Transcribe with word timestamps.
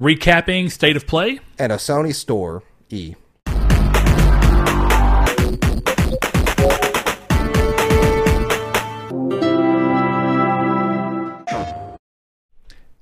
recapping 0.00 0.70
State 0.70 0.96
of 0.96 1.06
Play. 1.06 1.40
and 1.58 1.70
a 1.72 1.76
Sony 1.76 2.14
Store 2.14 2.62
E. 2.88 3.14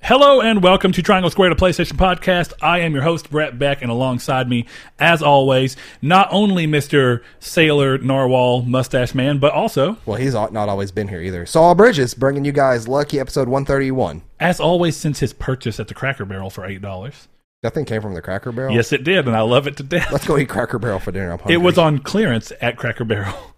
Hello 0.08 0.40
and 0.40 0.62
welcome 0.62 0.90
to 0.92 1.02
Triangle 1.02 1.30
Squared, 1.30 1.54
the 1.54 1.62
PlayStation 1.62 1.92
podcast. 1.98 2.54
I 2.62 2.78
am 2.78 2.94
your 2.94 3.02
host, 3.02 3.28
Brett 3.28 3.58
Beck, 3.58 3.82
and 3.82 3.90
alongside 3.90 4.48
me, 4.48 4.64
as 4.98 5.20
always, 5.20 5.76
not 6.00 6.28
only 6.30 6.66
Mr. 6.66 7.22
Sailor 7.40 7.98
Narwhal 7.98 8.62
Mustache 8.62 9.14
Man, 9.14 9.36
but 9.36 9.52
also, 9.52 9.98
Well, 10.06 10.16
he's 10.16 10.32
not 10.32 10.50
not 10.50 10.70
always 10.70 10.90
been 10.90 11.08
here 11.08 11.20
either. 11.20 11.44
Saul 11.44 11.74
Bridges 11.74 12.14
bringing 12.14 12.46
you 12.46 12.52
guys 12.52 12.88
lucky 12.88 13.20
episode 13.20 13.48
131. 13.48 14.22
as 14.40 14.58
always, 14.58 14.96
since 14.96 15.20
his 15.20 15.34
purchase 15.34 15.78
at 15.78 15.88
the 15.88 15.94
Cracker 15.94 16.24
Barrel 16.24 16.48
for 16.48 16.66
$8. 16.66 17.26
That 17.62 17.74
thing 17.74 17.84
came 17.84 18.00
from 18.00 18.14
the 18.14 18.22
Cracker 18.22 18.50
Barrel. 18.50 18.74
Yes, 18.74 18.94
it 18.94 19.04
did, 19.04 19.26
and 19.26 19.36
I 19.36 19.42
love 19.42 19.66
it 19.66 19.76
to 19.76 19.82
death. 19.82 20.10
Let's 20.10 20.26
go 20.26 20.38
eat 20.38 20.48
Cracker 20.48 20.78
Barrel 20.78 21.00
for 21.00 21.12
dinner. 21.12 21.38
It 21.50 21.58
was 21.58 21.76
on 21.76 21.98
clearance 21.98 22.50
at 22.62 22.78
Cracker 22.78 23.04
Barrel. 23.04 23.34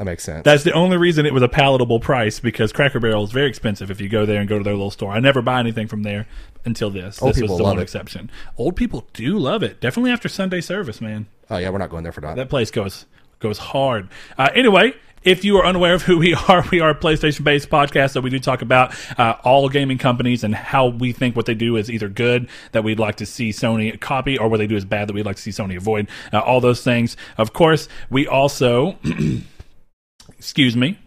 that 0.00 0.06
makes 0.06 0.24
sense. 0.24 0.44
That's 0.44 0.64
the 0.64 0.72
only 0.72 0.96
reason 0.96 1.26
it 1.26 1.34
was 1.34 1.42
a 1.42 1.48
palatable 1.48 2.00
price 2.00 2.40
because 2.40 2.72
Cracker 2.72 2.98
Barrel 3.00 3.22
is 3.22 3.32
very 3.32 3.50
expensive 3.50 3.90
if 3.90 4.00
you 4.00 4.08
go 4.08 4.24
there 4.24 4.40
and 4.40 4.48
go 4.48 4.56
to 4.56 4.64
their 4.64 4.72
little 4.72 4.90
store. 4.90 5.12
I 5.12 5.20
never 5.20 5.42
buy 5.42 5.60
anything 5.60 5.88
from 5.88 6.04
there 6.04 6.26
until 6.64 6.88
this. 6.88 7.20
Old 7.20 7.34
this 7.34 7.42
was 7.42 7.42
people 7.42 7.58
the 7.58 7.64
love 7.64 7.72
one 7.74 7.80
it. 7.80 7.82
exception. 7.82 8.30
Old 8.56 8.76
people 8.76 9.06
do 9.12 9.38
love 9.38 9.62
it. 9.62 9.78
Definitely 9.78 10.12
after 10.12 10.26
Sunday 10.26 10.62
service, 10.62 11.02
man. 11.02 11.26
oh 11.50 11.58
yeah, 11.58 11.68
we're 11.68 11.76
not 11.76 11.90
going 11.90 12.02
there 12.02 12.12
for 12.12 12.22
that. 12.22 12.36
That 12.36 12.48
place 12.48 12.70
goes 12.70 13.04
goes 13.40 13.58
hard. 13.58 14.08
Uh, 14.38 14.48
anyway, 14.54 14.94
if 15.22 15.44
you 15.44 15.58
are 15.58 15.66
unaware 15.66 15.92
of 15.92 16.02
who 16.04 16.16
we 16.16 16.32
are, 16.48 16.64
we 16.72 16.80
are 16.80 16.88
a 16.90 16.94
PlayStation 16.94 17.44
based 17.44 17.68
podcast 17.68 18.14
that 18.14 18.22
we 18.22 18.30
do 18.30 18.38
talk 18.38 18.62
about 18.62 18.94
uh, 19.18 19.34
all 19.44 19.68
gaming 19.68 19.98
companies 19.98 20.44
and 20.44 20.54
how 20.54 20.86
we 20.86 21.12
think 21.12 21.36
what 21.36 21.44
they 21.44 21.54
do 21.54 21.76
is 21.76 21.90
either 21.90 22.08
good 22.08 22.48
that 22.72 22.84
we'd 22.84 22.98
like 22.98 23.16
to 23.16 23.26
see 23.26 23.50
Sony 23.50 24.00
copy 24.00 24.38
or 24.38 24.48
what 24.48 24.56
they 24.56 24.66
do 24.66 24.76
is 24.76 24.86
bad 24.86 25.08
that 25.08 25.12
we'd 25.12 25.26
like 25.26 25.36
to 25.36 25.42
see 25.42 25.50
Sony 25.50 25.76
avoid. 25.76 26.08
Uh, 26.32 26.38
all 26.38 26.62
those 26.62 26.82
things. 26.82 27.18
Of 27.36 27.52
course, 27.52 27.86
we 28.08 28.26
also, 28.26 28.96
excuse 30.40 30.74
me. 30.74 30.98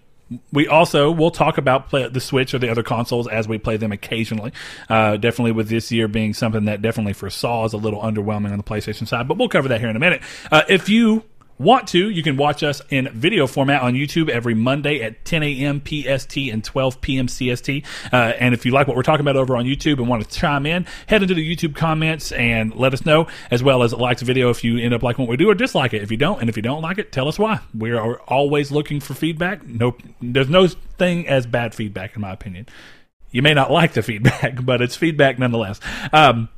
We 0.52 0.68
also 0.68 1.10
will 1.12 1.32
talk 1.32 1.58
about 1.58 1.90
play, 1.90 2.08
the 2.08 2.20
Switch 2.20 2.54
or 2.54 2.60
the 2.60 2.70
other 2.70 2.84
consoles 2.84 3.28
as 3.28 3.48
we 3.48 3.58
play 3.58 3.78
them 3.78 3.92
occasionally. 3.92 4.54
Uh, 4.88 5.18
definitely 5.18 5.54
with 5.54 5.70
this 5.70 5.92
year 5.92 6.08
being 6.08 6.36
something 6.36 6.66
that 6.66 6.84
definitely 6.84 7.14
for 7.14 7.32
Saul 7.32 7.66
is 7.66 7.74
a 7.74 7.78
little 7.78 8.00
underwhelming 8.00 8.52
on 8.52 8.58
the 8.58 8.64
PlayStation 8.64 9.08
side, 9.08 9.28
but 9.28 9.38
we'll 9.38 9.50
cover 9.50 9.70
that 9.70 9.80
here 9.80 9.90
in 9.90 9.96
a 9.96 10.00
minute. 10.00 10.22
Uh, 10.52 10.62
if 10.70 10.88
you 10.88 11.24
want 11.58 11.88
to, 11.90 12.10
you 12.10 12.24
can 12.24 12.38
watch 12.38 12.64
us 12.64 12.82
in 12.90 13.10
video 13.10 13.48
format 13.48 13.82
on 13.82 13.94
YouTube 13.94 14.30
every 14.30 14.54
Monday 14.54 15.02
at 15.02 15.24
10 15.26 15.44
a.m. 15.44 15.82
PST 15.82 16.38
and 16.38 16.64
12 16.64 17.02
p.m. 17.02 17.28
CST. 17.28 17.86
Uh, 18.12 18.16
and 18.16 18.54
if 18.54 18.66
you 18.66 18.72
like 18.72 18.88
what 18.88 18.96
we're 18.96 19.04
talking 19.04 19.22
about 19.22 19.36
over 19.36 19.56
on 19.56 19.66
YouTube 19.66 19.98
and 19.98 20.08
want 20.08 20.24
to 20.24 20.30
chime 20.30 20.66
in, 20.66 20.86
head 21.08 21.22
into 21.22 21.34
the 21.34 21.56
YouTube 21.56 21.76
comments 21.76 22.32
and 22.32 22.76
let 22.76 22.94
us 22.94 23.06
know, 23.06 23.28
as 23.52 23.64
well 23.64 23.84
as 23.84 23.94
like 23.94 24.20
the 24.20 24.26
video 24.26 24.50
if 24.50 24.64
you 24.64 24.78
end 24.78 24.94
up 24.94 25.04
liking 25.04 25.26
what 25.26 25.30
we 25.30 25.38
do 25.38 25.50
or 25.50 25.56
dislike 25.56 25.94
it. 25.94 26.02
If 26.02 26.12
you 26.12 26.18
don't, 26.18 26.40
and 26.42 26.50
if 26.50 26.56
you 26.56 26.64
don't 26.64 26.82
like 26.82 26.98
it, 26.98 27.12
tell 27.12 27.28
us 27.28 27.38
why. 27.40 27.60
We 27.78 27.92
are 27.92 28.20
always 28.22 28.72
looking 28.72 29.00
for 29.00 29.14
feedback. 29.14 29.66
No, 29.66 29.96
there's 30.22 30.50
no 30.50 30.68
thing 30.68 31.28
as 31.28 31.46
bad 31.46 31.76
feedback, 31.76 32.16
in 32.16 32.22
my 32.22 32.32
opinion. 32.32 32.68
You 33.32 33.42
may 33.42 33.54
not 33.54 33.72
like 33.72 33.94
the 33.94 34.04
feedback, 34.04 34.60
but 34.66 34.82
it's 34.82 34.96
feedback 34.96 35.40
nonetheless. 35.40 35.80
Um, 36.12 36.50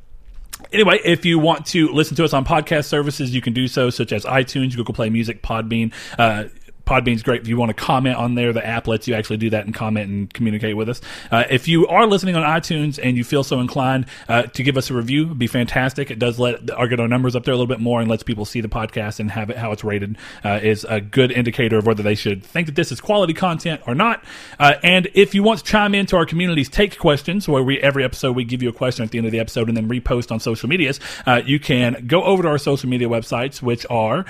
Anyway, 0.72 1.00
if 1.04 1.24
you 1.24 1.38
want 1.38 1.66
to 1.66 1.88
listen 1.92 2.16
to 2.16 2.24
us 2.24 2.32
on 2.32 2.44
podcast 2.44 2.86
services, 2.86 3.34
you 3.34 3.40
can 3.40 3.52
do 3.52 3.68
so, 3.68 3.90
such 3.90 4.12
as 4.12 4.24
iTunes, 4.24 4.74
Google 4.74 4.94
Play 4.94 5.10
Music, 5.10 5.42
Podbean. 5.42 5.92
Uh, 6.18 6.44
Podbean's 6.86 7.22
great 7.22 7.42
if 7.42 7.48
you 7.48 7.56
want 7.56 7.70
to 7.70 7.74
comment 7.74 8.16
on 8.16 8.36
there. 8.36 8.52
The 8.52 8.64
app 8.64 8.86
lets 8.86 9.08
you 9.08 9.14
actually 9.14 9.38
do 9.38 9.50
that 9.50 9.66
and 9.66 9.74
comment 9.74 10.08
and 10.08 10.32
communicate 10.32 10.76
with 10.76 10.88
us. 10.88 11.00
Uh, 11.30 11.44
if 11.50 11.66
you 11.66 11.86
are 11.88 12.06
listening 12.06 12.36
on 12.36 12.44
iTunes 12.44 13.00
and 13.02 13.16
you 13.16 13.24
feel 13.24 13.42
so 13.42 13.60
inclined 13.60 14.06
uh, 14.28 14.44
to 14.44 14.62
give 14.62 14.76
us 14.76 14.88
a 14.90 14.94
review, 14.94 15.26
be 15.26 15.48
fantastic. 15.48 16.10
It 16.10 16.18
does 16.18 16.38
let 16.38 16.70
our 16.70 16.86
get 16.86 17.00
our 17.00 17.08
numbers 17.08 17.34
up 17.34 17.44
there 17.44 17.52
a 17.52 17.56
little 17.56 17.66
bit 17.66 17.80
more 17.80 18.00
and 18.00 18.08
lets 18.08 18.22
people 18.22 18.44
see 18.44 18.60
the 18.60 18.68
podcast 18.68 19.18
and 19.18 19.30
have 19.32 19.50
it 19.50 19.56
how 19.56 19.72
it's 19.72 19.82
rated. 19.82 20.16
Uh, 20.44 20.60
is 20.62 20.86
a 20.88 21.00
good 21.00 21.32
indicator 21.32 21.76
of 21.76 21.86
whether 21.86 22.02
they 22.02 22.14
should 22.14 22.44
think 22.44 22.66
that 22.66 22.76
this 22.76 22.92
is 22.92 23.00
quality 23.00 23.34
content 23.34 23.80
or 23.86 23.94
not. 23.94 24.24
Uh, 24.58 24.74
and 24.82 25.08
if 25.14 25.34
you 25.34 25.42
want 25.42 25.58
to 25.58 25.64
chime 25.64 25.94
into 25.94 26.16
our 26.16 26.24
community's 26.24 26.68
take 26.68 26.98
questions, 26.98 27.48
where 27.48 27.62
we 27.62 27.80
every 27.80 28.04
episode 28.04 28.36
we 28.36 28.44
give 28.44 28.62
you 28.62 28.68
a 28.68 28.72
question 28.72 29.04
at 29.04 29.10
the 29.10 29.18
end 29.18 29.26
of 29.26 29.32
the 29.32 29.40
episode 29.40 29.68
and 29.68 29.76
then 29.76 29.88
repost 29.88 30.30
on 30.30 30.38
social 30.38 30.68
medias, 30.68 31.00
uh, 31.26 31.42
you 31.44 31.58
can 31.58 32.06
go 32.06 32.22
over 32.22 32.44
to 32.44 32.48
our 32.48 32.58
social 32.58 32.88
media 32.88 33.08
websites, 33.08 33.60
which 33.60 33.84
are. 33.90 34.24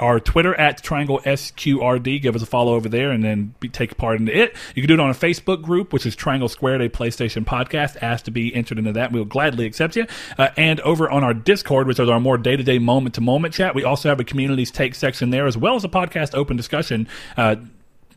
Our 0.00 0.18
Twitter 0.18 0.54
at 0.54 0.82
Triangle 0.82 1.20
SQRD. 1.20 2.20
Give 2.22 2.34
us 2.34 2.42
a 2.42 2.46
follow 2.46 2.74
over 2.74 2.88
there 2.88 3.10
and 3.10 3.22
then 3.22 3.54
be, 3.60 3.68
take 3.68 3.96
part 3.96 4.18
in 4.18 4.28
it. 4.28 4.56
You 4.74 4.82
can 4.82 4.88
do 4.88 4.94
it 4.94 5.00
on 5.00 5.10
a 5.10 5.14
Facebook 5.14 5.62
group, 5.62 5.92
which 5.92 6.06
is 6.06 6.16
Triangle 6.16 6.48
Squared, 6.48 6.80
a 6.80 6.88
PlayStation 6.88 7.44
podcast. 7.44 8.02
Ask 8.02 8.24
to 8.24 8.30
be 8.30 8.54
entered 8.54 8.78
into 8.78 8.92
that. 8.92 9.12
We'll 9.12 9.24
gladly 9.26 9.66
accept 9.66 9.96
you. 9.96 10.06
Uh, 10.38 10.48
and 10.56 10.80
over 10.80 11.10
on 11.10 11.22
our 11.22 11.34
Discord, 11.34 11.86
which 11.86 12.00
is 12.00 12.08
our 12.08 12.18
more 12.18 12.38
day 12.38 12.56
to 12.56 12.62
day, 12.62 12.78
moment 12.78 13.14
to 13.16 13.20
moment 13.20 13.54
chat, 13.54 13.74
we 13.74 13.84
also 13.84 14.08
have 14.08 14.18
a 14.18 14.24
communities 14.24 14.70
take 14.70 14.94
section 14.94 15.30
there, 15.30 15.46
as 15.46 15.56
well 15.56 15.76
as 15.76 15.84
a 15.84 15.88
podcast 15.88 16.34
open 16.34 16.56
discussion. 16.56 17.06
Uh, 17.36 17.56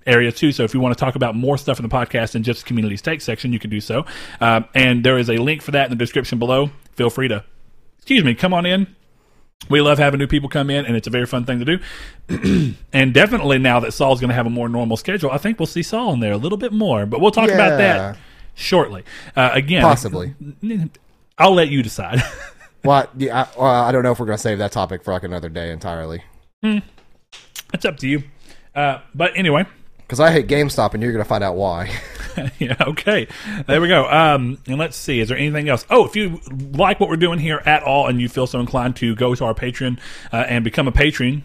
area 0.06 0.32
too. 0.32 0.52
So 0.52 0.64
if 0.64 0.74
you 0.74 0.80
want 0.80 0.98
to 0.98 1.00
talk 1.00 1.16
about 1.16 1.36
more 1.36 1.58
stuff 1.58 1.80
in 1.80 1.88
the 1.88 1.94
podcast 1.94 2.34
than 2.34 2.44
just 2.44 2.66
communities 2.66 3.02
take 3.02 3.22
section, 3.22 3.54
you 3.54 3.60
can 3.60 3.70
do 3.70 3.80
so. 3.80 4.06
Um, 4.42 4.66
and 4.74 5.04
there 5.04 5.18
is 5.18 5.30
a 5.30 5.38
link 5.38 5.62
for 5.62 5.72
that 5.72 5.86
in 5.86 5.90
the 5.92 5.96
description 5.96 6.40
below. 6.40 6.72
Feel 6.96 7.10
free 7.10 7.28
to, 7.30 7.44
excuse 7.98 8.24
me, 8.24 8.36
come 8.36 8.54
on 8.54 8.66
in. 8.66 8.96
We 9.70 9.80
love 9.82 9.98
having 9.98 10.20
new 10.20 10.28
people 10.28 10.50
come 10.50 10.70
in, 10.70 10.86
and 10.86 10.96
it's 10.96 11.08
a 11.08 11.10
very 11.10 11.26
fun 11.26 11.46
thing 11.46 11.64
to 11.64 11.78
do. 12.28 12.74
and 12.94 13.14
definitely 13.14 13.60
now 13.60 13.80
that 13.80 13.94
Saul's 13.94 14.20
going 14.20 14.30
to 14.30 14.36
have 14.36 14.46
a 14.46 14.50
more 14.50 14.68
normal 14.68 14.98
schedule, 14.98 15.32
I 15.32 15.38
think 15.38 15.60
we'll 15.60 15.68
see 15.68 15.84
Saul 15.84 16.14
in 16.14 16.20
there 16.20 16.34
a 16.34 16.38
little 16.38 16.58
bit 16.58 16.74
more. 16.74 17.06
But 17.06 17.22
we'll 17.22 17.32
talk 17.32 17.50
about 17.50 17.78
that 17.78 18.18
shortly. 18.56 19.04
Uh, 19.36 19.52
again, 19.54 19.82
Possibly. 19.82 20.36
I'll 21.38 21.54
let 21.54 21.70
you 21.70 21.82
decide. 21.82 22.22
Well, 22.86 23.08
yeah, 23.16 23.44
I, 23.44 23.58
well, 23.58 23.72
I 23.86 23.94
don't 23.94 24.04
know 24.04 24.12
if 24.12 24.20
we're 24.20 24.26
going 24.26 24.38
to 24.38 24.42
save 24.42 24.58
that 24.58 24.74
topic 24.74 25.06
for 25.06 25.14
like 25.14 25.24
another 25.24 25.48
day 25.48 25.72
entirely. 25.72 26.22
it's 26.62 27.86
up 27.86 27.96
to 28.00 28.08
you. 28.10 28.24
Uh, 28.76 29.00
but 29.16 29.32
anyway, 29.38 29.66
Because 30.14 30.30
I 30.30 30.32
hate 30.32 30.46
GameStop, 30.46 30.94
and 30.94 31.02
you're 31.02 31.12
going 31.12 31.24
to 31.24 31.28
find 31.28 31.44
out 31.44 31.56
why. 31.56 31.90
yeah, 32.60 32.76
okay. 32.82 33.28
There 33.68 33.82
we 33.82 33.88
go. 33.88 34.06
Um, 34.06 34.58
and 34.68 34.78
let's 34.78 34.98
see. 34.98 35.20
Is 35.20 35.30
there 35.30 35.38
anything 35.38 35.70
else? 35.70 35.86
Oh, 35.90 36.06
if 36.06 36.16
you 36.16 36.40
like 36.72 37.00
what 37.00 37.10
we're 37.10 37.16
doing 37.16 37.40
here 37.40 37.62
at 37.66 37.84
all 37.84 38.08
and 38.08 38.20
you 38.20 38.30
feel 38.30 38.48
so 38.48 38.60
inclined 38.60 38.96
to 38.98 39.16
go 39.16 39.36
to 39.36 39.46
our 39.46 39.54
Patreon 39.54 40.00
uh, 40.32 40.38
and 40.48 40.64
become 40.64 40.88
a 40.88 40.92
patron, 40.92 41.44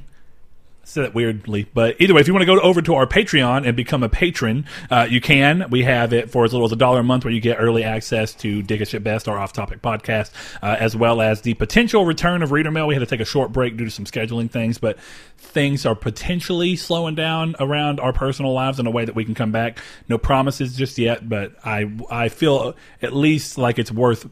said 0.88 1.04
that 1.04 1.14
weirdly, 1.14 1.66
but 1.74 1.96
either 2.00 2.14
way, 2.14 2.20
if 2.20 2.26
you 2.26 2.32
want 2.32 2.42
to 2.42 2.46
go 2.46 2.58
over 2.60 2.80
to 2.82 2.94
our 2.94 3.06
Patreon 3.06 3.66
and 3.66 3.76
become 3.76 4.02
a 4.02 4.08
patron, 4.08 4.64
uh, 4.90 5.06
you 5.08 5.20
can. 5.20 5.68
We 5.70 5.82
have 5.82 6.12
it 6.12 6.30
for 6.30 6.44
as 6.44 6.52
little 6.52 6.66
as 6.66 6.72
a 6.72 6.76
dollar 6.76 7.00
a 7.00 7.04
month, 7.04 7.24
where 7.24 7.32
you 7.32 7.40
get 7.40 7.56
early 7.58 7.84
access 7.84 8.34
to 8.34 8.62
Dig 8.62 8.80
a 8.80 8.84
Shit 8.84 9.04
Best, 9.04 9.28
our 9.28 9.38
off-topic 9.38 9.82
podcast, 9.82 10.30
uh, 10.62 10.76
as 10.78 10.96
well 10.96 11.20
as 11.20 11.42
the 11.42 11.54
potential 11.54 12.04
return 12.04 12.42
of 12.42 12.52
Reader 12.52 12.70
Mail. 12.70 12.86
We 12.86 12.94
had 12.94 13.00
to 13.00 13.06
take 13.06 13.20
a 13.20 13.24
short 13.26 13.52
break 13.52 13.76
due 13.76 13.84
to 13.84 13.90
some 13.90 14.06
scheduling 14.06 14.50
things, 14.50 14.78
but 14.78 14.98
things 15.36 15.84
are 15.84 15.94
potentially 15.94 16.74
slowing 16.76 17.14
down 17.14 17.54
around 17.60 18.00
our 18.00 18.12
personal 18.12 18.52
lives 18.52 18.80
in 18.80 18.86
a 18.86 18.90
way 18.90 19.04
that 19.04 19.14
we 19.14 19.24
can 19.24 19.34
come 19.34 19.52
back. 19.52 19.78
No 20.08 20.18
promises 20.18 20.76
just 20.76 20.98
yet, 20.98 21.28
but 21.28 21.54
I 21.64 21.90
I 22.10 22.28
feel 22.28 22.74
at 23.02 23.14
least 23.14 23.58
like 23.58 23.78
it's 23.78 23.92
worth. 23.92 24.26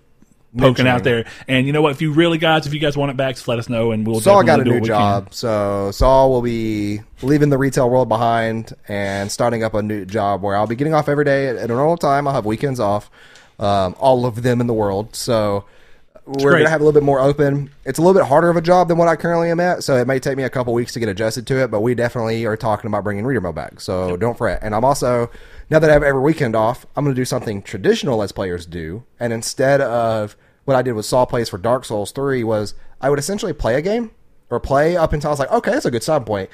Poking 0.56 0.86
out 0.86 1.04
there, 1.04 1.26
and 1.48 1.66
you 1.66 1.72
know 1.72 1.82
what? 1.82 1.92
If 1.92 2.00
you 2.00 2.12
really 2.12 2.38
guys, 2.38 2.66
if 2.66 2.72
you 2.72 2.80
guys 2.80 2.96
want 2.96 3.10
it 3.10 3.16
back, 3.16 3.34
just 3.34 3.46
let 3.46 3.58
us 3.58 3.68
know, 3.68 3.92
and 3.92 4.06
we'll. 4.06 4.20
Saul 4.20 4.42
got 4.42 4.60
a 4.60 4.64
new 4.64 4.80
job, 4.80 5.34
so 5.34 5.90
Saul 5.90 6.30
will 6.30 6.42
be 6.42 7.00
leaving 7.22 7.50
the 7.50 7.58
retail 7.58 7.90
world 7.90 8.08
behind 8.08 8.74
and 8.88 9.30
starting 9.30 9.62
up 9.62 9.74
a 9.74 9.82
new 9.82 10.06
job 10.06 10.42
where 10.42 10.56
I'll 10.56 10.66
be 10.66 10.76
getting 10.76 10.94
off 10.94 11.08
every 11.08 11.24
day 11.24 11.48
at, 11.48 11.56
at 11.56 11.64
a 11.70 11.74
normal 11.74 11.98
time. 11.98 12.26
I'll 12.26 12.34
have 12.34 12.46
weekends 12.46 12.80
off, 12.80 13.10
um, 13.58 13.94
all 13.98 14.24
of 14.24 14.42
them 14.42 14.60
in 14.60 14.66
the 14.66 14.74
world. 14.74 15.14
So 15.14 15.64
we're 16.26 16.50
great. 16.50 16.60
gonna 16.60 16.70
have 16.70 16.80
a 16.80 16.84
little 16.84 16.98
bit 16.98 17.04
more 17.04 17.20
open. 17.20 17.70
It's 17.84 17.98
a 17.98 18.02
little 18.02 18.18
bit 18.20 18.26
harder 18.26 18.50
of 18.50 18.56
a 18.56 18.60
job 18.60 18.88
than 18.88 18.98
what 18.98 19.08
I 19.08 19.16
currently 19.16 19.50
am 19.50 19.60
at, 19.60 19.84
so 19.84 19.96
it 19.96 20.06
may 20.06 20.18
take 20.18 20.36
me 20.36 20.42
a 20.42 20.50
couple 20.50 20.74
weeks 20.74 20.92
to 20.94 21.00
get 21.00 21.08
adjusted 21.08 21.46
to 21.46 21.62
it. 21.62 21.70
But 21.70 21.80
we 21.80 21.94
definitely 21.94 22.44
are 22.46 22.56
talking 22.56 22.88
about 22.88 23.04
bringing 23.04 23.24
reader 23.24 23.40
mail 23.40 23.52
back, 23.52 23.80
so 23.80 24.16
don't 24.16 24.36
fret. 24.36 24.58
And 24.62 24.74
I'm 24.74 24.84
also 24.84 25.30
now 25.70 25.78
that 25.78 25.88
I 25.88 25.92
have 25.92 26.02
every 26.02 26.20
weekend 26.20 26.56
off, 26.56 26.84
I'm 26.96 27.04
gonna 27.04 27.14
do 27.14 27.24
something 27.24 27.62
traditional 27.62 28.22
as 28.22 28.32
players 28.32 28.66
do, 28.66 29.04
and 29.20 29.32
instead 29.32 29.80
of 29.80 30.36
what 30.64 30.76
I 30.76 30.82
did 30.82 30.92
with 30.92 31.06
Saul 31.06 31.26
plays 31.26 31.48
for 31.48 31.58
Dark 31.58 31.84
Souls 31.84 32.10
3 32.10 32.42
was 32.42 32.74
I 33.00 33.08
would 33.08 33.20
essentially 33.20 33.52
play 33.52 33.76
a 33.76 33.82
game 33.82 34.10
or 34.50 34.60
play 34.60 34.96
up 34.96 35.12
until 35.12 35.30
I 35.30 35.32
was 35.32 35.38
like, 35.38 35.52
okay, 35.52 35.72
that's 35.72 35.86
a 35.86 35.90
good 35.90 36.02
starting 36.02 36.26
point. 36.26 36.50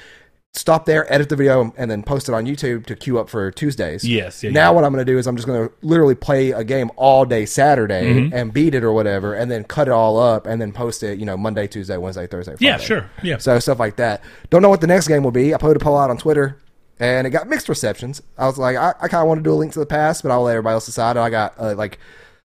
Stop 0.55 0.85
there, 0.85 1.11
edit 1.11 1.29
the 1.29 1.35
video, 1.35 1.73
and 1.77 1.89
then 1.89 2.03
post 2.03 2.29
it 2.29 2.35
on 2.35 2.45
YouTube 2.45 2.85
to 2.85 2.95
queue 2.95 3.17
up 3.17 3.27
for 3.27 3.49
Tuesdays. 3.49 4.07
Yes, 4.07 4.43
yeah, 4.43 4.51
now 4.51 4.59
yeah. 4.59 4.69
what 4.69 4.83
I'm 4.83 4.93
going 4.93 5.03
to 5.03 5.11
do 5.11 5.17
is 5.17 5.25
I'm 5.25 5.35
just 5.35 5.47
going 5.47 5.67
to 5.67 5.73
literally 5.81 6.13
play 6.13 6.51
a 6.51 6.63
game 6.63 6.91
all 6.95 7.25
day 7.25 7.47
Saturday 7.47 8.03
Mm-hmm. 8.03 8.35
and 8.35 8.53
beat 8.53 8.75
it 8.75 8.83
or 8.83 8.93
whatever, 8.93 9.33
and 9.33 9.49
then 9.49 9.63
cut 9.63 9.87
it 9.87 9.91
all 9.91 10.19
up 10.19 10.45
and 10.45 10.61
then 10.61 10.71
post 10.71 11.01
it, 11.01 11.17
you 11.17 11.25
know, 11.25 11.35
Monday, 11.35 11.65
Tuesday, 11.65 11.97
Wednesday, 11.97 12.27
Thursday, 12.27 12.51
Friday. 12.51 12.65
Yeah, 12.65 12.77
sure. 12.77 13.09
Yeah. 13.23 13.37
So 13.39 13.57
stuff 13.57 13.79
like 13.79 13.95
that. 13.95 14.21
Don't 14.51 14.61
know 14.61 14.69
what 14.69 14.79
the 14.81 14.85
next 14.87 15.07
game 15.07 15.23
will 15.23 15.31
be. 15.31 15.55
I 15.55 15.57
put 15.57 15.75
a 15.75 15.79
poll 15.79 15.97
out 15.97 16.11
on 16.11 16.17
Twitter, 16.19 16.59
and 16.99 17.25
it 17.25 17.31
got 17.31 17.49
mixed 17.49 17.67
receptions. 17.67 18.21
I 18.37 18.45
was 18.45 18.59
like, 18.59 18.77
I, 18.77 18.89
I 19.01 19.07
kind 19.07 19.23
of 19.23 19.27
want 19.27 19.39
to 19.39 19.43
do 19.43 19.53
a 19.53 19.55
link 19.55 19.73
to 19.73 19.79
the 19.79 19.87
past, 19.87 20.21
but 20.21 20.31
I'll 20.31 20.43
let 20.43 20.51
everybody 20.51 20.73
else 20.75 20.85
decide. 20.85 21.17
I 21.17 21.31
got 21.31 21.55
uh, 21.59 21.73
like 21.73 21.97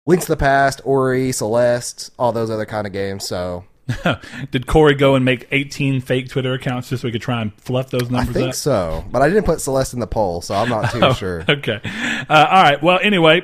Links 0.05 0.25
to 0.25 0.33
the 0.33 0.37
Past, 0.37 0.81
Ori, 0.83 1.31
Celeste, 1.31 2.11
all 2.19 2.33
those 2.33 2.49
other 2.49 2.65
kind 2.65 2.85
of 2.85 2.91
games. 2.91 3.25
So 3.25 3.63
Did 4.51 4.65
Corey 4.67 4.95
go 4.95 5.15
and 5.15 5.25
make 5.25 5.47
18 5.51 6.01
fake 6.01 6.29
Twitter 6.29 6.53
accounts 6.53 6.89
just 6.89 7.01
so 7.01 7.07
we 7.07 7.11
could 7.11 7.21
try 7.21 7.41
and 7.41 7.53
fluff 7.61 7.89
those 7.89 8.09
numbers 8.09 8.29
I 8.35 8.39
think 8.39 8.49
up? 8.49 8.55
so, 8.55 9.03
but 9.11 9.21
I 9.21 9.27
didn't 9.29 9.43
put 9.45 9.59
Celeste 9.61 9.93
in 9.93 9.99
the 9.99 10.07
poll, 10.07 10.41
so 10.41 10.55
I'm 10.55 10.69
not 10.69 10.91
too 10.91 11.13
sure. 11.17 11.43
Okay. 11.49 11.81
Uh, 11.83 12.47
all 12.49 12.63
right. 12.63 12.81
Well, 12.81 12.99
anyway, 13.01 13.43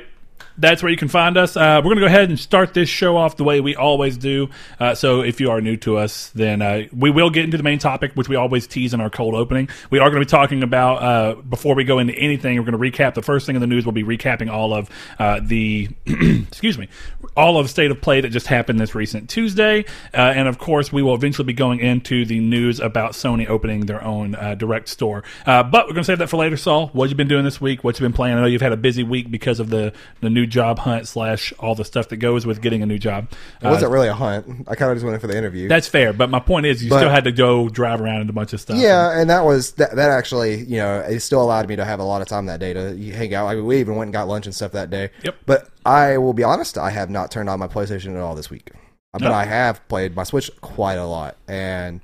that's 0.60 0.82
where 0.82 0.90
you 0.90 0.96
can 0.96 1.08
find 1.08 1.36
us. 1.36 1.56
Uh, 1.56 1.80
we're 1.82 1.94
going 1.94 1.96
to 1.96 2.02
go 2.02 2.06
ahead 2.06 2.28
and 2.28 2.38
start 2.38 2.74
this 2.74 2.88
show 2.88 3.16
off 3.16 3.36
the 3.36 3.44
way 3.44 3.60
we 3.60 3.74
always 3.74 4.16
do. 4.16 4.48
Uh, 4.78 4.94
so 4.94 5.22
if 5.22 5.40
you 5.40 5.50
are 5.50 5.60
new 5.60 5.76
to 5.78 5.96
us, 5.96 6.28
then 6.30 6.60
uh, 6.60 6.82
we 6.92 7.10
will 7.10 7.30
get 7.30 7.44
into 7.44 7.56
the 7.56 7.62
main 7.62 7.78
topic, 7.78 8.12
which 8.14 8.28
we 8.28 8.36
always 8.36 8.66
tease 8.66 8.92
in 8.92 9.00
our 9.00 9.10
cold 9.10 9.34
opening. 9.34 9.68
We 9.90 9.98
are 9.98 10.10
going 10.10 10.20
to 10.20 10.26
be 10.26 10.30
talking 10.30 10.62
about, 10.62 11.02
uh, 11.02 11.34
before 11.42 11.74
we 11.74 11.84
go 11.84 11.98
into 11.98 12.14
anything, 12.14 12.58
we're 12.58 12.70
going 12.70 12.92
to 12.92 12.98
recap. 12.98 13.14
The 13.14 13.22
first 13.22 13.46
thing 13.46 13.56
in 13.56 13.60
the 13.60 13.66
news 13.66 13.80
We'll 13.86 13.92
be 13.92 14.04
recapping 14.04 14.50
all 14.50 14.74
of 14.74 14.90
uh, 15.18 15.40
the, 15.42 15.88
excuse 16.06 16.76
me, 16.76 16.88
all 17.36 17.58
of 17.58 17.70
state 17.70 17.90
of 17.90 18.00
play 18.02 18.20
that 18.20 18.28
just 18.28 18.46
happened 18.46 18.78
this 18.78 18.94
recent 18.94 19.30
Tuesday. 19.30 19.84
Uh, 20.12 20.18
and 20.36 20.46
of 20.46 20.58
course, 20.58 20.92
we 20.92 21.02
will 21.02 21.14
eventually 21.14 21.46
be 21.46 21.54
going 21.54 21.80
into 21.80 22.26
the 22.26 22.38
news 22.40 22.78
about 22.78 23.12
Sony 23.12 23.48
opening 23.48 23.86
their 23.86 24.04
own 24.04 24.32
direct 24.58 24.88
store. 24.88 25.24
But 25.46 25.72
we're 25.72 25.94
going 25.94 25.96
to 25.96 26.04
save 26.04 26.18
that 26.18 26.28
for 26.28 26.36
later, 26.36 26.58
Saul. 26.58 26.88
What 26.88 27.08
you 27.08 27.16
been 27.16 27.26
doing 27.26 27.44
this 27.44 27.60
week? 27.60 27.82
What 27.82 27.98
you 27.98 28.04
been 28.04 28.12
playing? 28.12 28.36
I 28.36 28.40
know 28.42 28.46
you've 28.46 28.60
had 28.60 28.72
a 28.72 28.76
busy 28.76 29.02
week 29.02 29.30
because 29.30 29.60
of 29.60 29.70
the, 29.70 29.92
the 30.20 30.28
new 30.30 30.46
job 30.50 30.78
hunt 30.80 31.08
slash 31.08 31.52
all 31.58 31.74
the 31.74 31.84
stuff 31.84 32.08
that 32.10 32.16
goes 32.18 32.44
with 32.44 32.60
getting 32.60 32.82
a 32.82 32.86
new 32.86 32.98
job. 32.98 33.28
It 33.62 33.66
wasn't 33.66 33.90
uh, 33.90 33.94
really 33.94 34.08
a 34.08 34.14
hunt. 34.14 34.66
I 34.68 34.74
kind 34.74 34.90
of 34.90 34.96
just 34.96 35.04
went 35.04 35.14
in 35.14 35.20
for 35.20 35.26
the 35.28 35.38
interview. 35.38 35.68
That's 35.68 35.88
fair, 35.88 36.12
but 36.12 36.28
my 36.28 36.40
point 36.40 36.66
is, 36.66 36.82
you 36.84 36.90
But- 36.90 36.98
still 36.98 37.10
had 37.10 37.24
to 37.24 37.32
go 37.32 37.68
drive 37.70 38.00
around 38.00 38.20
and 38.20 38.28
a 38.28 38.32
bunch 38.34 38.52
of 38.52 38.60
stuff. 38.60 38.76
Yeah, 38.76 39.18
and 39.18 39.30
that 39.30 39.44
was 39.44 39.72
that. 39.72 39.96
That 39.96 40.10
actually, 40.10 40.56
you 40.64 40.76
know, 40.76 41.00
it 41.00 41.20
still 41.20 41.40
allowed 41.42 41.68
me 41.68 41.76
to 41.76 41.84
have 41.84 42.00
a 42.00 42.04
lot 42.04 42.20
of 42.20 42.28
time 42.28 42.46
that 42.46 42.60
day 42.60 42.72
to 42.74 42.94
hang 43.12 43.32
out. 43.34 43.46
I 43.46 43.54
mean, 43.54 43.64
we 43.64 43.78
even 43.80 43.96
went 43.96 44.08
and 44.08 44.12
got 44.12 44.28
lunch 44.28 44.44
and 44.46 44.54
stuff 44.54 44.72
that 44.72 44.90
day. 44.90 45.10
Yep. 45.22 45.36
But 45.46 45.70
I 45.86 46.18
will 46.18 46.34
be 46.34 46.44
honest, 46.44 46.76
I 46.76 46.90
have 46.90 47.08
not 47.08 47.30
turned 47.30 47.48
on 47.48 47.58
my 47.58 47.68
PlayStation 47.68 48.10
at 48.14 48.20
all 48.20 48.34
this 48.34 48.50
week. 48.50 48.70
But 49.12 49.22
No. 49.22 49.32
I 49.32 49.44
have 49.44 49.86
played 49.88 50.14
my 50.14 50.22
Switch 50.24 50.50
quite 50.60 50.94
a 50.94 51.04
lot, 51.06 51.36
and 51.48 52.00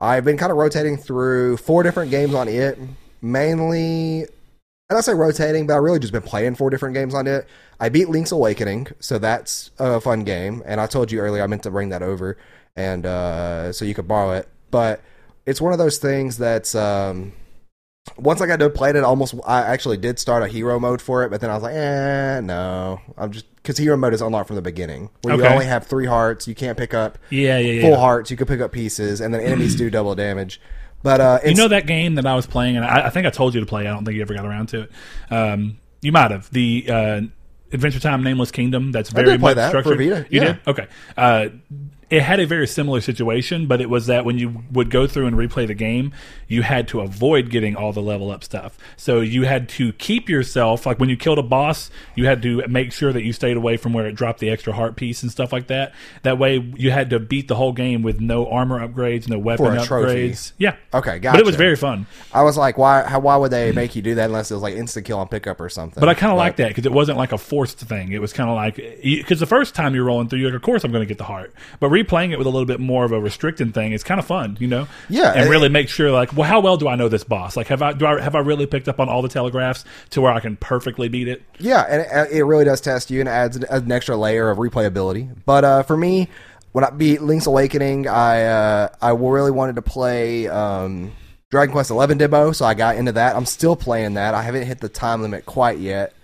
I've 0.00 0.24
been 0.24 0.36
kind 0.38 0.50
of 0.50 0.58
rotating 0.58 0.96
through 0.96 1.58
four 1.58 1.82
different 1.82 2.10
games 2.10 2.34
on 2.34 2.48
it. 2.48 2.78
Mainly, 3.22 4.26
and 4.90 4.98
I 4.98 5.02
say 5.02 5.14
rotating, 5.14 5.68
but 5.68 5.74
I 5.74 5.76
really 5.76 6.00
just 6.00 6.12
been 6.12 6.20
playing 6.20 6.56
four 6.56 6.68
different 6.68 6.94
games 6.94 7.14
on 7.14 7.28
it. 7.28 7.46
I 7.78 7.88
beat 7.88 8.08
Link's 8.08 8.32
Awakening, 8.32 8.88
so 8.98 9.18
that's 9.18 9.70
a 9.78 10.00
fun 10.00 10.24
game. 10.24 10.64
And 10.66 10.80
I 10.80 10.86
told 10.88 11.12
you 11.12 11.20
earlier 11.20 11.44
I 11.44 11.46
meant 11.46 11.62
to 11.62 11.70
bring 11.70 11.90
that 11.90 12.02
over, 12.02 12.36
and 12.74 13.06
uh, 13.06 13.72
so 13.72 13.84
you 13.84 13.94
could 13.94 14.08
borrow 14.08 14.32
it. 14.32 14.48
But 14.72 15.00
it's 15.46 15.60
one 15.60 15.72
of 15.72 15.78
those 15.78 15.98
things 15.98 16.38
that's 16.38 16.74
um, 16.74 17.32
once 18.16 18.40
I 18.40 18.48
got 18.48 18.58
to 18.58 18.68
play 18.68 18.90
it, 18.90 18.96
almost 18.96 19.36
I 19.46 19.60
actually 19.62 19.96
did 19.96 20.18
start 20.18 20.42
a 20.42 20.48
hero 20.48 20.80
mode 20.80 21.00
for 21.00 21.22
it, 21.22 21.30
but 21.30 21.40
then 21.40 21.50
I 21.50 21.54
was 21.54 21.62
like, 21.62 21.74
eh, 21.74 22.40
no, 22.40 23.00
I'm 23.16 23.30
just 23.30 23.46
because 23.56 23.78
hero 23.78 23.96
mode 23.96 24.12
is 24.12 24.20
unlocked 24.20 24.48
from 24.48 24.56
the 24.56 24.62
beginning, 24.62 25.10
where 25.22 25.36
you 25.36 25.44
only 25.44 25.66
have 25.66 25.86
three 25.86 26.06
hearts, 26.06 26.48
you 26.48 26.56
can't 26.56 26.76
pick 26.76 26.94
up 26.94 27.16
yeah, 27.30 27.58
yeah, 27.58 27.74
yeah. 27.74 27.82
full 27.82 27.96
hearts, 27.96 28.28
you 28.32 28.36
can 28.36 28.48
pick 28.48 28.60
up 28.60 28.72
pieces, 28.72 29.20
and 29.20 29.32
then 29.32 29.40
enemies 29.40 29.76
do 29.76 29.88
double 29.88 30.16
damage. 30.16 30.60
But 31.02 31.20
uh, 31.20 31.38
You 31.44 31.54
know 31.54 31.68
that 31.68 31.86
game 31.86 32.16
that 32.16 32.26
I 32.26 32.34
was 32.34 32.46
playing, 32.46 32.76
and 32.76 32.84
I, 32.84 33.06
I 33.06 33.10
think 33.10 33.26
I 33.26 33.30
told 33.30 33.54
you 33.54 33.60
to 33.60 33.66
play. 33.66 33.86
I 33.86 33.92
don't 33.92 34.04
think 34.04 34.16
you 34.16 34.22
ever 34.22 34.34
got 34.34 34.44
around 34.44 34.66
to 34.70 34.82
it. 34.82 34.92
Um, 35.32 35.78
you 36.02 36.12
might 36.12 36.30
have 36.30 36.50
the 36.50 36.86
uh, 36.88 37.20
Adventure 37.72 38.00
Time 38.00 38.22
Nameless 38.22 38.50
Kingdom. 38.50 38.92
That's 38.92 39.10
very 39.10 39.26
did 39.32 39.40
play 39.40 39.50
much 39.50 39.56
that 39.56 39.72
for 39.72 39.82
structured. 39.82 39.98
Vita, 39.98 40.26
You 40.30 40.40
yeah. 40.40 40.46
did 40.52 40.58
okay. 40.66 40.86
Uh, 41.16 41.48
it 42.10 42.22
had 42.22 42.40
a 42.40 42.46
very 42.46 42.66
similar 42.66 43.00
situation, 43.00 43.66
but 43.66 43.80
it 43.80 43.88
was 43.88 44.06
that 44.06 44.24
when 44.24 44.38
you 44.38 44.64
would 44.72 44.90
go 44.90 45.06
through 45.06 45.26
and 45.26 45.36
replay 45.36 45.66
the 45.66 45.74
game, 45.74 46.12
you 46.48 46.62
had 46.62 46.88
to 46.88 47.00
avoid 47.00 47.50
getting 47.50 47.76
all 47.76 47.92
the 47.92 48.02
level 48.02 48.30
up 48.30 48.42
stuff. 48.42 48.76
So 48.96 49.20
you 49.20 49.44
had 49.44 49.68
to 49.70 49.92
keep 49.94 50.28
yourself 50.28 50.86
like 50.86 50.98
when 50.98 51.08
you 51.08 51.16
killed 51.16 51.38
a 51.38 51.42
boss, 51.42 51.90
you 52.16 52.26
had 52.26 52.42
to 52.42 52.66
make 52.68 52.92
sure 52.92 53.12
that 53.12 53.22
you 53.22 53.32
stayed 53.32 53.56
away 53.56 53.76
from 53.76 53.92
where 53.92 54.06
it 54.06 54.16
dropped 54.16 54.40
the 54.40 54.50
extra 54.50 54.72
heart 54.72 54.96
piece 54.96 55.22
and 55.22 55.30
stuff 55.30 55.52
like 55.52 55.68
that. 55.68 55.94
That 56.22 56.38
way, 56.38 56.58
you 56.76 56.90
had 56.90 57.10
to 57.10 57.20
beat 57.20 57.48
the 57.48 57.54
whole 57.54 57.72
game 57.72 58.02
with 58.02 58.20
no 58.20 58.46
armor 58.48 58.86
upgrades, 58.86 59.28
no 59.28 59.38
weapon 59.38 59.78
a 59.78 59.84
trophy. 59.84 60.30
upgrades. 60.30 60.52
Yeah, 60.58 60.76
Okay, 60.92 61.20
gotcha. 61.20 61.34
But 61.34 61.40
it 61.40 61.46
was 61.46 61.54
very 61.54 61.76
fun. 61.76 62.06
I 62.32 62.42
was 62.42 62.56
like, 62.56 62.76
why? 62.76 63.04
How, 63.04 63.20
why 63.20 63.36
would 63.36 63.52
they 63.52 63.70
make 63.70 63.94
you 63.94 64.02
do 64.02 64.16
that 64.16 64.26
unless 64.26 64.50
it 64.50 64.54
was 64.54 64.62
like 64.62 64.74
instant 64.74 65.06
kill 65.06 65.18
on 65.18 65.28
pickup 65.28 65.60
or 65.60 65.68
something? 65.68 66.00
But 66.00 66.08
I 66.08 66.14
kind 66.14 66.32
of 66.32 66.38
like 66.38 66.56
that 66.56 66.68
because 66.68 66.86
it 66.86 66.92
wasn't 66.92 67.18
like 67.18 67.30
a 67.30 67.38
forced 67.38 67.78
thing. 67.78 68.10
It 68.12 68.20
was 68.20 68.32
kind 68.32 68.50
of 68.50 68.56
like 68.56 68.76
because 69.02 69.38
the 69.38 69.46
first 69.46 69.76
time 69.76 69.94
you're 69.94 70.04
rolling 70.04 70.28
through, 70.28 70.40
you're 70.40 70.50
like, 70.50 70.56
of 70.56 70.62
course 70.62 70.82
I'm 70.82 70.90
going 70.90 71.02
to 71.02 71.06
get 71.06 71.18
the 71.18 71.24
heart. 71.24 71.54
But 71.78 71.90
replaying 72.02 72.32
it 72.32 72.38
with 72.38 72.46
a 72.46 72.50
little 72.50 72.66
bit 72.66 72.80
more 72.80 73.04
of 73.04 73.12
a 73.12 73.20
restricting 73.20 73.72
thing, 73.72 73.92
it's 73.92 74.04
kind 74.04 74.18
of 74.18 74.26
fun, 74.26 74.56
you 74.60 74.68
know. 74.68 74.88
Yeah, 75.08 75.32
and 75.34 75.50
really 75.50 75.68
make 75.68 75.88
sure 75.88 76.10
like, 76.10 76.32
well, 76.34 76.48
how 76.48 76.60
well 76.60 76.76
do 76.76 76.88
I 76.88 76.96
know 76.96 77.08
this 77.08 77.24
boss? 77.24 77.56
Like, 77.56 77.68
have 77.68 77.82
I 77.82 77.92
do 77.92 78.06
I 78.06 78.20
have 78.20 78.34
I 78.34 78.40
really 78.40 78.66
picked 78.66 78.88
up 78.88 79.00
on 79.00 79.08
all 79.08 79.22
the 79.22 79.28
telegraphs 79.28 79.84
to 80.10 80.20
where 80.20 80.32
I 80.32 80.40
can 80.40 80.56
perfectly 80.56 81.08
beat 81.08 81.28
it? 81.28 81.42
Yeah, 81.58 81.82
and 81.88 82.02
it, 82.30 82.38
it 82.38 82.44
really 82.44 82.64
does 82.64 82.80
test 82.80 83.10
you 83.10 83.20
and 83.20 83.28
adds 83.28 83.56
an, 83.56 83.92
extra 83.92 84.16
layer 84.16 84.50
of 84.50 84.58
replayability. 84.58 85.34
But 85.44 85.64
uh, 85.64 85.82
for 85.82 85.96
me, 85.96 86.28
when 86.72 86.84
I 86.84 86.90
beat 86.90 87.22
Link's 87.22 87.46
Awakening, 87.46 88.08
I 88.08 88.44
uh, 88.44 88.88
I 89.00 89.10
really 89.10 89.50
wanted 89.50 89.76
to 89.76 89.82
play 89.82 90.48
um, 90.48 91.12
Dragon 91.50 91.72
Quest 91.72 91.90
XI 91.90 92.14
demo, 92.14 92.52
so 92.52 92.64
I 92.64 92.74
got 92.74 92.96
into 92.96 93.12
that. 93.12 93.34
I'm 93.34 93.46
still 93.46 93.76
playing 93.76 94.14
that. 94.14 94.34
I 94.34 94.42
haven't 94.42 94.66
hit 94.66 94.80
the 94.80 94.88
time 94.88 95.22
limit 95.22 95.46
quite 95.46 95.78
yet, 95.78 96.14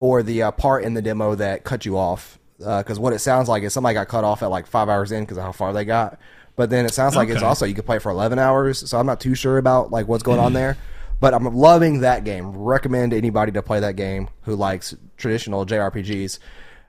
or 0.00 0.22
the 0.22 0.44
uh, 0.44 0.50
part 0.52 0.84
in 0.84 0.94
the 0.94 1.02
demo 1.02 1.34
that 1.34 1.64
cut 1.64 1.84
you 1.84 1.98
off. 1.98 2.38
Uh, 2.64 2.82
because 2.82 2.98
what 2.98 3.12
it 3.12 3.18
sounds 3.18 3.48
like 3.48 3.62
is 3.62 3.72
somebody 3.72 3.94
got 3.94 4.08
cut 4.08 4.24
off 4.24 4.42
at 4.42 4.50
like 4.50 4.66
five 4.66 4.88
hours 4.88 5.12
in 5.12 5.24
because 5.24 5.36
of 5.36 5.44
how 5.44 5.52
far 5.52 5.72
they 5.72 5.84
got. 5.84 6.18
But 6.56 6.70
then 6.70 6.86
it 6.86 6.94
sounds 6.94 7.14
like 7.14 7.28
it's 7.28 7.42
also 7.42 7.66
you 7.66 7.74
could 7.74 7.84
play 7.84 7.98
for 7.98 8.10
11 8.10 8.38
hours. 8.38 8.88
So 8.88 8.98
I'm 8.98 9.04
not 9.04 9.20
too 9.20 9.34
sure 9.34 9.58
about 9.58 9.90
like 9.90 10.08
what's 10.08 10.22
going 10.22 10.40
on 10.40 10.52
there. 10.52 10.76
But 11.18 11.32
I'm 11.32 11.44
loving 11.44 12.00
that 12.00 12.24
game. 12.24 12.50
Recommend 12.50 13.14
anybody 13.14 13.50
to 13.52 13.62
play 13.62 13.80
that 13.80 13.96
game 13.96 14.28
who 14.42 14.54
likes 14.54 14.94
traditional 15.16 15.64
JRPGs. 15.64 16.38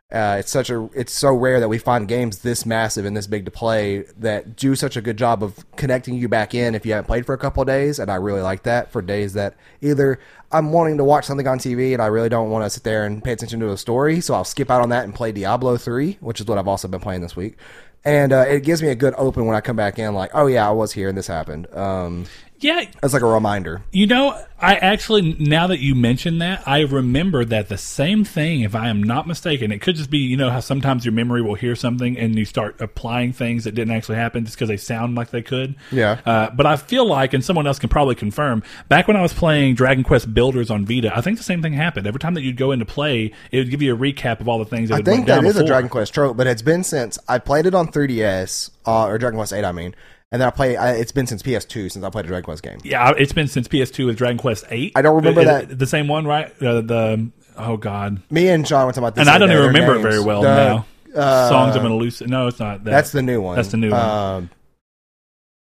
Uh, 0.09 0.37
it's 0.39 0.49
such 0.49 0.69
a 0.69 0.89
it's 0.93 1.11
so 1.11 1.33
rare 1.33 1.59
that 1.59 1.67
we 1.67 1.77
find 1.77 2.07
games 2.07 2.39
this 2.39 2.65
massive 2.65 3.03
and 3.03 3.17
this 3.17 3.27
big 3.27 3.43
to 3.43 3.51
play 3.51 4.05
that 4.17 4.55
do 4.55 4.73
such 4.73 4.95
a 4.95 5.01
good 5.01 5.17
job 5.17 5.43
of 5.43 5.69
connecting 5.75 6.15
you 6.15 6.29
back 6.29 6.55
in 6.55 6.75
if 6.75 6.85
you 6.85 6.93
haven't 6.93 7.07
played 7.07 7.25
for 7.25 7.33
a 7.33 7.37
couple 7.37 7.63
days 7.65 7.99
and 7.99 8.09
I 8.09 8.15
really 8.15 8.39
like 8.39 8.63
that 8.63 8.89
for 8.89 9.01
days 9.01 9.33
that 9.33 9.57
either 9.81 10.17
I'm 10.49 10.71
wanting 10.71 10.95
to 10.99 11.03
watch 11.03 11.25
something 11.25 11.45
on 11.45 11.59
TV 11.59 11.91
and 11.91 12.01
I 12.01 12.05
really 12.05 12.29
don't 12.29 12.49
want 12.49 12.63
to 12.63 12.69
sit 12.69 12.83
there 12.83 13.05
and 13.05 13.21
pay 13.21 13.33
attention 13.33 13.59
to 13.59 13.71
a 13.71 13.77
story 13.77 14.21
so 14.21 14.33
I'll 14.33 14.45
skip 14.45 14.71
out 14.71 14.81
on 14.81 14.87
that 14.89 15.03
and 15.03 15.13
play 15.13 15.33
Diablo 15.33 15.75
3 15.75 16.19
which 16.21 16.39
is 16.39 16.47
what 16.47 16.57
I've 16.57 16.69
also 16.69 16.87
been 16.87 17.01
playing 17.01 17.19
this 17.19 17.35
week. 17.35 17.57
And 18.05 18.31
uh, 18.31 18.45
it 18.47 18.63
gives 18.63 18.81
me 18.81 18.87
a 18.87 18.95
good 18.95 19.13
open 19.17 19.45
when 19.45 19.57
I 19.57 19.59
come 19.59 19.75
back 19.75 19.99
in 19.99 20.13
like 20.13 20.31
oh 20.33 20.47
yeah 20.47 20.69
I 20.69 20.71
was 20.71 20.93
here 20.93 21.09
and 21.09 21.17
this 21.17 21.27
happened. 21.27 21.67
Um, 21.75 22.27
Yeah, 22.59 22.85
it's 23.03 23.13
like 23.13 23.21
a 23.21 23.27
reminder 23.27 23.83
You 23.91 24.07
know, 24.07 24.41
I 24.59 24.75
actually 24.75 25.35
now 25.39 25.67
that 25.67 25.79
you 25.79 25.93
mention 25.93 26.39
that, 26.39 26.67
I 26.67 26.81
remember 26.81 27.45
that 27.45 27.69
the 27.69 27.77
same 27.77 28.23
thing. 28.23 28.61
If 28.61 28.73
I 28.73 28.89
am 28.89 29.03
not 29.03 29.27
mistaken, 29.27 29.71
it 29.71 29.79
could 29.81 29.95
just 29.95 30.09
be 30.09 30.17
you 30.17 30.35
know 30.35 30.49
how 30.49 30.59
sometimes 30.59 31.05
your 31.05 31.11
memory 31.11 31.41
will 31.41 31.55
hear 31.55 31.75
something 31.75 32.17
and 32.17 32.35
you 32.35 32.45
start 32.45 32.81
applying 32.81 33.33
things 33.33 33.65
that 33.65 33.75
didn't 33.75 33.93
actually 33.93 34.15
happen 34.15 34.45
just 34.45 34.57
because 34.57 34.69
they 34.69 34.77
sound 34.77 35.15
like 35.15 35.29
they 35.29 35.43
could. 35.43 35.75
Yeah. 35.91 36.19
Uh, 36.25 36.49
but 36.49 36.65
I 36.65 36.75
feel 36.75 37.05
like, 37.05 37.33
and 37.33 37.43
someone 37.43 37.67
else 37.67 37.77
can 37.77 37.89
probably 37.89 38.15
confirm, 38.15 38.63
back 38.89 39.07
when 39.07 39.15
I 39.15 39.21
was 39.21 39.33
playing 39.33 39.75
Dragon 39.75 40.03
Quest 40.03 40.33
Builders 40.33 40.71
on 40.71 40.85
Vita, 40.85 41.15
I 41.15 41.21
think 41.21 41.37
the 41.37 41.43
same 41.43 41.61
thing 41.61 41.73
happened. 41.73 42.07
Every 42.07 42.19
time 42.19 42.33
that 42.33 42.41
you'd 42.41 42.57
go 42.57 42.71
into 42.71 42.85
play, 42.85 43.31
it 43.51 43.57
would 43.59 43.69
give 43.69 43.81
you 43.81 43.93
a 43.93 43.97
recap 43.97 44.39
of 44.39 44.47
all 44.47 44.57
the 44.57 44.65
things 44.65 44.89
that 44.89 44.95
I 44.95 44.97
had 44.97 45.05
think 45.05 45.27
that 45.27 45.43
is 45.43 45.57
a. 45.57 45.67
Dragon 45.67 45.89
Quest 45.89 46.13
trope, 46.13 46.37
but 46.37 46.47
it's 46.47 46.61
been 46.61 46.83
since 46.83 47.19
I 47.27 47.39
played 47.39 47.65
it 47.65 47.75
on 47.75 47.91
3DS 47.91 48.71
uh, 48.87 49.05
or 49.05 49.17
Dragon 49.17 49.37
Quest 49.37 49.53
8. 49.53 49.65
I 49.65 49.71
mean, 49.73 49.93
and 50.31 50.41
then 50.41 50.47
I 50.47 50.51
play. 50.51 50.75
I, 50.77 50.93
it's 50.93 51.11
been 51.11 51.27
since 51.27 51.41
PS2 51.43 51.91
since 51.91 52.03
I 52.03 52.09
played 52.09 52.25
a 52.25 52.27
Dragon 52.27 52.43
Quest 52.43 52.63
game. 52.63 52.79
Yeah, 52.83 53.13
it's 53.17 53.33
been 53.33 53.47
since 53.47 53.67
PS2 53.67 54.05
with 54.07 54.17
Dragon 54.17 54.37
Quest 54.37 54.65
Eight. 54.69 54.91
I 54.95 55.01
don't 55.01 55.15
remember 55.15 55.41
Is 55.41 55.47
that- 55.47 55.79
The 55.79 55.87
same 55.87 56.07
one, 56.07 56.25
right? 56.25 56.47
Uh, 56.61 56.81
the 56.81 57.29
oh 57.57 57.77
god. 57.77 58.21
Me 58.31 58.47
and 58.49 58.65
John 58.65 58.85
were 58.85 58.91
talking 58.91 59.03
about 59.03 59.15
this, 59.15 59.21
and 59.21 59.29
I 59.29 59.37
don't 59.37 59.51
even 59.51 59.67
remember 59.67 59.95
it 59.95 60.01
very 60.01 60.19
well 60.23 60.41
The- 60.41 60.55
now. 60.55 60.85
uh, 61.15 61.49
Songs 61.49 61.75
of 61.75 61.83
an 61.85 61.91
Elusive. 61.91 62.27
No, 62.27 62.47
it's 62.47 62.59
not. 62.59 62.83
That. 62.83 62.91
That's 62.91 63.11
the 63.11 63.21
new 63.21 63.41
one. 63.41 63.55
That's 63.55 63.69
the 63.69 63.77
new 63.77 63.91
one. 63.91 63.99
Um, 63.99 64.49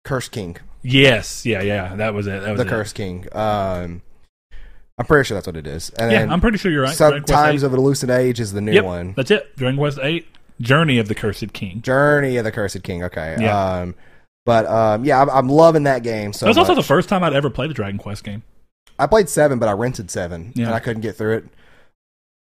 Curse 0.04 0.30
King, 0.30 0.58
yes, 0.84 1.46
yeah, 1.48 1.62
yeah. 1.64 1.96
That 1.96 2.14
was 2.14 2.28
it. 2.28 2.42
That 2.44 2.52
was 2.52 2.60
the 2.60 2.66
it. 2.68 2.70
Curse 2.70 2.94
King. 2.94 3.26
Um, 3.32 4.02
I'm 4.98 5.06
pretty 5.08 5.26
sure 5.28 5.36
that's 5.36 5.48
what 5.48 5.58
it 5.58 5.66
is. 5.68 5.90
And 5.92 6.12
Yeah, 6.12 6.28
I'm 6.32 6.40
pretty 6.42 6.58
sure 6.60 6.72
you're 6.72 6.84
right. 6.84 6.96
Sometimes 6.96 7.64
of 7.64 7.74
an 7.74 7.80
Elusive 7.80 8.10
Age 8.12 8.40
is 8.40 8.54
the 8.54 8.62
new 8.62 8.72
Yep, 8.72 8.84
one. 8.86 9.14
that's 9.18 9.32
it. 9.32 9.56
Dragon 9.58 9.78
Quest 9.78 9.98
Eight, 10.04 10.28
Journey 10.62 11.00
of 11.00 11.08
the 11.08 11.16
Cursed 11.16 11.54
King. 11.54 11.82
Journey 11.82 12.38
of 12.38 12.44
the 12.46 12.52
Cursed 12.52 12.84
King. 12.84 13.04
Okay. 13.04 13.36
Yeah. 13.40 13.58
Um, 13.80 13.96
but 14.46 14.66
um, 14.68 15.04
yeah, 15.04 15.22
I'm, 15.22 15.30
I'm 15.30 15.50
loving 15.50 15.84
that 15.84 16.04
game 16.04 16.32
so 16.34 16.46
that 16.46 16.50
was 16.52 16.58
also 16.58 16.76
the 16.76 16.84
first 16.84 17.10
time 17.10 17.24
I'd 17.24 17.34
ever 17.34 17.50
played 17.50 17.72
a 17.72 17.74
Dragon 17.74 17.98
Quest 17.98 18.24
game. 18.24 18.44
I 18.98 19.08
played 19.08 19.28
seven, 19.28 19.60
but 19.60 19.68
I 19.68 19.74
rented 19.74 20.10
seven, 20.10 20.54
Yeah. 20.56 20.68
and 20.68 20.76
I 20.76 20.80
couldn't 20.80 21.02
get 21.02 21.18
through 21.18 21.38
it. 21.38 21.46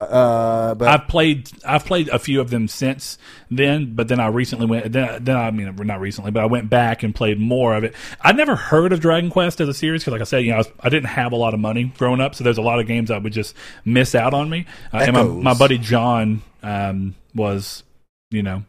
Uh, 0.00 0.75
but 0.75 0.88
I've 0.88 1.08
played 1.08 1.50
I've 1.64 1.84
played 1.84 2.08
a 2.08 2.18
few 2.18 2.40
of 2.40 2.50
them 2.50 2.68
since 2.68 3.16
then, 3.50 3.94
but 3.94 4.08
then 4.08 4.20
I 4.20 4.26
recently 4.26 4.66
went 4.66 4.92
then, 4.92 5.25
then 5.25 5.37
I 5.37 5.50
mean 5.50 5.75
not 5.76 6.00
recently, 6.00 6.30
but 6.30 6.42
I 6.42 6.46
went 6.46 6.68
back 6.68 7.02
and 7.02 7.14
played 7.14 7.38
more 7.40 7.75
of 7.75 7.84
it. 7.84 7.94
I'd 8.20 8.37
never 8.37 8.56
heard 8.56 8.92
of 8.92 9.00
Dragon 9.00 9.30
Quest 9.30 9.61
as 9.61 9.68
a 9.68 9.73
series 9.75 10.02
because, 10.02 10.12
like 10.12 10.20
I 10.20 10.25
said, 10.25 10.38
you 10.44 10.50
know, 10.50 10.56
I, 10.56 10.58
was, 10.58 10.68
I 10.80 10.88
didn't 10.88 11.11
have 11.11 11.32
a 11.32 11.37
lot 11.37 11.54
of 11.54 11.61
money 11.61 11.84
growing 11.96 12.20
up, 12.20 12.34
so 12.34 12.44
there's 12.44 12.58
a 12.58 12.62
lot 12.62 12.80
of 12.80 12.87
games 12.87 13.11
I 13.11 13.18
would 13.18 13.32
just 13.32 13.54
miss 13.84 14.14
out 14.14 14.34
on 14.34 14.50
me. 14.50 14.66
Uh, 14.92 14.99
and 14.99 15.12
my, 15.12 15.23
my 15.23 15.54
buddy 15.54 15.78
John 15.78 16.42
um, 16.62 17.14
was, 17.34 17.82
you 18.30 18.42
know. 18.42 18.64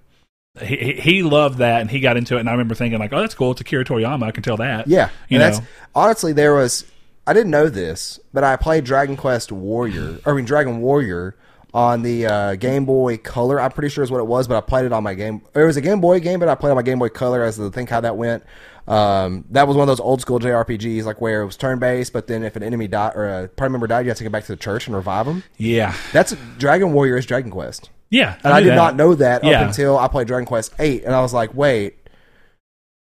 He, 0.61 0.93
he 0.93 1.23
loved 1.23 1.57
that 1.57 1.81
and 1.81 1.91
he 1.91 1.99
got 1.99 2.15
into 2.15 2.37
it 2.37 2.39
and 2.39 2.47
I 2.49 2.53
remember 2.53 2.75
thinking 2.75 2.97
like 2.99 3.11
oh 3.11 3.19
that's 3.19 3.35
cool 3.35 3.51
it's 3.51 3.61
Akira 3.61 3.83
Toriyama 3.83 4.23
I 4.23 4.31
can 4.31 4.41
tell 4.43 4.57
that 4.57 4.87
Yeah, 4.87 5.09
you 5.27 5.39
and 5.39 5.51
know 5.51 5.57
that's 5.57 5.67
honestly 5.93 6.31
there 6.33 6.53
was. 6.53 6.85
I 7.27 7.33
didn't 7.33 7.49
know 7.51 7.69
this, 7.69 8.19
but 8.33 8.43
I 8.43 8.55
played 8.55 8.83
Dragon 8.83 9.17
Quest 9.17 9.51
Warrior. 9.51 10.19
or 10.25 10.33
I 10.33 10.35
mean 10.35 10.45
Dragon 10.45 10.79
Warrior 10.79 11.35
on 11.73 12.03
the 12.03 12.25
uh, 12.25 12.55
Game 12.55 12.85
Boy 12.85 13.17
Color. 13.17 13.59
I'm 13.59 13.71
pretty 13.71 13.89
sure 13.89 14.03
is 14.03 14.09
what 14.11 14.19
it 14.19 14.27
was, 14.27 14.47
but 14.47 14.55
I 14.55 14.61
played 14.61 14.85
it 14.85 14.93
on 14.93 15.03
my 15.03 15.13
game. 15.13 15.41
It 15.53 15.59
was 15.63 15.75
a 15.75 15.81
Game 15.81 15.99
Boy 15.99 16.21
game, 16.21 16.39
but 16.39 16.47
I 16.47 16.55
played 16.55 16.69
on 16.69 16.77
my 16.77 16.83
Game 16.83 16.99
Boy 16.99 17.09
Color 17.09 17.43
as 17.43 17.57
to 17.57 17.69
think 17.69 17.89
how 17.89 17.99
that 17.99 18.15
went. 18.15 18.43
Um, 18.87 19.43
that 19.49 19.67
was 19.67 19.75
one 19.75 19.83
of 19.83 19.87
those 19.87 19.99
old 19.99 20.21
school 20.21 20.39
JRPGs, 20.39 21.03
like 21.03 21.19
where 21.19 21.41
it 21.41 21.45
was 21.47 21.57
turn 21.57 21.79
based, 21.79 22.13
but 22.13 22.27
then 22.27 22.43
if 22.43 22.55
an 22.55 22.63
enemy 22.63 22.87
died 22.87 23.13
or 23.15 23.27
a 23.27 23.47
party 23.49 23.71
member 23.71 23.87
died, 23.87 24.05
you 24.05 24.09
had 24.09 24.17
to 24.17 24.23
go 24.23 24.29
back 24.29 24.43
to 24.45 24.51
the 24.53 24.57
church 24.57 24.87
and 24.87 24.95
revive 24.95 25.25
them. 25.25 25.43
Yeah. 25.57 25.95
That's 26.13 26.35
Dragon 26.59 26.93
Warrior 26.93 27.17
is 27.17 27.25
Dragon 27.25 27.51
Quest. 27.51 27.89
Yeah. 28.09 28.35
And 28.43 28.53
I, 28.53 28.59
knew 28.59 28.65
did 28.65 28.71
that. 28.71 28.75
not 28.75 28.95
know 28.95 29.15
that 29.15 29.43
Yeah. 29.43 29.61
up 29.61 29.67
until 29.67 29.97
I 29.97 30.07
played 30.07 30.27
Dragon 30.27 30.45
Quest 30.45 30.73
Eight, 30.79 31.03
and 31.03 31.13
I 31.13 31.21
was 31.21 31.33
like, 31.33 31.53
wait. 31.53 31.95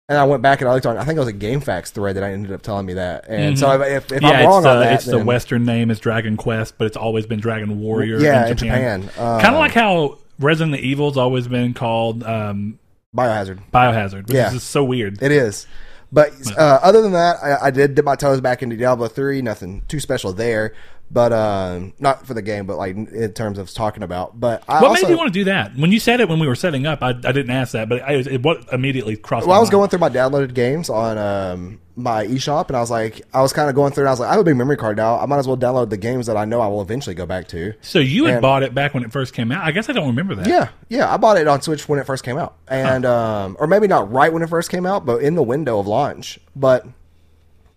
And 0.09 0.17
I 0.17 0.25
went 0.25 0.41
back 0.43 0.59
and 0.59 0.69
I 0.69 0.73
looked 0.73 0.85
on. 0.85 0.97
I 0.97 1.05
think 1.05 1.15
it 1.15 1.19
was 1.19 1.29
a 1.29 1.33
GameFAQs 1.33 1.91
thread 1.91 2.17
that 2.17 2.23
I 2.23 2.33
ended 2.33 2.51
up 2.51 2.61
telling 2.61 2.85
me 2.85 2.95
that. 2.95 3.25
And 3.29 3.57
so 3.57 3.81
if, 3.81 4.11
if 4.11 4.19
Mm-hmm. 4.19 4.25
Yeah, 4.25 4.31
I'm 4.41 4.45
wrong 4.45 4.63
the, 4.63 4.69
on 4.69 4.79
that, 4.81 4.93
it's 4.95 5.05
the 5.05 5.23
Western 5.23 5.63
name 5.63 5.89
is 5.89 6.01
Dragon 6.01 6.35
Quest, 6.35 6.77
but 6.77 6.85
it's 6.87 6.97
always 6.97 7.25
been 7.25 7.39
Dragon 7.39 7.79
Warrior. 7.79 8.19
Yeah, 8.19 8.47
in 8.47 8.57
Japan. 8.57 9.03
Japan. 9.03 9.23
Uh, 9.25 9.39
kind 9.41 9.55
of 9.55 9.59
like 9.59 9.71
how 9.71 10.17
Resident 10.37 10.77
Evil's 10.81 11.15
always 11.15 11.47
been 11.47 11.73
called 11.73 12.23
um, 12.23 12.77
Biohazard. 13.15 13.59
Biohazard, 13.73 14.27
which 14.27 14.35
Yeah. 14.35 14.53
is 14.53 14.63
so 14.63 14.83
weird. 14.83 15.21
It 15.23 15.31
is. 15.31 15.65
But 16.11 16.33
uh, 16.57 16.79
other 16.83 17.01
than 17.01 17.13
that, 17.13 17.37
I, 17.41 17.67
I 17.67 17.71
did 17.71 17.95
dip 17.95 18.03
my 18.03 18.17
toes 18.17 18.41
back 18.41 18.61
into 18.61 18.75
Diablo 18.75 19.07
three. 19.07 19.41
Nothing 19.41 19.83
too 19.87 20.01
special 20.01 20.33
there, 20.33 20.73
but 21.11 21.33
um, 21.33 21.93
not 21.99 22.25
for 22.25 22.33
the 22.33 22.41
game, 22.41 22.65
but 22.65 22.77
like 22.77 22.95
in 22.95 23.33
terms 23.33 23.57
of 23.57 23.71
talking 23.73 24.03
about. 24.03 24.39
But 24.39 24.63
I 24.67 24.81
what 24.81 24.91
also, 24.91 25.07
made 25.07 25.11
you 25.11 25.17
want 25.17 25.27
to 25.27 25.39
do 25.39 25.43
that? 25.45 25.75
When 25.75 25.91
you 25.91 25.99
said 25.99 26.21
it 26.21 26.29
when 26.29 26.39
we 26.39 26.47
were 26.47 26.55
setting 26.55 26.85
up, 26.85 27.01
I, 27.01 27.09
I 27.09 27.11
didn't 27.11 27.51
ask 27.51 27.73
that, 27.73 27.89
but 27.89 28.01
I, 28.01 28.13
it 28.13 28.43
what 28.43 28.71
immediately 28.71 29.17
crossed. 29.17 29.47
Well, 29.47 29.55
I 29.55 29.59
was 29.59 29.67
mind. 29.67 29.71
going 29.71 29.89
through 29.89 29.99
my 29.99 30.09
downloaded 30.09 30.53
games 30.53 30.89
on 30.89 31.17
um, 31.17 31.81
my 31.95 32.25
eShop, 32.25 32.67
and 32.67 32.77
I 32.77 32.79
was 32.79 32.89
like, 32.89 33.21
I 33.33 33.41
was 33.41 33.51
kind 33.51 33.69
of 33.69 33.75
going 33.75 33.91
through, 33.91 34.03
and 34.03 34.09
I 34.09 34.11
was 34.11 34.19
like, 34.21 34.29
I 34.29 34.31
have 34.33 34.41
a 34.41 34.45
big 34.45 34.55
memory 34.55 34.77
card 34.77 34.97
now. 34.97 35.19
I 35.19 35.25
might 35.25 35.39
as 35.39 35.47
well 35.47 35.57
download 35.57 35.89
the 35.89 35.97
games 35.97 36.27
that 36.27 36.37
I 36.37 36.45
know 36.45 36.61
I 36.61 36.67
will 36.67 36.81
eventually 36.81 37.15
go 37.15 37.25
back 37.25 37.47
to. 37.49 37.73
So 37.81 37.99
you 37.99 38.25
had 38.25 38.35
and- 38.35 38.41
bought 38.41 38.63
it 38.63 38.73
back 38.73 38.93
when 38.93 39.03
it 39.03 39.11
first 39.11 39.33
came 39.33 39.51
out. 39.51 39.65
I 39.65 39.71
guess 39.71 39.89
I 39.89 39.93
don't 39.93 40.07
remember 40.07 40.35
that. 40.35 40.47
Yeah, 40.47 40.69
yeah, 40.87 41.13
I 41.13 41.17
bought 41.17 41.37
it 41.37 41.47
on 41.47 41.61
Switch 41.61 41.87
when 41.89 41.99
it 41.99 42.05
first 42.05 42.23
came 42.23 42.37
out, 42.37 42.55
and 42.67 43.05
um, 43.05 43.57
or 43.59 43.67
maybe 43.67 43.87
not 43.87 44.11
right 44.11 44.31
when 44.31 44.43
it 44.43 44.49
first 44.49 44.69
came 44.69 44.85
out, 44.85 45.05
but 45.05 45.21
in 45.21 45.35
the 45.35 45.43
window 45.43 45.79
of 45.79 45.87
launch. 45.87 46.39
But 46.55 46.85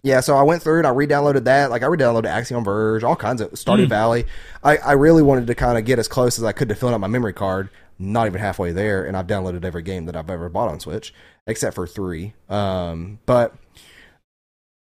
yeah, 0.04 0.20
so 0.20 0.36
I 0.36 0.42
went 0.42 0.62
through 0.62 0.78
and 0.78 0.86
I 0.86 0.90
re-downloaded 0.90 1.44
that. 1.44 1.70
Like 1.70 1.82
I 1.82 1.86
re-downloaded 1.86 2.26
Axiom 2.26 2.62
Verge, 2.62 3.02
all 3.02 3.16
kinds 3.16 3.40
of 3.40 3.50
Stardew 3.52 3.88
Valley. 3.88 4.26
I, 4.62 4.76
I 4.76 4.92
really 4.92 5.22
wanted 5.22 5.46
to 5.46 5.54
kind 5.54 5.78
of 5.78 5.86
get 5.86 5.98
as 5.98 6.08
close 6.08 6.38
as 6.38 6.44
I 6.44 6.52
could 6.52 6.68
to 6.68 6.74
filling 6.74 6.94
out 6.94 7.00
my 7.00 7.08
memory 7.08 7.32
card. 7.32 7.70
Not 7.98 8.26
even 8.26 8.40
halfway 8.40 8.70
there, 8.72 9.06
and 9.06 9.16
I've 9.16 9.26
downloaded 9.26 9.64
every 9.64 9.82
game 9.82 10.04
that 10.06 10.14
I've 10.14 10.28
ever 10.28 10.50
bought 10.50 10.68
on 10.68 10.78
Switch 10.78 11.14
except 11.46 11.74
for 11.74 11.86
three. 11.86 12.34
Um, 12.50 13.18
but 13.24 13.54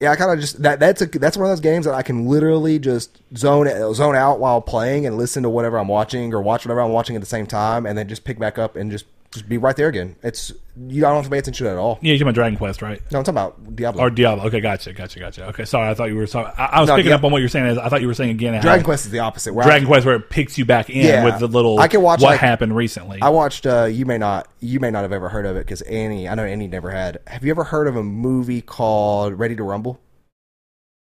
yeah, 0.01 0.11
I 0.11 0.17
kind 0.17 0.31
of 0.31 0.39
just 0.39 0.61
that 0.63 0.81
that's 0.81 1.01
a 1.01 1.05
that's 1.05 1.37
one 1.37 1.45
of 1.45 1.51
those 1.51 1.61
games 1.61 1.85
that 1.85 1.93
I 1.93 2.01
can 2.01 2.27
literally 2.27 2.77
just 2.77 3.21
zone 3.37 3.69
zone 3.93 4.15
out 4.15 4.39
while 4.39 4.59
playing 4.59 5.05
and 5.05 5.17
listen 5.17 5.43
to 5.43 5.49
whatever 5.49 5.77
I'm 5.77 5.87
watching 5.87 6.33
or 6.33 6.41
watch 6.41 6.65
whatever 6.65 6.81
I'm 6.81 6.91
watching 6.91 7.15
at 7.15 7.21
the 7.21 7.27
same 7.27 7.45
time, 7.47 7.85
and 7.85 7.97
then 7.97 8.09
just 8.09 8.25
pick 8.25 8.37
back 8.37 8.57
up 8.57 8.75
and 8.75 8.91
just 8.91 9.05
just 9.35 9.47
be 9.47 9.57
right 9.59 9.75
there 9.75 9.87
again. 9.87 10.15
It's 10.23 10.51
you 10.75 11.05
I 11.05 11.09
don't 11.09 11.17
have 11.17 11.25
to 11.25 11.29
pay 11.29 11.37
attention 11.37 11.67
at 11.67 11.77
all. 11.77 11.99
Yeah, 12.01 12.09
you're 12.09 12.15
talking 12.17 12.23
about 12.23 12.35
Dragon 12.35 12.57
Quest, 12.57 12.81
right? 12.81 12.99
No, 13.11 13.19
I'm 13.19 13.23
talking 13.23 13.37
about 13.37 13.75
Diablo. 13.75 14.01
Or 14.01 14.09
Diablo. 14.09 14.45
Okay, 14.47 14.59
gotcha, 14.59 14.91
gotcha, 14.93 15.19
gotcha. 15.19 15.45
Okay, 15.49 15.63
sorry, 15.65 15.89
I 15.89 15.93
thought 15.93 16.05
you 16.09 16.15
were. 16.15 16.27
Sorry. 16.27 16.51
I, 16.57 16.65
I 16.65 16.79
was 16.81 16.89
No, 16.89 16.95
picking 16.95 17.11
up 17.11 17.23
on 17.23 17.31
what 17.31 17.39
you're 17.39 17.47
saying. 17.49 17.67
Is 17.67 17.77
I 17.77 17.87
thought 17.87 18.01
you 18.01 18.07
were 18.07 18.13
saying 18.13 18.31
again. 18.31 18.55
how 18.55 18.61
Dragon 18.61 18.83
Quest 18.83 19.05
is 19.05 19.11
the 19.11 19.19
opposite. 19.19 19.53
Where 19.53 19.63
Dragon 19.65 19.85
I, 19.85 19.89
Quest, 19.89 20.05
where 20.05 20.15
it 20.15 20.29
picks 20.29 20.57
you 20.57 20.65
back 20.65 20.89
in 20.89 21.05
Yeah. 21.05 21.23
with 21.23 21.39
the 21.39 21.47
little. 21.47 21.79
I 21.79 21.87
can 21.87 22.01
watch, 22.01 22.21
what 22.21 22.31
like- 22.31 22.39
happened 22.39 22.75
recently. 22.75 23.21
I 23.21 23.29
watched. 23.29 23.65
Uh, 23.65 23.85
you 23.85 24.05
may 24.05 24.17
not 24.17 24.47
you 24.59 24.79
may 24.79 24.89
not 24.89 25.03
have 25.03 25.13
ever 25.13 25.29
heard 25.29 25.45
of 25.45 25.55
it 25.55 25.65
because 25.65 25.81
Annie. 25.83 26.27
I 26.27 26.35
know 26.35 26.43
Annie 26.43 26.67
never 26.67 26.89
had. 26.89 27.19
Have 27.27 27.43
you 27.45 27.51
ever 27.51 27.65
heard 27.65 27.87
of 27.87 27.95
a 27.95 28.03
movie 28.03 28.61
called 28.61 29.37
Ready 29.37 29.55
to 29.55 29.63
Rumble? 29.63 29.99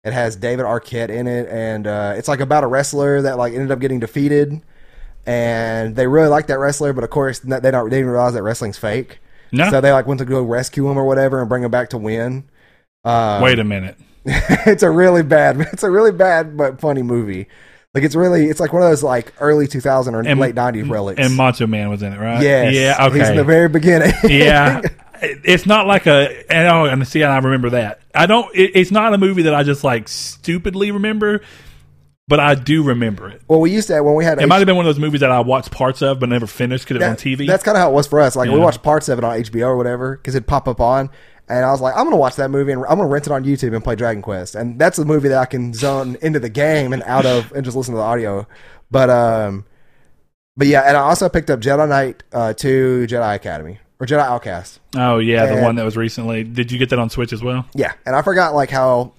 It 0.04 0.12
has 0.12 0.36
David 0.36 0.64
Arquette 0.64 1.08
in 1.08 1.26
it, 1.26 1.48
and 1.48 1.84
uh, 1.86 2.14
it's 2.16 2.28
like 2.28 2.38
about 2.38 2.62
a 2.62 2.68
wrestler 2.68 3.22
that 3.22 3.38
like 3.38 3.54
ended 3.54 3.72
up 3.72 3.80
getting 3.80 3.98
defeated, 3.98 4.60
and 5.26 5.96
they 5.96 6.06
really 6.06 6.28
like 6.28 6.46
that 6.46 6.58
wrestler, 6.58 6.92
but 6.92 7.04
of 7.04 7.10
course 7.10 7.40
they 7.40 7.70
don't 7.70 7.90
they 7.90 7.96
didn't 7.98 8.10
realize 8.10 8.34
that 8.34 8.42
wrestling's 8.42 8.78
fake. 8.78 9.18
No. 9.52 9.70
So 9.70 9.80
they 9.80 9.92
like 9.92 10.06
went 10.06 10.18
to 10.18 10.24
go 10.24 10.42
rescue 10.42 10.88
him 10.88 10.98
or 10.98 11.04
whatever 11.04 11.40
and 11.40 11.48
bring 11.48 11.62
him 11.62 11.70
back 11.70 11.90
to 11.90 11.98
win. 11.98 12.44
Um, 13.04 13.42
Wait 13.42 13.58
a 13.58 13.64
minute. 13.64 13.96
it's 14.24 14.82
a 14.82 14.90
really 14.90 15.22
bad, 15.22 15.60
it's 15.72 15.82
a 15.82 15.90
really 15.90 16.12
bad 16.12 16.56
but 16.56 16.80
funny 16.80 17.02
movie. 17.02 17.46
Like 17.94 18.04
it's 18.04 18.14
really, 18.14 18.46
it's 18.46 18.60
like 18.60 18.72
one 18.72 18.82
of 18.82 18.90
those 18.90 19.02
like 19.02 19.32
early 19.40 19.66
2000 19.66 20.14
or 20.14 20.20
And- 20.20 20.38
late 20.40 20.54
90s 20.54 20.90
relics. 20.90 21.18
And 21.20 21.34
Macho 21.34 21.66
Man 21.66 21.88
was 21.88 22.02
in 22.02 22.12
it, 22.12 22.18
right? 22.18 22.42
Yeah, 22.42 22.68
Yeah. 22.68 23.06
Okay. 23.06 23.18
He's 23.20 23.28
in 23.30 23.36
the 23.36 23.44
very 23.44 23.68
beginning. 23.68 24.12
yeah. 24.24 24.82
It's 25.22 25.64
not 25.64 25.86
like 25.86 26.06
a. 26.06 26.44
And 26.52 26.68
oh, 26.68 26.84
and 26.84 27.08
see, 27.08 27.22
I 27.24 27.38
remember 27.38 27.70
that. 27.70 28.00
I 28.14 28.26
don't. 28.26 28.54
It, 28.54 28.72
it's 28.74 28.90
not 28.90 29.14
a 29.14 29.18
movie 29.18 29.42
that 29.42 29.54
I 29.54 29.62
just 29.62 29.82
like 29.82 30.08
stupidly 30.08 30.90
remember, 30.90 31.40
but 32.28 32.40
I 32.40 32.54
do 32.54 32.82
remember 32.82 33.28
it. 33.28 33.42
well, 33.48 33.60
we 33.60 33.70
used 33.70 33.88
to 33.88 34.00
when 34.02 34.14
we 34.14 34.24
had 34.24 34.40
It 34.40 34.46
might 34.48 34.58
have 34.58 34.66
been 34.66 34.76
one 34.76 34.86
of 34.86 34.94
those 34.94 35.00
movies 35.00 35.20
that 35.20 35.30
I 35.30 35.40
watched 35.40 35.70
parts 35.70 36.02
of 36.02 36.18
but 36.20 36.28
never 36.28 36.46
finished 36.46 36.84
because 36.84 36.96
it 36.96 37.06
was 37.06 37.08
on 37.10 37.16
TV. 37.16 37.46
That's 37.46 37.62
kind 37.62 37.76
of 37.76 37.82
how 37.82 37.90
it 37.90 37.94
was 37.94 38.06
for 38.06 38.20
us. 38.20 38.36
Like 38.36 38.50
we 38.50 38.58
watched 38.58 38.82
parts 38.82 39.08
of 39.08 39.18
it 39.18 39.24
on 39.24 39.38
HBO 39.38 39.66
or 39.68 39.76
whatever 39.76 40.16
because 40.16 40.34
it'd 40.34 40.46
pop 40.46 40.68
up 40.68 40.80
on. 40.80 41.10
And 41.48 41.64
I 41.64 41.70
was 41.70 41.80
like, 41.80 41.96
I'm 41.96 42.04
gonna 42.04 42.16
watch 42.16 42.34
that 42.36 42.50
movie 42.50 42.72
and 42.72 42.82
I'm 42.86 42.96
gonna 42.96 43.06
rent 43.06 43.26
it 43.26 43.32
on 43.32 43.44
YouTube 43.44 43.72
and 43.74 43.84
play 43.84 43.94
Dragon 43.94 44.20
Quest. 44.22 44.56
And 44.56 44.78
that's 44.80 44.96
the 44.96 45.04
movie 45.04 45.28
that 45.28 45.38
I 45.38 45.46
can 45.46 45.72
zone 45.72 46.16
into 46.20 46.40
the 46.40 46.48
game 46.48 46.92
and 46.92 47.04
out 47.04 47.24
of 47.24 47.52
and 47.52 47.64
just 47.64 47.76
listen 47.76 47.94
to 47.94 47.98
the 47.98 48.02
audio. 48.04 48.48
But 48.90 49.10
um, 49.10 49.64
but 50.56 50.66
yeah, 50.66 50.80
and 50.82 50.96
I 50.96 51.00
also 51.02 51.28
picked 51.28 51.48
up 51.50 51.60
Jedi 51.60 51.88
Knight 51.88 52.24
uh, 52.32 52.52
2 52.52 53.06
Jedi 53.08 53.36
Academy 53.36 53.78
or 54.00 54.06
Jedi 54.06 54.18
Outcast. 54.22 54.80
oh 54.96 55.18
yeah, 55.18 55.46
the 55.54 55.62
one 55.62 55.76
that 55.76 55.84
was 55.84 55.96
recently. 55.96 56.42
Did 56.42 56.72
you 56.72 56.78
get 56.78 56.90
that 56.90 56.98
on 56.98 57.10
Switch 57.10 57.32
as 57.32 57.42
well? 57.44 57.64
Yeah, 57.74 57.92
and 58.04 58.16
I 58.16 58.22
forgot 58.22 58.52
like 58.54 58.70
how 58.70 59.12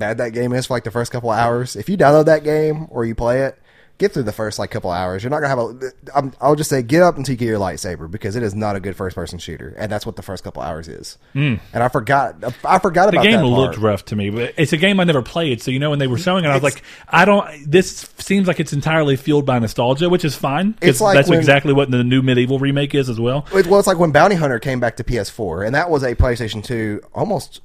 bad 0.00 0.18
that 0.18 0.30
game 0.30 0.52
is 0.52 0.66
for 0.66 0.74
like 0.74 0.82
the 0.84 0.90
first 0.90 1.12
couple 1.12 1.30
hours. 1.30 1.76
If 1.76 1.88
you 1.88 1.96
download 1.96 2.24
that 2.24 2.42
game 2.42 2.88
or 2.90 3.04
you 3.04 3.14
play 3.14 3.42
it, 3.42 3.56
get 3.98 4.12
through 4.14 4.22
the 4.22 4.32
first 4.32 4.58
like 4.58 4.70
couple 4.70 4.90
hours. 4.90 5.22
You're 5.22 5.28
not 5.30 5.40
gonna 5.42 5.48
have 5.48 5.58
a. 5.58 5.92
I'm, 6.16 6.32
I'll 6.40 6.56
just 6.56 6.70
say 6.70 6.82
get 6.82 7.02
up 7.02 7.18
until 7.18 7.34
you 7.34 7.36
get 7.36 7.44
your 7.46 7.58
lightsaber 7.60 8.10
because 8.10 8.34
it 8.34 8.42
is 8.42 8.54
not 8.54 8.74
a 8.74 8.80
good 8.80 8.96
first 8.96 9.14
person 9.14 9.38
shooter, 9.38 9.74
and 9.78 9.92
that's 9.92 10.06
what 10.06 10.16
the 10.16 10.22
first 10.22 10.42
couple 10.42 10.62
hours 10.62 10.88
is. 10.88 11.18
Mm. 11.34 11.60
And 11.74 11.82
I 11.82 11.88
forgot. 11.88 12.36
I 12.64 12.78
forgot. 12.78 13.10
The 13.10 13.18
about 13.18 13.24
game 13.24 13.36
that 13.40 13.44
looked 13.46 13.76
rough 13.76 14.06
to 14.06 14.16
me, 14.16 14.30
but 14.30 14.54
it's 14.56 14.72
a 14.72 14.78
game 14.78 14.98
I 15.00 15.04
never 15.04 15.20
played. 15.22 15.60
So 15.62 15.70
you 15.70 15.78
know, 15.78 15.90
when 15.90 15.98
they 15.98 16.06
were 16.08 16.16
showing 16.18 16.44
it, 16.44 16.48
I 16.48 16.54
was 16.54 16.64
It's- 16.64 16.74
like, 16.76 16.82
I 17.10 17.24
don't. 17.26 17.46
This 17.70 18.08
seems 18.18 18.48
like 18.48 18.58
it's 18.58 18.72
entirely 18.72 19.16
fueled 19.16 19.44
by 19.44 19.58
nostalgia, 19.58 20.08
which 20.08 20.24
is 20.24 20.34
fine 20.34 20.74
It's 20.80 21.00
like 21.02 21.14
that's 21.14 21.28
when- 21.28 21.38
exactly 21.38 21.74
what 21.74 21.90
the 21.90 22.02
new 22.02 22.22
medieval 22.22 22.58
remake 22.58 22.94
is 22.94 23.08
as 23.10 23.20
well. 23.20 23.44
It, 23.54 23.66
well, 23.66 23.78
it's 23.78 23.86
like 23.86 23.98
when 23.98 24.12
Bounty 24.12 24.36
Hunter 24.36 24.58
came 24.58 24.80
back 24.80 24.96
to 24.96 25.04
PS4, 25.04 25.66
and 25.66 25.74
that 25.74 25.90
was 25.90 26.02
a 26.02 26.14
PlayStation 26.14 26.64
2 26.64 27.02
almost 27.14 27.60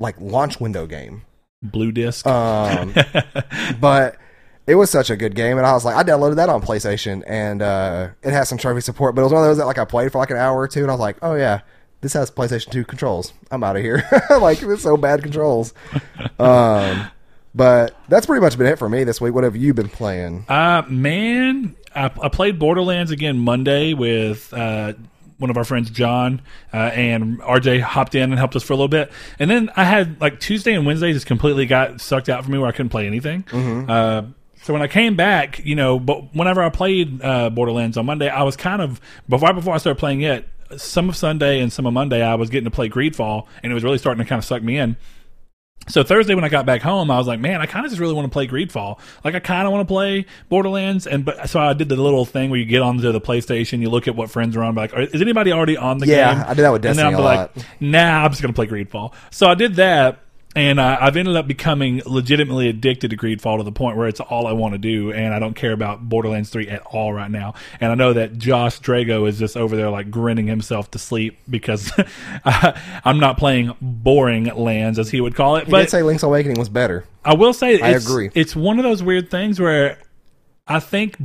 like 0.00 0.20
launch 0.20 0.58
window 0.58 0.86
game. 0.86 1.22
Blue 1.62 1.92
disc. 1.92 2.26
Um, 2.26 2.94
but 3.80 4.16
it 4.66 4.76
was 4.76 4.90
such 4.90 5.10
a 5.10 5.16
good 5.16 5.34
game, 5.34 5.58
and 5.58 5.66
I 5.66 5.72
was 5.72 5.84
like, 5.84 5.96
I 5.96 6.02
downloaded 6.02 6.36
that 6.36 6.48
on 6.48 6.62
PlayStation, 6.62 7.22
and 7.26 7.60
uh, 7.60 8.08
it 8.22 8.32
has 8.32 8.48
some 8.48 8.58
trophy 8.58 8.80
support. 8.80 9.14
But 9.14 9.22
it 9.22 9.24
was 9.24 9.32
one 9.32 9.42
of 9.42 9.48
those 9.48 9.58
that 9.58 9.66
like 9.66 9.78
I 9.78 9.84
played 9.84 10.12
for 10.12 10.18
like 10.18 10.30
an 10.30 10.36
hour 10.36 10.58
or 10.58 10.68
two, 10.68 10.82
and 10.82 10.90
I 10.90 10.94
was 10.94 11.00
like, 11.00 11.18
oh 11.22 11.34
yeah, 11.34 11.60
this 12.00 12.12
has 12.14 12.30
PlayStation 12.30 12.70
Two 12.70 12.84
controls. 12.84 13.32
I'm 13.50 13.62
out 13.62 13.76
of 13.76 13.82
here. 13.82 14.02
like 14.30 14.62
it's 14.62 14.82
so 14.82 14.96
bad 14.96 15.22
controls. 15.22 15.74
Um, 16.38 17.10
but 17.54 17.94
that's 18.08 18.24
pretty 18.24 18.40
much 18.40 18.56
been 18.56 18.66
it 18.66 18.78
for 18.78 18.88
me 18.88 19.04
this 19.04 19.20
week. 19.20 19.34
What 19.34 19.44
have 19.44 19.56
you 19.56 19.74
been 19.74 19.90
playing? 19.90 20.46
Uh, 20.48 20.82
man, 20.88 21.76
I, 21.94 22.10
I 22.22 22.28
played 22.30 22.58
Borderlands 22.58 23.10
again 23.10 23.38
Monday 23.38 23.92
with 23.92 24.50
uh, 24.54 24.94
one 25.40 25.50
of 25.50 25.56
our 25.56 25.64
friends, 25.64 25.90
John, 25.90 26.42
uh, 26.72 26.76
and 26.76 27.40
RJ 27.40 27.80
hopped 27.80 28.14
in 28.14 28.30
and 28.30 28.38
helped 28.38 28.54
us 28.54 28.62
for 28.62 28.74
a 28.74 28.76
little 28.76 28.88
bit. 28.88 29.10
And 29.38 29.50
then 29.50 29.70
I 29.74 29.84
had 29.84 30.20
like 30.20 30.38
Tuesday 30.38 30.74
and 30.74 30.86
Wednesday 30.86 31.12
just 31.12 31.26
completely 31.26 31.66
got 31.66 32.00
sucked 32.00 32.28
out 32.28 32.44
for 32.44 32.50
me 32.50 32.58
where 32.58 32.68
I 32.68 32.72
couldn't 32.72 32.90
play 32.90 33.06
anything. 33.06 33.44
Uh, 33.90 34.22
so 34.62 34.74
when 34.74 34.82
I 34.82 34.88
came 34.88 35.16
back, 35.16 35.64
you 35.64 35.74
know, 35.74 35.98
but 35.98 36.34
whenever 36.34 36.62
I 36.62 36.68
played 36.68 37.22
uh, 37.22 37.48
Borderlands 37.50 37.96
on 37.96 38.04
Monday, 38.06 38.28
I 38.28 38.42
was 38.42 38.56
kind 38.56 38.82
of 38.82 39.00
before 39.28 39.52
before 39.54 39.74
I 39.74 39.78
started 39.78 39.98
playing 39.98 40.20
it. 40.20 40.46
Some 40.76 41.08
of 41.08 41.16
Sunday 41.16 41.60
and 41.60 41.72
some 41.72 41.86
of 41.86 41.92
Monday, 41.92 42.22
I 42.22 42.36
was 42.36 42.48
getting 42.50 42.66
to 42.66 42.70
play 42.70 42.88
Greedfall, 42.88 43.46
and 43.62 43.72
it 43.72 43.74
was 43.74 43.82
really 43.82 43.98
starting 43.98 44.22
to 44.22 44.28
kind 44.28 44.38
of 44.38 44.44
suck 44.44 44.62
me 44.62 44.76
in. 44.78 44.96
So 45.88 46.04
Thursday 46.04 46.34
when 46.36 46.44
I 46.44 46.48
got 46.48 46.66
back 46.66 46.82
home, 46.82 47.10
I 47.10 47.18
was 47.18 47.26
like, 47.26 47.40
man, 47.40 47.60
I 47.60 47.66
kind 47.66 47.84
of 47.84 47.90
just 47.90 48.00
really 48.00 48.14
want 48.14 48.26
to 48.26 48.30
play 48.30 48.46
Greedfall. 48.46 48.98
Like 49.24 49.34
I 49.34 49.40
kind 49.40 49.66
of 49.66 49.72
want 49.72 49.88
to 49.88 49.92
play 49.92 50.26
Borderlands, 50.48 51.06
and 51.06 51.24
but 51.24 51.48
so 51.48 51.58
I 51.58 51.72
did 51.72 51.88
the 51.88 51.96
little 51.96 52.24
thing 52.24 52.48
where 52.50 52.60
you 52.60 52.66
get 52.66 52.80
onto 52.82 53.10
the 53.10 53.20
PlayStation, 53.20 53.80
you 53.80 53.90
look 53.90 54.06
at 54.06 54.14
what 54.14 54.30
friends 54.30 54.56
are 54.56 54.62
on, 54.62 54.74
be 54.74 54.82
like, 54.82 54.92
is 54.94 55.20
anybody 55.20 55.50
already 55.52 55.76
on 55.76 55.98
the 55.98 56.06
Yeah, 56.06 56.34
game? 56.34 56.44
I 56.46 56.54
did 56.54 56.62
that 56.62 56.72
with 56.72 56.82
Destiny 56.82 57.08
and 57.08 57.14
then 57.16 57.20
I'm 57.20 57.24
a 57.24 57.36
like, 57.36 57.56
lot. 57.56 57.66
nah, 57.80 58.24
I'm 58.24 58.30
just 58.30 58.40
gonna 58.42 58.52
play 58.54 58.66
Greedfall. 58.68 59.12
So 59.30 59.48
I 59.48 59.54
did 59.54 59.74
that. 59.76 60.20
And 60.56 60.80
uh, 60.80 60.98
I've 61.00 61.16
ended 61.16 61.36
up 61.36 61.46
becoming 61.46 62.02
legitimately 62.04 62.68
addicted 62.68 63.10
to 63.10 63.16
Greedfall 63.16 63.58
to 63.58 63.62
the 63.62 63.70
point 63.70 63.96
where 63.96 64.08
it's 64.08 64.18
all 64.18 64.48
I 64.48 64.52
want 64.52 64.74
to 64.74 64.78
do, 64.78 65.12
and 65.12 65.32
I 65.32 65.38
don't 65.38 65.54
care 65.54 65.70
about 65.70 66.08
Borderlands 66.08 66.50
3 66.50 66.68
at 66.68 66.82
all 66.86 67.12
right 67.12 67.30
now. 67.30 67.54
And 67.80 67.92
I 67.92 67.94
know 67.94 68.12
that 68.14 68.36
Josh 68.36 68.80
Drago 68.80 69.28
is 69.28 69.38
just 69.38 69.56
over 69.56 69.76
there 69.76 69.90
like 69.90 70.10
grinning 70.10 70.48
himself 70.48 70.90
to 70.90 70.98
sleep 70.98 71.38
because 71.48 71.92
I'm 72.44 73.20
not 73.20 73.38
playing 73.38 73.76
boring 73.80 74.46
lands, 74.56 74.98
as 74.98 75.08
he 75.10 75.20
would 75.20 75.36
call 75.36 75.54
it. 75.54 75.66
He 75.66 75.70
but 75.70 75.82
did 75.82 75.90
say 75.90 76.02
Link's 76.02 76.24
Awakening 76.24 76.58
was 76.58 76.68
better. 76.68 77.04
I 77.24 77.34
will 77.34 77.52
say, 77.52 77.80
I 77.80 77.90
it's, 77.90 78.04
agree. 78.04 78.30
It's 78.34 78.56
one 78.56 78.78
of 78.80 78.82
those 78.82 79.04
weird 79.04 79.30
things 79.30 79.60
where 79.60 79.98
I 80.66 80.80
think 80.80 81.16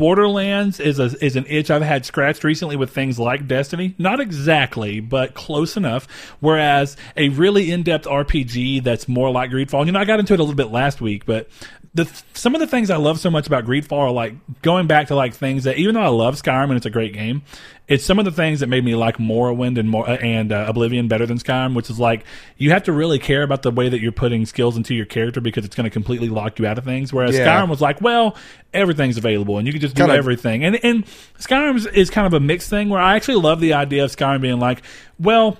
Borderlands 0.00 0.80
is 0.80 0.98
a 0.98 1.14
is 1.22 1.36
an 1.36 1.44
itch 1.46 1.70
I've 1.70 1.82
had 1.82 2.06
scratched 2.06 2.42
recently 2.42 2.74
with 2.74 2.88
things 2.88 3.18
like 3.18 3.46
Destiny. 3.46 3.94
Not 3.98 4.18
exactly, 4.18 4.98
but 4.98 5.34
close 5.34 5.76
enough. 5.76 6.08
Whereas 6.40 6.96
a 7.18 7.28
really 7.28 7.70
in 7.70 7.82
depth 7.82 8.06
RPG 8.06 8.82
that's 8.82 9.08
more 9.08 9.30
like 9.30 9.50
Greedfall. 9.50 9.84
You 9.84 9.92
know, 9.92 10.00
I 10.00 10.06
got 10.06 10.18
into 10.18 10.32
it 10.32 10.40
a 10.40 10.42
little 10.42 10.56
bit 10.56 10.72
last 10.72 11.02
week, 11.02 11.26
but 11.26 11.50
the 11.92 12.08
some 12.34 12.54
of 12.54 12.60
the 12.60 12.68
things 12.68 12.88
I 12.88 12.96
love 12.96 13.18
so 13.18 13.30
much 13.30 13.48
about 13.48 13.64
Greedfall 13.64 13.98
are 13.98 14.10
like 14.12 14.34
going 14.62 14.86
back 14.86 15.08
to 15.08 15.16
like 15.16 15.34
things 15.34 15.64
that 15.64 15.76
even 15.76 15.96
though 15.96 16.02
I 16.02 16.08
love 16.08 16.40
Skyrim 16.40 16.64
and 16.64 16.74
it's 16.74 16.86
a 16.86 16.90
great 16.90 17.12
game, 17.12 17.42
it's 17.88 18.04
some 18.04 18.20
of 18.20 18.24
the 18.24 18.30
things 18.30 18.60
that 18.60 18.68
made 18.68 18.84
me 18.84 18.94
like 18.94 19.16
Morrowind 19.16 19.76
and 19.76 19.90
more 19.90 20.08
and 20.08 20.52
uh, 20.52 20.66
Oblivion 20.68 21.08
better 21.08 21.26
than 21.26 21.38
Skyrim, 21.38 21.74
which 21.74 21.90
is 21.90 21.98
like 21.98 22.24
you 22.58 22.70
have 22.70 22.84
to 22.84 22.92
really 22.92 23.18
care 23.18 23.42
about 23.42 23.62
the 23.62 23.72
way 23.72 23.88
that 23.88 24.00
you're 24.00 24.12
putting 24.12 24.46
skills 24.46 24.76
into 24.76 24.94
your 24.94 25.04
character 25.04 25.40
because 25.40 25.64
it's 25.64 25.74
going 25.74 25.82
to 25.82 25.90
completely 25.90 26.28
lock 26.28 26.60
you 26.60 26.66
out 26.66 26.78
of 26.78 26.84
things. 26.84 27.12
Whereas 27.12 27.36
Yeah. 27.36 27.46
Skyrim 27.60 27.68
was 27.68 27.80
like, 27.80 28.00
well, 28.00 28.36
everything's 28.72 29.16
available 29.16 29.58
and 29.58 29.66
you 29.66 29.72
can 29.72 29.82
just 29.82 29.96
do 29.96 30.02
everything. 30.16 30.64
And 30.64 30.78
and 30.84 31.04
Skyrim 31.40 31.74
is- 31.74 31.86
is 31.86 32.08
kind 32.08 32.24
of 32.26 32.34
a 32.34 32.40
mixed 32.40 32.70
thing 32.70 32.88
where 32.88 33.00
I 33.02 33.16
actually 33.16 33.38
love 33.42 33.58
the 33.60 33.72
idea 33.74 34.04
of 34.04 34.14
Skyrim 34.14 34.40
being 34.42 34.60
like, 34.60 34.82
well. 35.18 35.58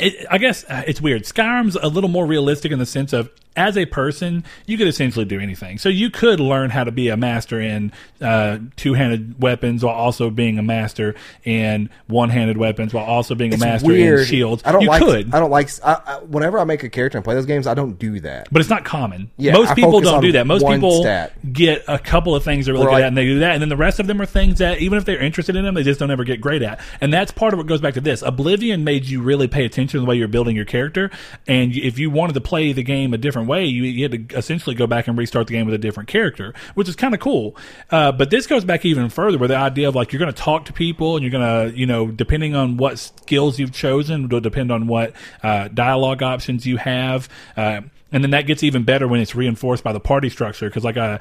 It, 0.00 0.26
I 0.30 0.38
guess 0.38 0.64
uh, 0.68 0.84
it's 0.86 1.00
weird. 1.00 1.24
Skyrim's 1.24 1.74
a 1.74 1.88
little 1.88 2.08
more 2.10 2.24
realistic 2.24 2.70
in 2.70 2.78
the 2.78 2.86
sense 2.86 3.12
of, 3.12 3.30
as 3.58 3.76
a 3.76 3.84
person, 3.86 4.44
you 4.66 4.78
could 4.78 4.86
essentially 4.88 5.24
do 5.24 5.40
anything. 5.40 5.78
So 5.78 5.88
you 5.88 6.10
could 6.10 6.40
learn 6.40 6.70
how 6.70 6.84
to 6.84 6.92
be 6.92 7.08
a 7.08 7.16
master 7.16 7.60
in 7.60 7.92
uh, 8.20 8.58
two-handed 8.76 9.40
weapons 9.42 9.84
while 9.84 9.94
also 9.94 10.30
being 10.30 10.58
a 10.58 10.62
master 10.62 11.14
in 11.44 11.90
one-handed 12.06 12.56
weapons 12.56 12.94
while 12.94 13.04
also 13.04 13.34
being 13.34 13.52
It's 13.52 13.62
a 13.62 13.66
master 13.66 13.88
weird. 13.88 14.20
in 14.20 14.26
shields. 14.26 14.62
I 14.64 14.72
don't 14.72 14.82
you 14.82 14.88
like. 14.88 15.02
could, 15.02 15.34
I 15.34 15.40
don't 15.40 15.50
like. 15.50 15.68
I, 15.84 16.00
I, 16.06 16.18
whenever 16.20 16.58
I 16.58 16.64
make 16.64 16.82
a 16.84 16.88
character 16.88 17.18
and 17.18 17.24
play 17.24 17.34
those 17.34 17.46
games, 17.46 17.66
I 17.66 17.74
don't 17.74 17.98
do 17.98 18.20
that. 18.20 18.48
but 18.52 18.60
it's 18.60 18.70
not 18.70 18.84
common. 18.84 19.30
Yeah, 19.36 19.52
Most 19.52 19.70
I 19.70 19.74
people 19.74 20.00
don't 20.00 20.22
do 20.22 20.32
that. 20.32 20.46
Most 20.46 20.66
people 20.66 21.02
stat. 21.02 21.32
get 21.52 21.84
a 21.88 21.98
couple 21.98 22.34
of 22.34 22.44
things 22.44 22.66
they're 22.66 22.74
really 22.74 22.86
good 22.86 22.92
like- 22.92 23.02
at, 23.02 23.08
and 23.08 23.16
they 23.16 23.24
do 23.24 23.40
that. 23.40 23.52
And 23.52 23.60
then 23.62 23.68
the 23.68 23.76
rest 23.76 23.98
of 24.00 24.06
them 24.06 24.20
are 24.22 24.26
things 24.26 24.58
that, 24.58 24.78
even 24.80 24.98
if 24.98 25.04
they're 25.04 25.20
interested 25.22 25.56
in 25.56 25.64
them, 25.64 25.74
they 25.74 25.82
just 25.82 25.98
don't 26.00 26.10
ever 26.10 26.24
get 26.24 26.40
great 26.40 26.62
at. 26.62 26.80
And 27.00 27.12
that's 27.12 27.32
part 27.32 27.52
of 27.52 27.58
what 27.58 27.66
goes 27.66 27.80
back 27.80 27.94
to 27.94 28.00
this. 28.00 28.22
Oblivion 28.22 28.84
made 28.84 29.04
you 29.06 29.20
really 29.22 29.48
pay 29.48 29.64
attention 29.64 29.98
to 29.98 30.00
the 30.00 30.06
way 30.06 30.16
you're 30.16 30.28
building 30.28 30.54
your 30.54 30.64
character. 30.64 31.10
And 31.46 31.74
if 31.74 31.98
you 31.98 32.10
wanted 32.10 32.34
to 32.34 32.40
play 32.40 32.72
the 32.72 32.82
game 32.82 33.14
a 33.14 33.18
different 33.18 33.47
way, 33.48 33.64
you, 33.64 33.82
you 33.82 34.08
had 34.08 34.28
to 34.28 34.36
essentially 34.36 34.76
go 34.76 34.86
back 34.86 35.08
and 35.08 35.18
restart 35.18 35.48
the 35.48 35.54
game 35.54 35.66
with 35.66 35.74
a 35.74 35.78
different 35.78 36.08
character, 36.08 36.54
which 36.74 36.88
is 36.88 36.94
kind 36.94 37.14
of 37.14 37.20
cool. 37.20 37.56
Uh, 37.90 38.12
but 38.12 38.30
this 38.30 38.46
goes 38.46 38.64
back 38.64 38.84
even 38.84 39.08
further, 39.08 39.38
where 39.38 39.48
the 39.48 39.56
idea 39.56 39.88
of 39.88 39.96
like 39.96 40.12
you're 40.12 40.20
going 40.20 40.32
to 40.32 40.42
talk 40.42 40.66
to 40.66 40.72
people 40.72 41.16
and 41.16 41.24
you're 41.24 41.32
going 41.32 41.72
to, 41.72 41.76
you 41.76 41.86
know, 41.86 42.06
depending 42.06 42.54
on 42.54 42.76
what 42.76 42.98
skills 42.98 43.58
you've 43.58 43.72
chosen, 43.72 44.28
will 44.28 44.40
depend 44.40 44.70
on 44.70 44.86
what 44.86 45.12
uh, 45.42 45.68
dialogue 45.68 46.22
options 46.22 46.66
you 46.66 46.76
have. 46.76 47.28
Uh, 47.56 47.80
and 48.12 48.22
then 48.22 48.30
that 48.30 48.46
gets 48.46 48.62
even 48.62 48.84
better 48.84 49.08
when 49.08 49.20
it's 49.20 49.34
reinforced 49.34 49.82
by 49.82 49.92
the 49.92 50.00
party 50.00 50.28
structure. 50.30 50.68
Because 50.68 50.84
like 50.84 50.96
uh, 50.96 51.18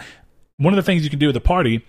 one 0.57 0.73
of 0.73 0.77
the 0.77 0.83
things 0.83 1.03
you 1.03 1.09
can 1.09 1.19
do 1.19 1.27
with 1.27 1.33
the 1.35 1.41
party 1.41 1.85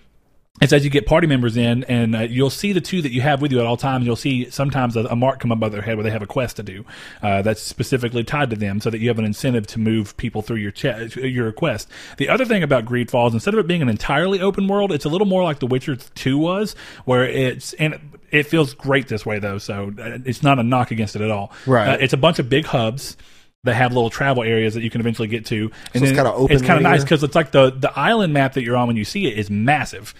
is 0.61 0.73
as 0.73 0.83
you 0.83 0.89
get 0.89 1.05
party 1.05 1.27
members 1.27 1.55
in, 1.55 1.83
and 1.85 2.15
uh, 2.15 2.19
you'll 2.19 2.49
see 2.49 2.73
the 2.73 2.81
two 2.81 3.01
that 3.01 3.11
you 3.11 3.21
have 3.21 3.41
with 3.41 3.51
you 3.51 3.59
at 3.59 3.65
all 3.65 3.77
times. 3.77 4.05
You'll 4.05 4.15
see 4.15 4.49
sometimes 4.49 4.95
a, 4.95 5.05
a 5.05 5.15
mark 5.15 5.39
come 5.39 5.51
up 5.51 5.57
above 5.57 5.71
their 5.71 5.81
head 5.81 5.95
where 5.95 6.03
they 6.03 6.11
have 6.11 6.21
a 6.21 6.27
quest 6.27 6.57
to 6.57 6.63
do 6.63 6.85
uh, 7.21 7.41
that's 7.41 7.61
specifically 7.61 8.23
tied 8.23 8.49
to 8.49 8.55
them, 8.55 8.81
so 8.81 8.89
that 8.89 8.99
you 8.99 9.07
have 9.07 9.19
an 9.19 9.25
incentive 9.25 9.67
to 9.67 9.79
move 9.79 10.15
people 10.17 10.41
through 10.41 10.57
your 10.57 10.71
ch- 10.71 11.15
your 11.15 11.51
quest. 11.51 11.89
The 12.17 12.29
other 12.29 12.45
thing 12.45 12.63
about 12.63 12.85
Greedfall's, 12.85 13.33
instead 13.33 13.53
of 13.53 13.59
it 13.59 13.67
being 13.67 13.81
an 13.81 13.89
entirely 13.89 14.41
open 14.41 14.67
world, 14.67 14.91
it's 14.91 15.05
a 15.05 15.09
little 15.09 15.27
more 15.27 15.43
like 15.43 15.59
The 15.59 15.67
Witcher 15.67 15.95
Two 15.95 16.37
was, 16.37 16.75
where 17.05 17.25
it's 17.25 17.73
and 17.73 18.17
it 18.31 18.43
feels 18.43 18.73
great 18.73 19.07
this 19.07 19.25
way 19.25 19.39
though. 19.39 19.57
So 19.57 19.93
uh, 19.97 20.19
it's 20.25 20.43
not 20.43 20.59
a 20.59 20.63
knock 20.63 20.91
against 20.91 21.15
it 21.15 21.21
at 21.21 21.31
all. 21.31 21.51
Right. 21.65 21.89
Uh, 21.89 21.97
it's 21.99 22.13
a 22.13 22.17
bunch 22.17 22.39
of 22.39 22.49
big 22.49 22.65
hubs 22.65 23.17
that 23.63 23.75
have 23.75 23.91
little 23.91 24.09
travel 24.09 24.43
areas 24.43 24.73
that 24.73 24.83
you 24.83 24.89
can 24.89 25.01
eventually 25.01 25.27
get 25.27 25.45
to. 25.47 25.71
And 25.93 26.03
it's 26.03 26.13
kinda 26.13 26.31
open 26.31 26.55
It's 26.55 26.65
kind 26.65 26.77
of 26.77 26.83
nice 26.83 27.03
because 27.03 27.23
it's 27.23 27.35
like 27.35 27.51
the 27.51 27.71
the 27.71 27.97
island 27.97 28.33
map 28.33 28.53
that 28.53 28.63
you're 28.63 28.77
on 28.77 28.87
when 28.87 28.97
you 28.97 29.05
see 29.05 29.27
it 29.27 29.37
is 29.37 29.49
massive. 29.49 30.13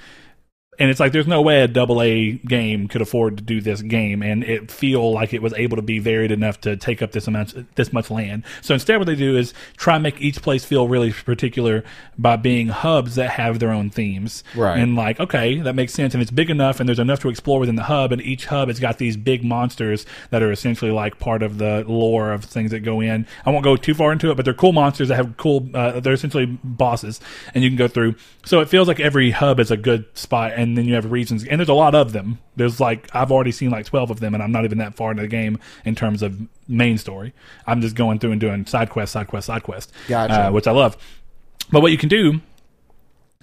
And 0.79 0.89
it's 0.89 1.00
like 1.00 1.12
there's 1.12 1.27
no 1.27 1.41
way 1.41 1.62
a 1.62 1.67
double 1.67 2.01
A 2.01 2.31
game 2.31 2.88
could 2.88 3.01
afford 3.01 3.38
to 3.38 3.43
do 3.43 3.59
this 3.59 3.81
game 3.81 4.24
and 4.24 4.43
it 4.43 4.71
feel 4.71 5.12
like 5.12 5.33
it 5.33 5.41
was 5.41 5.53
able 5.53 5.75
to 5.75 5.81
be 5.81 6.00
varied 6.00 6.31
enough 6.31 6.62
to 6.62 6.77
take 6.77 7.01
up 7.01 7.12
this 7.12 7.27
amount 7.27 7.75
this 7.75 7.91
much 7.91 8.09
land. 8.09 8.43
So 8.62 8.74
instead 8.74 8.98
what 8.98 9.05
they 9.05 9.15
do 9.15 9.38
is 9.38 9.53
try 9.75 9.95
and 9.95 10.03
make 10.03 10.21
each 10.21 10.41
place 10.41 10.63
feel 10.63 10.88
really 10.88 11.12
particular 11.12 11.83
by 12.17 12.38
being 12.38 12.69
hubs 12.69 13.15
that 13.15 13.31
have 13.31 13.59
their 13.59 13.71
own 13.71 13.89
themes. 13.89 14.43
Right. 14.55 14.79
And 14.79 14.95
like, 14.95 15.19
okay, 15.19 15.59
that 15.59 15.75
makes 15.75 15.93
sense 15.93 16.13
and 16.13 16.21
it's 16.21 16.31
big 16.31 16.50
enough 16.50 16.79
and 16.79 16.88
there's 16.88 17.00
enough 17.00 17.19
to 17.21 17.29
explore 17.29 17.59
within 17.59 17.75
the 17.75 17.83
hub 17.83 18.13
and 18.13 18.21
each 18.21 18.45
hub 18.45 18.69
has 18.69 18.79
got 18.79 18.98
these 18.98 19.17
big 19.17 19.43
monsters 19.43 20.05
that 20.29 20.41
are 20.41 20.51
essentially 20.51 20.91
like 20.91 21.19
part 21.19 21.43
of 21.43 21.57
the 21.57 21.83
lore 21.88 22.31
of 22.31 22.45
things 22.45 22.71
that 22.71 22.79
go 22.81 23.01
in. 23.01 23.27
I 23.45 23.50
won't 23.50 23.65
go 23.65 23.75
too 23.75 23.93
far 23.93 24.13
into 24.13 24.31
it, 24.31 24.36
but 24.36 24.45
they're 24.45 24.53
cool 24.53 24.71
monsters 24.71 25.09
that 25.09 25.15
have 25.15 25.36
cool 25.36 25.69
uh, 25.74 26.00
they're 26.00 26.13
essentially 26.13 26.45
bosses 26.45 27.19
and 27.53 27.63
you 27.63 27.69
can 27.69 27.77
go 27.77 27.89
through. 27.89 28.15
So 28.45 28.62
it 28.62 28.69
feels 28.69 28.88
like 28.88 29.01
every 29.01 29.31
hub 29.31 29.59
is 29.59 29.71
a 29.71 29.77
good 29.77 30.05
spot 30.17 30.53
and 30.55 30.68
then 30.77 30.85
you 30.85 30.95
have 30.95 31.11
regions 31.11 31.45
and 31.45 31.59
there's 31.59 31.69
a 31.69 31.73
lot 31.73 31.95
of 31.95 32.13
them. 32.13 32.39
There's 32.55 32.79
like 32.79 33.09
I've 33.13 33.31
already 33.31 33.51
seen 33.51 33.69
like 33.69 33.85
12 33.85 34.11
of 34.11 34.19
them 34.19 34.33
and 34.33 34.43
I'm 34.43 34.51
not 34.51 34.65
even 34.65 34.77
that 34.79 34.95
far 34.95 35.11
into 35.11 35.23
the 35.23 35.27
game 35.27 35.59
in 35.85 35.95
terms 35.95 36.21
of 36.21 36.39
main 36.67 36.97
story. 36.97 37.33
I'm 37.67 37.82
just 37.82 37.95
going 37.95 38.19
through 38.19 38.32
and 38.32 38.41
doing 38.41 38.65
side 38.65 38.89
quest, 38.89 39.13
side 39.13 39.27
quest, 39.27 39.47
side 39.47 39.63
quest. 39.63 39.91
Gotcha. 40.08 40.47
Uh, 40.47 40.51
which 40.51 40.67
I 40.67 40.71
love. 40.71 40.97
But 41.71 41.82
what 41.82 41.91
you 41.91 41.97
can 41.97 42.10
do 42.10 42.41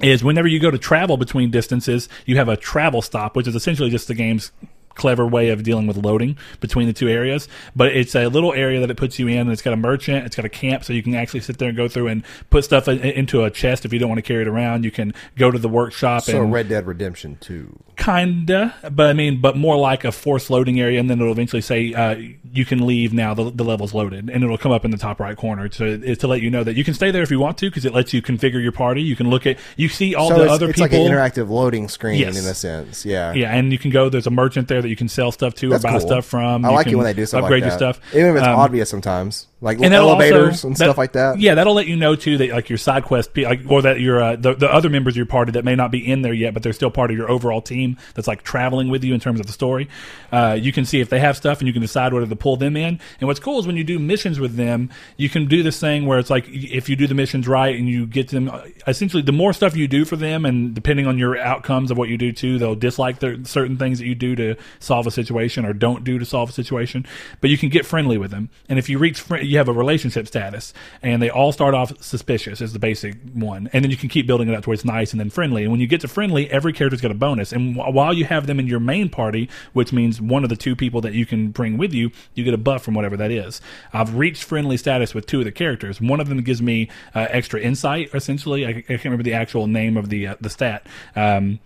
is 0.00 0.22
whenever 0.22 0.48
you 0.48 0.60
go 0.60 0.70
to 0.70 0.78
travel 0.78 1.16
between 1.16 1.50
distances, 1.50 2.08
you 2.26 2.36
have 2.36 2.48
a 2.48 2.56
travel 2.56 3.00
stop, 3.00 3.34
which 3.34 3.48
is 3.48 3.54
essentially 3.54 3.88
just 3.88 4.08
the 4.08 4.14
game's 4.14 4.52
clever 4.96 5.26
way 5.26 5.50
of 5.50 5.62
dealing 5.62 5.86
with 5.86 5.96
loading 5.96 6.36
between 6.60 6.86
the 6.88 6.92
two 6.92 7.08
areas. 7.08 7.46
But 7.76 7.94
it's 7.94 8.14
a 8.16 8.26
little 8.26 8.52
area 8.52 8.80
that 8.80 8.90
it 8.90 8.96
puts 8.96 9.18
you 9.18 9.28
in, 9.28 9.38
and 9.38 9.50
it's 9.52 9.62
got 9.62 9.72
a 9.72 9.76
merchant, 9.76 10.26
it's 10.26 10.34
got 10.34 10.44
a 10.44 10.48
camp, 10.48 10.82
so 10.84 10.92
you 10.92 11.02
can 11.02 11.14
actually 11.14 11.40
sit 11.40 11.58
there 11.58 11.68
and 11.68 11.76
go 11.76 11.86
through 11.88 12.08
and 12.08 12.24
put 12.50 12.64
stuff 12.64 12.88
in, 12.88 12.98
into 12.98 13.44
a 13.44 13.50
chest 13.50 13.84
if 13.84 13.92
you 13.92 13.98
don't 13.98 14.08
want 14.08 14.18
to 14.18 14.22
carry 14.22 14.42
it 14.42 14.48
around. 14.48 14.84
You 14.84 14.90
can 14.90 15.14
go 15.36 15.50
to 15.50 15.58
the 15.58 15.68
workshop 15.68 16.22
So 16.24 16.42
and 16.42 16.52
Red 16.52 16.68
Dead 16.68 16.86
Redemption 16.86 17.36
Two. 17.40 17.78
kinda, 17.96 18.74
but 18.92 19.10
I 19.10 19.12
mean, 19.12 19.40
but 19.40 19.56
more 19.56 19.76
like 19.76 20.04
a 20.04 20.12
forced 20.12 20.50
loading 20.50 20.80
area, 20.80 20.98
and 21.00 21.08
then 21.10 21.20
it'll 21.20 21.32
eventually 21.32 21.62
say 21.62 21.92
uh, 21.94 22.16
you 22.52 22.64
can 22.64 22.86
leave 22.86 23.12
now. 23.12 23.34
The, 23.34 23.50
the 23.50 23.64
level's 23.64 23.92
loaded, 23.94 24.30
and 24.30 24.42
it'll 24.44 24.58
come 24.58 24.72
up 24.72 24.84
in 24.84 24.90
the 24.90 24.96
top 24.98 25.20
right 25.20 25.36
corner 25.36 25.68
to 25.68 26.16
to 26.16 26.26
let 26.26 26.40
you 26.40 26.50
know 26.50 26.64
that 26.64 26.76
you 26.76 26.84
can 26.84 26.94
stay 26.94 27.10
there 27.10 27.22
if 27.22 27.30
you 27.30 27.38
want 27.40 27.58
to, 27.58 27.68
because 27.70 27.84
it 27.84 27.92
lets 27.92 28.12
you 28.14 28.22
configure 28.22 28.62
your 28.62 28.72
party. 28.72 29.02
You 29.02 29.16
can 29.16 29.28
look 29.30 29.46
at, 29.46 29.58
you 29.76 29.88
see 29.88 30.14
all 30.14 30.28
so 30.30 30.38
the 30.38 30.44
it's, 30.44 30.52
other 30.52 30.70
it's 30.70 30.78
like 30.80 30.92
an 30.92 31.00
interactive 31.00 31.48
loading 31.48 31.88
screen 31.88 32.18
Yes. 32.20 32.38
in 32.38 32.48
a 32.50 32.54
sense. 32.54 33.04
Yeah. 33.04 33.32
yeah, 33.34 33.50
and 33.54 33.72
you 33.72 33.78
can 33.78 33.90
go. 33.90 34.08
There's 34.08 34.26
a 34.26 34.30
merchant 34.30 34.68
there 34.68 34.80
that 34.86 34.90
you 34.90 34.96
can 34.96 35.08
sell 35.08 35.30
stuff 35.32 35.54
to 35.56 35.68
That's 35.70 35.84
or 35.84 35.88
buy 35.88 35.98
cool. 35.98 36.06
stuff 36.08 36.24
from. 36.24 36.64
I 36.64 36.68
You 36.68 36.74
like 36.74 36.86
it 36.86 36.90
can 36.90 36.98
when 36.98 37.04
they 37.06 37.14
do 37.14 37.26
stuff 37.26 37.42
upgrade 37.44 37.62
like 37.62 37.72
your 37.72 37.78
that. 37.78 37.96
stuff, 37.96 38.14
even 38.14 38.30
if 38.30 38.36
it's 38.36 38.46
Um, 38.46 38.56
obvious 38.58 38.88
sometimes, 38.88 39.46
like 39.60 39.80
and 39.80 39.94
elevators 39.94 40.48
also- 40.48 40.68
and 40.68 40.76
that- 40.76 40.84
stuff 40.84 40.98
like 40.98 41.12
that. 41.12 41.40
Yeah, 41.40 41.54
that'll 41.54 41.74
let 41.74 41.86
you 41.86 41.96
know 41.96 42.14
too 42.14 42.36
that 42.38 42.50
like 42.50 42.68
your 42.68 42.76
side 42.76 43.04
quest, 43.04 43.30
like, 43.36 43.60
or 43.68 43.82
that 43.82 44.00
your 44.00 44.22
uh, 44.22 44.36
the, 44.36 44.54
the 44.54 44.72
other 44.72 44.90
members 44.90 45.14
of 45.14 45.16
your 45.16 45.26
party 45.26 45.52
that 45.52 45.64
may 45.64 45.74
not 45.74 45.90
be 45.90 46.06
in 46.06 46.22
there 46.22 46.34
yet, 46.34 46.52
but 46.52 46.62
they're 46.62 46.74
still 46.74 46.90
part 46.90 47.10
of 47.10 47.16
your 47.16 47.30
overall 47.30 47.62
team 47.62 47.96
that's 48.14 48.28
like 48.28 48.42
traveling 48.42 48.88
with 48.90 49.02
you 49.02 49.14
in 49.14 49.20
terms 49.20 49.40
of 49.40 49.46
the 49.46 49.52
story. 49.52 49.88
Uh, 50.30 50.58
you 50.60 50.72
can 50.72 50.84
see 50.84 51.00
if 51.00 51.08
they 51.08 51.18
have 51.20 51.36
stuff, 51.36 51.60
and 51.60 51.66
you 51.66 51.72
can 51.72 51.80
decide 51.82 52.12
whether 52.12 52.26
to 52.26 52.36
pull 52.36 52.56
them 52.56 52.76
in. 52.76 53.00
And 53.20 53.28
what's 53.28 53.40
cool 53.40 53.58
is 53.58 53.66
when 53.66 53.76
you 53.76 53.84
do 53.84 53.98
missions 53.98 54.38
with 54.38 54.56
them, 54.56 54.90
you 55.16 55.28
can 55.30 55.46
do 55.46 55.62
this 55.62 55.80
thing 55.80 56.04
where 56.04 56.18
it's 56.18 56.30
like 56.30 56.44
if 56.48 56.88
you 56.88 56.96
do 56.96 57.06
the 57.06 57.14
missions 57.14 57.48
right 57.48 57.74
and 57.74 57.88
you 57.88 58.06
get 58.06 58.28
them, 58.28 58.50
uh, 58.50 58.60
essentially 58.86 59.22
the 59.22 59.32
more 59.32 59.52
stuff 59.54 59.74
you 59.74 59.88
do 59.88 60.04
for 60.04 60.16
them, 60.16 60.44
and 60.44 60.74
depending 60.74 61.06
on 61.06 61.16
your 61.16 61.38
outcomes 61.38 61.90
of 61.90 61.96
what 61.96 62.08
you 62.10 62.18
do 62.18 62.30
too, 62.30 62.58
they'll 62.58 62.74
dislike 62.74 63.20
their, 63.20 63.42
certain 63.44 63.78
things 63.78 63.98
that 64.00 64.06
you 64.06 64.14
do 64.14 64.36
to 64.36 64.54
solve 64.80 65.06
a 65.06 65.10
situation 65.10 65.64
or 65.64 65.72
don't 65.72 66.04
do 66.04 66.18
to 66.18 66.24
solve 66.26 66.50
a 66.50 66.52
situation. 66.52 67.06
But 67.40 67.48
you 67.48 67.56
can 67.56 67.70
get 67.70 67.86
friendly 67.86 68.18
with 68.18 68.30
them, 68.30 68.50
and 68.68 68.78
if 68.78 68.88
you 68.90 68.98
reach, 68.98 69.24
you 69.46 69.58
have 69.58 69.68
a 69.68 69.72
relationship 69.72 70.26
status, 70.26 70.72
and 71.02 71.22
they 71.22 71.30
all 71.30 71.52
start 71.52 71.74
off 71.74 71.92
suspicious 72.02 72.60
is 72.60 72.72
the 72.72 72.78
basic 72.78 73.16
one, 73.34 73.68
and 73.72 73.84
then 73.84 73.90
you 73.90 73.96
can 73.96 74.08
keep 74.08 74.26
building 74.26 74.48
it 74.48 74.54
up 74.54 74.64
towards 74.64 74.84
nice 74.84 75.12
and 75.12 75.20
then 75.20 75.30
friendly. 75.30 75.62
And 75.62 75.70
when 75.70 75.80
you 75.80 75.86
get 75.86 76.00
to 76.02 76.08
friendly, 76.08 76.50
every 76.50 76.72
character's 76.72 77.00
got 77.00 77.10
a 77.10 77.14
bonus, 77.14 77.52
and 77.52 77.76
wh- 77.76 77.92
while 77.92 78.12
you 78.12 78.24
have 78.24 78.46
them 78.46 78.58
in 78.58 78.66
your 78.66 78.80
main 78.80 79.08
party, 79.08 79.48
which 79.72 79.92
means 79.92 80.20
one 80.20 80.42
of 80.42 80.50
the 80.50 80.56
two 80.56 80.76
people 80.76 81.00
that 81.00 81.14
you 81.14 81.26
can 81.26 81.50
bring 81.50 81.78
with 81.78 81.92
you, 81.92 82.10
you 82.34 82.44
get 82.44 82.54
a 82.54 82.58
buff 82.58 82.82
from 82.82 82.94
whatever 82.94 83.16
that 83.16 83.30
is. 83.30 83.60
I've 83.92 84.16
reached 84.16 84.44
friendly 84.44 84.76
status 84.76 85.14
with 85.14 85.26
two 85.26 85.40
of 85.40 85.44
the 85.44 85.52
characters. 85.52 86.00
One 86.00 86.20
of 86.20 86.28
them 86.28 86.42
gives 86.42 86.62
me 86.62 86.88
uh, 87.14 87.26
extra 87.30 87.60
insight, 87.60 88.14
essentially. 88.14 88.66
I, 88.66 88.70
I 88.70 88.82
can't 88.82 89.04
remember 89.04 89.24
the 89.24 89.34
actual 89.34 89.66
name 89.66 89.96
of 89.96 90.08
the 90.08 90.28
uh, 90.28 90.36
the 90.40 90.50
stat. 90.50 90.86
Um, 91.14 91.60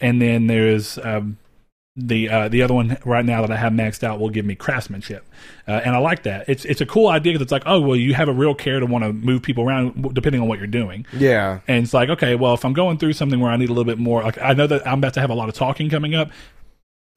and 0.00 0.20
then 0.20 0.46
there's 0.46 0.98
um, 0.98 1.38
the 1.96 2.28
uh, 2.28 2.48
the 2.48 2.62
other 2.62 2.74
one 2.74 2.98
right 3.04 3.24
now 3.24 3.40
that 3.40 3.50
I 3.50 3.56
have 3.56 3.72
maxed 3.72 4.04
out 4.04 4.20
will 4.20 4.28
give 4.28 4.44
me 4.44 4.54
craftsmanship, 4.54 5.24
uh, 5.66 5.80
and 5.84 5.94
I 5.94 5.98
like 5.98 6.24
that. 6.24 6.48
It's 6.48 6.64
it's 6.66 6.80
a 6.80 6.86
cool 6.86 7.08
idea 7.08 7.32
because 7.32 7.44
it's 7.44 7.52
like, 7.52 7.62
oh 7.64 7.80
well, 7.80 7.96
you 7.96 8.12
have 8.14 8.28
a 8.28 8.32
real 8.32 8.54
care 8.54 8.80
to 8.80 8.86
want 8.86 9.04
to 9.04 9.12
move 9.12 9.42
people 9.42 9.64
around 9.64 10.14
depending 10.14 10.42
on 10.42 10.48
what 10.48 10.58
you're 10.58 10.66
doing. 10.66 11.06
Yeah. 11.16 11.60
And 11.66 11.84
it's 11.84 11.94
like, 11.94 12.10
okay, 12.10 12.34
well, 12.34 12.54
if 12.54 12.64
I'm 12.64 12.74
going 12.74 12.98
through 12.98 13.14
something 13.14 13.40
where 13.40 13.50
I 13.50 13.56
need 13.56 13.70
a 13.70 13.72
little 13.72 13.84
bit 13.84 13.98
more, 13.98 14.22
like 14.22 14.40
I 14.40 14.52
know 14.52 14.66
that 14.66 14.86
I'm 14.86 14.98
about 14.98 15.14
to 15.14 15.20
have 15.20 15.30
a 15.30 15.34
lot 15.34 15.48
of 15.48 15.54
talking 15.54 15.88
coming 15.88 16.14
up. 16.14 16.30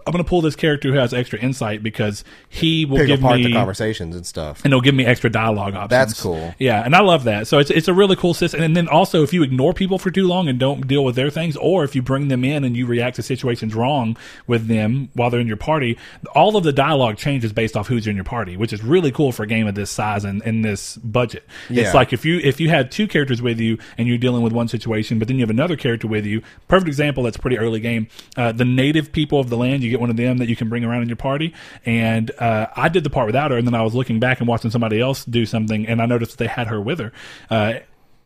I'm 0.09 0.13
going 0.13 0.23
to 0.23 0.29
pull 0.29 0.41
this 0.41 0.55
character 0.55 0.91
who 0.91 0.97
has 0.97 1.13
extra 1.13 1.39
insight 1.39 1.83
because 1.83 2.23
he 2.49 2.85
will 2.85 2.97
Pick 2.97 3.07
give 3.07 3.19
apart 3.19 3.37
me 3.37 3.45
the 3.45 3.53
conversations 3.53 4.15
and 4.15 4.25
stuff. 4.25 4.63
and 4.65 4.73
it'll 4.73 4.81
give 4.81 4.95
me 4.95 5.05
extra 5.05 5.29
dialogue 5.29 5.75
options. 5.75 5.89
That's 5.89 6.21
cool. 6.21 6.53
Yeah, 6.59 6.83
and 6.83 6.95
I 6.95 7.01
love 7.01 7.23
that. 7.25 7.47
So 7.47 7.59
it's 7.59 7.69
it's 7.69 7.87
a 7.87 7.93
really 7.93 8.15
cool 8.15 8.33
system. 8.33 8.61
And 8.61 8.75
then 8.75 8.87
also, 8.87 9.23
if 9.23 9.33
you 9.33 9.43
ignore 9.43 9.73
people 9.73 9.97
for 9.99 10.11
too 10.11 10.27
long 10.27 10.47
and 10.47 10.59
don't 10.59 10.87
deal 10.87 11.03
with 11.03 11.15
their 11.15 11.29
things, 11.29 11.55
or 11.57 11.83
if 11.83 11.95
you 11.95 12.01
bring 12.01 12.27
them 12.27 12.43
in 12.43 12.63
and 12.63 12.75
you 12.75 12.85
react 12.85 13.15
to 13.17 13.23
situations 13.23 13.75
wrong 13.75 14.17
with 14.47 14.67
them 14.67 15.09
while 15.13 15.29
they're 15.29 15.39
in 15.39 15.47
your 15.47 15.57
party, 15.57 15.97
all 16.33 16.57
of 16.57 16.63
the 16.63 16.73
dialogue 16.73 17.17
changes 17.17 17.53
based 17.53 17.77
off 17.77 17.87
who's 17.87 18.07
in 18.07 18.15
your 18.15 18.25
party, 18.25 18.57
which 18.57 18.73
is 18.73 18.83
really 18.83 19.11
cool 19.11 19.31
for 19.31 19.43
a 19.43 19.47
game 19.47 19.67
of 19.67 19.75
this 19.75 19.89
size 19.91 20.25
and, 20.25 20.41
and 20.43 20.65
this 20.65 20.97
budget. 20.97 21.43
Yeah. 21.69 21.83
It's 21.83 21.93
like 21.93 22.13
if 22.13 22.25
you 22.25 22.39
if 22.39 22.59
you 22.59 22.69
had 22.69 22.91
two 22.91 23.07
characters 23.07 23.41
with 23.41 23.59
you 23.59 23.77
and 23.97 24.07
you're 24.07 24.17
dealing 24.17 24.41
with 24.41 24.53
one 24.53 24.67
situation, 24.67 25.19
but 25.19 25.27
then 25.27 25.37
you 25.37 25.43
have 25.43 25.49
another 25.49 25.75
character 25.75 26.07
with 26.07 26.25
you. 26.25 26.41
Perfect 26.67 26.87
example. 26.87 27.23
That's 27.23 27.37
pretty 27.37 27.57
early 27.57 27.79
game. 27.79 28.07
Uh, 28.35 28.51
the 28.51 28.65
native 28.65 29.11
people 29.11 29.39
of 29.39 29.49
the 29.49 29.57
land, 29.57 29.83
you 29.83 29.89
get 29.89 29.98
one 29.99 30.09
of 30.09 30.17
them 30.17 30.37
that 30.37 30.49
you 30.49 30.55
can 30.55 30.69
bring 30.69 30.83
around 30.83 31.01
in 31.01 31.09
your 31.09 31.15
party. 31.15 31.53
And 31.85 32.31
uh, 32.39 32.67
I 32.75 32.89
did 32.89 33.03
the 33.03 33.09
part 33.09 33.27
without 33.27 33.51
her, 33.51 33.57
and 33.57 33.67
then 33.67 33.75
I 33.75 33.81
was 33.83 33.95
looking 33.95 34.19
back 34.19 34.39
and 34.39 34.47
watching 34.47 34.71
somebody 34.71 34.99
else 34.99 35.25
do 35.25 35.45
something, 35.45 35.87
and 35.87 36.01
I 36.01 36.05
noticed 36.05 36.37
they 36.37 36.47
had 36.47 36.67
her 36.67 36.81
with 36.81 36.99
her. 36.99 37.11
Uh, 37.49 37.73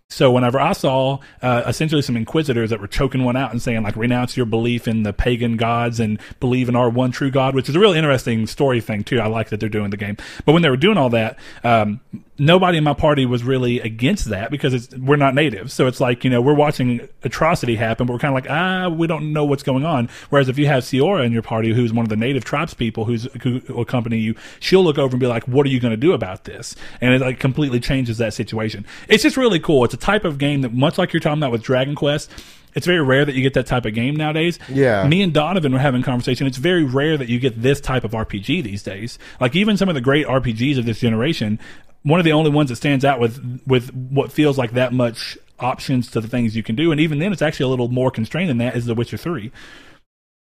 So 0.09 0.31
whenever 0.31 0.59
I 0.59 0.73
saw 0.73 1.19
uh, 1.41 1.63
essentially 1.65 2.03
some 2.03 2.15
inquisitors 2.15 2.69
that 2.69 2.79
were 2.79 2.87
choking 2.87 3.23
one 3.23 3.35
out 3.35 3.51
and 3.51 3.59
saying 3.59 3.81
like 3.81 3.95
renounce 3.95 4.37
your 4.37 4.45
belief 4.45 4.87
in 4.87 5.01
the 5.01 5.11
pagan 5.11 5.57
gods 5.57 5.99
and 5.99 6.19
believe 6.39 6.69
in 6.69 6.75
our 6.75 6.87
one 6.87 7.11
true 7.11 7.31
God, 7.31 7.55
which 7.55 7.67
is 7.67 7.75
a 7.75 7.79
really 7.79 7.97
interesting 7.97 8.45
story 8.45 8.79
thing 8.79 9.03
too. 9.03 9.19
I 9.19 9.25
like 9.25 9.49
that 9.49 9.59
they're 9.59 9.69
doing 9.69 9.89
the 9.89 9.97
game. 9.97 10.17
But 10.45 10.53
when 10.53 10.61
they 10.61 10.69
were 10.69 10.77
doing 10.77 10.97
all 10.97 11.09
that, 11.09 11.39
um, 11.63 11.99
nobody 12.37 12.77
in 12.77 12.83
my 12.83 12.93
party 12.93 13.25
was 13.25 13.43
really 13.43 13.79
against 13.79 14.25
that 14.25 14.49
because 14.49 14.73
it's, 14.73 14.95
we're 14.95 15.15
not 15.15 15.35
natives. 15.35 15.73
So 15.73 15.87
it's 15.87 15.99
like 15.99 16.23
you 16.23 16.29
know 16.29 16.41
we're 16.41 16.53
watching 16.53 17.07
atrocity 17.23 17.75
happen, 17.75 18.07
but 18.07 18.13
we're 18.13 18.19
kind 18.19 18.35
of 18.35 18.43
like 18.43 18.49
ah 18.49 18.89
we 18.89 19.07
don't 19.07 19.33
know 19.33 19.45
what's 19.45 19.63
going 19.63 19.85
on. 19.85 20.09
Whereas 20.29 20.49
if 20.49 20.57
you 20.57 20.67
have 20.67 20.83
Siora 20.83 21.25
in 21.25 21.31
your 21.31 21.41
party, 21.41 21.73
who's 21.73 21.93
one 21.93 22.05
of 22.05 22.09
the 22.09 22.15
native 22.15 22.43
tribes 22.43 22.73
people 22.73 23.05
who's 23.05 23.27
who 23.41 23.61
will 23.69 23.81
accompany 23.81 24.17
you, 24.17 24.35
she'll 24.59 24.83
look 24.83 24.97
over 24.97 25.13
and 25.13 25.19
be 25.19 25.27
like, 25.27 25.47
what 25.47 25.65
are 25.65 25.69
you 25.69 25.79
going 25.79 25.91
to 25.91 25.97
do 25.97 26.13
about 26.13 26.45
this? 26.45 26.75
And 27.01 27.13
it 27.13 27.21
like 27.21 27.39
completely 27.39 27.79
changes 27.79 28.17
that 28.17 28.33
situation. 28.33 28.85
It's 29.07 29.23
just 29.23 29.37
really 29.37 29.59
cool. 29.59 29.83
It's 29.83 29.93
a 29.93 29.97
type 29.97 30.25
of 30.25 30.37
game 30.37 30.61
that 30.61 30.73
much 30.73 30.97
like 30.97 31.13
you're 31.13 31.19
talking 31.19 31.39
about 31.39 31.51
with 31.51 31.63
Dragon 31.63 31.95
Quest. 31.95 32.31
It's 32.75 32.87
very 32.87 33.01
rare 33.01 33.23
that 33.23 33.35
you 33.35 33.41
get 33.41 33.53
that 33.53 33.67
type 33.67 33.85
of 33.85 33.93
game 33.93 34.15
nowadays. 34.15 34.57
Yeah. 34.67 35.07
Me 35.07 35.21
and 35.21 35.33
Donovan 35.33 35.73
were 35.73 35.79
having 35.79 36.01
a 36.01 36.03
conversation. 36.03 36.47
It's 36.47 36.57
very 36.57 36.83
rare 36.83 37.17
that 37.17 37.29
you 37.29 37.39
get 37.39 37.61
this 37.61 37.79
type 37.79 38.03
of 38.03 38.11
RPG 38.11 38.63
these 38.63 38.81
days. 38.81 39.19
Like 39.39 39.55
even 39.55 39.77
some 39.77 39.89
of 39.89 39.95
the 39.95 40.01
great 40.01 40.25
RPGs 40.25 40.79
of 40.79 40.85
this 40.85 40.99
generation, 40.99 41.59
one 42.03 42.19
of 42.19 42.23
the 42.23 42.33
only 42.33 42.51
ones 42.51 42.69
that 42.69 42.75
stands 42.75 43.03
out 43.03 43.19
with 43.19 43.61
with 43.65 43.93
what 43.93 44.31
feels 44.31 44.57
like 44.57 44.71
that 44.73 44.93
much 44.93 45.37
options 45.59 46.11
to 46.11 46.21
the 46.21 46.27
things 46.27 46.55
you 46.55 46.63
can 46.63 46.75
do, 46.75 46.91
and 46.91 47.01
even 47.01 47.19
then, 47.19 47.33
it's 47.33 47.41
actually 47.41 47.65
a 47.65 47.69
little 47.69 47.87
more 47.87 48.11
constrained 48.11 48.49
than 48.49 48.57
that. 48.59 48.75
Is 48.75 48.85
The 48.85 48.93
Witcher 48.93 49.17
Three? 49.17 49.51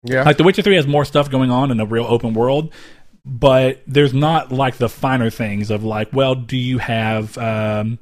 Yeah. 0.03 0.23
Like 0.23 0.37
The 0.37 0.43
Witcher 0.43 0.61
Three 0.61 0.75
has 0.75 0.87
more 0.87 1.05
stuff 1.05 1.29
going 1.29 1.51
on 1.51 1.71
in 1.71 1.79
a 1.79 1.85
real 1.85 2.05
open 2.05 2.33
world, 2.33 2.73
but 3.25 3.81
there's 3.87 4.13
not 4.13 4.51
like 4.51 4.77
the 4.77 4.89
finer 4.89 5.29
things 5.29 5.71
of 5.71 5.83
like, 5.83 6.11
well, 6.11 6.35
do 6.35 6.57
you 6.57 6.79
have 6.79 7.37
um, 7.37 7.99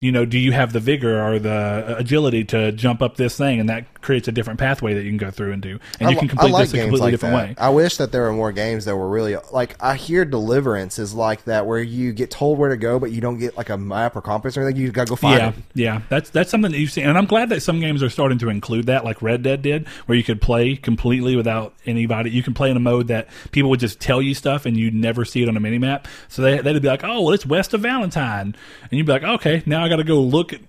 you 0.00 0.12
know, 0.12 0.24
do 0.24 0.38
you 0.38 0.52
have 0.52 0.72
the 0.72 0.80
vigor 0.80 1.22
or 1.22 1.38
the 1.38 1.96
agility 1.98 2.44
to 2.44 2.72
jump 2.72 3.02
up 3.02 3.16
this 3.16 3.36
thing, 3.36 3.60
and 3.60 3.68
that 3.68 3.99
creates 4.02 4.28
a 4.28 4.32
different 4.32 4.58
pathway 4.58 4.94
that 4.94 5.02
you 5.02 5.10
can 5.10 5.18
go 5.18 5.30
through 5.30 5.52
and 5.52 5.62
do, 5.62 5.78
and 5.98 6.08
I 6.08 6.12
you 6.12 6.18
can 6.18 6.28
complete 6.28 6.52
like 6.52 6.64
this 6.70 6.74
a 6.74 6.82
completely 6.82 7.00
like 7.00 7.12
different 7.12 7.34
that. 7.36 7.48
way. 7.48 7.54
I 7.58 7.68
wish 7.70 7.96
that 7.98 8.12
there 8.12 8.22
were 8.22 8.32
more 8.32 8.52
games 8.52 8.84
that 8.86 8.96
were 8.96 9.08
really 9.08 9.36
like 9.52 9.76
I 9.82 9.96
hear 9.96 10.24
Deliverance 10.24 10.98
is 10.98 11.14
like 11.14 11.44
that 11.44 11.66
where 11.66 11.80
you 11.82 12.12
get 12.12 12.30
told 12.30 12.58
where 12.58 12.70
to 12.70 12.76
go, 12.76 12.98
but 12.98 13.10
you 13.12 13.20
don't 13.20 13.38
get 13.38 13.56
like 13.56 13.68
a 13.68 13.76
map 13.76 14.16
or 14.16 14.22
compass 14.22 14.56
or 14.56 14.62
anything. 14.62 14.80
You 14.82 14.90
gotta 14.90 15.10
go 15.10 15.16
find 15.16 15.38
Yeah, 15.38 15.48
it. 15.48 15.54
yeah, 15.74 16.02
that's 16.08 16.30
that's 16.30 16.50
something 16.50 16.72
that 16.72 16.78
you've 16.78 16.92
seen, 16.92 17.06
and 17.06 17.16
I'm 17.18 17.26
glad 17.26 17.48
that 17.50 17.62
some 17.62 17.80
games 17.80 18.02
are 18.02 18.10
starting 18.10 18.38
to 18.38 18.48
include 18.48 18.86
that, 18.86 19.04
like 19.04 19.20
Red 19.22 19.42
Dead 19.42 19.62
did, 19.62 19.86
where 20.06 20.16
you 20.16 20.24
could 20.24 20.40
play 20.40 20.76
completely 20.76 21.36
without 21.36 21.74
anybody. 21.86 22.30
You 22.30 22.42
can 22.42 22.54
play 22.54 22.70
in 22.70 22.76
a 22.76 22.80
mode 22.80 23.08
that 23.08 23.28
people 23.52 23.70
would 23.70 23.80
just 23.80 24.00
tell 24.00 24.20
you 24.22 24.34
stuff, 24.34 24.66
and 24.66 24.76
you'd 24.76 24.94
never 24.94 25.24
see 25.24 25.42
it 25.42 25.48
on 25.48 25.56
a 25.56 25.60
mini 25.60 25.78
map. 25.78 26.08
So 26.28 26.42
they 26.42 26.58
they'd 26.58 26.80
be 26.80 26.88
like, 26.88 27.04
"Oh, 27.04 27.22
well, 27.22 27.34
it's 27.34 27.44
west 27.46 27.74
of 27.74 27.80
Valentine," 27.82 28.54
and 28.82 28.92
you'd 28.92 29.06
be 29.06 29.12
like, 29.12 29.24
"Okay, 29.24 29.62
now 29.66 29.84
I 29.84 29.88
got 29.88 29.96
to 29.96 30.04
go 30.04 30.20
look." 30.20 30.52
At, 30.52 30.60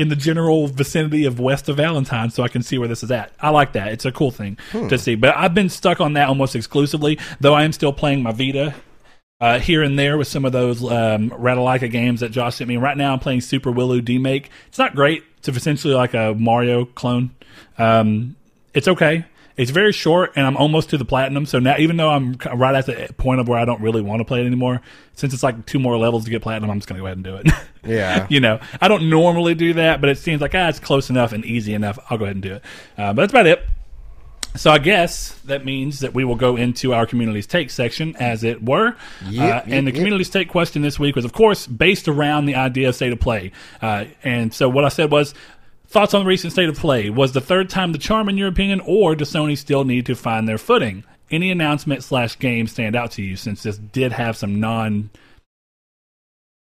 in 0.00 0.08
the 0.08 0.16
general 0.16 0.66
vicinity 0.66 1.26
of 1.26 1.38
west 1.38 1.68
of 1.68 1.76
Valentine, 1.76 2.30
so 2.30 2.42
I 2.42 2.48
can 2.48 2.62
see 2.62 2.78
where 2.78 2.88
this 2.88 3.02
is 3.02 3.10
at. 3.10 3.32
I 3.38 3.50
like 3.50 3.72
that; 3.74 3.92
it's 3.92 4.06
a 4.06 4.12
cool 4.12 4.30
thing 4.30 4.56
to 4.88 4.96
see. 4.96 5.14
But 5.14 5.36
I've 5.36 5.52
been 5.52 5.68
stuck 5.68 6.00
on 6.00 6.14
that 6.14 6.28
almost 6.28 6.56
exclusively, 6.56 7.18
though 7.38 7.52
I 7.52 7.64
am 7.64 7.72
still 7.72 7.92
playing 7.92 8.22
my 8.22 8.32
Vita 8.32 8.74
uh, 9.40 9.58
here 9.58 9.82
and 9.82 9.98
there 9.98 10.16
with 10.16 10.28
some 10.28 10.46
of 10.46 10.52
those 10.52 10.82
um, 10.82 11.30
Ratalaika 11.30 11.90
games 11.90 12.20
that 12.20 12.30
Josh 12.30 12.56
sent 12.56 12.68
me. 12.68 12.78
Right 12.78 12.96
now, 12.96 13.12
I'm 13.12 13.18
playing 13.18 13.42
Super 13.42 13.70
Wiloo 13.70 14.00
Demake. 14.00 14.46
It's 14.68 14.78
not 14.78 14.94
great. 14.94 15.22
It's 15.36 15.48
essentially 15.48 15.92
like 15.92 16.14
a 16.14 16.34
Mario 16.34 16.86
clone. 16.86 17.30
Um, 17.76 18.36
it's 18.72 18.88
okay. 18.88 19.26
It's 19.56 19.70
very 19.70 19.92
short, 19.92 20.32
and 20.36 20.46
I'm 20.46 20.56
almost 20.56 20.90
to 20.90 20.98
the 20.98 21.04
platinum. 21.04 21.46
So 21.46 21.58
now, 21.58 21.76
even 21.78 21.96
though 21.96 22.10
I'm 22.10 22.36
right 22.54 22.74
at 22.74 22.86
the 22.86 23.12
point 23.16 23.40
of 23.40 23.48
where 23.48 23.58
I 23.58 23.64
don't 23.64 23.80
really 23.80 24.02
want 24.02 24.20
to 24.20 24.24
play 24.24 24.40
it 24.40 24.46
anymore, 24.46 24.80
since 25.14 25.34
it's 25.34 25.42
like 25.42 25.66
two 25.66 25.78
more 25.78 25.98
levels 25.98 26.24
to 26.24 26.30
get 26.30 26.42
platinum, 26.42 26.70
I'm 26.70 26.78
just 26.78 26.88
going 26.88 26.96
to 26.96 27.02
go 27.02 27.06
ahead 27.06 27.18
and 27.18 27.24
do 27.24 27.36
it. 27.36 27.48
Yeah. 27.82 28.26
you 28.28 28.40
know, 28.40 28.60
I 28.78 28.88
don't 28.88 29.08
normally 29.08 29.54
do 29.54 29.72
that, 29.72 30.02
but 30.02 30.10
it 30.10 30.18
seems 30.18 30.42
like 30.42 30.54
ah, 30.54 30.68
it's 30.68 30.78
close 30.78 31.08
enough 31.08 31.32
and 31.32 31.46
easy 31.46 31.72
enough. 31.72 31.98
I'll 32.10 32.18
go 32.18 32.24
ahead 32.24 32.36
and 32.36 32.42
do 32.42 32.52
it. 32.56 32.64
Uh, 32.98 33.14
but 33.14 33.22
that's 33.22 33.32
about 33.32 33.46
it. 33.46 33.66
So 34.56 34.70
I 34.70 34.78
guess 34.78 35.38
that 35.44 35.64
means 35.64 36.00
that 36.00 36.12
we 36.12 36.24
will 36.24 36.34
go 36.34 36.56
into 36.56 36.92
our 36.92 37.06
community's 37.06 37.46
take 37.46 37.70
section, 37.70 38.16
as 38.16 38.42
it 38.42 38.62
were. 38.62 38.96
Yep, 39.28 39.66
uh, 39.66 39.70
and 39.70 39.70
the 39.70 39.76
yep, 39.76 39.84
yep. 39.84 39.94
community's 39.94 40.28
take 40.28 40.48
question 40.48 40.82
this 40.82 40.98
week 40.98 41.14
was, 41.14 41.24
of 41.24 41.32
course, 41.32 41.66
based 41.66 42.08
around 42.08 42.46
the 42.46 42.56
idea 42.56 42.88
of 42.88 42.96
state 42.96 43.12
of 43.12 43.20
play. 43.20 43.52
Uh, 43.80 44.06
and 44.24 44.52
so 44.52 44.68
what 44.68 44.84
I 44.84 44.88
said 44.88 45.10
was, 45.12 45.34
thoughts 45.90 46.14
on 46.14 46.22
the 46.22 46.26
recent 46.26 46.52
state 46.52 46.68
of 46.68 46.78
play? 46.78 47.10
Was 47.10 47.32
the 47.32 47.40
third 47.40 47.68
time 47.68 47.92
the 47.92 47.98
charm, 47.98 48.28
in 48.28 48.38
your 48.38 48.48
opinion, 48.48 48.80
or 48.86 49.14
does 49.14 49.32
Sony 49.32 49.58
still 49.58 49.84
need 49.84 50.06
to 50.06 50.14
find 50.14 50.48
their 50.48 50.58
footing? 50.58 51.04
Any 51.30 51.50
announcement 51.50 52.02
slash 52.02 52.38
game 52.38 52.66
stand 52.66 52.96
out 52.96 53.12
to 53.12 53.22
you 53.22 53.36
since 53.36 53.62
this 53.62 53.76
did 53.76 54.12
have 54.12 54.36
some 54.36 54.58
non 54.60 55.10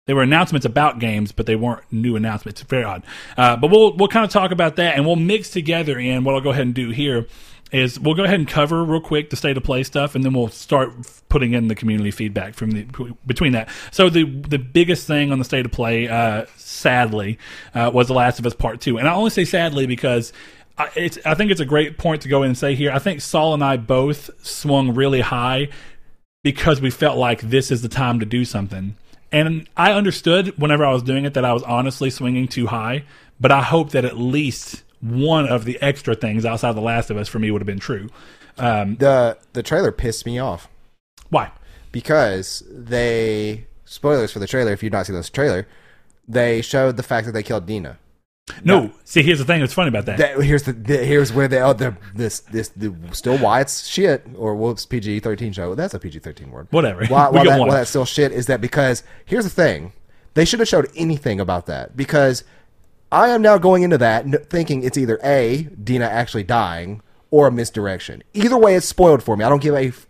they 0.08 0.14
were 0.14 0.22
announcements 0.22 0.64
about 0.64 1.00
games, 1.00 1.32
but 1.32 1.44
they 1.44 1.54
weren't 1.54 1.82
new 1.92 2.16
announcements. 2.16 2.62
Very 2.62 2.82
odd. 2.82 3.02
Uh, 3.36 3.56
but 3.56 3.70
we'll 3.70 3.94
we'll 3.94 4.08
kind 4.08 4.24
of 4.24 4.30
talk 4.30 4.52
about 4.52 4.76
that, 4.76 4.96
and 4.96 5.04
we'll 5.04 5.16
mix 5.16 5.50
together. 5.50 5.98
And 5.98 6.24
what 6.24 6.34
I'll 6.34 6.40
go 6.40 6.48
ahead 6.48 6.62
and 6.62 6.74
do 6.74 6.88
here 6.88 7.26
is 7.72 7.98
we'll 8.00 8.14
go 8.14 8.24
ahead 8.24 8.38
and 8.38 8.48
cover 8.48 8.84
real 8.84 9.00
quick 9.00 9.30
the 9.30 9.36
state 9.36 9.56
of 9.56 9.62
play 9.62 9.82
stuff, 9.82 10.14
and 10.14 10.24
then 10.24 10.32
we'll 10.32 10.48
start 10.48 10.92
putting 11.28 11.52
in 11.52 11.68
the 11.68 11.74
community 11.74 12.10
feedback 12.10 12.54
from 12.54 12.70
the 12.70 12.86
between 13.26 13.52
that. 13.52 13.68
So 13.90 14.08
the 14.08 14.24
the 14.24 14.58
biggest 14.58 15.06
thing 15.06 15.32
on 15.32 15.38
the 15.38 15.44
state 15.44 15.66
of 15.66 15.72
play, 15.72 16.08
uh, 16.08 16.46
sadly, 16.56 17.38
uh, 17.74 17.90
was 17.92 18.08
The 18.08 18.14
Last 18.14 18.38
of 18.38 18.46
Us 18.46 18.54
Part 18.54 18.80
Two, 18.80 18.98
and 18.98 19.08
I 19.08 19.14
only 19.14 19.30
say 19.30 19.44
sadly 19.44 19.86
because. 19.86 20.32
I, 20.80 20.90
it's, 20.94 21.18
I 21.26 21.34
think 21.34 21.50
it's 21.50 21.60
a 21.60 21.64
great 21.64 21.98
point 21.98 22.22
to 22.22 22.28
go 22.28 22.44
in 22.44 22.50
and 22.50 22.56
say 22.56 22.76
here. 22.76 22.92
I 22.92 23.00
think 23.00 23.20
Saul 23.20 23.52
and 23.52 23.64
I 23.64 23.76
both 23.76 24.30
swung 24.46 24.94
really 24.94 25.22
high 25.22 25.70
because 26.44 26.80
we 26.80 26.88
felt 26.88 27.18
like 27.18 27.40
this 27.40 27.72
is 27.72 27.82
the 27.82 27.88
time 27.88 28.20
to 28.20 28.24
do 28.24 28.44
something. 28.44 28.94
And 29.32 29.68
I 29.76 29.92
understood 29.92 30.56
whenever 30.56 30.84
I 30.84 30.92
was 30.92 31.02
doing 31.02 31.24
it 31.24 31.34
that 31.34 31.44
I 31.44 31.52
was 31.52 31.62
honestly 31.64 32.10
swinging 32.10 32.48
too 32.48 32.68
high, 32.68 33.04
but 33.40 33.50
I 33.50 33.62
hope 33.62 33.90
that 33.90 34.04
at 34.04 34.18
least 34.18 34.84
one 35.00 35.46
of 35.48 35.64
the 35.64 35.80
extra 35.80 36.14
things 36.14 36.44
outside 36.44 36.72
The 36.72 36.80
Last 36.80 37.10
of 37.10 37.16
Us 37.16 37.28
for 37.28 37.38
me 37.38 37.50
would 37.50 37.60
have 37.60 37.66
been 37.66 37.78
true. 37.78 38.08
Um, 38.58 38.96
The 38.96 39.38
the 39.52 39.62
trailer 39.62 39.92
pissed 39.92 40.26
me 40.26 40.38
off 40.38 40.68
why? 41.30 41.52
because 41.92 42.62
they 42.68 43.66
spoilers 43.84 44.32
for 44.32 44.38
the 44.38 44.46
trailer. 44.46 44.72
If 44.72 44.82
you've 44.82 44.92
not 44.92 45.06
seen 45.06 45.14
this 45.14 45.30
trailer, 45.30 45.66
they 46.26 46.60
showed 46.60 46.96
the 46.96 47.02
fact 47.02 47.26
that 47.26 47.32
they 47.32 47.42
killed 47.42 47.66
Dina. 47.66 47.98
No, 48.64 48.92
see, 49.04 49.22
here's 49.22 49.38
the 49.38 49.44
thing 49.44 49.60
that's 49.60 49.74
funny 49.74 49.88
about 49.88 50.06
that. 50.06 50.18
That 50.18 50.40
here's 50.42 50.62
the, 50.62 50.72
the 50.72 51.04
here's 51.04 51.32
where 51.32 51.48
they 51.48 51.60
oh 51.60 51.74
the 51.74 51.96
this 52.14 52.40
this 52.40 52.68
the, 52.70 52.94
still 53.12 53.36
why 53.38 53.60
it's 53.60 53.86
shit 53.86 54.26
or 54.36 54.54
whoops 54.56 54.86
PG 54.86 55.20
thirteen 55.20 55.52
show. 55.52 55.74
That's 55.74 55.94
a 55.94 55.98
PG 55.98 56.20
thirteen 56.20 56.50
word. 56.50 56.66
Whatever. 56.70 57.04
Why, 57.06 57.28
why, 57.30 57.44
that, 57.44 57.60
why 57.60 57.70
that's 57.70 57.90
still 57.90 58.06
shit 58.06 58.32
is 58.32 58.46
that 58.46 58.60
because 58.60 59.02
here's 59.26 59.44
the 59.44 59.50
thing, 59.50 59.92
they 60.34 60.44
should 60.46 60.60
have 60.60 60.68
showed 60.68 60.90
anything 60.96 61.40
about 61.40 61.66
that 61.66 61.96
because 61.96 62.42
I 63.10 63.28
am 63.28 63.42
now 63.42 63.58
going 63.58 63.82
into 63.82 63.98
that 63.98 64.50
thinking 64.50 64.82
it's 64.82 64.98
either 64.98 65.18
a 65.24 65.62
Dina 65.82 66.04
actually 66.04 66.44
dying 66.44 67.00
or 67.30 67.46
a 67.48 67.52
misdirection. 67.52 68.22
Either 68.34 68.56
way, 68.56 68.74
it's 68.74 68.86
spoiled 68.86 69.22
for 69.22 69.36
me. 69.36 69.44
I 69.44 69.48
don't 69.48 69.62
give 69.62 69.74
a 69.74 69.88
f- 69.88 70.06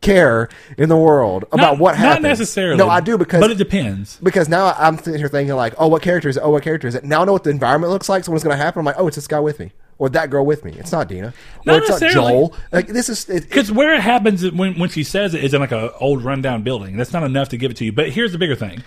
care 0.00 0.48
in 0.78 0.88
the 0.88 0.96
world 0.96 1.44
about 1.52 1.72
Not- 1.72 1.78
what 1.78 1.96
happened. 1.96 2.22
Not 2.22 2.28
necessarily. 2.28 2.76
No, 2.76 2.88
I 2.88 3.00
do 3.00 3.18
because 3.18 3.40
but 3.40 3.50
it 3.50 3.58
depends. 3.58 4.18
because 4.22 4.48
now 4.48 4.74
I'm 4.78 4.96
sitting 4.98 5.18
here 5.18 5.28
thinking 5.28 5.54
like, 5.56 5.74
oh, 5.78 5.88
what 5.88 6.02
character 6.02 6.28
is 6.28 6.36
it? 6.36 6.40
Oh, 6.44 6.50
what 6.50 6.62
character 6.62 6.86
is 6.86 6.94
it? 6.94 7.04
Now 7.04 7.22
I 7.22 7.24
know 7.24 7.32
what 7.32 7.44
the 7.44 7.50
environment 7.50 7.92
looks 7.92 8.08
like. 8.08 8.24
So 8.24 8.30
what's 8.32 8.44
going 8.44 8.56
to 8.56 8.62
happen? 8.62 8.80
I'm 8.80 8.86
like, 8.86 8.96
oh, 8.98 9.06
it's 9.08 9.16
this 9.16 9.26
guy 9.26 9.40
with 9.40 9.58
me, 9.58 9.72
or 9.98 10.08
that 10.10 10.30
girl 10.30 10.46
with 10.46 10.64
me. 10.64 10.72
It's 10.72 10.92
not 10.92 11.08
Dina, 11.08 11.34
Not 11.64 11.80
or 11.80 11.84
it's 11.84 12.00
not. 12.00 12.10
Joel. 12.12 12.54
Like 12.70 12.86
this 12.88 13.08
is 13.08 13.24
Because 13.24 13.72
where 13.72 13.94
it 13.94 14.00
happens 14.02 14.48
when 14.52 14.78
when 14.78 14.88
she 14.90 15.02
says 15.02 15.34
it 15.34 15.42
is 15.42 15.52
in 15.54 15.60
like 15.60 15.72
a 15.72 15.92
old 15.96 16.22
rundown 16.22 16.62
building. 16.62 16.96
That's 16.96 17.12
not 17.12 17.24
enough 17.24 17.48
to 17.48 17.56
give 17.56 17.72
it 17.72 17.76
to 17.78 17.84
you. 17.84 17.92
But 17.92 18.10
here's 18.10 18.30
the 18.32 18.38
bigger 18.38 18.54
thing. 18.56 18.84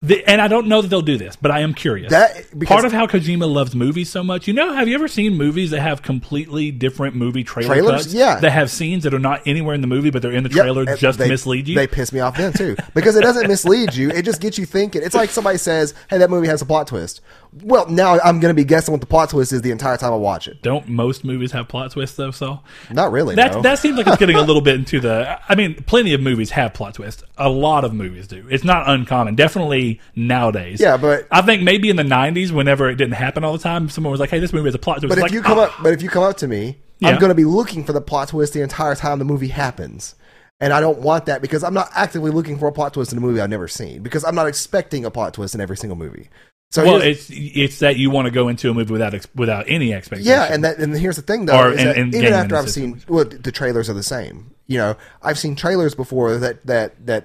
The, 0.00 0.24
and 0.28 0.40
I 0.40 0.46
don't 0.46 0.68
know 0.68 0.80
that 0.80 0.86
they'll 0.88 1.02
do 1.02 1.18
this, 1.18 1.34
but 1.34 1.50
I 1.50 1.60
am 1.60 1.74
curious. 1.74 2.10
That- 2.10 2.44
Part 2.66 2.84
of 2.84 2.92
how 2.92 3.08
Kojima 3.08 3.52
loves 3.52 3.74
movies 3.74 4.08
so 4.08 4.22
much, 4.22 4.46
you 4.46 4.54
know, 4.54 4.72
have 4.72 4.86
you 4.86 4.94
ever 4.94 5.08
seen 5.08 5.36
movies 5.36 5.70
that 5.72 5.80
have 5.80 6.02
completely 6.02 6.70
different 6.70 7.16
movie 7.16 7.42
trailer 7.42 7.74
Trailers? 7.74 8.02
cuts? 8.04 8.14
Yeah. 8.14 8.38
That 8.38 8.50
have 8.52 8.70
scenes 8.70 9.02
that 9.02 9.12
are 9.12 9.18
not 9.18 9.42
anywhere 9.44 9.74
in 9.74 9.80
the 9.80 9.88
movie, 9.88 10.10
but 10.10 10.22
they're 10.22 10.30
in 10.30 10.44
the 10.44 10.50
Yep, 10.50 10.62
trailer 10.62 10.96
just 10.96 11.18
they, 11.18 11.24
to 11.24 11.30
mislead 11.30 11.66
you? 11.66 11.74
They 11.74 11.88
piss 11.88 12.12
me 12.12 12.20
off 12.20 12.36
then 12.36 12.52
too 12.52 12.76
because 12.94 13.16
it 13.16 13.22
doesn't 13.22 13.48
mislead 13.48 13.94
you. 13.94 14.10
It 14.10 14.24
just 14.24 14.40
gets 14.40 14.56
you 14.56 14.66
thinking. 14.66 15.02
It's 15.02 15.16
like 15.16 15.30
somebody 15.30 15.58
says, 15.58 15.94
"Hey, 16.08 16.18
that 16.18 16.30
movie 16.30 16.46
has 16.46 16.62
a 16.62 16.66
plot 16.66 16.86
twist." 16.86 17.20
Well, 17.62 17.86
now 17.88 18.18
I'm 18.20 18.40
going 18.40 18.50
to 18.50 18.54
be 18.54 18.64
guessing 18.64 18.92
what 18.92 19.00
the 19.00 19.06
plot 19.06 19.30
twist 19.30 19.52
is 19.52 19.62
the 19.62 19.70
entire 19.70 19.96
time 19.96 20.12
I 20.12 20.16
watch 20.16 20.48
it. 20.48 20.62
don't 20.62 20.88
most 20.88 21.24
movies 21.24 21.52
have 21.52 21.68
plot 21.68 21.92
twists 21.92 22.16
though, 22.16 22.30
so 22.30 22.60
Not 22.90 23.12
really. 23.12 23.34
That 23.34 23.52
no. 23.54 23.62
that 23.62 23.78
seems 23.78 23.96
like 23.96 24.06
it's 24.06 24.16
getting 24.16 24.36
a 24.36 24.42
little 24.42 24.62
bit 24.68 24.76
into 24.76 25.00
the. 25.00 25.38
I 25.48 25.54
mean, 25.54 25.74
plenty 25.84 26.14
of 26.14 26.20
movies 26.20 26.50
have 26.50 26.74
plot 26.74 26.94
twists. 26.94 27.22
A 27.36 27.48
lot 27.48 27.84
of 27.84 27.92
movies 27.94 28.26
do. 28.26 28.46
It's 28.50 28.64
not 28.64 28.88
uncommon. 28.88 29.34
Definitely 29.34 30.00
nowadays. 30.16 30.80
Yeah, 30.80 30.96
but- 30.96 31.26
I 31.30 31.42
think 31.42 31.62
maybe 31.62 31.90
in 31.90 31.96
the 31.96 32.02
'90s, 32.02 32.50
whenever 32.50 32.88
it 32.88 32.96
didn't 32.96 33.14
happen 33.14 33.44
all 33.44 33.52
the 33.52 33.58
time, 33.62 33.88
someone 33.88 34.10
was 34.10 34.20
like, 34.20 34.30
"Hey, 34.30 34.38
this 34.38 34.52
movie 34.52 34.66
has 34.66 34.74
a 34.74 34.78
plot 34.78 35.00
twist." 35.00 35.08
But 35.10 35.18
It's 35.18 35.18
if 35.18 35.22
like, 35.24 35.32
you 35.32 35.42
come 35.42 35.58
"Ah." 35.58 35.62
up, 35.64 35.72
but 35.82 35.92
if 35.92 36.02
you 36.02 36.08
come 36.08 36.22
up 36.24 36.36
to 36.38 36.48
me, 36.48 36.78
Yeah. 37.00 37.08
I'm 37.10 37.18
going 37.18 37.30
to 37.30 37.34
be 37.34 37.44
looking 37.44 37.84
for 37.84 37.92
the 37.92 38.00
plot 38.00 38.28
twist 38.28 38.52
the 38.52 38.62
entire 38.62 38.94
time 38.94 39.18
the 39.18 39.24
movie 39.24 39.48
happens, 39.48 40.14
and 40.60 40.72
I 40.72 40.80
don't 40.80 40.98
want 41.00 41.26
that 41.26 41.40
because 41.42 41.62
I'm 41.64 41.74
not 41.74 41.90
actively 41.94 42.30
looking 42.30 42.58
for 42.58 42.66
a 42.68 42.72
plot 42.72 42.94
twist 42.94 43.12
in 43.12 43.18
a 43.18 43.20
movie 43.20 43.40
I've 43.40 43.50
never 43.50 43.68
seen 43.68 44.02
because 44.02 44.24
I'm 44.24 44.34
not 44.34 44.46
expecting 44.48 45.04
a 45.04 45.10
plot 45.10 45.34
twist 45.34 45.54
in 45.54 45.60
every 45.60 45.76
single 45.76 45.96
movie. 45.96 46.28
So 46.70 46.84
well, 46.84 47.00
it's 47.00 47.30
it's 47.32 47.78
that 47.78 47.96
you 47.96 48.10
want 48.10 48.26
to 48.26 48.30
go 48.30 48.48
into 48.48 48.70
a 48.70 48.74
movie 48.74 48.92
without 48.92 49.14
without 49.34 49.64
any 49.68 49.94
expectation. 49.94 50.30
yeah, 50.30 50.52
and 50.52 50.62
that 50.64 50.76
and 50.78 50.94
here's 50.94 51.16
the 51.16 51.22
thing 51.22 51.46
though, 51.46 51.58
Or 51.58 51.70
in- 51.72 51.76
that 51.76 51.96
even 52.14 52.32
after 52.34 52.56
I've 52.56 52.70
seen, 52.70 53.00
well, 53.08 53.24
the 53.24 53.50
trailers 53.52 53.88
are 53.88 53.94
the 53.94 54.02
same. 54.02 54.50
You 54.66 54.76
know, 54.78 54.96
I've 55.22 55.38
seen 55.38 55.56
trailers 55.56 55.94
before 55.94 56.36
that 56.36 56.66
that 56.66 57.06
that 57.06 57.24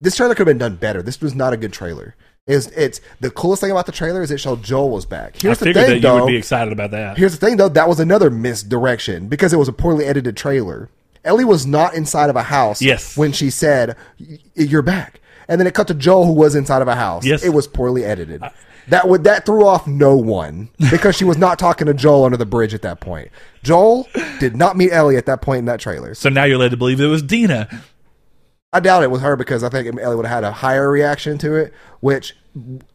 this 0.00 0.16
trailer 0.16 0.34
could 0.34 0.46
have 0.46 0.52
been 0.52 0.58
done 0.58 0.76
better. 0.76 1.02
This 1.02 1.20
was 1.20 1.34
not 1.34 1.52
a 1.52 1.58
good 1.58 1.74
trailer. 1.74 2.14
Is 2.46 2.68
it's 2.68 3.02
the 3.20 3.30
coolest 3.30 3.60
thing 3.60 3.70
about 3.70 3.84
the 3.84 3.92
trailer 3.92 4.22
is 4.22 4.30
it 4.30 4.40
showed 4.40 4.62
Joel 4.62 4.88
was 4.90 5.04
back. 5.04 5.34
I 5.36 5.38
Here's 5.42 5.58
the 5.58 5.66
thing, 5.66 5.74
that 5.74 5.94
you 5.96 6.00
though. 6.00 6.24
would 6.24 6.26
be 6.30 6.36
excited 6.36 6.72
about 6.72 6.90
that. 6.92 7.18
Here's 7.18 7.38
the 7.38 7.46
thing, 7.46 7.58
though. 7.58 7.68
That 7.68 7.86
was 7.86 8.00
another 8.00 8.30
misdirection 8.30 9.28
because 9.28 9.52
it 9.52 9.58
was 9.58 9.68
a 9.68 9.74
poorly 9.74 10.06
edited 10.06 10.38
trailer. 10.38 10.88
Ellie 11.22 11.44
was 11.44 11.66
not 11.66 11.92
inside 11.94 12.30
of 12.30 12.36
a 12.36 12.42
house. 12.44 12.80
Yes. 12.80 13.14
When 13.14 13.32
she 13.32 13.50
said, 13.50 13.94
"You're 14.54 14.80
back," 14.82 15.20
and 15.48 15.60
then 15.60 15.66
it 15.66 15.74
cut 15.74 15.86
to 15.88 15.94
Joel, 15.94 16.24
who 16.24 16.32
was 16.32 16.54
inside 16.54 16.80
of 16.80 16.88
a 16.88 16.94
house. 16.96 17.26
Yes. 17.26 17.44
It 17.44 17.50
was 17.50 17.68
poorly 17.68 18.04
edited. 18.06 18.42
That 18.90 19.08
would 19.08 19.24
that 19.24 19.46
threw 19.46 19.66
off 19.66 19.86
no 19.86 20.16
one 20.16 20.68
because 20.90 21.16
she 21.16 21.24
was 21.24 21.38
not 21.38 21.58
talking 21.58 21.86
to 21.86 21.94
Joel 21.94 22.24
under 22.24 22.36
the 22.36 22.46
bridge 22.46 22.74
at 22.74 22.82
that 22.82 23.00
point. 23.00 23.30
Joel 23.62 24.08
did 24.38 24.56
not 24.56 24.76
meet 24.76 24.92
Ellie 24.92 25.16
at 25.16 25.26
that 25.26 25.42
point 25.42 25.60
in 25.60 25.64
that 25.66 25.80
trailer. 25.80 26.14
So 26.14 26.28
now 26.28 26.44
you're 26.44 26.58
led 26.58 26.72
to 26.72 26.76
believe 26.76 27.00
it 27.00 27.06
was 27.06 27.22
Dina. 27.22 27.68
I 28.72 28.80
doubt 28.80 29.02
it 29.02 29.10
was 29.10 29.22
her 29.22 29.36
because 29.36 29.64
I 29.64 29.68
think 29.68 29.98
Ellie 30.00 30.16
would 30.16 30.26
have 30.26 30.34
had 30.34 30.44
a 30.44 30.52
higher 30.52 30.90
reaction 30.90 31.38
to 31.38 31.54
it, 31.54 31.72
which 32.00 32.36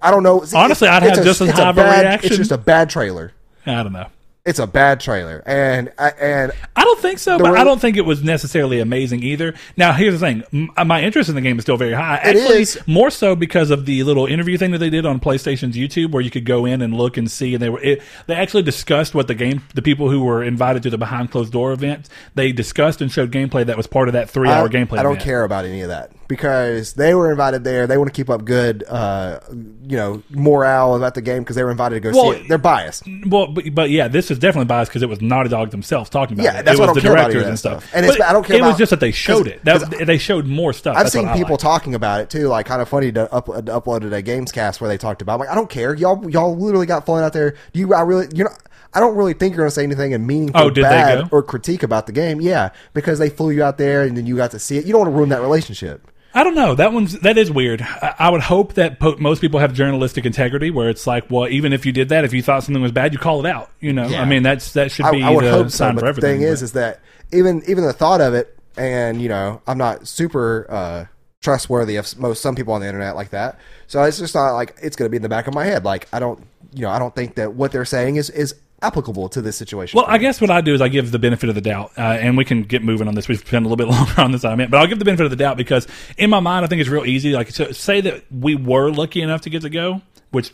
I 0.01 0.11
don't 0.11 0.23
know. 0.23 0.45
Honestly, 0.53 0.87
I'd 0.87 1.03
have 1.03 1.23
just 1.23 1.41
as 1.41 1.49
it's 1.49 1.59
high 1.59 1.69
a 1.69 1.73
bad, 1.73 2.01
reaction. 2.01 2.27
It's 2.27 2.37
just 2.37 2.51
a 2.51 2.57
bad 2.57 2.89
trailer. 2.89 3.31
I 3.65 3.83
don't 3.83 3.93
know. 3.93 4.07
It's 4.45 4.59
a 4.59 4.67
bad 4.67 4.99
trailer, 4.99 5.41
and 5.47 5.91
and 5.97 6.51
I 6.75 6.83
don't 6.83 6.99
think 6.99 7.17
so, 7.17 7.39
but 7.39 7.53
re- 7.53 7.59
I 7.59 7.63
don't 7.63 7.81
think 7.81 7.97
it 7.97 8.05
was 8.05 8.23
necessarily 8.23 8.79
amazing 8.79 9.23
either. 9.23 9.55
Now, 9.75 9.91
here's 9.93 10.19
the 10.19 10.19
thing: 10.19 10.69
uh, 10.77 10.85
my 10.85 11.01
interest 11.01 11.29
in 11.29 11.35
the 11.35 11.41
game 11.41 11.57
is 11.57 11.63
still 11.63 11.77
very 11.77 11.93
high. 11.93 12.17
It 12.17 12.37
Actually, 12.37 12.61
is. 12.61 12.79
more 12.85 13.09
so 13.09 13.35
because 13.35 13.71
of 13.71 13.87
the 13.87 14.03
little 14.03 14.27
interview 14.27 14.55
thing 14.59 14.69
that 14.69 14.77
they 14.77 14.91
did 14.91 15.03
on 15.03 15.19
PlayStation's 15.19 15.75
YouTube, 15.75 16.11
where 16.11 16.21
you 16.21 16.29
could 16.29 16.45
go 16.45 16.63
in 16.67 16.83
and 16.83 16.93
look 16.93 17.17
and 17.17 17.29
see, 17.31 17.55
and 17.55 17.63
they 17.63 17.69
were 17.69 17.81
it, 17.81 18.03
they 18.27 18.35
actually 18.35 18.61
discussed 18.61 19.15
what 19.15 19.27
the 19.27 19.33
game, 19.33 19.63
the 19.73 19.81
people 19.81 20.11
who 20.11 20.23
were 20.23 20.43
invited 20.43 20.83
to 20.83 20.91
the 20.91 20.97
behind 20.99 21.31
closed 21.31 21.51
door 21.51 21.71
event, 21.71 22.07
they 22.35 22.51
discussed 22.51 23.01
and 23.01 23.11
showed 23.11 23.31
gameplay 23.31 23.65
that 23.65 23.77
was 23.77 23.87
part 23.87 24.07
of 24.07 24.13
that 24.13 24.29
three 24.29 24.49
hour 24.49 24.69
gameplay. 24.69 24.99
I 24.99 25.03
don't 25.03 25.13
event. 25.13 25.23
care 25.25 25.43
about 25.43 25.65
any 25.65 25.81
of 25.81 25.87
that 25.89 26.11
because 26.27 26.93
they 26.93 27.13
were 27.13 27.29
invited 27.31 27.63
there. 27.63 27.87
They 27.87 27.97
want 27.97 28.07
to 28.07 28.13
keep 28.15 28.29
up 28.29 28.45
good, 28.45 28.83
uh, 28.87 29.39
you 29.51 29.95
know, 29.97 30.23
morale 30.29 30.95
about 30.95 31.13
the 31.15 31.21
game 31.21 31.39
because 31.43 31.55
they 31.55 31.63
were 31.63 31.71
invited 31.71 31.95
to 31.95 32.11
go 32.11 32.11
Well, 32.17 32.31
see 32.33 32.39
it. 32.39 32.47
They're 32.47 32.57
biased. 32.57 33.03
Well, 33.27 33.47
but, 33.47 33.65
but 33.73 33.89
yeah, 33.89 34.07
this 34.07 34.31
is 34.31 34.39
definitely 34.39 34.65
biased 34.65 34.91
because 34.91 35.01
it 35.03 35.09
was 35.09 35.21
Naughty 35.21 35.49
Dog 35.49 35.71
themselves 35.71 36.09
talking 36.09 36.35
about 36.39 36.43
Yeah, 36.43 36.59
it. 36.59 36.65
that's 36.65 36.77
it 36.77 36.81
why 36.81 36.87
I 36.87 36.91
was 36.91 36.95
don't 37.03 37.03
the 37.03 37.11
about 37.11 37.21
directors 37.23 37.41
any 37.43 37.49
and 37.49 37.59
stuff. 37.59 37.83
stuff. 37.83 37.95
And 37.95 38.05
it's- 38.05 38.21
I 38.21 38.33
don't 38.33 38.45
care 38.45 38.57
It 38.57 38.61
was 38.63 38.77
just 38.77 38.89
that 38.89 38.99
they 38.99 39.11
showed 39.11 39.47
it. 39.47 39.63
That, 39.65 39.89
they 40.05 40.17
showed 40.17 40.45
more 40.47 40.73
stuff. 40.73 40.95
I've 40.97 41.03
That's 41.03 41.13
seen 41.13 41.27
people 41.33 41.51
like. 41.51 41.59
talking 41.59 41.95
about 41.95 42.21
it 42.21 42.29
too, 42.29 42.47
like 42.47 42.65
kind 42.65 42.81
of 42.81 42.89
funny 42.89 43.11
to 43.11 43.31
up, 43.33 43.47
uploaded 43.47 44.13
a 44.17 44.23
Gamescast 44.23 44.81
where 44.81 44.87
they 44.87 44.97
talked 44.97 45.21
about. 45.21 45.33
it. 45.33 45.35
I'm 45.35 45.39
like, 45.41 45.49
I 45.49 45.55
don't 45.55 45.69
care, 45.69 45.93
y'all. 45.93 46.29
Y'all 46.29 46.55
literally 46.55 46.85
got 46.85 47.05
flown 47.05 47.23
out 47.23 47.33
there. 47.33 47.55
Do 47.73 47.79
you? 47.79 47.93
I 47.93 48.01
really, 48.01 48.27
you 48.33 48.43
know. 48.43 48.51
I 48.93 49.01
don't 49.01 49.17
really 49.17 49.33
think 49.33 49.51
you're 49.51 49.63
going 49.63 49.67
to 49.67 49.75
say 49.75 49.83
anything 49.83 50.13
in 50.13 50.25
meaningful 50.25 50.61
Oh, 50.61 50.69
bad 50.71 51.27
or 51.33 51.43
critique 51.43 51.83
about 51.83 52.05
the 52.05 52.13
game. 52.13 52.39
Yeah, 52.39 52.69
because 52.93 53.19
they 53.19 53.29
flew 53.29 53.49
you 53.49 53.61
out 53.61 53.77
there 53.77 54.03
and 54.03 54.15
then 54.15 54.25
you 54.25 54.37
got 54.37 54.51
to 54.51 54.59
see 54.59 54.77
it. 54.77 54.85
You 54.85 54.93
don't 54.93 55.01
want 55.01 55.11
to 55.11 55.17
ruin 55.17 55.29
that 55.29 55.41
relationship. 55.41 56.09
I 56.35 56.43
don't 56.43 56.53
know. 56.53 56.75
That 56.75 56.91
one's 56.93 57.17
that 57.21 57.37
is 57.37 57.49
weird. 57.49 57.81
I, 57.81 58.13
I 58.19 58.29
would 58.29 58.41
hope 58.41 58.73
that 58.73 58.99
po- 58.99 59.15
most 59.17 59.39
people 59.41 59.59
have 59.61 59.73
journalistic 59.73 60.25
integrity, 60.25 60.69
where 60.69 60.89
it's 60.89 61.07
like, 61.07 61.31
well, 61.31 61.47
even 61.47 61.71
if 61.73 61.85
you 61.85 61.91
did 61.93 62.09
that, 62.09 62.25
if 62.25 62.33
you 62.33 62.41
thought 62.43 62.63
something 62.63 62.83
was 62.83 62.91
bad, 62.91 63.13
you 63.13 63.19
call 63.19 63.43
it 63.45 63.49
out. 63.49 63.71
You 63.79 63.93
know, 63.93 64.05
Yeah. 64.07 64.21
I 64.21 64.25
mean, 64.25 64.43
that's 64.43 64.73
that 64.73 64.91
should 64.91 65.05
I, 65.05 65.11
be 65.11 65.23
I 65.23 65.29
would 65.31 65.45
the 65.45 65.51
hope 65.51 65.67
so. 65.67 65.77
sign 65.77 65.95
But 65.95 66.01
for 66.01 66.05
the 66.05 66.09
everything. 66.09 66.39
thing 66.41 66.47
is, 66.47 66.59
but- 66.59 66.65
is 66.65 66.71
that 66.73 66.99
even 67.31 67.63
even 67.67 67.83
the 67.85 67.93
thought 67.93 68.19
of 68.21 68.33
it, 68.33 68.55
and 68.77 69.21
you 69.21 69.29
know, 69.29 69.61
I'm 69.65 69.77
not 69.77 70.07
super 70.07 70.67
uh, 70.69 71.05
trustworthy 71.41 71.95
of 71.95 72.17
most 72.19 72.41
some 72.41 72.53
people 72.55 72.73
on 72.73 72.81
the 72.81 72.87
internet 72.87 73.15
like 73.15 73.29
that. 73.29 73.57
So 73.87 74.03
it's 74.03 74.19
just 74.19 74.35
not 74.35 74.53
like 74.53 74.75
it's 74.81 74.95
going 74.97 75.05
to 75.07 75.11
be 75.11 75.17
in 75.17 75.23
the 75.23 75.29
back 75.29 75.47
of 75.47 75.53
my 75.53 75.63
head. 75.63 75.85
Like 75.85 76.07
I 76.11 76.19
don't, 76.19 76.45
you 76.73 76.81
know, 76.81 76.89
I 76.89 76.99
don't 76.99 77.15
think 77.15 77.35
that 77.35 77.53
what 77.53 77.71
they're 77.71 77.85
saying 77.85 78.17
is 78.17 78.29
is 78.29 78.55
applicable 78.81 79.29
to 79.29 79.41
this 79.41 79.55
situation. 79.55 79.97
Well, 79.97 80.05
I 80.07 80.17
guess 80.17 80.41
what 80.41 80.51
I 80.51 80.61
do 80.61 80.73
is 80.73 80.81
I 80.81 80.87
give 80.87 81.11
the 81.11 81.19
benefit 81.19 81.49
of 81.49 81.55
the 81.55 81.61
doubt, 81.61 81.91
uh, 81.97 82.01
and 82.01 82.37
we 82.37 82.45
can 82.45 82.63
get 82.63 82.83
moving 82.83 83.07
on 83.07 83.15
this. 83.15 83.27
We've 83.27 83.39
spent 83.39 83.65
a 83.65 83.69
little 83.69 83.77
bit 83.77 83.87
longer 83.95 84.21
on 84.21 84.31
this 84.31 84.41
than 84.41 84.51
I 84.51 84.55
meant, 84.55 84.71
but 84.71 84.79
I'll 84.79 84.87
give 84.87 84.99
the 84.99 85.05
benefit 85.05 85.25
of 85.25 85.29
the 85.29 85.37
doubt 85.37 85.57
because 85.57 85.87
in 86.17 86.29
my 86.29 86.39
mind, 86.39 86.65
I 86.65 86.67
think 86.67 86.81
it's 86.81 86.89
real 86.89 87.05
easy. 87.05 87.33
Like, 87.33 87.51
so 87.51 87.71
say 87.71 88.01
that 88.01 88.23
we 88.31 88.55
were 88.55 88.91
lucky 88.91 89.21
enough 89.21 89.41
to 89.41 89.49
get 89.49 89.61
to 89.61 89.69
go, 89.69 90.01
which 90.31 90.51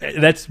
that's 0.00 0.48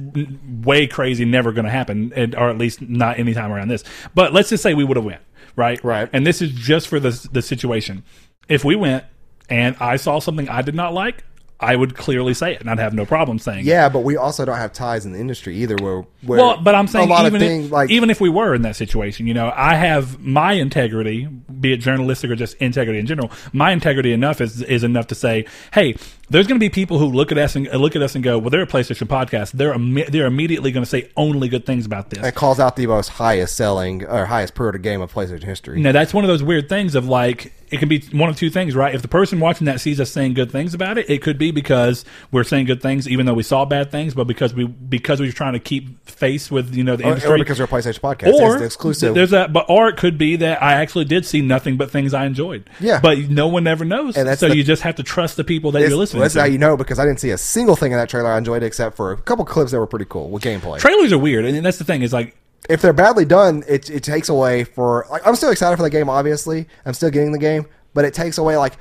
way 0.64 0.88
crazy, 0.88 1.26
never 1.26 1.52
going 1.52 1.66
to 1.66 1.72
happen, 1.72 2.14
or 2.36 2.50
at 2.50 2.58
least 2.58 2.82
not 2.82 3.20
anytime 3.20 3.52
around 3.52 3.68
this. 3.68 3.84
But 4.16 4.34
let's 4.34 4.50
just 4.50 4.64
say 4.64 4.74
we 4.74 4.84
would 4.84 4.98
have 4.98 5.06
went, 5.06 5.22
right? 5.56 5.84
Right. 5.84 6.10
And 6.14 6.26
this 6.26 6.42
is 6.42 6.52
just 6.52 6.88
for 6.88 7.00
the 7.00 7.28
the 7.32 7.42
situation. 7.42 8.04
If 8.48 8.64
we 8.64 8.76
went 8.76 9.04
and 9.50 9.76
I 9.80 9.98
saw 9.98 10.20
something 10.20 10.50
I 10.50 10.62
did 10.62 10.76
not 10.76 10.94
like, 10.94 11.24
I 11.60 11.76
would 11.76 11.96
clearly 11.96 12.36
say 12.36 12.54
it, 12.54 12.62
and 12.62 12.70
I'd 12.70 12.78
have 12.78 12.94
no 12.94 13.06
problem 13.06 13.40
saying 13.40 13.60
it. 13.60 13.66
Yeah, 13.66 13.90
but 13.90 14.02
we 14.02 14.16
also 14.16 14.46
don't 14.46 14.58
have 14.58 14.74
ties 14.74 15.08
in 15.08 15.14
the 15.14 15.20
industry 15.20 15.56
either. 15.56 15.76
Where, 15.76 16.06
where 16.22 16.40
Well, 16.40 16.62
but 16.62 16.76
I'm 16.76 16.88
saying 16.88 17.10
a 17.10 17.12
lot 17.12 17.26
even 17.26 17.42
of 17.42 17.48
things 17.48 17.66
if, 17.66 17.72
like 17.72 17.90
even 17.90 18.12
if 18.12 18.22
we 18.22 18.30
were 18.30 18.54
in 18.54 18.62
that 18.62 18.76
situation, 18.76 19.26
you 19.26 19.34
know, 19.34 19.52
I 19.56 19.74
have 19.74 20.20
my 20.20 20.54
integrity, 20.54 21.26
be 21.26 21.74
it 21.74 21.78
journalistic 21.78 22.30
or 22.30 22.36
just 22.36 22.58
integrity 22.58 23.00
in 23.00 23.08
general. 23.08 23.32
My 23.54 23.72
integrity 23.72 24.14
enough 24.14 24.40
is 24.40 24.62
is 24.62 24.84
enough 24.84 25.08
to 25.08 25.16
say, 25.16 25.46
hey, 25.74 25.96
there's 26.30 26.46
going 26.48 26.60
to 26.60 26.64
be 26.64 26.70
people 26.70 27.00
who 27.00 27.06
look 27.08 27.32
at 27.32 27.38
us 27.38 27.56
and 27.56 27.68
uh, 27.70 27.78
look 27.78 27.96
at 27.96 28.02
us 28.02 28.16
and 28.16 28.24
go, 28.24 28.38
well, 28.38 28.50
they're 28.50 28.64
a 28.64 28.68
PlayStation 28.68 29.08
podcast. 29.08 29.52
They're 29.54 29.74
imme- 29.74 30.08
they're 30.12 30.26
immediately 30.26 30.72
going 30.72 30.84
to 30.84 30.90
say 30.90 31.10
only 31.16 31.48
good 31.48 31.66
things 31.66 31.86
about 31.86 32.10
this. 32.10 32.26
it 32.26 32.36
calls 32.36 32.60
out 32.60 32.76
the 32.76 32.88
most 32.88 33.08
highest 33.10 33.56
selling 33.56 34.06
or 34.06 34.26
highest 34.26 34.54
per 34.56 34.72
game 34.74 35.02
of 35.02 35.14
PlayStation 35.14 35.44
history. 35.44 35.80
Now 35.82 35.92
that's 35.94 36.14
one 36.14 36.24
of 36.24 36.28
those 36.28 36.44
weird 36.44 36.68
things 36.70 36.96
of 36.96 37.08
like 37.08 37.54
it 37.70 37.80
can 37.80 37.90
be 37.90 38.00
one 38.14 38.30
of 38.30 38.38
two 38.38 38.50
things, 38.50 38.76
right? 38.78 38.96
If 38.96 39.02
the 39.02 39.10
person 39.10 39.42
watching 39.42 39.66
that 39.66 39.82
sees 39.82 40.00
us 40.00 40.10
saying 40.10 40.36
good 40.36 40.50
things 40.52 40.74
about 40.74 40.98
it, 40.98 41.10
it 41.10 41.22
could 41.22 41.38
be 41.38 41.52
because 41.52 42.06
we're 42.32 42.46
saying 42.46 42.66
good 42.66 42.82
things, 42.82 43.10
even 43.10 43.26
though 43.26 43.34
we 43.34 43.44
saw 43.44 43.66
bad 43.66 43.92
things, 43.92 44.14
but 44.14 44.24
because 44.26 44.54
we 44.54 44.66
because 44.68 45.20
we're 45.20 45.34
trying 45.34 45.52
to 45.54 45.60
keep 45.60 46.08
face 46.10 46.50
with 46.50 46.74
you 46.76 46.84
know 46.86 46.96
the 46.96 47.04
Or, 47.04 47.08
industry, 47.10 47.32
or 47.32 47.38
because 47.38 47.60
we're 47.60 47.66
a 47.66 47.68
PlayStation 47.68 48.00
podcast, 48.00 48.34
or 48.34 48.56
it's 48.56 48.64
exclusive. 48.66 49.14
There's 49.16 49.32
that, 49.32 49.52
but 49.54 49.66
or 49.70 49.90
it 49.90 49.98
could 49.98 50.18
be 50.18 50.38
that 50.38 50.64
I 50.64 50.74
actually 50.74 51.06
did 51.06 51.26
see 51.26 51.42
nothing 51.42 51.76
but 51.78 51.92
things 51.92 52.14
I 52.14 52.26
enjoyed. 52.26 52.70
Yeah. 52.80 53.00
but 53.02 53.18
no 53.30 53.48
one 53.50 53.68
ever 53.68 53.84
knows, 53.86 54.16
And 54.18 54.28
that's 54.28 54.40
so 54.40 54.48
the- 54.50 54.56
you 54.58 54.64
just 54.64 54.82
have 54.84 54.96
to 54.96 55.04
trust 55.04 55.36
the 55.38 55.44
people 55.44 55.72
that 55.74 55.82
you're 55.82 55.98
listening 55.98 56.17
that's 56.20 56.36
how 56.36 56.46
you 56.46 56.58
know 56.58 56.78
because 56.78 57.00
I 57.00 57.06
didn't 57.06 57.20
see 57.20 57.32
a 57.32 57.38
single 57.38 57.76
thing 57.76 57.92
in 57.92 57.98
that 57.98 58.10
trailer 58.10 58.32
I 58.32 58.38
enjoyed 58.38 58.64
except 58.64 58.96
for 58.96 59.12
a 59.12 59.18
couple 59.18 59.46
clips 59.46 59.72
that 59.72 59.80
were 59.80 59.88
pretty 59.88 60.06
cool 60.06 60.30
with 60.30 60.44
gameplay. 60.44 60.80
Trailers 60.80 61.12
are 61.14 61.18
weird, 61.18 61.46
and 61.46 61.66
that's 61.66 61.78
the 61.78 61.84
thing 61.84 62.02
is 62.02 62.14
like 62.14 62.36
if 62.70 62.82
they're 62.82 62.94
badly 62.94 63.26
done, 63.26 63.64
it 63.68 63.90
it 63.90 64.04
takes 64.04 64.30
away 64.30 64.64
for 64.64 65.06
like 65.10 65.26
I'm 65.26 65.36
still 65.36 65.52
excited 65.52 65.78
for 65.78 65.84
the 65.84 65.90
game. 65.90 66.10
Obviously, 66.10 66.68
I'm 66.86 66.94
still 66.94 67.10
getting 67.10 67.32
the 67.32 67.40
game, 67.40 67.66
but 67.94 68.06
it 68.06 68.14
takes 68.14 68.38
away 68.38 68.58
like 68.58 68.74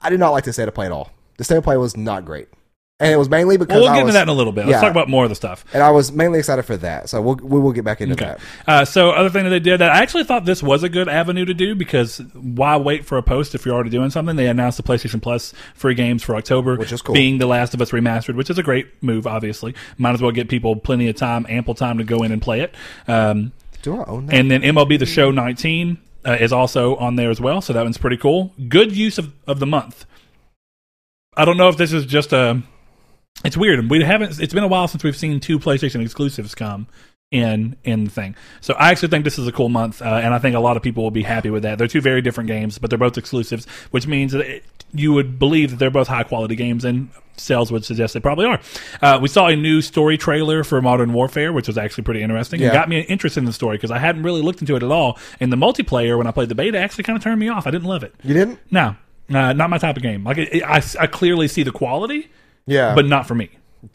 I 0.00 0.10
did 0.10 0.20
not 0.20 0.30
like 0.30 0.44
the 0.44 0.52
state 0.52 0.68
of 0.68 0.74
play 0.74 0.86
at 0.86 0.92
all. 0.92 1.10
The 1.38 1.44
state 1.44 1.56
of 1.56 1.64
play 1.64 1.76
was 1.76 1.96
not 1.96 2.24
great, 2.24 2.48
and 2.98 3.12
it 3.12 3.16
was 3.16 3.28
mainly 3.28 3.58
because 3.58 3.74
well, 3.74 3.82
we'll 3.82 3.90
I 3.90 3.94
get 3.96 4.00
into 4.02 4.12
that 4.14 4.22
in 4.22 4.28
a 4.30 4.32
little 4.32 4.52
bit. 4.52 4.64
Let's 4.66 4.76
yeah. 4.76 4.80
talk 4.80 4.90
about 4.90 5.08
more 5.10 5.24
of 5.24 5.28
the 5.28 5.34
stuff. 5.36 5.64
and 5.74 5.82
I 5.82 5.90
was 5.90 6.12
mainly 6.12 6.38
excited 6.38 6.62
for 6.64 6.78
that. 6.78 7.10
So 7.10 7.20
we'll 7.20 7.36
we 7.36 7.60
will 7.60 7.72
get 7.72 7.84
back 7.84 8.00
into 8.00 8.14
Okay. 8.14 8.24
that. 8.24 8.40
Uh, 8.66 8.84
so 8.86 9.10
other 9.10 9.28
thing 9.28 9.44
that 9.44 9.50
they 9.50 9.60
did 9.60 9.80
that 9.80 9.90
I 9.92 9.98
actually 10.00 10.24
thought 10.24 10.46
this 10.46 10.62
was 10.62 10.82
a 10.82 10.88
good 10.88 11.06
avenue 11.08 11.44
to 11.44 11.52
do 11.52 11.74
because 11.74 12.18
why 12.32 12.76
wait 12.78 13.04
for 13.04 13.18
a 13.18 13.22
post 13.22 13.54
if 13.54 13.66
you're 13.66 13.74
already 13.74 13.90
doing 13.90 14.08
something? 14.08 14.36
They 14.36 14.46
announced 14.46 14.78
the 14.78 14.82
PlayStation 14.82 15.20
Plus 15.20 15.52
free 15.74 15.94
games 15.94 16.22
for 16.22 16.34
October, 16.36 16.76
Which 16.76 16.90
is 16.92 17.02
cool. 17.02 17.14
Being 17.14 17.36
The 17.36 17.46
Last 17.46 17.74
of 17.74 17.82
Us 17.82 17.90
remastered, 17.90 18.34
which 18.34 18.48
is 18.48 18.56
a 18.56 18.62
great 18.62 19.02
move. 19.02 19.26
Obviously, 19.26 19.74
might 19.98 20.14
as 20.14 20.22
well 20.22 20.32
get 20.32 20.48
people 20.48 20.74
plenty 20.76 21.06
of 21.08 21.16
time, 21.16 21.44
ample 21.50 21.74
time 21.74 21.98
to 21.98 22.04
go 22.04 22.22
in 22.22 22.32
and 22.32 22.40
play 22.40 22.62
it. 22.62 22.74
Um, 23.06 23.52
Do 23.82 24.00
I 24.00 24.04
own 24.04 24.26
that? 24.26 24.34
and 24.34 24.50
then 24.50 24.62
MLB 24.62 24.98
The 24.98 25.04
Show 25.06 25.30
19 25.30 25.98
uh, 26.24 26.38
is 26.40 26.50
also 26.50 26.96
on 26.96 27.16
there 27.16 27.30
as 27.30 27.42
well, 27.42 27.60
so 27.60 27.74
that 27.74 27.82
one's 27.82 27.98
pretty 27.98 28.16
cool. 28.16 28.54
Good 28.68 28.96
use 28.96 29.18
of, 29.18 29.34
of 29.46 29.58
the 29.60 29.66
month. 29.66 30.06
I 31.36 31.44
don't 31.44 31.58
know 31.58 31.68
if 31.68 31.76
this 31.76 31.92
is 31.92 32.06
just 32.06 32.32
a. 32.32 32.62
It's 33.46 33.56
weird. 33.56 33.88
We 33.90 34.02
haven't. 34.02 34.40
It's 34.40 34.54
been 34.54 34.64
a 34.64 34.68
while 34.68 34.88
since 34.88 35.02
we've 35.04 35.16
seen 35.16 35.40
two 35.40 35.58
PlayStation 35.58 36.02
exclusives 36.02 36.54
come 36.54 36.86
in 37.32 37.76
in 37.84 38.04
the 38.04 38.10
thing. 38.10 38.36
So 38.60 38.74
I 38.74 38.90
actually 38.90 39.08
think 39.08 39.24
this 39.24 39.38
is 39.38 39.46
a 39.48 39.52
cool 39.52 39.68
month, 39.68 40.00
uh, 40.00 40.04
and 40.22 40.32
I 40.32 40.38
think 40.38 40.54
a 40.54 40.60
lot 40.60 40.76
of 40.76 40.82
people 40.82 41.02
will 41.02 41.10
be 41.10 41.22
happy 41.24 41.50
with 41.50 41.64
that. 41.64 41.76
They're 41.78 41.88
two 41.88 42.00
very 42.00 42.22
different 42.22 42.48
games, 42.48 42.78
but 42.78 42.88
they're 42.90 42.98
both 42.98 43.18
exclusives, 43.18 43.66
which 43.90 44.06
means 44.06 44.30
that 44.32 44.42
it, 44.42 44.64
you 44.92 45.12
would 45.12 45.38
believe 45.38 45.70
that 45.70 45.78
they're 45.78 45.90
both 45.90 46.06
high 46.06 46.22
quality 46.22 46.54
games, 46.54 46.84
and 46.84 47.10
sales 47.36 47.72
would 47.72 47.84
suggest 47.84 48.14
they 48.14 48.20
probably 48.20 48.46
are. 48.46 48.60
Uh, 49.02 49.18
we 49.20 49.28
saw 49.28 49.48
a 49.48 49.56
new 49.56 49.82
story 49.82 50.16
trailer 50.16 50.62
for 50.62 50.80
Modern 50.80 51.12
Warfare, 51.12 51.52
which 51.52 51.66
was 51.66 51.76
actually 51.76 52.04
pretty 52.04 52.22
interesting. 52.22 52.60
It 52.60 52.72
got 52.72 52.88
me 52.88 53.00
interested 53.00 53.40
in 53.40 53.46
the 53.46 53.52
story 53.52 53.76
because 53.76 53.90
I 53.90 53.98
hadn't 53.98 54.22
really 54.22 54.40
looked 54.40 54.60
into 54.60 54.76
it 54.76 54.82
at 54.84 54.90
all. 54.92 55.18
And 55.40 55.52
the 55.52 55.56
multiplayer, 55.56 56.16
when 56.16 56.28
I 56.28 56.30
played 56.30 56.48
the 56.48 56.54
beta, 56.54 56.78
actually 56.78 57.04
kind 57.04 57.16
of 57.16 57.24
turned 57.24 57.40
me 57.40 57.48
off. 57.48 57.66
I 57.66 57.70
didn't 57.72 57.88
love 57.88 58.04
it. 58.04 58.14
you 58.22 58.34
didn't? 58.34 58.60
No, 58.70 58.94
uh, 59.30 59.52
not 59.52 59.68
my 59.68 59.78
type 59.78 59.96
of 59.96 60.02
game. 60.04 60.22
Like 60.22 60.38
it, 60.38 60.54
it- 60.54 60.62
I, 60.62 60.80
I 61.00 61.06
clearly 61.08 61.48
see 61.48 61.64
the 61.64 61.72
quality, 61.72 62.30
Yeah, 62.66 62.94
but 62.94 63.06
not 63.06 63.26
for 63.26 63.34
me. 63.34 63.50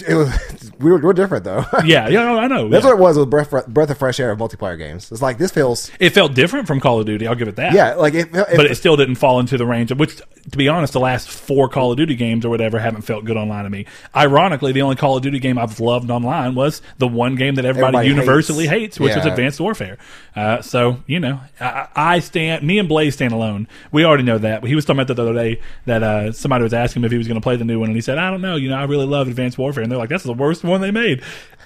It 0.07 0.15
was 0.15 0.71
we 0.79 0.91
were, 0.91 0.99
we're 0.99 1.13
different 1.13 1.43
though. 1.43 1.65
Yeah, 1.83 2.07
yeah, 2.09 2.23
no, 2.23 2.39
I 2.39 2.47
know. 2.47 2.69
That's 2.69 2.83
yeah. 2.85 2.91
what 2.91 2.99
it 2.99 3.01
was 3.01 3.17
with 3.17 3.29
breath 3.29 3.67
breath 3.67 3.89
of 3.89 3.97
fresh 3.97 4.19
air 4.19 4.31
of 4.31 4.39
multiplayer 4.39 4.77
games. 4.77 5.11
It's 5.11 5.21
like 5.21 5.37
this 5.37 5.51
feels 5.51 5.89
It 5.99 6.11
felt 6.11 6.33
different 6.35 6.67
from 6.67 6.79
Call 6.79 6.99
of 6.99 7.05
Duty. 7.05 7.27
I'll 7.27 7.35
give 7.35 7.47
it 7.47 7.55
that. 7.55 7.73
yeah, 7.73 7.95
like 7.95 8.13
it, 8.13 8.27
it, 8.33 8.47
but 8.55 8.67
it 8.67 8.75
still 8.75 8.95
didn't 8.95 9.15
fall 9.15 9.39
into 9.39 9.57
the 9.57 9.65
range 9.65 9.91
of 9.91 9.99
which, 9.99 10.17
to 10.17 10.57
be 10.57 10.67
honest, 10.67 10.93
the 10.93 10.99
last 10.99 11.29
four 11.29 11.69
Call 11.69 11.91
of 11.91 11.97
Duty 11.97 12.15
games 12.15 12.45
or 12.45 12.49
whatever 12.49 12.79
haven't 12.79 13.01
felt 13.01 13.25
good 13.25 13.37
online 13.37 13.63
to 13.63 13.69
me. 13.69 13.85
Ironically, 14.15 14.71
the 14.71 14.83
only 14.83 14.95
Call 14.95 15.17
of 15.17 15.23
Duty 15.23 15.39
game 15.39 15.57
I've 15.57 15.79
loved 15.79 16.11
online 16.11 16.55
was 16.55 16.81
the 16.99 17.07
one 17.07 17.35
game 17.35 17.55
that 17.55 17.65
everybody, 17.65 17.97
Everybody 17.97 18.09
universally 18.09 18.67
hates, 18.67 18.97
hates. 18.97 18.99
which 18.99 19.15
was 19.15 19.25
Advanced 19.25 19.59
Warfare. 19.59 19.97
Uh, 20.35 20.61
so 20.61 21.03
you 21.07 21.19
know, 21.19 21.39
I, 21.59 21.87
I 21.95 22.19
stand. 22.19 22.65
Me 22.65 22.79
and 22.79 22.87
Blaze 22.87 23.15
stand 23.15 23.33
alone. 23.33 23.67
We 23.91 24.05
already 24.05 24.23
know 24.23 24.37
that. 24.37 24.63
He 24.65 24.75
was 24.75 24.85
talking 24.85 24.99
about 24.99 25.07
that 25.07 25.15
the 25.15 25.23
other 25.23 25.33
day 25.33 25.61
that 25.85 26.03
uh, 26.03 26.31
somebody 26.31 26.63
was 26.63 26.73
asking 26.73 27.01
him 27.01 27.05
if 27.05 27.11
he 27.11 27.17
was 27.17 27.27
going 27.27 27.39
to 27.39 27.43
play 27.43 27.55
the 27.55 27.65
new 27.65 27.79
one, 27.79 27.89
and 27.89 27.95
he 27.95 28.01
said, 28.01 28.17
"I 28.17 28.29
don't 28.29 28.41
know. 28.41 28.55
You 28.55 28.69
know, 28.69 28.77
I 28.77 28.83
really 28.83 29.05
love 29.05 29.27
Advanced 29.27 29.57
Warfare," 29.57 29.80
and 29.81 29.91
they're 29.91 29.99
like, 29.99 30.09
"That's 30.09 30.23
the 30.23 30.33
worst 30.33 30.63
one 30.63 30.81
they 30.81 30.91
made." 30.91 31.23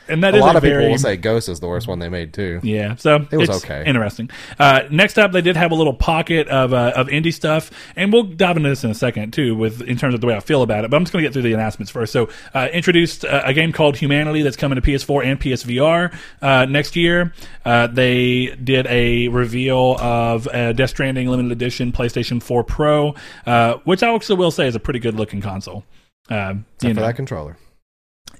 and 0.08 0.24
that 0.24 0.34
a 0.34 0.38
is 0.38 0.44
lot 0.44 0.56
of 0.56 0.62
very, 0.62 0.84
people 0.84 0.92
will 0.92 0.98
say 0.98 1.18
Ghost 1.18 1.50
is 1.50 1.60
the 1.60 1.68
worst 1.68 1.88
one 1.88 2.00
they 2.00 2.10
made 2.10 2.34
too. 2.34 2.60
Yeah, 2.64 2.96
so 2.96 3.26
It 3.32 3.38
was 3.38 3.50
okay. 3.50 3.84
Interesting. 3.86 4.30
Uh, 4.60 4.82
next 4.92 5.18
up, 5.18 5.32
they 5.32 5.42
did 5.42 5.56
have 5.58 5.72
a 5.72 5.76
little 5.76 5.94
pocket 5.94 6.48
of 6.48 6.74
uh, 6.74 6.94
of 6.96 7.08
indie 7.08 7.34
stuff, 7.34 7.72
and 7.96 8.14
we'll 8.14 8.24
dive 8.24 8.58
into 8.58 8.70
this 8.70 8.84
in 8.84 8.92
a 8.92 8.96
second 8.96 9.34
too, 9.34 9.56
with 9.56 9.82
in 9.82 9.98
terms 9.98 10.14
of 10.14 10.22
the 10.22 10.28
way 10.28 10.36
I 10.36 10.40
feel 10.40 10.62
about 10.62 10.86
it. 10.86 10.92
But 10.92 10.98
I'm 10.98 11.04
just 11.04 11.14
going 11.14 11.24
to 11.24 11.28
get 11.28 11.34
through 11.34 11.44
the 11.44 11.54
announcements 11.54 11.92
first. 11.92 12.14
So, 12.14 12.30
uh, 12.54 12.68
introduced 12.72 13.26
uh, 13.26 13.42
a 13.46 13.54
game 13.54 13.72
called 13.72 13.98
Humanity 13.98 14.42
that's 14.42 14.58
coming 14.58 14.80
to 14.80 14.82
PS4 14.82 15.26
and 15.26 15.40
PSVR 15.40 16.16
uh, 16.42 16.66
next 16.66 16.96
year. 16.96 17.34
Uh, 17.64 17.88
they 17.88 18.56
did 18.64 18.86
a 18.88 19.28
reveal 19.30 19.98
of 20.00 20.48
uh, 20.48 20.74
Death 20.74 20.92
Stranding 20.92 21.28
limited 21.28 21.52
edition 21.52 21.92
PlayStation 21.92 22.42
4 22.42 22.64
Pro, 22.64 23.16
uh, 23.46 23.76
which 23.86 24.04
I 24.04 24.10
also 24.10 24.36
will 24.36 24.52
say 24.52 24.68
is 24.68 24.76
a 24.76 24.80
pretty 24.80 25.00
good 25.00 25.16
looking 25.16 25.42
console. 25.42 25.84
Uh, 26.30 26.54
you 26.56 26.64
Except 26.76 26.96
for 26.96 27.02
that 27.02 27.16
controller. 27.16 27.58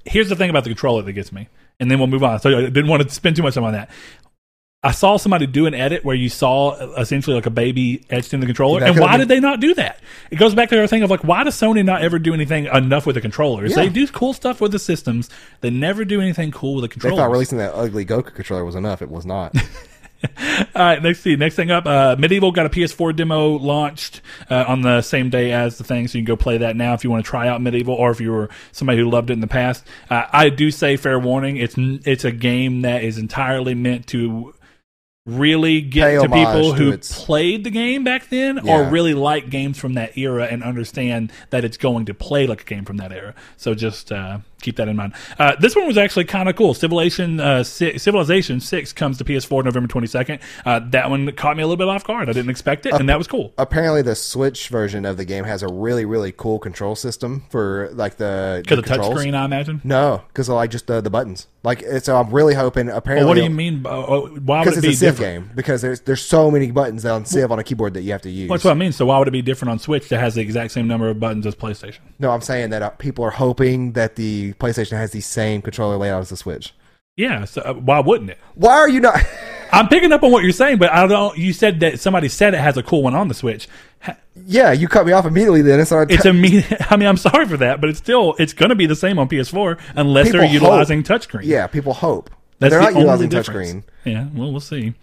Here's 0.04 0.28
the 0.28 0.36
thing 0.36 0.50
about 0.50 0.64
the 0.64 0.70
controller 0.70 1.02
that 1.02 1.12
gets 1.12 1.32
me, 1.32 1.48
and 1.80 1.90
then 1.90 1.98
we'll 1.98 2.08
move 2.08 2.24
on. 2.24 2.40
So 2.40 2.50
I 2.58 2.62
didn't 2.62 2.88
want 2.88 3.02
to 3.02 3.10
spend 3.10 3.36
too 3.36 3.42
much 3.42 3.54
time 3.54 3.64
on 3.64 3.72
that. 3.72 3.90
I 4.82 4.92
saw 4.92 5.16
somebody 5.16 5.46
do 5.48 5.66
an 5.66 5.74
edit 5.74 6.04
where 6.04 6.14
you 6.14 6.28
saw 6.28 6.68
uh, 6.70 6.94
essentially 7.00 7.34
like 7.34 7.46
a 7.46 7.50
baby 7.50 8.04
etched 8.08 8.32
in 8.32 8.38
the 8.38 8.46
controller, 8.46 8.78
That 8.78 8.90
and 8.90 9.00
why 9.00 9.12
been- 9.12 9.20
did 9.20 9.28
they 9.28 9.40
not 9.40 9.58
do 9.58 9.74
that? 9.74 9.98
It 10.30 10.36
goes 10.36 10.54
back 10.54 10.68
to 10.68 10.76
their 10.76 10.86
thing 10.86 11.02
of 11.02 11.10
like, 11.10 11.24
why 11.24 11.42
does 11.42 11.56
Sony 11.56 11.84
not 11.84 12.02
ever 12.02 12.20
do 12.20 12.32
anything 12.32 12.66
enough 12.66 13.04
with 13.04 13.14
the 13.14 13.20
controllers? 13.20 13.70
Yeah. 13.72 13.76
They 13.84 13.88
do 13.88 14.06
cool 14.06 14.32
stuff 14.32 14.60
with 14.60 14.70
the 14.70 14.78
systems, 14.78 15.28
they 15.60 15.70
never 15.70 16.04
do 16.04 16.20
anything 16.20 16.52
cool 16.52 16.76
with 16.76 16.82
the 16.82 16.88
They 16.88 16.92
controllers. 16.92 17.18
thought 17.18 17.30
releasing 17.32 17.58
that 17.58 17.74
ugly 17.74 18.04
Goku 18.06 18.32
controller 18.32 18.64
was 18.64 18.76
enough. 18.76 19.02
It 19.02 19.10
was 19.10 19.26
not. 19.26 19.56
All 20.74 20.82
right, 20.82 21.02
next 21.02 21.20
see. 21.20 21.36
Next 21.36 21.56
thing 21.56 21.70
up, 21.70 21.86
uh, 21.86 22.16
MediEvil 22.16 22.54
got 22.54 22.66
a 22.66 22.70
PS4 22.70 23.14
demo 23.14 23.50
launched 23.50 24.20
uh, 24.50 24.64
on 24.66 24.82
the 24.82 25.02
same 25.02 25.30
day 25.30 25.52
as 25.52 25.78
the 25.78 25.84
thing, 25.84 26.08
so 26.08 26.18
you 26.18 26.24
can 26.24 26.34
go 26.34 26.36
play 26.36 26.58
that 26.58 26.76
now 26.76 26.94
if 26.94 27.04
you 27.04 27.10
want 27.10 27.24
to 27.24 27.28
try 27.28 27.48
out 27.48 27.60
MediEvil, 27.60 27.88
or 27.88 28.10
if 28.10 28.20
you 28.20 28.32
were 28.32 28.48
somebody 28.72 28.98
who 28.98 29.08
loved 29.08 29.30
it 29.30 29.34
in 29.34 29.40
the 29.40 29.46
past. 29.46 29.86
Uh, 30.10 30.24
I 30.32 30.48
do 30.48 30.70
say 30.70 30.96
fair 30.96 31.18
warning: 31.18 31.56
it's 31.56 31.74
it's 31.78 32.24
a 32.24 32.32
game 32.32 32.82
that 32.82 33.04
is 33.04 33.18
entirely 33.18 33.74
meant 33.74 34.06
to 34.08 34.54
really 35.26 35.80
get 35.80 36.22
to 36.22 36.28
people 36.28 36.72
who 36.72 36.92
its- 36.92 37.24
played 37.24 37.64
the 37.64 37.70
game 37.70 38.04
back 38.04 38.28
then, 38.30 38.68
or 38.68 38.84
really 38.84 39.12
like 39.14 39.50
games 39.50 39.78
from 39.78 39.94
that 39.94 40.16
era 40.16 40.46
and 40.46 40.62
understand 40.62 41.32
that 41.50 41.64
it's 41.64 41.76
going 41.76 42.06
to 42.06 42.14
play 42.14 42.46
like 42.46 42.62
a 42.62 42.64
game 42.64 42.84
from 42.84 42.96
that 42.98 43.12
era. 43.12 43.34
So 43.56 43.74
just 43.74 44.12
uh, 44.12 44.38
keep 44.66 44.76
that 44.76 44.88
in 44.88 44.96
mind. 44.96 45.14
Uh, 45.38 45.54
this 45.60 45.74
one 45.74 45.86
was 45.86 45.96
actually 45.96 46.24
kind 46.26 46.48
of 46.48 46.56
cool. 46.56 46.74
Civilization 46.74 47.40
uh, 47.40 47.62
si- 47.64 47.96
Civilization 47.98 48.60
Six 48.60 48.92
comes 48.92 49.16
to 49.18 49.24
PS4 49.24 49.64
November 49.64 49.86
twenty 49.88 50.06
second. 50.06 50.40
Uh, 50.64 50.80
that 50.90 51.08
one 51.08 51.30
caught 51.32 51.56
me 51.56 51.62
a 51.62 51.66
little 51.66 51.76
bit 51.78 51.88
off 51.88 52.04
guard. 52.04 52.28
I 52.28 52.32
didn't 52.32 52.50
expect 52.50 52.84
it, 52.86 52.92
and 52.94 53.08
that 53.08 53.18
was 53.18 53.26
cool. 53.26 53.54
Apparently, 53.58 54.02
the 54.02 54.14
Switch 54.14 54.68
version 54.68 55.04
of 55.04 55.16
the 55.16 55.24
game 55.24 55.44
has 55.44 55.62
a 55.62 55.68
really, 55.68 56.04
really 56.04 56.32
cool 56.32 56.58
control 56.58 56.94
system 56.96 57.44
for 57.50 57.88
like 57.92 58.16
the 58.16 58.60
Because 58.62 58.76
the 58.76 58.82
the 58.82 58.88
touchscreen, 59.02 59.34
I 59.34 59.44
imagine. 59.44 59.80
No, 59.84 60.22
because 60.28 60.48
like 60.48 60.70
just 60.70 60.86
the, 60.86 61.00
the 61.00 61.10
buttons. 61.10 61.46
Like 61.62 61.84
so, 62.00 62.16
I'm 62.16 62.30
really 62.30 62.54
hoping. 62.54 62.88
Apparently, 62.88 63.24
Well, 63.24 63.28
what 63.28 63.34
do 63.36 63.42
you 63.42 63.50
mean? 63.50 63.84
oh, 63.86 64.28
why 64.44 64.60
would 64.60 64.64
Because 64.66 64.78
it 64.78 64.78
it's 64.78 64.86
be 65.00 65.06
a 65.06 65.10
Civ 65.10 65.16
different? 65.18 65.46
game. 65.48 65.56
Because 65.56 65.82
there's 65.82 66.00
there's 66.00 66.22
so 66.22 66.50
many 66.50 66.70
buttons 66.70 67.04
on 67.04 67.24
Civ 67.24 67.50
on 67.52 67.58
a 67.58 67.64
keyboard 67.64 67.94
that 67.94 68.02
you 68.02 68.12
have 68.12 68.22
to 68.22 68.30
use. 68.30 68.48
That's 68.48 68.64
what 68.64 68.70
I 68.72 68.74
mean. 68.74 68.92
So 68.92 69.06
why 69.06 69.18
would 69.18 69.28
it 69.28 69.32
be 69.32 69.42
different 69.42 69.70
on 69.72 69.78
Switch 69.78 70.08
that 70.08 70.18
has 70.18 70.34
the 70.34 70.40
exact 70.40 70.72
same 70.72 70.86
number 70.88 71.08
of 71.08 71.18
buttons 71.20 71.46
as 71.46 71.54
PlayStation? 71.54 71.98
no, 72.18 72.30
I'm 72.30 72.40
saying 72.40 72.70
that 72.70 72.82
uh, 72.82 72.90
people 72.90 73.24
are 73.24 73.30
hoping 73.30 73.92
that 73.92 74.16
the 74.16 74.52
PlayStation 74.58 74.92
has 74.96 75.10
the 75.12 75.20
same 75.20 75.62
controller 75.62 75.96
layout 75.96 76.20
as 76.22 76.28
the 76.30 76.36
Switch. 76.36 76.74
Yeah. 77.16 77.44
So 77.44 77.62
uh, 77.62 77.74
why 77.74 78.00
wouldn't 78.00 78.30
it? 78.30 78.38
Why 78.54 78.72
are 78.74 78.88
you 78.88 79.00
not? 79.00 79.18
I'm 79.72 79.88
picking 79.88 80.12
up 80.12 80.22
on 80.22 80.30
what 80.30 80.42
you're 80.44 80.52
saying, 80.52 80.78
but 80.78 80.92
I 80.92 81.06
don't. 81.06 81.36
You 81.36 81.52
said 81.52 81.80
that 81.80 81.98
somebody 82.00 82.28
said 82.28 82.54
it 82.54 82.60
has 82.60 82.76
a 82.76 82.82
cool 82.82 83.02
one 83.02 83.14
on 83.14 83.28
the 83.28 83.34
Switch. 83.34 83.68
Ha- 84.02 84.16
yeah, 84.46 84.70
you 84.72 84.86
cut 84.86 85.06
me 85.06 85.12
off 85.12 85.24
immediately. 85.26 85.62
Then 85.62 85.78
and 85.80 85.86
started. 85.88 86.14
It's 86.14 86.24
a 86.24 86.32
me. 86.32 86.64
I 86.90 86.96
mean, 86.96 87.08
I'm 87.08 87.16
sorry 87.16 87.46
for 87.46 87.56
that, 87.56 87.80
but 87.80 87.90
it's 87.90 87.98
still 87.98 88.34
it's 88.38 88.52
going 88.52 88.68
to 88.68 88.74
be 88.76 88.86
the 88.86 88.94
same 88.96 89.18
on 89.18 89.28
PS4 89.28 89.80
unless 89.96 90.26
People 90.26 90.40
they're 90.40 90.48
hope. 90.48 90.54
utilizing 90.54 91.02
touchtouchmean. 91.02 91.40
yeah, 91.44 91.66
people 91.66 91.94
hope. 91.94 92.30
That's 92.58 92.70
They're 92.70 92.80
the 92.80 92.84
not 92.90 92.94
utilizing 92.94 93.28
difference. 93.28 93.72
touchscreen. 93.72 93.82
Yeah. 94.04 94.28
Well, 94.32 94.50
we'll 94.52 94.60
see. 94.60 94.94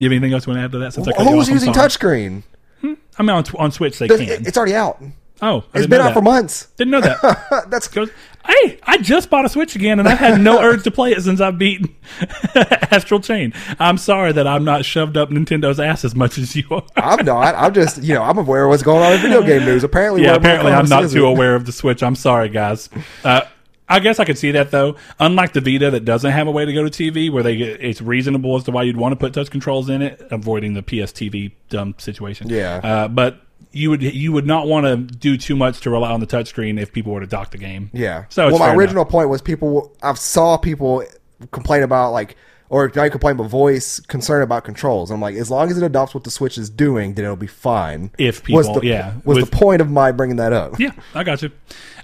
You 0.00 0.08
have 0.08 0.12
anything 0.12 0.32
else 0.34 0.46
you 0.46 0.50
want 0.52 0.60
to 0.60 0.64
add 0.64 0.72
to 0.72 0.78
that? 0.78 0.92
Since 0.92 1.08
I 1.08 1.12
cut 1.12 1.26
Who's 1.26 1.48
using 1.48 1.72
touchscreen? 1.72 2.42
I 2.82 3.22
mean, 3.22 3.30
on, 3.30 3.44
on 3.58 3.70
Switch 3.70 3.98
they 3.98 4.08
There's- 4.08 4.26
can. 4.38 4.46
It's 4.46 4.56
already 4.58 4.74
out. 4.74 5.00
Oh, 5.42 5.64
I 5.72 5.78
It's 5.78 5.86
been 5.86 6.00
out 6.00 6.08
that. 6.08 6.14
for 6.14 6.22
months. 6.22 6.66
Didn't 6.76 6.92
know 6.92 7.00
that. 7.00 7.66
That's 7.70 7.88
goes, 7.88 8.10
hey, 8.46 8.78
I 8.82 8.98
just 8.98 9.30
bought 9.30 9.44
a 9.44 9.48
Switch 9.48 9.74
again, 9.74 9.98
and 9.98 10.08
I've 10.08 10.18
had 10.18 10.40
no 10.40 10.60
urge 10.60 10.84
to 10.84 10.90
play 10.90 11.12
it 11.12 11.22
since 11.22 11.40
I've 11.40 11.58
beaten 11.58 11.94
Astral 12.90 13.20
Chain. 13.20 13.52
I'm 13.78 13.98
sorry 13.98 14.32
that 14.32 14.46
I'm 14.46 14.64
not 14.64 14.84
shoved 14.84 15.16
up 15.16 15.30
Nintendo's 15.30 15.80
ass 15.80 16.04
as 16.04 16.14
much 16.14 16.38
as 16.38 16.54
you 16.56 16.64
are. 16.70 16.82
I'm 16.96 17.24
not. 17.24 17.54
I'm 17.54 17.74
just 17.74 18.02
you 18.02 18.14
know 18.14 18.22
I'm 18.22 18.38
aware 18.38 18.64
of 18.64 18.70
what's 18.70 18.82
going 18.82 19.02
on 19.02 19.12
in 19.14 19.20
video 19.20 19.42
game 19.42 19.64
news. 19.64 19.84
Apparently, 19.84 20.22
yeah, 20.22 20.28
one 20.28 20.36
of 20.36 20.42
my 20.42 20.48
apparently 20.48 20.72
I'm 20.72 20.88
not 20.88 21.10
too 21.10 21.26
aware 21.26 21.54
of 21.54 21.66
the 21.66 21.72
Switch. 21.72 22.02
I'm 22.02 22.16
sorry, 22.16 22.48
guys. 22.48 22.88
Uh, 23.22 23.42
I 23.86 24.00
guess 24.00 24.18
I 24.18 24.24
could 24.24 24.38
see 24.38 24.50
that 24.52 24.70
though. 24.70 24.96
Unlike 25.20 25.52
the 25.52 25.60
Vita, 25.60 25.90
that 25.90 26.04
doesn't 26.04 26.30
have 26.30 26.46
a 26.46 26.50
way 26.50 26.64
to 26.64 26.72
go 26.72 26.88
to 26.88 26.90
TV, 26.90 27.30
where 27.30 27.42
they 27.42 27.56
it's 27.56 28.00
reasonable 28.00 28.56
as 28.56 28.64
to 28.64 28.70
why 28.70 28.82
you'd 28.82 28.96
want 28.96 29.12
to 29.12 29.16
put 29.16 29.34
touch 29.34 29.50
controls 29.50 29.90
in 29.90 30.00
it, 30.02 30.26
avoiding 30.30 30.74
the 30.74 30.82
PS 30.82 31.12
TV 31.12 31.52
dumb 31.68 31.94
situation. 31.98 32.48
Yeah. 32.48 32.76
uh, 32.82 33.08
but 33.08 33.40
you 33.72 33.90
would 33.90 34.02
you 34.02 34.32
would 34.32 34.46
not 34.46 34.66
want 34.66 34.86
to 34.86 34.96
do 34.96 35.36
too 35.36 35.56
much 35.56 35.80
to 35.80 35.90
rely 35.90 36.10
on 36.10 36.20
the 36.20 36.26
touchscreen 36.26 36.80
if 36.80 36.92
people 36.92 37.12
were 37.12 37.20
to 37.20 37.26
dock 37.26 37.50
the 37.50 37.58
game. 37.58 37.90
Yeah. 37.92 38.24
So 38.28 38.48
it's 38.48 38.58
well, 38.58 38.68
my 38.68 38.74
original 38.74 39.04
point 39.04 39.28
was 39.28 39.42
people. 39.42 39.94
I've 40.02 40.18
saw 40.18 40.56
people 40.56 41.04
complain 41.50 41.82
about 41.82 42.12
like, 42.12 42.36
or 42.70 42.90
not 42.94 43.10
complain, 43.10 43.36
but 43.36 43.44
voice 43.44 44.00
concern 44.00 44.42
about 44.42 44.64
controls. 44.64 45.10
I'm 45.10 45.20
like, 45.20 45.36
as 45.36 45.50
long 45.50 45.70
as 45.70 45.76
it 45.76 45.84
adopts 45.84 46.14
what 46.14 46.24
the 46.24 46.30
Switch 46.30 46.56
is 46.58 46.70
doing, 46.70 47.14
then 47.14 47.24
it'll 47.24 47.36
be 47.36 47.46
fine. 47.46 48.10
If 48.18 48.48
was 48.48 48.66
people- 48.66 48.80
the, 48.80 48.86
yeah, 48.86 49.14
was 49.24 49.36
with- 49.36 49.50
the 49.50 49.56
point 49.56 49.80
of 49.80 49.90
my 49.90 50.12
bringing 50.12 50.36
that 50.36 50.52
up? 50.52 50.78
Yeah, 50.80 50.92
I 51.14 51.24
got 51.24 51.42
you. 51.42 51.50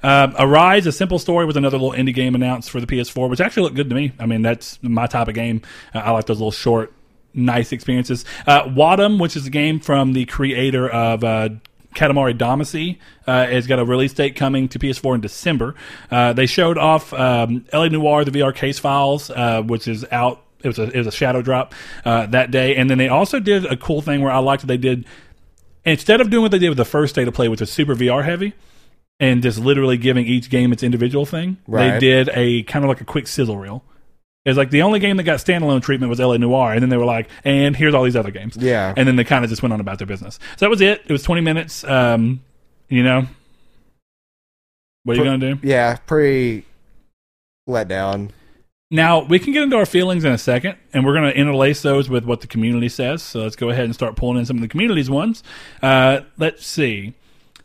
Um, 0.03 0.35
Arise, 0.39 0.87
a 0.87 0.93
simple 0.93 1.19
story, 1.19 1.45
was 1.45 1.57
another 1.57 1.77
little 1.79 1.93
indie 1.99 2.15
game 2.15 2.35
announced 2.35 2.71
for 2.71 2.81
the 2.81 2.87
PS4, 2.87 3.29
which 3.29 3.41
actually 3.41 3.65
looked 3.65 3.77
good 3.77 3.89
to 3.91 3.95
me. 3.95 4.13
I 4.19 4.27
mean, 4.27 4.43
that's 4.43 4.79
my 4.83 5.07
type 5.07 5.29
of 5.29 5.35
game. 5.35 5.63
Uh, 5.95 5.99
I 5.99 6.11
like 6.13 6.27
those 6.27 6.39
little 6.39 6.53
short, 6.53 6.93
nice 7.35 7.73
experiences. 7.73 8.25
Uh, 8.47 8.65
Wattam, 8.65 9.21
which 9.21 9.37
is 9.37 9.47
a 9.47 9.51
game 9.51 9.81
from 9.81 10.13
the 10.13 10.25
creator 10.27 10.89
of 10.89 11.25
uh, 11.25 11.51
Katamari 11.95 12.37
Damacy, 12.37 12.99
uh, 13.27 13.47
has 13.47 13.67
got 13.67 13.79
a 13.79 13.85
release 13.85 14.13
date 14.13 14.37
coming 14.37 14.69
to 14.69 14.79
PS4 14.79 15.17
in 15.17 15.21
December. 15.21 15.75
Uh, 16.11 16.33
they 16.33 16.47
showed 16.47 16.79
off 16.79 17.13
um, 17.13 17.65
LA 17.73 17.89
Noire, 17.89 18.25
the 18.25 18.31
VR 18.31 18.55
case 18.55 18.79
files, 18.79 19.31
uh, 19.31 19.63
which 19.63 19.89
is 19.89 20.05
out. 20.11 20.43
It 20.63 20.69
was 20.69 20.79
a 20.79 20.83
it 20.91 20.97
was 20.97 21.07
a 21.07 21.13
shadow 21.13 21.41
drop 21.41 21.75
uh, 22.05 22.27
that 22.27 22.51
day, 22.51 22.77
and 22.77 22.91
then 22.91 22.99
they 22.99 23.09
also 23.09 23.41
did 23.41 23.65
a 23.65 23.79
cool 23.79 24.03
thing 24.03 24.21
where 24.21 24.31
I 24.31 24.39
liked 24.39 24.61
that 24.63 24.67
they 24.67 24.77
did 24.77 25.07
instead 25.85 26.21
of 26.21 26.29
doing 26.31 26.43
what 26.43 26.51
they 26.51 26.59
did 26.59 26.69
with 26.69 26.77
the 26.79 26.85
first 26.85 27.15
day 27.15 27.25
to 27.25 27.33
play, 27.33 27.49
which 27.49 27.61
was 27.61 27.73
super 27.73 27.95
VR 27.95 28.25
heavy, 28.25 28.53
and 29.19 29.43
just 29.43 29.59
literally 29.59 29.97
giving 29.97 30.27
each 30.27 30.51
game 30.51 30.71
its 30.73 30.83
individual 30.83 31.25
thing, 31.25 31.57
they 31.93 31.99
did 31.99 32.29
a 32.35 32.63
kind 32.65 32.85
of 32.85 32.91
like 32.91 33.01
a 33.01 33.05
quick 33.05 33.27
sizzle 33.27 33.57
reel. 33.57 33.83
It's 34.45 34.57
like 34.57 34.71
the 34.71 34.83
only 34.83 35.01
game 35.01 35.19
that 35.19 35.25
got 35.25 35.39
standalone 35.39 35.83
treatment 35.83 36.09
was 36.09 36.19
LA 36.19 36.39
Noire, 36.39 36.73
and 36.73 36.81
then 36.81 36.89
they 36.89 36.97
were 36.97 37.05
like, 37.05 37.29
and 37.45 37.77
here's 37.77 37.95
all 37.95 38.05
these 38.05 38.17
other 38.17 38.31
games. 38.31 38.57
Yeah. 38.57 38.95
And 38.97 39.07
then 39.07 39.17
they 39.17 39.25
kind 39.25 39.45
of 39.45 39.51
just 39.51 39.63
went 39.63 39.73
on 39.75 39.81
about 39.81 39.99
their 39.99 40.07
business. 40.07 40.39
So 40.57 40.65
that 40.65 40.71
was 40.71 40.81
it. 40.81 41.03
It 41.05 41.13
was 41.13 41.23
20 41.23 41.43
minutes. 41.43 41.85
Um, 41.85 42.43
you 42.89 43.03
know, 43.03 43.27
what 45.05 45.17
are 45.17 45.19
you 45.19 45.25
going 45.25 45.41
to 45.41 45.55
do? 45.55 45.67
Yeah, 45.67 45.97
pretty 46.07 46.65
let 47.67 47.89
down. 47.89 48.33
Now, 48.91 49.23
we 49.23 49.39
can 49.39 49.53
get 49.53 49.63
into 49.63 49.77
our 49.77 49.87
feelings 49.87 50.25
in 50.25 50.33
a 50.33 50.39
second, 50.39 50.77
and 50.93 51.07
we're 51.07 51.15
going 51.15 51.31
to 51.31 51.39
interlace 51.39 51.81
those 51.83 52.09
with 52.11 52.25
what 52.25 52.41
the 52.41 52.49
community 52.49 52.89
says. 52.89 53.23
So 53.23 53.41
let's 53.41 53.55
go 53.55 53.71
ahead 53.71 53.85
and 53.85 53.95
start 53.95 54.17
pulling 54.17 54.39
in 54.39 54.47
some 54.47 54.57
of 54.57 54.63
the 54.63 54.69
community's 54.69 55.09
ones. 55.09 55.45
Uh, 55.81 56.23
let's 56.39 56.67
see. 56.67 57.15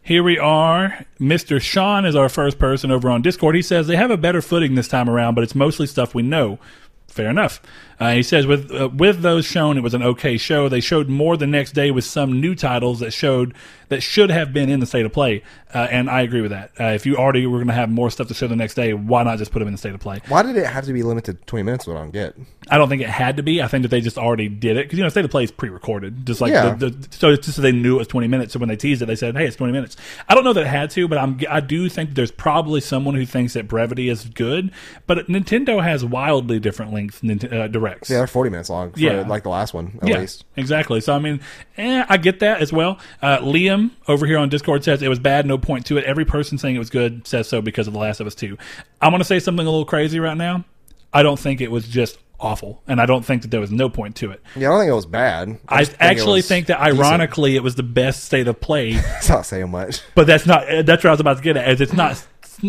Here 0.06 0.22
we 0.22 0.38
are. 0.38 1.04
Mr. 1.20 1.60
Sean 1.60 2.06
is 2.06 2.16
our 2.16 2.30
first 2.30 2.60
person 2.60 2.92
over 2.92 3.10
on 3.10 3.24
Discord. 3.24 3.56
He 3.56 3.64
says 3.64 3.88
they 3.88 3.96
have 3.96 4.12
a 4.12 4.18
better 4.18 4.40
footing 4.40 4.76
this 4.76 4.88
time 4.88 5.10
around, 5.10 5.34
but 5.34 5.44
it's 5.44 5.56
mostly 5.56 5.88
stuff 5.88 6.14
we 6.14 6.22
know. 6.22 6.60
Fair 7.08 7.28
enough. 7.28 7.60
Uh, 8.00 8.12
he 8.12 8.24
says 8.24 8.46
with 8.46 8.72
uh, 8.72 8.90
with 8.94 9.22
those 9.22 9.46
shown, 9.46 9.78
it 9.78 9.82
was 9.82 9.94
an 9.94 10.04
okay 10.04 10.38
show. 10.38 10.68
They 10.68 10.82
showed 10.82 11.08
more 11.10 11.38
the 11.38 11.48
next 11.48 11.72
day 11.74 11.92
with 11.92 12.04
some 12.04 12.42
new 12.42 12.54
titles 12.56 13.00
that 13.00 13.12
showed 13.12 13.54
that 13.88 14.02
should 14.02 14.30
have 14.32 14.52
been 14.52 14.70
in 14.70 14.80
the 14.80 14.86
state 14.86 15.06
of 15.06 15.14
play, 15.14 15.44
uh, 15.74 15.88
and 15.92 16.10
I 16.10 16.22
agree 16.22 16.42
with 16.42 16.52
that. 16.52 16.72
Uh, 16.80 16.86
if 16.86 17.06
you 17.06 17.16
already 17.18 17.46
were 17.46 17.60
going 17.60 17.68
to 17.68 17.74
have 17.74 17.90
more 17.90 18.10
stuff 18.10 18.28
to 18.30 18.34
show 18.34 18.48
the 18.48 18.56
next 18.56 18.74
day, 18.74 18.94
why 18.94 19.22
not 19.24 19.38
just 19.38 19.52
put 19.52 19.60
them 19.60 19.68
in 19.68 19.74
the 19.76 19.78
state 19.78 19.94
of 19.94 20.00
play? 20.00 20.22
Why 20.28 20.42
did 20.42 20.58
it 20.58 20.66
have 20.66 20.86
to 20.86 20.94
be 20.94 21.04
limited 21.04 21.38
to 21.40 21.46
20 21.46 21.64
minutes? 21.64 21.86
What 21.88 21.96
I 21.96 22.00
don't 22.02 22.12
get. 22.12 22.36
I 22.68 22.78
don't 22.80 22.90
think 22.90 23.04
it 23.04 23.10
had 23.10 23.38
to 23.38 23.44
be. 23.44 23.62
I 23.62 23.68
think 23.68 23.84
that 23.84 23.90
they 23.90 24.02
just 24.02 24.18
already 24.18 24.50
did 24.50 24.76
it 24.76 24.86
because 24.88 24.98
you 24.98 25.04
know 25.04 25.10
state 25.10 25.24
of 25.24 25.32
play 25.32 25.44
is 25.44 25.52
pre-recorded, 25.52 26.26
just 26.26 26.42
like 26.42 26.52
Yeah. 26.52 26.74
the, 26.74 26.90
the, 26.90 27.08
so 27.16 27.30
it's 27.30 27.46
just 27.46 27.58
so 27.58 27.62
they 27.62 27.72
knew 27.72 27.96
it 27.96 28.00
was 28.00 28.08
twenty 28.08 28.28
minutes. 28.28 28.54
So 28.54 28.60
when 28.60 28.70
they 28.70 28.76
teased 28.76 29.04
it, 29.04 29.06
they 29.06 29.16
said, 29.16 29.38
"Hey, 29.38 29.46
it's 29.46 29.56
twenty 29.56 29.72
minutes." 29.74 29.96
I 30.28 30.34
don't 30.36 30.44
know 30.44 30.54
that 30.54 30.62
it 30.64 30.68
had 30.68 30.90
to, 30.92 31.08
but 31.08 31.20
I'm 31.20 31.40
I 31.50 31.60
do 31.60 31.88
think 31.90 32.16
there's 32.16 32.32
probably 32.32 32.82
someone 32.82 33.14
who 33.16 33.26
thinks 33.26 33.54
that 33.54 33.68
brevity 33.68 34.10
is 34.10 34.26
good, 34.26 34.72
but 35.06 35.28
Nintendo 35.28 35.84
has 35.84 36.04
wildly 36.04 36.60
different 36.60 36.92
length 36.92 37.22
Nint- 37.22 37.54
uh, 37.54 37.68
directs. 37.86 38.10
Yeah, 38.10 38.18
they're 38.18 38.28
40 38.28 38.50
minutes 38.50 38.70
long. 38.70 38.94
Yeah. 38.96 39.22
like 39.28 39.44
the 39.44 39.50
last 39.50 39.74
one 39.74 40.00
at 40.02 40.08
Yeah, 40.08 40.20
least. 40.20 40.46
exactly. 40.56 41.02
So 41.02 41.14
I 41.14 41.20
mean, 41.20 41.40
eh, 41.78 42.06
I 42.08 42.18
get 42.18 42.40
that 42.40 42.62
as 42.62 42.72
well. 42.74 43.00
Uh, 43.22 43.38
Liam 43.40 43.92
over 44.08 44.26
here 44.26 44.38
on 44.38 44.50
Discord 44.50 44.84
says 44.84 45.02
it 45.02 45.08
was 45.10 45.20
bad, 45.20 45.46
no 45.46 45.58
point 45.58 45.86
to 45.88 45.98
it. 45.98 46.04
Every 46.06 46.26
person 46.26 46.58
saying 46.58 46.76
it 46.76 46.80
was 46.80 46.90
good 46.90 47.28
says 47.28 47.48
so 47.48 47.62
because 47.62 47.88
of 47.88 47.94
The 47.94 48.00
Last 48.00 48.20
of 48.20 48.28
Us 48.28 48.36
Two. 48.36 48.58
I'm 49.02 49.12
going 49.12 49.20
to 49.20 49.26
say 49.26 49.40
something 49.40 49.66
a 49.66 49.70
little 49.70 49.86
crazy 49.86 50.20
right 50.20 50.38
now. 50.38 50.66
I 51.14 51.24
don't 51.24 51.40
think 51.40 51.62
it 51.62 51.72
was 51.72 51.88
just 51.88 52.18
awful, 52.40 52.82
and 52.88 53.00
I 53.00 53.06
don't 53.06 53.24
think 53.26 53.44
that 53.44 53.52
there 53.52 53.62
was 53.62 53.72
no 53.72 53.88
point 53.88 54.18
to 54.18 54.32
it. 54.32 54.42
Yeah, 54.56 54.68
I 54.68 54.72
don't 54.72 54.80
think 54.82 54.92
it 54.92 54.96
was 54.96 55.06
bad. 55.06 55.58
I 55.70 55.80
just 55.80 55.92
think 55.92 56.02
actually 56.02 56.42
think 56.42 56.68
that 56.68 56.84
decent. 56.84 57.00
ironically 57.00 57.56
it 57.56 57.64
was 57.64 57.76
the 57.76 57.84
best 57.84 58.26
state 58.26 58.48
of 58.50 58.60
play, 58.60 58.90
It's 59.18 59.30
not 59.30 59.46
saying 59.46 59.72
much. 59.72 60.02
but 60.16 60.28
that's 60.28 60.46
not 60.46 60.66
that's 60.86 61.04
what 61.04 61.10
I 61.10 61.12
was 61.12 61.20
about 61.22 61.38
to 61.38 61.44
get 61.44 61.56
at. 61.56 61.70
Is 61.70 61.80
it's 61.82 61.94
not 61.94 62.22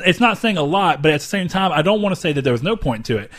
it's 0.05 0.21
not 0.21 0.39
saying 0.39 0.57
a 0.57 0.63
lot, 0.63 1.03
but 1.03 1.11
at 1.13 1.21
the 1.21 1.27
same 1.27 1.49
time, 1.49 1.73
I 1.73 1.83
don't 1.83 2.03
want 2.03 2.15
to 2.15 2.21
say 2.21 2.33
that 2.33 2.43
there 2.43 2.53
was 2.53 2.63
no 2.63 2.77
point 2.77 3.07
to 3.07 3.19
it. 3.19 3.31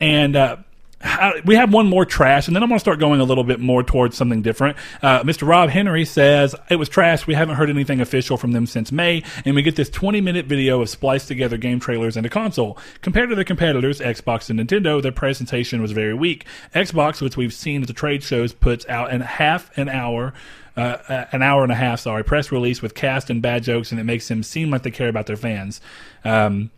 And 0.00 0.36
uh, 0.36 0.56
how, 1.00 1.34
we 1.44 1.56
have 1.56 1.72
one 1.72 1.86
more 1.88 2.06
trash, 2.06 2.46
and 2.46 2.56
then 2.56 2.62
I'm 2.62 2.70
going 2.70 2.78
to 2.78 2.80
start 2.80 2.98
going 2.98 3.20
a 3.20 3.24
little 3.24 3.44
bit 3.44 3.60
more 3.60 3.82
towards 3.82 4.16
something 4.16 4.40
different. 4.40 4.78
Uh, 5.02 5.22
Mr. 5.22 5.46
Rob 5.46 5.68
Henry 5.68 6.06
says 6.06 6.54
it 6.70 6.76
was 6.76 6.88
trash. 6.88 7.26
We 7.26 7.34
haven't 7.34 7.56
heard 7.56 7.68
anything 7.68 8.00
official 8.00 8.38
from 8.38 8.52
them 8.52 8.66
since 8.66 8.90
May, 8.90 9.22
and 9.44 9.54
we 9.54 9.62
get 9.62 9.76
this 9.76 9.90
20 9.90 10.22
minute 10.22 10.46
video 10.46 10.80
of 10.80 10.88
spliced 10.88 11.28
together 11.28 11.58
game 11.58 11.80
trailers 11.80 12.16
and 12.16 12.24
a 12.24 12.30
console. 12.30 12.78
Compared 13.02 13.28
to 13.28 13.34
their 13.34 13.44
competitors, 13.44 14.00
Xbox 14.00 14.48
and 14.48 14.58
Nintendo, 14.58 15.02
their 15.02 15.12
presentation 15.12 15.82
was 15.82 15.92
very 15.92 16.14
weak. 16.14 16.46
Xbox, 16.74 17.20
which 17.20 17.36
we've 17.36 17.54
seen 17.54 17.82
at 17.82 17.88
the 17.88 17.94
trade 17.94 18.22
shows, 18.22 18.54
puts 18.54 18.86
out 18.88 19.12
in 19.12 19.20
half 19.20 19.76
an 19.76 19.88
hour. 19.88 20.32
Uh, 20.78 20.98
uh, 21.08 21.24
an 21.32 21.40
hour 21.40 21.62
and 21.62 21.72
a 21.72 21.74
half, 21.74 22.00
sorry, 22.00 22.22
press 22.22 22.52
release 22.52 22.82
with 22.82 22.94
cast 22.94 23.30
and 23.30 23.40
bad 23.40 23.62
jokes, 23.62 23.92
and 23.92 23.98
it 23.98 24.04
makes 24.04 24.28
them 24.28 24.42
seem 24.42 24.70
like 24.70 24.82
they 24.82 24.90
care 24.90 25.08
about 25.08 25.24
their 25.24 25.36
fans. 25.36 25.80
Um, 26.22 26.70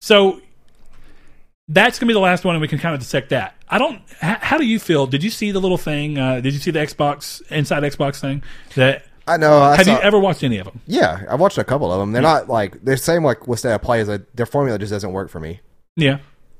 so 0.00 0.40
that's 1.68 1.98
gonna 1.98 2.08
be 2.08 2.14
the 2.14 2.20
last 2.20 2.44
one, 2.44 2.54
and 2.54 2.62
we 2.62 2.68
can 2.68 2.78
kind 2.78 2.94
of 2.94 3.00
dissect 3.00 3.30
that. 3.30 3.54
I 3.68 3.78
don't. 3.78 4.00
H- 4.22 4.38
how 4.40 4.58
do 4.58 4.64
you 4.66 4.78
feel? 4.78 5.06
Did 5.06 5.22
you 5.22 5.30
see 5.30 5.50
the 5.50 5.60
little 5.60 5.78
thing? 5.78 6.18
Uh, 6.18 6.40
did 6.40 6.54
you 6.54 6.58
see 6.60 6.70
the 6.70 6.78
Xbox 6.78 7.42
inside 7.50 7.82
Xbox 7.82 8.20
thing? 8.20 8.42
That 8.74 9.04
I 9.26 9.36
know. 9.36 9.58
I 9.60 9.76
have 9.76 9.84
saw, 9.86 9.96
you 9.96 10.00
ever 10.02 10.18
watched 10.18 10.42
any 10.42 10.58
of 10.58 10.64
them? 10.64 10.80
Yeah, 10.86 11.24
I've 11.28 11.40
watched 11.40 11.58
a 11.58 11.64
couple 11.64 11.92
of 11.92 12.00
them. 12.00 12.12
They're 12.12 12.22
not 12.22 12.48
like 12.48 12.82
they're 12.84 12.96
same 12.96 13.22
like 13.24 13.46
with 13.46 13.58
state 13.58 13.72
of 13.74 13.82
play 13.82 14.00
is 14.00 14.08
like 14.08 14.22
their 14.34 14.46
formula 14.46 14.78
just 14.78 14.90
doesn't 14.92 15.12
work 15.12 15.28
for 15.30 15.40
me. 15.40 15.60
Yeah, 15.96 16.18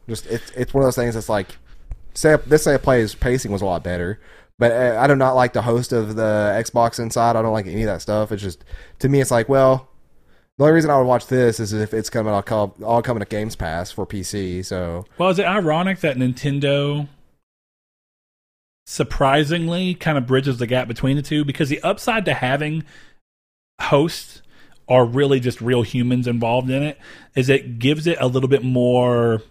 Just 0.09 0.27
it's 0.27 0.51
it's 0.51 0.75
one 0.75 0.83
of 0.83 0.87
those 0.87 0.97
things 0.97 1.15
that's 1.15 1.29
like 1.29 1.57
say 2.15 2.37
this 2.47 2.67
of 2.67 2.83
play's 2.83 3.15
pacing 3.15 3.53
was 3.53 3.63
a 3.63 3.67
lot 3.67 3.83
better, 3.83 4.21
but 4.59 4.73
uh, 4.73 4.99
I 5.01 5.07
do 5.07 5.17
not 5.17 5.33
like 5.33 5.53
the 5.55 5.63
host 5.63 5.93
of 5.93 6.17
the 6.17 6.55
Xbox 6.63 6.99
inside. 6.99 7.37
I 7.37 7.43
don't 7.43 7.53
like 7.53 7.67
any 7.67 7.83
of 7.83 7.87
that 7.87 8.03
stuff. 8.03 8.33
It's 8.33 8.43
just 8.43 8.65
to 8.99 9.09
me, 9.09 9.21
it's 9.21 9.31
like 9.31 9.49
well. 9.49 9.89
The 10.59 10.65
only 10.65 10.75
reason 10.75 10.91
I 10.91 10.99
would 10.99 11.07
watch 11.07 11.29
this 11.29 11.61
is 11.61 11.73
if 11.73 11.95
it's 11.95 12.11
coming 12.11 12.33
all, 12.33 12.43
co- 12.43 12.75
all 12.85 13.01
coming 13.01 13.21
to 13.21 13.27
Games 13.27 13.55
Pass 13.55 13.93
for 13.93 14.05
PC. 14.05 14.65
So 14.65 15.07
Well, 15.17 15.31
is 15.31 15.39
it 15.39 15.47
ironic 15.47 16.01
that 16.01 16.17
Nintendo 16.17 17.07
surprisingly 18.85 19.95
kind 19.95 20.19
of 20.19 20.27
bridges 20.27 20.59
the 20.59 20.67
gap 20.67 20.89
between 20.89 21.15
the 21.17 21.23
two? 21.23 21.45
Because 21.45 21.69
the 21.69 21.81
upside 21.83 22.25
to 22.25 22.35
having 22.35 22.83
hosts 23.81 24.43
are 24.89 25.05
really 25.05 25.39
just 25.39 25.61
real 25.61 25.83
humans 25.83 26.27
involved 26.27 26.71
in 26.71 26.83
it 26.83 26.99
is 27.37 27.49
it 27.49 27.79
gives 27.79 28.09
it 28.09 28.19
a 28.21 28.27
little 28.27 28.49
bit 28.49 28.65
more 28.65 29.43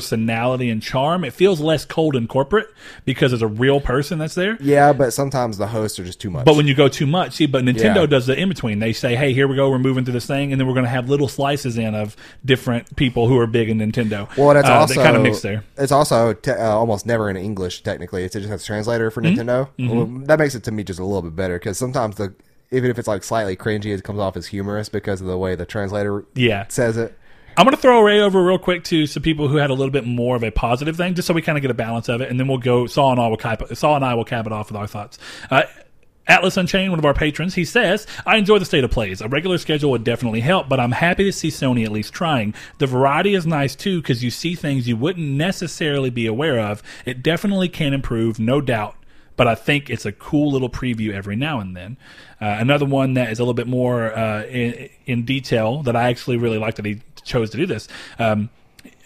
personality 0.00 0.70
and 0.70 0.82
charm. 0.82 1.24
It 1.24 1.32
feels 1.32 1.60
less 1.60 1.84
cold 1.84 2.16
and 2.16 2.28
corporate 2.28 2.66
because 3.04 3.30
there's 3.30 3.42
a 3.42 3.46
real 3.46 3.80
person 3.80 4.18
that's 4.18 4.34
there. 4.34 4.56
yeah, 4.60 4.92
but 4.92 5.12
sometimes 5.12 5.58
the 5.58 5.66
hosts 5.68 5.98
are 5.98 6.04
just 6.04 6.20
too 6.20 6.30
much. 6.30 6.44
But 6.44 6.56
when 6.56 6.66
you 6.66 6.74
go 6.74 6.88
too 6.88 7.06
much, 7.06 7.34
see, 7.34 7.46
but 7.46 7.64
Nintendo 7.64 7.96
Yeah. 7.96 8.06
does 8.06 8.26
the 8.26 8.38
in 8.38 8.48
between. 8.48 8.78
They 8.78 8.92
say, 8.92 9.14
"Hey, 9.16 9.32
here 9.32 9.46
we 9.46 9.54
go. 9.56 9.70
We're 9.70 9.78
moving 9.78 10.04
through 10.04 10.14
this 10.14 10.26
thing, 10.26 10.52
and 10.52 10.60
then 10.60 10.66
we're 10.66 10.74
going 10.74 10.84
to 10.84 10.90
have 10.90 11.08
little 11.08 11.28
slices 11.28 11.76
in 11.78 11.94
of 11.94 12.16
different 12.44 12.96
people 12.96 13.28
who 13.28 13.38
are 13.38 13.46
big 13.46 13.68
in 13.68 13.78
Nintendo." 13.78 14.28
Well, 14.36 14.54
that's 14.54 14.68
Uh, 14.68 14.72
also 14.74 15.02
kind 15.02 15.16
of 15.16 15.22
mixed 15.22 15.42
there. 15.42 15.62
It's 15.76 15.92
also 15.92 16.32
te- 16.32 16.50
uh, 16.52 16.68
almost 16.70 17.06
never 17.06 17.28
in 17.30 17.36
English. 17.36 17.82
Technically, 17.82 18.24
it's 18.24 18.34
just 18.34 18.50
a 18.50 18.58
translator 18.64 19.10
for 19.10 19.22
Mm-hmm. 19.22 19.40
Nintendo. 19.40 19.68
Well, 19.78 20.06
that 20.26 20.38
makes 20.38 20.54
it 20.54 20.62
to 20.64 20.72
me 20.72 20.84
just 20.84 20.98
a 21.00 21.04
little 21.04 21.22
bit 21.22 21.36
better 21.36 21.54
because 21.58 21.78
sometimes 21.78 22.16
the 22.16 22.34
even 22.72 22.90
if 22.90 22.98
it's 22.98 23.06
like 23.06 23.22
slightly 23.22 23.54
cringy, 23.54 23.94
it 23.96 24.02
comes 24.02 24.18
off 24.18 24.36
as 24.36 24.46
humorous 24.48 24.88
because 24.88 25.20
of 25.20 25.28
the 25.28 25.38
way 25.38 25.54
the 25.54 25.64
translator 25.64 26.24
Yeah, 26.34 26.64
says 26.68 26.96
it. 26.96 27.16
I'm 27.58 27.64
going 27.64 27.74
to 27.74 27.80
throw 27.80 28.02
Ray 28.02 28.20
over 28.20 28.44
real 28.44 28.58
quick 28.58 28.84
to 28.84 29.06
some 29.06 29.22
people 29.22 29.48
who 29.48 29.56
had 29.56 29.70
a 29.70 29.72
little 29.72 29.90
bit 29.90 30.04
more 30.04 30.36
of 30.36 30.44
a 30.44 30.50
positive 30.50 30.94
thing, 30.94 31.14
just 31.14 31.26
so 31.26 31.32
we 31.32 31.40
kind 31.40 31.56
of 31.56 31.62
get 31.62 31.70
a 31.70 31.74
balance 31.74 32.10
of 32.10 32.20
it, 32.20 32.28
and 32.28 32.38
then 32.38 32.48
we'll 32.48 32.58
go. 32.58 32.86
Saul 32.86 33.12
and 33.12 33.20
I 33.20 33.28
will 33.28 33.38
cap, 33.38 33.62
and 33.62 34.04
I 34.04 34.12
will 34.12 34.26
cap 34.26 34.46
it 34.46 34.52
off 34.52 34.70
with 34.70 34.76
our 34.76 34.86
thoughts. 34.86 35.18
Uh, 35.50 35.62
Atlas 36.26 36.58
Unchained, 36.58 36.90
one 36.90 36.98
of 36.98 37.06
our 37.06 37.14
patrons, 37.14 37.54
he 37.54 37.64
says, 37.64 38.06
I 38.26 38.36
enjoy 38.36 38.58
the 38.58 38.66
state 38.66 38.84
of 38.84 38.90
plays. 38.90 39.22
A 39.22 39.28
regular 39.28 39.56
schedule 39.56 39.90
would 39.92 40.04
definitely 40.04 40.40
help, 40.40 40.68
but 40.68 40.78
I'm 40.78 40.92
happy 40.92 41.24
to 41.24 41.32
see 41.32 41.48
Sony 41.48 41.84
at 41.86 41.92
least 41.92 42.12
trying. 42.12 42.52
The 42.76 42.86
variety 42.86 43.34
is 43.34 43.46
nice 43.46 43.74
too, 43.74 44.02
because 44.02 44.22
you 44.22 44.30
see 44.30 44.54
things 44.54 44.86
you 44.86 44.96
wouldn't 44.96 45.26
necessarily 45.26 46.10
be 46.10 46.26
aware 46.26 46.60
of. 46.60 46.82
It 47.06 47.22
definitely 47.22 47.70
can 47.70 47.94
improve, 47.94 48.38
no 48.38 48.60
doubt. 48.60 48.96
But 49.36 49.46
I 49.46 49.54
think 49.54 49.88
it's 49.88 50.06
a 50.06 50.12
cool 50.12 50.50
little 50.50 50.70
preview 50.70 51.12
every 51.12 51.36
now 51.36 51.60
and 51.60 51.76
then. 51.76 51.96
Uh, 52.40 52.56
another 52.58 52.86
one 52.86 53.14
that 53.14 53.30
is 53.30 53.38
a 53.38 53.42
little 53.42 53.54
bit 53.54 53.66
more 53.66 54.16
uh, 54.16 54.44
in, 54.44 54.88
in 55.04 55.24
detail 55.24 55.82
that 55.82 55.94
I 55.94 56.08
actually 56.08 56.38
really 56.38 56.58
like 56.58 56.76
that 56.76 56.86
he 56.86 57.02
chose 57.26 57.50
to 57.50 57.56
do 57.56 57.66
this. 57.66 57.88
Um, 58.18 58.48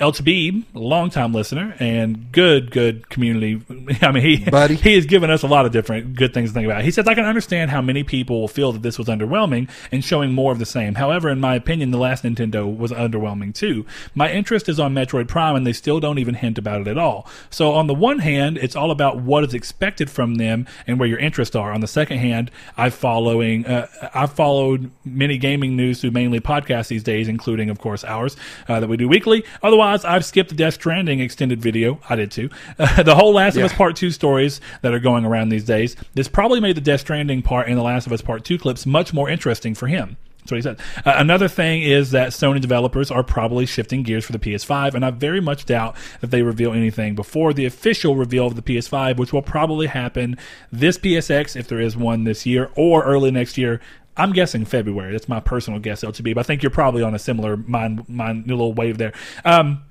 El 0.00 0.12
Tabib, 0.12 0.64
a 0.74 0.78
longtime 0.78 1.34
listener 1.34 1.76
and 1.78 2.32
good, 2.32 2.70
good 2.70 3.10
community. 3.10 3.60
I 4.00 4.12
mean, 4.12 4.22
he 4.22 4.50
Buddy. 4.50 4.76
he 4.76 4.94
has 4.94 5.04
given 5.04 5.30
us 5.30 5.42
a 5.42 5.46
lot 5.46 5.66
of 5.66 5.72
different 5.72 6.14
good 6.16 6.32
things 6.32 6.50
to 6.50 6.54
think 6.54 6.64
about. 6.64 6.84
He 6.84 6.90
says, 6.90 7.06
I 7.06 7.14
can 7.14 7.26
understand 7.26 7.70
how 7.70 7.82
many 7.82 8.02
people 8.02 8.40
will 8.40 8.48
feel 8.48 8.72
that 8.72 8.80
this 8.80 8.98
was 8.98 9.08
underwhelming 9.08 9.68
and 9.92 10.02
showing 10.02 10.32
more 10.32 10.52
of 10.52 10.58
the 10.58 10.64
same. 10.64 10.94
However, 10.94 11.28
in 11.28 11.38
my 11.38 11.54
opinion, 11.54 11.90
the 11.90 11.98
last 11.98 12.24
Nintendo 12.24 12.74
was 12.74 12.92
underwhelming 12.92 13.54
too. 13.54 13.84
My 14.14 14.32
interest 14.32 14.70
is 14.70 14.80
on 14.80 14.94
Metroid 14.94 15.28
Prime 15.28 15.54
and 15.54 15.66
they 15.66 15.74
still 15.74 16.00
don't 16.00 16.18
even 16.18 16.34
hint 16.34 16.56
about 16.56 16.80
it 16.80 16.88
at 16.88 16.96
all. 16.96 17.28
So 17.50 17.72
on 17.72 17.86
the 17.86 17.94
one 17.94 18.20
hand, 18.20 18.56
it's 18.56 18.74
all 18.74 18.90
about 18.90 19.18
what 19.18 19.44
is 19.44 19.52
expected 19.52 20.08
from 20.08 20.36
them 20.36 20.66
and 20.86 20.98
where 20.98 21.10
your 21.10 21.18
interests 21.18 21.54
are. 21.54 21.72
On 21.72 21.82
the 21.82 21.86
second 21.86 22.18
hand, 22.20 22.50
I've 22.78 22.94
following, 22.94 23.66
uh, 23.66 23.86
I've 24.14 24.32
followed 24.32 24.90
many 25.04 25.36
gaming 25.36 25.76
news 25.76 26.00
through 26.00 26.12
mainly 26.12 26.40
podcasts 26.40 26.88
these 26.88 27.02
days, 27.02 27.28
including, 27.28 27.68
of 27.68 27.78
course, 27.78 28.02
ours 28.02 28.34
uh, 28.66 28.80
that 28.80 28.88
we 28.88 28.96
do 28.96 29.06
weekly. 29.06 29.44
Otherwise, 29.62 29.89
I've 29.90 30.24
skipped 30.24 30.50
the 30.50 30.56
Death 30.56 30.74
Stranding 30.74 31.20
extended 31.20 31.60
video. 31.60 32.00
I 32.08 32.16
did 32.16 32.30
too. 32.30 32.50
the 32.76 33.14
whole 33.14 33.32
Last 33.32 33.56
of 33.56 33.64
Us 33.64 33.72
Part 33.72 33.96
2 33.96 34.10
stories 34.10 34.60
that 34.82 34.94
are 34.94 35.00
going 35.00 35.24
around 35.24 35.48
these 35.48 35.64
days. 35.64 35.96
This 36.14 36.28
probably 36.28 36.60
made 36.60 36.76
the 36.76 36.80
Death 36.80 37.00
Stranding 37.00 37.42
part 37.42 37.68
in 37.68 37.76
the 37.76 37.82
Last 37.82 38.06
of 38.06 38.12
Us 38.12 38.22
Part 38.22 38.44
2 38.44 38.58
clips 38.58 38.86
much 38.86 39.12
more 39.12 39.28
interesting 39.28 39.74
for 39.74 39.86
him. 39.86 40.16
That's 40.40 40.52
what 40.52 40.56
he 40.56 40.62
said. 40.62 41.06
Uh, 41.06 41.18
another 41.18 41.48
thing 41.48 41.82
is 41.82 42.12
that 42.12 42.30
Sony 42.30 42.60
developers 42.60 43.10
are 43.10 43.22
probably 43.22 43.66
shifting 43.66 44.02
gears 44.02 44.24
for 44.24 44.32
the 44.32 44.38
PS5, 44.38 44.94
and 44.94 45.04
I 45.04 45.10
very 45.10 45.40
much 45.40 45.66
doubt 45.66 45.96
that 46.20 46.30
they 46.30 46.42
reveal 46.42 46.72
anything 46.72 47.14
before 47.14 47.52
the 47.52 47.66
official 47.66 48.16
reveal 48.16 48.46
of 48.46 48.56
the 48.56 48.62
PS5, 48.62 49.18
which 49.18 49.32
will 49.32 49.42
probably 49.42 49.86
happen 49.88 50.38
this 50.72 50.96
PSX, 50.96 51.56
if 51.56 51.68
there 51.68 51.80
is 51.80 51.96
one 51.96 52.24
this 52.24 52.46
year, 52.46 52.70
or 52.74 53.04
early 53.04 53.30
next 53.30 53.58
year. 53.58 53.80
I'm 54.20 54.32
guessing 54.32 54.64
February. 54.64 55.12
That's 55.12 55.28
my 55.28 55.40
personal 55.40 55.80
guess, 55.80 56.02
LTB. 56.02 56.34
But 56.34 56.40
I 56.40 56.42
think 56.44 56.62
you're 56.62 56.70
probably 56.70 57.02
on 57.02 57.14
a 57.14 57.18
similar 57.18 57.56
mind, 57.56 58.08
mind 58.08 58.46
little 58.46 58.72
wave 58.72 58.98
there. 58.98 59.12
Um, 59.44 59.82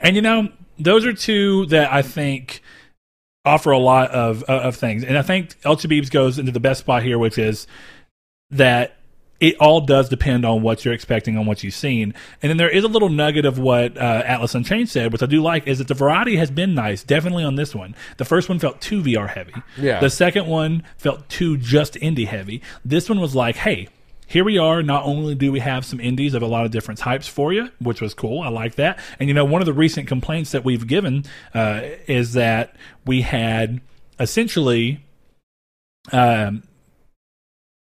and 0.00 0.16
you 0.16 0.22
know, 0.22 0.48
those 0.78 1.06
are 1.06 1.12
two 1.12 1.66
that 1.66 1.92
I 1.92 2.02
think 2.02 2.62
offer 3.44 3.70
a 3.70 3.78
lot 3.78 4.10
of 4.10 4.42
of 4.44 4.76
things. 4.76 5.04
And 5.04 5.16
I 5.16 5.22
think 5.22 5.60
Chabib's 5.62 6.10
goes 6.10 6.38
into 6.38 6.52
the 6.52 6.60
best 6.60 6.80
spot 6.80 7.02
here, 7.02 7.18
which 7.18 7.38
is 7.38 7.66
that 8.50 8.96
it 9.44 9.60
all 9.60 9.82
does 9.82 10.08
depend 10.08 10.46
on 10.46 10.62
what 10.62 10.86
you're 10.86 10.94
expecting 10.94 11.36
on 11.36 11.44
what 11.44 11.62
you've 11.62 11.74
seen. 11.74 12.14
And 12.40 12.48
then 12.48 12.56
there 12.56 12.70
is 12.70 12.82
a 12.82 12.88
little 12.88 13.10
nugget 13.10 13.44
of 13.44 13.58
what 13.58 13.94
uh, 13.98 14.22
Atlas 14.24 14.54
Unchained 14.54 14.88
said, 14.88 15.12
which 15.12 15.22
I 15.22 15.26
do 15.26 15.42
like, 15.42 15.66
is 15.66 15.76
that 15.78 15.88
the 15.88 15.92
variety 15.92 16.36
has 16.36 16.50
been 16.50 16.74
nice, 16.74 17.02
definitely 17.02 17.44
on 17.44 17.56
this 17.56 17.74
one. 17.74 17.94
The 18.16 18.24
first 18.24 18.48
one 18.48 18.58
felt 18.58 18.80
too 18.80 19.02
VR 19.02 19.28
heavy. 19.28 19.52
Yeah. 19.76 20.00
The 20.00 20.08
second 20.08 20.46
one 20.46 20.82
felt 20.96 21.28
too 21.28 21.58
just 21.58 21.92
indie 21.96 22.26
heavy. 22.26 22.62
This 22.86 23.10
one 23.10 23.20
was 23.20 23.34
like, 23.34 23.56
hey, 23.56 23.88
here 24.26 24.44
we 24.44 24.56
are. 24.56 24.82
Not 24.82 25.04
only 25.04 25.34
do 25.34 25.52
we 25.52 25.60
have 25.60 25.84
some 25.84 26.00
indies 26.00 26.32
of 26.32 26.40
a 26.40 26.46
lot 26.46 26.64
of 26.64 26.70
different 26.70 26.96
types 26.96 27.28
for 27.28 27.52
you, 27.52 27.68
which 27.80 28.00
was 28.00 28.14
cool. 28.14 28.40
I 28.40 28.48
like 28.48 28.76
that. 28.76 28.98
And 29.20 29.28
you 29.28 29.34
know, 29.34 29.44
one 29.44 29.60
of 29.60 29.66
the 29.66 29.74
recent 29.74 30.08
complaints 30.08 30.52
that 30.52 30.64
we've 30.64 30.86
given 30.86 31.26
uh, 31.52 31.82
is 32.06 32.32
that 32.32 32.76
we 33.04 33.20
had 33.20 33.82
essentially 34.18 35.04
um, 36.12 36.62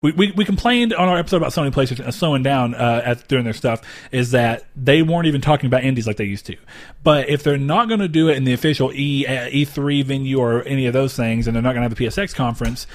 we, 0.06 0.12
we, 0.12 0.32
we 0.34 0.46
complained 0.46 0.94
on 0.94 1.10
our 1.10 1.18
episode 1.18 1.38
about 1.38 1.52
Sony 1.52 1.72
PlayStation 1.72 2.06
uh, 2.06 2.12
slowing 2.12 2.44
down 2.44 2.76
uh, 2.76 3.02
at, 3.04 3.28
doing 3.28 3.44
their 3.44 3.54
stuff 3.54 3.82
is 4.12 4.32
that 4.32 4.64
they 4.76 5.02
weren't 5.02 5.26
even 5.26 5.42
talking 5.42 5.66
about 5.66 5.84
indies 5.84 6.06
like 6.06 6.18
they 6.18 6.26
used 6.26 6.46
to. 6.46 6.56
But 7.04 7.28
if 7.28 7.42
they're 7.42 7.58
not 7.58 7.88
going 7.88 8.02
to 8.02 8.08
do 8.08 8.30
it 8.30 8.38
in 8.38 8.44
the 8.44 8.54
official 8.54 8.92
E 8.94 9.26
uh, 9.26 9.50
E3 9.50 10.04
venue 10.06 10.40
or 10.40 10.62
any 10.64 10.86
of 10.86 10.94
those 10.94 11.16
things, 11.16 11.48
and 11.48 11.56
they're 11.56 11.64
not 11.64 11.74
going 11.74 11.82
to 11.82 11.90
have 11.90 11.98
the 11.98 12.06
PSX 12.06 12.36
conference, 12.36 12.86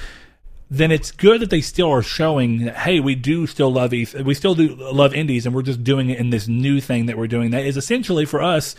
then 0.69 0.89
it's 0.89 1.11
good 1.11 1.41
that 1.41 1.49
they 1.49 1.59
still 1.59 1.91
are 1.91 2.01
showing 2.01 2.63
that 2.63 2.77
hey, 2.77 3.01
we 3.01 3.13
do 3.13 3.45
still 3.45 3.73
love 3.73 3.93
E, 3.93 4.07
we 4.23 4.33
still 4.33 4.55
do 4.55 4.75
love 4.75 5.13
indies, 5.13 5.45
and 5.45 5.53
we're 5.53 5.63
just 5.63 5.83
doing 5.83 6.09
it 6.09 6.17
in 6.17 6.29
this 6.29 6.47
new 6.47 6.79
thing 6.79 7.07
that 7.07 7.17
we're 7.17 7.27
doing. 7.27 7.51
That 7.51 7.65
is 7.65 7.75
essentially 7.75 8.23
for 8.23 8.41
us, 8.41 8.73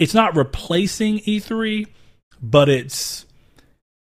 it's 0.00 0.14
not 0.14 0.34
replacing 0.34 1.20
E3, 1.20 1.86
but 2.42 2.68
it's 2.68 3.24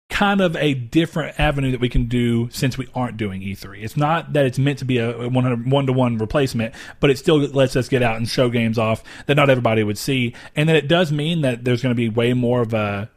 kind 0.08 0.40
of 0.40 0.56
a 0.56 0.72
different 0.72 1.38
avenue 1.38 1.72
that 1.72 1.80
we 1.80 1.88
can 1.88 2.06
do 2.06 2.48
since 2.50 2.78
we 2.78 2.88
aren't 2.94 3.16
doing 3.16 3.40
E3. 3.40 3.82
It's 3.82 3.96
not 3.96 4.32
that 4.34 4.46
it's 4.46 4.58
meant 4.58 4.78
to 4.78 4.84
be 4.84 4.98
a 4.98 5.28
one 5.28 5.86
to 5.86 5.92
one 5.92 6.18
replacement, 6.18 6.74
but 7.00 7.10
it 7.10 7.18
still 7.18 7.38
lets 7.38 7.76
us 7.76 7.88
get 7.88 8.02
out 8.02 8.16
and 8.16 8.28
show 8.28 8.48
games 8.48 8.78
off 8.78 9.02
that 9.26 9.34
not 9.34 9.50
everybody 9.50 9.82
would 9.82 9.98
see. 9.98 10.34
And 10.54 10.68
then 10.68 10.76
it 10.76 10.88
does 10.88 11.10
mean 11.10 11.40
that 11.40 11.64
there's 11.64 11.82
going 11.82 11.90
to 11.90 11.96
be 11.96 12.08
way 12.08 12.34
more 12.34 12.62
of 12.62 12.72
a, 12.72 13.10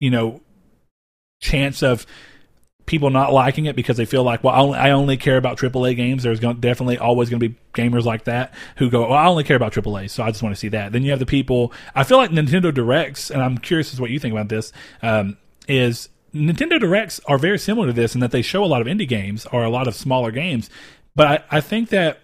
you 0.00 0.10
know, 0.10 0.40
chance 1.40 1.82
of 1.82 2.06
people 2.86 3.10
not 3.10 3.32
liking 3.32 3.66
it 3.66 3.76
because 3.76 3.96
they 3.96 4.04
feel 4.04 4.22
like, 4.22 4.42
well, 4.42 4.54
I 4.54 4.58
only, 4.58 4.78
I 4.78 4.90
only 4.90 5.16
care 5.16 5.36
about 5.36 5.58
AAA 5.58 5.96
games. 5.96 6.22
There's 6.22 6.40
going 6.40 6.60
definitely 6.60 6.98
always 6.98 7.28
going 7.28 7.40
to 7.40 7.48
be 7.48 7.56
gamers 7.72 8.04
like 8.04 8.24
that 8.24 8.52
who 8.76 8.90
go, 8.90 9.02
well, 9.02 9.12
I 9.12 9.26
only 9.26 9.44
care 9.44 9.56
about 9.56 9.72
AAA, 9.72 10.10
so 10.10 10.22
I 10.22 10.30
just 10.30 10.42
want 10.42 10.54
to 10.54 10.58
see 10.58 10.68
that. 10.68 10.92
Then 10.92 11.02
you 11.02 11.10
have 11.10 11.18
the 11.18 11.26
people. 11.26 11.72
I 11.94 12.04
feel 12.04 12.16
like 12.16 12.30
Nintendo 12.30 12.72
Directs, 12.72 13.30
and 13.30 13.42
I'm 13.42 13.58
curious 13.58 13.92
as 13.92 14.00
what 14.00 14.10
you 14.10 14.18
think 14.18 14.32
about 14.32 14.48
this. 14.48 14.72
Um, 15.02 15.36
is 15.68 16.08
Nintendo 16.36 16.78
Directs 16.78 17.20
are 17.26 17.38
very 17.38 17.58
similar 17.58 17.88
to 17.88 17.92
this 17.92 18.14
in 18.14 18.20
that 18.20 18.30
they 18.30 18.42
show 18.42 18.64
a 18.64 18.66
lot 18.66 18.80
of 18.80 18.86
indie 18.86 19.08
games 19.08 19.46
or 19.52 19.64
a 19.64 19.70
lot 19.70 19.88
of 19.88 19.94
smaller 19.94 20.30
games, 20.30 20.70
but 21.14 21.26
I, 21.26 21.58
I 21.58 21.60
think 21.60 21.88
that 21.90 22.20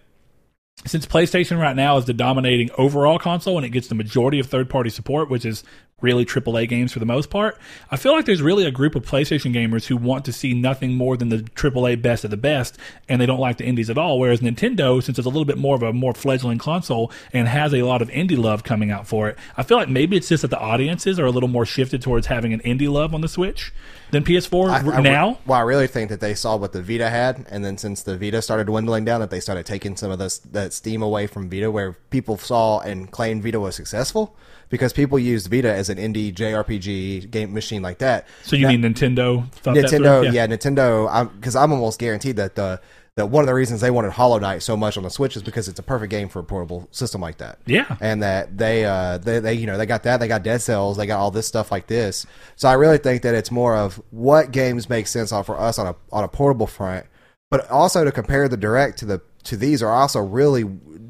since 0.85 1.07
PlayStation 1.07 1.61
right 1.61 1.77
now 1.77 1.97
is 1.97 2.07
the 2.07 2.13
dominating 2.13 2.71
overall 2.77 3.19
console 3.19 3.57
and 3.57 3.65
it 3.65 3.71
gets 3.71 3.89
the 3.89 3.95
majority 3.95 4.39
of 4.39 4.47
third 4.47 4.69
party 4.69 4.91
support, 4.91 5.31
which 5.31 5.45
is 5.45 5.63
really 6.01 6.25
AAA 6.25 6.69
games 6.69 6.93
for 6.93 6.99
the 6.99 7.07
most 7.07 7.31
part, 7.31 7.57
I 7.91 7.97
feel 7.97 8.13
like 8.13 8.25
there's 8.25 8.43
really 8.43 8.67
a 8.67 8.73
group 8.73 8.97
of 8.97 9.07
PlayStation 9.07 9.55
gamers 9.55 9.87
who 9.87 9.97
want 9.97 10.25
to 10.25 10.33
see 10.33 10.55
nothing 10.55 10.95
more 10.95 11.17
than 11.17 11.29
the 11.29 11.39
AAA 11.39 12.03
best 12.03 12.25
of 12.25 12.31
the 12.31 12.37
best, 12.37 12.79
and 13.09 13.21
they 13.21 13.27
don't 13.27 13.39
like 13.39 13.59
the 13.59 13.65
indies 13.65 13.91
at 13.91 13.99
all. 13.99 14.19
Whereas 14.19 14.41
Nintendo, 14.41 15.01
since 15.01 15.19
it's 15.19 15.27
a 15.27 15.31
little 15.31 15.45
bit 15.45 15.59
more 15.59 15.77
of 15.77 15.83
a 15.83 15.93
more 15.93 16.15
fledgling 16.15 16.59
console 16.59 17.13
and 17.33 17.47
has 17.47 17.73
a 17.73 17.83
lot 17.83 18.03
of 18.03 18.09
indie 18.09 18.37
love 18.37 18.65
coming 18.65 18.91
out 18.91 19.07
for 19.07 19.29
it, 19.29 19.39
I 19.57 19.63
feel 19.63 19.77
like 19.77 19.89
maybe 19.89 20.17
it's 20.17 20.29
just 20.29 20.43
that 20.43 20.49
the 20.49 20.59
audiences 20.59 21.21
are 21.21 21.27
a 21.27 21.31
little 21.31 21.49
more 21.49 21.65
shifted 21.65 22.03
towards 22.03 22.27
having 22.27 22.53
an 22.53 22.61
indie 22.61 22.91
love 22.91 23.15
on 23.15 23.21
the 23.21 23.29
Switch 23.29 23.73
than 24.13 24.23
PS4 24.23 24.71
I- 24.71 24.97
I 24.99 25.01
now. 25.01 25.39
well, 25.47 25.59
I 25.59 25.63
really 25.63 25.89
think 25.89 26.09
that 26.11 26.21
they 26.21 26.35
saw 26.35 26.55
what 26.57 26.73
the 26.73 26.81
Vita 26.83 27.11
had, 27.11 27.45
and 27.51 27.65
then 27.65 27.77
since 27.77 28.03
the 28.05 28.17
Vita 28.17 28.41
started 28.41 28.69
dwindling 28.69 29.05
down, 29.05 29.21
that 29.21 29.31
they 29.31 29.41
started 29.41 29.67
taking 29.67 29.97
some 29.97 30.11
of 30.13 30.21
this 30.21 30.39
that 30.39 30.73
steam 30.73 31.03
away 31.03 31.27
from 31.27 31.51
Vita, 31.51 31.71
where 31.71 31.95
people 32.11 32.39
saw 32.39 32.79
and 32.79 33.11
claimed 33.11 33.43
Vita 33.43 33.59
was 33.59 33.75
successful 33.75 34.37
because 34.69 34.93
people 34.93 35.19
used 35.19 35.51
Vita 35.51 35.71
as 35.73 35.89
an 35.91 35.99
indie 35.99 36.33
JRPG 36.33 37.31
game 37.31 37.53
machine 37.53 37.83
like 37.83 37.99
that. 37.99 38.27
So 38.45 38.55
you 38.57 38.63
Now- 38.67 38.73
mean 38.73 38.83
Nintendo? 38.83 39.51
Nintendo, 39.65 40.23
through? 40.23 40.31
yeah. 40.33 40.47
Nintendo. 40.47 41.31
Because 41.35 41.57
I'm, 41.57 41.73
almost 41.73 41.99
guaranteed 41.99 42.37
that 42.37 42.55
the 42.55 42.81
that 43.17 43.27
one 43.27 43.43
of 43.43 43.47
the 43.47 43.55
reasons 43.55 43.83
they 43.83 43.91
wanted 43.91 44.13
Hollow 44.13 44.39
Knight 44.39 44.63
so 44.63 44.77
much 44.77 44.97
on 44.97 45.03
the 45.03 45.11
Switch 45.11 45.37
is 45.37 45.43
because 45.43 45.69
it's 45.69 45.79
a 45.79 45.83
perfect 45.83 46.11
game 46.11 46.29
for 46.29 46.39
a 46.39 46.45
portable 46.45 46.89
system 46.93 47.21
like 47.21 47.39
that. 47.39 47.59
Yeah. 47.67 47.97
and 48.01 48.23
that 48.23 48.57
they 48.57 48.85
uh 48.85 49.19
they, 49.19 49.39
they 49.39 49.55
you 49.55 49.67
know 49.67 49.77
they 49.77 49.87
got 49.87 50.03
that 50.05 50.19
they 50.19 50.29
got 50.29 50.43
Dead 50.43 50.63
Cells 50.63 50.97
they 50.97 51.07
got 51.07 51.21
all 51.21 51.31
this 51.31 51.47
stuff 51.47 51.71
like 51.71 51.87
this. 51.87 52.27
So 52.57 52.69
I 52.69 52.75
really 52.75 52.99
think 52.99 53.23
that 53.23 53.35
it's 53.35 53.51
more 53.51 53.77
of 53.77 54.01
what 54.11 54.51
games 54.51 54.89
make 54.89 55.07
sense 55.07 55.31
on 55.31 55.45
for 55.45 55.61
us 55.61 55.79
on 55.79 55.89
a 55.89 55.95
on 56.11 56.25
a 56.25 56.29
portable 56.29 56.67
front, 56.67 57.07
but 57.51 57.69
also 57.71 58.05
to 58.05 58.13
compare 58.13 58.49
the 58.49 58.57
direct 58.57 58.99
to 59.01 59.05
the 59.05 59.21
to 59.45 59.57
these 59.57 59.83
are 59.83 59.91
also 59.91 60.21
really 60.21 60.65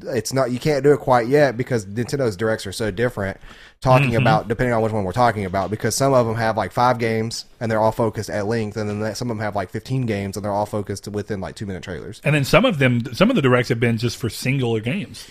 it's 0.05 0.33
not 0.33 0.51
you 0.51 0.59
can't 0.59 0.83
do 0.83 0.91
it 0.91 0.99
quite 0.99 1.27
yet 1.27 1.55
because 1.55 1.85
Nintendo's 1.85 2.35
directs 2.35 2.67
are 2.67 2.71
so 2.73 2.91
different. 2.91 3.37
Talking 3.79 4.09
Mm-hmm. 4.11 4.17
about 4.21 4.47
depending 4.47 4.73
on 4.73 4.81
which 4.81 4.93
one 4.93 5.03
we're 5.03 5.11
talking 5.11 5.43
about 5.45 5.69
because 5.69 5.93
some 5.95 6.13
of 6.13 6.25
them 6.25 6.35
have 6.35 6.55
like 6.55 6.71
five 6.71 6.99
games 6.99 7.45
and 7.59 7.69
they're 7.69 7.79
all 7.81 7.91
focused 7.91 8.29
at 8.29 8.47
length, 8.47 8.77
and 8.77 8.89
then 8.89 9.15
some 9.15 9.29
of 9.29 9.37
them 9.37 9.43
have 9.43 9.55
like 9.57 9.69
fifteen 9.71 10.05
games 10.05 10.37
and 10.37 10.43
they're 10.45 10.53
all 10.53 10.65
focused 10.65 11.07
within 11.09 11.41
like 11.41 11.55
two 11.55 11.65
minute 11.65 11.83
trailers. 11.83 12.21
And 12.23 12.33
then 12.33 12.45
some 12.45 12.63
of 12.63 12.79
them, 12.79 13.13
some 13.13 13.29
of 13.29 13.35
the 13.35 13.41
directs 13.41 13.69
have 13.69 13.79
been 13.81 13.97
just 13.97 14.15
for 14.17 14.29
singular 14.29 14.79
games. 14.79 15.27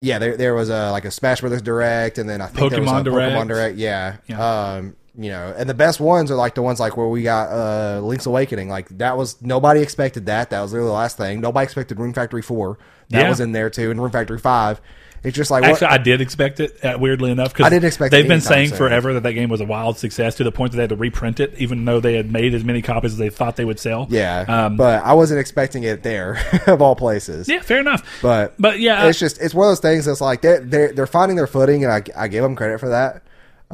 Yeah, 0.00 0.18
there 0.18 0.36
there 0.36 0.54
was 0.54 0.68
a 0.70 0.90
like 0.90 1.04
a 1.04 1.10
Smash 1.10 1.40
Brothers 1.40 1.62
Direct, 1.62 2.18
and 2.18 2.28
then 2.28 2.40
I 2.40 2.46
think 2.46 2.70
there 2.70 2.82
was 2.82 2.90
a 2.90 3.02
Direct. 3.04 3.34
Pokemon 3.34 3.48
Direct. 3.48 3.76
Yeah. 3.78 4.16
Yeah. 4.26 4.72
Um, 4.72 4.96
you 5.16 5.30
know, 5.30 5.54
and 5.56 5.68
the 5.68 5.74
best 5.74 6.00
ones 6.00 6.30
are 6.30 6.34
like 6.34 6.54
the 6.54 6.62
ones 6.62 6.80
like 6.80 6.96
where 6.96 7.06
we 7.08 7.22
got 7.22 7.50
uh 7.50 8.00
Link's 8.00 8.26
Awakening. 8.26 8.68
Like 8.68 8.88
that 8.98 9.16
was 9.16 9.40
nobody 9.42 9.80
expected 9.80 10.26
that. 10.26 10.50
That 10.50 10.60
was 10.60 10.72
literally 10.72 10.88
the 10.90 10.94
last 10.94 11.16
thing. 11.16 11.40
Nobody 11.40 11.64
expected 11.64 11.98
Rune 11.98 12.12
Factory 12.14 12.42
Four. 12.42 12.78
That 13.10 13.22
Yeah. 13.22 13.28
was 13.28 13.40
in 13.40 13.52
there 13.52 13.70
too, 13.70 13.90
and 13.90 14.00
Rune 14.00 14.10
Factory 14.10 14.38
Five. 14.38 14.80
It's 15.22 15.34
just 15.34 15.50
like 15.50 15.62
what, 15.62 15.70
Actually, 15.70 15.86
I 15.86 15.96
did 15.98 16.20
expect 16.20 16.60
it. 16.60 16.84
Uh, 16.84 16.98
weirdly 17.00 17.30
enough, 17.30 17.54
because 17.54 17.64
I 17.64 17.70
didn't 17.70 17.86
expect 17.86 18.12
it 18.12 18.16
they've 18.18 18.28
been 18.28 18.42
saying 18.42 18.68
soon. 18.68 18.76
forever 18.76 19.14
that 19.14 19.22
that 19.22 19.32
game 19.32 19.48
was 19.48 19.62
a 19.62 19.64
wild 19.64 19.96
success 19.96 20.34
to 20.34 20.44
the 20.44 20.52
point 20.52 20.72
that 20.72 20.76
they 20.76 20.82
had 20.82 20.90
to 20.90 20.96
reprint 20.96 21.40
it, 21.40 21.54
even 21.56 21.82
though 21.86 21.98
they 21.98 22.12
had 22.14 22.30
made 22.30 22.52
as 22.52 22.62
many 22.62 22.82
copies 22.82 23.12
as 23.12 23.18
they 23.18 23.30
thought 23.30 23.56
they 23.56 23.64
would 23.64 23.80
sell. 23.80 24.06
yeah. 24.10 24.40
um, 24.46 24.76
but 24.76 25.02
I 25.02 25.14
wasn't 25.14 25.40
expecting 25.40 25.82
it 25.84 26.02
there 26.02 26.38
of 26.66 26.82
all 26.82 26.94
places. 26.94 27.48
yeah, 27.48 27.60
fair 27.62 27.80
enough. 27.80 28.02
But 28.20 28.52
But 28.58 28.80
yeah, 28.80 29.06
it's 29.08 29.18
just 29.18 29.40
it's 29.40 29.54
one 29.54 29.66
of 29.66 29.70
those 29.70 29.80
things 29.80 30.04
that's 30.04 30.20
like 30.20 30.42
they're 30.42 30.60
they're, 30.60 30.92
they're 30.92 31.06
finding 31.06 31.36
their 31.38 31.46
footing, 31.46 31.84
and 31.84 31.92
I, 31.92 32.02
I 32.24 32.28
give 32.28 32.42
them 32.42 32.54
credit 32.54 32.78
for 32.78 32.90
that. 32.90 33.22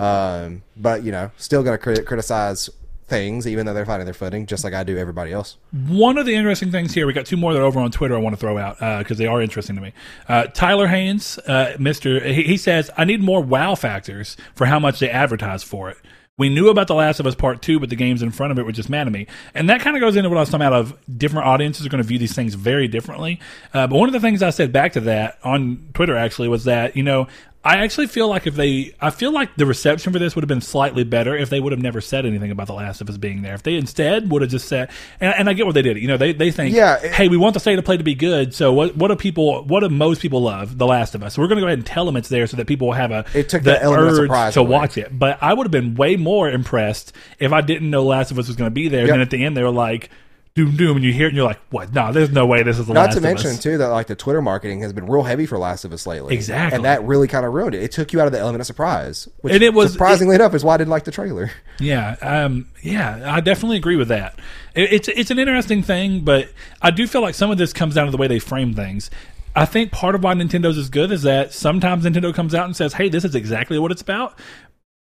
Um, 0.00 0.62
but 0.76 1.02
you 1.04 1.12
know, 1.12 1.30
still 1.36 1.62
gonna 1.62 1.78
crit- 1.78 2.06
criticize 2.06 2.70
things, 3.06 3.46
even 3.46 3.66
though 3.66 3.74
they're 3.74 3.84
finding 3.84 4.06
their 4.06 4.14
footing, 4.14 4.46
just 4.46 4.64
like 4.64 4.72
I 4.72 4.84
do 4.84 4.96
everybody 4.96 5.32
else. 5.32 5.56
One 5.88 6.16
of 6.16 6.26
the 6.26 6.34
interesting 6.34 6.70
things 6.70 6.94
here, 6.94 7.06
we 7.06 7.12
got 7.12 7.26
two 7.26 7.36
more 7.36 7.52
that 7.52 7.60
are 7.60 7.64
over 7.64 7.80
on 7.80 7.90
Twitter 7.90 8.14
I 8.14 8.20
want 8.20 8.34
to 8.34 8.40
throw 8.40 8.56
out 8.56 8.78
because 9.00 9.18
they 9.18 9.26
are 9.26 9.42
interesting 9.42 9.76
to 9.76 9.82
me. 9.82 9.92
Uh, 10.28 10.44
Tyler 10.44 10.86
Haynes, 10.86 11.38
uh, 11.40 11.76
Mister, 11.78 12.20
he, 12.20 12.44
he 12.44 12.56
says, 12.56 12.90
"I 12.96 13.04
need 13.04 13.20
more 13.20 13.42
wow 13.42 13.74
factors 13.74 14.36
for 14.54 14.66
how 14.66 14.78
much 14.78 15.00
they 15.00 15.10
advertise 15.10 15.62
for 15.62 15.90
it." 15.90 15.98
We 16.38 16.48
knew 16.48 16.70
about 16.70 16.86
The 16.86 16.94
Last 16.94 17.20
of 17.20 17.26
Us 17.26 17.34
Part 17.34 17.60
Two, 17.60 17.78
but 17.78 17.90
the 17.90 17.96
games 17.96 18.22
in 18.22 18.30
front 18.30 18.50
of 18.50 18.58
it 18.58 18.64
were 18.64 18.72
just 18.72 18.88
mad 18.88 19.06
at 19.06 19.12
me, 19.12 19.26
and 19.52 19.68
that 19.68 19.82
kind 19.82 19.94
of 19.94 20.00
goes 20.00 20.16
into 20.16 20.30
what 20.30 20.38
I 20.38 20.40
was 20.40 20.48
talking 20.48 20.66
about. 20.66 20.80
Of 20.80 21.18
different 21.18 21.46
audiences 21.46 21.84
are 21.84 21.90
going 21.90 22.02
to 22.02 22.08
view 22.08 22.18
these 22.18 22.34
things 22.34 22.54
very 22.54 22.88
differently. 22.88 23.40
Uh, 23.74 23.86
but 23.86 23.96
one 23.96 24.08
of 24.08 24.14
the 24.14 24.20
things 24.20 24.42
I 24.42 24.48
said 24.48 24.72
back 24.72 24.94
to 24.94 25.00
that 25.00 25.38
on 25.44 25.90
Twitter 25.92 26.16
actually 26.16 26.48
was 26.48 26.64
that 26.64 26.96
you 26.96 27.02
know 27.02 27.28
I 27.62 27.84
actually 27.84 28.06
feel 28.06 28.26
like 28.26 28.46
if 28.46 28.54
they, 28.54 28.94
I 29.02 29.10
feel 29.10 29.32
like 29.32 29.54
the 29.56 29.66
reception 29.66 30.14
for 30.14 30.18
this 30.18 30.34
would 30.34 30.42
have 30.42 30.48
been 30.48 30.62
slightly 30.62 31.04
better 31.04 31.36
if 31.36 31.50
they 31.50 31.60
would 31.60 31.72
have 31.72 31.80
never 31.82 32.00
said 32.00 32.24
anything 32.24 32.50
about 32.50 32.68
The 32.68 32.72
Last 32.72 33.02
of 33.02 33.10
Us 33.10 33.18
being 33.18 33.42
there. 33.42 33.52
If 33.54 33.62
they 33.62 33.74
instead 33.76 34.30
would 34.30 34.40
have 34.40 34.50
just 34.50 34.66
said, 34.66 34.88
and, 35.20 35.34
and 35.34 35.46
I 35.48 35.52
get 35.52 35.66
what 35.66 35.74
they 35.74 35.82
did. 35.82 35.98
You 35.98 36.08
know, 36.08 36.16
they 36.16 36.32
they 36.32 36.50
think, 36.50 36.74
Yeah, 36.74 36.96
it- 37.02 37.12
hey, 37.12 37.28
we 37.28 37.36
want 37.36 37.52
the 37.52 37.60
state 37.60 37.78
of 37.78 37.84
play 37.84 37.98
to 37.98 38.02
be 38.02 38.14
good. 38.14 38.54
So 38.54 38.72
what 38.72 38.96
what 38.96 39.08
do 39.08 39.16
people, 39.16 39.62
what 39.64 39.80
do 39.80 39.90
most 39.90 40.22
people 40.22 40.40
love? 40.40 40.78
The 40.78 40.86
Last 40.86 41.14
of 41.14 41.22
Us. 41.22 41.34
So 41.34 41.42
we're 41.42 41.48
going 41.48 41.58
to 41.58 41.62
go 41.62 41.66
ahead 41.66 41.78
and 41.78 41.86
tell 41.86 42.06
them 42.06 42.16
it's 42.16 42.30
there 42.30 42.46
so 42.46 42.56
that 42.56 42.66
people 42.66 42.86
will 42.86 42.94
have 42.94 43.10
a 43.10 43.26
It 43.34 43.50
took 43.50 43.62
the 43.62 43.72
the 43.72 43.82
element 43.82 44.08
of 44.08 44.12
urge 44.14 44.20
surprise 44.28 44.54
to 44.54 44.60
away. 44.60 44.70
watch 44.70 44.96
it. 44.96 45.18
But 45.18 45.38
I 45.42 45.52
would 45.52 45.66
have 45.66 45.70
been 45.72 45.96
way 45.96 46.16
more 46.16 46.48
impressed 46.50 47.12
if 47.38 47.52
I 47.52 47.60
didn't 47.60 47.90
know 47.90 48.04
Last 48.04 48.30
of 48.30 48.38
Us 48.38 48.46
was 48.48 48.56
going 48.56 48.70
to 48.70 48.74
be 48.74 48.88
there. 48.88 49.00
Yep. 49.00 49.08
And 49.08 49.12
then 49.16 49.20
at 49.20 49.30
the 49.30 49.44
end 49.44 49.54
they 49.56 49.62
were 49.62 49.70
like. 49.70 50.08
Doom 50.56 50.76
doom, 50.76 50.96
and 50.96 51.04
you 51.04 51.12
hear 51.12 51.26
it, 51.26 51.28
and 51.28 51.36
you're 51.36 51.46
like, 51.46 51.60
"What? 51.70 51.94
No, 51.94 52.12
there's 52.12 52.30
no 52.30 52.44
way 52.44 52.64
this 52.64 52.76
is 52.76 52.86
the 52.88 52.92
last 52.92 53.16
of 53.16 53.18
us. 53.18 53.22
Not 53.22 53.30
last 53.30 53.38
to 53.42 53.44
mention 53.44 53.50
Us." 53.58 53.62
too 53.62 53.78
that 53.78 53.86
like 53.86 54.08
the 54.08 54.16
Twitter 54.16 54.42
marketing 54.42 54.80
has 54.80 54.92
been 54.92 55.06
real 55.06 55.22
heavy 55.22 55.46
for 55.46 55.56
Last 55.58 55.84
of 55.84 55.92
Us 55.92 56.08
lately. 56.08 56.34
Exactly. 56.34 56.74
and 56.74 56.84
that 56.84 57.04
really 57.04 57.28
kind 57.28 57.46
of 57.46 57.52
ruined 57.52 57.76
it. 57.76 57.84
It 57.84 57.92
took 57.92 58.12
you 58.12 58.20
out 58.20 58.26
of 58.26 58.32
the 58.32 58.40
element 58.40 58.60
of 58.60 58.66
surprise, 58.66 59.28
which 59.42 59.54
And 59.54 59.62
it 59.62 59.72
was- 59.74 59.92
surprisingly 59.92 60.34
enough 60.34 60.52
is 60.52 60.64
why 60.64 60.74
I 60.74 60.78
didn't 60.78 60.90
like 60.90 61.04
the 61.04 61.12
trailer. 61.12 61.50
Yeah, 61.78 62.16
um, 62.20 62.66
yeah, 62.82 63.22
I 63.32 63.40
definitely 63.40 63.76
agree 63.78 63.96
with 63.96 64.08
that. 64.08 64.38
It, 64.74 64.92
it's 64.92 65.08
it's 65.08 65.30
an 65.30 65.38
interesting 65.38 65.82
thing, 65.82 66.20
but 66.24 66.50
I 66.82 66.90
do 66.90 67.06
feel 67.06 67.22
like 67.22 67.34
some 67.34 67.50
of 67.50 67.56
this 67.56 67.72
comes 67.72 67.94
down 67.94 68.04
to 68.06 68.10
the 68.10 68.18
way 68.18 68.26
they 68.26 68.38
frame 68.40 68.74
things. 68.74 69.08
I 69.56 69.64
think 69.64 69.90
part 69.90 70.14
of 70.14 70.22
why 70.22 70.34
Nintendo's 70.34 70.76
is 70.76 70.90
good 70.90 71.10
is 71.10 71.22
that 71.22 71.52
sometimes 71.54 72.04
Nintendo 72.04 72.34
comes 72.34 72.54
out 72.54 72.66
and 72.66 72.76
says, 72.76 72.92
"Hey, 72.94 73.08
this 73.08 73.24
is 73.24 73.34
exactly 73.34 73.78
what 73.78 73.90
it's 73.92 74.02
about." 74.02 74.38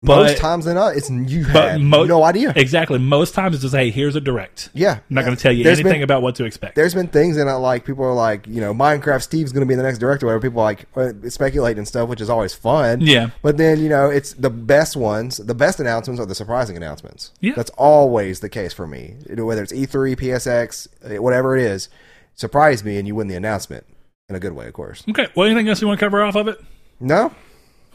Most 0.05 0.35
But- 0.35 0.39
times 0.41 0.65
than 0.67 0.75
not, 0.75 0.97
it's 0.97 1.09
you 1.11 1.45
had 1.45 1.81
mo- 1.81 2.05
no 2.05 2.23
idea. 2.25 2.53
Exactly. 2.55 2.99
Most 2.99 3.35
times 3.35 3.55
it's 3.57 3.63
just, 3.63 3.75
"Hey, 3.75 3.91
here's 3.91 4.15
a 4.17 4.21
direct." 4.21 4.69
Yeah, 4.75 4.93
I'm 4.95 5.01
not 5.09 5.25
going 5.25 5.37
to 5.37 5.43
tell 5.43 5.51
you 5.53 5.65
There's 5.65 5.79
anything 5.81 5.95
been- 6.01 6.03
about 6.03 6.23
what 6.23 6.35
to 6.37 6.45
expect. 6.45 6.75
There's 6.77 6.95
been 6.95 7.09
things 7.09 7.37
in 7.37 7.49
it 7.49 7.53
like 7.53 7.85
people 7.85 8.05
are 8.05 8.13
like, 8.15 8.47
you 8.47 8.61
know, 8.61 8.75
Minecraft 8.75 9.23
Steve's 9.23 9.53
going 9.53 9.67
to 9.67 9.67
be 9.67 9.75
the 9.75 9.83
next 9.83 9.99
director. 9.99 10.27
Whatever 10.27 10.43
people 10.43 10.63
like 10.63 10.85
uh, 10.97 11.13
speculate 11.29 11.79
and 11.79 11.89
stuff, 11.89 12.09
which 12.09 12.21
is 12.21 12.29
always 12.29 12.53
fun. 12.55 13.01
Yeah. 13.01 13.31
But 13.43 13.57
then 13.57 13.81
you 13.81 13.89
know, 13.89 14.11
it's 14.11 14.35
the 14.35 14.51
best 14.51 14.97
ones. 14.97 15.39
The 15.39 15.55
best 15.55 15.81
announcements 15.81 16.21
are 16.21 16.27
the 16.27 16.35
surprising 16.35 16.77
announcements. 16.77 17.33
Yeah. 17.41 17.55
That's 17.57 17.71
always 17.79 18.41
the 18.41 18.49
case 18.49 18.73
for 18.73 18.87
me. 18.87 19.15
Whether 19.29 19.63
it's 19.63 19.73
E 19.73 19.87
E3, 19.87 20.17
PSX, 20.17 20.89
uh, 21.05 21.23
whatever 21.23 21.57
it 21.57 21.63
is, 21.63 21.89
surprise 22.35 22.85
me 22.85 22.99
and 22.99 23.07
you 23.09 23.15
win 23.15 23.29
the 23.29 23.37
announcement 23.37 23.87
in 24.29 24.35
a 24.37 24.41
good 24.41 24.53
way, 24.53 24.67
of 24.67 24.73
course. 24.75 25.03
Okay. 25.09 25.29
Well, 25.35 25.47
anything 25.47 25.69
else 25.69 25.81
you 25.81 25.87
want 25.87 25.99
to 26.01 26.05
cover 26.07 26.23
off 26.23 26.35
of 26.35 26.49
it? 26.49 26.61
No, 27.01 27.33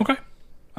Okay. 0.01 0.15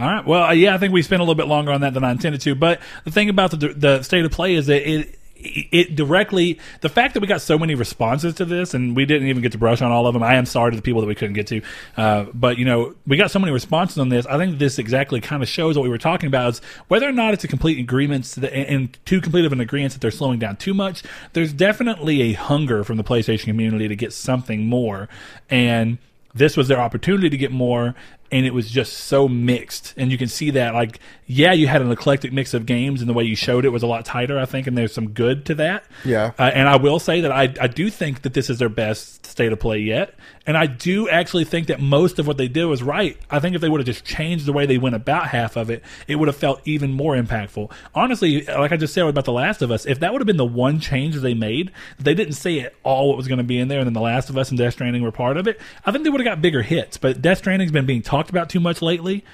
All 0.00 0.06
right. 0.06 0.24
Well, 0.24 0.44
uh, 0.44 0.52
yeah, 0.52 0.74
I 0.74 0.78
think 0.78 0.94
we 0.94 1.02
spent 1.02 1.20
a 1.20 1.24
little 1.24 1.34
bit 1.34 1.46
longer 1.46 1.72
on 1.72 1.82
that 1.82 1.92
than 1.92 2.04
I 2.04 2.10
intended 2.10 2.40
to. 2.42 2.54
But 2.54 2.80
the 3.04 3.10
thing 3.10 3.28
about 3.28 3.50
the 3.50 3.68
the 3.68 4.02
state 4.02 4.24
of 4.24 4.30
play 4.30 4.54
is 4.54 4.66
that 4.66 4.88
it 4.88 5.18
it 5.42 5.94
directly 5.94 6.58
the 6.80 6.88
fact 6.88 7.14
that 7.14 7.20
we 7.20 7.26
got 7.26 7.40
so 7.42 7.58
many 7.58 7.74
responses 7.74 8.34
to 8.34 8.44
this 8.44 8.74
and 8.74 8.94
we 8.94 9.04
didn't 9.04 9.28
even 9.28 9.42
get 9.42 9.52
to 9.52 9.58
brush 9.58 9.82
on 9.82 9.92
all 9.92 10.06
of 10.06 10.14
them. 10.14 10.22
I 10.22 10.36
am 10.36 10.46
sorry 10.46 10.70
to 10.70 10.76
the 10.76 10.82
people 10.82 11.02
that 11.02 11.06
we 11.06 11.14
couldn't 11.14 11.34
get 11.34 11.46
to, 11.48 11.62
uh, 11.98 12.24
but 12.32 12.56
you 12.56 12.64
know 12.64 12.94
we 13.06 13.18
got 13.18 13.30
so 13.30 13.38
many 13.38 13.52
responses 13.52 13.98
on 13.98 14.08
this. 14.08 14.24
I 14.24 14.38
think 14.38 14.58
this 14.58 14.78
exactly 14.78 15.20
kind 15.20 15.42
of 15.42 15.50
shows 15.50 15.76
what 15.76 15.82
we 15.82 15.90
were 15.90 15.98
talking 15.98 16.28
about 16.28 16.54
is 16.54 16.60
whether 16.88 17.06
or 17.06 17.12
not 17.12 17.34
it's 17.34 17.44
a 17.44 17.48
complete 17.48 17.78
agreement 17.78 18.38
and 18.38 18.98
too 19.04 19.20
complete 19.20 19.44
of 19.44 19.52
an 19.52 19.60
agreement 19.60 19.92
that 19.92 20.00
they're 20.00 20.10
slowing 20.10 20.38
down 20.38 20.56
too 20.56 20.72
much. 20.72 21.02
There's 21.34 21.52
definitely 21.52 22.22
a 22.22 22.32
hunger 22.32 22.84
from 22.84 22.96
the 22.96 23.04
PlayStation 23.04 23.44
community 23.44 23.86
to 23.86 23.96
get 23.96 24.14
something 24.14 24.64
more 24.66 25.10
and 25.50 25.98
this 26.34 26.56
was 26.56 26.68
their 26.68 26.78
opportunity 26.78 27.28
to 27.28 27.36
get 27.36 27.50
more 27.50 27.94
and 28.32 28.46
it 28.46 28.54
was 28.54 28.70
just 28.70 28.92
so 28.92 29.28
mixed. 29.28 29.94
And 29.96 30.10
you 30.12 30.18
can 30.18 30.28
see 30.28 30.50
that 30.50 30.74
like 30.74 31.00
yeah 31.26 31.52
you 31.52 31.68
had 31.68 31.80
an 31.80 31.90
eclectic 31.92 32.32
mix 32.32 32.54
of 32.54 32.66
games 32.66 33.00
and 33.00 33.08
the 33.08 33.14
way 33.14 33.22
you 33.22 33.36
showed 33.36 33.64
it 33.64 33.68
was 33.68 33.84
a 33.84 33.86
lot 33.86 34.04
tighter 34.04 34.36
i 34.38 34.44
think 34.44 34.66
and 34.66 34.76
there's 34.76 34.92
some 34.92 35.10
good 35.10 35.46
to 35.46 35.54
that. 35.54 35.84
Yeah. 36.04 36.32
uh, 36.38 36.50
and 36.52 36.68
i 36.68 36.76
will 36.76 36.98
say 36.98 37.20
that 37.20 37.30
I, 37.30 37.54
I 37.60 37.68
do 37.68 37.88
think 37.88 38.22
that 38.22 38.34
this 38.34 38.50
is 38.50 38.58
their 38.58 38.68
best 38.68 39.26
state 39.26 39.52
of 39.52 39.60
play 39.60 39.78
yet 39.78 40.14
and 40.50 40.58
i 40.58 40.66
do 40.66 41.08
actually 41.08 41.44
think 41.44 41.68
that 41.68 41.80
most 41.80 42.18
of 42.18 42.26
what 42.26 42.36
they 42.36 42.48
did 42.48 42.64
was 42.64 42.82
right. 42.82 43.16
I 43.30 43.38
think 43.38 43.54
if 43.54 43.60
they 43.60 43.68
would 43.68 43.80
have 43.80 43.86
just 43.86 44.04
changed 44.04 44.46
the 44.46 44.52
way 44.52 44.66
they 44.66 44.78
went 44.78 44.94
about 44.94 45.28
half 45.28 45.56
of 45.56 45.70
it 45.70 45.82
it 46.08 46.16
would 46.16 46.28
have 46.28 46.36
felt 46.36 46.60
even 46.64 46.92
more 46.92 47.14
impactful. 47.14 47.70
Honestly 47.94 48.44
like 48.44 48.72
i 48.72 48.76
just 48.76 48.94
said 48.94 49.06
about 49.06 49.24
the 49.24 49.32
last 49.32 49.62
of 49.62 49.70
us 49.70 49.86
if 49.86 50.00
that 50.00 50.12
would 50.12 50.20
have 50.20 50.26
been 50.26 50.36
the 50.36 50.44
one 50.44 50.80
change 50.80 51.16
they 51.16 51.34
made 51.34 51.70
they 51.98 52.14
didn't 52.14 52.34
say 52.34 52.58
it 52.58 52.74
all 52.82 53.08
what 53.08 53.16
was 53.16 53.28
going 53.28 53.38
to 53.38 53.44
be 53.44 53.58
in 53.58 53.68
there 53.68 53.78
and 53.78 53.86
then 53.86 53.94
the 53.94 54.00
last 54.00 54.30
of 54.30 54.36
us 54.36 54.50
and 54.50 54.58
death 54.58 54.74
stranding 54.74 55.02
were 55.02 55.12
part 55.12 55.36
of 55.36 55.46
it 55.46 55.60
i 55.86 55.92
think 55.92 56.04
they 56.04 56.10
would 56.10 56.20
have 56.20 56.26
got 56.26 56.40
bigger 56.40 56.62
hits. 56.62 56.96
But 56.96 57.22
death 57.22 57.38
stranding's 57.38 57.72
been 57.72 57.86
being 57.86 58.02
talked 58.02 58.30
about 58.30 58.50
too 58.50 58.60
much 58.60 58.82
lately. 58.82 59.24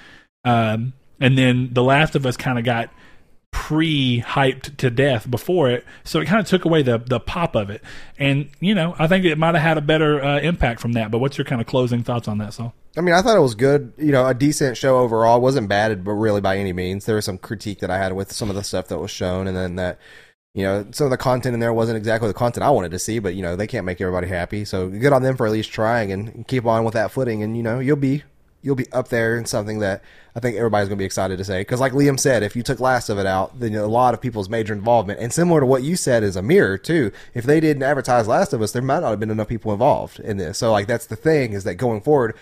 Um, 0.45 0.93
and 1.21 1.37
then 1.37 1.71
the 1.73 1.83
last 1.83 2.14
of 2.14 2.27
us 2.27 2.37
kind 2.37 2.59
of 2.59 2.64
got 2.64 2.91
pre-hyped 3.57 4.77
to 4.77 4.91
death 4.91 5.29
before 5.31 5.71
it 5.71 5.83
so 6.05 6.21
it 6.21 6.27
kind 6.27 6.39
of 6.39 6.47
took 6.47 6.67
away 6.67 6.83
the 6.83 6.99
the 6.99 7.19
pop 7.19 7.57
of 7.57 7.71
it 7.71 7.83
and 8.19 8.51
you 8.61 8.75
know 8.75 8.95
i 8.99 9.07
think 9.07 9.25
it 9.25 9.39
might 9.39 9.55
have 9.55 9.65
had 9.65 9.79
a 9.79 9.81
better 9.81 10.23
uh, 10.23 10.39
impact 10.41 10.79
from 10.79 10.93
that 10.93 11.11
but 11.11 11.19
what's 11.19 11.39
your 11.39 11.45
kind 11.47 11.59
of 11.59 11.67
closing 11.67 12.03
thoughts 12.03 12.29
on 12.29 12.37
that 12.37 12.53
so 12.53 12.73
I 12.99 13.03
mean, 13.03 13.15
I 13.15 13.21
thought 13.21 13.37
it 13.37 13.41
was 13.41 13.55
good. 13.55 13.93
You 13.99 14.11
know, 14.11 14.27
a 14.27 14.33
decent 14.33 14.79
show 14.79 15.01
overall. 15.01 15.37
It 15.37 15.43
wasn't 15.43 15.69
bad, 15.69 16.03
but 16.03 16.13
really 16.13 16.41
by 16.41 16.57
any 16.57 16.73
means. 16.73 17.05
There 17.05 17.17
was 17.17 17.27
some 17.27 17.37
critique 17.37 17.81
that 17.81 17.91
I 17.91 17.99
had 17.99 18.15
with 18.15 18.33
some 18.33 18.49
of 18.49 18.57
the 18.57 18.65
stuff 18.65 18.89
that 18.89 18.97
was 18.99 19.11
shown, 19.11 19.47
and 19.47 19.55
then 19.55 19.77
that, 19.77 19.99
You 20.55 20.63
know, 20.63 20.87
some 20.93 21.05
of 21.05 21.11
the 21.11 21.19
content 21.19 21.53
in 21.53 21.61
there 21.61 21.75
wasn't 21.75 21.99
exactly 21.99 22.29
the 22.29 22.33
content 22.33 22.65
I 22.65 22.71
wanted 22.71 22.93
to 22.93 22.99
see, 22.99 23.19
but 23.19 23.35
you 23.35 23.43
know, 23.43 23.55
they 23.55 23.67
can't 23.67 23.85
make 23.85 24.01
everybody 24.01 24.29
happy. 24.29 24.65
So 24.65 24.89
good 24.89 25.13
on 25.13 25.23
them 25.23 25.37
for 25.37 25.47
at 25.47 25.53
least 25.53 25.73
trying 25.73 26.11
and 26.11 26.49
keep 26.49 26.65
on 26.65 26.85
with 26.85 26.95
that 26.95 27.11
footing. 27.11 27.43
And 27.43 27.55
you 27.55 27.63
know, 27.63 27.81
you'll 27.81 27.97
be 27.97 28.23
you'll 28.63 28.75
be 28.77 28.91
up 28.93 29.09
there 29.09 29.37
in 29.39 29.45
something 29.47 29.79
that 29.79 30.03
I 30.35 30.41
think 30.41 30.57
everybody's 30.57 30.89
going 30.89 30.99
to 30.99 31.03
be 31.03 31.07
excited 31.07 31.39
to 31.39 31.45
say. 31.45 31.61
Because 31.61 31.81
like 31.81 31.93
Liam 31.93 32.19
said, 32.19 32.43
if 32.43 32.57
you 32.57 32.63
took 32.63 32.81
Last 32.81 33.09
of 33.09 33.19
It 33.19 33.27
out, 33.27 33.59
then 33.61 33.75
a 33.75 33.87
lot 33.87 34.13
of 34.15 34.21
people's 34.21 34.49
major 34.49 34.73
involvement, 34.73 35.21
and 35.21 35.33
similar 35.33 35.61
to 35.61 35.67
what 35.67 35.83
you 35.83 35.97
said 35.97 36.23
is 36.23 36.37
a 36.37 36.43
mirror 36.43 36.77
too. 36.79 37.13
If 37.35 37.45
they 37.45 37.61
didn't 37.61 37.83
advertise 37.83 38.27
Last 38.29 38.53
of 38.53 38.61
Us, 38.63 38.73
there 38.73 38.83
might 38.83 39.01
not 39.01 39.11
have 39.11 39.21
been 39.21 39.31
enough 39.31 39.49
people 39.49 39.73
involved 39.73 40.19
in 40.21 40.37
this. 40.37 40.59
So 40.59 40.73
like 40.73 40.87
that's 40.87 41.07
the 41.07 41.17
thing 41.17 41.53
is 41.53 41.65
that 41.65 41.75
going 41.77 42.01
forward. 42.01 42.37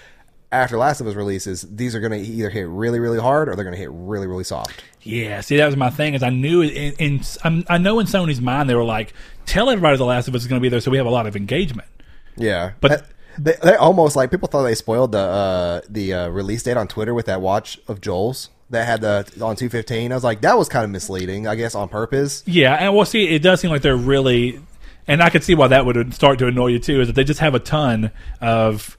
After 0.53 0.77
Last 0.79 1.01
of 1.01 1.09
Us 1.09 1.17
releases, 1.17 1.63
these 1.63 1.97
are 1.97 2.01
going 2.01 2.13
to 2.13 2.19
either 2.19 2.49
hit 2.49 2.69
really, 2.69 3.01
really 3.01 3.19
hard 3.19 3.49
or 3.49 3.57
they're 3.57 3.65
going 3.65 3.75
to 3.75 3.81
hit 3.81 3.91
really, 3.91 4.29
really 4.29 4.45
soft. 4.45 4.85
Yeah, 5.03 5.41
see, 5.41 5.57
that 5.57 5.67
was 5.67 5.77
my 5.77 5.91
thing. 5.91 6.15
Is 6.15 6.23
I 6.23 6.31
knew 6.31 6.63
in, 6.63 6.93
in 6.93 7.21
I'm- 7.43 7.83
know 7.83 7.99
in 7.99 8.07
Sony's 8.07 8.41
mind 8.41 8.71
they 8.71 8.77
were 8.77 8.85
like, 8.85 9.15
tell 9.47 9.69
everybody 9.69 9.97
the 9.97 10.05
Last 10.05 10.29
of 10.29 10.35
Us 10.37 10.43
is 10.43 10.47
going 10.47 10.61
to 10.61 10.63
be 10.63 10.69
there, 10.69 10.79
so 10.79 10.93
we 10.93 10.97
have 10.97 11.07
a 11.07 11.11
lot 11.11 11.27
of 11.27 11.35
engagement. 11.35 11.89
Yeah, 12.37 12.73
But- 12.81 13.05
they, 13.39 13.57
they 13.63 13.75
almost 13.77 14.17
like 14.17 14.31
people 14.31 14.49
thought 14.49 14.63
they 14.63 14.75
spoiled 14.75 15.13
the 15.13 15.19
uh, 15.19 15.81
the 15.89 16.13
uh, 16.15 16.29
release 16.29 16.63
date 16.63 16.77
on 16.77 16.89
Twitter 16.89 17.15
with 17.15 17.27
that 17.27 17.41
watch 17.41 17.79
of 17.89 18.01
Joel's 18.01 18.51
that 18.71 18.87
had 18.87 19.01
the 19.01 19.45
on 19.45 19.57
two 19.57 19.69
fifteen. 19.69 20.13
I 20.13 20.15
was 20.15 20.25
like, 20.25 20.41
that 20.43 20.59
was 20.59 20.69
kind 20.69 20.85
of 20.85 20.91
misleading, 20.91 21.47
I 21.47 21.55
guess, 21.55 21.75
on 21.75 21.89
purpose. 21.89 22.43
Yeah, 22.47 22.75
and 22.75 22.95
we'll 22.95 23.05
see. 23.05 23.29
It 23.29 23.43
does 23.43 23.61
seem 23.61 23.71
like 23.71 23.83
they're 23.83 23.97
really, 23.97 24.61
and 25.07 25.23
I 25.23 25.31
could 25.31 25.45
see 25.45 25.55
why 25.55 25.69
that 25.69 25.87
would 25.87 26.15
start 26.15 26.39
to 26.41 26.47
annoy 26.47 26.69
you 26.69 26.79
too. 26.79 27.01
Is 27.01 27.09
that 27.09 27.15
they 27.15 27.25
just 27.25 27.41
have 27.41 27.55
a 27.55 27.61
ton 27.61 28.11
of. 28.41 28.97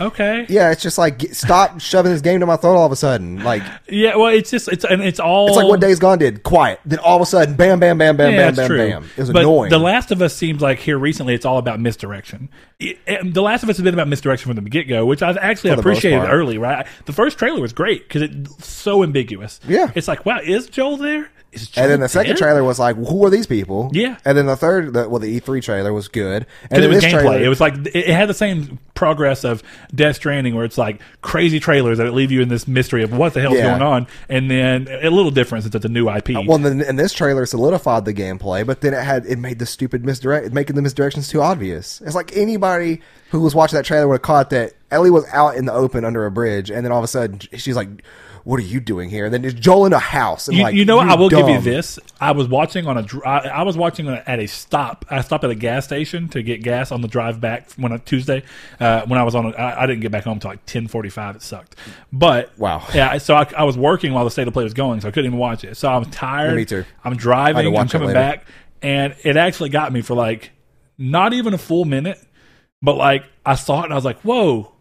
Okay. 0.00 0.46
Yeah, 0.48 0.72
it's 0.72 0.82
just 0.82 0.98
like 0.98 1.22
stop 1.34 1.80
shoving 1.80 2.12
this 2.12 2.20
game 2.20 2.40
to 2.40 2.46
my 2.46 2.56
throat 2.56 2.76
all 2.76 2.86
of 2.86 2.92
a 2.92 2.96
sudden. 2.96 3.42
Like 3.42 3.62
Yeah. 3.88 4.16
Well, 4.16 4.32
it's 4.32 4.50
just 4.50 4.68
it's 4.68 4.84
and 4.84 5.02
it's 5.02 5.18
all. 5.20 5.48
it's 5.48 5.56
like 5.56 5.66
what 5.66 5.80
Days 5.80 5.98
Gone 5.98 6.18
did, 6.18 6.42
quiet. 6.42 6.80
Then 6.84 6.98
all 6.98 7.16
of 7.16 7.22
a 7.22 7.26
sudden, 7.26 7.54
bam, 7.56 7.80
bam, 7.80 7.98
bam, 7.98 8.16
bam, 8.16 8.32
Yeah, 8.32 8.46
bam, 8.46 8.54
bam, 8.56 8.66
true. 8.66 8.76
bam. 8.78 9.04
It 9.16 9.20
was 9.20 9.32
but 9.32 9.40
annoying. 9.42 9.70
The 9.70 9.78
Last 9.78 10.10
of 10.10 10.20
Us 10.22 10.34
seems 10.34 10.60
like 10.60 10.78
here 10.78 10.98
recently 10.98 11.34
it's 11.34 11.44
all 11.46 11.58
about 11.58 11.80
misdirection. 11.80 12.48
It- 12.78 12.98
the 13.32 13.42
Last 13.42 13.62
of 13.62 13.70
Us 13.70 13.76
has 13.78 13.84
been 13.84 13.94
about 13.94 14.08
misdirection 14.08 14.52
from 14.54 14.62
the 14.62 14.68
get 14.70 14.84
go, 14.88 15.06
which 15.06 15.22
I've 15.22 15.38
actually 15.38 15.70
For 15.70 15.76
the 15.76 15.88
most 15.88 15.98
appreciated 15.98 16.28
early. 16.30 16.58
Right, 16.58 16.86
the 17.06 17.12
first 17.12 17.38
trailer 17.38 17.60
was 17.60 17.72
great 17.72 18.06
because 18.08 18.22
it's 18.22 18.66
so 18.66 19.02
ambiguous. 19.02 19.60
Yeah. 19.66 19.90
it's 19.94 20.08
like 20.08 20.26
wow, 20.26 20.40
is 20.42 20.66
Joel 20.68 20.96
there? 20.98 21.30
And 21.76 21.90
then 21.90 22.00
the 22.00 22.08
second 22.08 22.32
dead? 22.32 22.38
trailer 22.38 22.64
was 22.64 22.78
like, 22.78 22.96
who 22.96 23.24
are 23.24 23.30
these 23.30 23.46
people? 23.46 23.90
Yeah. 23.92 24.16
And 24.24 24.36
then 24.36 24.46
the 24.46 24.56
third, 24.56 24.92
the, 24.94 25.08
well, 25.08 25.18
the 25.20 25.40
E3 25.40 25.62
trailer 25.62 25.92
was 25.92 26.08
good. 26.08 26.46
And 26.70 26.84
it 26.84 26.88
was 26.88 27.04
gameplay. 27.04 27.10
trailer, 27.10 27.42
it 27.42 27.48
was 27.48 27.60
like 27.60 27.74
it 27.94 28.08
had 28.08 28.28
the 28.28 28.34
same 28.34 28.78
progress 28.94 29.44
of 29.44 29.62
Death 29.94 30.16
Stranding, 30.16 30.54
where 30.54 30.64
it's 30.64 30.78
like 30.78 31.00
crazy 31.20 31.60
trailers 31.60 31.98
that 31.98 32.12
leave 32.14 32.30
you 32.30 32.40
in 32.40 32.48
this 32.48 32.66
mystery 32.66 33.02
of 33.02 33.12
what 33.12 33.34
the 33.34 33.40
hell's 33.40 33.56
Yeah. 33.56 33.70
going 33.78 33.82
on, 33.82 34.06
and 34.28 34.50
then 34.50 34.88
a 34.88 35.10
little 35.10 35.30
difference 35.30 35.64
since 35.64 35.74
it's 35.74 35.84
a 35.84 35.88
new 35.88 36.08
IP. 36.08 36.30
Uh, 36.36 36.42
well, 36.46 36.58
then, 36.58 36.80
and 36.82 36.98
this 36.98 37.12
trailer 37.12 37.44
solidified 37.46 38.04
the 38.06 38.14
gameplay, 38.14 38.66
but 38.66 38.80
then 38.80 38.94
it 38.94 39.02
had 39.02 39.26
it 39.26 39.38
made 39.38 39.58
the 39.58 39.66
stupid 39.66 40.04
misdirect, 40.04 40.52
making 40.52 40.76
the 40.76 40.82
misdirections 40.82 41.30
too 41.30 41.42
obvious. 41.42 42.00
It's 42.06 42.14
like 42.14 42.36
anybody 42.36 43.00
who 43.30 43.40
was 43.40 43.54
watching 43.54 43.76
that 43.76 43.84
trailer 43.84 44.08
would 44.08 44.14
have 44.14 44.22
caught 44.22 44.50
that 44.50 44.72
Ellie 44.90 45.10
was 45.10 45.26
out 45.32 45.56
in 45.56 45.66
the 45.66 45.72
open 45.72 46.04
under 46.04 46.24
a 46.26 46.30
bridge, 46.30 46.70
and 46.70 46.84
then 46.84 46.92
all 46.92 46.98
of 46.98 47.04
a 47.04 47.08
sudden 47.08 47.40
she's 47.58 47.76
like, 47.76 47.88
"What 48.46 48.60
are 48.60 48.62
you 48.62 48.78
doing 48.78 49.10
here?" 49.10 49.24
And 49.24 49.34
then 49.34 49.42
there's 49.42 49.54
Joel 49.54 49.86
in 49.86 49.92
a 49.92 49.98
house, 49.98 50.46
and 50.46 50.56
you, 50.56 50.62
like, 50.62 50.74
you 50.76 50.84
know 50.84 50.98
what? 50.98 51.08
I 51.08 51.16
will 51.16 51.28
give 51.28 51.48
you 51.48 51.60
this. 51.60 51.98
I 52.20 52.30
was 52.30 52.46
watching 52.46 52.86
on 52.86 52.96
a. 52.96 53.06
I, 53.26 53.48
I 53.48 53.62
was 53.64 53.76
watching 53.76 54.06
a, 54.06 54.22
at 54.24 54.38
a 54.38 54.46
stop. 54.46 55.04
I 55.10 55.20
stopped 55.22 55.42
at 55.42 55.50
a 55.50 55.56
gas 55.56 55.84
station 55.84 56.28
to 56.28 56.42
get 56.42 56.62
gas 56.62 56.92
on 56.92 57.00
the 57.00 57.08
drive 57.08 57.40
back 57.40 57.72
when 57.72 57.90
on 57.90 58.00
Tuesday. 58.00 58.44
Uh, 58.78 59.02
when 59.06 59.18
I 59.18 59.24
was 59.24 59.34
on, 59.34 59.46
a, 59.46 59.50
I, 59.50 59.82
I 59.82 59.86
didn't 59.86 60.00
get 60.00 60.12
back 60.12 60.24
home 60.24 60.34
until 60.34 60.50
like 60.50 60.64
ten 60.64 60.86
forty 60.86 61.08
five. 61.08 61.34
It 61.36 61.42
sucked. 61.42 61.74
But 62.12 62.56
Wow. 62.56 62.86
yeah. 62.94 63.18
So 63.18 63.34
I, 63.34 63.50
I 63.56 63.64
was 63.64 63.76
working 63.76 64.12
while 64.12 64.24
the 64.24 64.30
state 64.30 64.46
of 64.46 64.54
play 64.54 64.64
was 64.64 64.74
going, 64.74 65.00
so 65.00 65.08
I 65.08 65.10
couldn't 65.10 65.26
even 65.26 65.38
watch 65.40 65.64
it. 65.64 65.76
So 65.76 65.90
I'm 65.90 66.04
tired. 66.06 66.54
Me 66.54 66.64
too. 66.64 66.76
I'm 66.76 66.84
I 67.04 67.08
had 67.10 67.14
to 67.14 67.20
driving. 67.20 67.76
I'm 67.76 67.88
coming 67.88 68.12
back, 68.12 68.46
and 68.80 69.14
it 69.24 69.36
actually 69.36 69.70
got 69.70 69.92
me 69.92 70.02
for 70.02 70.14
like 70.14 70.52
not 70.98 71.32
even 71.32 71.52
a 71.52 71.58
full 71.58 71.84
minute, 71.84 72.18
but 72.80 72.96
like 72.96 73.24
I 73.44 73.56
saw 73.56 73.80
it 73.80 73.84
and 73.84 73.92
I 73.92 73.96
was 73.96 74.04
like, 74.04 74.20
whoa. 74.20 74.72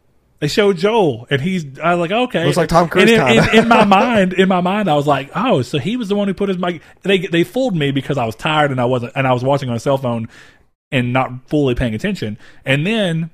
They 0.45 0.49
showed 0.49 0.77
Joel, 0.77 1.25
and 1.31 1.41
he's. 1.41 1.79
I 1.79 1.95
was 1.95 2.07
like, 2.07 2.11
okay, 2.11 2.45
Looks 2.45 2.55
like 2.55 2.69
Tom 2.69 2.87
Cruise 2.87 3.09
And 3.09 3.35
in, 3.35 3.49
in, 3.49 3.63
in 3.63 3.67
my 3.67 3.83
mind, 3.83 4.33
in 4.33 4.47
my 4.47 4.61
mind, 4.61 4.87
I 4.87 4.93
was 4.93 5.07
like, 5.07 5.31
oh, 5.35 5.63
so 5.63 5.79
he 5.79 5.97
was 5.97 6.07
the 6.07 6.15
one 6.15 6.27
who 6.27 6.35
put 6.35 6.49
his 6.49 6.59
mic. 6.59 6.83
They 7.01 7.17
they 7.17 7.43
fooled 7.43 7.75
me 7.75 7.89
because 7.89 8.19
I 8.19 8.27
was 8.27 8.35
tired 8.35 8.69
and 8.69 8.79
I 8.79 8.85
wasn't, 8.85 9.13
and 9.15 9.25
I 9.25 9.33
was 9.33 9.43
watching 9.43 9.69
on 9.69 9.75
a 9.75 9.79
cell 9.79 9.97
phone 9.97 10.29
and 10.91 11.11
not 11.11 11.49
fully 11.49 11.73
paying 11.73 11.95
attention. 11.95 12.37
And 12.63 12.85
then, 12.85 13.31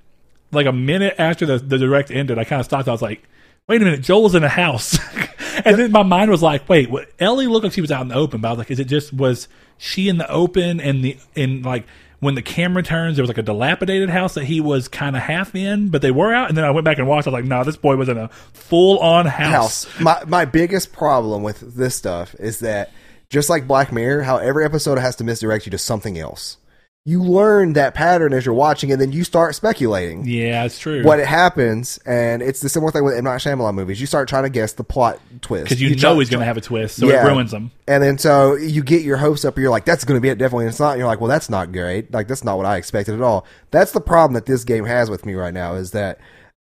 like 0.54 0.68
a 0.68 0.72
minute 0.72 1.16
after 1.18 1.46
the 1.46 1.58
the 1.58 1.78
direct 1.78 2.12
ended, 2.12 2.40
I 2.40 2.46
kind 2.46 2.62
of 2.62 2.66
stopped. 2.66 2.88
I 2.88 2.94
was 2.94 3.02
like, 3.02 3.28
wait 3.68 3.82
a 3.82 3.84
minute, 3.84 4.00
Joel's 4.00 4.34
in 4.34 4.46
a 4.46 4.48
house. 4.48 4.98
and 5.66 5.78
then 5.78 5.92
my 5.92 6.04
mind 6.04 6.32
was 6.32 6.42
like, 6.42 6.70
wait, 6.70 6.90
what? 6.90 7.10
Ellie 7.20 7.48
looked 7.48 7.66
like 7.66 7.74
she 7.74 7.82
was 7.82 7.92
out 7.92 8.04
in 8.04 8.08
the 8.08 8.16
open, 8.16 8.40
but 8.40 8.48
I 8.48 8.52
was 8.52 8.58
like, 8.60 8.72
is 8.72 8.80
it 8.80 8.88
just 8.88 9.12
was 9.12 9.50
she 9.78 10.08
in 10.08 10.18
the 10.18 10.32
open 10.32 10.80
and 10.80 11.04
the 11.04 11.18
in 11.36 11.62
like. 11.62 11.86
When 12.22 12.36
the 12.36 12.42
camera 12.42 12.84
turns, 12.84 13.18
there 13.18 13.24
was 13.24 13.30
like 13.30 13.38
a 13.38 13.44
dilapidated 13.44 14.10
house 14.10 14.36
that 14.36 14.46
he 14.46 14.62
was 14.62 14.88
kind 14.88 15.16
of 15.16 15.22
half 15.24 15.56
in, 15.56 15.90
but 15.90 16.02
they 16.02 16.12
were 16.12 16.34
out. 16.34 16.50
And 16.50 16.58
then 16.58 16.64
I 16.64 16.72
went 16.72 16.86
back 16.86 16.98
and 16.98 17.08
watched. 17.08 17.28
I 17.28 17.32
was 17.32 17.42
like, 17.42 17.46
"No, 17.46 17.64
this 17.64 17.76
boy 17.76 17.96
was 17.96 18.08
in 18.08 18.18
a 18.18 18.30
full-on 18.54 19.26
house." 19.26 19.86
house. 19.86 20.00
My 20.00 20.24
my 20.28 20.46
biggest 20.46 20.94
problem 20.94 21.44
with 21.44 21.76
this 21.76 21.96
stuff 21.96 22.34
is 22.40 22.60
that 22.60 22.92
just 23.30 23.50
like 23.50 23.68
Black 23.68 23.92
Mirror, 23.92 24.24
how 24.24 24.38
every 24.38 24.64
episode 24.64 24.98
has 25.00 25.16
to 25.18 25.24
misdirect 25.24 25.66
you 25.66 25.72
to 25.72 25.78
something 25.78 26.18
else. 26.18 26.58
You 27.04 27.24
learn 27.24 27.74
that 27.74 27.96
pattern 27.96 28.32
as 28.32 28.46
you're 28.46 28.54
watching, 28.54 28.92
and 28.92 29.02
then 29.02 29.12
you 29.12 29.24
start 29.24 29.56
speculating. 29.56 30.24
Yeah, 30.24 30.66
it's 30.66 30.78
true. 30.78 31.04
what 31.04 31.20
it 31.20 31.26
happens, 31.26 31.98
and 32.06 32.44
it's 32.44 32.60
the 32.62 32.70
similar 32.70 32.92
thing 32.92 33.04
with 33.04 33.16
M 33.18 33.24
Night 33.24 33.38
Shyamalan 33.42 33.74
movies. 33.74 34.00
You 34.00 34.06
start 34.06 34.30
trying 34.30 34.44
to 34.44 34.52
guess 34.52 34.74
the 34.74 34.84
plot 34.84 35.20
twist 35.42 35.64
because 35.64 35.82
you, 35.82 35.96
try- 35.96 36.12
know 36.12 36.20
he's 36.20 36.30
going 36.30 36.42
to 36.42 36.46
have 36.46 36.58
a 36.58 36.62
twist, 36.62 36.98
so 36.98 37.10
Yeah. 37.10 37.26
it 37.26 37.28
ruins 37.32 37.50
them. 37.50 37.72
and 37.88 38.04
then 38.04 38.20
so 38.20 38.54
you 38.54 38.84
get 38.84 39.02
your 39.02 39.18
hopes 39.18 39.44
up. 39.46 39.56
And 39.56 39.64
you're 39.64 39.72
like, 39.72 39.86
"That's 39.86 40.04
going 40.06 40.16
to 40.18 40.22
be 40.22 40.30
it, 40.30 40.38
definitely." 40.38 40.66
And 40.66 40.70
it's 40.70 40.80
not. 40.80 40.92
And 40.92 41.00
you're 41.00 41.08
like, 41.08 41.20
"Well, 41.20 41.28
that's 41.30 41.50
not 41.50 41.72
great. 41.72 42.14
Like 42.14 42.28
that's 42.28 42.44
not 42.44 42.58
what 42.58 42.68
I 42.68 42.78
expected 42.78 43.16
at 43.16 43.22
all." 43.22 43.48
That's 43.72 43.94
the 43.94 44.02
problem 44.02 44.34
that 44.36 44.46
this 44.46 44.64
game 44.64 44.86
has 44.86 45.10
with 45.10 45.26
me 45.26 45.34
right 45.34 45.56
now. 45.56 45.74
Is 45.74 45.90
that 45.92 46.20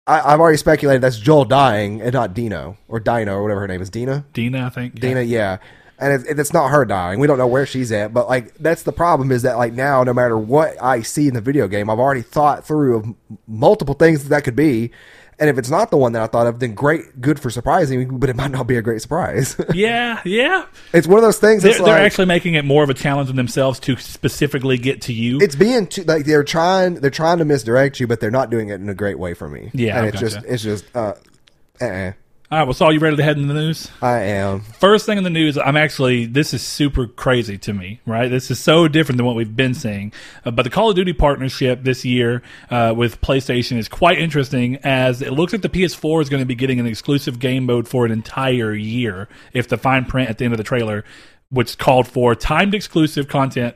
I, 0.05 0.21
I've 0.33 0.39
already 0.39 0.57
speculated 0.57 1.01
that's 1.01 1.17
Joel 1.17 1.45
dying 1.45 1.99
and 1.99 2.13
not 2.13 2.35
Dino 2.35 2.77
or 2.88 2.99
Dino 2.99 3.33
or 3.38 3.41
whatever 3.41 3.61
her 3.61 3.67
name 3.67 3.81
is. 3.81 3.89
Dina. 3.89 4.23
Dina, 4.33 4.67
I 4.67 4.69
think. 4.69 4.99
Dina, 4.99 5.21
yeah. 5.23 5.57
And 6.00 6.14
it's, 6.14 6.39
it's 6.39 6.54
not 6.54 6.70
her 6.70 6.86
dying. 6.86 7.20
We 7.20 7.28
don't 7.28 7.39
know 7.39 7.48
where 7.48 7.66
she's 7.66 7.91
at, 7.91 8.14
but 8.14 8.28
like 8.28 8.54
that's 8.56 8.84
the 8.84 8.91
problem 8.91 9.32
is 9.32 9.41
that 9.41 9.58
like 9.58 9.74
now, 9.74 10.04
no 10.04 10.14
matter 10.14 10.38
what 10.38 10.82
I 10.82 11.02
see 11.02 11.28
in 11.28 11.34
the 11.34 11.41
video 11.41 11.68
game, 11.68 11.89
I've 11.89 12.00
already 12.00 12.22
thought 12.22 12.66
through 12.66 12.98
of 12.98 13.39
multiple 13.48 13.95
things 13.95 14.24
that, 14.24 14.30
that 14.30 14.43
could 14.43 14.56
be. 14.56 14.91
And 15.39 15.50
if 15.52 15.60
it's 15.60 15.70
not 15.70 15.91
the 15.91 15.98
one 15.98 16.14
that 16.14 16.22
I 16.24 16.28
thought 16.28 16.48
of, 16.48 16.60
then 16.60 16.74
great, 16.74 17.22
good 17.22 17.39
for 17.39 17.52
surprising 17.52 18.18
but 18.18 18.30
it 18.30 18.36
might 18.36 18.50
not 18.50 18.66
be 18.66 18.76
a 18.76 18.82
great 18.82 19.02
surprise. 19.02 19.56
Yeah, 19.74 20.22
yeah. 20.26 20.66
it's 20.93 21.06
one 21.06 21.18
of 21.18 21.24
those 21.24 21.38
things. 21.38 21.62
They're, 21.62 21.78
they're 21.78 21.98
actually 21.98 22.26
making 22.26 22.56
it 22.56 22.66
more 22.66 22.84
of 22.84 22.89
a 22.89 22.95
challenge 22.95 23.30
on 23.30 23.36
themselves 23.36 23.80
to 23.82 23.95
specifically 23.98 24.78
get 24.78 25.04
to 25.04 25.14
you. 25.14 25.39
it's 25.39 25.56
being 25.56 25.88
too, 25.88 26.04
like 26.04 26.26
they're 26.26 26.43
trying 26.43 26.95
they're 26.95 27.12
trying 27.12 27.38
to 27.38 27.45
misdirect 27.45 28.00
you, 28.00 28.08
but 28.08 28.20
they're 28.20 28.32
not 28.32 28.50
doing 28.50 28.70
it 28.70 28.76
in 28.76 28.89
a 28.89 28.95
great 28.95 29.20
way 29.20 29.36
for 29.36 29.48
me. 29.48 29.70
Yeah, 29.74 29.98
and 29.98 30.06
I 30.06 30.08
it's 30.10 30.22
gotcha. 30.22 30.36
just 30.36 30.45
it's 30.48 30.64
just 30.64 30.95
uh, 30.95 31.14
uh 31.80 32.12
All 32.50 32.58
right, 32.58 32.64
well, 32.64 32.74
Saul, 32.74 32.93
you 32.93 33.00
ready 33.00 33.18
to 33.18 33.24
head 33.24 33.36
into 33.36 33.54
the 33.54 33.60
news? 33.60 33.91
I 34.02 34.20
am. 34.22 34.62
First 34.62 35.06
thing 35.06 35.18
in 35.18 35.26
the 35.26 35.30
news, 35.30 35.58
I'm 35.58 35.76
actually, 35.76 36.26
this 36.26 36.54
is 36.54 36.62
super 36.62 37.06
crazy 37.06 37.58
to 37.58 37.74
me, 37.74 38.00
right? 38.06 38.30
This 38.30 38.50
is 38.50 38.58
so 38.58 38.88
different 38.88 39.18
than 39.18 39.26
what 39.26 39.36
we've 39.36 39.54
been 39.54 39.74
seeing. 39.74 40.14
Uh, 40.45 40.52
but 40.52 40.64
the 40.64 40.70
Call 40.70 40.89
of 40.89 40.95
Duty 40.95 41.12
partnership 41.12 41.84
this 41.84 42.06
year 42.06 42.41
uh, 42.70 42.93
with 42.95 43.20
PlayStation 43.20 43.76
is 43.76 43.89
quite 43.89 44.18
interesting 44.18 44.78
as 44.78 45.22
it 45.22 45.34
looks 45.34 45.52
like 45.52 45.62
the 45.62 45.68
PS4 45.68 46.22
is 46.22 46.30
going 46.30 46.41
to 46.41 46.45
be 46.45 46.56
getting 46.56 46.80
an 46.80 46.88
exclusive 46.88 47.38
game 47.39 47.66
mode 47.66 47.86
for 47.86 48.06
an 48.06 48.14
entire 48.14 48.74
year 48.74 49.28
if 49.52 49.68
the 49.68 49.78
fine 49.78 50.06
print 50.06 50.30
at 50.30 50.38
the 50.38 50.45
end 50.45 50.54
of 50.54 50.58
the 50.58 50.64
trailer, 50.64 51.04
which 51.50 51.78
called 51.78 52.08
for 52.08 52.34
timed 52.34 52.74
exclusive 52.74 53.28
content 53.28 53.76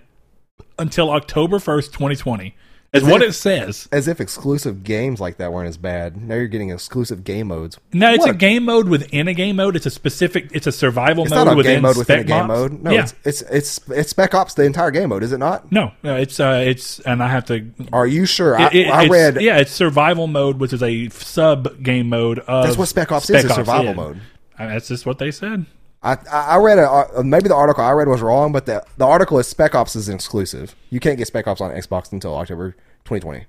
until 0.79 1.09
October 1.11 1.57
1st, 1.57 1.87
2020, 1.87 2.55
is 2.93 3.03
what 3.03 3.21
it- 3.21 3.29
it 3.29 3.33
says. 3.33 3.87
As 3.91 4.07
if 4.07 4.19
exclusive 4.19 4.83
games 4.83 5.19
like 5.21 5.37
that 5.37 5.53
weren't 5.53 5.69
as 5.69 5.77
bad. 5.77 6.17
Now 6.21 6.35
you're 6.35 6.47
getting 6.47 6.69
exclusive 6.71 7.23
game 7.23 7.47
modes. 7.47 7.77
No, 7.93 8.11
it's 8.13 8.19
What 8.21 8.31
a 8.31 8.33
game 8.33 8.65
mode 8.65 8.89
within 8.89 9.27
a 9.27 9.33
game 9.33 9.55
mode. 9.55 9.75
It's 9.75 9.85
a 9.85 9.89
specific. 9.89 10.49
It's 10.51 10.67
a 10.67 10.71
survival 10.71 11.23
It's 11.23 11.33
mode 11.33 11.45
not 11.45 11.53
a 11.53 11.55
within 11.55 11.75
game 11.75 11.81
mode 11.83 11.97
within 11.97 12.19
a 12.19 12.23
game 12.23 12.41
Ops. 12.43 12.47
mode. 12.47 12.83
No, 12.83 12.91
yeah. 12.91 13.01
it's, 13.03 13.13
it's 13.23 13.41
it's 13.43 13.79
it's 13.89 14.09
Spec 14.09 14.33
Ops 14.33 14.53
the 14.55 14.63
entire 14.63 14.91
game 14.91 15.09
mode, 15.09 15.23
is 15.23 15.31
it 15.31 15.37
not? 15.37 15.71
no, 15.71 15.91
no, 16.03 16.15
it's 16.17 16.39
uh, 16.39 16.63
it's, 16.65 16.99
and 17.01 17.23
I 17.23 17.29
have 17.29 17.45
to. 17.45 17.65
Are 17.93 18.07
you 18.07 18.25
sure? 18.25 18.59
I, 18.59 18.67
it- 18.67 18.73
it- 18.75 18.87
I 18.87 19.03
it's- 19.05 19.09
read 19.11 19.41
yeah, 19.41 19.57
it's 19.57 19.71
survival 19.71 20.27
mode, 20.27 20.59
which 20.59 20.73
is 20.73 20.83
a 20.83 21.07
sub 21.09 21.81
game 21.83 22.09
mode 22.09 22.39
of. 22.39 22.65
That's 22.65 22.77
what 22.77 22.87
Spec 22.89 23.11
Ops 23.11 23.29
is, 23.29 23.45
is 23.45 23.53
survival 23.53 23.93
mode. 23.93 24.21
Uh, 24.59 24.67
That's 24.67 24.89
just 24.89 25.05
what 25.05 25.17
they 25.17 25.31
said. 25.31 25.65
I 26.03 26.13
I 26.13 26.17
I 26.31 26.57
read 26.57 26.79
a 26.79 26.89
uh, 26.89 27.23
maybe 27.23 27.47
the 27.47 27.55
article 27.55 27.83
I 27.83 27.91
read 27.91 28.07
was 28.07 28.21
wrong, 28.21 28.51
but 28.51 28.65
the 28.65 28.83
the 28.97 29.05
article 29.05 29.37
is 29.39 29.47
Spec 29.47 29.75
Ops 29.75 29.95
is 29.95 30.09
exclusive. 30.09 30.75
You 30.89 30.99
can't 30.99 31.17
get 31.17 31.27
Spec 31.27 31.47
Ops 31.47 31.61
on 31.61 31.71
Xbox 31.71 32.11
until 32.11 32.35
October 32.35 32.71
2020. 33.05 33.45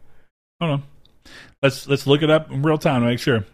Hold 0.61 0.73
on, 0.73 0.83
let's 1.63 1.89
let's 1.89 2.07
look 2.07 2.23
it 2.23 2.31
up 2.31 2.51
in 2.51 2.63
real 2.63 2.79
time 2.79 3.03
to 3.03 3.07
make 3.07 3.19
sure. 3.19 3.45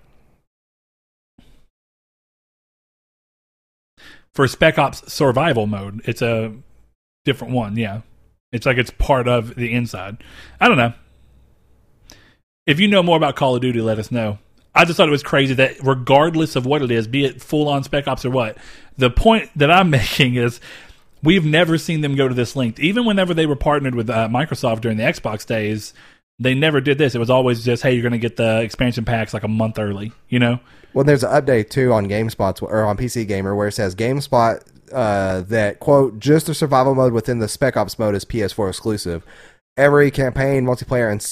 For 4.35 4.47
Spec 4.47 4.79
Ops 4.79 5.13
survival 5.13 5.67
mode, 5.67 6.03
it's 6.05 6.23
a 6.23 6.53
different 7.25 7.55
one. 7.55 7.77
Yeah, 7.77 8.03
it's 8.53 8.67
like 8.67 8.79
it's 8.79 8.91
part 8.91 9.29
of 9.29 9.55
the 9.55 9.73
inside. 9.73 10.23
I 10.61 10.69
don't 10.69 10.77
know. 10.77 10.93
If 12.67 12.79
you 12.79 12.89
know 12.89 13.03
more 13.03 13.17
about 13.17 13.37
Call 13.37 13.55
of 13.55 13.63
Duty, 13.63 13.81
let 13.81 13.99
us 13.99 14.11
know. 14.11 14.39
I 14.75 14.85
just 14.85 14.97
thought 14.97 15.09
it 15.09 15.13
was 15.13 15.23
crazy 15.23 15.55
that 15.55 15.83
regardless 15.83 16.57
of 16.57 16.67
what 16.67 16.83
it 16.83 16.91
is, 16.91 17.07
be 17.09 17.25
it 17.25 17.43
full 17.43 17.69
on 17.69 17.83
Spec 17.83 18.07
Ops 18.07 18.25
or 18.25 18.31
what, 18.31 18.57
the 18.97 19.11
point 19.11 19.51
that 19.57 19.71
I'm 19.71 19.91
making 19.91 20.37
is 20.37 20.61
We've 21.23 21.45
never 21.45 21.79
seen 21.79 22.01
them 22.01 22.15
go 22.15 22.29
to 22.29 22.35
this 22.35 22.55
length. 22.55 22.79
Even 22.79 23.05
whenever 23.05 23.35
they 23.35 23.47
were 23.47 23.57
partnered 23.57 23.95
with 23.95 24.09
uh, 24.09 24.29
Microsoft 24.29 24.81
during 24.83 24.99
the 24.99 25.05
Xbox 25.05 25.45
days, 25.45 25.93
they 26.39 26.55
never 26.55 26.81
did 26.81 26.99
this. 26.99 27.15
It 27.15 27.19
was 27.19 27.31
always 27.31 27.65
just, 27.65 27.83
hey, 27.83 27.93
you're 27.93 28.03
going 28.03 28.13
to 28.13 28.19
get 28.19 28.37
the 28.37 28.61
expansion 28.61 29.05
packs 29.05 29.35
like 29.35 29.43
a 29.43 29.49
month 29.49 29.79
early, 29.79 30.13
you 30.29 30.39
know? 30.39 30.61
Well, 30.95 31.05
there's 31.05 31.25
an 31.25 31.31
update 31.31 31.71
too 31.71 31.93
on 31.93 32.09
GameSpot 32.09 32.63
or 32.63 32.85
on 32.85 32.97
PC 32.97 33.27
Gamer 33.27 33.55
where 33.55 33.69
it 33.69 33.73
says 33.73 33.95
GameSpot 33.95 34.63
uh, 34.93 35.43
that 35.43 35.81
quote 35.81 36.19
just 36.19 36.47
the 36.47 36.55
survival 36.55 36.95
mode 36.95 37.13
within 37.13 37.41
the 37.41 37.49
Spec 37.49 37.77
Ops 37.77 37.99
mode 37.99 38.15
is 38.15 38.25
PS4 38.25 38.71
exclusive. 38.71 39.25
Every 39.77 40.11
campaign 40.11 40.65
multiplayer 40.65 41.11
and 41.11 41.23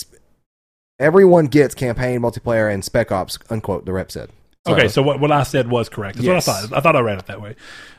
everyone 0.98 1.46
gets 1.46 1.74
campaign 1.74 2.20
multiplayer 2.20 2.72
and 2.72 2.84
Spec 2.84 3.12
Ops 3.12 3.38
unquote. 3.50 3.84
The 3.86 3.92
rep 3.92 4.10
said. 4.10 4.30
So- 4.66 4.72
Okay, 4.74 4.88
so 4.88 5.00
what, 5.02 5.20
what 5.20 5.30
I 5.30 5.44
said 5.44 5.68
was 5.68 5.88
correct. 5.88 6.16
That's 6.16 6.26
Yes. 6.26 6.46
what 6.46 6.56
I 6.56 6.60
thought. 6.66 6.76
I 6.76 6.80
thought 6.80 6.96
I 6.96 7.00
read 7.00 7.18
it 7.18 7.26
that 7.26 7.40
way. 7.40 7.54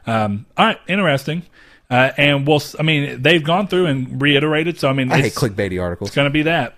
Um, 0.05 0.45
all 0.57 0.65
right, 0.65 0.77
interesting. 0.87 1.43
Uh, 1.89 2.11
and 2.17 2.45
we'll, 2.45 2.61
I 2.77 2.83
mean, 2.83 3.21
they've 3.21 3.41
gone 3.43 3.67
through 3.67 3.85
and 3.85 4.21
reiterated. 4.21 4.77
So 4.77 4.89
I 4.89 4.93
mean, 4.93 5.09
I 5.11 5.21
hate 5.21 5.33
clickbaity 5.33 5.81
articles. 5.81 6.09
it's 6.09 6.15
going 6.15 6.25
to 6.27 6.33
be 6.33 6.41
that. 6.43 6.75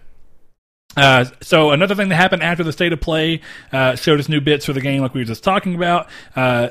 Uh, 0.97 1.26
so 1.41 1.72
another 1.72 1.95
thing 1.95 2.09
that 2.09 2.15
happened 2.15 2.43
after 2.43 2.63
the 2.63 2.72
state 2.74 2.93
of 2.93 2.99
play 3.01 3.41
uh, 3.72 3.95
showed 3.95 4.20
us 4.20 4.28
new 4.30 4.41
bits 4.41 4.65
for 4.65 4.74
the 4.74 4.82
game, 4.82 5.01
like 5.01 5.13
we 5.13 5.22
were 5.22 5.26
just 5.26 5.43
talking 5.43 5.74
about. 5.76 6.07
Uh, 6.36 6.70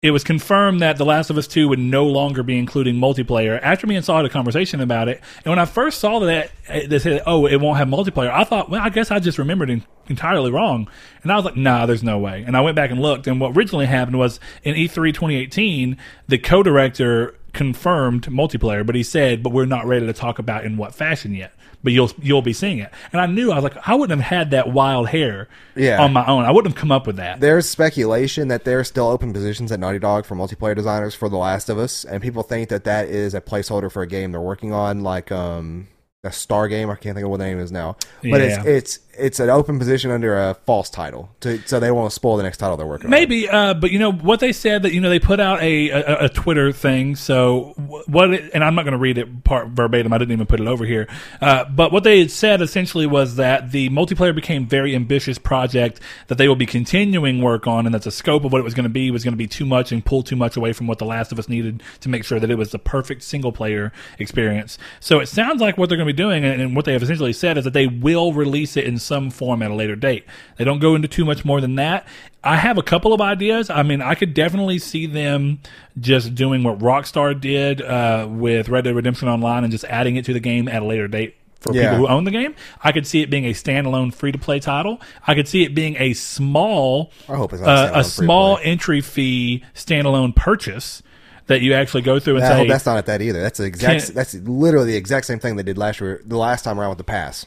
it 0.00 0.12
was 0.12 0.22
confirmed 0.22 0.80
that 0.80 0.96
The 0.96 1.04
Last 1.04 1.28
of 1.28 1.36
Us 1.36 1.48
2 1.48 1.68
would 1.68 1.80
no 1.80 2.06
longer 2.06 2.44
be 2.44 2.56
including 2.56 2.94
multiplayer. 2.94 3.58
After 3.60 3.84
me 3.84 3.96
and 3.96 4.04
Saul 4.04 4.18
had 4.18 4.26
a 4.26 4.30
conversation 4.30 4.80
about 4.80 5.08
it, 5.08 5.20
and 5.38 5.46
when 5.50 5.58
I 5.58 5.64
first 5.64 5.98
saw 5.98 6.20
that 6.20 6.52
uh, 6.68 6.80
they 6.86 7.00
said, 7.00 7.20
"Oh, 7.26 7.46
it 7.46 7.56
won't 7.56 7.78
have 7.78 7.88
multiplayer," 7.88 8.30
I 8.30 8.44
thought, 8.44 8.70
"Well, 8.70 8.80
I 8.80 8.90
guess 8.90 9.10
I 9.10 9.18
just 9.18 9.38
remembered 9.38 9.82
entirely 10.06 10.52
wrong." 10.52 10.88
And 11.24 11.32
I 11.32 11.36
was 11.36 11.44
like, 11.44 11.56
"Nah, 11.56 11.86
there's 11.86 12.04
no 12.04 12.16
way." 12.16 12.44
And 12.46 12.56
I 12.56 12.60
went 12.60 12.76
back 12.76 12.92
and 12.92 13.02
looked, 13.02 13.26
and 13.26 13.40
what 13.40 13.56
originally 13.56 13.86
happened 13.86 14.20
was 14.20 14.38
in 14.62 14.76
E 14.76 14.86
E3 14.86 15.12
2018, 15.12 15.96
the 16.28 16.38
co-director 16.38 17.34
confirmed 17.52 18.26
multiplayer, 18.26 18.86
but 18.86 18.94
he 18.94 19.02
said, 19.02 19.42
"But 19.42 19.52
we're 19.52 19.66
not 19.66 19.84
ready 19.84 20.06
to 20.06 20.12
talk 20.12 20.38
about 20.38 20.64
in 20.64 20.76
what 20.76 20.94
fashion 20.94 21.34
yet." 21.34 21.52
But 21.84 21.92
you'll 21.92 22.10
you'll 22.20 22.42
be 22.42 22.52
seeing 22.52 22.78
it, 22.78 22.90
and 23.12 23.20
I 23.20 23.26
knew 23.26 23.52
I 23.52 23.54
was 23.54 23.62
like, 23.62 23.76
I 23.88 23.94
wouldn't 23.94 24.20
have 24.20 24.28
had 24.38 24.50
that 24.50 24.72
wild 24.72 25.08
hair 25.10 25.46
Yeah. 25.76 26.02
on 26.02 26.12
my 26.12 26.26
own. 26.26 26.44
I 26.44 26.50
wouldn't 26.50 26.74
have 26.74 26.80
come 26.80 26.90
up 26.90 27.06
with 27.06 27.16
that. 27.16 27.38
There's 27.38 27.68
speculation 27.68 28.48
that 28.48 28.64
there 28.64 28.80
are 28.80 28.84
still 28.84 29.06
open 29.06 29.32
positions 29.32 29.70
at 29.70 29.78
Naughty 29.78 30.00
Dog 30.00 30.24
for 30.26 30.34
multiplayer 30.34 30.74
designers 30.74 31.14
for 31.14 31.28
The 31.28 31.36
Last 31.36 31.68
of 31.68 31.78
Us, 31.78 32.04
and 32.04 32.20
people 32.20 32.42
think 32.42 32.68
that 32.70 32.82
that 32.84 33.08
is 33.08 33.32
a 33.32 33.40
placeholder 33.40 33.92
for 33.92 34.02
a 34.02 34.08
game 34.08 34.32
they're 34.32 34.40
working 34.40 34.72
on, 34.72 35.02
like 35.04 35.30
um, 35.30 35.86
a 36.24 36.32
Star 36.32 36.66
game. 36.66 36.90
I 36.90 36.96
can't 36.96 37.14
think 37.14 37.24
of 37.24 37.30
what 37.30 37.36
the 37.38 37.44
name 37.44 37.60
is 37.60 37.70
now, 37.70 37.96
but 38.22 38.40
Yeah. 38.40 38.62
it's 38.64 38.66
it's 38.66 38.98
it's 39.18 39.40
an 39.40 39.50
open 39.50 39.78
position 39.78 40.10
under 40.10 40.36
a 40.36 40.54
false 40.66 40.90
title, 40.90 41.30
to, 41.40 41.58
so 41.66 41.80
they 41.80 41.90
won't 41.90 42.12
spoil 42.12 42.36
the 42.36 42.42
next 42.42 42.58
title 42.58 42.76
they're 42.76 42.86
working 42.86 43.06
on. 43.06 43.10
Maybe, 43.10 43.48
uh, 43.48 43.74
but 43.74 43.90
you 43.90 43.98
know 43.98 44.12
what 44.12 44.40
they 44.40 44.52
said 44.52 44.82
that 44.82 44.92
you 44.92 45.00
know 45.00 45.10
they 45.10 45.18
put 45.18 45.40
out 45.40 45.60
a 45.62 45.90
a, 45.90 46.24
a 46.24 46.28
Twitter 46.28 46.72
thing. 46.72 47.16
So 47.16 47.74
what? 48.06 48.32
It, 48.32 48.50
and 48.54 48.64
I'm 48.64 48.74
not 48.74 48.82
going 48.82 48.92
to 48.92 48.98
read 48.98 49.18
it 49.18 49.44
part 49.44 49.68
verbatim. 49.68 50.12
I 50.12 50.18
didn't 50.18 50.32
even 50.32 50.46
put 50.46 50.60
it 50.60 50.66
over 50.66 50.84
here. 50.84 51.08
Uh, 51.40 51.64
but 51.64 51.92
what 51.92 52.04
they 52.04 52.20
had 52.20 52.30
said 52.30 52.62
essentially 52.62 53.06
was 53.06 53.36
that 53.36 53.72
the 53.72 53.88
multiplayer 53.90 54.34
became 54.34 54.66
very 54.66 54.94
ambitious 54.94 55.38
project 55.38 56.00
that 56.28 56.38
they 56.38 56.48
will 56.48 56.56
be 56.56 56.66
continuing 56.66 57.42
work 57.42 57.66
on, 57.66 57.86
and 57.86 57.94
that 57.94 58.02
the 58.02 58.10
scope 58.10 58.44
of 58.44 58.52
what 58.52 58.58
it 58.58 58.64
was 58.64 58.74
going 58.74 58.84
to 58.84 58.90
be 58.90 59.10
was 59.10 59.24
going 59.24 59.32
to 59.32 59.38
be 59.38 59.46
too 59.46 59.66
much 59.66 59.92
and 59.92 60.04
pull 60.04 60.22
too 60.22 60.36
much 60.36 60.56
away 60.56 60.72
from 60.72 60.86
what 60.86 60.98
The 60.98 61.04
Last 61.04 61.32
of 61.32 61.38
Us 61.38 61.48
needed 61.48 61.82
to 62.00 62.08
make 62.08 62.24
sure 62.24 62.40
that 62.40 62.50
it 62.50 62.56
was 62.56 62.70
the 62.70 62.78
perfect 62.78 63.22
single 63.22 63.52
player 63.52 63.92
experience. 64.18 64.78
So 65.00 65.20
it 65.20 65.26
sounds 65.26 65.60
like 65.60 65.76
what 65.76 65.88
they're 65.88 65.98
going 65.98 66.06
to 66.08 66.12
be 66.12 66.16
doing, 66.16 66.44
and, 66.44 66.60
and 66.60 66.76
what 66.76 66.84
they 66.84 66.92
have 66.92 67.02
essentially 67.02 67.32
said 67.32 67.58
is 67.58 67.64
that 67.64 67.72
they 67.72 67.86
will 67.86 68.32
release 68.32 68.76
it 68.76 68.84
in 68.84 68.98
some 69.08 69.30
form 69.30 69.62
at 69.62 69.70
a 69.72 69.74
later 69.74 69.96
date. 69.96 70.24
They 70.56 70.64
don't 70.64 70.78
go 70.78 70.94
into 70.94 71.08
too 71.08 71.24
much 71.24 71.44
more 71.44 71.60
than 71.60 71.74
that. 71.74 72.06
I 72.44 72.56
have 72.56 72.78
a 72.78 72.82
couple 72.82 73.12
of 73.12 73.20
ideas. 73.20 73.68
I 73.70 73.82
mean, 73.82 74.00
I 74.00 74.14
could 74.14 74.32
definitely 74.34 74.78
see 74.78 75.06
them 75.06 75.58
just 75.98 76.34
doing 76.36 76.62
what 76.62 76.78
Rockstar 76.78 77.38
did 77.38 77.82
uh, 77.82 78.28
with 78.30 78.68
Red 78.68 78.84
Dead 78.84 78.94
Redemption 78.94 79.28
Online 79.28 79.64
and 79.64 79.72
just 79.72 79.84
adding 79.86 80.14
it 80.16 80.24
to 80.26 80.32
the 80.32 80.40
game 80.40 80.68
at 80.68 80.82
a 80.82 80.84
later 80.86 81.08
date 81.08 81.34
for 81.60 81.74
Yeah. 81.74 81.90
people 81.90 82.06
who 82.06 82.12
own 82.12 82.22
the 82.22 82.30
game. 82.30 82.54
I 82.84 82.92
could 82.92 83.04
see 83.06 83.20
it 83.22 83.30
being 83.30 83.44
a 83.44 83.50
standalone 83.52 84.14
free 84.14 84.30
to 84.30 84.38
play 84.38 84.60
title. 84.60 85.00
I 85.26 85.34
could 85.34 85.48
see 85.48 85.64
it 85.64 85.74
being 85.74 85.96
a 85.98 86.12
small, 86.12 87.10
I 87.28 87.34
hope 87.34 87.52
it's 87.52 87.60
uh, 87.60 87.64
a 87.64 87.76
free-to-play. 87.94 88.02
small 88.04 88.58
entry 88.62 89.00
fee 89.00 89.64
standalone 89.74 90.36
purchase 90.36 91.02
that 91.48 91.60
you 91.62 91.72
actually 91.74 92.02
go 92.02 92.20
through 92.20 92.36
and 92.36 92.44
I 92.44 92.48
say, 92.62 92.68
that's 92.68 92.86
not 92.86 92.98
at 92.98 93.06
that 93.06 93.22
either. 93.22 93.40
That's 93.40 93.58
the 93.58 93.64
exact. 93.64 94.02
Can't- 94.04 94.14
That's 94.14 94.34
literally 94.34 94.92
the 94.92 94.96
exact 94.96 95.26
same 95.26 95.38
thing 95.40 95.56
they 95.56 95.62
did 95.62 95.78
last 95.78 96.00
year. 96.00 96.22
The 96.24 96.36
last 96.36 96.62
time 96.62 96.78
around 96.78 96.90
with 96.90 96.98
the 96.98 97.04
pass, 97.04 97.46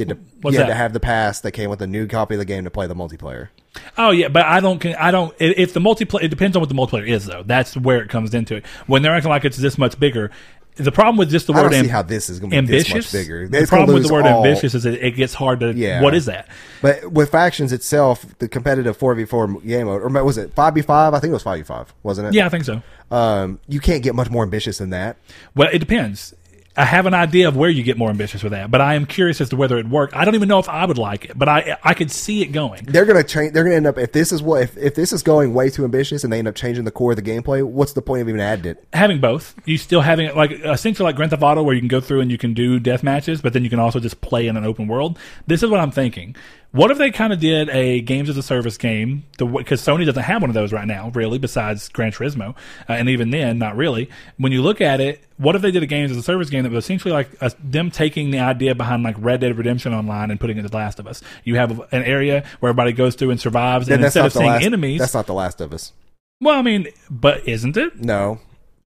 you 0.00 0.06
had 0.06 0.16
to, 0.16 0.22
What's 0.40 0.54
you 0.54 0.58
had 0.60 0.68
that? 0.68 0.72
to 0.72 0.74
have 0.78 0.92
the 0.92 1.00
pass 1.00 1.40
that 1.40 1.52
came 1.52 1.70
with 1.70 1.80
a 1.82 1.86
new 1.86 2.06
copy 2.08 2.34
of 2.34 2.38
the 2.40 2.44
game 2.44 2.64
to 2.64 2.70
play 2.70 2.86
the 2.86 2.94
multiplayer. 2.96 3.48
Oh 3.96 4.10
yeah, 4.10 4.28
but 4.28 4.44
I 4.44 4.58
don't. 4.60 4.84
I 4.86 5.10
don't. 5.12 5.34
If 5.38 5.72
the 5.74 5.80
multiplayer, 5.80 6.24
it 6.24 6.28
depends 6.28 6.56
on 6.56 6.60
what 6.60 6.68
the 6.68 6.74
multiplayer 6.74 7.08
is, 7.08 7.26
though. 7.26 7.44
That's 7.44 7.76
where 7.76 8.00
it 8.02 8.08
comes 8.08 8.34
into 8.34 8.56
it. 8.56 8.66
When 8.88 9.02
they're 9.02 9.14
acting 9.14 9.30
like 9.30 9.44
it's 9.44 9.56
this 9.58 9.78
much 9.78 10.00
bigger, 10.00 10.32
the 10.74 10.90
problem 10.90 11.16
with 11.18 11.30
just 11.30 11.46
the 11.46 11.52
I 11.52 11.62
word 11.62 11.70
don't 11.72 11.82
see 11.84 11.88
how 11.88 12.02
this 12.02 12.28
is 12.30 12.40
going 12.40 12.50
to 12.50 12.54
be 12.54 12.58
ambitious. 12.58 12.92
this 12.92 13.14
much 13.14 13.22
bigger. 13.22 13.46
The 13.48 13.58
It's 13.58 13.70
gonna 13.70 13.80
problem 13.84 13.94
with 13.94 14.02
the 14.04 14.08
lose 14.08 14.12
word 14.24 14.26
all- 14.26 14.44
ambitious 14.44 14.74
is 14.74 14.82
that 14.84 14.94
it 15.06 15.12
gets 15.12 15.34
hard 15.34 15.60
to. 15.60 15.72
Yeah. 15.72 16.00
What 16.02 16.14
is 16.14 16.26
that? 16.26 16.48
But 16.82 17.12
with 17.12 17.30
factions 17.30 17.72
itself, 17.72 18.24
the 18.38 18.48
competitive 18.48 18.96
four 18.96 19.14
v 19.14 19.24
four 19.24 19.46
game 19.60 19.86
mode, 19.86 20.02
or 20.02 20.24
was 20.24 20.36
it 20.38 20.52
five 20.54 20.74
v 20.74 20.82
five? 20.82 21.14
I 21.14 21.20
think 21.20 21.30
it 21.30 21.34
was 21.34 21.42
five 21.44 21.58
v 21.58 21.64
five, 21.64 21.92
wasn't 22.02 22.28
it? 22.28 22.34
Yeah, 22.34 22.46
I 22.46 22.48
think 22.48 22.64
so. 22.64 22.82
Um, 23.12 23.60
you 23.68 23.78
can't 23.80 24.02
get 24.02 24.14
much 24.14 24.30
more 24.30 24.42
ambitious 24.42 24.78
than 24.78 24.90
that. 24.90 25.16
Well, 25.54 25.68
it 25.72 25.78
depends. 25.78 26.34
I 26.76 26.84
have 26.84 27.06
an 27.06 27.14
idea 27.14 27.48
of 27.48 27.56
where 27.56 27.68
you 27.68 27.82
get 27.82 27.98
more 27.98 28.10
ambitious 28.10 28.42
with 28.42 28.52
that, 28.52 28.70
but 28.70 28.80
I 28.80 28.94
am 28.94 29.04
curious 29.04 29.40
as 29.40 29.48
to 29.48 29.56
whether 29.56 29.76
it 29.78 29.88
worked. 29.88 30.14
I 30.14 30.24
don't 30.24 30.36
even 30.36 30.48
know 30.48 30.60
if 30.60 30.68
I 30.68 30.84
would 30.84 30.98
like 30.98 31.26
it, 31.26 31.38
but 31.38 31.48
I 31.48 31.76
I 31.82 31.94
could 31.94 32.10
see 32.10 32.42
it 32.42 32.52
going. 32.52 32.84
They're 32.84 33.04
gonna 33.04 33.24
change. 33.24 33.52
They're 33.52 33.64
gonna 33.64 33.76
end 33.76 33.86
up 33.86 33.98
if 33.98 34.12
this 34.12 34.30
is 34.30 34.40
what 34.42 34.62
if, 34.62 34.76
if 34.76 34.94
this 34.94 35.12
is 35.12 35.22
going 35.22 35.52
way 35.52 35.68
too 35.68 35.84
ambitious 35.84 36.22
and 36.22 36.32
they 36.32 36.38
end 36.38 36.48
up 36.48 36.54
changing 36.54 36.84
the 36.84 36.90
core 36.92 37.12
of 37.12 37.16
the 37.16 37.22
gameplay. 37.22 37.62
What's 37.64 37.92
the 37.92 38.02
point 38.02 38.22
of 38.22 38.28
even 38.28 38.40
adding 38.40 38.66
it? 38.66 38.86
having 38.92 39.20
both. 39.20 39.54
You 39.64 39.78
still 39.78 40.00
having 40.02 40.26
it 40.26 40.36
like 40.36 40.52
essentially 40.52 41.04
like 41.04 41.16
Grand 41.16 41.30
Theft 41.30 41.42
Auto, 41.42 41.62
where 41.62 41.74
you 41.74 41.80
can 41.80 41.88
go 41.88 42.00
through 42.00 42.20
and 42.20 42.30
you 42.30 42.38
can 42.38 42.54
do 42.54 42.78
death 42.78 43.02
matches, 43.02 43.40
but 43.40 43.52
then 43.52 43.64
you 43.64 43.70
can 43.70 43.80
also 43.80 43.98
just 43.98 44.20
play 44.20 44.46
in 44.46 44.56
an 44.56 44.64
open 44.64 44.86
world. 44.86 45.18
This 45.46 45.62
is 45.62 45.70
what 45.70 45.80
I'm 45.80 45.90
thinking. 45.90 46.36
What 46.72 46.92
if 46.92 46.98
they 46.98 47.10
kind 47.10 47.32
of 47.32 47.40
did 47.40 47.68
a 47.70 48.00
games 48.00 48.28
as 48.28 48.36
a 48.36 48.44
service 48.44 48.76
game? 48.78 49.24
Because 49.38 49.82
Sony 49.82 50.06
doesn't 50.06 50.22
have 50.22 50.40
one 50.40 50.50
of 50.50 50.54
those 50.54 50.72
right 50.72 50.86
now, 50.86 51.10
really, 51.14 51.36
besides 51.36 51.88
Gran 51.88 52.12
Turismo, 52.12 52.50
uh, 52.88 52.92
and 52.92 53.08
even 53.08 53.30
then, 53.30 53.58
not 53.58 53.76
really. 53.76 54.08
When 54.36 54.52
you 54.52 54.62
look 54.62 54.80
at 54.80 55.00
it, 55.00 55.20
what 55.36 55.56
if 55.56 55.62
they 55.62 55.72
did 55.72 55.82
a 55.82 55.86
games 55.86 56.12
as 56.12 56.16
a 56.16 56.22
service 56.22 56.48
game 56.48 56.62
that 56.62 56.70
was 56.70 56.84
essentially 56.84 57.10
like 57.12 57.30
a, 57.40 57.50
them 57.62 57.90
taking 57.90 58.30
the 58.30 58.38
idea 58.38 58.76
behind 58.76 59.02
like 59.02 59.16
Red 59.18 59.40
Dead 59.40 59.58
Redemption 59.58 59.92
Online 59.92 60.30
and 60.30 60.38
putting 60.38 60.58
it 60.58 60.60
in 60.60 60.66
The 60.66 60.76
Last 60.76 61.00
of 61.00 61.08
Us? 61.08 61.22
You 61.42 61.56
have 61.56 61.80
an 61.92 62.04
area 62.04 62.44
where 62.60 62.70
everybody 62.70 62.92
goes 62.92 63.16
through 63.16 63.30
and 63.30 63.40
survives, 63.40 63.88
Then 63.88 63.96
and 63.96 64.04
instead 64.04 64.26
of 64.26 64.32
seeing 64.32 64.46
last. 64.46 64.62
enemies, 64.64 65.00
That's 65.00 65.14
not 65.14 65.26
the 65.26 65.34
Last 65.34 65.60
of 65.60 65.72
Us. 65.72 65.92
well, 66.40 66.56
I 66.56 66.62
mean, 66.62 66.86
but 67.10 67.48
isn't 67.48 67.76
it? 67.76 68.00
No, 68.00 68.38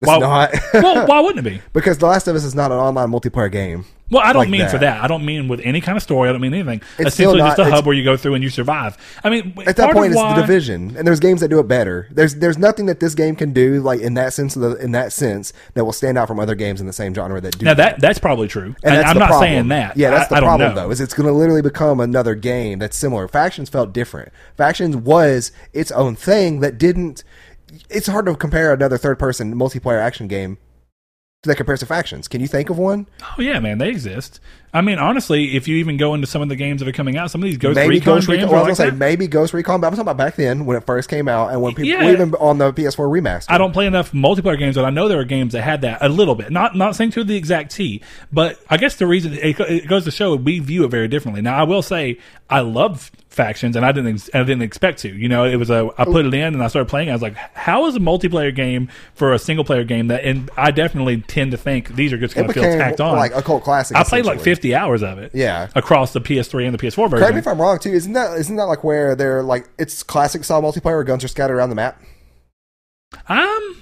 it's 0.03 0.09
Why- 0.09 0.19
not. 0.19 0.53
well, 0.75 1.07
why 1.07 1.21
wouldn't 1.21 1.47
it 1.47 1.51
be? 1.51 1.63
because 1.73 1.99
the 1.99 2.07
Last 2.07 2.27
of 2.29 2.37
Us 2.37 2.45
is 2.45 2.55
not 2.55 2.71
an 2.73 2.79
online 2.79 3.09
multiplayer 3.09 3.51
game. 3.51 3.85
Well, 4.11 4.21
I 4.23 4.35
don't 4.35 4.41
like 4.41 4.51
mean 4.51 4.67
for 4.69 4.73
that. 4.73 4.81
that. 4.97 5.03
I 5.03 5.07
don't 5.07 5.25
mean 5.25 5.49
with 5.49 5.61
any 5.61 5.81
kind 5.81 5.97
of 5.97 6.03
story. 6.03 6.29
I 6.29 6.33
don't 6.33 6.43
mean 6.43 6.53
anything. 6.53 6.83
It's 6.99 7.15
still 7.15 7.31
Essentially, 7.31 7.39
not- 7.39 7.57
just 7.57 7.69
a 7.71 7.75
hub 7.75 7.87
where 7.87 7.95
you 7.95 8.05
go 8.05 8.19
through 8.19 8.35
and 8.35 8.45
you 8.45 8.51
survive. 8.51 8.99
I 9.25 9.31
mean, 9.31 9.55
At 9.67 9.77
that 9.77 9.93
point, 9.95 10.09
it's 10.13 10.17
why, 10.17 10.35
the 10.35 10.43
division, 10.43 10.95
and 10.99 11.07
there's 11.07 11.19
games 11.19 11.41
that 11.41 11.49
do 11.49 11.59
it 11.61 11.67
better. 11.67 12.09
There's 12.11 12.35
there's 12.35 12.59
nothing 12.59 12.85
that 12.87 13.01
this 13.01 13.15
game 13.15 13.37
can 13.37 13.55
do 13.55 13.81
like 13.81 14.01
in 14.01 14.13
that 14.15 14.35
sense 14.35 14.55
of 14.55 14.61
the, 14.63 14.77
in 14.85 14.93
that 14.93 15.15
sense 15.15 15.55
that 15.73 15.87
will 15.87 15.95
stand 15.95 16.19
out 16.19 16.29
from 16.29 16.39
other 16.41 16.55
games 16.55 16.79
in 16.79 16.87
the 16.87 16.93
same 16.93 17.15
genre 17.15 17.41
that 17.41 17.57
do. 17.59 17.65
Now 17.65 17.73
that 17.73 18.01
that's 18.01 18.19
probably 18.19 18.49
true. 18.49 18.75
And 18.83 18.93
I, 18.93 18.97
that's 18.97 19.09
I'm 19.11 19.19
not 19.19 19.29
problem. 19.29 19.49
saying 19.49 19.69
that. 19.69 19.97
Yeah, 19.97 20.11
that's 20.11 20.29
the 20.29 20.37
I 20.37 20.41
problem 20.41 20.75
though. 20.75 20.91
Is 20.91 21.01
it's 21.01 21.15
going 21.15 21.27
to 21.27 21.33
literally 21.33 21.63
become 21.63 21.99
another 21.99 22.35
game 22.35 22.81
that's 22.81 22.99
similar. 22.99 23.29
Factions 23.29 23.71
felt 23.71 23.95
different. 23.95 24.31
Factions 24.59 24.95
was 24.95 25.53
its 25.73 25.91
own 25.93 26.17
thing 26.17 26.61
that 26.61 26.77
didn't. 26.77 27.25
It's 27.89 28.07
hard 28.07 28.27
to 28.27 28.37
compare 28.37 28.73
another 28.73 28.99
third-person 28.99 29.55
multiplayer 29.55 30.01
action 30.01 30.29
game 30.29 30.59
that 31.45 31.57
compares 31.57 31.81
to 31.81 31.87
factions. 31.87 32.29
Can 32.29 32.41
you 32.41 32.47
think 32.47 32.71
of 32.71 32.79
one? 32.79 33.09
Oh 33.39 33.41
yeah, 33.41 33.59
man, 33.61 33.79
they 33.79 33.89
exist. 33.89 34.41
I 34.75 34.81
mean, 34.81 34.99
honestly, 34.99 35.55
if 35.57 35.69
you 35.69 35.77
even 35.77 35.99
go 35.99 36.15
into 36.15 36.27
some 36.27 36.41
of 36.41 36.49
the 36.49 36.57
games 36.57 36.81
that 36.81 36.89
are 36.89 36.93
coming 36.93 37.17
out, 37.19 37.31
some 37.31 37.43
of 37.43 37.45
these 37.45 37.59
Ghost 37.59 37.77
maybe 37.77 37.97
Recon 37.97 38.15
Ghost 38.15 38.27
games 38.27 38.39
Recon. 38.39 38.51
Well, 38.51 38.59
I 38.59 38.63
like 38.63 38.69
was 38.71 38.79
gonna 38.79 38.91
say 38.93 38.97
maybe 38.97 39.27
Ghost 39.27 39.53
Recon, 39.53 39.81
but 39.81 39.89
I'm 39.89 39.93
talking 39.93 40.03
about 40.03 40.17
back 40.17 40.37
then 40.37 40.65
when 40.65 40.77
it 40.79 40.85
first 40.87 41.11
came 41.11 41.29
out 41.29 41.51
and 41.53 41.61
when 41.61 41.75
people 41.75 41.91
Yeah. 41.91 42.11
even 42.11 42.35
on 42.37 42.57
the 42.59 42.73
PS4 42.73 43.07
remaster. 43.09 43.47
I 43.51 43.59
don't 43.59 43.73
play 43.73 43.87
enough 43.87 44.13
multiplayer 44.13 44.59
games, 44.59 44.77
but 44.77 44.85
I 44.87 44.91
know 44.91 45.09
there 45.09 45.19
are 45.21 45.25
games 45.25 45.53
that 45.53 45.63
had 45.63 45.83
that 45.83 45.99
a 46.01 46.09
little 46.09 46.35
bit. 46.35 46.51
Not 46.51 46.75
not 46.75 46.97
saying 46.97 47.11
to 47.13 47.25
the 47.25 47.37
exact 47.37 47.73
T, 47.75 48.01
but 48.33 48.59
I 48.71 48.79
guess 48.79 48.97
the 48.97 49.07
reason 49.07 49.35
it, 49.35 49.61
it 49.61 49.89
goes 49.89 50.05
to 50.05 50.11
show 50.11 50.35
we 50.37 50.59
view 50.61 50.85
it 50.85 50.89
very 50.89 51.09
differently. 51.09 51.43
Now, 51.43 51.57
I 51.57 51.65
will 51.65 51.83
say 51.83 52.19
I 52.49 52.61
love 52.61 53.11
factions, 53.29 53.77
and 53.77 53.85
I 53.87 53.93
didn't 53.93 54.15
ex- 54.15 54.31
I 54.35 54.39
didn't 54.41 54.63
expect 54.63 55.01
to. 55.01 55.09
You 55.09 55.29
know, 55.29 55.45
it 55.45 55.57
was 55.57 55.71
a 55.71 55.91
I 55.99 56.05
put 56.05 56.27
it 56.27 56.35
in 56.35 56.55
and 56.55 56.63
I 56.63 56.69
started 56.69 56.89
playing. 56.89 57.11
I 57.11 57.13
was 57.13 57.23
like, 57.23 57.37
how 57.55 57.87
is 57.87 57.97
a 57.97 58.01
multiplayer 58.01 58.55
game 58.55 58.89
for 59.15 59.33
a 59.33 59.39
single 59.39 59.65
player 59.65 59.85
game 59.85 60.09
that? 60.09 60.25
And 60.25 60.51
I 60.57 60.71
definitely 60.71 61.23
tend 61.23 61.51
to 61.53 61.57
think 61.57 61.95
these 61.95 62.13
are 62.13 62.19
just 62.19 62.35
going 62.35 62.47
to 62.49 62.53
feel 62.55 62.63
tacked 62.65 63.01
on. 63.01 63.17
like 63.17 63.35
a 63.35 63.43
cult 63.43 63.65
classic. 63.65 63.97
I 63.97 64.05
played 64.05 64.25
like 64.27 64.37
essentially. 64.37 64.45
50 64.63 64.75
hours 64.77 65.03
of 65.03 65.19
it. 65.19 65.33
Yeah. 65.35 65.69
across 65.75 66.13
the 66.13 66.21
PS3 66.21 66.67
and 66.67 66.75
the 66.75 66.79
PS4 66.79 67.11
version. 67.11 67.19
Correct 67.19 67.35
me 67.35 67.41
if 67.41 67.49
I'm 67.49 67.61
wrong 67.61 67.79
too. 67.81 67.91
Isn't 67.91 68.13
that 68.13 68.39
isn't 68.39 68.55
that 68.57 68.65
like 68.67 68.85
where 68.85 69.17
they're 69.17 69.43
like 69.43 69.69
it's 69.79 70.03
classic 70.05 70.45
style 70.45 70.63
multiplayer 70.63 70.95
where 70.95 71.05
guns 71.05 71.25
are 71.25 71.29
scattered 71.29 71.57
around 71.57 71.71
the 71.71 71.75
map? 71.75 72.01
Um, 73.29 73.82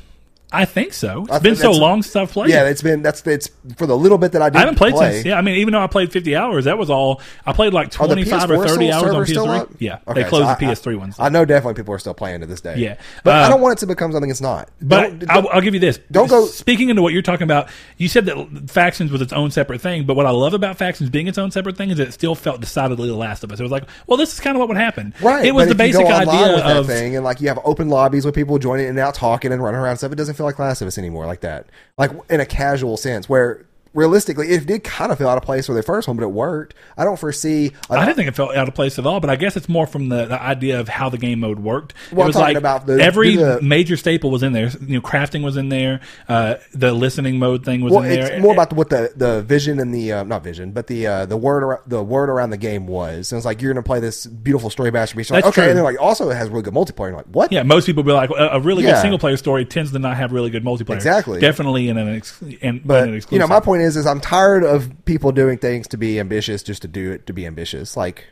I 0.52 0.64
think 0.64 0.92
so. 0.92 1.22
It's 1.22 1.30
I 1.32 1.38
been 1.38 1.54
so 1.56 1.70
long 1.70 2.02
since 2.02 2.16
I've 2.16 2.30
played. 2.30 2.50
Yeah, 2.50 2.64
it's 2.68 2.82
been 2.82 3.02
that's 3.02 3.24
it's 3.26 3.50
for 3.76 3.86
the 3.86 3.96
little 3.96 4.18
bit 4.18 4.32
that 4.32 4.42
I 4.42 4.50
did. 4.50 4.56
I 4.56 4.60
haven't 4.60 4.74
played 4.76 4.94
play, 4.94 5.12
since. 5.12 5.26
Yeah, 5.26 5.38
I 5.38 5.42
mean, 5.42 5.56
even 5.58 5.72
though 5.72 5.80
I 5.82 5.86
played 5.86 6.10
50 6.12 6.34
hours, 6.34 6.64
that 6.64 6.76
was 6.76 6.90
all. 6.90 7.20
I 7.46 7.52
played 7.52 7.72
like 7.72 7.90
25 7.92 8.50
or 8.50 8.66
30 8.66 8.90
hours 8.92 9.14
on 9.14 9.24
PS3. 9.24 9.58
up? 9.60 9.68
Yeah, 9.78 9.98
Okay, 10.08 10.22
they 10.22 10.28
closed 10.28 10.48
so 10.48 10.54
the 10.58 10.66
I- 10.66 10.72
PS3 10.74 10.98
ones. 10.98 11.16
I 11.20 11.28
know 11.28 11.44
definitely 11.44 11.74
people 11.80 11.94
are 11.94 11.98
still 11.98 12.14
playing 12.14 12.40
to 12.40 12.46
this 12.46 12.60
day. 12.60 12.76
Yeah. 12.78 12.96
but 13.22 13.34
Uh, 13.34 13.46
I 13.46 13.48
don't 13.48 13.60
want 13.60 13.78
it 13.78 13.80
to 13.80 13.86
become 13.86 14.10
something 14.12 14.30
it's 14.30 14.40
not. 14.40 14.68
But 14.82 15.20
Don't- 15.20 15.30
I'll, 15.30 15.48
I'll 15.50 15.60
give 15.60 15.74
you 15.74 15.80
this. 15.80 15.98
don't 16.10 16.28
go- 16.28 16.46
Speaking 16.46 16.88
into 16.90 17.02
what 17.02 17.12
you're 17.12 17.22
talking 17.22 17.44
about, 17.44 17.68
you 17.96 18.08
said 18.08 18.26
that 18.26 18.70
factions 18.70 19.12
was 19.12 19.20
its 19.20 19.32
own 19.32 19.50
separate 19.52 19.80
thing. 19.80 20.04
But 20.04 20.14
what 20.16 20.26
I 20.26 20.30
love 20.30 20.54
about 20.54 20.76
factions 20.78 21.10
being 21.10 21.28
its 21.28 21.38
own 21.38 21.50
separate 21.52 21.76
thing 21.76 21.90
is 21.90 21.98
that 21.98 22.08
it 22.08 22.12
still 22.12 22.34
felt 22.34 22.60
decidedly 22.60 23.08
The 23.08 23.14
Last 23.14 23.44
of 23.44 23.52
Us. 23.52 23.60
It 23.60 23.62
was 23.62 23.72
like, 23.72 23.84
well, 24.08 24.16
this 24.16 24.32
is 24.32 24.40
kind 24.40 24.56
of 24.56 24.58
what 24.58 24.68
would 24.68 24.76
happen. 24.78 25.14
Right, 25.22 25.44
It 25.44 25.52
was 25.54 25.68
the 25.68 25.74
basic 25.76 26.06
idea 26.06 26.56
of 26.78 26.86
thing, 26.86 27.14
and 27.14 27.24
like 27.24 27.40
you 27.40 27.48
have 27.48 27.60
open 27.64 27.88
lobbies 27.88 28.24
with 28.24 28.34
people 28.34 28.58
joining 28.58 28.86
in 28.86 28.90
and 28.90 28.98
out, 28.98 29.14
talking 29.14 29.52
and 29.52 29.62
running 29.62 29.78
around 29.80 29.90
and 29.90 29.98
stuff. 29.98 30.12
It 30.12 30.16
doesn't 30.16 30.34
feel 30.40 30.46
like 30.46 30.58
Last 30.58 30.80
of 30.80 30.88
Us 30.88 30.96
anymore, 30.96 31.26
like 31.26 31.42
that, 31.42 31.66
like 31.98 32.10
in 32.30 32.40
a 32.40 32.46
casual 32.46 32.96
sense. 32.96 33.28
Where 33.28 33.66
realistically, 33.92 34.48
it 34.50 34.66
did 34.66 34.84
kind 34.84 35.10
of 35.12 35.18
feel 35.18 35.28
out 35.28 35.36
of 35.38 35.42
place 35.44 35.66
for 35.66 35.74
the 35.74 35.82
first 35.82 36.06
one, 36.08 36.16
but 36.16 36.22
it 36.22 36.30
worked. 36.30 36.74
I 36.96 37.04
don't 37.04 37.18
foresee. 37.18 37.72
I 37.88 38.04
didn't 38.04 38.16
think 38.16 38.28
it 38.28 38.34
felt 38.36 38.54
out 38.54 38.68
of 38.68 38.74
place 38.74 38.98
at 38.98 39.06
all, 39.06 39.20
but 39.20 39.30
I 39.30 39.36
guess 39.36 39.56
it's 39.56 39.68
more 39.68 39.86
from 39.86 40.08
the, 40.08 40.26
the 40.26 40.40
idea 40.40 40.80
of 40.80 40.88
how 40.88 41.08
the 41.08 41.18
game 41.18 41.40
mode 41.40 41.58
worked. 41.60 41.94
Well, 42.12 42.22
it 42.22 42.28
was 42.28 42.36
talking 42.36 42.54
like 42.54 42.56
about 42.56 42.86
the- 42.86 43.00
every 43.02 43.36
the- 43.36 43.60
major 43.62 43.96
staple 43.96 44.30
was 44.30 44.42
in 44.42 44.52
there. 44.52 44.70
You 44.80 44.94
know, 44.96 45.00
crafting 45.00 45.42
was 45.42 45.56
in 45.56 45.68
there. 45.68 46.00
Uh, 46.28 46.56
the 46.72 46.92
listening 46.92 47.38
mode 47.38 47.64
thing 47.64 47.80
was 47.80 47.92
well, 47.92 48.02
in 48.02 48.10
there. 48.10 48.32
it's 48.32 48.42
more 48.42 48.52
about 48.52 48.72
what 48.72 48.90
the, 48.90 49.12
the 49.16 49.42
vision 49.42 49.80
and 49.80 49.92
the 49.94 50.12
uh, 50.12 50.22
not 50.24 50.44
vision, 50.44 50.72
but 50.72 50.86
the 50.86 51.06
uh, 51.06 51.26
the 51.26 51.36
word 51.36 51.64
ar- 51.64 51.82
the 51.86 52.02
word 52.02 52.28
around 52.28 52.50
the 52.50 52.56
game 52.56 52.86
was. 52.86 53.32
And 53.32 53.38
it's 53.38 53.46
like 53.46 53.60
you're 53.60 53.72
going 53.72 53.82
to 53.82 53.86
play 53.86 54.00
this 54.00 54.26
beautiful 54.26 54.70
story 54.70 54.90
beach. 54.90 55.14
Like, 55.30 55.44
okay, 55.44 55.50
true. 55.50 55.64
and 55.64 55.76
then 55.76 55.84
like 55.84 56.00
also 56.00 56.30
it 56.30 56.34
has 56.36 56.48
really 56.48 56.62
good 56.62 56.74
multiplayer. 56.74 57.06
And 57.08 57.12
you're 57.12 57.16
like 57.16 57.26
what? 57.26 57.52
Yeah, 57.52 57.62
most 57.64 57.86
people 57.86 58.02
be 58.02 58.12
like, 58.12 58.30
a, 58.30 58.50
a 58.52 58.60
really 58.60 58.82
good 58.82 58.96
single 58.98 59.18
player 59.18 59.36
story 59.36 59.64
tends 59.64 59.92
to 59.92 59.98
not 59.98 60.16
have 60.16 60.32
really 60.32 60.50
good 60.50 60.64
multiplayer. 60.64 60.94
Exactly. 60.94 61.40
Definitely 61.40 61.88
in 61.88 61.96
an, 61.98 62.16
ex- 62.16 62.40
in, 62.42 62.52
in 62.60 62.82
But 62.84 63.08
an 63.08 63.14
exclusive. 63.14 63.32
you 63.32 63.38
know, 63.40 63.46
my 63.46 63.60
point 63.60 63.79
is, 63.80 63.96
is 63.96 64.06
I'm 64.06 64.20
tired 64.20 64.64
of 64.64 64.92
people 65.04 65.32
doing 65.32 65.58
things 65.58 65.88
to 65.88 65.96
be 65.96 66.20
ambitious 66.20 66.62
just 66.62 66.82
to 66.82 66.88
do 66.88 67.12
it 67.12 67.26
to 67.26 67.32
be 67.32 67.46
ambitious. 67.46 67.96
Like, 67.96 68.26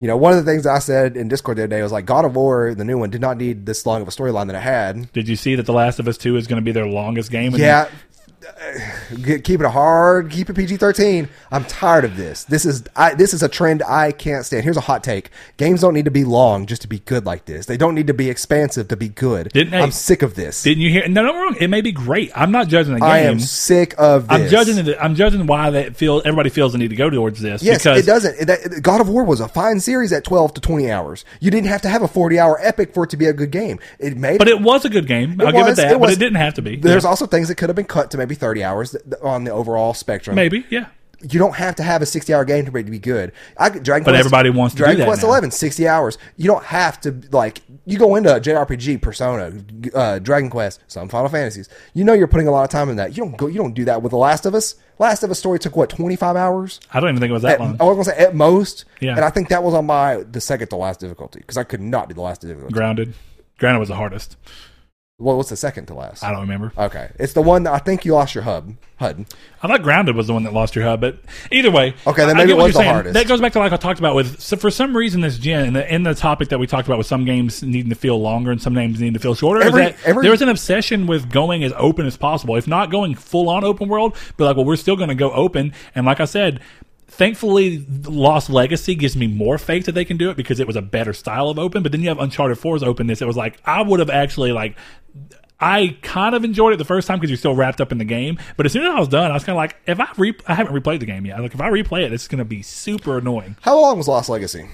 you 0.00 0.08
know, 0.08 0.16
one 0.16 0.32
of 0.32 0.44
the 0.44 0.50
things 0.50 0.66
I 0.66 0.78
said 0.78 1.16
in 1.16 1.28
Discord 1.28 1.58
the 1.58 1.62
other 1.64 1.68
day 1.68 1.82
was 1.82 1.92
like, 1.92 2.06
God 2.06 2.24
of 2.24 2.34
War, 2.34 2.74
the 2.74 2.84
new 2.84 2.98
one, 2.98 3.10
did 3.10 3.20
not 3.20 3.36
need 3.36 3.66
this 3.66 3.84
long 3.84 4.00
of 4.00 4.08
a 4.08 4.10
storyline 4.10 4.46
that 4.46 4.56
it 4.56 4.62
had. 4.62 5.12
Did 5.12 5.28
you 5.28 5.36
see 5.36 5.54
that 5.56 5.66
The 5.66 5.72
Last 5.72 5.98
of 5.98 6.08
Us 6.08 6.16
2 6.16 6.36
is 6.36 6.46
going 6.46 6.60
to 6.60 6.64
be 6.64 6.72
their 6.72 6.86
longest 6.86 7.30
game? 7.30 7.54
Yeah. 7.54 7.88
Keep 9.44 9.60
it 9.60 9.66
hard. 9.70 10.30
Keep 10.30 10.50
it 10.50 10.54
PG 10.54 10.76
thirteen. 10.78 11.28
I'm 11.50 11.64
tired 11.64 12.04
of 12.04 12.16
this. 12.16 12.44
This 12.44 12.64
is 12.64 12.84
I, 12.96 13.14
this 13.14 13.34
is 13.34 13.42
a 13.42 13.48
trend 13.48 13.82
I 13.82 14.12
can't 14.12 14.44
stand. 14.46 14.64
Here's 14.64 14.76
a 14.76 14.82
hot 14.82 15.04
take: 15.04 15.30
games 15.56 15.80
don't 15.82 15.94
need 15.94 16.06
to 16.06 16.10
be 16.10 16.24
long 16.24 16.66
just 16.66 16.82
to 16.82 16.88
be 16.88 17.00
good 17.00 17.26
like 17.26 17.44
this. 17.44 17.66
They 17.66 17.76
don't 17.76 17.94
need 17.94 18.06
to 18.06 18.14
be 18.14 18.30
expansive 18.30 18.88
to 18.88 18.96
be 18.96 19.08
good. 19.08 19.50
Didn't 19.52 19.74
I'm 19.74 19.90
sick 19.90 20.22
of 20.22 20.34
this. 20.34 20.62
Didn't 20.62 20.82
you 20.82 20.90
hear? 20.90 21.08
No, 21.08 21.22
no, 21.24 21.34
wrong. 21.34 21.56
It 21.60 21.68
may 21.68 21.80
be 21.80 21.92
great. 21.92 22.30
I'm 22.34 22.50
not 22.50 22.68
judging 22.68 22.94
the 22.94 23.00
game. 23.00 23.08
I 23.10 23.18
am 23.20 23.38
sick 23.40 23.94
of 23.98 24.28
this. 24.28 24.40
I'm 24.42 24.48
judging. 24.48 24.84
The, 24.84 25.02
I'm 25.02 25.14
judging 25.14 25.46
why 25.46 25.70
they 25.70 25.90
feel 25.90 26.18
everybody 26.24 26.50
feels 26.50 26.72
the 26.72 26.78
need 26.78 26.90
to 26.90 26.96
go 26.96 27.10
towards 27.10 27.40
this. 27.40 27.62
Yes, 27.62 27.82
because 27.82 27.98
it 27.98 28.06
doesn't. 28.06 28.36
It- 28.40 28.46
that- 28.46 28.82
God 28.82 29.00
of 29.00 29.08
War 29.08 29.24
was 29.24 29.40
a 29.40 29.48
fine 29.48 29.80
series 29.80 30.12
at 30.12 30.24
12 30.24 30.54
to 30.54 30.60
20 30.60 30.90
hours. 30.90 31.24
You 31.40 31.50
didn't 31.50 31.68
have 31.68 31.82
to 31.82 31.88
have 31.88 32.02
a 32.02 32.08
40 32.08 32.38
hour 32.38 32.58
epic 32.62 32.94
for 32.94 33.04
it 33.04 33.10
to 33.10 33.16
be 33.16 33.26
a 33.26 33.32
good 33.32 33.50
game. 33.50 33.78
It 33.98 34.16
made 34.16 34.38
But 34.38 34.48
it 34.48 34.60
was 34.60 34.84
a 34.84 34.88
good 34.88 35.06
game. 35.06 35.40
I'll 35.40 35.52
give 35.52 35.66
it 35.66 35.76
that. 35.76 35.90
but 35.92 36.00
was- 36.00 36.12
it 36.16 36.18
didn't 36.18 36.36
have 36.38 36.54
to 36.54 36.62
be. 36.62 36.76
There's 36.76 37.04
Yeah. 37.04 37.10
also 37.10 37.26
things 37.26 37.48
that 37.48 37.56
could 37.56 37.68
have 37.68 37.76
been 37.76 37.84
cut 37.84 38.10
to 38.12 38.18
maybe 38.18 38.29
30 38.34 38.64
hours 38.64 38.96
on 39.22 39.44
the 39.44 39.50
overall 39.52 39.94
spectrum. 39.94 40.36
maybe, 40.36 40.64
yeah. 40.70 40.86
You 41.22 41.38
don't 41.38 41.56
have 41.56 41.74
to 41.76 41.82
have 41.82 42.00
a 42.00 42.06
60 42.06 42.32
hour 42.32 42.46
game 42.46 42.64
to 42.64 42.70
be 42.72 42.98
good. 42.98 43.32
I, 43.58 43.68
Dragon 43.68 44.04
But 44.04 44.12
Quest, 44.12 44.20
everybody 44.20 44.48
wants 44.48 44.74
to 44.74 44.78
do 44.78 44.84
Dragon 44.84 45.00
that 45.00 45.04
Quest 45.04 45.20
now. 45.22 45.28
11, 45.28 45.50
60 45.50 45.86
hours. 45.86 46.16
You 46.38 46.46
don't 46.46 46.64
have 46.64 46.98
to, 47.02 47.14
like, 47.30 47.60
you 47.84 47.98
go 47.98 48.16
into 48.16 48.34
a 48.34 48.40
JRPG, 48.40 49.02
Persona, 49.02 49.52
uh, 49.94 50.18
Dragon 50.20 50.48
Quest, 50.48 50.80
some 50.88 51.10
Final 51.10 51.28
Fantasies. 51.28 51.68
You 51.92 52.04
know 52.04 52.14
you're 52.14 52.26
putting 52.26 52.48
a 52.48 52.50
lot 52.50 52.64
of 52.64 52.70
time 52.70 52.88
in 52.88 52.96
that. 52.96 53.10
You 53.18 53.24
don't 53.24 53.36
go, 53.36 53.48
you 53.48 53.58
don't 53.58 53.74
do 53.74 53.84
that 53.84 54.00
with 54.00 54.12
The 54.12 54.16
Last 54.16 54.46
of 54.46 54.54
Us. 54.54 54.76
Last 54.98 55.22
of 55.22 55.30
Us 55.30 55.38
story 55.38 55.58
took, 55.58 55.76
what, 55.76 55.90
25 55.90 56.36
hours? 56.36 56.80
I 56.90 57.00
don't 57.00 57.10
even 57.10 57.20
think 57.20 57.28
it 57.28 57.34
was 57.34 57.42
that 57.42 57.52
At, 57.52 57.60
long. 57.60 57.76
I 57.78 57.84
was 57.84 57.96
gonna 58.06 58.16
say 58.16 58.24
at 58.24 58.34
most, 58.34 58.86
Yeah. 59.00 59.10
and 59.16 59.20
I 59.22 59.28
think 59.28 59.50
that 59.50 59.62
was 59.62 59.74
on 59.74 59.84
my 59.84 60.24
the 60.30 60.40
second 60.40 60.68
to 60.68 60.76
last 60.76 61.00
difficulty 61.00 61.40
because 61.40 61.58
I 61.58 61.64
could 61.64 61.82
not 61.82 62.08
do 62.08 62.14
the 62.14 62.22
last 62.22 62.40
difficulty. 62.40 62.72
Grounded. 62.72 63.12
Grounded 63.58 63.80
was 63.80 63.90
the 63.90 63.94
hardest. 63.96 64.38
Well, 65.20 65.36
what's 65.36 65.50
the 65.50 65.56
second 65.56 65.84
to 65.86 65.94
last? 65.94 66.24
I 66.24 66.30
don't 66.32 66.40
remember. 66.40 66.72
Okay, 66.78 67.10
it's 67.18 67.34
the 67.34 67.42
one 67.42 67.64
that 67.64 67.74
I 67.74 67.78
think 67.78 68.04
you 68.06 68.14
lost 68.14 68.34
your 68.34 68.42
hub 68.44 68.74
HUD. 68.98 69.26
I 69.62 69.68
thought 69.68 69.82
Grounded 69.82 70.16
was 70.16 70.26
the 70.28 70.32
one 70.32 70.44
that 70.44 70.52
lost 70.54 70.74
your 70.74 70.84
hub, 70.86 71.00
but 71.02 71.18
either 71.52 71.70
way, 71.70 71.94
Okay, 72.06 72.24
then 72.24 72.36
maybe 72.38 72.52
it 72.52 72.56
what 72.56 72.64
was 72.64 72.72
the 72.72 72.78
saying. 72.80 72.90
hardest. 72.90 73.14
That 73.14 73.28
goes 73.28 73.40
back 73.40 73.52
to 73.52 73.58
like 73.58 73.72
I 73.72 73.76
talked 73.76 73.98
about 73.98 74.14
with. 74.14 74.40
So 74.40 74.56
for 74.56 74.70
some 74.70 74.96
reason, 74.96 75.20
this 75.20 75.36
gen 75.38 75.66
in 75.66 75.72
the, 75.74 75.94
in 75.94 76.02
the 76.04 76.14
topic 76.14 76.48
that 76.48 76.58
we 76.58 76.66
talked 76.66 76.88
about 76.88 76.96
with 76.98 77.06
some 77.06 77.24
games 77.26 77.62
needing 77.62 77.90
to 77.90 77.94
feel 77.94 78.20
longer 78.20 78.50
and 78.50 78.60
some 78.60 78.72
games 78.74 78.98
needing 78.98 79.12
to 79.14 79.20
feel 79.20 79.34
shorter, 79.34 79.62
Every- 79.62 79.84
is 79.84 79.90
that 79.92 80.08
every- 80.08 80.22
there 80.22 80.30
was 80.32 80.40
an 80.42 80.48
obsession 80.48 81.06
with 81.06 81.30
going 81.30 81.62
as 81.64 81.72
open 81.76 82.06
as 82.06 82.16
possible. 82.16 82.56
If 82.56 82.66
not 82.66 82.90
going 82.90 83.14
full 83.14 83.50
on 83.50 83.62
open 83.62 83.88
world, 83.88 84.16
but 84.38 84.44
like, 84.46 84.56
well, 84.56 84.64
we're 84.64 84.76
still 84.76 84.96
going 84.96 85.10
to 85.10 85.14
go 85.14 85.30
open. 85.32 85.74
And 85.94 86.06
like 86.06 86.20
I 86.20 86.24
said. 86.24 86.60
Thankfully, 87.10 87.84
Lost 88.04 88.48
Legacy 88.50 88.94
gives 88.94 89.16
me 89.16 89.26
more 89.26 89.58
faith 89.58 89.86
that 89.86 89.92
they 89.92 90.04
can 90.04 90.16
do 90.16 90.30
it 90.30 90.36
because 90.36 90.60
it 90.60 90.66
was 90.66 90.76
a 90.76 90.82
better 90.82 91.12
style 91.12 91.48
of 91.48 91.58
open. 91.58 91.82
But 91.82 91.92
then 91.92 92.00
you 92.00 92.08
have 92.08 92.20
Uncharted 92.20 92.56
4's 92.56 92.82
openness. 92.82 93.20
It 93.20 93.26
was 93.26 93.36
like 93.36 93.60
I 93.64 93.82
would 93.82 93.98
have 94.00 94.10
actually 94.10 94.52
like 94.52 94.76
I 95.58 95.98
kind 96.02 96.34
of 96.34 96.44
enjoyed 96.44 96.72
it 96.72 96.76
the 96.76 96.84
first 96.84 97.06
time 97.06 97.18
because 97.18 97.28
you're 97.30 97.36
still 97.36 97.54
wrapped 97.54 97.80
up 97.80 97.92
in 97.92 97.98
the 97.98 98.04
game. 98.04 98.38
But 98.56 98.64
as 98.64 98.72
soon 98.72 98.84
as 98.84 98.94
I 98.94 98.98
was 98.98 99.08
done, 99.08 99.30
I 99.30 99.34
was 99.34 99.44
kind 99.44 99.54
of 99.54 99.58
like, 99.58 99.76
if 99.86 100.00
I 100.00 100.08
re- 100.16 100.36
I 100.46 100.54
haven't 100.54 100.72
replayed 100.74 101.00
the 101.00 101.06
game 101.06 101.26
yet. 101.26 101.40
Like 101.40 101.52
if 101.52 101.60
I 101.60 101.68
replay 101.68 102.04
it, 102.04 102.12
it's 102.12 102.28
going 102.28 102.38
to 102.38 102.44
be 102.44 102.62
super 102.62 103.18
annoying. 103.18 103.56
How 103.60 103.78
long 103.78 103.98
was 103.98 104.08
Lost 104.08 104.28
Legacy? 104.28 104.68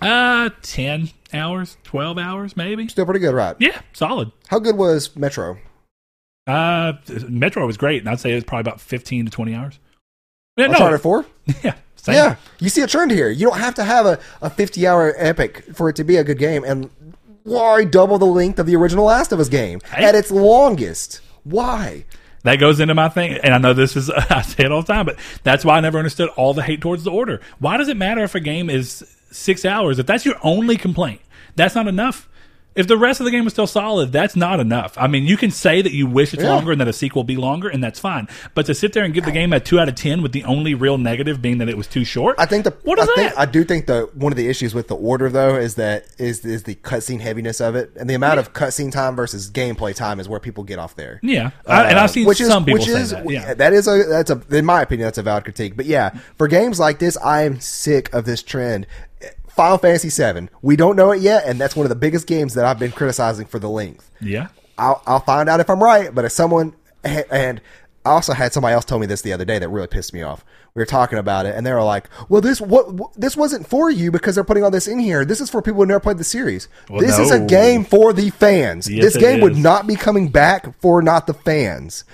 Uh, 0.00 0.50
ten 0.62 1.10
hours, 1.32 1.76
twelve 1.84 2.18
hours, 2.18 2.56
maybe. 2.56 2.88
Still 2.88 3.04
pretty 3.04 3.20
good, 3.20 3.34
right? 3.34 3.56
Yeah, 3.58 3.80
solid. 3.92 4.32
How 4.48 4.58
good 4.58 4.76
was 4.76 5.14
Metro? 5.16 5.58
Uh, 6.46 6.94
Metro 7.28 7.66
was 7.66 7.76
great, 7.76 8.00
and 8.00 8.08
I'd 8.08 8.20
say 8.20 8.32
it's 8.32 8.44
probably 8.44 8.62
about 8.62 8.80
fifteen 8.80 9.24
to 9.24 9.30
twenty 9.30 9.54
hours. 9.54 9.78
Yeah, 10.56 10.66
no, 10.66 10.72
Uncharted 10.74 11.00
Four. 11.00 11.26
yeah, 11.64 11.74
same. 11.96 12.14
Yeah, 12.14 12.36
you 12.60 12.68
see 12.68 12.82
a 12.82 12.86
trend 12.86 13.10
here. 13.10 13.28
You 13.30 13.48
don't 13.48 13.58
have 13.58 13.74
to 13.76 13.84
have 13.84 14.06
a, 14.06 14.18
a 14.40 14.50
50 14.50 14.86
hour 14.86 15.14
epic 15.16 15.64
for 15.74 15.88
it 15.88 15.96
to 15.96 16.04
be 16.04 16.16
a 16.16 16.24
good 16.24 16.38
game. 16.38 16.64
And 16.64 16.90
why 17.42 17.84
double 17.84 18.18
the 18.18 18.24
length 18.26 18.58
of 18.58 18.66
the 18.66 18.76
original 18.76 19.04
Last 19.06 19.32
of 19.32 19.40
Us 19.40 19.48
game 19.48 19.80
Hey. 19.92 20.04
at 20.04 20.14
its 20.14 20.30
longest? 20.30 21.20
Why? 21.42 22.04
That 22.44 22.56
goes 22.56 22.78
into 22.78 22.94
my 22.94 23.08
thing, 23.08 23.32
and 23.42 23.54
I 23.54 23.58
know 23.58 23.72
this 23.72 23.96
is 23.96 24.10
I 24.30 24.42
say 24.42 24.64
it 24.64 24.72
all 24.72 24.82
the 24.82 24.92
time, 24.92 25.06
but 25.06 25.16
that's 25.42 25.64
why 25.64 25.76
I 25.76 25.80
never 25.80 25.98
understood 25.98 26.28
all 26.36 26.54
the 26.54 26.62
hate 26.62 26.80
towards 26.80 27.02
the 27.04 27.10
order. 27.10 27.40
Why 27.58 27.76
does 27.76 27.88
it 27.88 27.96
matter 27.96 28.22
if 28.22 28.34
a 28.34 28.40
game 28.40 28.70
is 28.70 29.04
six 29.30 29.64
hours? 29.64 29.98
If 29.98 30.06
that's 30.06 30.24
your 30.24 30.36
only 30.42 30.76
complaint, 30.76 31.20
that's 31.56 31.74
not 31.74 31.88
enough. 31.88 32.28
If 32.74 32.88
the 32.88 32.96
rest 32.96 33.20
of 33.20 33.24
the 33.24 33.30
game 33.30 33.46
is 33.46 33.52
still 33.52 33.66
solid, 33.68 34.10
that's 34.10 34.34
not 34.34 34.58
enough. 34.58 34.94
I 34.98 35.06
mean, 35.06 35.24
you 35.24 35.36
can 35.36 35.50
say 35.52 35.80
that 35.80 35.92
you 35.92 36.06
wish 36.06 36.34
it's 36.34 36.42
Yeah. 36.42 36.50
longer 36.54 36.72
and 36.72 36.80
that 36.80 36.88
a 36.88 36.92
sequel 36.92 37.22
be 37.22 37.36
longer, 37.36 37.68
and 37.68 37.82
that's 37.82 38.00
fine. 38.00 38.26
But 38.54 38.66
to 38.66 38.74
sit 38.74 38.92
there 38.92 39.04
and 39.04 39.14
give 39.14 39.24
the 39.24 39.30
game 39.32 39.52
a 39.52 39.60
two 39.60 39.78
out 39.78 39.88
of 39.88 39.94
ten 39.94 40.22
with 40.22 40.32
the 40.32 40.42
only 40.44 40.74
real 40.74 40.98
negative 40.98 41.40
being 41.40 41.58
that 41.58 41.68
it 41.68 41.76
was 41.76 41.86
too 41.86 42.04
short, 42.04 42.34
I 42.38 42.46
think 42.46 42.64
the 42.64 42.72
what 42.82 42.98
is 42.98 43.04
I 43.04 43.06
that? 43.06 43.14
think 43.16 43.38
I 43.38 43.46
do 43.46 43.64
think 43.64 43.86
the 43.86 44.08
one 44.14 44.32
of 44.32 44.36
the 44.36 44.48
issues 44.48 44.74
with 44.74 44.88
the 44.88 44.96
order 44.96 45.28
though 45.28 45.54
is 45.56 45.76
that 45.76 46.06
is 46.18 46.44
is 46.44 46.64
the 46.64 46.74
cutscene 46.74 47.20
heaviness 47.20 47.60
of 47.60 47.76
it 47.76 47.92
and 47.96 48.10
the 48.10 48.14
amount 48.14 48.40
of 48.40 48.52
cutscene 48.52 48.90
time 48.90 49.14
versus 49.14 49.50
gameplay 49.50 49.94
time 49.94 50.18
is 50.18 50.28
where 50.28 50.40
people 50.40 50.64
get 50.64 50.78
off 50.78 50.96
there. 50.96 51.20
yeah, 51.22 51.50
I, 51.66 51.84
and 51.90 51.98
I've 51.98 52.10
seen 52.10 52.24
Uh, 52.26 52.28
which 52.28 52.40
is, 52.40 52.48
people 52.48 52.72
which 52.72 52.84
say 52.84 53.00
is, 53.00 53.10
that. 53.10 53.30
Yeah, 53.30 53.54
that 53.54 53.72
is 53.72 53.86
a 53.86 54.02
that's 54.08 54.30
a 54.30 54.40
in 54.50 54.64
my 54.64 54.82
opinion 54.82 55.06
that's 55.06 55.18
a 55.18 55.22
valid 55.22 55.44
critique. 55.44 55.76
But 55.76 55.86
yeah, 55.86 56.10
for 56.36 56.48
games 56.48 56.80
like 56.80 56.98
this, 56.98 57.16
I 57.18 57.42
am 57.42 57.60
sick 57.60 58.12
of 58.12 58.24
this 58.24 58.42
trend. 58.42 58.86
Final 59.54 59.78
Fantasy 59.78 60.10
VII, 60.10 60.48
we 60.62 60.76
don't 60.76 60.96
know 60.96 61.12
it 61.12 61.20
yet, 61.20 61.44
and 61.46 61.60
that's 61.60 61.76
one 61.76 61.84
of 61.84 61.90
the 61.90 61.96
biggest 61.96 62.26
games 62.26 62.54
that 62.54 62.64
I've 62.64 62.78
been 62.78 62.92
criticizing 62.92 63.46
for 63.46 63.58
the 63.58 63.68
length. 63.70 64.10
yeah. 64.20 64.48
I'll, 64.76 65.00
I'll 65.06 65.20
find 65.20 65.48
out 65.48 65.60
if 65.60 65.70
I'm 65.70 65.80
right, 65.80 66.12
but 66.12 66.24
if 66.24 66.32
someone 66.32 66.74
and 67.04 67.60
I 68.04 68.10
also 68.10 68.32
had 68.34 68.52
somebody 68.52 68.74
else 68.74 68.84
tell 68.84 68.98
me 68.98 69.06
this 69.06 69.22
the 69.22 69.32
other 69.32 69.44
day 69.44 69.58
that 69.58 69.68
really 69.68 69.86
pissed 69.86 70.12
me 70.12 70.22
off. 70.22 70.44
We 70.74 70.80
were 70.80 70.86
talking 70.86 71.18
about 71.18 71.46
it, 71.46 71.54
and 71.54 71.64
they 71.64 71.72
were 71.72 71.84
like, 71.84 72.08
"Well, 72.28 72.40
this 72.40 72.60
what, 72.60 73.14
this 73.14 73.36
wasn't 73.36 73.68
for 73.68 73.88
you 73.90 74.10
because 74.10 74.34
they're 74.34 74.42
putting 74.42 74.64
all 74.64 74.70
this 74.72 74.88
in 74.88 74.98
here. 74.98 75.24
This 75.24 75.40
is 75.40 75.48
for 75.48 75.62
people 75.62 75.80
who 75.80 75.86
never 75.86 76.00
played 76.00 76.18
the 76.18 76.24
series. 76.24 76.66
Well, 76.90 77.00
this 77.00 77.18
is 77.18 77.30
a 77.30 77.38
game 77.38 77.84
for 77.84 78.12
the 78.12 78.30
fans. 78.30 78.90
Yes, 78.90 79.04
this 79.04 79.16
game 79.16 79.40
would 79.40 79.56
not 79.56 79.86
be 79.86 79.94
coming 79.94 80.28
back 80.28 80.76
for 80.80 81.00
not 81.00 81.28
the 81.28 81.34
fans. 81.34 82.04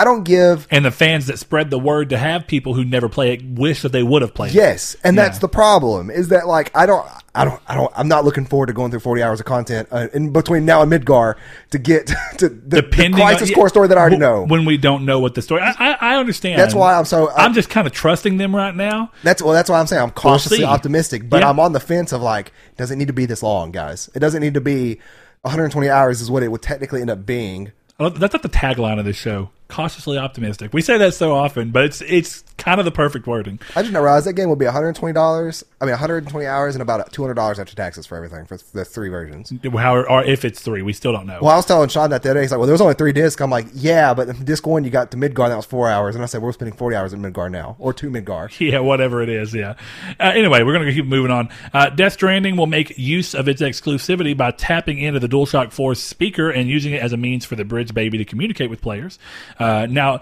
I 0.00 0.04
don't 0.04 0.24
give 0.24 0.66
And 0.70 0.84
the 0.84 0.90
fans 0.90 1.26
that 1.26 1.38
spread 1.38 1.68
the 1.68 1.78
word 1.78 2.08
to 2.08 2.16
have 2.16 2.46
people 2.46 2.72
who 2.72 2.84
never 2.86 3.08
play 3.10 3.34
it 3.34 3.44
wish 3.44 3.82
that 3.82 3.92
they 3.92 4.02
would 4.02 4.22
have 4.22 4.32
played. 4.32 4.52
it. 4.52 4.54
Yes, 4.54 4.96
and 5.04 5.16
that's 5.18 5.36
Yeah. 5.36 5.40
the 5.40 5.48
problem. 5.48 6.10
Is 6.10 6.28
that 6.28 6.46
like 6.46 6.70
I 6.74 6.86
don't, 6.86 7.06
I 7.34 7.44
don't, 7.44 7.60
I 7.68 7.74
don't. 7.74 7.92
I'm 7.94 8.08
not 8.08 8.24
looking 8.24 8.46
forward 8.46 8.66
to 8.68 8.72
going 8.72 8.90
through 8.90 9.00
40 9.00 9.22
hours 9.22 9.40
of 9.40 9.46
content 9.46 9.88
uh, 9.92 10.08
in 10.14 10.32
between 10.32 10.64
now 10.64 10.80
and 10.80 10.90
Midgar 10.90 11.34
to 11.72 11.78
get 11.78 12.06
to 12.38 12.48
the, 12.48 12.54
the 12.54 12.82
Depending 12.82 13.20
Crisis 13.20 13.50
on, 13.50 13.54
Core 13.54 13.68
story 13.68 13.88
that 13.88 13.98
I 13.98 14.00
already 14.00 14.16
know. 14.16 14.44
when 14.46 14.64
we 14.64 14.78
don't 14.78 15.04
know 15.04 15.18
what 15.20 15.34
the 15.34 15.42
story. 15.42 15.60
I, 15.60 15.74
I, 15.78 16.14
I 16.14 16.16
understand. 16.16 16.58
That's 16.58 16.74
why 16.74 16.94
I'm 16.94 17.04
so- 17.04 17.30
I'm 17.36 17.52
just 17.52 17.68
kind 17.68 17.86
of 17.86 17.92
trusting 17.92 18.38
them 18.38 18.56
right 18.56 18.74
now. 18.74 19.12
That's 19.22 19.42
well. 19.42 19.52
That's 19.52 19.68
why 19.68 19.78
I'm 19.80 19.86
saying 19.86 20.02
I'm 20.02 20.10
cautiously 20.12 20.58
see. 20.58 20.64
optimistic, 20.64 21.28
but 21.28 21.42
Yeah. 21.42 21.50
I'm 21.50 21.60
on 21.60 21.72
the 21.72 21.80
fence 21.80 22.12
of 22.12 22.22
like, 22.22 22.52
doesn't 22.78 22.98
need 22.98 23.08
to 23.08 23.12
be 23.12 23.26
this 23.26 23.42
long, 23.42 23.70
guys. 23.70 24.08
It 24.14 24.20
doesn't 24.20 24.40
need 24.40 24.54
to 24.54 24.60
be 24.62 24.98
120 25.42 25.88
hours 25.90 26.20
is 26.22 26.30
what 26.30 26.42
it 26.42 26.48
would 26.50 26.62
technically 26.62 27.00
end 27.02 27.10
up 27.10 27.26
being. 27.26 27.72
That's 27.98 28.32
not 28.32 28.42
the 28.42 28.48
tagline 28.48 28.98
of 28.98 29.04
this 29.04 29.16
show. 29.16 29.50
Cautiously 29.70 30.18
optimistic. 30.18 30.72
We 30.72 30.82
say 30.82 30.98
that 30.98 31.14
so 31.14 31.34
often, 31.34 31.70
but 31.70 31.84
it's 31.84 32.00
it's 32.02 32.44
kind 32.58 32.78
of 32.78 32.84
the 32.84 32.90
perfect 32.90 33.26
wording. 33.26 33.58
I 33.74 33.82
did 33.82 33.92
not 33.92 34.00
realize 34.02 34.26
that 34.26 34.34
game 34.34 34.48
will 34.48 34.56
be 34.56 34.66
one 34.66 34.74
hundred 34.74 34.94
twenty 34.96 35.14
dollars. 35.14 35.64
I 35.80 35.84
mean, 35.86 35.92
one 35.92 35.98
hundred 35.98 36.18
and 36.24 36.28
twenty 36.28 36.46
hours 36.46 36.74
and 36.74 36.82
about 36.82 37.12
two 37.12 37.22
hundred 37.22 37.34
dollars 37.34 37.58
after 37.58 37.74
taxes 37.74 38.06
for 38.06 38.16
everything 38.16 38.44
for 38.46 38.58
the 38.72 38.84
three 38.84 39.08
versions. 39.08 39.52
How 39.72 39.96
or 39.96 40.24
if 40.24 40.44
it's 40.44 40.60
three, 40.60 40.82
we 40.82 40.92
still 40.92 41.12
don't 41.12 41.26
know. 41.26 41.38
Well, 41.40 41.52
I 41.52 41.56
was 41.56 41.66
telling 41.66 41.88
Sean 41.88 42.10
that 42.10 42.22
the 42.22 42.30
other 42.30 42.40
day. 42.40 42.44
He's 42.44 42.50
like, 42.50 42.58
"Well, 42.58 42.66
there 42.66 42.74
was 42.74 42.80
only 42.80 42.94
three 42.94 43.12
discs." 43.12 43.40
I'm 43.40 43.50
like, 43.50 43.66
"Yeah, 43.72 44.14
but 44.14 44.44
disc 44.44 44.66
one, 44.66 44.84
you 44.84 44.90
got 44.90 45.10
to 45.12 45.16
Midgar, 45.16 45.44
and 45.44 45.52
that 45.52 45.56
was 45.56 45.66
four 45.66 45.88
hours." 45.88 46.14
And 46.14 46.22
I 46.22 46.26
said, 46.26 46.42
"We're 46.42 46.52
spending 46.52 46.76
forty 46.76 46.96
hours 46.96 47.12
in 47.12 47.22
Midgar 47.22 47.50
now, 47.50 47.76
or 47.78 47.92
two 47.92 48.10
Midgar." 48.10 48.50
Yeah, 48.70 48.80
whatever 48.80 49.22
it 49.22 49.28
is. 49.30 49.54
Yeah. 49.54 49.74
Uh, 50.20 50.32
anyway, 50.34 50.62
we're 50.62 50.74
going 50.74 50.86
to 50.86 50.92
keep 50.92 51.06
moving 51.06 51.30
on. 51.30 51.48
Uh, 51.72 51.88
Death 51.88 52.12
Stranding 52.12 52.56
will 52.56 52.66
make 52.66 52.96
use 52.98 53.34
of 53.34 53.48
its 53.48 53.62
exclusivity 53.62 54.36
by 54.36 54.50
tapping 54.50 54.98
into 54.98 55.18
the 55.18 55.28
DualShock 55.28 55.72
4 55.72 55.94
speaker 55.94 56.50
and 56.50 56.68
using 56.68 56.92
it 56.92 57.02
as 57.02 57.12
a 57.12 57.16
means 57.16 57.44
for 57.44 57.56
the 57.56 57.64
Bridge 57.64 57.94
Baby 57.94 58.18
to 58.18 58.24
communicate 58.24 58.70
with 58.70 58.80
players. 58.82 59.18
Uh, 59.60 59.86
now, 59.90 60.20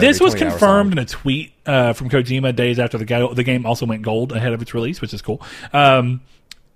this 0.00 0.20
was 0.20 0.34
confirmed 0.50 0.92
in 0.92 0.98
a 0.98 1.04
tweet 1.06 1.52
uh, 1.66 1.92
from 1.94 2.10
Kojima 2.10 2.54
days 2.54 2.78
after 2.78 2.98
the, 2.98 3.04
ga- 3.04 3.32
the 3.32 3.42
game 3.42 3.64
also 3.66 3.86
went 3.86 4.02
gold 4.02 4.32
ahead 4.32 4.52
of 4.52 4.60
its 4.62 4.74
release, 4.74 5.00
which 5.00 5.14
is 5.14 5.22
cool. 5.22 5.40
Um, 5.72 6.20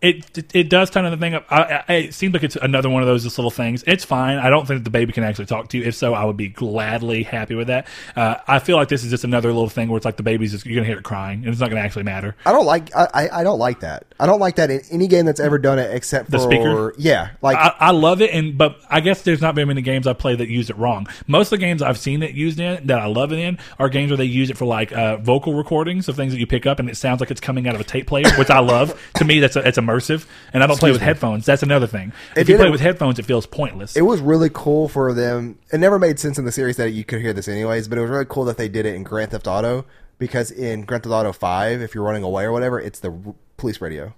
it, 0.01 0.39
it 0.39 0.55
it 0.55 0.71
does 0.71 0.91
turn 0.91 1.11
the 1.11 1.17
thing 1.17 1.35
up. 1.35 1.47
I, 1.51 1.83
I, 1.89 1.93
it 1.95 2.15
seems 2.15 2.33
like 2.33 2.43
it's 2.45 2.57
another 2.57 2.89
one 2.89 3.03
of 3.03 3.09
those 3.09 3.25
just 3.25 3.37
little 3.37 3.51
things. 3.51 3.83
It's 3.87 4.05
fine. 4.05 4.39
I 4.39 4.49
don't 4.49 4.67
think 4.67 4.81
that 4.81 4.85
the 4.85 4.91
baby 4.91 5.13
can 5.13 5.25
actually 5.25 5.47
talk 5.47 5.69
to 5.71 5.79
you. 5.79 5.85
If 5.85 5.97
so, 5.97 6.15
I 6.15 6.25
would 6.25 6.37
be 6.37 6.49
gladly 6.49 7.25
happy 7.25 7.55
with 7.55 7.67
that. 7.67 7.89
Uh, 8.15 8.37
I 8.47 8.61
feel 8.61 8.77
like 8.77 8.89
this 8.89 9.03
is 9.03 9.11
just 9.11 9.25
another 9.25 9.49
little 9.49 9.69
thing 9.69 9.89
where 9.89 9.97
it's 9.97 10.05
like 10.05 10.17
the 10.17 10.23
baby's 10.23 10.53
just 10.53 10.67
you're 10.67 10.77
gonna 10.77 10.87
hear 10.87 10.99
it 10.99 11.05
crying 11.05 11.41
and 11.41 11.49
it's 11.49 11.61
not 11.61 11.71
gonna 11.71 11.81
actually 11.81 12.05
matter. 12.05 12.37
I 12.47 12.53
don't 12.53 12.67
like. 12.67 12.95
I, 12.95 13.09
I 13.13 13.41
I 13.41 13.45
don't 13.45 13.59
like 13.59 13.81
that. 13.81 14.05
I 14.21 14.27
don't 14.27 14.41
like 14.41 14.57
that 14.57 14.71
in 14.71 14.83
any 14.91 15.09
game 15.09 15.27
that's 15.27 15.41
ever 15.41 15.59
done 15.59 15.79
it, 15.79 15.95
except 15.95 16.31
The 16.31 16.39
for 16.39 16.45
speaker? 16.45 16.95
Yeah, 16.99 17.31
like 17.43 17.57
I, 17.57 17.75
I 17.79 17.91
love 17.91 18.23
it, 18.23 18.31
and 18.31 18.57
but 18.57 18.81
I 18.89 19.01
guess 19.01 19.23
there's 19.23 19.41
not 19.41 19.55
very 19.55 19.67
many 19.67 19.83
games 19.83 20.07
I've 20.07 20.19
played 20.19 20.39
that 20.39 20.49
use 20.49 20.71
it 20.71 20.77
wrong. 20.77 21.09
Most 21.27 21.49
of 21.49 21.59
the 21.59 21.65
games 21.65 21.83
I've 21.83 21.99
seen 21.99 22.23
it 22.23 22.35
used 22.35 22.61
in 22.61 22.87
that 22.87 23.01
I 23.01 23.07
love 23.07 23.33
it 23.33 23.39
in 23.39 23.59
are 23.79 23.89
games 23.89 24.11
where 24.11 24.17
they 24.17 24.25
use 24.25 24.51
it 24.51 24.57
for 24.57 24.65
like 24.65 24.93
uh, 24.93 25.17
vocal 25.17 25.55
recordings 25.55 26.09
of 26.09 26.15
things 26.17 26.33
that 26.33 26.39
you 26.39 26.47
pick 26.47 26.67
up, 26.67 26.79
and 26.79 26.89
it 26.89 26.97
sounds 26.97 27.19
like 27.21 27.33
it's 27.33 27.41
coming 27.41 27.67
out 27.67 27.75
of 27.75 27.81
a 27.81 27.85
tape 27.85 28.07
player, 28.07 28.31
which 28.37 28.51
I 28.51 28.61
love. 28.61 29.01
to 29.15 29.25
me, 29.25 29.41
that's 29.41 29.57
a, 29.57 29.67
it's 29.67 29.79
immersive, 29.89 30.27
and 30.53 30.63
I 30.63 30.67
don't 30.67 30.79
play 30.79 30.93
with 30.93 31.01
headphones. 31.01 31.47
That's 31.47 31.63
another 31.63 31.87
thing. 31.87 32.13
If 32.37 32.49
you 32.49 32.57
play 32.57 32.71
with 32.71 32.81
headphones, 32.81 33.19
it 33.19 33.25
feels 33.25 33.47
pointless. 33.47 33.97
it 33.97 34.03
was 34.03 34.21
really 34.21 34.51
cool 34.53 34.89
for 34.89 35.13
them. 35.13 35.59
It 35.73 35.79
never 35.79 35.99
made 35.99 36.19
sense 36.19 36.39
in 36.39 36.45
the 36.45 36.53
series 36.53 36.77
that 36.77 36.91
you 36.91 37.05
could 37.05 37.21
hear 37.21 37.33
this 37.33 37.49
anyways, 37.49 37.89
but 37.89 37.99
it 37.99 38.03
was 38.03 38.11
really 38.11 38.27
cool 38.29 38.45
that 38.45 38.57
they 38.57 38.69
did 38.69 38.87
it 38.87 38.95
in 38.95 39.03
Grand 39.03 39.31
Theft 39.31 39.47
Auto 39.47 39.85
because 40.19 40.51
in 40.51 40.83
Grand 40.83 41.05
Theft 41.05 41.13
Auto 41.13 41.33
Five, 41.33 41.81
if 41.81 41.95
you're 41.95 42.05
running 42.05 42.23
away 42.23 42.45
or 42.45 42.53
whatever, 42.53 42.81
it's 42.81 43.01
the 43.01 43.35
police 43.57 43.81
radio 43.81 44.15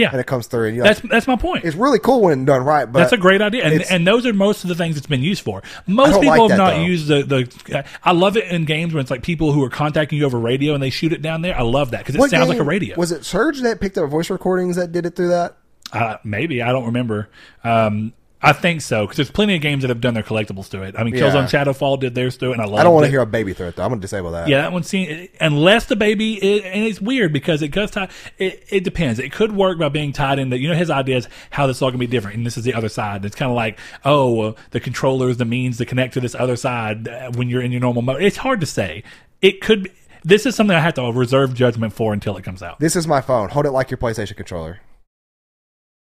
yeah, 0.00 0.10
and 0.10 0.20
it 0.20 0.26
comes 0.26 0.46
through, 0.46 0.68
and 0.68 0.76
you're 0.76 0.84
that's 0.84 1.02
like, 1.04 1.10
that's 1.10 1.26
my 1.26 1.36
point. 1.36 1.64
it's 1.64 1.76
really 1.76 1.98
cool 1.98 2.22
when 2.22 2.44
done 2.44 2.62
right. 2.64 2.86
But 2.86 3.00
That's 3.00 3.12
a 3.12 3.18
great 3.18 3.42
idea, 3.42 3.64
and, 3.64 3.82
and 3.90 4.06
those 4.06 4.24
are 4.24 4.32
most 4.32 4.64
of 4.64 4.68
the 4.68 4.74
things 4.74 4.96
it's 4.96 5.06
been 5.06 5.22
used 5.22 5.42
for. 5.42 5.62
Most 5.86 6.20
people 6.20 6.30
like 6.30 6.50
have 6.50 6.58
not 6.58 6.74
though. 6.74 6.82
used 6.82 7.08
the 7.08 7.22
the. 7.22 7.84
I 8.02 8.12
love 8.12 8.36
it 8.36 8.44
in 8.46 8.64
games 8.64 8.94
when 8.94 9.02
it's 9.02 9.10
like 9.10 9.22
people 9.22 9.52
who 9.52 9.62
are 9.62 9.70
contacting 9.70 10.18
you 10.18 10.24
over 10.24 10.38
radio 10.38 10.74
and 10.74 10.82
they 10.82 10.90
shoot 10.90 11.12
it 11.12 11.20
down 11.20 11.42
there. 11.42 11.56
I 11.56 11.62
love 11.62 11.90
that 11.90 11.98
because 11.98 12.14
it 12.14 12.18
what 12.18 12.30
sounds 12.30 12.48
like 12.48 12.58
a 12.58 12.64
radio. 12.64 12.96
Was 12.96 13.12
it 13.12 13.24
Surge 13.24 13.60
that 13.60 13.80
picked 13.80 13.98
up 13.98 14.08
voice 14.08 14.30
recordings 14.30 14.76
that 14.76 14.90
did 14.90 15.04
it 15.04 15.16
through 15.16 15.28
that? 15.28 15.56
Uh, 15.92 16.16
maybe 16.24 16.62
I 16.62 16.72
don't 16.72 16.86
remember. 16.86 17.28
Um, 17.62 18.12
I 18.42 18.54
think 18.54 18.80
so 18.80 19.02
because 19.02 19.16
there's 19.16 19.30
plenty 19.30 19.54
of 19.54 19.60
games 19.60 19.82
that 19.82 19.88
have 19.88 20.00
done 20.00 20.14
their 20.14 20.22
collectibles 20.22 20.70
to 20.70 20.82
it. 20.82 20.94
I 20.98 21.04
mean, 21.04 21.14
Yeah. 21.14 21.24
Killzone 21.24 21.44
Shadowfall 21.44 22.00
did 22.00 22.14
theirs 22.14 22.38
to 22.38 22.50
it, 22.50 22.52
and 22.52 22.62
I 22.62 22.64
love. 22.64 22.80
I 22.80 22.84
don't 22.84 22.94
want 22.94 23.04
to 23.04 23.10
hear 23.10 23.20
a 23.20 23.26
baby 23.26 23.52
it 23.52 23.56
though. 23.56 23.66
I'm 23.82 23.90
gonna 23.90 24.00
disable 24.00 24.30
that. 24.32 24.48
Yeah, 24.48 24.62
that 24.62 24.72
one 24.72 24.82
scene, 24.82 25.28
unless 25.40 25.86
the 25.86 25.96
baby, 25.96 26.40
and 26.64 26.84
it's 26.84 27.00
weird 27.00 27.32
because 27.32 27.60
it 27.60 27.70
does 27.70 27.90
tie. 27.90 28.08
It, 28.38 28.64
it 28.70 28.84
depends. 28.84 29.18
It 29.18 29.32
could 29.32 29.52
work 29.52 29.78
by 29.78 29.90
being 29.90 30.12
tied 30.12 30.38
into. 30.38 30.58
You 30.58 30.68
know, 30.68 30.74
his 30.74 30.90
idea 30.90 31.18
is 31.18 31.28
how 31.50 31.66
this 31.66 31.82
all 31.82 31.90
can 31.90 32.00
be 32.00 32.06
different, 32.06 32.38
and 32.38 32.46
this 32.46 32.56
is 32.56 32.64
the 32.64 32.72
other 32.72 32.88
side. 32.88 33.24
It's 33.24 33.36
kind 33.36 33.50
of 33.50 33.56
like, 33.56 33.78
oh, 34.04 34.40
uh, 34.40 34.52
the 34.70 34.80
controller 34.80 35.28
is 35.28 35.36
the 35.36 35.44
means 35.44 35.76
to 35.78 35.84
connect 35.84 36.14
to 36.14 36.20
this 36.20 36.34
other 36.34 36.56
side 36.56 37.08
uh, 37.08 37.30
when 37.32 37.50
you're 37.50 37.62
in 37.62 37.72
your 37.72 37.80
normal 37.82 38.02
mode. 38.02 38.22
It's 38.22 38.38
hard 38.38 38.60
to 38.60 38.66
say. 38.66 39.02
It 39.42 39.60
could. 39.60 39.84
Be, 39.84 39.90
this 40.24 40.46
is 40.46 40.54
something 40.54 40.76
I 40.76 40.80
have 40.80 40.94
to 40.94 41.02
reserve 41.12 41.54
judgment 41.54 41.92
for 41.92 42.12
until 42.12 42.36
it 42.36 42.44
comes 42.44 42.62
out. 42.62 42.78
This 42.80 42.96
is 42.96 43.06
my 43.06 43.20
phone. 43.20 43.50
Hold 43.50 43.66
it 43.66 43.70
like 43.70 43.90
your 43.90 43.98
PlayStation 43.98 44.36
controller. 44.36 44.80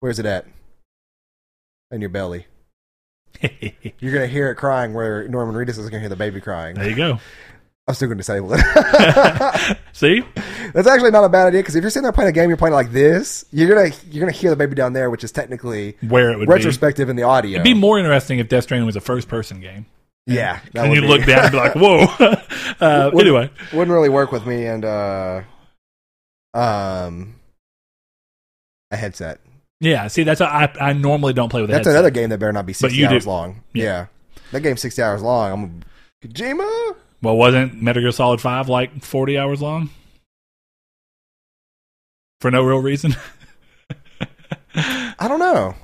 Where's 0.01 0.19
it 0.19 0.27
at? 0.27 0.47
In 1.91 2.01
your 2.01 2.11
belly. 2.11 2.47
You're 3.99 4.13
gonna 4.13 4.27
hear 4.27 4.51
it 4.51 4.57
crying 4.57 4.93
where 4.95 5.27
Norman 5.29 5.55
Reedus 5.55 5.79
is 5.79 5.89
gonna 5.89 6.01
hear 6.01 6.09
the 6.09 6.17
baby 6.17 6.41
crying. 6.41 6.75
there 6.77 6.89
you 6.89 6.97
go. 6.97 7.19
I'm 7.89 7.95
still 7.95 8.09
gonna 8.09 8.19
disable 8.19 8.51
it. 8.53 9.79
See, 9.93 10.23
That's 10.75 10.87
actually 10.87 11.11
not 11.11 11.25
a 11.25 11.29
bad 11.29 11.49
idea 11.49 11.61
because 11.61 11.75
if 11.75 11.83
you're 11.83 11.91
sitting 11.91 12.05
there 12.05 12.13
playing 12.13 12.29
a 12.29 12.33
game, 12.33 12.49
you're 12.49 12.57
playing 12.57 12.75
it 12.75 12.77
like 12.77 12.93
this. 12.93 13.45
You're 13.51 13.69
gonna 13.75 13.91
you're 14.11 14.21
gonna 14.21 14.31
hear 14.37 14.51
the 14.51 14.57
baby 14.57 14.75
down 14.75 14.93
there, 14.93 15.11
which 15.11 15.25
is 15.25 15.33
technically 15.33 15.97
where 16.09 16.31
it 16.31 16.39
would 16.39 16.47
be. 16.47 16.53
retrospective 16.53 17.09
in 17.09 17.17
the 17.17 17.23
audio. 17.25 17.53
It'd 17.55 17.65
be 17.65 17.75
more 17.75 17.99
interesting 17.99 18.39
if 18.39 18.49
Death 18.49 18.65
Stranding 18.65 18.87
was 18.87 18.97
a 18.97 19.01
first 19.01 19.27
person 19.29 19.61
game. 19.61 19.87
yeah, 20.27 20.61
that 20.75 20.85
and 20.85 20.95
you 20.95 21.01
be- 21.01 21.09
look 21.09 21.25
down 21.25 21.45
and 21.45 21.53
be 21.53 21.57
like, 21.59 21.75
whoa. 21.77 22.05
uh, 22.81 23.11
Would- 23.13 23.27
anyway, 23.27 23.51
wouldn't 23.73 23.91
really 23.93 24.11
work 24.11 24.31
with 24.31 24.47
me 24.47 24.67
and 24.67 24.85
uh, 24.85 25.41
um, 26.55 27.35
a 28.93 28.97
headset. 28.97 29.41
Yeah, 29.81 30.07
see, 30.09 30.23
that's 30.25 30.41
I 30.41 30.71
I 30.81 30.93
normally 30.93 31.33
don't 31.33 31.49
play 31.49 31.63
with 31.63 31.71
That's 31.71 31.87
another 31.87 32.11
game 32.11 32.29
that 32.31 32.39
better 32.39 32.53
not 32.53 32.67
be 32.67 32.73
60 32.73 32.97
you 32.97 33.09
do. 33.09 33.15
hours 33.15 33.27
long. 33.27 33.63
Yeah. 33.73 33.85
Yeah. 33.85 34.07
that 34.53 34.61
game's 34.61 34.81
60 34.83 35.03
hours 35.03 35.23
long. 35.23 35.53
I'm 35.53 35.83
Kojima. 36.29 36.97
Well, 37.23 37.37
wasn't 37.37 37.83
Metal 37.83 38.03
Gear 38.03 38.13
Solid 38.13 38.41
5 38.41 38.69
like 38.69 39.03
40 39.03 39.39
hours 39.39 39.61
long? 39.63 39.91
For 42.41 42.51
no 42.51 42.63
real 42.63 42.79
reason? 42.81 43.15
I 44.75 45.29
don't 45.29 45.41
know. 45.41 45.75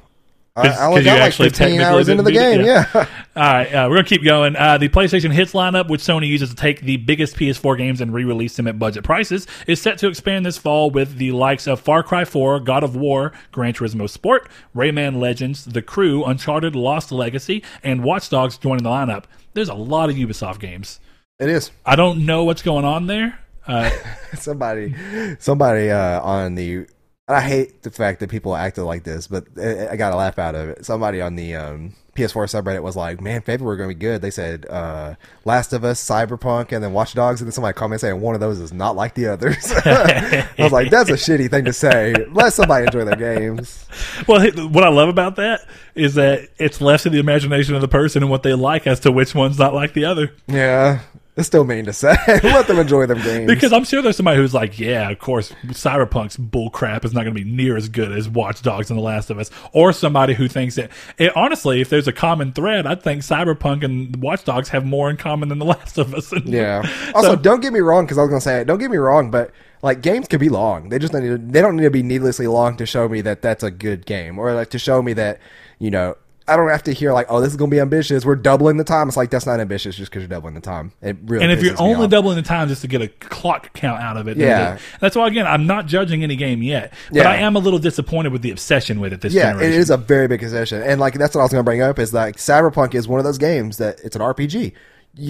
I, 0.57 0.62
'Cause- 0.68 0.78
I 0.78 0.86
only 0.86 1.02
got 1.04 1.12
like 1.14 1.22
actually 1.22 1.48
15 1.50 1.66
technically 1.68 1.84
hours 1.84 2.09
into 2.09 2.22
the 2.22 2.32
game. 2.32 2.61
it? 2.61 2.66
Yeah. 2.66 2.86
All 3.36 3.42
right, 3.42 3.66
uh, 3.74 3.86
we're 3.90 3.96
going 3.96 4.04
to 4.07 4.09
keep 4.09 4.24
going. 4.24 4.57
Uh, 4.57 4.78
the 4.78 4.88
PlayStation 4.88 5.30
Hits 5.30 5.52
lineup, 5.52 5.88
which 5.88 6.00
Sony 6.00 6.26
uses 6.28 6.48
to 6.48 6.57
take 6.57 6.80
the 6.80 6.96
biggest 6.96 7.36
PS4 7.36 7.76
games 7.76 8.00
and 8.00 8.14
re 8.14 8.24
release 8.24 8.57
them 8.57 8.66
at 8.66 8.78
budget 8.78 9.04
prices, 9.04 9.46
is 9.66 9.80
set 9.82 9.98
to 9.98 10.09
expand 10.09 10.46
this 10.46 10.57
fall 10.57 10.90
with 10.90 11.18
the 11.18 11.32
likes 11.32 11.66
of 11.66 11.78
Far 11.80 12.02
Cry 12.02 12.24
4, 12.24 12.61
God 12.61 12.82
of 12.82 12.96
War, 12.96 13.32
Gran 13.52 13.74
Turismo 13.74 14.09
Sport, 14.09 14.48
Rayman 14.74 15.20
Legends, 15.20 15.66
The 15.66 15.82
Crew, 15.82 16.24
Uncharted 16.24 16.74
Lost 16.74 17.12
Legacy, 17.12 17.62
and 17.82 18.02
Watch 18.02 18.30
Dogs 18.30 18.57
joining 18.57 18.84
the 18.84 18.88
lineup. 18.90 19.24
There's 19.52 19.68
a 19.68 19.74
lot 19.74 20.09
of 20.09 20.16
Ubisoft 20.16 20.59
games. 20.61 20.98
it 21.38 21.50
is. 21.50 21.70
I 21.84 21.96
don't 21.96 22.24
know 22.24 22.44
what's 22.44 22.62
going 22.62 22.86
on 22.86 23.07
there. 23.07 23.38
Uh, 23.66 23.90
somebody, 24.38 24.94
somebody 25.38 25.90
uh, 25.90 26.20
on 26.22 26.54
the. 26.54 26.86
I 27.29 27.41
hate 27.41 27.83
the 27.83 27.91
fact 27.91 28.20
that 28.20 28.31
people 28.31 28.55
acted 28.55 28.85
like 28.85 29.03
this, 29.03 29.27
but 29.27 29.47
I, 29.59 29.89
I 29.89 29.97
got 29.97 30.12
a 30.12 30.16
laugh 30.16 30.39
out 30.39 30.55
of 30.55 30.68
it. 30.68 30.87
Somebody 30.87 31.20
on 31.20 31.35
the 31.35 31.57
um, 31.57 31.95
PS4 32.14 32.47
subreddit 32.47 32.83
was 32.85 32.95
like, 32.95 33.20
"Man, 33.20 33.43
February 33.43 33.77
going 33.77 33.91
to 33.91 33.95
be 33.97 33.99
good." 33.99 34.22
They 34.22 34.31
said, 34.31 34.64
uh, 34.70 35.16
"Last 35.45 35.72
of 35.72 35.85
Us, 35.85 36.01
Cyberpunk, 36.01 36.70
and 36.70 36.85
then 36.85 36.93
Watch 36.93 37.14
Dogs," 37.14 37.41
and 37.41 37.49
then 37.49 37.53
somebody 37.53 37.74
commented 37.74 38.03
saying 38.03 38.20
one 38.20 38.37
of 38.37 38.41
those 38.41 38.61
is 38.61 38.72
not 38.72 38.95
like 38.95 39.14
the 39.14 39.27
others. 39.27 39.72
I 39.85 40.49
was 40.57 40.70
like, 40.70 40.91
"That's 40.91 41.11
a 41.11 41.14
shitty 41.14 41.51
thing 41.51 41.64
to 41.64 41.72
say." 41.72 42.14
Let 42.31 42.53
somebody 42.53 42.87
enjoy 42.87 43.05
their 43.05 43.16
games. 43.16 43.85
Well, 44.27 44.51
what 44.68 44.83
I 44.83 44.89
love 44.89 45.09
about 45.09 45.37
that 45.37 45.61
is 45.95 46.14
that 46.14 46.49
it's 46.59 46.81
left 46.81 47.05
to 47.05 47.11
the 47.11 47.18
imagination 47.18 47.74
of 47.74 47.81
the 47.81 47.89
person 47.89 48.22
and 48.22 48.31
what 48.31 48.43
they 48.43 48.55
like 48.55 48.87
as 48.87 49.01
to 49.01 49.12
which 49.12 49.35
one's 49.35 49.59
not 49.59 49.74
like 49.74 49.93
the 49.95 50.05
other. 50.05 50.33
Yeah, 50.47 51.01
it's 51.37 51.47
still 51.47 51.64
mean 51.64 51.84
to 51.84 51.93
say. 51.93 52.16
Let 52.26 52.66
them 52.66 52.78
enjoy 52.78 53.05
their 53.05 53.16
games. 53.16 53.47
Because 53.47 53.72
I'm 53.72 53.84
sure 53.84 54.01
there's 54.01 54.16
somebody 54.16 54.39
who's 54.39 54.55
like, 54.55 54.78
yeah, 54.78 55.11
of 55.11 55.18
course, 55.18 55.53
Cyberpunk's 55.66 56.39
bullcrap 56.39 57.05
is 57.05 57.12
not 57.12 57.24
going 57.24 57.34
to 57.37 57.45
be 57.45 57.49
near 57.49 57.76
as 57.76 57.91
good 57.91 58.11
as 58.11 58.26
Watch 58.26 58.62
Dogs 58.62 58.91
and 58.91 58.99
The 58.99 59.03
Last 59.03 59.28
of 59.28 59.39
Us. 59.39 59.51
Or 59.72 59.93
somebody 59.93 60.32
who 60.32 60.49
thinks 60.49 60.76
that, 60.76 60.91
it, 61.18 61.37
honestly, 61.37 61.82
if 61.82 61.91
there's 61.91 62.09
a 62.09 62.12
common 62.12 62.53
thread, 62.53 62.87
I 62.87 62.95
think 62.95 63.20
Cyberpunk 63.20 63.84
and 63.84 64.16
Watch 64.16 64.45
Dogs 64.45 64.70
have 64.70 64.87
more 64.87 65.11
in 65.11 65.18
common 65.18 65.51
than 65.51 65.59
The 65.59 65.66
Last 65.66 65.99
of 65.99 66.14
Us. 66.14 66.32
Yeah. 66.47 66.82
Also, 67.14 67.34
don't 67.34 67.61
get 67.61 67.72
me 67.72 67.80
wrong, 67.80 68.05
because 68.05 68.18
I 68.18 68.22
was 68.22 68.30
gonna 68.30 68.41
say 68.41 68.61
it. 68.61 68.66
Don't 68.66 68.78
get 68.78 68.91
me 68.91 68.97
wrong, 68.97 69.30
but 69.30 69.51
like 69.82 70.01
games 70.01 70.28
can 70.28 70.39
be 70.39 70.49
long. 70.49 70.89
They 70.89 70.99
just 70.99 71.12
need 71.12 71.20
to, 71.20 71.39
they 71.39 71.61
don't 71.61 71.76
need 71.76 71.82
to 71.82 71.91
be 71.91 72.03
needlessly 72.03 72.47
long 72.47 72.76
to 72.76 72.87
show 72.87 73.09
me 73.09 73.20
that 73.22 73.43
that's 73.43 73.62
a 73.62 73.70
good 73.70 74.07
game, 74.07 74.39
or 74.39 74.53
like 74.55 74.70
to 74.70 74.78
show 74.78 75.03
me 75.03 75.12
that 75.14 75.41
you 75.78 75.91
know 75.91 76.16
I 76.49 76.57
don't 76.57 76.68
have 76.68 76.84
to 76.84 76.92
hear 76.92 77.12
like, 77.12 77.26
oh, 77.28 77.40
this 77.40 77.51
is 77.51 77.57
gonna 77.57 77.70
be 77.70 77.80
ambitious. 77.80 78.24
We're 78.24 78.36
doubling 78.36 78.76
the 78.76 78.84
time. 78.84 79.09
It's 79.09 79.16
like 79.16 79.30
that's 79.30 79.47
not 79.47 79.59
ambitious 79.59 79.97
just 79.97 80.11
because 80.11 80.22
you're 80.22 80.28
doubling 80.28 80.55
the 80.55 80.61
time. 80.61 80.92
It 81.03 81.16
really. 81.24 81.42
And 81.42 81.53
if 81.53 81.62
you're 81.62 81.74
only 81.80 82.07
doubling 82.09 82.36
the 82.36 82.42
time 82.42 82.68
just 82.68 82.82
to 82.82 82.88
get 82.88 83.03
a 83.03 83.09
clock 83.09 83.72
count 83.72 84.01
out 84.01 84.16
of 84.16 84.28
it, 84.28 84.36
Yeah. 84.36 84.78
that's 85.01 85.16
why 85.16 85.26
again 85.26 85.47
I'm 85.47 85.66
not 85.66 85.86
judging 85.86 86.22
any 86.22 86.36
game 86.36 86.62
yet, 86.62 86.92
but 87.11 87.16
Yeah. 87.18 87.30
I 87.30 87.36
am 87.36 87.57
a 87.57 87.59
little 87.59 87.78
disappointed 87.80 88.32
with 88.32 88.42
the 88.42 88.51
obsession 88.53 89.01
with 89.01 89.12
it 89.12 89.20
this 89.22 89.32
yeah, 89.34 89.51
generation. 89.53 89.72
it 89.72 89.76
is 89.78 89.90
a 89.90 89.97
very 89.97 90.28
big 90.28 90.40
concession, 90.40 90.82
and 90.82 91.01
like 91.01 91.14
that's 91.14 91.34
what 91.34 91.40
I 91.40 91.44
was 91.44 91.53
gonna 91.53 91.64
bring 91.64 91.82
up 91.82 91.99
is 91.99 92.14
like 92.14 92.36
Cyberpunk 92.36 92.94
is 92.94 93.09
one 93.09 93.18
of 93.18 93.24
those 93.24 93.38
games 93.38 93.78
that 93.78 94.01
it's 94.05 94.14
an 94.14 94.22
RPG. 94.22 94.72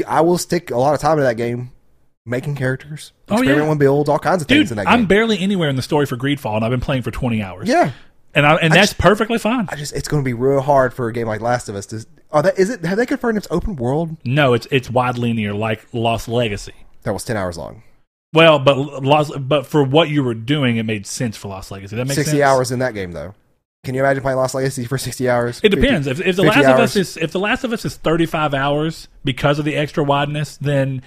I 0.06 0.20
will 0.20 0.36
stick 0.38 0.70
a 0.70 0.76
lot 0.76 0.94
of 0.94 1.00
time 1.00 1.12
into 1.12 1.22
that 1.24 1.36
game, 1.36 1.70
making 2.26 2.56
characters, 2.56 3.12
Oh, 3.30 3.40
yeah. 3.40 3.66
with 3.68 3.78
builds, 3.78 4.08
all 4.10 4.18
kinds 4.18 4.42
of 4.42 4.48
things 4.48 4.70
in 4.70 4.76
that 4.78 4.84
game. 4.86 4.92
I'm 4.92 5.06
barely 5.06 5.38
anywhere 5.38 5.68
in 5.68 5.76
the 5.76 5.82
story 5.82 6.06
for 6.06 6.16
Greedfall, 6.16 6.56
and 6.56 6.64
I've 6.64 6.70
been 6.72 6.80
playing 6.80 7.02
for 7.02 7.10
20 7.10 7.42
hours. 7.42 7.68
yeah. 7.68 7.92
And 8.36 8.46
I, 8.46 8.54
and 8.56 8.72
that's 8.72 8.90
just- 8.90 8.98
perfectly 8.98 9.38
fine. 9.38 9.66
I 9.68 9.74
just 9.74 9.92
it's 9.94 10.06
going 10.06 10.22
to 10.22 10.24
be 10.24 10.32
real 10.34 10.60
hard 10.60 10.94
for 10.94 11.08
a 11.08 11.12
game 11.12 11.26
like 11.26 11.40
Last 11.40 11.68
of 11.68 11.74
Us 11.74 11.86
to. 11.86 12.06
Oh, 12.30 12.42
that 12.42 12.58
is 12.58 12.70
it. 12.70 12.84
Have 12.84 12.96
they 12.98 13.06
confirmed 13.06 13.36
it's 13.38 13.48
open 13.50 13.74
world? 13.76 14.16
no, 14.24 14.52
it's 14.54 14.66
it's 14.70 14.88
wide 14.90 15.18
linear 15.18 15.52
like 15.54 15.86
Lost 15.92 16.28
Legacy. 16.28 16.74
That 17.02 17.12
was 17.12 17.24
ten 17.24 17.36
hours 17.36 17.56
long. 17.58 17.82
Well, 18.32 18.58
but 18.58 18.76
Lost, 19.02 19.32
but 19.48 19.66
for 19.66 19.82
what 19.82 20.08
you 20.10 20.22
were 20.22 20.34
doing, 20.34 20.76
it 20.76 20.82
made 20.84 21.06
sense 21.06 21.36
for 21.36 21.48
Lost 21.48 21.70
Legacy. 21.70 21.96
That 21.96 22.04
makes 22.06 22.16
Sixty 22.16 22.38
sense. 22.38 22.42
hours 22.42 22.70
in 22.70 22.78
that 22.80 22.94
game 22.94 23.12
though. 23.12 23.34
Can 23.84 23.94
you 23.94 24.00
imagine 24.00 24.20
playing 24.22 24.36
Lost 24.38 24.54
Legacy 24.54 24.84
for 24.84 24.98
sixty 24.98 25.28
hours? 25.28 25.60
It 25.62 25.68
depends. 25.68 26.08
If, 26.08 26.18
if 26.20 26.34
the 26.36 26.42
50 26.42 26.48
Last 26.60 26.74
of? 26.74 26.80
Us 26.80 26.96
is 26.96 27.16
if 27.16 27.30
the 27.30 27.38
Last 27.38 27.62
of 27.62 27.72
Us 27.72 27.84
is 27.84 27.96
thirty 27.96 28.26
five 28.26 28.52
hours 28.52 29.06
because 29.24 29.58
of 29.60 29.64
the 29.64 29.76
extra 29.76 30.02
wideness, 30.04 30.56
then 30.58 31.02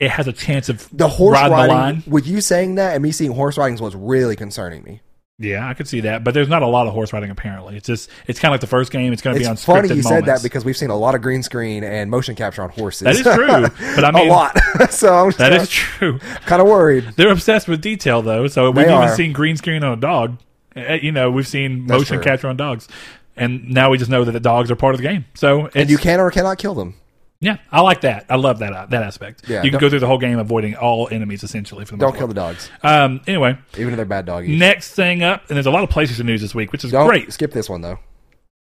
it 0.00 0.10
has 0.10 0.26
a 0.26 0.32
chance 0.32 0.68
of 0.68 0.88
the 0.92 1.08
horse 1.08 1.34
riding 1.34 1.52
riding. 1.52 1.68
the 1.68 1.74
line. 1.80 2.02
With 2.08 2.26
you 2.26 2.40
saying 2.40 2.74
that 2.74 2.94
and 2.94 3.02
me 3.04 3.12
seeing 3.12 3.30
horse 3.32 3.56
riding 3.56 3.74
is 3.74 3.80
what's 3.80 3.94
really 3.94 4.34
concerning 4.36 4.82
me. 4.82 5.00
Yeah, 5.40 5.68
I 5.68 5.74
could 5.74 5.86
see 5.86 6.00
that, 6.00 6.24
but 6.24 6.34
there's 6.34 6.48
not 6.48 6.62
a 6.62 6.66
lot 6.66 6.88
of 6.88 6.92
horse 6.92 7.12
riding 7.12 7.30
apparently. 7.30 7.76
It's 7.76 7.86
just 7.86 8.10
it's 8.26 8.40
kind 8.40 8.50
of 8.50 8.54
like 8.54 8.60
the 8.60 8.66
first 8.66 8.90
game. 8.90 9.12
It's 9.12 9.22
going 9.22 9.34
to 9.34 9.40
be 9.40 9.46
on 9.46 9.52
It's 9.52 9.64
funny 9.64 9.88
you 9.94 10.02
said 10.02 10.24
that 10.26 10.42
because 10.42 10.64
we've 10.64 10.76
seen 10.76 10.90
a 10.90 10.96
lot 10.96 11.14
of 11.14 11.22
green 11.22 11.44
screen 11.44 11.84
and 11.84 12.10
motion 12.10 12.34
capture 12.34 12.62
on 12.62 12.70
horses. 12.70 13.04
That 13.04 13.14
is 13.14 13.22
true, 13.22 13.46
but 13.94 14.04
I 14.04 14.10
mean 14.10 14.26
a 14.28 14.32
lot. 14.32 14.58
so 14.90 15.14
I'm 15.14 15.30
that 15.32 15.52
is 15.52 15.68
true. 15.68 16.18
kind 16.46 16.60
of 16.60 16.66
worried. 16.66 17.12
They're 17.14 17.30
obsessed 17.30 17.68
with 17.68 17.80
detail 17.80 18.20
though. 18.20 18.48
So 18.48 18.70
we've 18.72 18.88
even 18.88 19.14
seen 19.14 19.32
green 19.32 19.56
screen 19.56 19.84
on 19.84 19.96
a 19.96 20.00
dog. 20.00 20.38
Uh, 20.74 20.94
You 20.94 21.12
know, 21.12 21.30
we've 21.30 21.46
seen 21.46 21.86
That's 21.86 22.00
motion 22.00 22.16
true. 22.16 22.24
capture 22.24 22.48
on 22.48 22.56
dogs, 22.56 22.88
and 23.36 23.70
now 23.70 23.90
we 23.90 23.98
just 23.98 24.10
know 24.10 24.24
that 24.24 24.32
the 24.32 24.40
dogs 24.40 24.72
are 24.72 24.76
part 24.76 24.96
of 24.96 25.00
the 25.00 25.06
game. 25.06 25.24
So 25.34 25.66
it's, 25.66 25.76
And 25.76 25.88
you 25.88 25.98
can 25.98 26.18
or 26.18 26.32
cannot 26.32 26.58
kill 26.58 26.74
them. 26.74 26.94
Yeah, 27.40 27.58
I 27.70 27.80
like 27.82 28.00
that. 28.02 28.26
I 28.28 28.36
love 28.36 28.58
that 28.58 28.72
uh, 28.72 28.86
that 28.86 29.02
aspect. 29.02 29.48
Yeah, 29.48 29.62
you 29.62 29.70
can 29.70 29.78
go 29.78 29.88
through 29.88 30.00
the 30.00 30.06
whole 30.06 30.18
game 30.18 30.38
avoiding 30.38 30.74
all 30.76 31.08
enemies 31.10 31.42
essentially 31.44 31.84
for 31.84 31.92
the 31.92 31.98
Don't 32.00 32.10
most 32.10 32.18
kill 32.18 32.28
the 32.28 32.34
dogs, 32.34 32.70
Um, 32.82 33.20
anyway, 33.26 33.56
even 33.76 33.92
if 33.92 33.96
they're 33.96 34.04
bad 34.06 34.26
doggies. 34.26 34.58
next 34.58 34.94
thing 34.94 35.22
up, 35.22 35.42
and 35.48 35.56
there's 35.56 35.66
a 35.66 35.70
lot 35.70 35.82
of 35.84 35.90
PlayStation 35.90 36.24
news 36.24 36.40
this 36.40 36.54
week, 36.54 36.72
which 36.72 36.84
is 36.84 36.90
Don't 36.92 37.06
great. 37.06 37.32
skip 37.32 37.52
this 37.52 37.68
one 37.70 37.80
though. 37.80 37.98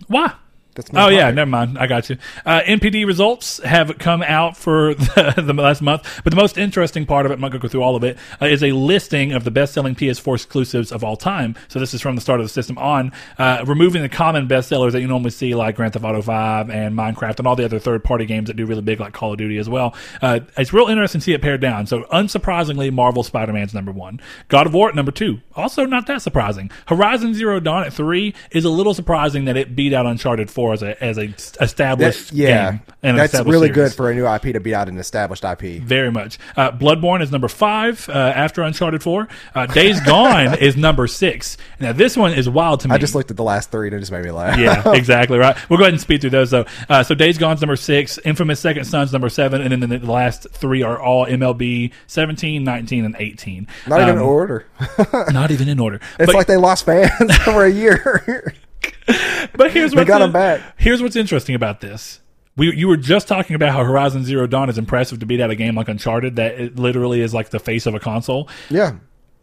Why? 0.07 0.34
That's 0.80 0.91
Oh 0.93 1.09
yeah, 1.09 1.30
never 1.32 1.49
mind. 1.49 1.77
I 1.77 1.88
got 1.88 2.09
you. 2.09 2.17
Uh, 2.45 2.61
NPD 2.61 3.05
results 3.05 3.61
have 3.63 3.97
come 3.97 4.23
out 4.23 4.55
for 4.55 4.93
the, 4.95 5.34
the 5.45 5.53
last 5.53 5.82
month, 5.82 6.21
but 6.23 6.32
the 6.32 6.38
most 6.38 6.57
interesting 6.57 7.05
part 7.05 7.25
of 7.25 7.32
it, 7.32 7.36
I'm 7.36 7.41
not 7.41 7.51
going 7.51 7.59
to 7.59 7.67
go 7.67 7.69
through 7.69 7.84
all 7.84 7.97
of 7.97 8.03
it, 8.05 8.17
uh, 8.41 8.45
is 8.45 8.63
a 8.63 8.71
listing 8.71 9.34
of 9.34 9.43
the 9.43 9.51
best-selling 9.51 9.95
PS4 9.95 10.36
exclusives 10.36 10.93
of 10.93 11.03
all 11.03 11.17
time. 11.17 11.55
So 11.67 11.80
this 11.80 11.93
is 11.93 12.01
from 12.01 12.15
the 12.15 12.21
start 12.21 12.39
of 12.39 12.45
the 12.45 12.49
system 12.49 12.77
on, 12.77 13.11
uh, 13.38 13.65
removing 13.67 14.01
the 14.01 14.09
common 14.09 14.47
bestsellers 14.47 14.93
that 14.93 15.01
you 15.01 15.07
normally 15.07 15.32
see, 15.32 15.53
like 15.53 15.75
Grand 15.75 15.93
Theft 15.93 16.05
Auto 16.05 16.21
5 16.21 16.69
and 16.69 16.95
Minecraft, 16.95 17.39
and 17.39 17.47
all 17.47 17.57
the 17.57 17.65
other 17.65 17.80
third-party 17.80 18.25
games 18.25 18.47
that 18.47 18.55
do 18.55 18.65
really 18.65 18.82
big, 18.82 19.01
like 19.01 19.11
Call 19.11 19.34
of 19.34 19.38
Duty 19.38 19.57
as 19.57 19.67
well. 19.67 19.93
Uh, 20.21 20.39
it's 20.57 20.71
real 20.71 20.88
interesting 20.88 21.19
to 21.19 21.25
see 21.25 21.34
it 21.34 21.41
pared 21.41 21.59
down. 21.59 21.88
So 21.88 22.03
unsurprisingly, 22.03 22.91
Marvel 22.93 23.23
Spider-Man's 23.23 23.73
number 23.73 23.91
one, 23.91 24.21
God 24.47 24.65
of 24.65 24.73
War 24.73 24.88
at 24.88 24.95
number 24.95 25.11
two. 25.11 25.41
Also, 25.55 25.86
not 25.86 26.07
that 26.07 26.21
surprising. 26.21 26.71
Horizon 26.88 27.34
Zero 27.34 27.59
Dawn 27.59 27.84
at 27.84 27.93
three 27.93 28.34
is 28.51 28.63
a 28.63 28.69
little 28.69 28.93
surprising 28.93 29.43
that 29.45 29.57
it 29.57 29.75
beat 29.75 29.93
out 29.93 30.05
Uncharted 30.05 30.49
4 30.49 30.68
as 30.74 30.82
a 30.84 31.01
as 31.03 31.17
a 31.17 31.34
established 31.61 32.30
That- 32.30 32.36
yeah, 32.36 32.72
game. 32.72 32.82
and 33.03 33.17
that's 33.17 33.34
really 33.41 33.67
series. 33.67 33.76
good 33.76 33.93
for 33.93 34.09
a 34.11 34.15
new 34.15 34.28
IP 34.28 34.53
to 34.53 34.59
beat 34.59 34.74
out 34.74 34.89
an 34.89 34.97
established 34.97 35.43
IP. 35.43 35.82
Very 35.82 36.11
much. 36.11 36.38
Uh, 36.55 36.72
Bloodborne 36.72 37.22
is 37.22 37.32
number 37.32 37.47
five 37.47 38.07
uh, 38.09 38.13
after 38.13 38.61
Uncharted 38.61 39.03
4. 39.03 39.28
Uh, 39.55 39.65
Days 39.67 39.99
Gone 40.01 40.57
is 40.59 40.76
number 40.78 41.07
six. 41.07 41.57
Now, 41.80 41.91
this 41.93 42.15
one 42.17 42.34
is 42.34 42.49
wild 42.49 42.82
to 42.82 42.88
me. 42.88 42.95
I 42.95 42.97
just 42.97 43.15
looked 43.15 43.32
at 43.32 43.38
the 43.38 43.43
last 43.43 43.72
three 43.72 43.88
and 43.88 43.95
it 43.95 43.99
just 43.99 44.11
made 44.11 44.24
me 44.24 44.32
laugh. 44.32 44.57
yeah, 44.59 44.91
exactly 44.93 45.38
right. 45.38 45.55
We'll 45.70 45.78
go 45.78 45.84
ahead 45.84 45.93
and 45.93 46.01
speed 46.01 46.22
through 46.22 46.30
those 46.32 46.51
though. 46.51 46.65
Uh, 46.89 47.03
so 47.03 47.15
Days 47.15 47.38
Gone's 47.38 47.61
number 47.61 47.76
six, 47.76 48.17
Infamous 48.26 48.59
Second 48.59 48.86
Son's 48.86 49.11
number 49.13 49.30
seven, 49.30 49.61
and 49.61 49.72
then 49.82 49.89
the 49.89 49.99
last 50.11 50.47
three 50.51 50.84
are 50.84 50.99
all 50.99 51.26
MLB 51.26 51.91
17, 52.07 52.63
19, 52.63 53.05
and 53.05 53.15
18. 53.17 53.67
Not 53.88 54.01
even 54.01 54.13
in 54.15 54.20
Um, 54.20 54.26
order. 54.28 54.65
Not 55.32 55.51
even 55.51 55.67
in 55.70 55.80
order. 55.80 55.99
It's 56.20 56.26
But- 56.28 56.36
like 56.36 56.47
they 56.47 56.57
lost 56.57 56.86
fans 56.86 57.36
for 57.39 57.65
a 57.65 57.70
year. 57.72 58.53
But 59.55 59.71
here's 59.71 59.93
what's 59.95 60.07
got 60.07 60.21
'em 60.21 60.32
back. 60.32 60.61
Here's 60.77 61.01
what's 61.01 61.15
interesting 61.15 61.55
about 61.55 61.82
this. 61.82 62.19
We, 62.55 62.75
you 62.75 62.88
were 62.88 62.97
just 62.97 63.27
talking 63.27 63.55
about 63.55 63.71
how 63.71 63.84
Horizon 63.84 64.23
Zero 64.25 64.47
Dawn 64.47 64.69
is 64.69 64.77
impressive 64.77 65.19
to 65.19 65.25
beat 65.25 65.39
out 65.41 65.49
a 65.49 65.55
game 65.55 65.75
like 65.75 65.88
Uncharted 65.88 66.36
that 66.36 66.59
it 66.59 66.77
literally 66.77 67.21
is 67.21 67.34
like 67.34 67.49
the 67.49 67.59
face 67.59 67.86
of 67.86 67.95
a 67.95 67.99
console. 67.99 68.49
yeah. 68.69 68.95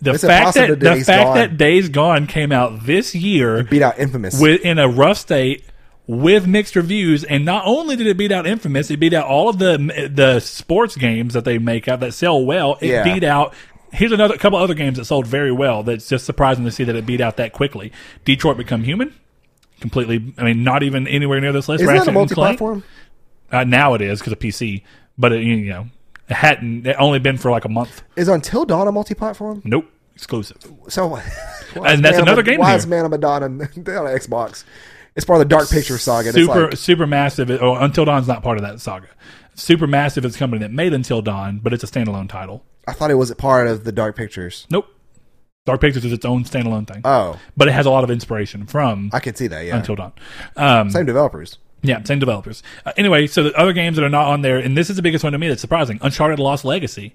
The 0.03 0.13
It's 0.13 0.23
fact 0.25 0.55
that 0.57 0.69
the 0.69 0.77
Days 0.77 1.07
fact 1.07 1.25
Gone. 1.25 1.37
that 1.39 1.57
Days 1.57 1.89
Gone 1.89 2.27
came 2.27 2.53
out 2.53 2.85
this 2.85 3.15
year 3.15 3.65
Beat 3.65 3.81
out 3.81 3.99
Infamous. 3.99 4.39
with 4.39 4.61
in 4.61 4.79
a 4.79 4.87
rough 4.87 5.17
state 5.17 5.65
with 6.07 6.47
mixed 6.47 6.77
reviews, 6.77 7.25
and 7.25 7.47
not 7.47 7.63
only 7.67 7.97
did 7.97 8.07
it 8.07 8.19
beat 8.19 8.31
out 8.31 8.47
Infamous, 8.47 8.91
it 8.91 8.99
beat 8.99 9.15
out 9.15 9.27
all 9.27 9.49
of 9.49 9.59
the 9.59 10.11
the 10.13 10.39
sports 10.41 10.97
games 10.97 11.33
that 11.33 11.47
they 11.47 11.57
make 11.59 11.89
out 11.89 12.01
that 12.01 12.13
sell 12.13 12.45
well. 12.45 12.77
It 12.83 12.91
Yeah. 12.91 13.05
beat 13.05 13.25
out. 13.25 13.55
Here's 13.91 14.13
another 14.13 14.37
couple 14.37 14.59
other 14.59 14.75
games 14.75 14.99
that 14.99 15.07
sold 15.07 15.27
very 15.27 15.51
well. 15.51 15.83
That's 15.83 16.07
just 16.07 16.27
surprising 16.27 16.65
to 16.67 16.71
see 16.71 16.85
that 16.85 16.95
it 16.95 17.07
beat 17.07 17.23
out 17.23 17.39
that 17.39 17.53
quickly. 17.55 17.91
Detroit 18.27 18.59
Become 18.59 18.83
Human, 18.85 19.15
completely. 19.81 20.35
I 20.39 20.45
mean, 20.45 20.65
not 20.65 20.83
even 20.83 21.07
anywhere 21.07 21.41
near 21.41 21.53
this 21.53 21.69
list. 21.69 21.83
Isn't 21.83 21.87
that 21.95 22.09
a 22.09 22.13
Ratchet 22.13 22.17
and 22.17 22.31
Clank- 22.31 22.61
multi-platform? 22.61 22.85
Uh, 23.53 23.65
now 23.65 23.95
it 23.95 24.03
is 24.03 24.19
because 24.19 24.33
of 24.33 24.39
PC, 24.39 24.83
but 25.17 25.33
it, 25.33 25.43
you 25.43 25.57
know, 25.69 25.87
it 26.29 26.35
hadn't. 26.35 26.87
It 26.87 26.97
only 26.99 27.19
been 27.19 27.39
for 27.39 27.51
like 27.51 27.65
a 27.65 27.69
month. 27.69 28.03
Is 28.17 28.29
Until 28.29 28.65
Dawn 28.65 28.89
a 28.89 28.93
multi-platform? 28.93 29.63
Nope, 29.65 29.87
exclusive. 30.15 30.59
So, 30.89 31.17
And 31.85 32.05
that's 32.05 32.17
of 32.19 32.23
another 32.23 32.43
game 32.43 32.59
Why 32.61 32.77
here. 32.79 32.87
Man 32.89 33.05
of 33.05 33.11
Medan 33.13 33.43
on 33.43 33.59
Xbox? 33.61 34.65
It's 35.15 35.25
part 35.25 35.41
of 35.41 35.49
the 35.49 35.55
Dark 35.55 35.71
Picture 35.71 35.97
saga. 35.97 36.33
super 36.33 36.65
like- 36.65 36.71
Supermassive. 36.73 37.57
Oh, 37.63 37.75
Until 37.77 38.05
Dawn's 38.05 38.29
not 38.29 38.43
part 38.43 38.59
of 38.59 38.63
that 38.65 38.81
saga. 38.81 39.09
Supermassive 39.55 40.25
is 40.25 40.35
a 40.37 40.39
company 40.39 40.61
that 40.61 40.73
made 40.73 40.93
Until 40.93 41.23
Dawn, 41.23 41.61
but 41.63 41.73
it's 41.73 41.83
a 41.83 41.87
standalone 41.87 42.29
title. 42.29 42.65
I 42.87 42.93
thought 42.93 43.11
it 43.11 43.15
was 43.15 43.31
a 43.31 43.37
part 43.37 43.67
of 43.69 43.85
the 43.85 43.93
Dark 43.93 44.15
Pictures. 44.17 44.67
Nope. 44.71 44.87
Dark 45.67 45.81
Pictures 45.83 46.05
is 46.05 46.13
its 46.13 46.25
own 46.25 46.45
standalone 46.45 46.87
thing, 46.87 47.03
Oh, 47.05 47.39
but 47.57 47.69
it 47.69 47.73
has 47.73 47.85
a 47.85 47.91
lot 47.91 48.05
of 48.05 48.11
inspiration 48.11 48.65
from 48.67 49.11
I 49.13 49.21
could 49.21 49.37
see 49.37 49.49
that. 49.49 49.67
Yeah, 49.67 49.77
Until 49.77 49.97
Dawn. 49.97 50.13
Um, 50.57 50.91
same 50.91 51.05
developers. 51.07 51.59
yeah, 51.83 52.03
same 52.05 52.19
developers. 52.21 52.63
Uh, 52.87 52.93
anyway, 52.97 53.27
so 53.27 53.43
the 53.43 53.55
other 53.55 53.73
games 53.75 53.97
that 53.97 54.05
are 54.05 54.09
not 54.09 54.27
on 54.29 54.41
there, 54.43 54.57
and 54.59 54.77
this 54.77 54.89
is 54.89 54.97
the 54.97 55.03
biggest 55.03 55.23
one 55.25 55.33
to 55.35 55.39
me 55.39 55.49
that's 55.49 55.61
surprising: 55.61 55.99
Uncharted 56.03 56.39
Lost 56.39 56.65
Legacy. 56.65 57.15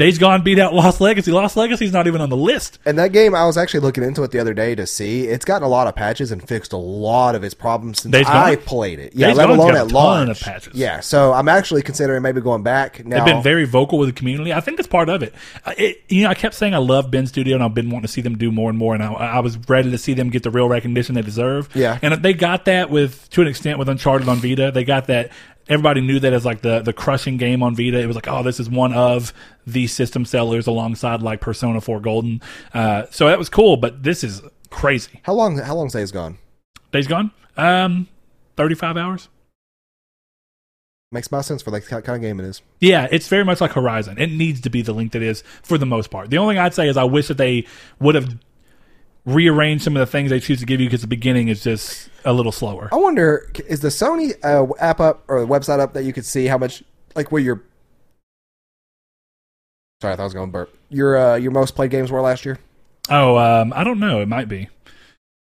Days 0.00 0.16
Gone 0.16 0.42
beat 0.42 0.58
out 0.58 0.72
Lost 0.72 0.98
Legacy. 0.98 1.30
Lost 1.30 1.58
Legacy's 1.58 1.92
not 1.92 2.06
even 2.06 2.22
on 2.22 2.30
the 2.30 2.36
list. 2.36 2.78
And 2.86 2.98
that 2.98 3.12
game, 3.12 3.34
I 3.34 3.44
was 3.44 3.58
actually 3.58 3.80
looking 3.80 4.02
into 4.02 4.22
it 4.22 4.30
the 4.30 4.38
other 4.38 4.54
day 4.54 4.74
to 4.74 4.86
see. 4.86 5.28
It's 5.28 5.44
gotten 5.44 5.62
a 5.62 5.68
lot 5.68 5.88
of 5.88 5.94
patches 5.94 6.32
and 6.32 6.42
fixed 6.42 6.72
a 6.72 6.78
lot 6.78 7.34
of 7.34 7.44
its 7.44 7.52
problems 7.52 8.00
since 8.00 8.10
Days 8.12 8.24
Gone? 8.24 8.34
I 8.34 8.56
played 8.56 8.98
it. 8.98 9.12
Yeah, 9.14 9.26
Days 9.28 9.36
let 9.36 9.48
Gone's 9.48 9.58
alone 9.58 9.74
got 9.74 9.76
a 9.76 9.84
at 9.84 9.88
ton 9.90 9.92
launch. 9.92 10.30
of 10.30 10.40
patches. 10.40 10.74
Yeah, 10.74 11.00
so 11.00 11.34
I'm 11.34 11.48
actually 11.48 11.82
considering 11.82 12.22
maybe 12.22 12.40
going 12.40 12.62
back 12.62 13.04
now. 13.04 13.22
They've 13.22 13.34
been 13.34 13.42
very 13.42 13.66
vocal 13.66 13.98
with 13.98 14.08
the 14.08 14.14
community. 14.14 14.54
I 14.54 14.60
think 14.60 14.78
that's 14.78 14.88
part 14.88 15.10
of 15.10 15.22
it. 15.22 15.34
Uh, 15.66 15.74
it. 15.76 16.02
You 16.08 16.24
know, 16.24 16.30
I 16.30 16.34
kept 16.34 16.54
saying 16.54 16.72
I 16.74 16.78
love 16.78 17.10
Bend 17.10 17.28
Studio, 17.28 17.54
and 17.54 17.62
I've 17.62 17.74
been 17.74 17.90
wanting 17.90 18.06
to 18.06 18.08
see 18.08 18.22
them 18.22 18.38
do 18.38 18.50
more 18.50 18.70
and 18.70 18.78
more. 18.78 18.94
And 18.94 19.02
I, 19.02 19.12
I 19.12 19.40
was 19.40 19.58
ready 19.68 19.90
to 19.90 19.98
see 19.98 20.14
them 20.14 20.30
get 20.30 20.44
the 20.44 20.50
real 20.50 20.68
recognition 20.68 21.14
they 21.14 21.22
deserve. 21.22 21.68
Yeah. 21.74 21.98
and 22.00 22.22
they 22.22 22.32
got 22.32 22.64
that 22.64 22.88
with 22.88 23.28
to 23.30 23.42
an 23.42 23.48
extent 23.48 23.78
with 23.78 23.90
Uncharted 23.90 24.28
on 24.30 24.38
Vita. 24.38 24.70
They 24.72 24.84
got 24.84 25.08
that. 25.08 25.30
Everybody 25.68 26.00
knew 26.00 26.18
that 26.20 26.32
as 26.32 26.44
like 26.44 26.62
the 26.62 26.80
the 26.80 26.92
crushing 26.92 27.36
game 27.36 27.62
on 27.62 27.76
Vita. 27.76 28.00
It 28.00 28.06
was 28.06 28.16
like, 28.16 28.28
oh, 28.28 28.42
this 28.42 28.58
is 28.58 28.68
one 28.68 28.92
of 28.92 29.32
the 29.66 29.86
system 29.86 30.24
sellers 30.24 30.66
alongside 30.66 31.22
like 31.22 31.40
Persona 31.40 31.80
4 31.80 32.00
Golden. 32.00 32.40
Uh, 32.74 33.04
so 33.10 33.26
that 33.28 33.38
was 33.38 33.48
cool. 33.48 33.76
But 33.76 34.02
this 34.02 34.24
is 34.24 34.42
crazy. 34.70 35.20
how 35.22 35.34
long? 35.34 35.58
How 35.58 35.74
long 35.76 35.88
Days 35.88 36.10
Gone? 36.10 36.38
Days 36.92 37.06
Gone. 37.06 37.30
Um, 37.56 38.08
thirty 38.56 38.74
five 38.74 38.96
hours. 38.96 39.28
Makes 41.12 41.32
my 41.32 41.40
sense 41.40 41.60
for 41.62 41.72
like 41.72 41.84
the 41.84 42.02
kind 42.02 42.16
of 42.16 42.20
game 42.20 42.38
it 42.38 42.46
is. 42.46 42.62
Yeah, 42.78 43.08
it's 43.10 43.26
very 43.26 43.44
much 43.44 43.60
like 43.60 43.72
Horizon. 43.72 44.16
It 44.18 44.30
needs 44.30 44.60
to 44.60 44.70
be 44.70 44.80
the 44.80 44.92
length 44.92 45.16
it 45.16 45.22
is 45.22 45.42
for 45.62 45.76
the 45.76 45.86
most 45.86 46.08
part. 46.10 46.30
The 46.30 46.38
only 46.38 46.54
thing 46.54 46.60
I'd 46.62 46.72
say 46.74 46.88
is 46.88 46.96
I 46.96 47.02
wish 47.02 47.26
that 47.28 47.36
they 47.36 47.66
would 47.98 48.14
have 48.14 48.38
rearranged 49.24 49.84
some 49.84 49.96
of 49.96 50.00
the 50.00 50.06
things 50.06 50.30
they 50.30 50.40
choose 50.40 50.60
to 50.60 50.66
give 50.66 50.80
you 50.80 50.86
because 50.86 51.02
the 51.02 51.06
beginning 51.06 51.48
is 51.48 51.62
just 51.62 52.08
a 52.24 52.32
little 52.32 52.52
slower. 52.52 52.88
I 52.92 52.96
wonder, 52.96 53.50
is 53.68 53.80
the 53.80 53.88
Sony 53.88 54.34
uh, 54.44 54.72
app 54.78 55.00
up 55.00 55.24
or 55.28 55.40
the 55.40 55.46
website 55.46 55.80
up 55.80 55.92
that 55.94 56.04
you 56.04 56.12
could 56.12 56.24
see 56.24 56.46
how 56.46 56.58
much, 56.58 56.82
like, 57.14 57.30
where 57.30 57.42
your 57.42 57.62
sorry, 60.00 60.14
I 60.14 60.16
thought 60.16 60.22
I 60.22 60.26
was 60.26 60.34
going 60.34 60.50
burp. 60.50 60.74
Your 60.88 61.16
uh, 61.16 61.36
your 61.36 61.52
most 61.52 61.74
played 61.74 61.90
games 61.90 62.10
were 62.10 62.20
last 62.20 62.44
year. 62.44 62.58
Oh, 63.08 63.36
um, 63.36 63.72
I 63.74 63.84
don't 63.84 63.98
know. 63.98 64.20
It 64.20 64.28
might 64.28 64.48
be. 64.48 64.68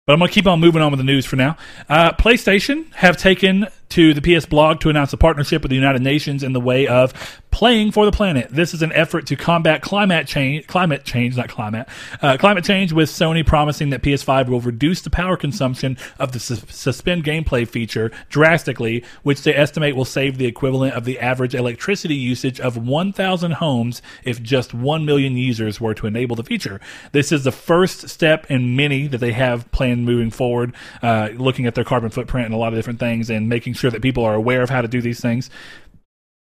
But 0.05 0.13
I'm 0.13 0.19
going 0.19 0.29
to 0.29 0.33
keep 0.33 0.47
on 0.47 0.61
moving 0.61 0.81
on 0.81 0.89
with 0.89 0.99
the 0.99 1.03
news 1.03 1.25
for 1.25 1.35
now. 1.35 1.57
Uh, 1.89 2.13
PlayStation 2.13 2.93
have 2.93 3.17
taken 3.17 3.67
to 3.89 4.13
the 4.13 4.21
PS 4.21 4.45
blog 4.45 4.79
to 4.81 4.89
announce 4.89 5.13
a 5.13 5.17
partnership 5.17 5.61
with 5.61 5.69
the 5.69 5.75
United 5.75 6.01
Nations 6.01 6.43
in 6.43 6.53
the 6.53 6.59
way 6.59 6.87
of 6.87 7.13
playing 7.57 7.91
for 7.91 8.05
the 8.05 8.11
planet. 8.11 8.47
This 8.51 8.75
is 8.75 8.83
an 8.83 8.91
effort 8.91 9.25
to 9.27 9.35
combat 9.35 9.81
climate 9.81 10.27
change, 10.27 10.67
climate 10.67 11.03
change, 11.05 11.35
not 11.37 11.49
climate, 11.49 11.87
uh, 12.21 12.37
climate 12.37 12.63
change 12.63 12.93
with 12.93 13.09
Sony 13.09 13.43
promising 13.43 13.89
that 13.89 14.03
PS5 14.03 14.47
will 14.47 14.59
reduce 14.59 15.01
the 15.01 15.09
power 15.09 15.35
consumption 15.35 15.97
of 16.19 16.33
the 16.33 16.39
sus- 16.39 16.63
suspend 16.69 17.23
gameplay 17.23 17.67
feature 17.67 18.11
drastically, 18.29 19.03
which 19.23 19.41
they 19.41 19.55
estimate 19.55 19.95
will 19.95 20.05
save 20.05 20.37
the 20.37 20.45
equivalent 20.45 20.93
of 20.93 21.05
the 21.05 21.19
average 21.19 21.55
electricity 21.55 22.13
usage 22.13 22.59
of 22.59 22.77
1,000 22.77 23.53
homes 23.53 24.03
if 24.23 24.39
just 24.43 24.75
1 24.75 25.03
million 25.03 25.35
users 25.35 25.81
were 25.81 25.95
to 25.95 26.05
enable 26.05 26.35
the 26.35 26.43
feature. 26.43 26.79
This 27.11 27.31
is 27.31 27.43
the 27.43 27.51
first 27.51 28.07
step 28.07 28.45
in 28.51 28.75
many 28.75 29.07
that 29.07 29.17
they 29.17 29.31
have 29.31 29.71
planned 29.71 30.05
moving 30.05 30.29
forward, 30.29 30.75
uh, 31.01 31.29
looking 31.33 31.65
at 31.65 31.73
their 31.73 31.83
carbon 31.83 32.11
footprint 32.11 32.45
and 32.45 32.53
a 32.53 32.57
lot 32.57 32.71
of 32.71 32.77
different 32.77 32.99
things 32.99 33.31
and 33.31 33.49
making 33.49 33.73
sure 33.77 33.91
that 33.91 34.01
people 34.01 34.23
are 34.23 34.33
aware 34.33 34.61
of 34.61 34.69
how 34.69 34.81
to 34.81 34.87
do 34.87 35.01
these 35.01 35.19
things. 35.19 35.49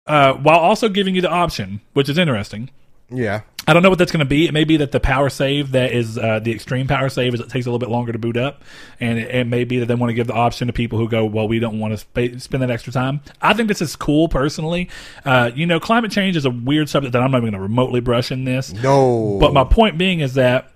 Uh, 0.07 0.34
while 0.34 0.59
also 0.59 0.89
giving 0.89 1.14
you 1.14 1.20
the 1.20 1.30
option, 1.30 1.80
which 1.93 2.09
is 2.09 2.16
interesting. 2.18 2.70
Yeah, 3.09 3.43
I 3.68 3.72
don't 3.72 3.84
know 3.84 3.89
what 3.89 3.99
that's 3.99 4.11
going 4.11 4.20
to 4.20 4.28
be. 4.28 4.47
It 4.47 4.53
may 4.53 4.64
be 4.64 4.76
that 4.78 4.91
the 4.91 4.98
power 4.98 5.28
save 5.28 5.73
that 5.73 5.93
is 5.93 6.19
uh, 6.19 6.40
the 6.40 6.52
extreme 6.52 6.89
power 6.89 7.09
save 7.09 7.35
is 7.35 7.40
it 7.40 7.48
takes 7.48 7.66
a 7.66 7.69
little 7.69 7.78
bit 7.78 7.89
longer 7.89 8.10
to 8.12 8.19
boot 8.19 8.36
up, 8.36 8.65
and 8.98 9.19
it, 9.19 9.32
it 9.32 9.47
may 9.47 9.62
be 9.62 9.78
that 9.78 9.86
they 9.86 9.94
want 9.94 10.10
to 10.10 10.15
give 10.15 10.27
the 10.27 10.35
option 10.35 10.66
to 10.66 10.73
people 10.73 10.98
who 10.98 11.09
go, 11.09 11.24
well, 11.24 11.47
we 11.47 11.60
don't 11.60 11.78
want 11.78 11.93
to 11.93 11.98
sp- 12.02 12.39
spend 12.40 12.62
that 12.65 12.70
extra 12.70 12.93
time. 12.93 13.20
I 13.40 13.55
think 13.55 13.69
this 13.69 13.81
is 13.81 13.94
cool 13.94 14.28
personally. 14.28 14.89
Uh, 15.24 15.52
you 15.55 15.66
know, 15.66 15.78
climate 15.78 16.10
change 16.10 16.36
is 16.36 16.44
a 16.44 16.51
weird 16.51 16.89
subject 16.89 17.12
that 17.12 17.23
I'm 17.23 17.31
not 17.31 17.39
even 17.39 17.51
going 17.51 17.60
to 17.60 17.60
remotely 17.60 18.01
brush 18.01 18.32
in 18.32 18.44
this. 18.44 18.73
no, 18.73 19.39
But 19.40 19.52
my 19.52 19.62
point 19.65 19.98
being 19.98 20.19
is 20.20 20.35
that 20.35 20.73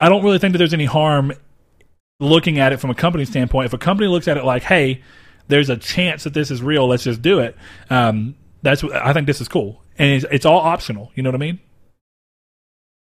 I 0.00 0.08
don't 0.08 0.24
really 0.24 0.38
think 0.38 0.52
that 0.52 0.58
there's 0.58 0.74
any 0.74 0.86
harm 0.86 1.32
looking 2.20 2.58
at 2.58 2.72
it 2.72 2.78
from 2.78 2.90
a 2.90 2.94
company 2.94 3.24
standpoint. 3.24 3.66
If 3.66 3.72
a 3.72 3.78
company 3.78 4.08
looks 4.08 4.28
at 4.28 4.36
it 4.36 4.44
like, 4.44 4.62
"Hey, 4.62 5.02
there's 5.48 5.68
a 5.68 5.76
chance 5.76 6.24
that 6.24 6.34
this 6.34 6.50
is 6.50 6.62
real. 6.62 6.86
Let's 6.86 7.02
just 7.02 7.20
do 7.22 7.40
it." 7.40 7.56
Um, 7.90 8.36
that's 8.62 8.84
I 8.84 9.12
think. 9.12 9.26
This 9.26 9.40
is 9.40 9.48
cool, 9.48 9.82
and 9.98 10.10
it's, 10.10 10.24
it's 10.30 10.46
all 10.46 10.60
optional. 10.60 11.10
You 11.14 11.22
know 11.22 11.30
what 11.30 11.36
I 11.36 11.38
mean? 11.38 11.60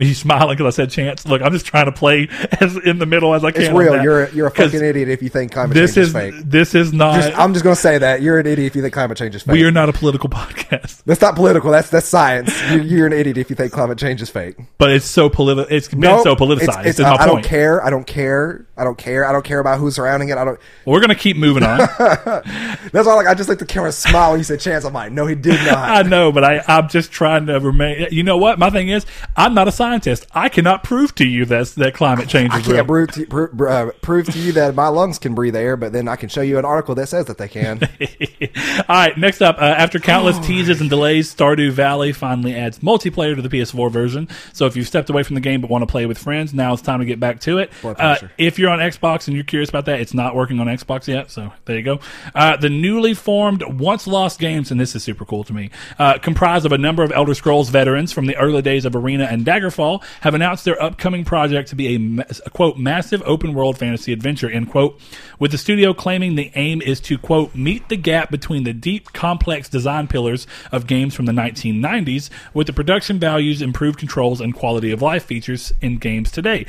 You 0.00 0.12
smiling 0.12 0.56
because 0.56 0.74
I 0.74 0.82
said 0.82 0.90
chance? 0.90 1.24
Look, 1.24 1.40
I'm 1.40 1.52
just 1.52 1.66
trying 1.66 1.84
to 1.86 1.92
play 1.92 2.28
as 2.60 2.76
in 2.78 2.98
the 2.98 3.06
middle 3.06 3.32
as 3.32 3.44
I 3.44 3.52
can. 3.52 3.62
It's 3.62 3.72
real. 3.72 4.02
You're 4.02 4.28
you're 4.30 4.48
a 4.48 4.50
fucking 4.50 4.84
idiot 4.84 5.08
if 5.08 5.22
you 5.22 5.28
think 5.28 5.52
climate 5.52 5.72
This 5.72 5.94
change 5.94 5.98
is 5.98 6.08
is 6.08 6.12
fake. 6.12 6.34
this 6.44 6.74
is 6.74 6.92
not. 6.92 7.22
Just- 7.22 7.38
I'm 7.38 7.52
just 7.52 7.62
gonna 7.62 7.76
say 7.76 7.98
that 7.98 8.20
you're 8.20 8.40
an 8.40 8.46
idiot 8.48 8.66
if 8.66 8.74
you 8.74 8.82
think 8.82 8.92
climate 8.92 9.16
change 9.16 9.36
is 9.36 9.44
fake. 9.44 9.52
we 9.52 9.62
are 9.62 9.70
not 9.70 9.88
a 9.88 9.92
political 9.92 10.28
podcast, 10.30 11.04
that's 11.04 11.20
not 11.20 11.36
political. 11.36 11.70
That's 11.70 11.90
that's 11.90 12.08
science. 12.08 12.52
You're, 12.72 12.82
you're 12.82 13.06
an 13.06 13.12
idiot 13.12 13.38
if 13.38 13.50
you 13.50 13.54
think 13.54 13.70
climate 13.70 13.96
change 13.96 14.20
is 14.20 14.28
fake. 14.28 14.56
but 14.78 14.90
it's 14.90 15.06
so 15.06 15.30
politi- 15.30 15.70
It's 15.70 15.86
been 15.86 16.00
No, 16.00 16.24
so 16.24 16.34
politicized. 16.34 16.86
It's, 16.86 16.98
it's, 16.98 16.98
my 16.98 17.10
I, 17.14 17.22
I 17.22 17.26
don't 17.26 17.44
care. 17.44 17.80
I 17.84 17.88
don't 17.88 18.04
care. 18.04 18.66
I 18.76 18.82
don't 18.82 18.98
care. 18.98 19.24
I 19.24 19.30
don't 19.30 19.44
care 19.44 19.60
about 19.60 19.78
who's 19.78 19.94
surrounding 19.94 20.30
it. 20.30 20.36
I 20.38 20.44
don't. 20.44 20.58
We're 20.86 21.02
gonna 21.02 21.14
keep 21.14 21.36
moving 21.36 21.62
on. 21.62 21.78
That's 21.98 23.06
why 23.06 23.14
like 23.14 23.28
I 23.28 23.34
just 23.34 23.48
like 23.48 23.60
the 23.60 23.64
camera 23.66 23.92
smile 23.92 24.30
when 24.32 24.40
you 24.40 24.44
said 24.44 24.58
chance. 24.58 24.84
I'm 24.84 24.92
like, 24.92 25.12
no, 25.12 25.24
he 25.26 25.36
did 25.36 25.64
not. 25.64 25.78
I 25.78 26.02
know, 26.02 26.32
but 26.32 26.42
I, 26.42 26.64
I'm 26.66 26.88
just 26.88 27.12
trying 27.12 27.46
to 27.46 27.60
remain. 27.60 28.08
You 28.10 28.24
know 28.24 28.36
what? 28.38 28.58
My 28.58 28.70
thing 28.70 28.88
is, 28.88 29.06
I'm 29.36 29.54
not 29.54 29.68
a 29.68 29.72
scientist. 29.85 30.27
I 30.32 30.48
cannot 30.48 30.82
prove 30.82 31.15
to 31.16 31.27
you 31.27 31.44
that 31.47 31.66
that 31.77 31.94
climate 31.94 32.28
change 32.28 32.52
I 32.52 32.59
is 32.61 32.66
real. 32.66 32.77
can't 32.77 32.89
prove 32.89 33.11
to, 33.12 33.27
prove, 33.27 33.61
uh, 33.61 33.90
prove 34.01 34.27
to 34.27 34.39
you 34.39 34.52
that 34.52 34.74
my 34.74 34.89
lungs 34.89 35.19
can 35.19 35.35
breathe 35.35 35.55
air, 35.55 35.77
but 35.77 35.93
then 35.93 36.09
I 36.09 36.16
can 36.16 36.31
show 36.31 36.40
you 36.40 36.59
an 36.59 36.65
article 36.65 36.94
that 36.94 37.09
says 37.09 37.27
that 37.27 37.36
they 37.36 37.48
can. 37.48 37.81
All 38.89 38.97
right, 38.97 39.16
next 39.19 39.43
up, 39.43 39.59
uh, 39.59 39.65
after 39.65 39.98
countless 39.98 40.39
teases 40.47 40.81
and 40.81 40.89
delays, 40.89 41.35
Stardew 41.35 41.70
Valley 41.70 42.12
finally 42.12 42.55
adds 42.55 42.78
multiplayer 42.78 43.36
to 43.36 43.43
the 43.43 43.48
PS4 43.51 43.90
version. 43.90 44.28
So 44.55 44.65
if 44.65 44.74
you've 44.74 44.86
stepped 44.86 45.11
away 45.11 45.23
from 45.23 45.35
the 45.35 45.40
game 45.40 45.61
but 45.61 45.69
want 45.69 45.82
to 45.82 45.86
play 45.86 46.06
with 46.06 46.16
friends, 46.16 46.55
now 46.55 46.73
it's 46.73 46.82
time 46.82 47.01
to 47.01 47.06
get 47.06 47.20
back 47.20 47.40
to 47.40 47.59
it. 47.59 47.70
Uh, 47.85 48.16
if 48.39 48.59
you're 48.59 48.70
on 48.70 48.78
Xbox 48.78 49.28
and 49.28 49.36
you're 49.36 49.44
curious 49.44 49.69
about 49.69 49.85
that, 49.85 50.01
it's 50.01 50.15
not 50.15 50.35
working 50.35 50.61
on 50.61 50.66
Xbox 50.66 51.06
yet. 51.09 51.31
So 51.31 51.52
there 51.66 51.77
you 51.77 51.82
go. 51.82 52.01
Uh, 52.35 52.56
the 52.56 52.70
newly 52.70 53.12
formed 53.12 53.62
Once 53.62 54.06
Lost 54.06 54.40
Games, 54.40 54.70
and 54.70 54.81
this 54.81 54.94
is 54.97 55.05
super 55.05 55.27
cool 55.27 55.44
to 55.44 55.52
me, 55.52 55.70
uh, 55.98 56.16
comprised 56.19 56.65
of 56.65 56.73
a 56.73 56.78
number 56.78 57.02
of 57.02 57.12
Elder 57.12 57.35
Scrolls 57.35 57.69
veterans 57.69 58.12
from 58.12 58.24
the 58.24 58.36
early 58.36 58.62
days 58.62 58.86
of 58.86 58.97
Arena 58.97 59.24
and 59.24 59.44
Daggerfall, 59.44 59.73
have 60.20 60.34
announced 60.34 60.64
their 60.64 60.80
upcoming 60.82 61.24
project 61.24 61.68
to 61.70 61.76
be 61.76 61.94
a, 61.94 62.26
a 62.46 62.51
quote 62.51 62.78
massive 62.78 63.22
open 63.26 63.55
world 63.55 63.78
fantasy 63.78 64.12
adventure 64.12 64.51
end 64.51 64.70
quote. 64.70 65.01
With 65.38 65.51
the 65.51 65.59
studio 65.59 65.94
claiming 65.94 66.34
the 66.34 66.51
aim 66.55 66.80
is 66.82 67.01
to 67.02 67.18
quote 67.18 67.55
meet 67.55 67.88
the 67.88 67.96
gap 67.96 68.30
between 68.30 68.64
the 68.64 68.72
deep, 68.72 69.12
complex 69.12 69.68
design 69.68 70.09
pillars 70.09 70.46
of 70.72 70.86
games 70.86 71.14
from 71.14 71.26
the 71.26 71.32
1990s 71.32 72.30
with 72.52 72.66
the 72.66 72.72
production 72.72 73.18
values, 73.18 73.62
improved 73.62 73.98
controls, 73.98 74.40
and 74.40 74.55
quality 74.55 74.90
of 74.90 75.02
life 75.02 75.24
features 75.24 75.72
in 75.80 75.98
games 75.98 76.30
today. 76.30 76.66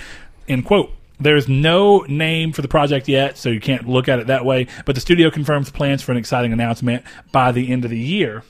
End 0.47 0.65
quote. 0.65 0.91
There's 1.19 1.47
no 1.47 1.99
name 2.09 2.51
for 2.51 2.61
the 2.61 2.67
project 2.67 3.07
yet, 3.07 3.37
so 3.37 3.49
you 3.49 3.61
can't 3.61 3.87
look 3.87 4.09
at 4.09 4.19
it 4.19 4.27
that 4.27 4.43
way. 4.43 4.67
But 4.85 4.95
the 4.95 5.01
studio 5.01 5.29
confirms 5.29 5.71
plans 5.71 6.01
for 6.01 6.11
an 6.11 6.17
exciting 6.17 6.51
announcement 6.51 7.05
by 7.31 7.53
the 7.53 7.71
end 7.71 7.85
of 7.85 7.91
the 7.91 7.99
year. 7.99 8.43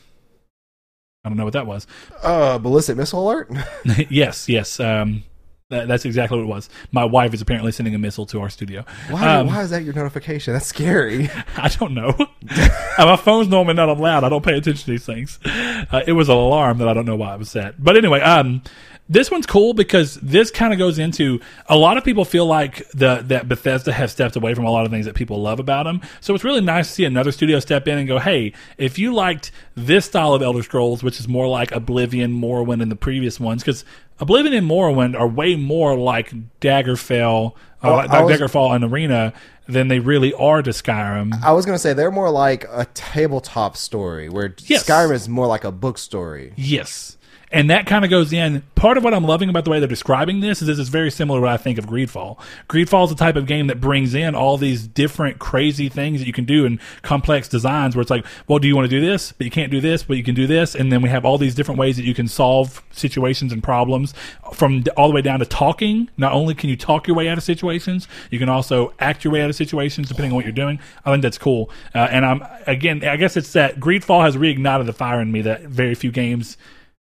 I 1.26 1.28
don't 1.30 1.38
know 1.38 1.44
what 1.44 1.54
that 1.54 1.66
was. 1.66 1.88
uh, 2.22 2.60
ballistic 2.60 2.96
missile 2.98 3.28
alert. 3.28 3.50
yes, 4.12 4.48
yes. 4.48 4.80
Um, 4.80 5.24
that, 5.70 5.88
that's 5.88 6.06
exactly 6.06 6.38
what 6.38 6.44
it 6.44 6.48
was. 6.48 6.70
My 6.92 7.04
wife 7.06 7.34
is 7.34 7.42
apparently 7.42 7.72
sending 7.72 7.96
a 7.96 7.98
missile 7.98 8.28
to 8.28 8.40
our 8.40 8.50
studio. 8.52 8.86
Why? 9.10 9.38
Um, 9.38 9.48
why 9.48 9.64
is 9.64 9.72
that 9.72 9.84
your 9.84 9.96
notification? 9.96 10.54
That's 10.54 10.68
scary. 10.68 11.32
I 11.58 11.70
don't 11.70 11.96
know. 11.96 12.16
Uh, 12.20 12.70
my 13.00 13.16
phone's 13.16 13.48
normally 13.48 13.74
not 13.74 13.90
on 13.90 13.98
loud. 13.98 14.24
I 14.24 14.30
don't 14.30 14.46
pay 14.46 14.56
attention 14.56 14.86
to 14.86 14.92
these 14.92 15.06
things. 15.08 15.40
Uh, 15.44 16.04
it 16.06 16.12
was 16.14 16.30
an 16.30 16.36
alarm 16.36 16.78
that 16.78 16.88
I 16.88 16.94
don't 16.94 17.06
know 17.08 17.16
why 17.16 17.34
it 17.34 17.40
was 17.40 17.50
set. 17.50 17.84
But 17.84 17.98
anyway, 17.98 18.22
um, 18.22 18.62
this 19.08 19.30
one's 19.30 19.46
cool 19.46 19.74
because 19.74 20.16
this 20.16 20.50
kind 20.50 20.74
of 20.74 20.80
goes 20.80 20.98
into 20.98 21.40
a 21.68 21.78
lot 21.78 21.96
of 21.98 22.04
people 22.04 22.26
feel 22.26 22.46
like 22.48 22.90
the 22.92 23.22
that 23.28 23.48
Bethesda 23.48 23.92
has 23.94 24.12
stepped 24.12 24.36
away 24.36 24.54
from 24.56 24.66
a 24.66 24.72
lot 24.72 24.86
of 24.86 24.92
things 24.92 25.06
that 25.06 25.14
people 25.14 25.42
love 25.42 25.60
about 25.60 25.84
them. 25.84 26.02
So 26.22 26.34
it's 26.34 26.44
really 26.44 26.62
nice 26.62 26.88
to 26.88 26.94
see 26.94 27.06
another 27.06 27.32
studio 27.32 27.60
step 27.60 27.88
in 27.88 27.98
and 28.00 28.08
go, 28.08 28.18
"Hey, 28.18 28.54
if 28.80 28.98
you 28.98 29.14
liked 29.14 29.52
this 29.76 30.06
style 30.06 30.34
of 30.34 30.42
Elder 30.42 30.64
Scrolls, 30.64 31.04
which 31.04 31.20
is 31.20 31.28
more 31.28 31.48
like 31.48 31.72
Oblivion, 31.72 32.34
Morrowind, 32.34 32.82
and 32.82 32.92
the 32.92 32.96
previous 32.96 33.40
ones, 33.40 33.62
because 33.64 33.86
Oblivion 34.20 34.54
and 34.54 34.68
Morrowind 34.68 35.20
are 35.20 35.28
way 35.28 35.56
more 35.56 35.96
like 35.98 36.34
Daggerfall, 36.62 37.54
uh, 37.84 37.90
Oh, 37.92 37.96
like 37.96 38.12
was- 38.12 38.40
Daggerfall 38.40 38.76
and 38.76 38.84
Arena 38.84 39.34
than 39.68 39.88
they 39.88 40.00
really 40.00 40.34
are 40.34 40.62
to 40.62 40.72
Skyrim." 40.72 41.34
I 41.44 41.52
was 41.52 41.66
gonna 41.66 41.78
say 41.80 41.94
they're 41.94 42.12
more 42.12 42.30
like 42.32 42.66
a 42.72 42.86
tabletop 42.94 43.78
story, 43.78 44.30
where 44.30 44.56
Yes. 44.66 44.84
Skyrim 44.84 45.14
is 45.14 45.30
more 45.30 45.48
like 45.48 45.64
a 45.64 45.72
book 45.72 45.98
story. 45.98 46.54
Yes. 46.56 47.18
And 47.52 47.70
that 47.70 47.86
kind 47.86 48.04
of 48.04 48.12
goes 48.12 48.34
in. 48.34 48.64
Part 48.76 48.98
of 48.98 49.04
what 49.04 49.14
I'm 49.14 49.24
loving 49.24 49.50
about 49.50 49.66
the 49.66 49.72
way 49.72 49.80
they're 49.80 49.88
describing 49.88 50.40
this 50.40 50.62
is 50.62 50.68
this 50.68 50.80
is 50.80 50.90
very 50.90 51.12
similar 51.12 51.40
to 51.40 51.42
what 51.44 51.52
I 51.52 51.58
think 51.58 51.78
of 51.78 51.86
Greedfall. 51.86 52.38
Greedfall 52.68 53.06
is 53.06 53.10
the 53.10 53.16
type 53.16 53.36
of 53.36 53.46
game 53.46 53.68
that 53.68 53.80
brings 53.80 54.14
in 54.14 54.36
all 54.36 54.58
these 54.58 54.88
different 54.88 55.40
crazy 55.40 55.90
things 55.90 56.20
that 56.20 56.28
you 56.28 56.34
can 56.34 56.46
do 56.46 56.66
in 56.66 56.80
complex 57.02 57.48
designs 57.48 57.96
where 57.96 58.02
it's 58.02 58.12
like, 58.12 58.26
well, 58.48 58.60
do 58.60 58.68
you 58.68 58.76
want 58.76 58.90
to 58.90 59.00
do 59.00 59.06
this? 59.06 59.32
But 59.32 59.46
you 59.46 59.52
can't 59.52 59.72
do 59.72 59.80
this, 59.80 60.04
but 60.04 60.18
you 60.18 60.24
can 60.24 60.36
do 60.36 60.48
this. 60.48 60.76
And 60.76 60.92
then 60.92 61.02
we 61.02 61.10
have 61.10 61.26
all 61.26 61.38
these 61.38 61.56
different 61.56 61.80
ways 61.80 61.98
that 61.98 62.04
you 62.04 62.14
can 62.14 62.28
solve 62.28 62.84
situations 62.92 63.54
and 63.54 63.64
problems 63.64 64.14
from 64.54 64.84
all 64.98 65.08
the 65.08 65.16
way 65.16 65.22
down 65.22 65.40
to 65.40 65.46
talking. 65.46 66.10
Not 66.18 66.34
only 66.34 66.54
can 66.54 66.70
you 66.70 66.78
talk 66.78 67.08
your 67.08 67.16
way 67.16 67.30
out 67.30 67.38
of 67.38 67.44
situations, 67.44 68.08
you 68.30 68.40
can 68.40 68.50
also 68.50 68.94
act 69.00 69.24
your 69.24 69.34
way 69.34 69.42
out 69.42 69.50
of 69.50 69.56
situations 69.56 70.08
depending 70.08 70.32
on 70.32 70.36
what 70.36 70.46
you're 70.46 70.52
doing. 70.52 70.80
I 71.06 71.12
think 71.12 71.22
that's 71.22 71.38
cool. 71.38 71.70
Uh, 71.94 72.08
and 72.12 72.26
I'm, 72.26 72.44
again, 72.68 73.04
I 73.04 73.16
guess 73.18 73.38
it's 73.38 73.54
that 73.54 73.80
Greedfall 73.80 74.24
has 74.24 74.36
reignited 74.36 74.86
the 74.86 74.94
fire 74.94 75.22
in 75.22 75.32
me 75.32 75.42
that 75.44 75.62
very 75.62 75.96
few 75.96 76.12
games 76.12 76.58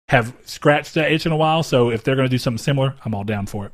have 0.10 0.36
scratched 0.44 0.96
that 0.96 1.12
itch 1.12 1.26
in 1.26 1.32
a 1.32 1.38
while. 1.38 1.64
So 1.64 1.90
if 1.90 2.04
they're 2.04 2.16
going 2.16 2.28
to 2.28 2.32
do 2.32 2.40
something 2.40 2.58
similar, 2.58 2.96
I'm 3.06 3.14
all 3.14 3.24
down 3.24 3.46
for 3.46 3.66
it. 3.68 3.72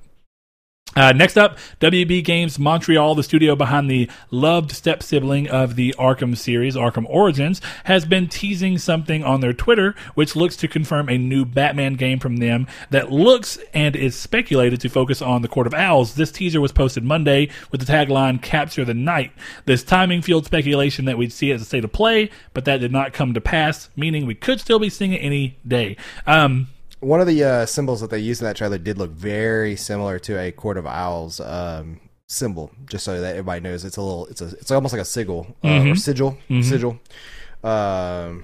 Uh, 0.96 1.12
next 1.12 1.38
up, 1.38 1.58
WB 1.82 2.24
Games 2.24 2.58
Montreal, 2.58 3.16
the 3.16 3.24
studio 3.24 3.54
behind 3.54 3.92
the 3.92 4.10
loved 4.32 4.72
step 4.72 5.04
sibling 5.04 5.50
of 5.50 5.76
the 5.76 5.94
Arkham 6.00 6.38
series, 6.38 6.76
Arkham 6.78 7.06
Origins, 7.10 7.60
has 7.84 8.06
been 8.06 8.30
teasing 8.30 8.78
something 8.78 9.22
on 9.22 9.42
their 9.42 9.52
Twitter, 9.52 9.94
which 10.14 10.38
looks 10.38 10.56
to 10.56 10.70
confirm 10.70 11.10
a 11.10 11.18
new 11.18 11.44
Batman 11.44 11.96
game 11.96 12.18
from 12.18 12.38
them 12.38 12.66
that 12.92 13.12
looks 13.12 13.60
and 13.74 13.94
is 13.94 14.16
speculated 14.16 14.80
to 14.80 14.90
focus 14.90 15.22
on 15.22 15.42
the 15.42 15.50
Court 15.50 15.68
of 15.68 15.74
Owls. 15.74 16.16
This 16.16 16.32
teaser 16.32 16.62
was 16.62 16.72
posted 16.72 17.04
Monday 17.04 17.50
with 17.72 17.86
the 17.86 17.92
tagline 17.92 18.42
"Capture 18.42 18.86
the 18.86 18.94
Night." 18.94 19.34
This 19.66 19.84
timing 19.84 20.22
fueled 20.22 20.46
speculation 20.46 21.04
that 21.06 21.18
we'd 21.18 21.34
see 21.34 21.52
it 21.52 21.56
as 21.56 21.62
a 21.62 21.66
state 21.66 21.84
of 21.84 21.92
play, 21.92 22.30
but 22.54 22.64
that 22.64 22.78
did 22.78 22.94
not 22.94 23.12
come 23.12 23.34
to 23.34 23.42
pass, 23.42 23.90
meaning 23.98 24.26
we 24.26 24.36
could 24.36 24.62
still 24.62 24.80
be 24.80 24.90
seeing 24.90 25.12
it 25.12 25.18
any 25.18 25.58
day. 25.68 25.98
Um, 26.26 26.68
One 27.06 27.22
of 27.22 27.28
the 27.28 27.44
uh, 27.44 27.66
symbols 27.68 28.02
that 28.02 28.10
they 28.10 28.18
used 28.18 28.42
in 28.42 28.46
that 28.48 28.56
trailer 28.56 28.80
did 28.80 28.98
look 28.98 29.12
very 29.12 29.76
similar 29.76 30.18
to 30.20 30.40
a 30.40 30.52
Court 30.52 30.78
of 30.78 30.88
Owls 30.88 31.40
um, 31.40 32.00
symbol. 32.28 32.72
Just 32.88 33.06
so 33.06 33.22
that 33.22 33.30
everybody 33.36 33.62
knows, 33.62 33.86
it's 33.86 33.98
a 33.98 34.02
little, 34.02 34.26
it's 34.26 34.42
a, 34.42 34.48
it's 34.60 34.72
almost 34.72 34.92
like 34.92 35.02
a 35.04 35.06
sigil 35.06 35.46
uh, 35.64 35.68
Mm-hmm. 35.68 35.92
or 35.92 35.96
sigil, 35.96 36.38
sigil. 36.64 37.00
Um, 37.64 38.44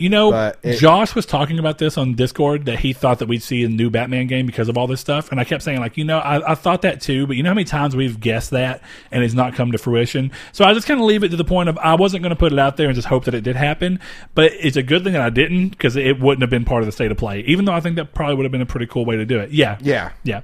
You 0.00 0.08
know, 0.08 0.30
it- 0.62 0.78
Josh 0.78 1.14
was 1.14 1.26
talking 1.26 1.58
about 1.58 1.78
this 1.78 1.98
on 1.98 2.14
Discord 2.14 2.64
that 2.66 2.78
he 2.80 2.92
thought 2.92 3.18
that 3.20 3.26
we'd 3.28 3.42
see 3.42 3.62
a 3.64 3.68
new 3.68 3.90
Batman 3.90 4.26
game 4.26 4.46
because 4.46 4.68
of 4.68 4.78
all 4.78 4.86
this 4.86 5.00
stuff, 5.00 5.30
and 5.30 5.38
I 5.40 5.44
kept 5.44 5.62
saying 5.62 5.80
like, 5.80 5.96
you 5.96 6.04
know, 6.04 6.18
I, 6.18 6.52
I 6.52 6.54
thought 6.54 6.82
that 6.82 7.00
too, 7.00 7.26
but 7.26 7.36
you 7.36 7.42
know 7.42 7.50
how 7.50 7.54
many 7.54 7.64
times 7.64 7.94
we've 7.94 8.18
guessed 8.18 8.50
that 8.50 8.82
and 9.10 9.22
it's 9.22 9.34
not 9.34 9.54
come 9.54 9.72
to 9.72 9.78
fruition. 9.78 10.32
So 10.52 10.64
I 10.64 10.72
just 10.74 10.86
kind 10.86 10.98
of 11.00 11.06
leave 11.06 11.22
it 11.22 11.28
to 11.30 11.36
the 11.36 11.44
point 11.44 11.68
of 11.68 11.76
I 11.78 11.94
wasn't 11.94 12.22
going 12.22 12.30
to 12.30 12.36
put 12.36 12.52
it 12.52 12.58
out 12.58 12.76
there 12.76 12.86
and 12.86 12.94
just 12.94 13.08
hope 13.08 13.24
that 13.26 13.34
it 13.34 13.42
did 13.42 13.56
happen, 13.56 14.00
but 14.34 14.52
it's 14.54 14.76
a 14.76 14.82
good 14.82 15.04
thing 15.04 15.12
that 15.12 15.22
I 15.22 15.30
didn't 15.30 15.68
because 15.70 15.96
it 15.96 16.18
wouldn't 16.18 16.42
have 16.42 16.50
been 16.50 16.64
part 16.64 16.82
of 16.82 16.86
the 16.86 16.92
state 16.92 17.10
of 17.10 17.16
play. 17.18 17.40
Even 17.40 17.64
though 17.64 17.72
I 17.74 17.80
think 17.80 17.96
that 17.96 18.14
probably 18.14 18.36
would 18.36 18.44
have 18.44 18.52
been 18.52 18.62
a 18.62 18.66
pretty 18.66 18.86
cool 18.86 19.04
way 19.04 19.16
to 19.16 19.26
do 19.26 19.38
it. 19.38 19.50
Yeah, 19.50 19.76
yeah, 19.80 20.12
yeah. 20.24 20.40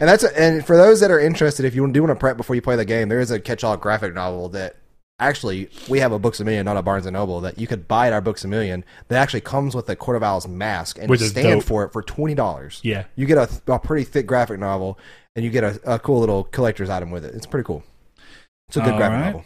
and 0.00 0.08
that's 0.08 0.24
a, 0.24 0.40
and 0.40 0.66
for 0.66 0.76
those 0.76 1.00
that 1.00 1.10
are 1.10 1.20
interested, 1.20 1.64
if 1.66 1.74
you 1.74 1.86
do 1.92 2.02
want 2.02 2.10
to 2.10 2.18
prep 2.20 2.36
before 2.38 2.56
you 2.56 2.62
play 2.62 2.76
the 2.76 2.84
game, 2.84 3.08
there 3.08 3.20
is 3.20 3.30
a 3.30 3.38
catch-all 3.38 3.76
graphic 3.76 4.14
novel 4.14 4.48
that 4.50 4.76
actually 5.20 5.68
we 5.88 6.00
have 6.00 6.10
a 6.12 6.18
Books 6.18 6.40
a 6.40 6.44
Million, 6.44 6.64
not 6.64 6.76
a 6.76 6.82
Barnes 6.82 7.06
and 7.06 7.14
Noble, 7.14 7.40
that 7.42 7.58
you 7.58 7.66
could 7.66 7.86
buy 7.86 8.08
at 8.08 8.12
our 8.12 8.20
Books 8.20 8.44
a 8.44 8.48
Million. 8.48 8.84
That 9.08 9.20
actually 9.22 9.42
comes 9.42 9.74
with 9.74 9.88
a 9.88 9.94
Court 9.96 10.16
of 10.16 10.22
Owls 10.22 10.48
mask 10.48 10.98
and 10.98 11.08
Which 11.08 11.20
is 11.22 11.30
stand 11.30 11.60
dope. 11.60 11.64
for 11.64 11.84
it 11.84 11.92
for 11.92 12.02
twenty 12.02 12.34
dollars. 12.34 12.80
Yeah. 12.82 13.04
you 13.14 13.26
get 13.26 13.38
a, 13.38 13.72
a 13.72 13.78
pretty 13.78 14.04
thick 14.04 14.26
graphic 14.26 14.58
novel, 14.58 14.98
and 15.36 15.44
you 15.44 15.50
get 15.50 15.62
a, 15.64 15.80
a 15.94 15.98
cool 15.98 16.18
little 16.20 16.44
collector's 16.44 16.90
item 16.90 17.10
with 17.10 17.24
it. 17.24 17.34
It's 17.34 17.46
pretty 17.46 17.66
cool. 17.66 17.84
It's 18.68 18.76
a 18.76 18.80
good 18.80 18.92
All 18.92 18.98
graphic 18.98 19.16
right. 19.18 19.26
novel. 19.26 19.44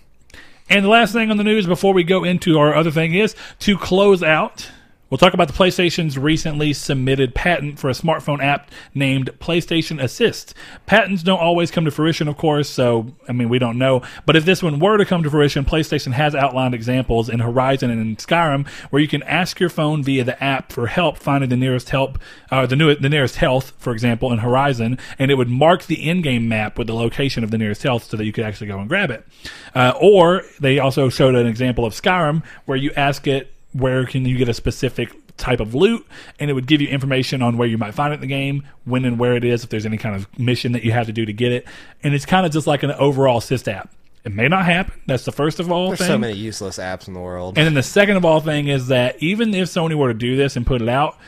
And 0.71 0.85
the 0.85 0.89
last 0.89 1.13
thing 1.13 1.31
on 1.31 1.37
the 1.37 1.45
news 1.45 1.67
before 1.67 1.93
we 1.93 2.05
go 2.05 2.25
into 2.25 2.59
our 2.59 2.75
other 2.75 2.91
thing 2.91 3.13
is 3.15 3.35
to 3.61 3.77
close 3.77 4.23
out. 4.23 4.71
We'll 5.11 5.19
talk 5.19 5.35
about 5.35 5.49
the 5.49 5.55
PlayStation's 5.55 6.19
recently 6.19 6.73
submitted 6.73 7.35
patent 7.35 7.79
for 7.79 7.91
a 7.91 7.93
smartphone 7.93 8.43
app 8.43 8.71
named 8.95 9.31
PlayStation 9.39 10.03
Assist. 10.03 10.55
Patents 10.87 11.23
don't 11.23 11.39
always 11.39 11.71
come 11.71 11.85
to 11.85 11.91
fruition, 11.91 12.27
of 12.27 12.39
course, 12.39 12.71
so 12.71 13.15
I 13.29 13.33
mean 13.33 13.51
we 13.51 13.59
don't 13.59 13.77
know. 13.77 14.03
But 14.25 14.35
if 14.35 14.47
this 14.47 14.63
one 14.63 14.81
were 14.81 14.97
to 14.97 15.05
come 15.05 15.23
to 15.23 15.31
fruition, 15.31 15.67
PlayStation 15.67 16.13
has 16.13 16.35
outlined 16.35 16.75
examples 16.75 17.29
in 17.29 17.41
Horizon 17.41 17.91
and 17.91 18.01
in 18.01 18.17
Skyrim 18.17 18.67
where 18.91 19.03
you 19.03 19.07
can 19.07 19.23
ask 19.25 19.61
your 19.61 19.69
phone 19.69 20.03
via 20.03 20.25
the 20.25 20.43
app 20.43 20.73
for 20.73 20.87
help 20.87 21.19
finding 21.19 21.51
the 21.51 21.57
nearest 21.57 21.91
help, 21.91 22.19
uh, 22.51 22.65
the 22.65 22.77
new 22.77 22.95
the 22.95 23.11
nearest 23.11 23.37
health, 23.37 23.75
for 23.79 23.93
example, 23.93 24.33
in 24.33 24.39
Horizon, 24.39 24.99
and 25.19 25.31
it 25.31 25.35
would 25.35 25.51
mark 25.51 25.85
the 25.85 26.09
in-game 26.09 26.49
map 26.49 26.79
with 26.79 26.87
the 26.87 26.95
location 26.95 27.45
of 27.45 27.51
the 27.51 27.59
nearest 27.59 27.83
health 27.83 28.05
so 28.05 28.17
that 28.17 28.25
you 28.25 28.33
could 28.33 28.45
actually 28.45 28.69
go 28.69 28.79
and 28.79 28.89
grab 28.89 29.11
it. 29.11 29.27
Uh, 29.75 29.93
or 30.01 30.45
they 30.61 30.79
also 30.79 31.11
showed 31.11 31.35
an 31.35 31.47
example 31.47 31.85
of 31.85 31.93
Skyrim 31.93 32.43
where 32.65 32.79
you 32.79 32.91
ask 32.97 33.27
it 33.27 33.51
where 33.75 34.07
can 34.07 34.25
you 34.25 34.39
get 34.39 34.49
a 34.49 34.55
specific 34.55 35.11
type 35.37 35.61
of 35.61 35.75
loot, 35.75 36.07
and 36.39 36.49
it 36.49 36.55
would 36.55 36.67
give 36.67 36.81
you 36.81 36.89
information 36.89 37.43
on 37.43 37.59
where 37.59 37.69
you 37.69 37.77
might 37.77 37.93
find 37.93 38.13
it 38.13 38.17
in 38.17 38.21
the 38.21 38.27
game, 38.27 38.67
when 38.85 39.05
and 39.05 39.19
where 39.19 39.35
it 39.35 39.45
is, 39.45 39.65
if 39.65 39.71
there's 39.71 39.85
any 39.85 39.99
kind 39.99 40.15
of 40.15 40.27
mission 40.39 40.73
that 40.73 40.85
you 40.85 40.93
have 40.93 41.07
to 41.07 41.13
do 41.13 41.27
to 41.27 41.33
get 41.33 41.53
it, 41.53 41.67
and 42.03 42.15
it's 42.15 42.25
kind 42.25 42.47
of 42.47 42.53
just 42.53 42.67
like 42.67 42.83
an 42.83 42.93
overall 42.93 43.41
sys 43.41 43.71
app. 43.71 43.93
It 44.25 44.33
may 44.33 44.49
not 44.49 44.65
happen. 44.65 44.99
That's 45.07 45.25
the 45.27 45.33
first 45.33 45.61
of 45.61 45.71
all 45.71 45.89
There's 45.89 45.99
thing. 45.99 46.07
so 46.07 46.17
many 46.19 46.35
useless 46.35 46.79
apps 46.79 47.09
in 47.09 47.15
the 47.15 47.21
world. 47.21 47.59
And 47.59 47.67
then 47.67 47.75
the 47.75 47.83
second 47.83 48.17
of 48.17 48.25
all 48.25 48.41
thing 48.41 48.69
is 48.69 48.87
that 48.87 49.23
even 49.23 49.53
if 49.55 49.69
Sony 49.69 49.95
were 49.95 50.09
to 50.09 50.19
do 50.19 50.35
this 50.35 50.57
and 50.57 50.67
put 50.67 50.81
it 50.81 50.89
out, 50.89 51.19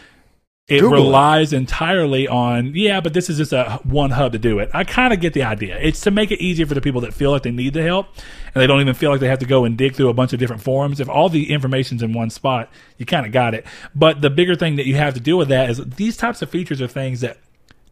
it 0.69 0.81
Google 0.81 0.99
it. 0.99 1.03
relies 1.03 1.53
entirely 1.53 2.27
on 2.27 2.75
yeah, 2.75 3.01
but 3.01 3.15
this 3.15 3.31
is 3.31 3.37
just 3.37 3.53
a 3.53 3.81
one 3.85 4.11
hub 4.11 4.33
to 4.33 4.39
do 4.39 4.59
it. 4.59 4.69
I 4.75 4.83
kind 4.83 5.13
of 5.13 5.21
get 5.21 5.33
the 5.33 5.45
idea. 5.45 5.79
It's 5.79 6.01
to 6.01 6.11
make 6.11 6.33
it 6.33 6.41
easier 6.41 6.67
for 6.67 6.75
the 6.75 6.81
people 6.81 7.01
that 7.03 7.15
feel 7.15 7.31
like 7.31 7.43
they 7.43 7.53
need 7.53 7.75
the 7.75 7.83
help 7.83 8.09
and 8.53 8.61
they 8.61 8.67
don't 8.67 8.81
even 8.81 8.95
feel 8.95 9.11
like 9.11 9.21
they 9.21 9.29
have 9.29 9.39
to 9.39 9.47
go 9.47 9.65
and 9.65 9.79
dig 9.79 9.95
through 9.95 10.09
a 10.09 10.15
bunch 10.15 10.33
of 10.33 10.41
different 10.41 10.63
forums. 10.63 10.99
If 10.99 11.09
all 11.09 11.29
the 11.29 11.53
information's 11.53 12.03
in 12.03 12.13
one 12.13 12.31
spot, 12.31 12.69
you 12.99 13.07
kind 13.07 13.25
of 13.25 13.31
got 13.31 13.55
it. 13.55 13.65
But 13.95 14.23
the 14.23 14.31
bigger 14.31 14.57
thing 14.57 14.75
that 14.77 14.87
you 14.87 14.97
have 14.97 15.15
to 15.15 15.21
deal 15.21 15.39
with 15.39 15.49
that 15.49 15.71
is 15.71 15.79
these 15.85 16.17
types 16.17 16.43
of 16.43 16.51
features 16.51 16.83
are 16.83 16.89
things 16.89 17.21
that 17.21 17.39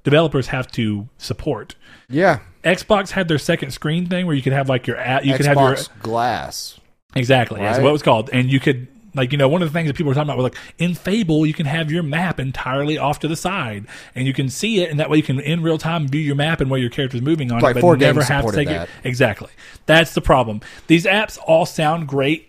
developers 0.03 0.49
have 0.49 0.71
to 0.73 1.09
support. 1.17 1.77
yeah, 2.09 2.41
Xbox 2.65 3.11
had 3.11 3.29
their 3.29 3.39
second 3.39 3.71
screen 3.71 4.07
thing 4.07 4.27
where 4.27 4.35
you 4.35 4.43
could 4.43 4.53
have 4.53 4.69
like 4.69 4.87
your 4.87 4.97
app, 4.97 5.25
you 5.25 5.37
could 5.37 5.47
have 5.47 5.57
your 5.57 5.75
Xbox 5.75 6.03
Glass. 6.03 6.81
Exactly. 7.15 7.61
That's 7.61 7.79
what 7.79 7.91
it 7.91 7.93
was 7.93 8.03
called. 8.03 8.31
And 8.33 8.51
you 8.51 8.59
could 8.59 8.89
like 9.15 9.33
you 9.33 9.39
know 9.39 9.49
one 9.49 9.63
of 9.63 9.69
the 9.69 9.73
things 9.73 9.87
that 9.89 9.97
people 9.97 10.09
were 10.09 10.15
talking 10.15 10.29
about 10.29 10.37
was 10.37 10.45
like 10.45 10.57
in 10.79 10.95
Fable 10.95 11.47
you 11.47 11.55
can 11.55 11.67
have 11.67 11.91
your 11.91 12.03
map 12.03 12.39
entirely 12.41 12.99
off 12.99 13.19
to 13.21 13.29
the 13.29 13.37
side 13.37 13.87
and 14.15 14.27
you 14.27 14.33
can 14.33 14.49
see 14.49 14.83
it 14.83 14.91
and 14.91 14.99
that 15.01 15.09
way 15.11 15.17
you 15.17 15.23
can 15.23 15.41
in 15.41 15.63
real 15.63 15.79
time 15.79 16.09
view 16.09 16.21
your 16.21 16.35
map 16.37 16.61
and 16.61 16.71
where 16.71 16.81
your 16.81 16.91
character's 16.91 17.23
moving 17.23 17.51
on 17.53 17.61
Like 17.61 17.77
it, 17.77 17.81
four 17.81 17.95
but 17.95 18.01
never 18.01 18.21
games 18.21 18.29
have 18.29 18.47
to 18.47 18.53
take 18.53 18.69
that. 18.69 18.89
it. 18.89 18.95
Exactly. 19.05 19.51
That's 19.87 20.15
the 20.15 20.21
problem. 20.21 20.61
These 20.87 21.05
apps 21.07 21.39
all 21.47 21.67
sound 21.67 22.09
great. 22.09 22.49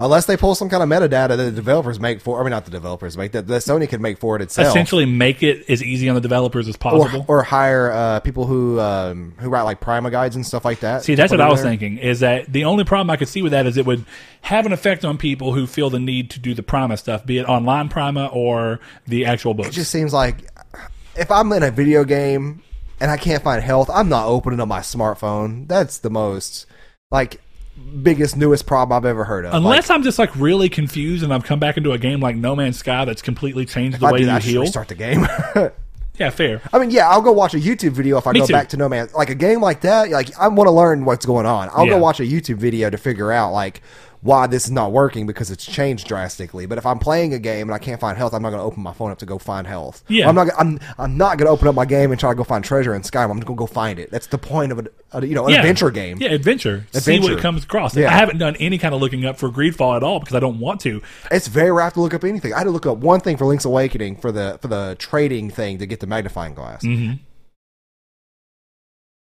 Unless 0.00 0.26
they 0.26 0.36
pull 0.36 0.54
some 0.54 0.68
kind 0.68 0.80
of 0.80 0.88
metadata 0.88 1.30
that 1.30 1.36
the 1.36 1.50
developers 1.50 1.98
make 1.98 2.20
for, 2.20 2.40
I 2.40 2.44
mean, 2.44 2.50
not 2.50 2.64
the 2.64 2.70
developers 2.70 3.16
make 3.16 3.32
that, 3.32 3.48
that 3.48 3.62
Sony 3.62 3.88
could 3.88 4.00
make 4.00 4.18
for 4.18 4.36
it 4.36 4.42
itself. 4.42 4.68
Essentially 4.68 5.06
make 5.06 5.42
it 5.42 5.68
as 5.68 5.82
easy 5.82 6.08
on 6.08 6.14
the 6.14 6.20
developers 6.20 6.68
as 6.68 6.76
possible. 6.76 7.24
or 7.26 7.42
hire 7.42 7.90
uh, 7.90 8.20
people 8.20 8.46
who 8.46 8.78
um, 8.78 9.34
who 9.38 9.48
write 9.48 9.62
like 9.62 9.80
Prima 9.80 10.10
guides 10.10 10.36
and 10.36 10.46
stuff 10.46 10.64
like 10.64 10.80
that. 10.80 11.02
See, 11.02 11.16
that's 11.16 11.32
what 11.32 11.40
I 11.40 11.48
was 11.48 11.62
there. 11.62 11.70
thinking. 11.70 11.98
Is 11.98 12.20
that 12.20 12.52
the 12.52 12.64
only 12.64 12.84
problem 12.84 13.10
I 13.10 13.16
could 13.16 13.28
see 13.28 13.42
with 13.42 13.52
that 13.52 13.66
is 13.66 13.76
it 13.76 13.86
would 13.86 14.04
have 14.42 14.66
an 14.66 14.72
effect 14.72 15.04
on 15.04 15.18
people 15.18 15.52
who 15.52 15.66
feel 15.66 15.90
the 15.90 15.98
need 15.98 16.30
to 16.30 16.38
do 16.38 16.54
the 16.54 16.62
Prima 16.62 16.96
stuff, 16.96 17.26
be 17.26 17.38
it 17.38 17.44
online 17.44 17.88
Prima 17.88 18.26
or 18.26 18.78
the 19.06 19.26
actual 19.26 19.52
books. 19.54 19.70
It 19.70 19.72
just 19.72 19.90
seems 19.90 20.12
like 20.12 20.48
if 21.16 21.30
I'm 21.30 21.50
in 21.52 21.64
a 21.64 21.72
video 21.72 22.04
game 22.04 22.62
and 23.00 23.10
I 23.10 23.16
can't 23.16 23.42
find 23.42 23.60
health, 23.62 23.90
I'm 23.92 24.08
not 24.08 24.26
opening 24.26 24.60
up 24.60 24.68
my 24.68 24.80
smartphone. 24.80 25.66
That's 25.66 25.98
the 25.98 26.10
most 26.10 26.66
like 27.10 27.40
biggest 28.02 28.36
newest 28.36 28.66
problem 28.66 28.96
I've 28.96 29.04
ever 29.04 29.24
heard 29.24 29.44
of. 29.44 29.54
Unless 29.54 29.88
like, 29.88 29.96
I'm 29.96 30.02
just 30.02 30.18
like 30.18 30.34
really 30.36 30.68
confused 30.68 31.22
and 31.24 31.32
I've 31.32 31.44
come 31.44 31.58
back 31.58 31.76
into 31.76 31.92
a 31.92 31.98
game 31.98 32.20
like 32.20 32.36
No 32.36 32.54
Man's 32.56 32.78
Sky 32.78 33.04
that's 33.04 33.22
completely 33.22 33.64
changed 33.64 34.00
the 34.00 34.06
I 34.06 34.12
way 34.12 34.18
do 34.18 34.24
you 34.24 34.26
that, 34.30 34.42
I 34.42 34.44
heal. 34.44 34.60
restart 34.62 34.88
the 34.88 34.94
game. 34.94 35.26
Yeah, 36.18 36.30
fair. 36.30 36.60
I 36.72 36.80
mean, 36.80 36.90
yeah, 36.90 37.08
I'll 37.08 37.22
go 37.22 37.30
watch 37.30 37.54
a 37.54 37.58
YouTube 37.58 37.92
video 37.92 38.18
if 38.18 38.26
I 38.26 38.32
Me 38.32 38.40
go 38.40 38.46
too. 38.46 38.52
back 38.52 38.70
to 38.70 38.76
No 38.76 38.88
Man's 38.88 39.14
like 39.14 39.30
a 39.30 39.36
game 39.36 39.60
like 39.60 39.82
that. 39.82 40.10
Like 40.10 40.36
I 40.36 40.48
want 40.48 40.66
to 40.66 40.72
learn 40.72 41.04
what's 41.04 41.24
going 41.24 41.46
on. 41.46 41.68
I'll 41.72 41.84
Yeah. 41.86 41.92
go 41.92 41.98
watch 41.98 42.18
a 42.18 42.24
YouTube 42.24 42.56
video 42.56 42.90
to 42.90 42.98
figure 42.98 43.30
out 43.30 43.52
like 43.52 43.82
why 44.20 44.46
this 44.46 44.64
is 44.64 44.70
not 44.70 44.92
working 44.92 45.26
because 45.26 45.50
it's 45.50 45.64
changed 45.64 46.08
drastically. 46.08 46.66
But 46.66 46.78
if 46.78 46.86
I'm 46.86 46.98
playing 46.98 47.34
a 47.34 47.38
game 47.38 47.68
and 47.68 47.74
I 47.74 47.78
can't 47.78 48.00
find 48.00 48.18
health, 48.18 48.34
I'm 48.34 48.42
not 48.42 48.50
going 48.50 48.60
to 48.60 48.64
open 48.64 48.82
my 48.82 48.92
phone 48.92 49.10
up 49.10 49.18
to 49.18 49.26
go 49.26 49.38
find 49.38 49.66
health. 49.66 50.02
Yeah. 50.08 50.28
I'm 50.28 50.34
not. 50.34 50.48
I'm. 50.58 50.80
I'm 50.98 51.16
not 51.16 51.38
going 51.38 51.46
to 51.46 51.52
open 51.52 51.68
up 51.68 51.74
my 51.74 51.84
game 51.84 52.10
and 52.10 52.18
try 52.18 52.30
to 52.30 52.34
go 52.34 52.44
find 52.44 52.64
treasure 52.64 52.94
in 52.94 53.02
Skyrim. 53.02 53.24
I'm 53.24 53.40
going 53.40 53.42
to 53.42 53.54
go 53.54 53.66
find 53.66 53.98
it. 53.98 54.10
That's 54.10 54.26
the 54.26 54.38
point 54.38 54.72
of 54.72 54.80
a, 54.80 54.84
a 55.12 55.26
you 55.26 55.34
know 55.34 55.46
an 55.46 55.52
yeah. 55.52 55.58
adventure 55.58 55.90
game. 55.90 56.18
Yeah, 56.20 56.30
adventure. 56.30 56.86
adventure. 56.94 57.00
See 57.00 57.20
what 57.20 57.32
it 57.32 57.40
comes 57.40 57.64
across. 57.64 57.96
Yeah. 57.96 58.08
I 58.08 58.16
haven't 58.16 58.38
done 58.38 58.56
any 58.56 58.78
kind 58.78 58.94
of 58.94 59.00
looking 59.00 59.24
up 59.24 59.38
for 59.38 59.50
Greedfall 59.50 59.96
at 59.96 60.02
all 60.02 60.20
because 60.20 60.34
I 60.34 60.40
don't 60.40 60.58
want 60.58 60.80
to. 60.82 61.00
It's 61.30 61.48
very 61.48 61.70
rare 61.70 61.90
to 61.90 62.00
look 62.00 62.14
up 62.14 62.24
anything. 62.24 62.52
I 62.52 62.58
had 62.58 62.64
to 62.64 62.70
look 62.70 62.86
up 62.86 62.98
one 62.98 63.20
thing 63.20 63.36
for 63.36 63.44
Link's 63.44 63.64
Awakening 63.64 64.16
for 64.16 64.32
the 64.32 64.58
for 64.60 64.68
the 64.68 64.96
trading 64.98 65.50
thing 65.50 65.78
to 65.78 65.86
get 65.86 66.00
the 66.00 66.06
magnifying 66.06 66.54
glass. 66.54 66.82
hmm 66.82 67.12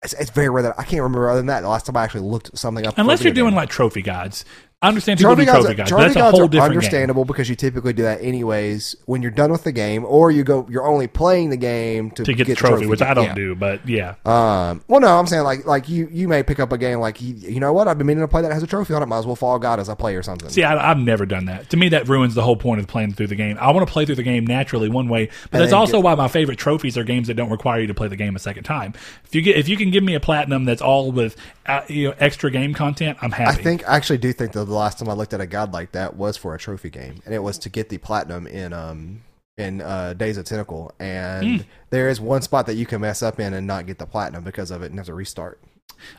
It's, 0.04 0.14
it's 0.14 0.30
very 0.30 0.50
rare 0.50 0.64
that 0.64 0.76
I 0.78 0.84
can't 0.84 1.02
remember 1.02 1.30
other 1.30 1.40
than 1.40 1.48
that. 1.48 1.62
The 1.62 1.70
last 1.70 1.86
time 1.86 1.98
I 1.98 2.04
actually 2.04 2.22
looked 2.22 2.58
something 2.58 2.86
up. 2.86 2.98
Unless 2.98 3.24
you're 3.24 3.34
doing 3.34 3.50
game. 3.50 3.58
like 3.58 3.70
trophy 3.70 4.02
guides. 4.02 4.46
I 4.80 4.90
understand 4.90 5.18
people 5.18 5.34
Trophy 5.36 5.46
do 5.46 5.52
trophy 5.52 5.74
guides. 5.74 5.90
but 5.92 5.98
that's 5.98 6.16
a 6.16 6.20
guides 6.20 6.38
whole 6.38 6.46
are 6.46 6.48
different 6.48 6.52
game. 6.72 6.78
understandable 6.78 7.26
because 7.26 7.50
you 7.50 7.56
typically 7.56 7.94
do 7.94 8.04
that 8.04 8.22
anyways 8.22 8.96
when 9.08 9.24
you're 9.24 9.32
done 9.32 9.52
with 9.52 9.64
the 9.64 9.72
game, 9.72 10.06
or 10.06 10.30
you 10.30 10.44
go 10.44 10.68
you're 10.70 10.86
only 10.86 11.08
playing 11.08 11.50
the 11.50 11.58
game 11.58 12.12
to, 12.12 12.24
To 12.24 12.34
get, 12.36 12.46
the 12.46 12.54
trophy, 12.54 12.86
which 12.86 13.02
I 13.02 13.16
don't 13.16 13.34
do, 13.34 13.56
but 13.56 13.90
yeah. 13.90 14.14
Um, 14.24 14.84
well, 14.88 15.00
no, 15.00 15.18
I'm 15.18 15.26
saying 15.26 15.42
like 15.44 15.66
like 15.66 15.90
you 15.90 16.08
you 16.12 16.28
may 16.28 16.44
pick 16.44 16.60
up 16.60 16.72
a 16.72 16.78
game 16.78 17.00
like 17.00 17.20
you, 17.20 17.34
you 17.34 17.60
know 17.60 17.74
what 17.74 17.88
I've 17.88 17.98
been 17.98 18.06
meaning 18.06 18.22
to 18.22 18.28
play 18.28 18.44
that 18.44 18.52
has 18.54 18.62
a 18.62 18.68
trophy 18.68 18.94
on 18.94 19.02
it. 19.02 19.08
Might 19.08 19.18
as 19.18 19.26
well 19.26 19.36
follow 19.36 19.58
God 19.58 19.80
as 19.80 19.90
I 19.90 19.96
play 19.96 20.16
or 20.16 20.22
something. 20.22 20.48
See, 20.50 20.64
I, 20.64 20.92
I've 20.92 21.00
never 21.00 21.26
done 21.26 21.46
that. 21.46 21.72
To 21.72 21.78
me, 21.78 21.90
that 21.90 22.08
ruins 22.08 22.36
the 22.36 22.44
whole 22.44 22.56
point 22.56 22.80
of 22.80 22.86
playing 22.86 23.14
through 23.14 23.28
the 23.28 23.36
game. 23.36 23.58
I 23.60 23.72
want 23.72 23.88
to 23.88 23.92
play 23.92 24.06
through 24.06 24.16
the 24.16 24.22
game 24.24 24.46
naturally 24.46 24.90
one 24.90 25.10
way, 25.10 25.26
but 25.50 25.54
And 25.54 25.62
that's 25.64 25.74
also 25.74 25.98
get- 25.98 26.04
why 26.04 26.14
my 26.14 26.28
favorite 26.28 26.60
trophies 26.60 27.00
are 27.00 27.04
games 27.04 27.30
that 27.30 27.34
don't 27.34 27.50
require 27.50 27.80
you 27.82 27.88
to 27.88 27.96
play 27.96 28.10
the 28.10 28.16
game 28.16 28.36
a 28.36 28.40
second 28.40 28.66
time. 28.66 28.94
If 29.26 29.34
you 29.34 29.42
get, 29.42 29.58
if 29.58 29.68
you 29.68 29.76
can 29.76 29.90
give 29.90 30.04
me 30.04 30.14
a 30.14 30.20
platinum 30.20 30.66
that's 30.66 30.84
all 30.84 31.12
with 31.12 31.36
uh, 31.66 31.82
you 31.88 32.10
know 32.10 32.16
extra 32.20 32.52
game 32.52 32.76
content, 32.76 33.18
I'm 33.24 33.32
happy. 33.32 33.60
I 33.60 33.64
think 33.64 33.90
I 33.90 33.96
actually 33.96 34.20
do 34.20 34.32
think 34.34 34.52
that 34.52 34.67
the 34.68 34.74
last 34.76 35.00
time 35.00 35.10
I 35.10 35.14
looked 35.14 35.34
at 35.34 35.42
a 35.42 35.48
guide 35.48 35.74
like 35.74 35.92
that 35.94 36.16
was 36.16 36.38
for 36.38 36.54
a 36.54 36.60
trophy 36.60 36.90
game, 36.90 37.22
and 37.26 37.34
it 37.34 37.40
was 37.44 37.58
to 37.60 37.70
get 37.70 37.90
the 37.90 37.98
platinum 37.98 38.46
in 38.48 38.74
um 38.74 39.22
in 39.58 39.82
uh, 39.82 40.14
Days 40.14 40.38
of 40.38 40.46
Tentacle, 40.46 40.92
and 41.00 41.62
Hmm. 41.62 41.68
there 41.90 42.10
is 42.10 42.22
one 42.22 42.44
spot 42.44 42.68
that 42.68 42.76
you 42.76 42.86
can 42.86 43.02
mess 43.02 43.24
up 43.24 43.40
in 43.40 43.54
and 43.54 43.66
not 43.66 43.88
get 43.88 43.98
the 43.98 44.06
platinum 44.06 44.44
because 44.44 44.70
of 44.70 44.84
it, 44.84 44.92
and 44.92 45.00
have 45.00 45.08
to 45.08 45.16
restart. 45.16 45.60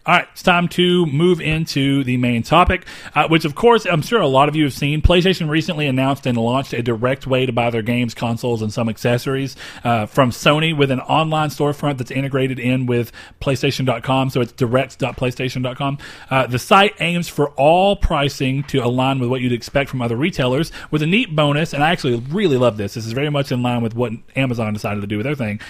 All 0.08 0.14
right, 0.14 0.26
it's 0.32 0.42
time 0.42 0.68
to 0.68 1.04
move 1.04 1.38
into 1.38 2.02
the 2.02 2.16
main 2.16 2.42
topic, 2.42 2.86
uh, 3.14 3.28
which, 3.28 3.44
of 3.44 3.54
course, 3.54 3.84
I'm 3.84 4.00
sure 4.00 4.22
a 4.22 4.26
lot 4.26 4.48
of 4.48 4.56
you 4.56 4.64
have 4.64 4.72
seen. 4.72 5.02
PlayStation 5.02 5.50
recently 5.50 5.86
announced 5.86 6.24
and 6.24 6.38
launched 6.38 6.72
a 6.72 6.82
direct 6.82 7.26
way 7.26 7.44
to 7.44 7.52
buy 7.52 7.68
their 7.68 7.82
games, 7.82 8.14
consoles, 8.14 8.62
and 8.62 8.72
some 8.72 8.88
accessories 8.88 9.54
uh, 9.84 10.06
from 10.06 10.30
Sony 10.30 10.74
with 10.74 10.90
an 10.90 11.00
online 11.00 11.50
storefront 11.50 11.98
that's 11.98 12.10
integrated 12.10 12.58
in 12.58 12.86
with 12.86 13.12
PlayStation.com. 13.42 14.30
So 14.30 14.40
it's 14.40 14.52
direct.playstation.com. 14.52 15.98
Uh, 16.30 16.46
the 16.46 16.58
site 16.58 16.94
aims 17.00 17.28
for 17.28 17.50
all 17.50 17.94
pricing 17.94 18.62
to 18.62 18.78
align 18.78 19.18
with 19.18 19.28
what 19.28 19.42
you'd 19.42 19.52
expect 19.52 19.90
from 19.90 20.00
other 20.00 20.16
retailers, 20.16 20.72
with 20.90 21.02
a 21.02 21.06
neat 21.06 21.36
bonus. 21.36 21.74
And 21.74 21.84
I 21.84 21.90
actually 21.90 22.16
really 22.30 22.56
love 22.56 22.78
this. 22.78 22.94
This 22.94 23.04
is 23.04 23.12
very 23.12 23.28
much 23.28 23.52
in 23.52 23.62
line 23.62 23.82
with 23.82 23.94
what 23.94 24.12
Amazon 24.36 24.72
decided 24.72 25.02
to 25.02 25.06
do 25.06 25.18
with 25.18 25.24
their 25.24 25.34
thing 25.34 25.60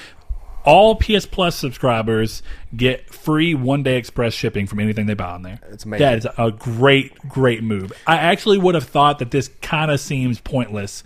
all 0.65 0.95
PS 0.97 1.27
Plus 1.27 1.57
subscribers 1.57 2.43
get 2.77 3.13
free 3.13 3.55
one 3.55 3.83
day 3.83 3.97
express 3.97 4.35
shipping 4.35 4.67
from 4.67 4.81
anything 4.81 5.07
they 5.07 5.15
buy 5.15 5.31
on 5.31 5.43
there. 5.43 5.59
It's 5.71 5.85
amazing. 5.85 6.07
That 6.07 6.19
is 6.19 6.27
a 6.37 6.51
great, 6.51 7.17
great 7.29 7.63
move. 7.63 7.93
I 8.07 8.17
actually 8.17 8.59
would 8.59 8.75
have 8.75 8.85
thought 8.85 9.19
that 9.21 9.31
this 9.31 9.49
kind 9.63 9.91
of 9.91 10.01
seems 10.01 10.41
pointless 10.41 11.05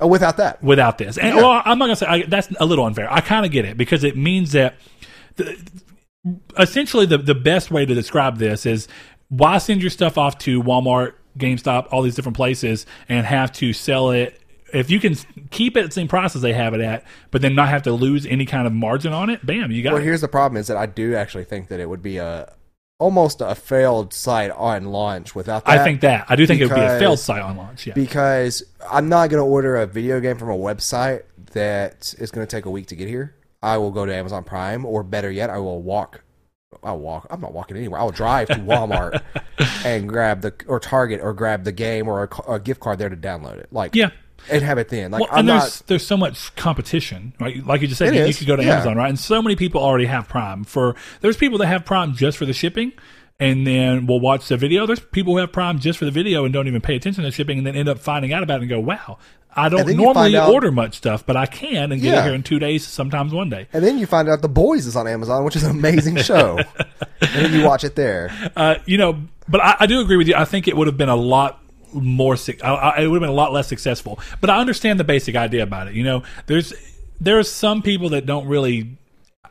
Oh, 0.00 0.06
without 0.08 0.36
that, 0.38 0.60
without 0.64 0.98
this. 0.98 1.16
And 1.16 1.36
Yeah. 1.36 1.42
well, 1.42 1.62
I'm 1.64 1.78
not 1.78 1.84
gonna 1.86 1.96
say 1.96 2.06
I, 2.06 2.22
that's 2.22 2.48
a 2.58 2.66
little 2.66 2.84
unfair. 2.84 3.12
I 3.12 3.20
kind 3.20 3.46
of 3.46 3.52
get 3.52 3.64
it 3.64 3.76
because 3.76 4.02
it 4.02 4.16
means 4.16 4.50
that 4.52 4.74
the, 5.36 5.56
essentially 6.58 7.06
the 7.06 7.18
the 7.18 7.34
best 7.34 7.70
way 7.70 7.86
to 7.86 7.94
describe 7.94 8.38
this 8.38 8.66
is 8.66 8.88
why 9.28 9.58
send 9.58 9.80
your 9.80 9.90
stuff 9.90 10.18
off 10.18 10.38
to 10.38 10.62
Walmart, 10.62 11.12
GameStop, 11.38 11.88
all 11.90 12.02
these 12.02 12.14
different 12.16 12.36
places, 12.36 12.84
and 13.08 13.24
have 13.26 13.52
to 13.52 13.72
sell 13.72 14.10
it. 14.10 14.40
If 14.72 14.90
you 14.90 15.00
can 15.00 15.16
keep 15.50 15.76
it 15.76 15.80
at 15.80 15.86
the 15.86 15.92
same 15.92 16.08
price 16.08 16.34
as 16.34 16.42
they 16.42 16.52
have 16.52 16.74
it 16.74 16.80
at, 16.80 17.04
but 17.30 17.42
then 17.42 17.54
not 17.54 17.68
have 17.68 17.82
to 17.84 17.92
lose 17.92 18.26
any 18.26 18.46
kind 18.46 18.66
of 18.66 18.72
margin 18.72 19.12
on 19.12 19.30
it, 19.30 19.44
bam, 19.44 19.70
you 19.70 19.82
got 19.82 19.92
Well, 19.92 20.02
it. 20.02 20.04
here's 20.04 20.20
the 20.20 20.28
problem: 20.28 20.58
is 20.60 20.66
that 20.68 20.76
I 20.76 20.86
do 20.86 21.14
actually 21.14 21.44
think 21.44 21.68
that 21.68 21.80
it 21.80 21.88
would 21.88 22.02
be 22.02 22.16
a 22.18 22.52
almost 22.98 23.40
a 23.40 23.54
failed 23.56 24.14
site 24.14 24.52
on 24.52 24.84
launch 24.84 25.34
without 25.34 25.64
that. 25.64 25.80
I 25.80 25.84
think 25.84 26.02
that 26.02 26.26
I 26.28 26.36
do 26.36 26.46
think 26.46 26.60
it 26.60 26.68
would 26.68 26.74
be 26.74 26.80
a 26.80 26.98
failed 26.98 27.18
site 27.18 27.42
on 27.42 27.56
launch. 27.56 27.86
Yeah, 27.86 27.94
because 27.94 28.62
I'm 28.90 29.08
not 29.08 29.28
going 29.30 29.42
to 29.42 29.46
order 29.48 29.76
a 29.76 29.86
video 29.86 30.20
game 30.20 30.38
from 30.38 30.50
a 30.50 30.56
website 30.56 31.22
that 31.52 32.14
is 32.18 32.30
going 32.30 32.46
to 32.46 32.50
take 32.56 32.64
a 32.64 32.70
week 32.70 32.86
to 32.88 32.96
get 32.96 33.08
here. 33.08 33.34
I 33.62 33.76
will 33.76 33.90
go 33.90 34.06
to 34.06 34.14
Amazon 34.14 34.44
Prime, 34.44 34.84
or 34.84 35.02
better 35.02 35.30
yet, 35.30 35.50
I 35.50 35.58
will 35.58 35.82
walk. 35.82 36.22
I'll 36.82 36.98
walk. 36.98 37.26
I'm 37.30 37.40
not 37.40 37.52
walking 37.52 37.76
anywhere. 37.76 38.00
I'll 38.00 38.10
drive 38.10 38.48
to 38.48 38.54
Walmart 38.54 39.22
and 39.84 40.08
grab 40.08 40.40
the 40.40 40.54
or 40.66 40.80
Target 40.80 41.20
or 41.20 41.32
grab 41.32 41.64
the 41.64 41.72
game 41.72 42.08
or 42.08 42.24
a, 42.24 42.52
a 42.54 42.60
gift 42.60 42.80
card 42.80 42.98
there 42.98 43.08
to 43.08 43.16
download 43.16 43.58
it. 43.58 43.68
Like 43.70 43.94
yeah. 43.94 44.10
And 44.50 44.62
have 44.62 44.78
it 44.78 44.88
then. 44.88 45.10
Like 45.10 45.20
Well, 45.20 45.28
I'm 45.32 45.38
and 45.40 45.48
there's 45.48 45.80
not. 45.80 45.86
there's 45.86 46.06
so 46.06 46.16
much 46.16 46.54
competition, 46.56 47.32
right? 47.40 47.64
Like 47.66 47.80
you 47.82 47.86
just 47.88 47.98
said, 47.98 48.14
you, 48.14 48.24
you 48.24 48.34
could 48.34 48.46
go 48.46 48.56
to 48.56 48.62
yeah. 48.64 48.74
Amazon, 48.74 48.96
right? 48.96 49.08
And 49.08 49.18
so 49.18 49.40
many 49.42 49.56
people 49.56 49.80
already 49.82 50.06
have 50.06 50.28
Prime. 50.28 50.64
For 50.64 50.94
there's 51.20 51.36
people 51.36 51.58
that 51.58 51.66
have 51.66 51.84
Prime 51.84 52.14
just 52.14 52.38
for 52.38 52.46
the 52.46 52.52
shipping, 52.52 52.92
and 53.40 53.66
then 53.66 54.06
we'll 54.06 54.20
watch 54.20 54.48
the 54.48 54.56
video. 54.56 54.86
There's 54.86 55.00
people 55.00 55.34
who 55.34 55.38
have 55.38 55.52
Prime 55.52 55.78
just 55.78 55.98
for 55.98 56.04
the 56.04 56.10
video 56.10 56.44
and 56.44 56.52
don't 56.52 56.66
even 56.68 56.80
pay 56.80 56.96
attention 56.96 57.24
to 57.24 57.30
shipping, 57.30 57.58
and 57.58 57.66
then 57.66 57.76
end 57.76 57.88
up 57.88 57.98
finding 57.98 58.32
out 58.32 58.42
about 58.42 58.56
it 58.58 58.62
and 58.62 58.70
go, 58.70 58.80
"Wow, 58.80 59.18
I 59.54 59.68
don't 59.68 59.80
And 59.80 59.88
then 59.90 59.96
you 59.98 60.02
normally 60.04 60.36
out- 60.36 60.52
order 60.52 60.70
much 60.72 60.96
stuff, 60.96 61.24
but 61.26 61.36
I 61.36 61.46
can 61.46 61.92
and 61.92 62.00
get 62.00 62.18
it 62.18 62.24
here 62.24 62.34
in 62.34 62.42
two 62.42 62.58
days, 62.58 62.86
sometimes 62.86 63.32
one 63.32 63.48
day." 63.50 63.68
And 63.72 63.84
then 63.84 63.98
you 63.98 64.06
find 64.06 64.28
out 64.28 64.42
The 64.42 64.48
Boys 64.48 64.86
is 64.86 64.96
on 64.96 65.06
Amazon, 65.08 65.44
which 65.44 65.56
is 65.56 65.62
an 65.64 65.70
amazing 65.70 66.16
show. 66.22 66.58
and 67.20 67.44
then 67.46 67.52
you 67.52 67.64
watch 67.64 67.84
it 67.84 67.94
there. 67.96 68.30
Uh, 68.56 68.76
you 68.86 68.98
know, 68.98 69.20
but 69.48 69.60
I, 69.62 69.76
I 69.80 69.86
do 69.86 70.00
agree 70.00 70.16
with 70.16 70.28
you. 70.28 70.34
I 70.36 70.44
think 70.44 70.68
it 70.68 70.76
would 70.76 70.86
have 70.86 70.96
been 70.96 71.08
a 71.08 71.16
lot 71.16 71.58
more. 71.94 72.36
I, 72.62 72.68
I, 72.68 73.02
it 73.02 73.06
would 73.06 73.16
have 73.16 73.22
been 73.22 73.30
a 73.30 73.40
lot 73.40 73.52
less 73.52 73.68
successful. 73.68 74.18
But 74.40 74.50
I 74.50 74.58
understand 74.60 75.00
the 75.00 75.04
basic 75.04 75.36
idea 75.36 75.62
about 75.62 75.88
it. 75.88 75.94
You 75.94 76.04
know, 76.04 76.22
there's 76.46 76.72
there's 77.20 77.50
some 77.50 77.82
people 77.82 78.10
that 78.10 78.26
don't 78.26 78.46
really. 78.46 78.96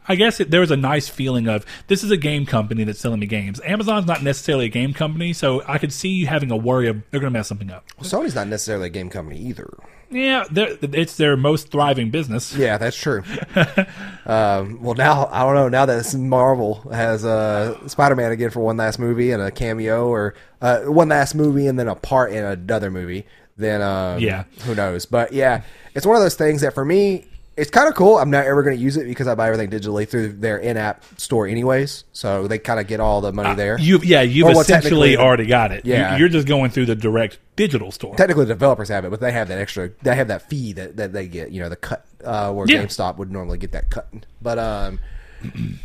I 0.07 0.15
guess 0.15 0.39
it, 0.39 0.49
there 0.49 0.61
was 0.61 0.71
a 0.71 0.77
nice 0.77 1.07
feeling 1.07 1.47
of 1.47 1.63
this 1.87 2.03
is 2.03 2.09
a 2.09 2.17
game 2.17 2.47
company 2.47 2.83
that's 2.83 2.99
selling 2.99 3.19
me 3.19 3.27
games. 3.27 3.61
Amazon's 3.63 4.07
not 4.07 4.23
necessarily 4.23 4.65
a 4.65 4.69
game 4.69 4.93
company, 4.93 5.31
so 5.31 5.61
I 5.67 5.77
could 5.77 5.93
see 5.93 6.09
you 6.09 6.25
having 6.25 6.49
a 6.49 6.57
worry 6.57 6.87
of 6.87 7.03
they're 7.11 7.19
going 7.19 7.31
to 7.31 7.37
mess 7.37 7.47
something 7.47 7.69
up. 7.69 7.85
Sony's 8.01 8.33
not 8.33 8.47
necessarily 8.47 8.87
a 8.87 8.89
game 8.89 9.11
company 9.11 9.39
either. 9.39 9.69
Yeah, 10.11 10.43
it's 10.51 11.15
their 11.15 11.37
most 11.37 11.71
thriving 11.71 12.11
business. 12.11 12.53
Yeah, 12.55 12.77
that's 12.77 12.97
true. 12.97 13.23
um, 14.25 14.81
well, 14.81 14.95
now 14.95 15.27
I 15.31 15.43
don't 15.43 15.55
know. 15.55 15.69
Now 15.69 15.85
that 15.85 16.13
Marvel 16.15 16.81
has 16.91 17.23
uh, 17.25 17.87
Spider-Man 17.87 18.31
again 18.31 18.49
for 18.49 18.59
one 18.59 18.77
last 18.77 18.99
movie 18.99 19.31
and 19.31 19.41
a 19.41 19.51
cameo, 19.51 20.07
or 20.07 20.35
uh, 20.61 20.81
one 20.81 21.09
last 21.09 21.33
movie 21.33 21.67
and 21.67 21.79
then 21.79 21.87
a 21.87 21.95
part 21.95 22.31
in 22.33 22.43
another 22.43 22.91
movie, 22.91 23.25
then 23.57 23.81
um, 23.81 24.19
Yeah. 24.19 24.43
who 24.65 24.75
knows? 24.75 25.05
But 25.05 25.33
yeah, 25.33 25.63
it's 25.95 26.05
one 26.05 26.15
of 26.17 26.21
those 26.21 26.35
things 26.35 26.61
that 26.61 26.73
for 26.73 26.83
me, 26.85 27.25
it's 27.57 27.69
kind 27.69 27.89
of 27.89 27.95
cool. 27.95 28.17
I'm 28.17 28.29
not 28.29 28.45
ever 28.45 28.63
going 28.63 28.75
to 28.77 28.81
use 28.81 28.95
it 28.97 29.05
because 29.05 29.27
I 29.27 29.35
buy 29.35 29.47
everything 29.47 29.69
digitally 29.69 30.07
through 30.07 30.33
their 30.33 30.57
in-app 30.57 31.03
store, 31.17 31.47
anyways. 31.47 32.05
So 32.13 32.47
they 32.47 32.57
kind 32.57 32.79
of 32.79 32.87
get 32.87 32.99
all 32.99 33.19
the 33.21 33.33
money 33.33 33.55
there. 33.55 33.77
You've 33.79 34.05
yeah, 34.05 34.21
you've 34.21 34.47
well, 34.47 34.59
essentially 34.59 35.17
already 35.17 35.45
got 35.45 35.71
it. 35.71 35.85
Yeah. 35.85 36.17
you're 36.17 36.29
just 36.29 36.47
going 36.47 36.71
through 36.71 36.85
the 36.85 36.95
direct 36.95 37.39
digital 37.55 37.91
store. 37.91 38.15
Technically, 38.15 38.45
the 38.45 38.53
developers 38.53 38.89
have 38.89 39.03
it, 39.05 39.09
but 39.09 39.19
they 39.19 39.31
have 39.31 39.49
that 39.49 39.57
extra. 39.57 39.91
They 40.01 40.15
have 40.15 40.29
that 40.29 40.49
fee 40.49 40.73
that, 40.73 40.97
that 40.97 41.13
they 41.13 41.27
get. 41.27 41.51
You 41.51 41.61
know, 41.61 41.69
the 41.69 41.75
cut 41.75 42.05
uh, 42.23 42.53
where 42.53 42.65
Yeah. 42.69 42.83
GameStop 42.83 43.17
would 43.17 43.31
normally 43.31 43.57
get 43.57 43.73
that 43.73 43.89
cut. 43.89 44.07
But 44.41 44.57
um, 44.57 44.99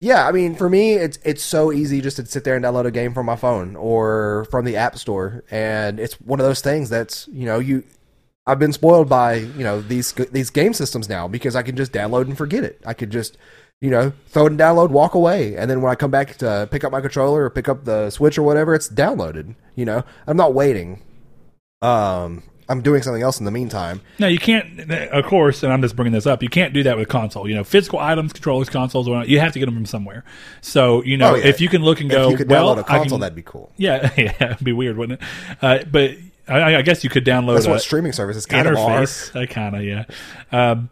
yeah, 0.00 0.26
I 0.26 0.32
mean, 0.32 0.54
for 0.54 0.68
me, 0.68 0.94
it's 0.94 1.18
it's 1.24 1.42
so 1.42 1.72
easy 1.72 2.00
just 2.00 2.16
to 2.16 2.26
sit 2.26 2.44
there 2.44 2.56
and 2.56 2.64
download 2.64 2.86
a 2.86 2.90
game 2.90 3.14
from 3.14 3.26
my 3.26 3.36
phone 3.36 3.76
or 3.76 4.46
from 4.50 4.64
the 4.64 4.76
App 4.76 4.98
Store, 4.98 5.44
and 5.50 5.98
it's 5.98 6.20
one 6.20 6.40
of 6.40 6.46
those 6.46 6.60
things 6.60 6.90
that's 6.90 7.28
you 7.28 7.46
know 7.46 7.58
you. 7.58 7.84
I've 8.46 8.58
been 8.58 8.72
spoiled 8.72 9.08
by 9.08 9.34
you 9.34 9.62
know 9.64 9.80
these 9.80 10.12
these 10.12 10.50
game 10.50 10.72
systems 10.72 11.08
now 11.08 11.28
because 11.28 11.54
I 11.56 11.62
can 11.62 11.76
just 11.76 11.92
download 11.92 12.22
and 12.22 12.36
forget 12.36 12.64
it. 12.64 12.80
I 12.84 12.92
could 12.94 13.10
just 13.10 13.38
you 13.80 13.90
know 13.90 14.12
throw 14.26 14.46
it 14.46 14.52
and 14.52 14.58
download, 14.60 14.90
walk 14.90 15.14
away, 15.14 15.56
and 15.56 15.70
then 15.70 15.80
when 15.82 15.92
I 15.92 15.94
come 15.94 16.10
back 16.10 16.36
to 16.38 16.68
pick 16.70 16.82
up 16.84 16.92
my 16.92 17.00
controller 17.00 17.44
or 17.44 17.50
pick 17.50 17.68
up 17.68 17.84
the 17.84 18.10
Switch 18.10 18.36
or 18.38 18.42
whatever, 18.42 18.74
it's 18.74 18.88
downloaded. 18.88 19.54
You 19.76 19.84
know, 19.84 20.02
I'm 20.26 20.36
not 20.36 20.54
waiting. 20.54 21.02
Um, 21.80 22.42
I'm 22.68 22.80
doing 22.80 23.02
something 23.02 23.22
else 23.22 23.38
in 23.38 23.44
the 23.44 23.50
meantime. 23.50 24.00
No, 24.18 24.28
you 24.28 24.38
can't. 24.38 24.90
Of 24.90 25.24
course, 25.26 25.62
and 25.62 25.72
I'm 25.72 25.82
just 25.82 25.94
bringing 25.96 26.12
this 26.12 26.26
up. 26.26 26.42
You 26.42 26.48
can't 26.48 26.72
do 26.72 26.82
that 26.84 26.96
with 26.96 27.08
console. 27.08 27.48
You 27.48 27.56
know, 27.56 27.64
physical 27.64 27.98
items, 27.98 28.32
controllers, 28.32 28.68
consoles. 28.68 29.08
or- 29.08 29.24
You 29.24 29.40
have 29.40 29.52
to 29.52 29.58
get 29.58 29.66
them 29.66 29.74
from 29.74 29.86
somewhere. 29.86 30.24
So 30.60 31.02
you 31.04 31.16
know, 31.16 31.32
Oh, 31.32 31.34
yeah. 31.36 31.46
if 31.46 31.60
you 31.60 31.68
can 31.68 31.82
look 31.82 32.00
and 32.00 32.08
go, 32.08 32.26
if 32.26 32.30
you 32.32 32.36
could 32.38 32.48
well, 32.50 32.74
download 32.74 32.80
a 32.80 32.84
console, 32.84 33.18
can- 33.18 33.20
that'd 33.20 33.36
be 33.36 33.42
cool. 33.42 33.72
yeah, 33.76 34.10
yeah, 34.16 34.32
it'd 34.52 34.64
be 34.64 34.72
weird, 34.72 34.96
wouldn't 34.96 35.20
it? 35.20 35.26
Uh, 35.60 35.78
but 35.90 36.12
I, 36.48 36.76
I 36.76 36.82
guess 36.82 37.04
you 37.04 37.10
could 37.10 37.24
download 37.24 37.54
That's 37.54 37.66
a 37.66 37.70
what 37.70 37.82
streaming 37.82 38.12
services 38.12 38.46
kind 38.46 38.66
of 38.66 38.76
are. 38.76 39.00
interface. 39.02 39.38
I 39.38 39.46
kind 39.46 39.76
of 39.76 39.84
yeah. 39.84 40.04
Um, 40.50 40.90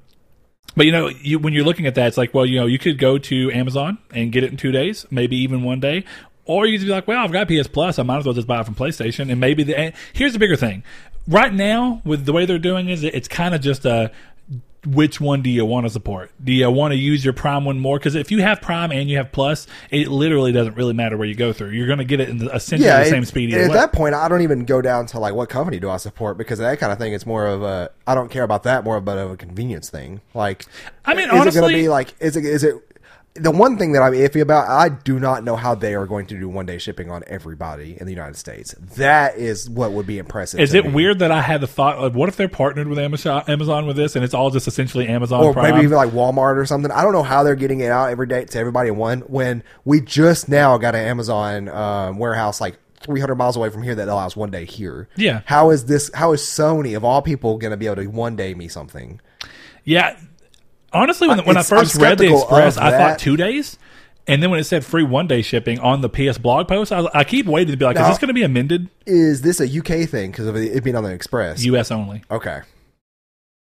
but 0.77 0.87
you 0.87 0.93
know, 0.93 1.09
you 1.09 1.39
when 1.39 1.53
you're 1.53 1.65
looking 1.65 1.87
at 1.87 1.95
that, 1.97 2.09
it's 2.09 2.17
like, 2.17 2.33
well, 2.33 2.47
you 2.47 2.59
know, 2.59 2.67
you 2.67 2.79
could 2.79 2.99
go 2.99 3.19
to 3.19 3.51
Amazon 3.53 3.99
and 4.15 4.31
get 4.33 4.45
it 4.45 4.51
in 4.51 4.57
two 4.57 4.73
days, 4.73 5.07
maybe 5.11 5.37
even 5.37 5.63
one 5.63 5.81
day. 5.81 6.05
Or 6.45 6.67
you 6.67 6.79
could 6.79 6.87
be 6.87 6.91
like, 6.91 7.07
well, 7.07 7.23
I've 7.23 7.33
got 7.33 7.49
PS 7.49 7.69
Plus, 7.69 7.99
I 7.99 8.03
might 8.03 8.19
as 8.19 8.25
well 8.25 8.35
just 8.35 8.47
buy 8.47 8.61
it 8.61 8.65
from 8.67 8.75
PlayStation. 8.75 9.31
And 9.31 9.41
maybe 9.41 9.63
the 9.63 9.79
and 9.79 9.95
here's 10.13 10.33
the 10.33 10.39
bigger 10.39 10.57
thing. 10.57 10.83
Right 11.29 11.53
now, 11.53 12.01
with 12.05 12.25
the 12.25 12.33
way 12.33 12.47
they're 12.47 12.59
doing 12.59 12.89
is 12.89 13.05
it's 13.05 13.29
kind 13.29 13.55
of 13.55 13.61
just 13.61 13.85
a 13.85 14.11
which 14.87 15.21
one 15.21 15.43
do 15.43 15.51
you 15.51 15.65
want 15.67 15.85
to 15.87 15.91
support? 15.91 16.31
Do 16.43 16.53
you 16.53 16.71
want 16.71 16.93
to 16.93 16.97
use 16.99 17.25
your 17.25 17.35
Prime 17.35 17.65
one 17.65 17.79
more? 17.79 17.99
Because 17.99 18.15
if 18.15 18.31
you 18.31 18.41
have 18.41 18.61
Prime 18.63 18.91
and 18.93 19.11
you 19.11 19.19
have 19.19 19.31
Plus, 19.33 19.67
it 19.91 20.09
literally 20.09 20.53
doesn't 20.53 20.75
really 20.75 20.95
matter 20.95 21.17
where 21.17 21.29
you 21.29 21.35
go 21.35 21.53
through. 21.53 21.71
You're 21.71 21.87
going 21.87 21.99
to 21.99 22.05
get 22.05 22.21
it 22.21 22.29
in 22.31 22.39
the, 22.39 22.51
essentially 22.55 22.87
Yeah, 22.89 23.01
the 23.01 23.07
it- 23.07 23.11
same 23.11 23.25
speed. 23.25 23.53
At 23.53 23.69
way. 23.69 23.75
that 23.75 23.93
point, 23.93 24.15
I 24.15 24.29
don't 24.29 24.41
even 24.43 24.65
go 24.65 24.81
down 24.81 25.07
to 25.07 25.19
like 25.19 25.35
what 25.35 25.49
company 25.51 25.79
do 25.81 25.91
I 25.91 25.99
support 25.99 26.39
because 26.39 26.59
that 26.61 26.79
kind 26.79 26.93
of 26.93 26.99
thing. 26.99 27.13
It's 27.13 27.27
more 27.27 27.47
of 27.47 27.63
a 27.63 27.91
I 28.07 28.15
don't 28.15 28.31
care 28.31 28.43
about 28.43 28.63
that 28.63 28.85
more 28.85 29.01
but 29.01 29.19
of 29.19 29.31
a 29.31 29.37
convenience 29.37 29.91
thing. 29.91 30.21
Like, 30.35 30.65
I 31.05 31.15
mean, 31.15 31.29
is 31.31 31.55
it 31.55 31.61
going 31.61 31.73
to 31.73 31.79
be 31.79 31.89
like 31.89 32.15
is 32.21 32.37
it 32.37 32.45
is 32.45 32.65
it 32.65 32.75
the 33.35 33.51
one 33.51 33.79
thing 33.79 33.93
that 33.93 34.03
I'm 34.03 34.13
iffy 34.13 34.41
about? 34.41 34.69
I 34.69 34.89
do 34.89 35.21
not 35.21 35.45
know 35.45 35.55
how 35.55 35.75
they 35.75 35.95
are 35.95 36.07
going 36.07 36.27
to 36.27 36.39
do 36.39 36.49
one 36.49 36.67
day 36.67 36.79
shipping 36.79 37.11
on 37.11 37.23
everybody 37.27 37.97
in 37.99 38.07
the 38.07 38.13
United 38.13 38.37
States. 38.37 38.75
That 38.97 39.37
is 39.37 39.71
what 39.71 39.93
would 39.93 40.07
be 40.07 40.19
impressive. 40.19 40.59
Is 40.59 40.75
it 40.75 40.87
me. 40.87 40.93
weird 40.93 41.21
that 41.21 41.31
I 41.31 41.41
had 41.41 41.61
the 41.61 41.69
thought, 41.69 42.01
like, 42.01 42.13
what 42.13 42.29
if 42.29 42.37
they're 42.37 42.49
partnered 42.49 42.89
with 42.89 42.99
Amazon, 42.99 43.45
Amazon 43.47 43.87
with 43.87 43.97
this, 43.97 44.17
and 44.17 44.25
it's 44.25 44.35
all 44.35 44.51
just 44.51 44.67
essentially 44.67 45.07
Amazon 45.07 45.45
or 45.45 45.53
Prime? 45.53 45.75
maybe 45.75 45.85
even 45.85 45.97
like 45.97 46.11
Walmart 46.11 46.57
or 46.57 46.67
something. 46.67 46.91
I 46.91 47.03
don't 47.03 47.13
know 47.13 47.23
how 47.23 47.45
they're 47.45 47.55
getting 47.55 47.81
it 47.81 47.91
out 47.91 48.11
every 48.11 48.27
day 48.27 48.45
to 48.45 48.59
everybody 48.59 48.89
in 48.89 48.97
one. 48.97 49.21
When 49.21 49.63
we 49.85 50.01
just 50.01 50.49
now 50.49 50.77
got 50.79 50.95
an 50.97 51.07
Amazon 51.07 51.69
um, 51.69 52.19
warehouse 52.19 52.61
like 52.61 52.79
300 53.01 53.35
miles 53.37 53.57
away 53.57 53.71
from 53.71 53.83
here 53.83 53.95
that 53.95 54.09
allows 54.09 54.37
one 54.37 54.51
day 54.51 54.65
here. 54.65 55.09
Yeah. 55.17 55.43
How 55.45 55.71
is 55.71 55.87
this? 55.87 56.11
How 56.15 56.33
is 56.33 56.43
Sony 56.43 56.97
of 56.97 57.05
all 57.05 57.23
people 57.23 57.59
going 57.59 57.71
to 57.71 57.77
be 57.77 57.87
able 57.87 58.03
to 58.03 58.07
one 58.09 58.37
day 58.37 58.55
me 58.55 58.69
something? 58.69 59.21
yeah. 59.85 60.19
Honestly, 60.93 61.29
when, 61.29 61.39
when 61.45 61.57
I 61.57 61.61
it's- 61.61 61.73
I'm 61.73 61.79
first 61.79 61.95
read 61.97 62.19
the 62.19 62.33
Express, 62.35 62.77
I 62.77 62.91
thought 62.91 63.19
two 63.19 63.37
days. 63.37 63.79
And 64.27 64.43
then 64.43 64.51
when 64.51 64.61
it 64.61 64.65
said 64.65 64.85
free 64.85 65.03
one 65.03 65.27
day 65.27 65.43
shipping 65.43 65.81
on 65.81 66.03
the 66.03 66.09
PS 66.09 66.39
blog 66.39 66.69
post, 66.69 66.93
I, 66.93 67.05
I 67.15 67.25
keep 67.25 67.47
waiting 67.47 67.73
to 67.73 67.77
be 67.77 67.85
like, 67.85 67.97
is 67.97 68.07
this 68.07 68.19
going 68.19 68.29
to 68.29 68.35
be 68.35 68.43
amended? 68.43 68.89
Is 69.07 69.43
this 69.43 69.61
a 69.61 69.65
UK 69.79 70.09
thing 70.09 70.31
because 70.31 70.47
of 70.47 70.55
it 70.57 70.85
being 70.85 70.95
on 70.95 71.03
the 71.05 71.11
Express? 71.11 71.65
US 71.65 71.91
only. 71.91 72.23
okay. 72.31 72.61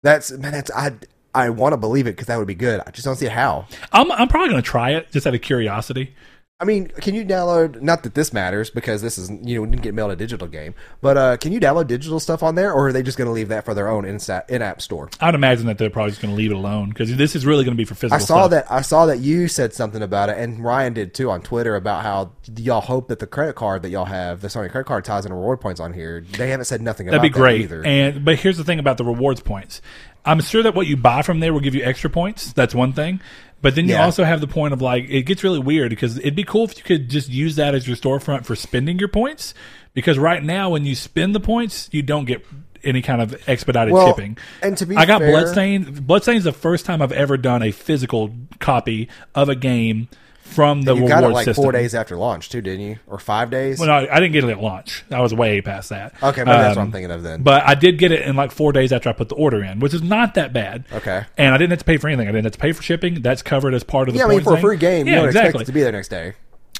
That's 0.04 0.32
man. 0.32 0.52
That's 0.52 0.72
I. 0.72 0.92
I 1.36 1.50
want 1.50 1.74
to 1.74 1.78
believe 1.78 2.08
it 2.08 2.12
because 2.12 2.28
that 2.28 2.38
would 2.38 2.48
be 2.48 2.56
good. 2.56 2.82
I 2.88 2.90
just 2.92 3.06
don't 3.06 3.16
see 3.16 3.28
how. 3.28 3.68
I'm, 3.92 4.12
I'm 4.12 4.28
probably 4.28 4.50
going 4.50 4.62
to 4.62 4.68
try 4.68 4.92
it 4.92 5.12
just 5.12 5.28
out 5.28 5.36
of 5.36 5.42
curiosity. 5.42 6.16
I 6.60 6.66
mean, 6.66 6.88
can 6.88 7.14
you 7.14 7.24
download? 7.24 7.82
Not 7.84 8.02
that 8.02 8.16
this 8.16 8.34
matters 8.34 8.72
because 8.72 9.04
this 9.04 9.20
is 9.20 9.30
you 9.30 9.56
know 9.56 9.62
we 9.62 9.68
didn't 9.70 9.84
get 9.84 9.94
mailed 9.94 10.10
a 10.10 10.16
digital 10.16 10.48
game, 10.48 10.74
but 11.02 11.16
uh, 11.16 11.38
can 11.38 11.52
you 11.52 11.60
download 11.60 11.86
digital 11.86 12.20
stuff 12.20 12.42
on 12.42 12.56
there, 12.56 12.74
or 12.74 12.88
are 12.88 12.94
they 12.94 13.04
just 13.04 13.16
going 13.16 13.28
to 13.28 13.32
leave 13.32 13.50
that 13.50 13.64
for 13.64 13.76
their 13.76 13.88
own 13.88 14.06
in-app, 14.06 14.50
in-app 14.50 14.82
store? 14.82 15.12
I'd 15.22 15.36
imagine 15.36 15.68
that 15.68 15.78
they're 15.78 15.92
probably 15.92 16.12
just 16.12 16.22
going 16.24 16.34
to 16.34 16.38
leave 16.38 16.50
it 16.50 16.56
alone 16.56 16.90
because 16.90 17.16
this 17.16 17.36
is 17.36 17.46
really 17.46 17.64
going 17.64 17.76
to 17.76 17.78
be 17.78 17.86
for 17.86 17.94
physical 17.94 18.16
I 18.16 18.26
saw 18.26 18.48
stuff. 18.48 18.50
that. 18.52 18.72
I 18.72 18.82
saw 18.82 19.06
that 19.06 19.20
you 19.20 19.48
said 19.48 19.76
something 19.76 20.02
about 20.02 20.30
it, 20.30 20.40
and 20.40 20.64
Ryan 20.64 20.94
did 20.94 21.14
too 21.14 21.30
on 21.30 21.44
Twitter 21.44 21.76
about 21.76 22.02
how 22.02 22.32
y'all 22.56 22.82
hope 22.82 23.10
that 23.10 23.20
the 23.20 23.28
credit 23.28 23.54
card 23.54 23.84
that 23.84 23.90
y'all 23.90 24.06
have, 24.06 24.42
the 24.42 24.48
Sony 24.48 24.72
credit 24.72 24.88
card, 24.88 25.06
ties 25.06 25.28
in 25.28 25.34
reward 25.34 25.62
points 25.62 25.80
on 25.80 25.94
here. 25.94 26.22
They 26.22 26.50
haven't 26.50 26.66
said 26.66 26.82
nothing. 26.82 27.06
That'd 27.06 27.22
be 27.22 27.30
that 27.30 27.34
great. 27.38 27.62
either. 27.62 27.86
And 27.86 28.26
but 28.26 28.40
here's 28.40 28.58
the 28.58 28.64
thing 28.64 28.80
about 28.80 28.98
the 28.98 29.06
rewards 29.06 29.42
points. 29.42 29.80
I'm 30.26 30.42
sure 30.42 30.64
that 30.64 30.76
what 30.76 30.88
you 30.88 30.98
buy 30.98 31.22
from 31.22 31.40
there 31.40 31.54
will 31.54 31.60
give 31.62 31.76
you 31.76 31.84
extra 31.84 32.10
points. 32.10 32.52
That's 32.54 32.76
one 32.76 32.94
thing. 32.94 33.22
But 33.62 33.76
then 33.76 33.86
you 33.88 33.94
Yeah. 33.96 34.04
also 34.06 34.24
have 34.24 34.40
the 34.42 34.48
point 34.48 34.74
of 34.74 34.82
like 34.82 35.06
it 35.10 35.24
gets 35.24 35.44
really 35.44 35.60
weird 35.60 35.90
because 35.90 36.18
it'd 36.20 36.36
be 36.36 36.44
cool 36.44 36.66
if 36.66 36.78
you 36.78 36.84
could 36.84 37.10
just 37.10 37.30
use 37.30 37.56
that 37.56 37.74
as 37.74 37.88
your 37.88 37.96
storefront 37.98 38.46
for 38.46 38.56
spending 38.56 39.00
your 39.00 39.08
points. 39.08 39.54
Because 39.94 40.20
right 40.20 40.44
now, 40.44 40.70
when 40.70 40.86
you 40.86 40.94
spend 40.94 41.34
the 41.34 41.40
points, 41.40 41.90
you 41.92 42.04
don't 42.04 42.26
get 42.26 42.46
any 42.84 43.02
kind 43.02 43.20
of 43.22 43.36
expedited 43.50 43.92
Well, 43.94 44.08
shipping. 44.08 44.38
and 44.62 44.78
to 44.78 44.86
be 44.86 44.96
I 44.96 45.06
got 45.06 45.22
fair- 45.22 45.32
Bloodstained. 45.32 46.06
Bloodstained 46.06 46.38
is 46.38 46.44
the 46.44 46.52
first 46.52 46.86
time 46.86 47.02
I've 47.02 47.12
ever 47.12 47.36
done 47.36 47.64
a 47.64 47.72
physical 47.72 48.32
copy 48.60 49.10
of 49.34 49.50
a 49.50 49.56
game 49.56 50.08
from 50.48 50.82
the 50.82 50.94
you 50.96 51.02
reward 51.04 51.10
got 51.12 51.24
it 51.24 51.28
like 51.34 51.46
system. 51.46 51.64
four 51.64 51.72
days 51.72 51.94
after 51.94 52.16
launch 52.18 52.50
too, 52.50 52.62
didn't 52.62 52.82
you? 52.82 52.98
Or 53.08 53.20
five 53.20 53.50
days? 53.52 53.80
Well, 53.80 53.88
no, 53.88 54.08
I 54.12 54.20
didn't 54.20 54.32
get 54.34 54.44
it 54.44 54.50
at 54.50 54.60
launch. 54.62 55.04
I 55.12 55.22
was 55.22 55.34
way 55.34 55.62
past 55.62 55.90
that. 55.90 56.14
okay, 56.24 56.44
maybe 56.44 56.52
that's 56.58 56.76
what 56.76 56.82
Um, 56.82 56.88
I'm 56.88 56.92
thinking 56.92 57.12
of 57.12 57.24
then. 57.24 57.44
but 57.44 57.64
I 57.64 57.76
did 57.76 57.98
get 57.98 58.12
it 58.12 58.22
in 58.24 58.36
like 58.36 58.52
four 58.52 58.72
days 58.72 58.92
after 58.92 59.10
I 59.10 59.14
put 59.14 59.30
the 59.30 59.36
order 59.36 59.64
in, 59.64 59.80
which 59.80 59.94
is 59.94 60.02
not 60.02 60.34
that 60.36 60.54
bad. 60.54 60.86
Okay. 60.92 61.24
And 61.38 61.54
I 61.54 61.58
didn't 61.58 61.72
have 61.72 61.80
to 61.80 61.86
pay 61.86 61.98
for 61.98 62.08
anything. 62.08 62.28
I 62.28 62.32
didn't 62.32 62.46
have 62.46 62.54
to 62.54 62.60
pay 62.60 62.72
for 62.72 62.82
shipping. 62.82 63.22
That's 63.22 63.42
covered 63.42 63.74
as 63.74 63.84
part 63.84 64.08
of 64.10 64.14
the 64.16 64.20
yeah, 64.20 64.26
I 64.26 64.30
mean 64.30 64.42
for 64.44 64.56
a 64.56 64.60
free 64.62 64.78
game, 64.78 65.06
yeah, 65.08 65.14
you 65.14 65.18
don't 65.20 65.28
exactly. 65.28 65.48
expect 65.50 65.62
it 65.64 65.66
to 65.66 65.72
be 65.74 65.84
there 65.84 65.92
next 65.92 66.08
day. 66.10 66.34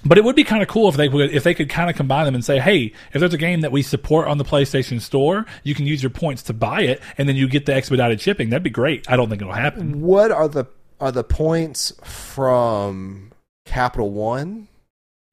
But 0.06 0.20
it 0.20 0.24
would 0.24 0.36
be 0.36 0.44
kind 0.44 0.62
of 0.62 0.68
cool 0.68 0.90
if 0.90 0.96
they 0.96 1.10
would, 1.10 1.32
if 1.34 1.44
they 1.44 1.56
could 1.56 1.70
kind 1.70 1.90
of 1.90 1.96
combine 1.96 2.26
them 2.26 2.36
and 2.36 2.46
say, 2.46 2.60
hey, 2.60 2.94
if 3.14 3.20
there's 3.20 3.34
a 3.34 3.38
game 3.38 3.62
that 3.62 3.72
we 3.72 3.82
support 3.82 4.28
on 4.28 4.38
the 4.38 4.44
PlayStation 4.46 5.02
Store, 5.02 5.46
you 5.64 5.74
can 5.74 5.88
use 5.88 6.04
your 6.04 6.12
points 6.12 6.44
to 6.44 6.54
buy 6.54 6.82
it, 6.84 7.02
and 7.18 7.28
then 7.28 7.36
you 7.36 7.48
get 7.50 7.66
the 7.66 7.74
expedited 7.74 8.22
shipping. 8.22 8.52
That'd 8.52 8.62
be 8.64 8.70
great. 8.70 9.10
I 9.10 9.16
don't 9.18 9.28
think 9.28 9.42
it'll 9.42 9.54
happen. 9.54 10.02
What 10.02 10.32
are 10.32 10.48
the 10.48 10.66
are 11.00 11.12
the 11.12 11.24
points 11.24 11.94
from 12.04 13.27
Capital 13.68 14.10
One? 14.12 14.68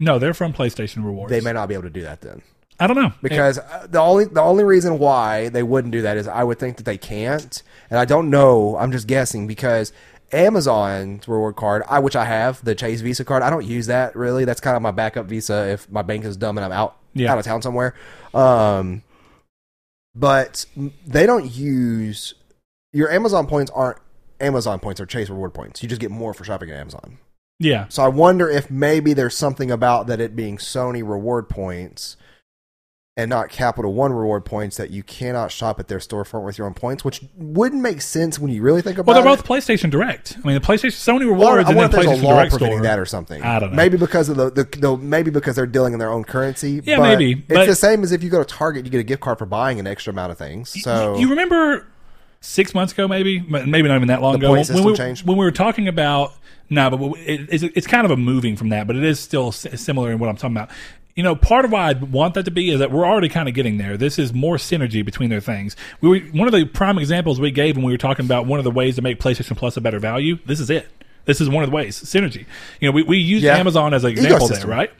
No, 0.00 0.18
they're 0.18 0.34
from 0.34 0.52
PlayStation 0.52 1.04
Rewards. 1.04 1.30
They 1.30 1.40
may 1.40 1.52
not 1.52 1.68
be 1.68 1.74
able 1.74 1.84
to 1.84 1.90
do 1.90 2.02
that 2.02 2.20
then. 2.20 2.42
I 2.80 2.88
don't 2.88 2.96
know 2.96 3.12
because 3.22 3.58
uh, 3.58 3.86
the 3.88 4.00
only 4.00 4.24
the 4.24 4.42
only 4.42 4.64
reason 4.64 4.98
why 4.98 5.48
they 5.48 5.62
wouldn't 5.62 5.92
do 5.92 6.02
that 6.02 6.16
is 6.16 6.26
I 6.26 6.42
would 6.42 6.58
think 6.58 6.76
that 6.78 6.82
they 6.82 6.98
can't, 6.98 7.62
and 7.88 7.98
I 8.00 8.04
don't 8.04 8.30
know. 8.30 8.76
I'm 8.76 8.90
just 8.90 9.06
guessing 9.06 9.46
because 9.46 9.92
Amazon's 10.32 11.28
reward 11.28 11.54
card, 11.54 11.84
I 11.88 12.00
which 12.00 12.16
I 12.16 12.24
have 12.24 12.64
the 12.64 12.74
Chase 12.74 13.00
Visa 13.00 13.24
card. 13.24 13.44
I 13.44 13.50
don't 13.50 13.64
use 13.64 13.86
that 13.86 14.16
really. 14.16 14.44
That's 14.44 14.60
kind 14.60 14.74
of 14.76 14.82
my 14.82 14.90
backup 14.90 15.26
Visa 15.26 15.70
if 15.70 15.88
my 15.88 16.02
bank 16.02 16.24
is 16.24 16.36
dumb 16.36 16.58
and 16.58 16.64
I'm 16.64 16.72
out 16.72 16.96
Yeah. 17.14 17.30
out 17.32 17.38
of 17.38 17.44
town 17.44 17.62
somewhere. 17.62 17.94
Um, 18.34 19.02
but 20.16 20.66
they 21.06 21.26
don't 21.26 21.50
use 21.50 22.34
your 22.92 23.10
Amazon 23.10 23.46
points 23.46 23.70
aren't 23.72 23.98
Amazon 24.40 24.80
points 24.80 25.00
or 25.00 25.06
Chase 25.06 25.28
reward 25.30 25.54
points. 25.54 25.80
You 25.82 25.88
just 25.88 26.00
get 26.00 26.10
more 26.10 26.34
for 26.34 26.42
shopping 26.44 26.70
at 26.70 26.76
Amazon. 26.80 27.18
Yeah, 27.60 27.86
So 27.88 28.02
I 28.02 28.08
wonder 28.08 28.48
if 28.50 28.70
maybe 28.70 29.12
there's 29.14 29.36
something 29.36 29.70
about 29.70 30.06
that 30.08 30.20
it 30.20 30.34
being 30.34 30.56
Sony 30.58 31.08
reward 31.08 31.48
points 31.48 32.16
and 33.16 33.30
not 33.30 33.48
Capital 33.48 33.94
One 33.94 34.12
reward 34.12 34.44
points 34.44 34.76
that 34.76 34.90
you 34.90 35.04
cannot 35.04 35.52
shop 35.52 35.78
at 35.78 35.86
their 35.86 36.00
storefront 36.00 36.44
with 36.44 36.58
your 36.58 36.66
own 36.66 36.74
points, 36.74 37.04
which 37.04 37.22
wouldn't 37.36 37.80
make 37.80 38.00
sense 38.02 38.40
when 38.40 38.50
you 38.50 38.60
really 38.60 38.82
think 38.82 38.98
about 38.98 39.12
it. 39.12 39.14
well, 39.14 39.22
they're 39.24 39.32
it. 39.32 39.36
both 39.36 39.46
PlayStation 39.46 39.88
Direct. 39.88 40.36
I 40.42 40.46
mean, 40.48 40.54
the 40.54 40.60
PlayStation 40.60 40.88
Sony 40.96 41.20
Well, 41.20 41.28
Rewards 41.54 41.68
I 41.68 41.70
and 41.70 41.78
then 41.80 41.90
there's 41.92 42.06
PlayStation 42.06 42.22
a 42.22 42.26
law 42.26 42.34
Direct 42.34 42.50
preventing 42.50 42.78
store. 42.78 42.82
that 42.82 42.98
or 42.98 43.06
something. 43.06 43.40
I 43.44 43.60
don't 43.60 43.70
know. 43.70 43.76
Maybe 43.76 43.96
because 43.98 44.28
of 44.28 44.36
the, 44.36 44.50
the, 44.50 44.64
the 44.64 44.96
maybe 44.96 45.30
because 45.30 45.54
they're 45.54 45.64
dealing 45.66 45.92
in 45.92 46.00
their 46.00 46.10
own 46.10 46.24
currency. 46.24 46.80
Yeah, 46.84 46.96
but 46.96 47.02
maybe, 47.16 47.32
It's 47.34 47.46
but- 47.54 47.66
the 47.66 47.76
same 47.76 48.02
as 48.02 48.10
if 48.10 48.24
you 48.24 48.30
go 48.30 48.42
to 48.42 48.44
Target, 48.44 48.84
you 48.84 48.90
get 48.90 48.98
a 48.98 49.04
gift 49.04 49.22
card 49.22 49.38
for 49.38 49.46
buying 49.46 49.78
an 49.78 49.86
extra 49.86 50.12
amount 50.12 50.32
of 50.32 50.38
things. 50.38 50.82
So 50.82 51.16
you 51.16 51.30
remember 51.30 51.86
six 52.44 52.74
months 52.74 52.92
ago, 52.92 53.08
maybe, 53.08 53.40
maybe 53.40 53.88
not 53.88 53.96
even 53.96 54.08
that 54.08 54.20
long 54.22 54.32
The 54.32 54.38
ago, 54.38 54.48
point 54.54 54.68
when 54.68 54.84
we, 54.84 55.14
when 55.24 55.36
we 55.38 55.44
were 55.44 55.50
talking 55.52 55.88
about 55.88 56.34
no, 56.70 56.90
but 56.90 57.18
it, 57.20 57.48
it's, 57.50 57.62
it's 57.62 57.86
kind 57.86 58.04
of 58.04 58.10
a 58.10 58.16
moving 58.16 58.56
from 58.56 58.70
that, 58.70 58.86
but 58.86 58.96
it 58.96 59.04
is 59.04 59.20
still 59.20 59.48
s- 59.48 59.66
similar 59.80 60.10
in 60.12 60.18
what 60.18 60.28
I'm 60.30 60.36
talking 60.36 60.56
about. 60.56 60.70
you 61.14 61.22
know, 61.22 61.36
part 61.36 61.64
of 61.64 61.72
why 61.72 61.90
I 61.90 61.92
want 61.92 62.34
that 62.34 62.44
to 62.46 62.50
be 62.50 62.70
is 62.70 62.78
that 62.80 62.90
we're 62.90 63.04
already 63.06 63.28
kind 63.28 63.48
of 63.48 63.54
getting 63.54 63.76
there. 63.78 63.96
This 63.96 64.18
is 64.18 64.32
more 64.32 64.56
synergy 64.56 65.04
between 65.04 65.30
their 65.30 65.40
things. 65.40 65.76
We 66.00 66.08
were, 66.08 66.18
one 66.38 66.48
of 66.48 66.52
the 66.52 66.64
prime 66.64 66.98
examples 66.98 67.38
we 67.40 67.50
gave 67.50 67.76
when 67.76 67.84
we 67.84 67.92
were 67.92 67.98
talking 67.98 68.24
about 68.24 68.46
one 68.46 68.58
of 68.58 68.64
the 68.64 68.70
ways 68.70 68.96
to 68.96 69.02
make 69.02 69.20
PlayStation 69.20 69.56
Plus 69.56 69.76
a 69.76 69.80
better 69.80 69.98
value. 69.98 70.38
This 70.46 70.58
is 70.58 70.70
it. 70.70 70.88
This 71.26 71.40
is 71.40 71.48
one 71.48 71.64
of 71.64 71.70
the 71.70 71.76
ways 71.76 71.98
synergy. 72.02 72.46
You 72.80 72.88
know, 72.88 72.92
we 72.92 73.02
we 73.02 73.18
use 73.18 73.42
Yeah. 73.42 73.56
Amazon 73.56 73.94
as 73.94 74.04
an 74.04 74.10
example 74.10 74.48
Ecosystem. 74.48 74.58
there, 74.60 74.66
right? 74.68 74.90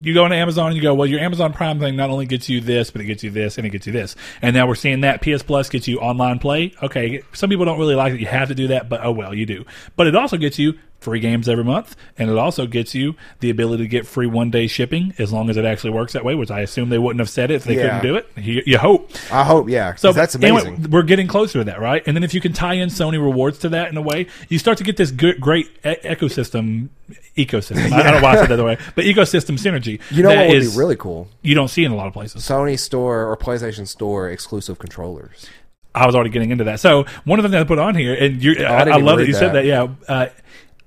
You 0.00 0.14
go 0.14 0.24
into 0.24 0.36
Amazon 0.36 0.68
and 0.68 0.76
you 0.76 0.82
go, 0.82 0.94
well, 0.94 1.08
your 1.08 1.18
Amazon 1.18 1.52
Prime 1.52 1.80
thing 1.80 1.96
not 1.96 2.08
only 2.08 2.24
gets 2.24 2.48
you 2.48 2.60
this, 2.60 2.92
but 2.92 3.00
it 3.00 3.06
gets 3.06 3.24
you 3.24 3.30
this 3.30 3.58
and 3.58 3.66
it 3.66 3.70
gets 3.70 3.84
you 3.84 3.92
this. 3.92 4.14
And 4.40 4.54
now 4.54 4.68
we're 4.68 4.76
seeing 4.76 5.00
that 5.00 5.22
PS 5.22 5.42
Plus 5.42 5.68
gets 5.68 5.88
you 5.88 5.98
online 5.98 6.38
play. 6.38 6.72
Okay, 6.80 7.22
some 7.32 7.50
people 7.50 7.64
don't 7.64 7.80
really 7.80 7.96
like 7.96 8.12
that 8.12 8.20
you 8.20 8.26
have 8.26 8.46
to 8.46 8.54
do 8.54 8.68
that, 8.68 8.88
but 8.88 9.04
oh 9.04 9.10
well, 9.10 9.34
you 9.34 9.44
do. 9.44 9.64
But 9.96 10.06
it 10.06 10.14
also 10.14 10.36
gets 10.36 10.56
you 10.56 10.78
free 11.00 11.20
games 11.20 11.48
every 11.48 11.62
month, 11.64 11.94
and 12.18 12.28
it 12.28 12.36
also 12.36 12.66
gets 12.66 12.92
you 12.94 13.14
the 13.40 13.50
ability 13.50 13.84
to 13.84 13.88
get 13.88 14.06
free 14.06 14.26
one 14.26 14.50
day 14.50 14.66
shipping 14.66 15.14
as 15.18 15.32
long 15.32 15.48
as 15.48 15.56
it 15.56 15.64
actually 15.64 15.90
works 15.90 16.12
that 16.12 16.24
way, 16.24 16.34
which 16.34 16.50
I 16.50 16.60
assume 16.60 16.88
they 16.88 16.98
wouldn't 16.98 17.20
have 17.20 17.30
said 17.30 17.50
it 17.52 17.54
if 17.54 17.64
they 17.64 17.76
Yeah. 17.76 18.00
couldn't 18.00 18.02
do 18.02 18.16
it. 18.16 18.28
You, 18.36 18.62
you 18.66 18.78
hope. 18.78 19.10
I 19.32 19.44
hope, 19.44 19.68
yeah. 19.68 19.94
So 19.94 20.12
that's 20.12 20.34
anyway, 20.34 20.62
amazing. 20.62 20.90
we're 20.90 21.02
getting 21.04 21.28
closer 21.28 21.60
to 21.60 21.64
that, 21.64 21.80
right? 21.80 22.02
And 22.06 22.16
then 22.16 22.24
if 22.24 22.34
you 22.34 22.40
can 22.40 22.52
tie 22.52 22.74
in 22.74 22.88
Sony 22.88 23.12
rewards 23.22 23.58
to 23.60 23.68
that 23.70 23.90
in 23.90 23.96
a 23.96 24.02
way, 24.02 24.26
you 24.48 24.58
start 24.58 24.76
to 24.78 24.84
get 24.84 24.96
this 24.96 25.10
good, 25.12 25.40
great 25.40 25.66
e- 25.84 25.94
ecosystem. 26.04 26.88
Ecosystem. 27.36 27.92
I 27.92 28.02
don't 28.02 28.14
know 28.14 28.20
why 28.22 28.32
I 28.32 28.36
said 28.36 28.48
that 28.48 28.56
the 28.56 28.64
way, 28.64 28.76
but 28.94 29.04
ecosystem 29.04 29.56
synergy. 29.58 30.00
you 30.10 30.22
know 30.22 30.30
what 30.34 30.48
would 30.48 30.56
is- 30.56 30.72
be 30.74 30.78
really 30.78 30.96
cool? 30.96 31.28
you 31.42 31.54
don't 31.54 31.68
see 31.68 31.84
in 31.84 31.92
a 31.92 31.96
lot 31.96 32.06
of 32.08 32.12
places. 32.12 32.42
Sony 32.42 32.78
Store 32.78 33.24
or 33.30 33.36
PlayStation 33.36 33.86
Store 33.86 34.28
exclusive 34.28 34.78
controllers. 34.78 35.46
I 35.94 36.06
was 36.06 36.14
already 36.14 36.30
getting 36.30 36.50
into 36.50 36.64
that. 36.64 36.80
So 36.80 37.06
one 37.24 37.38
of 37.38 37.42
the 37.44 37.48
things 37.48 37.60
I 37.62 37.66
put 37.66 37.78
on 37.78 37.94
here, 37.94 38.14
and 38.14 38.42
you, 38.42 38.52
I, 38.52 38.54
Oh, 38.56 38.78
didn't 38.84 38.92
I 38.94 38.96
love 38.98 39.18
that 39.18 39.26
you 39.26 39.32
said 39.32 39.48
that. 39.48 39.64
that. 39.64 39.64
Yeah. 39.64 39.88
Uh, 40.06 40.26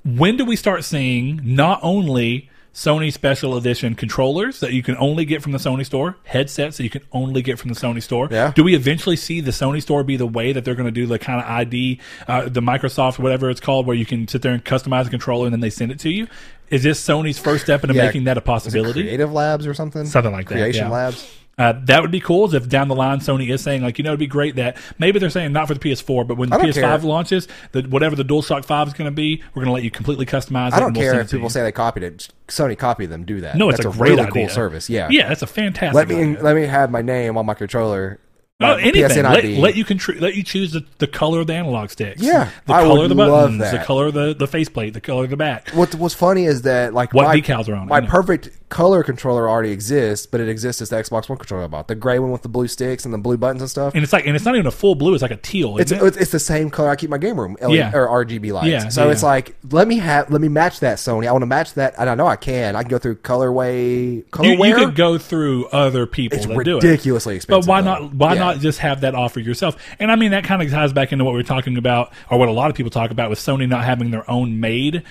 when 0.03 0.37
do 0.37 0.45
we 0.45 0.55
start 0.55 0.83
seeing 0.83 1.39
not 1.43 1.79
only 1.83 2.49
Sony 2.73 3.11
Special 3.11 3.57
Edition 3.57 3.95
controllers 3.95 4.61
that 4.61 4.71
you 4.71 4.81
can 4.81 4.95
only 4.97 5.25
get 5.25 5.41
from 5.41 5.51
the 5.51 5.57
Sony 5.57 5.85
store, 5.85 6.15
headsets 6.23 6.77
that 6.77 6.83
you 6.83 6.89
can 6.89 7.01
only 7.11 7.41
get 7.41 7.59
from 7.59 7.69
the 7.69 7.79
Sony 7.79 8.01
store? 8.01 8.29
Yeah. 8.31 8.53
Do 8.55 8.63
we 8.63 8.75
eventually 8.75 9.17
see 9.17 9.41
the 9.41 9.51
Sony 9.51 9.81
store 9.81 10.03
be 10.03 10.15
the 10.15 10.25
way 10.25 10.53
that 10.53 10.63
they're 10.63 10.75
going 10.75 10.85
to 10.85 10.91
do 10.91 11.05
the 11.05 11.19
kind 11.19 11.41
of 11.41 11.47
ID, 11.49 11.99
uh, 12.27 12.47
the 12.47 12.61
Microsoft, 12.61 13.19
whatever 13.19 13.49
it's 13.49 13.59
called, 13.59 13.85
where 13.85 13.95
you 13.95 14.05
can 14.05 14.27
sit 14.27 14.41
there 14.41 14.53
and 14.53 14.63
customize 14.63 15.07
a 15.07 15.09
controller 15.09 15.45
and 15.47 15.53
then 15.53 15.59
they 15.59 15.69
send 15.69 15.91
it 15.91 15.99
to 15.99 16.09
you? 16.09 16.27
Is 16.69 16.83
this 16.83 17.05
Sony's 17.05 17.37
first 17.37 17.65
step 17.65 17.83
into 17.83 17.93
Yeah. 17.93 18.05
making 18.05 18.23
that 18.23 18.37
a 18.37 18.41
possibility? 18.41 19.01
Creative 19.03 19.31
Labs 19.31 19.67
or 19.67 19.73
something? 19.73 20.05
Something 20.05 20.31
like 20.31 20.47
that, 20.47 20.55
Creation 20.55 20.85
yeah. 20.85 20.91
Labs. 20.91 21.29
Uh, 21.61 21.73
that 21.85 22.01
would 22.01 22.09
be 22.11 22.19
cool 22.19 22.53
if 22.55 22.67
down 22.67 22.87
the 22.87 22.95
line 22.95 23.19
Sony 23.19 23.49
is 23.53 23.61
saying 23.61 23.83
like 23.83 23.97
you 23.99 24.03
know 24.03 24.09
it'd 24.11 24.19
be 24.19 24.25
great 24.25 24.55
that 24.55 24.77
maybe 24.97 25.19
they're 25.19 25.29
saying 25.29 25.51
not 25.53 25.67
for 25.67 25.75
the 25.75 25.79
PS4 25.79 26.25
but 26.27 26.35
when 26.35 26.49
the 26.49 26.57
PS5 26.57 26.73
care. 26.73 26.97
launches 26.99 27.47
that 27.73 27.87
whatever 27.87 28.15
the 28.15 28.23
DualShock 28.25 28.65
5 28.65 28.87
is 28.87 28.93
going 28.95 29.05
to 29.09 29.15
be 29.15 29.43
we're 29.53 29.61
going 29.63 29.67
to 29.67 29.73
let 29.73 29.83
you 29.83 29.91
completely 29.91 30.25
customize 30.25 30.69
it 30.69 30.73
I 30.73 30.79
don't 30.79 30.93
we'll 30.97 31.03
care 31.11 31.19
if 31.21 31.29
people 31.29 31.49
say 31.49 31.61
they 31.61 31.71
copied 31.71 32.03
it. 32.03 32.29
Sony 32.47 32.77
copied 32.77 33.07
them. 33.11 33.25
Do 33.25 33.41
that. 33.41 33.55
no 33.57 33.69
it's 33.69 33.77
That's 33.83 33.95
a 33.95 33.97
great 33.97 34.11
really 34.11 34.21
idea. 34.23 34.31
cool 34.47 34.49
service. 34.49 34.89
Yeah. 34.89 35.07
yeah 35.11 35.27
that's 35.29 35.43
a 35.43 35.47
fantastic 35.47 35.93
Let 35.95 36.07
me 36.07 36.15
idea. 36.31 36.41
let 36.43 36.55
me 36.55 36.63
have 36.65 36.89
my 36.89 37.01
name 37.03 37.37
on 37.37 37.45
my 37.45 37.53
controller. 37.53 38.19
Oh, 38.63 38.75
my 38.75 38.81
anything. 38.81 39.23
Let, 39.23 39.43
let 39.43 39.75
you 39.75 39.83
contr- 39.85 40.21
let 40.21 40.35
you 40.35 40.43
choose 40.43 40.71
the, 40.73 40.85
the 40.99 41.07
color 41.07 41.39
of 41.41 41.47
the 41.47 41.55
analog 41.55 41.89
sticks. 41.89 42.21
Yeah, 42.21 42.49
the 42.67 42.73
I 42.73 42.81
color 42.83 42.95
would 43.01 43.03
of 43.05 43.09
the 43.09 43.15
buttons, 43.15 43.71
the 43.71 43.79
color 43.79 44.05
of 44.07 44.13
the, 44.13 44.35
the 44.35 44.47
faceplate, 44.47 44.93
the 44.93 45.01
color 45.01 45.23
of 45.23 45.31
the 45.31 45.37
back. 45.37 45.69
What 45.71 45.95
what's 45.95 46.13
funny 46.13 46.45
is 46.45 46.61
that 46.61 46.93
like 46.93 47.11
What 47.13 47.25
my, 47.25 47.37
decals 47.37 47.67
are 47.69 47.75
on 47.75 47.87
My 47.87 48.01
know. 48.01 48.07
perfect 48.07 48.49
color 48.71 49.03
controller 49.03 49.47
already 49.49 49.69
exists, 49.71 50.25
but 50.25 50.39
it 50.39 50.47
exists 50.49 50.81
as 50.81 50.89
the 50.89 50.95
Xbox 50.95 51.27
One 51.29 51.37
controller 51.37 51.65
I 51.65 51.67
bought. 51.67 51.87
The 51.89 51.93
gray 51.95 52.17
one 52.17 52.31
with 52.31 52.41
the 52.41 52.49
blue 52.49 52.67
sticks 52.67 53.03
and 53.05 53.13
the 53.13 53.17
blue 53.17 53.37
buttons 53.37 53.61
and 53.61 53.69
stuff. 53.69 53.93
And 53.93 54.01
it's 54.01 54.13
like 54.13 54.25
and 54.25 54.35
it's 54.35 54.45
not 54.45 54.55
even 54.55 54.65
a 54.65 54.71
full 54.71 54.95
blue; 54.95 55.13
it's 55.13 55.21
like 55.21 55.29
a 55.29 55.35
teal. 55.35 55.77
It's, 55.77 55.91
it? 55.91 56.01
it's 56.17 56.31
the 56.31 56.39
same 56.39 56.69
color 56.71 56.89
I 56.89 56.95
keep 56.95 57.09
my 57.09 57.17
game 57.19 57.39
room 57.39 57.57
LED, 57.61 57.73
Yeah. 57.73 57.91
or 57.93 58.07
RGB 58.25 58.51
lights. 58.53 58.67
Yeah, 58.67 58.87
so 58.89 59.05
yeah, 59.05 59.11
it's 59.11 59.21
like 59.21 59.55
let 59.71 59.87
me 59.87 59.97
have 59.99 60.31
let 60.31 60.41
me 60.41 60.47
match 60.47 60.79
that 60.79 60.97
Sony. 60.97 61.27
I 61.27 61.31
want 61.33 61.41
to 61.43 61.47
match 61.47 61.73
that, 61.75 61.93
and 61.99 62.09
I 62.09 62.15
know 62.15 62.25
I 62.25 62.37
can. 62.37 62.75
I 62.75 62.81
can 62.81 62.89
go 62.89 62.97
through 62.97 63.17
colorway 63.17 64.15
you, 64.15 64.23
colorway. 64.31 64.69
you 64.69 64.75
could 64.75 64.95
go 64.95 65.17
through 65.17 65.67
other 65.67 66.05
people 66.07 66.37
It's 66.37 66.47
do 66.47 66.53
it. 66.53 66.83
ridiculously 66.83 67.35
expensive. 67.35 67.67
But 67.67 67.69
why 67.69 67.81
though. 67.81 68.05
not? 68.07 68.13
Why 68.15 68.33
Yeah. 68.33 68.39
not 68.39 68.59
just 68.59 68.79
have 68.79 69.01
that 69.01 69.15
offer 69.15 69.41
yourself? 69.41 69.75
And 69.99 70.11
I 70.11 70.15
mean, 70.15 70.31
that 70.31 70.45
kind 70.45 70.61
of 70.61 70.71
ties 70.71 70.93
back 70.93 71.11
into 71.11 71.25
what 71.25 71.33
we're 71.33 71.43
talking 71.43 71.77
about, 71.77 72.13
or 72.29 72.37
what 72.39 72.47
a 72.47 72.53
lot 72.53 72.69
of 72.69 72.75
people 72.77 72.89
talk 72.89 73.11
about 73.11 73.29
with 73.29 73.39
Sony 73.39 73.67
not 73.67 73.83
having 73.83 74.11
their 74.11 74.29
own 74.31 74.59
made 74.61 75.03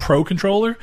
Pro 0.00 0.24
controller. 0.24 0.76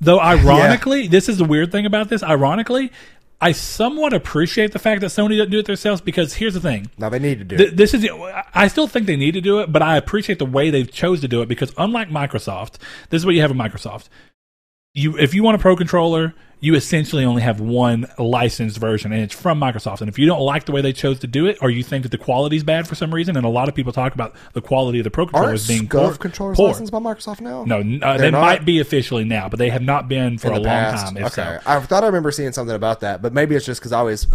Though, 0.00 0.20
ironically, 0.20 1.08
this 1.08 1.28
is 1.28 1.38
the 1.38 1.44
weird 1.44 1.72
thing 1.72 1.84
about 1.86 2.08
this. 2.08 2.22
Ironically, 2.22 2.92
I 3.40 3.52
somewhat 3.52 4.12
appreciate 4.12 4.72
the 4.72 4.78
fact 4.78 5.00
that 5.00 5.08
Sony 5.08 5.36
doesn't 5.36 5.50
do 5.50 5.58
it 5.60 5.66
themselves 5.66 6.00
because 6.00 6.34
here's 6.34 6.54
the 6.54 6.60
thing. 6.60 6.90
Now 6.98 7.08
they 7.08 7.18
need 7.18 7.38
to 7.38 7.44
do 7.44 7.56
Th- 7.56 7.68
it. 7.70 7.76
this 7.76 7.94
is 7.94 8.06
I 8.54 8.68
still 8.68 8.88
think 8.88 9.06
they 9.06 9.16
need 9.16 9.32
to 9.32 9.40
do 9.40 9.60
it, 9.60 9.72
but 9.72 9.82
I 9.82 9.96
appreciate 9.96 10.38
the 10.38 10.46
way 10.46 10.70
they've 10.70 10.90
chose 10.90 11.20
to 11.20 11.28
do 11.28 11.42
it 11.42 11.46
because 11.48 11.72
unlike 11.78 12.10
Microsoft, 12.10 12.78
this 13.10 13.20
is 13.22 13.26
what 13.26 13.34
you 13.34 13.40
have 13.40 13.50
in 13.50 13.56
Microsoft. 13.56 14.08
You 14.94 15.16
if 15.18 15.34
you 15.34 15.42
want 15.44 15.54
a 15.54 15.58
pro 15.58 15.76
controller, 15.76 16.34
you 16.60 16.74
essentially 16.74 17.24
only 17.24 17.42
have 17.42 17.60
one 17.60 18.06
licensed 18.18 18.78
version 18.78 19.12
and 19.12 19.22
it's 19.22 19.34
from 19.34 19.60
Microsoft. 19.60 20.00
And 20.00 20.08
if 20.08 20.18
you 20.18 20.26
don't 20.26 20.40
like 20.40 20.64
the 20.64 20.72
way 20.72 20.80
they 20.80 20.92
chose 20.92 21.20
to 21.20 21.26
do 21.28 21.46
it 21.46 21.56
or 21.60 21.70
you 21.70 21.84
think 21.84 22.02
that 22.02 22.10
the 22.10 22.18
quality's 22.18 22.64
bad 22.64 22.88
for 22.88 22.96
some 22.96 23.14
reason 23.14 23.36
and 23.36 23.46
a 23.46 23.48
lot 23.48 23.68
of 23.68 23.74
people 23.76 23.92
talk 23.92 24.12
about 24.14 24.34
the 24.54 24.60
quality 24.60 24.98
of 24.98 25.04
the 25.04 25.10
pro 25.10 25.24
Aren't 25.24 25.34
controllers 25.34 25.68
being 25.68 25.86
Scuf 25.86 25.90
poor, 26.08 26.14
controllers 26.16 26.56
poor. 26.56 26.68
licensed 26.68 26.90
by 26.92 26.98
Microsoft 26.98 27.40
now? 27.40 27.64
No, 27.64 27.78
uh, 28.04 28.18
They're 28.18 28.32
not? 28.32 28.40
might 28.40 28.64
be 28.64 28.80
officially 28.80 29.24
now, 29.24 29.48
but 29.48 29.58
they 29.58 29.70
have 29.70 29.82
not 29.82 30.08
been 30.08 30.36
for 30.36 30.48
a 30.50 30.54
the 30.54 30.60
long 30.60 30.94
time. 30.94 31.16
Okay, 31.16 31.28
so. 31.28 31.60
I 31.64 31.78
thought 31.80 32.02
I 32.02 32.06
remember 32.06 32.32
seeing 32.32 32.50
something 32.52 32.74
about 32.74 33.00
that, 33.00 33.22
but 33.22 33.32
maybe 33.32 33.54
it's 33.54 33.64
just 33.66 33.80
because 33.80 33.92
I 33.92 34.00
always, 34.00 34.26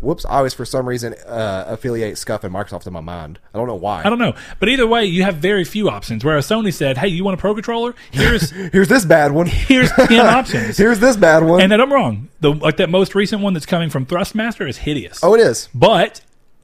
whoops, 0.00 0.24
I 0.24 0.38
always 0.38 0.54
for 0.54 0.64
some 0.64 0.88
reason 0.88 1.14
uh, 1.26 1.64
affiliate 1.68 2.14
Scuf 2.14 2.44
and 2.44 2.54
Microsoft 2.54 2.86
in 2.86 2.92
my 2.92 3.00
mind. 3.00 3.38
I 3.54 3.58
don't 3.58 3.66
know 3.66 3.74
why. 3.74 4.02
I 4.04 4.10
don't 4.10 4.18
know. 4.18 4.34
But 4.58 4.68
either 4.68 4.86
way, 4.86 5.04
you 5.04 5.22
have 5.22 5.36
very 5.36 5.64
few 5.64 5.88
options. 5.88 6.24
Whereas 6.24 6.46
Sony 6.48 6.72
said, 6.72 6.98
hey, 6.98 7.08
you 7.08 7.24
want 7.24 7.38
a 7.38 7.40
pro 7.40 7.54
controller? 7.54 7.94
Here's 8.10 8.50
Here's 8.72 8.88
this 8.88 9.04
bad 9.04 9.32
one. 9.32 9.46
here's 9.46 9.90
10 9.92 10.20
options. 10.26 10.76
Here's 10.76 11.00
this 11.00 11.16
bad 11.16 11.44
one. 11.44 11.60
And 11.60 11.72
that 11.72 11.80
I'm 11.80 11.92
wrong. 11.92 12.28
The 12.40 12.52
like 12.52 12.76
that 12.78 12.90
most 12.90 13.14
recent 13.14 13.42
one 13.42 13.52
that's 13.54 13.66
coming 13.66 13.90
from 13.90 14.06
Thrustmaster 14.06 14.68
is 14.68 14.78
hideous. 14.78 15.20
oh, 15.22 15.34
it 15.34 15.40
is. 15.40 15.68
But 15.74 16.20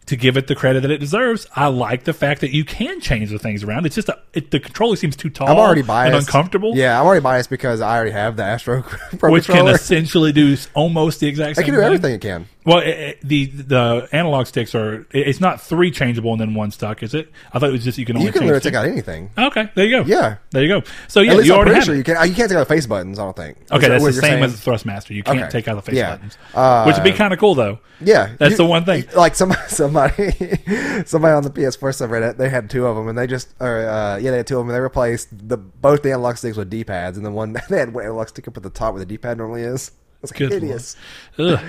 to 0.07 0.15
give 0.17 0.37
it 0.37 0.47
the 0.47 0.55
credit 0.55 0.83
that 0.83 0.91
it 0.93 0.99
deserves, 0.99 1.49
I 1.57 1.67
like 1.67 2.05
the 2.05 2.13
fact 2.13 2.41
that 2.43 2.53
you 2.55 2.65
can 2.65 3.01
change 3.01 3.31
the 3.31 3.41
things 3.41 3.65
around. 3.65 3.87
It's 3.87 3.97
just 3.97 4.09
a, 4.09 4.17
it, 4.35 4.53
the 4.53 4.61
controller 4.61 4.95
seems 4.95 5.17
too 5.17 5.31
tall. 5.31 5.49
I'm 5.49 5.57
already 5.57 5.83
biased. 5.83 6.15
and 6.15 6.25
uncomfortable. 6.27 6.77
Yeah, 6.77 6.99
I'm 7.01 7.05
already 7.07 7.23
biased 7.23 7.51
because 7.51 7.81
I 7.81 7.97
already 7.97 8.13
have 8.13 8.37
the 8.37 8.45
Astro 8.45 8.83
Pro 9.19 9.33
which 9.33 9.47
can 9.49 9.67
essentially 9.67 10.31
do 10.33 10.57
almost 10.75 11.19
the 11.21 11.27
exact 11.27 11.57
same 11.57 11.65
thing. 11.65 11.65
I 11.65 11.67
can 11.67 11.75
do 11.75 11.81
thing. 11.81 11.87
everything 11.87 12.15
it 12.15 12.21
can. 12.21 12.47
Well, 12.67 12.79
it, 12.81 12.89
it- 12.89 13.21
the 13.23 13.47
the 13.47 14.09
analog 14.13 14.47
sticks 14.47 14.75
are. 14.75 15.07
it- 15.13 15.29
It's 15.29 15.41
not 15.41 15.61
three 15.61 15.91
changeable 15.91 16.33
and 16.33 16.41
then 16.41 16.53
one 16.55 16.71
stuck, 16.73 17.03
is 17.03 17.15
it? 17.15 17.31
I 17.55 17.59
thought 17.59 17.71
it 17.71 17.73
was 17.73 17.85
just 17.85 17.97
you 17.97 18.05
can 18.05 18.17
only 18.17 18.27
You 18.27 18.33
can 18.33 18.41
change 18.43 18.49
literally 18.51 18.61
two. 18.61 18.71
take 18.71 18.77
out 18.77 18.87
anything. 18.87 19.31
Okay, 19.39 19.71
there 19.75 19.87
you 19.87 20.03
go. 20.03 20.05
Yeah. 20.07 20.37
there 20.51 20.63
you 20.63 20.69
go. 20.69 20.83
So 21.09 21.21
yeah, 21.21 21.31
At 21.31 21.37
least 21.39 21.47
you 21.47 21.53
I'm 21.55 21.59
already 21.61 21.71
pretty 21.71 21.79
have 21.79 21.85
sure 21.87 21.95
you 21.95 22.05
can. 22.05 22.17
uh, 22.19 22.23
You 22.25 22.35
can't 22.35 22.49
take 22.51 22.59
out 22.59 22.69
the 22.69 22.75
face 22.75 22.87
buttons. 22.87 23.19
I 23.19 23.25
don't 23.25 23.37
think. 23.37 23.57
Okay, 23.71 23.89
that 23.89 24.01
that's 24.01 24.05
the 24.05 24.13
same 24.13 24.21
saying? 24.23 24.45
as 24.45 24.61
the 24.61 24.71
Thrustmaster. 24.71 25.11
You 25.11 25.23
can't 25.23 25.39
Okay. 25.43 25.49
take 25.51 25.69
out 25.69 25.77
the 25.77 25.83
face 25.83 25.95
Yeah. 25.97 26.11
buttons, 26.17 26.37
Uh, 26.55 26.85
which 26.85 26.97
would 26.97 27.05
be 27.05 27.13
kind 27.13 27.33
of 27.33 27.39
cool 27.39 27.55
though. 27.55 27.79
Yeah, 28.01 28.31
That's 28.39 28.51
You- 28.53 28.57
the 28.59 28.67
one 28.67 28.85
thing. 28.85 29.05
Like 29.17 29.35
somebody, 29.37 29.63
somebody, 29.69 30.33
somebody 31.07 31.33
on 31.35 31.43
the 31.45 31.51
PS4 31.51 31.91
subreddit, 31.93 32.37
they 32.37 32.49
had 32.51 32.69
two 32.69 32.87
of 32.87 32.97
them, 32.97 33.09
and 33.09 33.17
they 33.17 33.27
just, 33.27 33.55
or 33.61 33.89
uh, 33.89 34.17
yeah, 34.19 34.33
they 34.33 34.39
had 34.39 34.47
two 34.47 34.57
of 34.57 34.61
them, 34.61 34.69
and 34.71 34.77
they 34.77 34.81
replaced 34.81 35.29
the 35.49 35.57
both 35.57 36.03
the 36.03 36.11
analog 36.11 36.37
sticks 36.37 36.57
with 36.57 36.69
D 36.69 36.85
pads, 36.85 37.17
and 37.17 37.25
then 37.25 37.33
one 37.33 37.53
they 37.71 37.79
had 37.79 37.95
one 37.95 38.05
analog 38.05 38.29
stick 38.29 38.49
up 38.49 38.57
at 38.57 38.63
the 38.63 38.71
top 38.71 38.93
where 38.93 39.01
the 39.01 39.07
D 39.07 39.17
pad 39.19 39.39
normally 39.39 39.63
is. 39.63 39.93
It's 40.31 40.39
Good 40.39 40.53
hideous. 40.53 40.97
Remind 41.39 41.61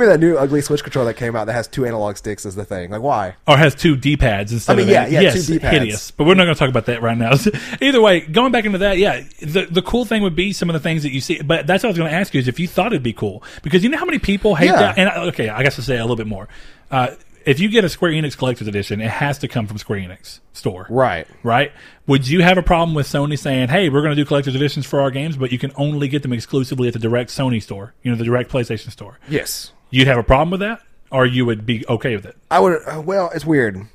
me 0.00 0.06
of 0.06 0.12
that 0.12 0.20
new 0.20 0.36
ugly 0.36 0.60
Switch 0.60 0.82
controller 0.82 1.06
that 1.12 1.14
came 1.18 1.36
out 1.36 1.44
that 1.46 1.52
has 1.52 1.68
two 1.68 1.86
analog 1.86 2.16
sticks 2.16 2.44
as 2.44 2.54
the 2.54 2.64
thing. 2.64 2.90
Like 2.90 3.02
why? 3.02 3.36
or 3.46 3.56
has 3.56 3.74
two 3.74 3.96
D 3.96 4.16
pads 4.16 4.52
instead 4.52 4.72
I 4.72 4.76
mean, 4.76 4.86
of 4.88 4.92
yeah, 4.92 5.06
yeah, 5.06 5.20
yes, 5.20 5.46
two 5.46 5.54
D-pads. 5.54 5.72
hideous. 5.78 6.10
But 6.10 6.26
we're 6.26 6.34
not 6.34 6.44
going 6.44 6.54
to 6.54 6.58
talk 6.58 6.68
about 6.68 6.86
that 6.86 7.02
right 7.02 7.16
now. 7.16 7.32
Either 7.80 8.00
way, 8.00 8.20
going 8.20 8.52
back 8.52 8.64
into 8.64 8.78
that, 8.78 8.98
yeah, 8.98 9.22
the 9.40 9.66
the 9.70 9.82
cool 9.82 10.04
thing 10.04 10.22
would 10.22 10.36
be 10.36 10.52
some 10.52 10.68
of 10.68 10.74
the 10.74 10.80
things 10.80 11.02
that 11.04 11.12
you 11.12 11.20
see. 11.20 11.40
But 11.42 11.66
that's 11.66 11.82
what 11.84 11.88
I 11.88 11.90
was 11.90 11.98
going 11.98 12.10
to 12.10 12.16
ask 12.16 12.34
you 12.34 12.40
is 12.40 12.48
if 12.48 12.58
you 12.58 12.66
thought 12.68 12.88
it'd 12.88 13.02
be 13.02 13.12
cool 13.12 13.42
because 13.62 13.84
you 13.84 13.90
know 13.90 13.98
how 13.98 14.04
many 14.06 14.18
people 14.18 14.54
hate 14.54 14.66
Yeah. 14.66 14.76
that. 14.76 14.98
And 14.98 15.08
I- 15.08 15.16
okay, 15.28 15.48
I 15.48 15.62
guess 15.62 15.76
to 15.76 15.82
say 15.82 15.96
a 15.96 16.02
little 16.02 16.16
bit 16.16 16.26
more. 16.26 16.48
Uh, 16.90 17.08
if 17.46 17.60
you 17.60 17.68
get 17.68 17.84
a 17.84 17.88
Square 17.88 18.10
Enix 18.12 18.36
Collector's 18.36 18.66
Edition, 18.66 19.00
it 19.00 19.08
has 19.08 19.38
to 19.38 19.48
come 19.48 19.66
from 19.68 19.78
Square 19.78 20.00
Enix 20.00 20.40
store. 20.52 20.86
Right. 20.90 21.26
Right? 21.44 21.72
Would 22.08 22.28
you 22.28 22.42
have 22.42 22.58
a 22.58 22.62
problem 22.62 22.94
with 22.94 23.06
Sony 23.06 23.38
saying, 23.38 23.68
"Hey, 23.68 23.88
we're 23.88 24.02
going 24.02 24.14
to 24.14 24.20
do 24.22 24.26
collector's 24.26 24.56
editions 24.56 24.84
for 24.84 25.00
our 25.00 25.10
games, 25.10 25.36
but 25.36 25.52
you 25.52 25.58
can 25.58 25.72
only 25.76 26.08
get 26.08 26.22
them 26.22 26.32
exclusively 26.32 26.88
at 26.88 26.92
the 26.92 26.98
direct 27.00 27.30
Sony 27.30 27.62
store, 27.62 27.94
you 28.02 28.10
know, 28.10 28.16
the 28.18 28.24
direct 28.24 28.50
PlayStation 28.50 28.90
store"? 28.90 29.18
Yes. 29.28 29.72
You'd 29.90 30.08
have 30.08 30.18
a 30.18 30.24
problem 30.24 30.50
with 30.50 30.60
that, 30.60 30.82
or 31.10 31.24
you 31.24 31.46
would 31.46 31.64
be 31.64 31.86
okay 31.88 32.16
with 32.16 32.26
it? 32.26 32.36
I 32.50 32.58
would. 32.58 32.82
Uh, 32.84 33.00
well, 33.00 33.30
it's 33.32 33.46
weird. 33.46 33.86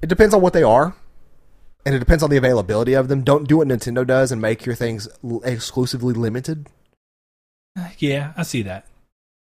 It 0.00 0.08
depends 0.08 0.32
on 0.34 0.40
what 0.40 0.52
they 0.52 0.62
are, 0.62 0.94
and 1.84 1.94
it 1.94 1.98
depends 1.98 2.22
on 2.22 2.30
the 2.30 2.36
availability 2.36 2.94
of 2.94 3.08
them. 3.08 3.22
Don't 3.22 3.48
do 3.48 3.56
what 3.58 3.68
Nintendo 3.68 4.06
does 4.06 4.30
and 4.32 4.40
make 4.40 4.64
your 4.64 4.74
things 4.76 5.08
l- 5.24 5.40
exclusively 5.44 6.14
limited. 6.14 6.68
Yeah, 7.98 8.32
I 8.36 8.42
see 8.42 8.62
that. 8.62 8.86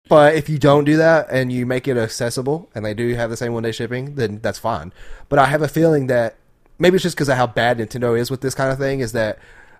But 0.10 0.36
if 0.36 0.49
you 0.49 0.57
don't 0.57 0.84
do 0.86 0.98
that 0.98 1.27
and 1.31 1.52
you 1.52 1.65
make 1.65 1.88
it 1.88 1.95
accessible, 1.95 2.69
and 2.76 2.84
they 2.84 2.94
do 2.94 3.14
have 3.15 3.30
the 3.30 3.38
same 3.38 3.53
one 3.53 3.64
day 3.64 3.72
shipping, 3.72 4.15
then 4.15 4.40
that's 4.41 4.60
fine. 4.60 4.91
But 5.30 5.40
I 5.40 5.45
have 5.45 5.61
a 5.61 5.68
feeling 5.68 6.07
that 6.07 6.36
maybe 6.80 6.95
it's 6.95 7.03
just 7.03 7.15
because 7.15 7.30
of 7.30 7.38
how 7.38 7.48
bad 7.48 7.77
Nintendo 7.77 8.19
is 8.19 8.30
with 8.31 8.41
this 8.41 8.56
kind 8.56 8.72
of 8.72 8.77
thing. 8.80 8.99
Is 8.99 9.11
that 9.14 9.38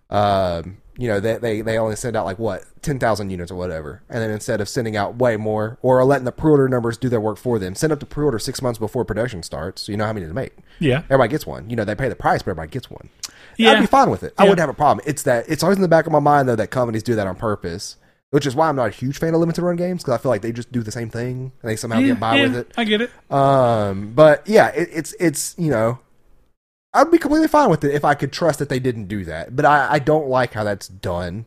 um, 0.10 0.77
you 0.97 1.07
know 1.07 1.19
they, 1.19 1.38
they 1.38 1.61
they 1.61 1.77
only 1.77 1.95
send 1.95 2.15
out 2.15 2.26
like 2.26 2.39
what 2.39 2.64
ten 2.81 2.99
thousand 2.99 3.30
units 3.30 3.51
or 3.51 3.56
whatever, 3.56 4.01
and 4.10 4.22
then 4.22 4.30
instead 4.31 4.61
of 4.61 4.69
sending 4.69 4.95
out 4.95 5.15
way 5.15 5.38
more 5.38 5.77
or 5.81 6.03
letting 6.06 6.26
the 6.26 6.31
pre-order 6.31 6.68
numbers 6.69 6.97
do 6.97 7.10
their 7.10 7.22
work 7.22 7.38
for 7.38 7.60
them, 7.60 7.76
send 7.76 7.91
up 7.93 7.99
the 7.99 8.06
pre-order 8.06 8.39
six 8.39 8.61
months 8.61 8.80
before 8.80 9.06
production 9.06 9.43
starts, 9.43 9.84
so 9.84 9.91
you 9.91 9.97
know 9.97 10.06
how 10.06 10.14
many 10.14 10.26
to 10.27 10.34
make. 10.34 10.53
Yeah. 10.80 10.99
Everybody 11.06 11.30
gets 11.30 11.45
one. 11.47 11.69
You 11.69 11.76
know 11.76 11.85
they 11.85 11.95
pay 11.95 12.10
the 12.10 12.15
price, 12.15 12.41
but 12.41 12.51
everybody 12.51 12.69
gets 12.72 12.89
one. 12.89 13.10
Yeah. 13.57 13.72
I'd 13.72 13.81
be 13.81 13.85
fine 13.88 14.10
with 14.10 14.23
it. 14.23 14.34
I 14.38 14.43
Yeah. 14.43 14.49
wouldn't 14.49 14.61
have 14.61 14.69
a 14.69 14.73
problem. 14.73 15.03
It's 15.07 15.23
that 15.23 15.45
it's 15.49 15.64
always 15.64 15.77
in 15.77 15.81
the 15.81 15.88
back 15.88 16.06
of 16.06 16.11
my 16.11 16.19
mind 16.19 16.47
though 16.47 16.56
that 16.56 16.68
companies 16.72 17.03
do 17.03 17.15
that 17.15 17.27
on 17.27 17.35
purpose 17.35 17.97
which 18.31 18.45
is 18.45 18.56
why 18.56 18.69
I'm 18.69 18.76
not 18.76 18.88
a 18.89 18.91
huge 18.91 19.18
fan 19.18 19.34
of 19.34 19.39
limited 19.39 19.64
run 19.64 19.76
games 19.76 20.03
because 20.03 20.14
I 20.15 20.22
feel 20.22 20.30
like 20.30 20.41
they 20.41 20.51
just 20.51 20.72
do 20.72 20.84
the 20.84 20.91
same 20.91 21.10
thing 21.10 21.51
and 21.61 21.69
they 21.72 21.76
somehow 21.76 21.99
Yeah, 21.99 22.07
get 22.07 22.19
by 22.19 22.35
yeah, 22.35 22.43
with 22.43 22.56
it. 22.56 22.72
I 22.77 22.84
get 22.84 23.01
it. 23.01 23.11
Um, 23.30 24.14
but 24.14 24.47
yeah, 24.47 24.68
it, 24.69 24.89
it's 24.91 25.14
it's 25.19 25.56
you 25.57 25.69
know, 25.72 25.99
I'd 26.93 27.11
be 27.11 27.18
completely 27.19 27.47
fine 27.47 27.69
with 27.69 27.84
it 27.84 27.93
if 27.93 28.03
I 28.03 28.15
could 28.15 28.31
trust 28.34 28.60
that 28.60 28.69
they 28.69 28.80
didn't 28.80 29.06
do 29.07 29.23
that. 29.26 29.56
But 29.56 29.65
I, 29.65 29.93
I 29.93 29.99
don't 29.99 30.27
like 30.27 30.53
how 30.53 30.64
that's 30.64 30.88
done. 30.88 31.45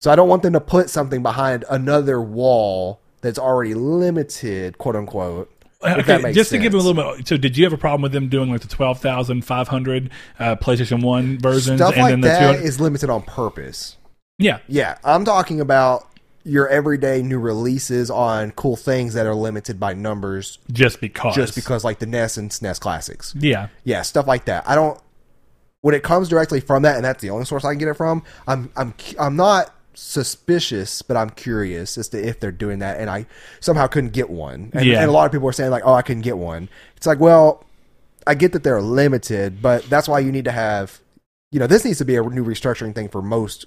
So 0.00 0.10
I 0.10 0.16
don't 0.16 0.28
want 0.28 0.42
them 0.42 0.52
to 0.54 0.60
put 0.60 0.90
something 0.90 1.22
behind 1.22 1.64
another 1.70 2.20
wall 2.20 3.00
that's 3.20 3.38
already 3.38 3.74
limited, 3.74 4.78
quote 4.78 4.96
unquote. 4.96 5.50
If 5.94 6.06
that 6.06 6.20
Okay, 6.20 6.22
makes 6.22 6.34
just 6.34 6.50
to 6.50 6.58
give 6.58 6.72
them 6.72 6.80
a 6.80 6.84
little 6.84 7.14
bit. 7.16 7.28
So, 7.28 7.36
did 7.36 7.56
you 7.56 7.64
have 7.64 7.72
a 7.72 7.78
problem 7.78 8.02
with 8.02 8.12
them 8.12 8.28
doing 8.28 8.50
like 8.50 8.62
the 8.62 8.68
twelve 8.68 9.00
thousand 9.00 9.44
five 9.44 9.68
hundred 9.68 10.10
uh, 10.38 10.56
PlayStation 10.56 11.02
One 11.04 11.38
versions 11.38 11.80
Stuff 11.80 11.96
and 11.96 12.02
like 12.02 12.10
then 12.10 12.22
the 12.22 12.30
that 12.30 12.32
200? 12.32 12.64
is 12.64 12.80
limited 12.80 13.10
on 13.10 13.22
purpose. 13.22 13.96
yeah, 14.38 14.58
Yeah, 14.66 14.98
I'm 15.04 15.24
talking 15.24 15.60
about 15.60 16.06
your 16.48 16.66
everyday 16.68 17.22
new 17.22 17.38
releases 17.38 18.10
on 18.10 18.50
cool 18.52 18.76
things 18.76 19.14
that 19.14 19.26
are 19.26 19.34
limited 19.34 19.78
by 19.78 19.94
numbers, 19.94 20.58
just 20.72 21.00
because. 21.00 21.34
just 21.34 21.54
because 21.54 21.84
like 21.84 21.98
the 21.98 22.06
NES 22.06 22.36
and 22.36 22.50
SNES 22.50 22.80
classics. 22.80 23.34
Yeah, 23.38 23.68
yeah, 23.84 24.02
stuff 24.02 24.26
like 24.26 24.46
that. 24.46 24.68
I 24.68 24.74
don't. 24.74 25.00
When 25.80 25.94
it 25.94 26.02
comes 26.02 26.28
directly 26.28 26.60
from 26.60 26.82
that, 26.82 26.96
and 26.96 27.04
that's 27.04 27.22
the 27.22 27.30
only 27.30 27.44
source 27.44 27.64
I 27.64 27.70
can 27.72 27.78
get 27.78 27.88
it 27.88 27.94
from, 27.94 28.22
I'm 28.46 28.70
I'm 28.76 28.94
I'm 29.18 29.36
not 29.36 29.72
suspicious, 29.94 31.02
but 31.02 31.16
I'm 31.16 31.30
curious 31.30 31.96
as 31.98 32.08
to 32.10 32.18
if 32.24 32.40
they're 32.40 32.50
doing 32.52 32.80
that. 32.80 32.98
And 33.00 33.08
I 33.08 33.26
somehow 33.60 33.86
couldn't 33.86 34.12
get 34.12 34.30
one. 34.30 34.70
And, 34.74 34.84
Yeah. 34.86 35.00
and 35.00 35.08
a 35.08 35.12
lot 35.12 35.26
of 35.26 35.32
people 35.32 35.48
are 35.48 35.52
saying 35.52 35.70
like, 35.70 35.82
"Oh, 35.84 35.94
I 35.94 36.02
couldn't 36.02 36.22
get 36.22 36.38
one." 36.38 36.68
It's 36.96 37.06
like, 37.06 37.20
well, 37.20 37.64
I 38.26 38.34
get 38.34 38.52
that 38.52 38.62
they're 38.64 38.82
limited, 38.82 39.62
but 39.62 39.84
that's 39.84 40.08
why 40.08 40.18
you 40.20 40.32
need 40.32 40.44
to 40.46 40.52
have. 40.52 41.00
You 41.52 41.60
know, 41.60 41.66
this 41.66 41.84
needs 41.84 41.98
to 41.98 42.04
be 42.04 42.16
a 42.16 42.22
new 42.22 42.44
restructuring 42.44 42.94
thing 42.94 43.08
for 43.08 43.22
most 43.22 43.66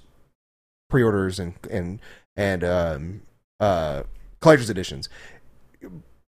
pre-orders 0.90 1.38
and 1.38 1.54
and 1.70 1.98
and 2.36 2.64
um, 2.64 3.22
uh, 3.60 4.02
collector's 4.40 4.70
editions 4.70 5.08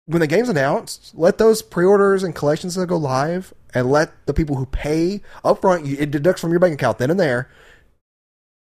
when 0.06 0.20
the 0.20 0.26
game's 0.26 0.48
announced, 0.48 1.12
let 1.14 1.38
those 1.38 1.62
pre-orders 1.62 2.22
and 2.22 2.34
collections 2.34 2.76
go 2.76 2.96
live, 2.96 3.54
and 3.74 3.90
let 3.90 4.26
the 4.26 4.34
people 4.34 4.56
who 4.56 4.66
pay 4.66 5.20
upfront, 5.44 5.98
it 5.98 6.10
deducts 6.10 6.40
from 6.40 6.50
your 6.50 6.60
bank 6.60 6.74
account 6.74 6.98
then 6.98 7.10
and 7.10 7.20
there. 7.20 7.48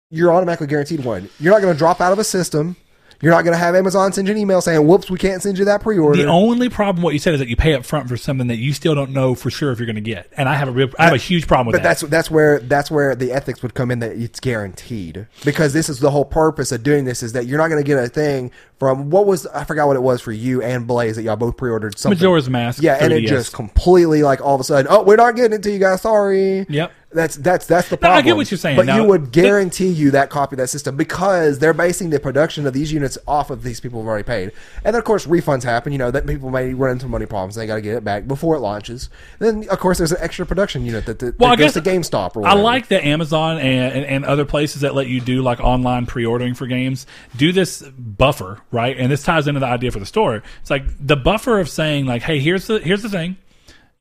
You're 0.09 0.33
automatically 0.33 0.67
guaranteed 0.67 1.05
one. 1.05 1.29
You're 1.39 1.53
not 1.53 1.61
going 1.61 1.73
to 1.73 1.77
drop 1.77 2.01
out 2.01 2.11
of 2.11 2.19
a 2.19 2.23
system. 2.23 2.75
You're 3.21 3.31
not 3.31 3.43
going 3.43 3.53
to 3.53 3.59
have 3.59 3.75
Amazon 3.75 4.11
send 4.13 4.27
you 4.27 4.33
an 4.33 4.39
email 4.39 4.61
saying, 4.61 4.85
"Whoops, 4.85 5.09
we 5.09 5.17
can't 5.17 5.41
send 5.41 5.57
you 5.57 5.65
that 5.65 5.81
pre-order." 5.81 6.17
the 6.21 6.27
only 6.27 6.69
problem 6.69 7.03
what 7.03 7.13
you 7.13 7.19
said 7.19 7.33
is 7.33 7.39
that 7.39 7.47
you 7.49 7.55
pay 7.55 7.73
up 7.73 7.85
front 7.85 8.09
for 8.09 8.17
something 8.17 8.47
that 8.47 8.57
you 8.57 8.73
still 8.73 8.95
don't 8.95 9.11
know 9.11 9.35
for 9.35 9.49
sure 9.49 9.71
if 9.71 9.79
you're 9.79 9.85
going 9.85 9.95
to 9.95 10.01
get, 10.01 10.31
and 10.37 10.49
I 10.49 10.55
have 10.55 10.67
a 10.67 10.71
real, 10.71 10.89
I 10.97 11.05
have 11.05 11.13
a 11.13 11.17
huge 11.17 11.47
problem 11.47 11.67
with 11.67 11.73
but 11.75 11.83
that. 11.83 12.01
But 12.01 12.09
that's 12.09 12.11
that's 12.11 12.31
where 12.31 12.59
that's 12.59 12.91
where 12.91 13.15
the 13.15 13.31
ethics 13.31 13.61
would 13.61 13.73
come 13.73 13.91
in 13.91 13.99
that 13.99 14.11
it's 14.11 14.39
guaranteed 14.39 15.27
because 15.45 15.73
this 15.73 15.89
is 15.89 15.99
the 15.99 16.11
whole 16.11 16.25
purpose 16.25 16.71
of 16.71 16.83
doing 16.83 17.05
this 17.05 17.21
is 17.23 17.33
that 17.33 17.45
you're 17.45 17.57
not 17.57 17.67
going 17.67 17.81
to 17.81 17.87
get 17.87 18.03
a 18.03 18.07
thing 18.07 18.51
from 18.81 19.11
what 19.11 19.27
was 19.27 19.45
I 19.45 19.63
forgot 19.63 19.85
what 19.85 19.95
it 19.95 20.01
was 20.01 20.21
for 20.21 20.31
you 20.31 20.63
and 20.63 20.87
Blaze 20.87 21.15
that 21.15 21.21
y'all 21.21 21.35
both 21.35 21.55
pre-ordered 21.55 21.99
something. 21.99 22.17
Majora's 22.17 22.49
Mask. 22.49 22.81
Yeah, 22.81 22.97
and 22.99 23.13
it 23.13 23.25
3DS. 23.25 23.27
just 23.27 23.53
completely 23.53 24.23
like 24.23 24.41
all 24.41 24.55
of 24.55 24.61
a 24.61 24.63
sudden, 24.63 24.87
oh, 24.89 25.03
we're 25.03 25.17
not 25.17 25.35
getting 25.35 25.53
it 25.53 25.61
to 25.61 25.71
you 25.71 25.77
guys. 25.77 26.01
Sorry. 26.01 26.65
Yep. 26.67 26.91
That's 27.13 27.35
that's 27.35 27.65
that's 27.65 27.89
the 27.89 27.99
No, 28.01 28.09
I 28.09 28.21
get 28.21 28.37
what 28.37 28.49
you're 28.49 28.57
saying. 28.57 28.77
but 28.77 28.85
Now, 28.85 28.95
you 28.95 29.03
would 29.03 29.25
the- 29.25 29.29
guarantee 29.41 29.89
you 29.89 30.11
that 30.11 30.29
copy 30.29 30.53
of 30.53 30.59
that 30.59 30.69
system 30.69 30.95
because 30.95 31.59
they're 31.59 31.73
basing 31.73 32.09
the 32.09 32.21
production 32.21 32.65
of 32.65 32.71
these 32.73 32.93
units 32.93 33.17
off 33.27 33.49
of 33.49 33.63
these 33.63 33.81
people 33.81 33.99
who've 33.99 34.07
already 34.07 34.23
paid. 34.23 34.53
And 34.85 34.93
then 34.93 34.95
of 34.95 35.03
course 35.03 35.27
refunds 35.27 35.63
happen. 35.63 35.91
You 35.91 35.97
know 35.97 36.09
that 36.09 36.25
people 36.25 36.49
may 36.49 36.73
run 36.73 36.91
into 36.91 37.07
money 37.07 37.25
problems. 37.25 37.55
They 37.55 37.67
got 37.67 37.75
to 37.75 37.81
get 37.81 37.97
it 37.97 38.05
back 38.05 38.29
before 38.29 38.55
it 38.55 38.59
launches. 38.59 39.09
Then 39.39 39.67
of 39.69 39.77
course 39.79 39.97
there's 39.97 40.13
an 40.13 40.19
extra 40.21 40.45
production 40.45 40.85
unit 40.85 41.05
that, 41.05 41.19
that, 41.19 41.37
Well, 41.37 41.49
that 41.49 41.53
I 41.53 41.55
goes 41.57 41.73
guess 41.73 41.83
to 41.83 41.89
GameStop 41.89 42.37
or 42.37 42.47
I 42.47 42.53
like 42.53 42.87
that 42.87 43.03
Amazon 43.05 43.57
and, 43.57 43.93
and, 43.93 44.05
and 44.05 44.23
other 44.25 44.45
places 44.45 44.79
that 44.81 44.95
let 44.95 45.07
you 45.07 45.19
do 45.19 45.41
like 45.41 45.59
online 45.59 46.05
pre-ordering 46.05 46.53
for 46.53 46.65
games 46.65 47.05
do 47.35 47.51
this 47.51 47.81
buffer, 47.81 48.59
right? 48.71 48.97
And 48.97 49.11
this 49.11 49.23
ties 49.23 49.47
into 49.47 49.59
the 49.59 49.65
idea 49.67 49.91
for 49.91 49.99
the 49.99 50.05
store. 50.05 50.43
It's 50.61 50.69
like 50.69 50.83
the 50.99 51.15
buffer 51.15 51.59
of 51.59 51.69
saying 51.69 52.05
like, 52.05 52.21
hey, 52.23 52.39
here's 52.39 52.67
the 52.67 52.79
here's 52.79 53.01
the 53.03 53.09
thing, 53.09 53.37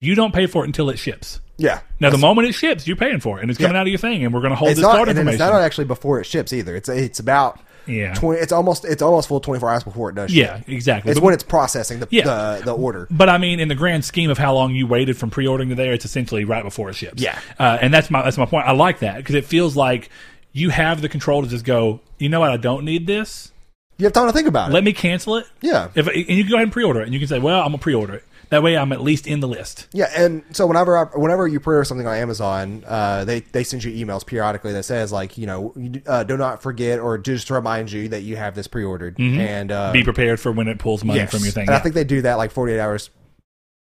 you 0.01 0.14
don't 0.14 0.32
pay 0.34 0.47
for 0.47 0.64
it 0.64 0.68
until 0.68 0.90
it 0.90 0.98
ships. 0.98 1.40
yeah. 1.59 1.80
Now, 2.01 2.09
the 2.10 2.16
moment 2.18 2.48
it 2.48 2.52
ships, 2.55 2.86
you're 2.86 2.97
paying 2.97 3.20
for 3.20 3.38
it, 3.38 3.42
and 3.42 3.51
it's 3.51 3.59
coming 3.59 3.74
Yeah. 3.74 3.80
out 3.80 3.86
of 3.86 3.88
your 3.88 3.98
thing, 3.98 4.24
and 4.24 4.32
we're 4.32 4.40
going 4.40 4.52
to 4.52 4.56
hold 4.56 4.70
It's 4.70 4.78
this 4.80 4.86
not, 4.86 4.97
card 4.97 5.09
information. 5.10 5.34
it's 5.34 5.51
not 5.51 5.60
actually 5.60 5.84
before 5.84 6.18
it 6.20 6.24
ships 6.24 6.52
either. 6.55 6.74
It's 6.74 6.88
it's 6.88 7.18
about 7.18 7.60
Yeah. 7.86 8.14
20, 8.14 8.40
It's 8.40 8.52
almost 8.52 8.84
it's 8.86 9.02
almost 9.02 9.28
full 9.28 9.40
twenty 9.40 9.60
four 9.60 9.68
hours 9.70 9.84
before 9.84 10.09
it 10.10 10.14
does. 10.14 10.32
yeah, 10.32 10.59
ship. 10.59 10.68
exactly. 10.68 11.10
It's 11.10 11.20
But- 11.20 11.24
when 11.26 11.34
it's 11.34 11.42
processing 11.42 12.01
the 12.01 12.06
Yeah. 12.10 12.24
the, 12.24 12.62
the 12.66 12.72
order. 12.74 13.06
But 13.10 13.28
I 13.28 13.36
mean, 13.38 13.60
in 13.60 13.68
the 13.68 13.74
grand 13.74 14.05
scheme 14.06 14.30
of 14.30 14.38
how 14.38 14.55
long 14.55 14.74
you 14.74 14.86
waited 14.86 15.16
from 15.18 15.28
pre-ordering 15.30 15.68
to 15.70 15.74
there, 15.74 15.92
it's 15.92 16.05
essentially 16.06 16.44
right 16.44 16.62
before 16.64 16.88
it 16.88 16.94
ships. 16.97 17.20
Yeah. 17.22 17.38
uh, 17.59 17.76
and 17.82 17.92
that's 17.92 18.10
my 18.10 18.22
that's 18.22 18.38
my 18.38 18.47
point. 18.47 18.66
I 18.66 18.72
like 18.72 19.01
that 19.01 19.16
because 19.18 19.34
it 19.34 19.44
feels 19.44 19.76
like 19.76 20.09
you 20.52 20.70
have 20.70 21.02
the 21.02 21.09
control 21.09 21.42
to 21.42 21.48
just 21.48 21.64
go. 21.64 22.01
You 22.18 22.28
know 22.30 22.40
what? 22.40 22.51
I 22.51 22.56
don't 22.56 22.84
need 22.84 23.06
this. 23.06 23.52
You 24.01 24.06
have 24.06 24.12
time 24.14 24.27
to 24.27 24.32
think 24.32 24.48
about 24.48 24.70
it. 24.70 24.74
Let 24.74 24.82
me 24.82 24.93
cancel 24.93 25.36
it. 25.36 25.47
yeah. 25.60 25.89
If 25.94 26.06
and 26.06 26.16
you 26.16 26.43
can 26.44 26.48
go 26.51 26.56
ahead 26.56 26.64
and 26.64 26.72
pre-order 26.72 27.01
it, 27.01 27.05
and 27.05 27.12
you 27.12 27.20
can 27.20 27.28
say, 27.28 27.39
"Well, 27.39 27.60
I'm 27.60 27.66
gonna 27.66 27.78
pre-order 27.78 28.14
it." 28.14 28.24
That 28.48 28.64
way, 28.64 28.77
I'm 28.77 28.90
at 28.90 29.01
least 29.01 29.28
in 29.28 29.39
the 29.39 29.47
list. 29.47 29.86
Yeah, 29.93 30.10
and 30.16 30.43
so 30.51 30.66
whenever 30.66 30.97
I, 30.97 31.05
whenever 31.16 31.47
you 31.47 31.60
pre-order 31.60 31.85
something 31.85 32.06
on 32.06 32.16
Amazon, 32.16 32.82
uh, 32.86 33.24
they 33.24 33.40
they 33.40 33.62
send 33.62 33.85
you 33.85 34.05
emails 34.05 34.27
periodically 34.27 34.72
that 34.72 34.82
says 34.85 35.12
like 35.12 35.39
you 35.39 35.47
know 35.47 35.74
uh, 36.06 36.24
do 36.24 36.36
not 36.36 36.62
forget 36.62 36.98
or 36.98 37.16
just 37.18 37.47
to 37.48 37.55
remind 37.55 37.93
you 37.93 38.09
that 38.09 38.22
you 38.22 38.36
have 38.36 38.55
this 38.56 38.66
pre-ordered 38.66 39.20
and 39.20 39.70
uh, 39.70 39.93
Be 39.93 40.02
prepared 40.02 40.40
for 40.40 40.51
when 40.51 40.66
it 40.66 40.78
pulls 40.81 41.05
money 41.05 41.20
yes. 41.20 41.31
from 41.31 41.44
your 41.44 41.52
thing. 41.52 41.68
And 41.68 41.77
I 41.77 41.78
think 41.78 41.94
they 41.94 42.02
do 42.02 42.22
that 42.22 42.39
like 42.39 42.51
forty 42.51 42.72
eight 42.72 42.81
hours 42.81 43.10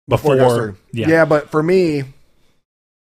before, 0.08 0.36
through. 0.38 0.78
yeah. 0.92 1.08
yeah, 1.08 1.26
but 1.26 1.50
for 1.50 1.64
me, 1.64 2.04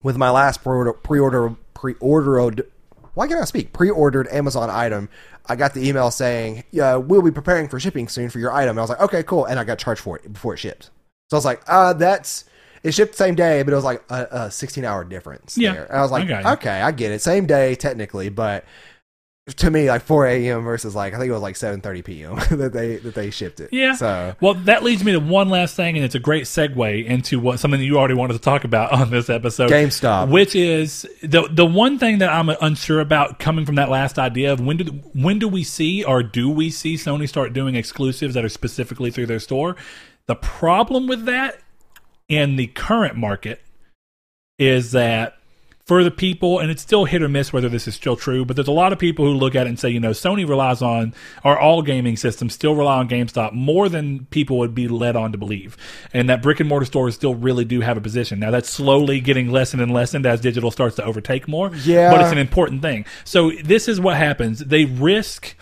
with 0.02 0.16
my 0.18 0.30
last 0.30 0.62
pre-order 0.62 0.92
pre-order 0.92 1.54
pre-ordered, 1.72 2.66
why 3.18 3.26
can't 3.26 3.40
I 3.40 3.46
speak? 3.46 3.72
Pre-ordered 3.72 4.28
Amazon 4.28 4.70
item, 4.70 5.08
I 5.46 5.56
got 5.56 5.74
the 5.74 5.88
email 5.88 6.08
saying, 6.12 6.62
"Yeah, 6.70 6.94
we'll 6.94 7.20
be 7.20 7.32
preparing 7.32 7.66
for 7.66 7.80
shipping 7.80 8.06
soon 8.06 8.30
for 8.30 8.38
your 8.38 8.52
item." 8.52 8.70
And 8.70 8.78
I 8.78 8.82
was 8.82 8.90
like, 8.90 9.00
"Okay, 9.00 9.24
cool," 9.24 9.44
and 9.44 9.58
I 9.58 9.64
got 9.64 9.76
charged 9.76 10.00
for 10.00 10.16
it 10.16 10.32
before 10.32 10.54
it 10.54 10.58
shipped. 10.58 10.90
So 11.28 11.36
I 11.36 11.38
was 11.38 11.44
like, 11.44 11.60
"Uh, 11.66 11.94
that's." 11.94 12.44
It 12.84 12.94
shipped 12.94 13.12
the 13.12 13.16
same 13.16 13.34
day, 13.34 13.64
but 13.64 13.72
it 13.72 13.74
was 13.74 13.84
like 13.84 14.04
a, 14.08 14.28
a 14.30 14.50
16 14.52 14.84
hour 14.84 15.02
difference. 15.02 15.58
Yeah, 15.58 15.72
there. 15.72 15.84
And 15.86 15.98
I 15.98 16.02
was 16.02 16.12
like, 16.12 16.30
I 16.30 16.52
okay, 16.52 16.80
I 16.80 16.92
get 16.92 17.10
it. 17.10 17.20
Same 17.20 17.44
day, 17.44 17.74
technically, 17.74 18.28
but 18.28 18.64
to 19.56 19.70
me, 19.70 19.88
like 19.88 20.02
4 20.02 20.26
a.m. 20.26 20.62
versus 20.62 20.94
like, 20.94 21.14
I 21.14 21.18
think 21.18 21.30
it 21.30 21.32
was 21.32 21.42
like 21.42 21.54
7.30 21.54 22.04
p.m. 22.04 22.36
that 22.58 22.72
they 22.72 22.96
that 22.96 23.14
they 23.14 23.30
shipped 23.30 23.60
it. 23.60 23.72
Yeah. 23.72 23.94
So, 23.94 24.36
Well, 24.40 24.54
that 24.54 24.82
leads 24.82 25.02
me 25.02 25.12
to 25.12 25.20
one 25.20 25.48
last 25.48 25.74
thing, 25.74 25.96
and 25.96 26.04
it's 26.04 26.14
a 26.14 26.20
great 26.20 26.44
segue 26.44 27.04
into 27.04 27.40
what 27.40 27.58
something 27.60 27.80
that 27.80 27.86
you 27.86 27.98
already 27.98 28.14
wanted 28.14 28.34
to 28.34 28.38
talk 28.38 28.64
about 28.64 28.92
on 28.98 29.10
this 29.10 29.30
episode. 29.30 29.70
GameStop. 29.70 30.28
which 30.28 30.54
is 30.54 31.06
the 31.22 31.48
the 31.50 31.66
one 31.66 31.98
thing 31.98 32.18
that 32.18 32.30
I'm 32.30 32.48
unsure 32.48 33.00
about 33.00 33.38
coming 33.38 33.64
from 33.64 33.76
that 33.76 33.88
last 33.88 34.18
idea 34.18 34.52
of 34.52 34.60
when 34.60 34.76
do 34.76 34.84
when 35.14 35.38
do 35.38 35.48
we 35.48 35.64
see 35.64 36.04
or 36.04 36.22
do 36.22 36.50
we 36.50 36.70
see 36.70 36.94
Sony 36.94 37.28
start 37.28 37.52
doing 37.52 37.74
exclusives 37.74 38.34
that 38.34 38.44
are 38.44 38.48
specifically 38.48 39.10
through 39.10 39.26
their 39.26 39.40
store? 39.40 39.76
The 40.26 40.36
problem 40.36 41.06
with 41.06 41.24
that 41.24 41.58
in 42.28 42.56
the 42.56 42.66
current 42.66 43.16
market 43.16 43.62
is 44.58 44.92
that 44.92 45.37
for 45.88 46.04
the 46.04 46.10
people, 46.10 46.58
and 46.58 46.70
it's 46.70 46.82
still 46.82 47.06
hit 47.06 47.22
or 47.22 47.30
miss 47.30 47.50
whether 47.50 47.70
this 47.70 47.88
is 47.88 47.94
still 47.94 48.14
true, 48.14 48.44
but 48.44 48.56
there's 48.56 48.68
a 48.68 48.72
lot 48.72 48.92
of 48.92 48.98
people 48.98 49.24
who 49.24 49.32
look 49.32 49.54
at 49.54 49.66
it 49.66 49.70
and 49.70 49.80
say, 49.80 49.88
you 49.88 49.98
know, 49.98 50.10
Sony 50.10 50.46
relies 50.46 50.82
on, 50.82 51.14
or 51.42 51.58
all 51.58 51.80
gaming 51.80 52.14
systems 52.14 52.52
still 52.52 52.74
rely 52.74 52.98
on 52.98 53.08
GameStop 53.08 53.54
more 53.54 53.88
than 53.88 54.26
people 54.26 54.58
would 54.58 54.74
be 54.74 54.86
led 54.86 55.16
on 55.16 55.32
to 55.32 55.38
believe. 55.38 55.78
And 56.12 56.28
that 56.28 56.42
brick 56.42 56.60
and 56.60 56.68
mortar 56.68 56.84
stores 56.84 57.14
still 57.14 57.34
really 57.34 57.64
do 57.64 57.80
have 57.80 57.96
a 57.96 58.02
position. 58.02 58.38
Now, 58.38 58.50
that's 58.50 58.68
slowly 58.68 59.18
getting 59.20 59.50
lessened 59.50 59.80
and 59.80 59.90
lessened 59.90 60.26
as 60.26 60.42
digital 60.42 60.70
starts 60.70 60.96
to 60.96 61.04
overtake 61.04 61.48
more. 61.48 61.74
Yeah. 61.74 62.10
But 62.10 62.20
it's 62.20 62.32
an 62.32 62.38
important 62.38 62.82
thing. 62.82 63.06
So 63.24 63.52
this 63.64 63.88
is 63.88 63.98
what 63.98 64.18
happens. 64.18 64.58
They 64.58 64.84
risk 64.84 65.56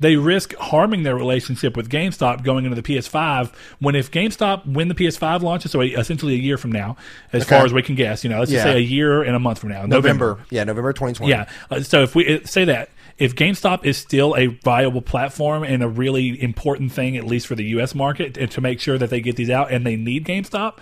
they 0.00 0.16
risk 0.16 0.54
harming 0.56 1.02
their 1.02 1.16
relationship 1.16 1.76
with 1.76 1.88
GameStop 1.88 2.44
going 2.44 2.64
into 2.64 2.80
the 2.80 2.82
PS5 2.82 3.52
when 3.80 3.96
if 3.96 4.10
GameStop 4.10 4.64
when 4.66 4.88
the 4.88 4.94
PS5 4.94 5.42
launches, 5.42 5.72
so 5.72 5.80
essentially 5.80 6.34
a 6.34 6.38
year 6.38 6.56
from 6.56 6.70
now, 6.70 6.96
as 7.32 7.42
Okay. 7.42 7.56
far 7.56 7.64
as 7.66 7.72
we 7.72 7.82
can 7.82 7.96
guess, 7.96 8.22
you 8.22 8.30
know, 8.30 8.38
let's 8.38 8.50
just 8.50 8.62
say 8.62 8.76
a 8.76 8.80
year 8.80 9.22
and 9.22 9.34
a 9.34 9.40
month 9.40 9.58
from 9.58 9.70
now, 9.70 9.86
November. 9.86 10.38
Yeah, 10.50 10.64
November 10.64 10.92
2020. 10.92 11.30
Yeah. 11.30 11.48
Uh, 11.70 11.80
So 11.82 12.02
if 12.02 12.14
we 12.14 12.36
uh, 12.36 12.46
say 12.46 12.64
that 12.66 12.90
if 13.18 13.34
GameStop 13.34 13.84
is 13.84 13.96
still 13.96 14.36
a 14.36 14.46
viable 14.46 15.02
platform 15.02 15.64
and 15.64 15.82
a 15.82 15.88
really 15.88 16.40
important 16.40 16.92
thing, 16.92 17.16
at 17.16 17.24
least 17.24 17.48
for 17.48 17.56
the 17.56 17.64
U.S. 17.64 17.92
market, 17.92 18.34
to 18.50 18.60
make 18.60 18.78
sure 18.78 18.98
that 18.98 19.10
they 19.10 19.20
get 19.20 19.34
these 19.34 19.50
out, 19.50 19.72
and 19.72 19.84
they 19.84 19.96
need 19.96 20.24
GameStop, 20.24 20.78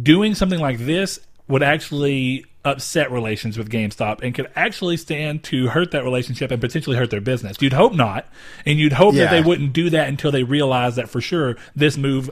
doing 0.00 0.36
something 0.36 0.60
like 0.60 0.78
this 0.78 1.18
would 1.48 1.62
actually 1.62 2.44
upset 2.64 3.10
relations 3.10 3.58
with 3.58 3.68
GameStop 3.68 4.22
and 4.22 4.34
could 4.34 4.50
actually 4.54 4.96
stand 4.96 5.42
to 5.44 5.68
hurt 5.68 5.90
that 5.90 6.04
relationship 6.04 6.50
and 6.50 6.60
potentially 6.60 6.96
hurt 6.96 7.10
their 7.10 7.20
business. 7.20 7.56
You'd 7.60 7.72
hope 7.72 7.92
not, 7.92 8.26
and 8.64 8.78
you'd 8.78 8.92
hope 8.92 9.14
that 9.14 9.30
they 9.30 9.42
wouldn't 9.42 9.72
do 9.72 9.90
that 9.90 10.08
until 10.08 10.30
they 10.30 10.44
realize 10.44 10.96
that 10.96 11.08
for 11.08 11.20
sure 11.20 11.56
this 11.74 11.96
move 11.96 12.30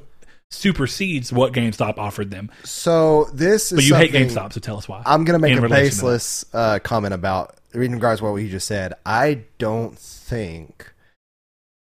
supersedes 0.50 1.32
what 1.32 1.52
GameStop 1.52 1.98
offered 1.98 2.30
them. 2.30 2.50
So 2.64 3.24
this 3.32 3.72
is 3.72 3.76
But 3.76 3.84
you 3.84 3.94
hate 3.94 4.12
GameStop, 4.12 4.52
so 4.52 4.60
tell 4.60 4.76
us 4.76 4.88
why. 4.88 5.02
I'm 5.06 5.24
going 5.24 5.40
to 5.40 5.46
make 5.46 5.58
a 5.58 5.68
baseless 5.68 6.44
uh, 6.52 6.78
comment 6.80 7.14
about 7.14 7.56
in 7.72 7.92
regards 7.92 8.20
to 8.20 8.30
what 8.30 8.36
you 8.36 8.48
just 8.48 8.66
said. 8.66 8.94
I 9.06 9.44
don't 9.58 9.98
think 9.98 10.92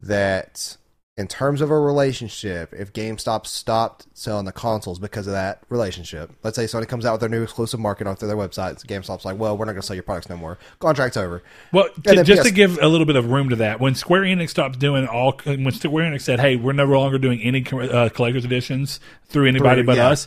that 0.01 0.77
in 1.17 1.27
terms 1.27 1.63
of 1.63 1.71
a 1.71 1.81
relationship, 1.81 2.75
if 2.77 2.93
GameStop 2.93 3.47
stopped 3.47 4.07
selling 4.13 4.45
the 4.45 4.53
consoles 4.53 4.99
because 4.99 5.27
of 5.27 5.33
that 5.33 5.63
relationship, 5.71 6.31
let's 6.43 6.57
say 6.57 6.65
Sony 6.65 6.87
comes 6.87 7.07
out 7.07 7.13
with 7.13 7.21
their 7.21 7.31
new 7.31 7.43
exclusive 7.43 7.81
market 7.81 8.07
onto 8.07 8.27
their 8.27 8.37
website, 8.37 8.85
GameStop's 8.87 9.25
like, 9.25 9.39
well, 9.39 9.57
we're 9.57 9.65
not 9.65 9.73
going 9.73 9.81
to 9.81 9.87
sell 9.87 9.97
your 9.97 10.03
products 10.03 10.29
no 10.29 10.37
more. 10.37 10.59
Contract's 10.79 11.17
over. 11.17 11.43
Well, 11.73 11.87
And 11.95 12.05
t- 12.05 12.17
then 12.17 12.25
just 12.27 12.43
PS 12.43 12.49
to 12.49 12.55
give 12.55 12.79
a 12.83 12.89
little 12.89 13.07
bit 13.07 13.17
of 13.17 13.31
room 13.31 13.49
to 13.49 13.57
that, 13.57 13.81
when 13.81 13.95
Square 13.95 14.23
Enix 14.23 14.51
stopped 14.51 14.79
doing 14.79 15.07
all, 15.07 15.39
when 15.47 15.71
Square 15.73 16.13
Enix 16.13 16.21
said, 16.21 16.39
"Hey, 16.39 16.57
we're 16.57 16.73
no 16.75 16.85
longer 16.85 17.17
doing 17.19 17.41
any 17.41 17.65
uh, 17.73 18.11
collector's 18.11 18.45
editions 18.45 19.01
through 19.25 19.47
anybody 19.49 19.77
Through- 19.81 19.87
but 19.87 19.97
yeah. 19.97 20.09
us," 20.11 20.27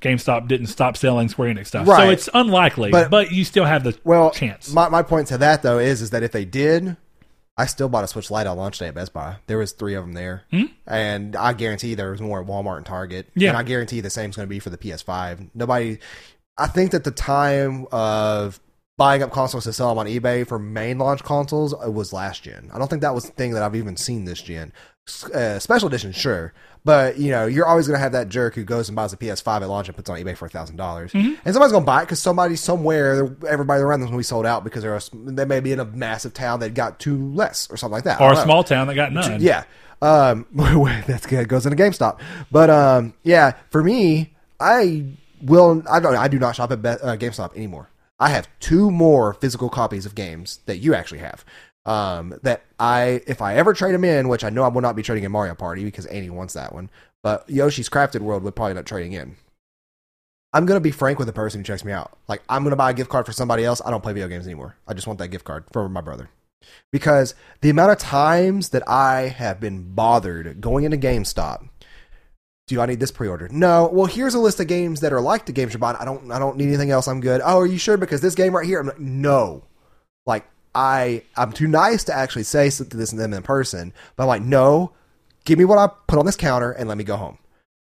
GameStop 0.00 0.48
didn't 0.48 0.68
stop 0.68 0.96
selling 0.96 1.28
Square 1.28 1.54
Enix 1.54 1.66
stuff. 1.66 1.86
So 1.86 2.08
it's 2.08 2.30
unlikely, 2.32 2.90
but, 2.92 3.10
But- 3.10 3.30
you 3.30 3.44
still 3.44 3.66
have 3.66 3.84
the 3.84 3.94
Well, 4.04 4.30
chance. 4.30 4.72
My, 4.72 4.88
my 4.88 5.02
point 5.02 5.28
to 5.28 5.36
that 5.38 5.62
though 5.62 5.78
is 5.78 6.00
is 6.00 6.08
that 6.10 6.22
if 6.22 6.32
they 6.32 6.46
did, 6.46 6.96
I 7.56 7.66
still 7.66 7.88
bought 7.88 8.04
a 8.04 8.08
Switch 8.08 8.30
Lite 8.30 8.46
on 8.46 8.56
launch 8.56 8.78
day 8.78 8.88
at 8.88 8.94
Best 8.94 9.12
Buy. 9.12 9.36
There 9.46 9.58
was 9.58 9.72
three 9.72 9.94
of 9.94 10.04
them 10.04 10.14
there, 10.14 10.44
and 10.86 11.36
I 11.36 11.52
guarantee 11.52 11.94
there 11.94 12.10
was 12.12 12.20
more 12.20 12.40
at 12.40 12.46
Walmart 12.46 12.78
and 12.78 12.86
Target. 12.86 13.26
Hmm? 13.34 13.40
Yeah. 13.40 13.48
and 13.50 13.58
I 13.58 13.62
guarantee 13.62 14.00
the 14.00 14.08
same 14.10 14.30
is 14.30 14.36
going 14.36 14.46
to 14.46 14.50
be 14.50 14.60
for 14.60 14.70
the 14.70 14.78
PS5. 14.78 15.50
Nobody, 15.54 15.98
I 16.56 16.66
think 16.68 16.92
that 16.92 17.04
the 17.04 17.10
time 17.10 17.86
of 17.92 18.60
buying 18.96 19.22
up 19.22 19.30
consoles 19.32 19.64
to 19.64 19.72
sell 19.72 19.88
them 19.90 19.98
on 19.98 20.06
eBay 20.06 20.46
for 20.46 20.58
main 20.58 20.98
launch 20.98 21.22
consoles 21.22 21.74
was 21.86 22.12
last 22.12 22.42
gen. 22.42 22.70
I 22.72 22.78
don't 22.78 22.88
think 22.88 23.02
that 23.02 23.14
was 23.14 23.24
the 23.24 23.32
thing 23.32 23.52
that 23.52 23.62
I've 23.62 23.76
even 23.76 23.96
seen 23.96 24.24
this 24.24 24.40
gen. 24.42 24.72
Uh, 25.24 25.58
special 25.58 25.88
edition, 25.88 26.12
sure. 26.12 26.52
But 26.84 27.18
you 27.18 27.30
know, 27.30 27.46
you're 27.46 27.66
always 27.66 27.86
going 27.86 27.98
to 27.98 28.02
have 28.02 28.12
that 28.12 28.30
jerk 28.30 28.54
who 28.54 28.64
goes 28.64 28.88
and 28.88 28.96
buys 28.96 29.12
a 29.12 29.16
PS5 29.18 29.60
at 29.60 29.68
launch 29.68 29.88
and 29.88 29.96
puts 29.96 30.08
it 30.08 30.12
on 30.12 30.18
eBay 30.18 30.34
for 30.36 30.48
thousand 30.48 30.76
dollars, 30.76 31.12
Mm-hmm. 31.12 31.34
and 31.44 31.54
somebody's 31.54 31.72
going 31.72 31.82
to 31.84 31.86
buy 31.86 32.00
it 32.00 32.04
because 32.06 32.20
somebody 32.20 32.56
somewhere, 32.56 33.36
everybody 33.46 33.82
around 33.82 34.00
them's 34.00 34.10
going 34.10 34.18
to 34.18 34.20
be 34.20 34.24
sold 34.24 34.46
out 34.46 34.64
because 34.64 34.82
they're 34.82 34.96
a, 34.96 35.00
they 35.12 35.44
may 35.44 35.60
be 35.60 35.72
in 35.72 35.80
a 35.80 35.84
massive 35.84 36.32
town 36.32 36.60
that 36.60 36.72
got 36.74 36.98
two 36.98 37.32
less 37.34 37.68
or 37.70 37.76
something 37.76 37.92
like 37.94 38.04
that. 38.04 38.20
Or 38.20 38.32
a 38.32 38.34
know. 38.34 38.44
small 38.44 38.64
town 38.64 38.86
that 38.86 38.94
got 38.94 39.12
none. 39.12 39.42
Yeah. 39.42 39.64
Um, 40.00 40.46
that's 41.06 41.26
good. 41.26 41.46
Goes 41.48 41.66
into 41.66 41.76
GameStop. 41.82 42.18
But 42.50 42.70
um, 42.70 43.12
yeah, 43.24 43.52
for 43.68 43.84
me, 43.84 44.32
I 44.58 45.04
will. 45.42 45.82
I 45.90 46.00
don't. 46.00 46.16
I 46.16 46.28
do 46.28 46.38
not 46.38 46.56
shop 46.56 46.70
at 46.72 46.80
Be- 46.80 46.88
uh, 46.88 47.16
GameStop 47.16 47.54
anymore. 47.56 47.90
I 48.18 48.30
have 48.30 48.48
two 48.60 48.90
more 48.90 49.34
physical 49.34 49.68
copies 49.68 50.04
of 50.06 50.14
games 50.14 50.60
that 50.66 50.78
you 50.78 50.94
actually 50.94 51.20
have. 51.20 51.44
Um, 51.86 52.38
that 52.42 52.62
I, 52.78 53.22
if 53.26 53.40
I 53.40 53.56
ever 53.56 53.72
trade 53.72 53.94
them 53.94 54.04
in, 54.04 54.28
which 54.28 54.44
I 54.44 54.50
know 54.50 54.64
I 54.64 54.68
will 54.68 54.82
not 54.82 54.96
be 54.96 55.02
trading 55.02 55.24
in 55.24 55.32
Mario 55.32 55.54
Party 55.54 55.82
because 55.82 56.04
Annie 56.06 56.28
wants 56.28 56.52
that 56.54 56.74
one, 56.74 56.90
but 57.22 57.48
Yoshi's 57.48 57.88
Crafted 57.88 58.20
World 58.20 58.42
would 58.42 58.54
probably 58.54 58.74
not 58.74 58.86
trading 58.86 59.12
in. 59.14 59.36
I'm 60.52 60.66
gonna 60.66 60.80
be 60.80 60.90
frank 60.90 61.18
with 61.18 61.26
the 61.26 61.32
person 61.32 61.60
who 61.60 61.64
checks 61.64 61.84
me 61.84 61.92
out. 61.92 62.18
Like 62.28 62.42
I'm 62.48 62.64
gonna 62.64 62.76
buy 62.76 62.90
a 62.90 62.94
gift 62.94 63.08
card 63.08 63.24
for 63.24 63.32
somebody 63.32 63.64
else. 63.64 63.80
I 63.84 63.90
don't 63.90 64.02
play 64.02 64.12
video 64.12 64.28
games 64.28 64.46
anymore. 64.46 64.76
I 64.86 64.94
just 64.94 65.06
want 65.06 65.18
that 65.20 65.28
gift 65.28 65.44
card 65.44 65.64
for 65.72 65.88
my 65.88 66.00
brother 66.00 66.28
because 66.90 67.34
the 67.60 67.70
amount 67.70 67.92
of 67.92 67.98
times 67.98 68.70
that 68.70 68.86
I 68.88 69.28
have 69.28 69.60
been 69.60 69.94
bothered 69.94 70.60
going 70.60 70.84
into 70.84 70.96
GameStop. 70.96 71.68
Do 72.66 72.80
I 72.80 72.86
need 72.86 73.00
this 73.00 73.10
pre-order? 73.10 73.48
No. 73.50 73.90
Well, 73.92 74.06
here's 74.06 74.34
a 74.34 74.38
list 74.38 74.60
of 74.60 74.68
games 74.68 75.00
that 75.00 75.12
are 75.12 75.20
like 75.20 75.46
the 75.46 75.50
games 75.50 75.72
you're 75.72 75.80
buying. 75.80 75.96
I 75.96 76.04
don't. 76.04 76.30
I 76.30 76.38
don't 76.38 76.56
need 76.56 76.68
anything 76.68 76.92
else. 76.92 77.08
I'm 77.08 77.20
good. 77.20 77.40
Oh, 77.44 77.58
are 77.58 77.66
you 77.66 77.78
sure? 77.78 77.96
Because 77.96 78.20
this 78.20 78.36
game 78.36 78.54
right 78.54 78.64
here. 78.64 78.78
I'm 78.78 78.86
like, 78.86 79.00
no. 79.00 79.64
Like 80.24 80.46
I, 80.74 81.22
I'm 81.36 81.52
too 81.52 81.66
nice 81.66 82.04
to 82.04 82.14
actually 82.14 82.44
say 82.44 82.70
something 82.70 82.90
to 82.90 82.96
this 82.96 83.10
to 83.10 83.16
them 83.16 83.32
in 83.32 83.42
person. 83.42 83.92
But 84.16 84.24
I'm 84.24 84.28
like, 84.28 84.42
no. 84.42 84.92
Give 85.44 85.58
me 85.58 85.64
what 85.64 85.78
I 85.78 85.88
put 86.06 86.18
on 86.18 86.26
this 86.26 86.36
counter 86.36 86.70
and 86.70 86.88
let 86.88 86.98
me 86.98 87.04
go 87.04 87.16
home. 87.16 87.38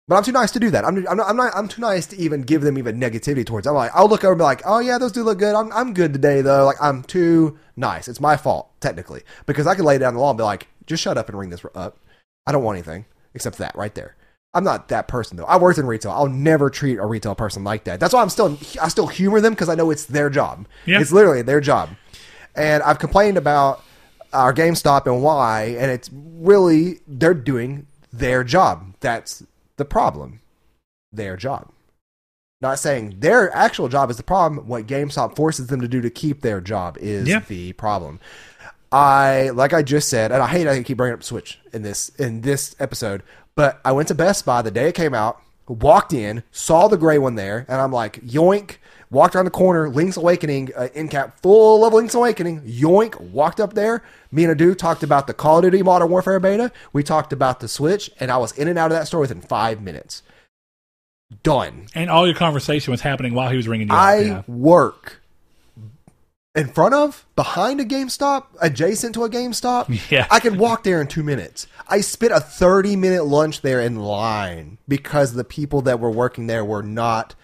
But 0.08 0.16
I'm 0.16 0.24
too 0.24 0.32
nice 0.32 0.50
to 0.52 0.60
do 0.60 0.70
that. 0.70 0.84
I'm, 0.84 0.96
I'm, 1.08 1.16
not, 1.16 1.28
I'm 1.28 1.36
not. 1.36 1.52
I'm 1.54 1.68
too 1.68 1.80
nice 1.80 2.06
to 2.06 2.16
even 2.16 2.42
give 2.42 2.62
them 2.62 2.76
even 2.76 3.00
negativity 3.00 3.46
towards. 3.46 3.66
It. 3.66 3.70
I'm 3.70 3.76
like, 3.76 3.92
I'll 3.94 4.08
look 4.08 4.24
over 4.24 4.32
and 4.32 4.38
be 4.38 4.44
like, 4.44 4.62
oh 4.64 4.80
yeah, 4.80 4.98
those 4.98 5.12
do 5.12 5.22
look 5.22 5.38
good. 5.38 5.54
I'm, 5.54 5.72
I'm 5.72 5.94
good 5.94 6.12
today 6.12 6.40
though. 6.40 6.64
Like 6.64 6.76
I'm 6.80 7.02
too 7.02 7.58
nice. 7.76 8.08
It's 8.08 8.20
my 8.20 8.36
fault 8.36 8.68
technically 8.80 9.22
because 9.46 9.66
I 9.66 9.74
could 9.74 9.84
lay 9.84 9.98
down 9.98 10.14
the 10.14 10.20
law 10.20 10.30
and 10.30 10.38
be 10.38 10.44
like, 10.44 10.68
just 10.86 11.02
shut 11.02 11.18
up 11.18 11.28
and 11.28 11.38
ring 11.38 11.50
this 11.50 11.64
up. 11.74 11.98
I 12.46 12.52
don't 12.52 12.64
want 12.64 12.76
anything 12.76 13.06
except 13.34 13.58
that 13.58 13.74
right 13.76 13.94
there. 13.94 14.16
I'm 14.54 14.64
not 14.64 14.88
that 14.88 15.08
person 15.08 15.36
though. 15.36 15.44
I 15.44 15.56
worked 15.56 15.78
in 15.78 15.86
retail. 15.86 16.12
I'll 16.12 16.28
never 16.28 16.68
treat 16.68 16.98
a 16.98 17.06
retail 17.06 17.34
person 17.34 17.64
like 17.64 17.84
that. 17.84 18.00
That's 18.00 18.12
why 18.12 18.22
I'm 18.22 18.28
still 18.28 18.58
I 18.82 18.88
still 18.88 19.06
humor 19.06 19.40
them 19.40 19.54
because 19.54 19.68
I 19.68 19.74
know 19.76 19.90
it's 19.90 20.04
their 20.04 20.28
job. 20.28 20.66
Yeah. 20.84 21.00
It's 21.00 21.12
literally 21.12 21.42
their 21.42 21.60
job. 21.60 21.90
And 22.54 22.82
I've 22.82 22.98
complained 22.98 23.36
about 23.36 23.82
our 24.32 24.52
GameStop 24.52 25.06
and 25.06 25.22
why, 25.22 25.76
and 25.78 25.90
it's 25.90 26.10
really 26.12 27.00
they're 27.06 27.34
doing 27.34 27.86
their 28.12 28.44
job. 28.44 28.94
That's 29.00 29.42
the 29.76 29.84
problem. 29.84 30.40
Their 31.12 31.36
job. 31.36 31.68
Not 32.60 32.78
saying 32.78 33.16
their 33.18 33.54
actual 33.54 33.88
job 33.88 34.10
is 34.10 34.16
the 34.16 34.22
problem. 34.22 34.66
What 34.68 34.86
GameStop 34.86 35.34
forces 35.36 35.66
them 35.66 35.80
to 35.80 35.88
do 35.88 36.00
to 36.00 36.10
keep 36.10 36.42
their 36.42 36.60
job 36.60 36.96
is 36.98 37.26
Yeah. 37.28 37.40
the 37.48 37.72
problem. 37.72 38.20
I 38.90 39.50
like 39.50 39.72
I 39.72 39.82
just 39.82 40.08
said, 40.08 40.32
and 40.32 40.42
I 40.42 40.46
hate 40.46 40.68
I 40.68 40.82
keep 40.82 40.98
bringing 40.98 41.14
up 41.14 41.22
Switch 41.24 41.58
in 41.72 41.82
this 41.82 42.10
in 42.10 42.42
this 42.42 42.76
episode, 42.78 43.22
but 43.54 43.80
I 43.84 43.92
went 43.92 44.08
to 44.08 44.14
Best 44.14 44.44
Buy 44.44 44.60
the 44.62 44.70
day 44.70 44.88
it 44.88 44.94
came 44.94 45.14
out, 45.14 45.40
walked 45.66 46.12
in, 46.12 46.42
saw 46.52 46.88
the 46.88 46.98
gray 46.98 47.18
one 47.18 47.34
there, 47.34 47.64
and 47.68 47.80
I'm 47.80 47.92
like, 47.92 48.20
yoink. 48.22 48.76
Walked 49.12 49.36
around 49.36 49.44
the 49.44 49.50
corner, 49.50 49.90
Link's 49.90 50.16
Awakening, 50.16 50.70
uh, 50.74 50.88
in 50.94 51.06
cap, 51.06 51.38
full 51.42 51.84
of 51.84 51.92
Link's 51.92 52.14
Awakening, 52.14 52.62
yoink. 52.62 53.20
Walked 53.20 53.60
up 53.60 53.74
there. 53.74 54.02
Me 54.30 54.42
and 54.42 54.50
a 54.50 54.54
dude 54.54 54.78
talked 54.78 55.02
about 55.02 55.26
the 55.26 55.34
Call 55.34 55.58
of 55.58 55.64
Duty 55.64 55.82
Modern 55.82 56.08
Warfare 56.08 56.40
beta. 56.40 56.72
We 56.94 57.02
talked 57.02 57.30
about 57.30 57.60
the 57.60 57.68
Switch, 57.68 58.10
and 58.18 58.30
I 58.30 58.38
was 58.38 58.52
in 58.52 58.68
and 58.68 58.78
out 58.78 58.90
of 58.90 58.96
that 58.96 59.06
store 59.06 59.20
within 59.20 59.42
five 59.42 59.82
minutes. 59.82 60.22
Done. 61.42 61.88
And 61.94 62.08
all 62.08 62.26
your 62.26 62.34
conversation 62.34 62.90
was 62.90 63.02
happening 63.02 63.34
while 63.34 63.50
he 63.50 63.56
was 63.58 63.68
ringing 63.68 63.88
you. 63.88 63.94
I 63.94 64.18
up. 64.20 64.24
Yeah. 64.48 64.54
work 64.54 65.20
in 66.54 66.68
front 66.68 66.94
of, 66.94 67.26
behind 67.36 67.80
a 67.80 67.84
GameStop, 67.84 68.44
adjacent 68.62 69.12
to 69.14 69.24
a 69.24 69.28
GameStop. 69.28 69.88
Yeah. 70.10 70.26
I 70.30 70.40
could 70.40 70.56
walk 70.56 70.84
there 70.84 71.02
in 71.02 71.06
two 71.06 71.22
minutes. 71.22 71.66
I 71.86 72.00
spent 72.00 72.32
a 72.32 72.40
30 72.40 72.96
minute 72.96 73.24
lunch 73.24 73.60
there 73.60 73.80
in 73.82 73.96
line 73.96 74.78
because 74.88 75.34
the 75.34 75.44
people 75.44 75.82
that 75.82 76.00
were 76.00 76.10
working 76.10 76.46
there 76.46 76.64
were 76.64 76.82
not 76.82 77.34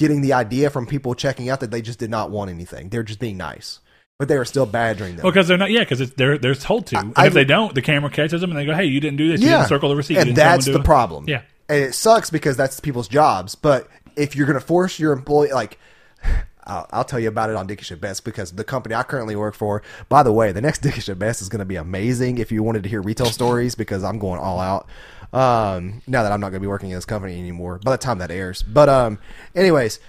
getting 0.00 0.22
the 0.22 0.32
idea 0.32 0.70
from 0.70 0.86
people 0.86 1.14
checking 1.14 1.50
out 1.50 1.60
that 1.60 1.70
they 1.70 1.82
just 1.82 1.98
did 1.98 2.08
not 2.08 2.30
want 2.30 2.50
anything. 2.50 2.88
They're 2.88 3.02
just 3.02 3.20
being 3.20 3.36
nice. 3.36 3.80
But 4.18 4.28
they 4.28 4.38
were 4.38 4.46
still 4.46 4.64
badgering 4.64 5.16
them. 5.16 5.22
Well, 5.24 5.32
because 5.32 5.46
they're 5.46 5.58
not. 5.58 5.70
Yeah, 5.70 5.80
because 5.80 6.10
they're 6.12 6.38
they're 6.38 6.54
told 6.54 6.86
to. 6.88 6.98
And 6.98 7.12
I- 7.16 7.26
if 7.26 7.34
they 7.34 7.44
don't, 7.44 7.74
the 7.74 7.82
camera 7.82 8.10
catches 8.10 8.40
them 8.40 8.50
and 8.50 8.58
they 8.58 8.64
go, 8.64 8.74
"Hey, 8.74 8.86
you 8.86 8.98
didn't 8.98 9.18
do 9.18 9.28
this. 9.28 9.40
You 9.42 9.48
didn't 9.50 9.68
circle 9.68 9.88
the 9.90 9.96
receipt." 9.96 10.16
And 10.16 10.26
didn't 10.26 10.36
tell 10.36 10.44
them 10.44 10.52
that's 10.56 10.66
the 10.66 10.80
it." 10.80 10.84
problem. 10.84 11.26
Yeah. 11.28 11.42
And 11.68 11.84
it 11.84 11.94
sucks 11.94 12.30
because 12.30 12.56
that's 12.56 12.80
people's 12.80 13.08
jobs. 13.08 13.54
But 13.54 13.88
if 14.16 14.34
you're 14.34 14.46
going 14.46 14.58
to 14.58 14.64
force 14.66 14.98
your 14.98 15.12
employee, 15.12 15.52
like, 15.52 15.78
I'll, 16.66 16.86
I'll 16.90 17.04
tell 17.04 17.18
you 17.20 17.28
about 17.28 17.48
it 17.50 17.56
on 17.56 17.66
Dickish 17.68 17.90
at 17.92 18.00
Best 18.00 18.24
because 18.24 18.52
the 18.52 18.64
company 18.64 18.94
I 18.94 19.02
currently 19.04 19.36
work 19.36 19.54
for, 19.54 19.82
by 20.08 20.22
the 20.22 20.32
way, 20.32 20.52
the 20.52 20.60
next 20.60 20.82
Dickish 20.84 21.08
at 21.08 21.18
Best 21.18 21.40
is 21.42 21.48
going 21.48 21.60
to 21.60 21.64
be 21.64 21.76
amazing 21.76 22.38
if 22.38 22.50
you 22.52 22.62
wanted 22.62 22.82
to 22.82 22.88
hear 22.88 23.00
retail 23.02 23.26
stories 23.26 23.74
because 23.74 24.04
I'm 24.04 24.18
going 24.18 24.40
all 24.40 24.60
out. 24.60 24.86
Um, 25.32 26.02
now 26.08 26.24
that 26.24 26.32
I'm 26.32 26.40
not 26.40 26.50
going 26.50 26.60
to 26.60 26.64
be 26.64 26.66
working 26.66 26.90
in 26.90 26.96
this 26.96 27.04
company 27.04 27.38
anymore 27.38 27.78
by 27.84 27.92
the 27.92 27.98
time 27.98 28.18
that 28.18 28.32
airs. 28.32 28.62
But, 28.62 28.88
um, 28.88 29.18
anyways, 29.54 30.00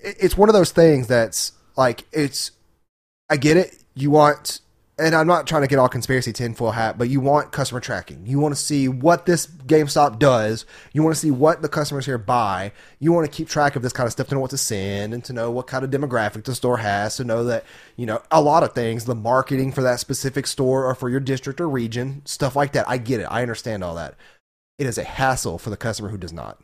it, 0.00 0.16
it's 0.18 0.36
one 0.36 0.48
of 0.48 0.52
those 0.52 0.72
things 0.72 1.06
that's 1.06 1.52
like, 1.76 2.04
it's, 2.12 2.50
I 3.30 3.36
get 3.36 3.56
it. 3.56 3.76
You 3.94 4.10
want, 4.10 4.60
and 4.98 5.14
I'm 5.14 5.26
not 5.26 5.46
trying 5.46 5.62
to 5.62 5.68
get 5.68 5.78
all 5.78 5.88
conspiracy 5.88 6.32
tinfoil 6.32 6.72
hat, 6.72 6.98
but 6.98 7.08
you 7.08 7.20
want 7.20 7.52
customer 7.52 7.80
tracking. 7.80 8.26
You 8.26 8.38
want 8.38 8.54
to 8.54 8.60
see 8.60 8.88
what 8.88 9.26
this 9.26 9.46
GameStop 9.46 10.18
does. 10.18 10.66
You 10.92 11.02
want 11.02 11.14
to 11.14 11.20
see 11.20 11.30
what 11.30 11.62
the 11.62 11.68
customers 11.68 12.06
here 12.06 12.18
buy. 12.18 12.72
You 12.98 13.12
want 13.12 13.30
to 13.30 13.36
keep 13.36 13.48
track 13.48 13.76
of 13.76 13.82
this 13.82 13.92
kind 13.92 14.06
of 14.06 14.12
stuff 14.12 14.28
to 14.28 14.34
know 14.34 14.40
what 14.40 14.50
to 14.50 14.58
send 14.58 15.14
and 15.14 15.24
to 15.24 15.32
know 15.32 15.50
what 15.50 15.66
kind 15.66 15.84
of 15.84 15.90
demographic 15.90 16.44
the 16.44 16.54
store 16.54 16.78
has, 16.78 17.16
to 17.16 17.24
know 17.24 17.44
that, 17.44 17.64
you 17.96 18.06
know, 18.06 18.22
a 18.30 18.40
lot 18.40 18.62
of 18.62 18.72
things, 18.72 19.04
the 19.04 19.14
marketing 19.14 19.72
for 19.72 19.82
that 19.82 20.00
specific 20.00 20.46
store 20.46 20.84
or 20.84 20.94
for 20.94 21.08
your 21.08 21.20
district 21.20 21.60
or 21.60 21.68
region, 21.68 22.22
stuff 22.24 22.54
like 22.54 22.72
that. 22.72 22.88
I 22.88 22.98
get 22.98 23.20
it. 23.20 23.24
I 23.24 23.42
understand 23.42 23.82
all 23.82 23.94
that. 23.94 24.14
It 24.78 24.86
is 24.86 24.98
a 24.98 25.04
hassle 25.04 25.58
for 25.58 25.70
the 25.70 25.76
customer 25.76 26.08
who 26.10 26.18
does 26.18 26.32
not. 26.32 26.58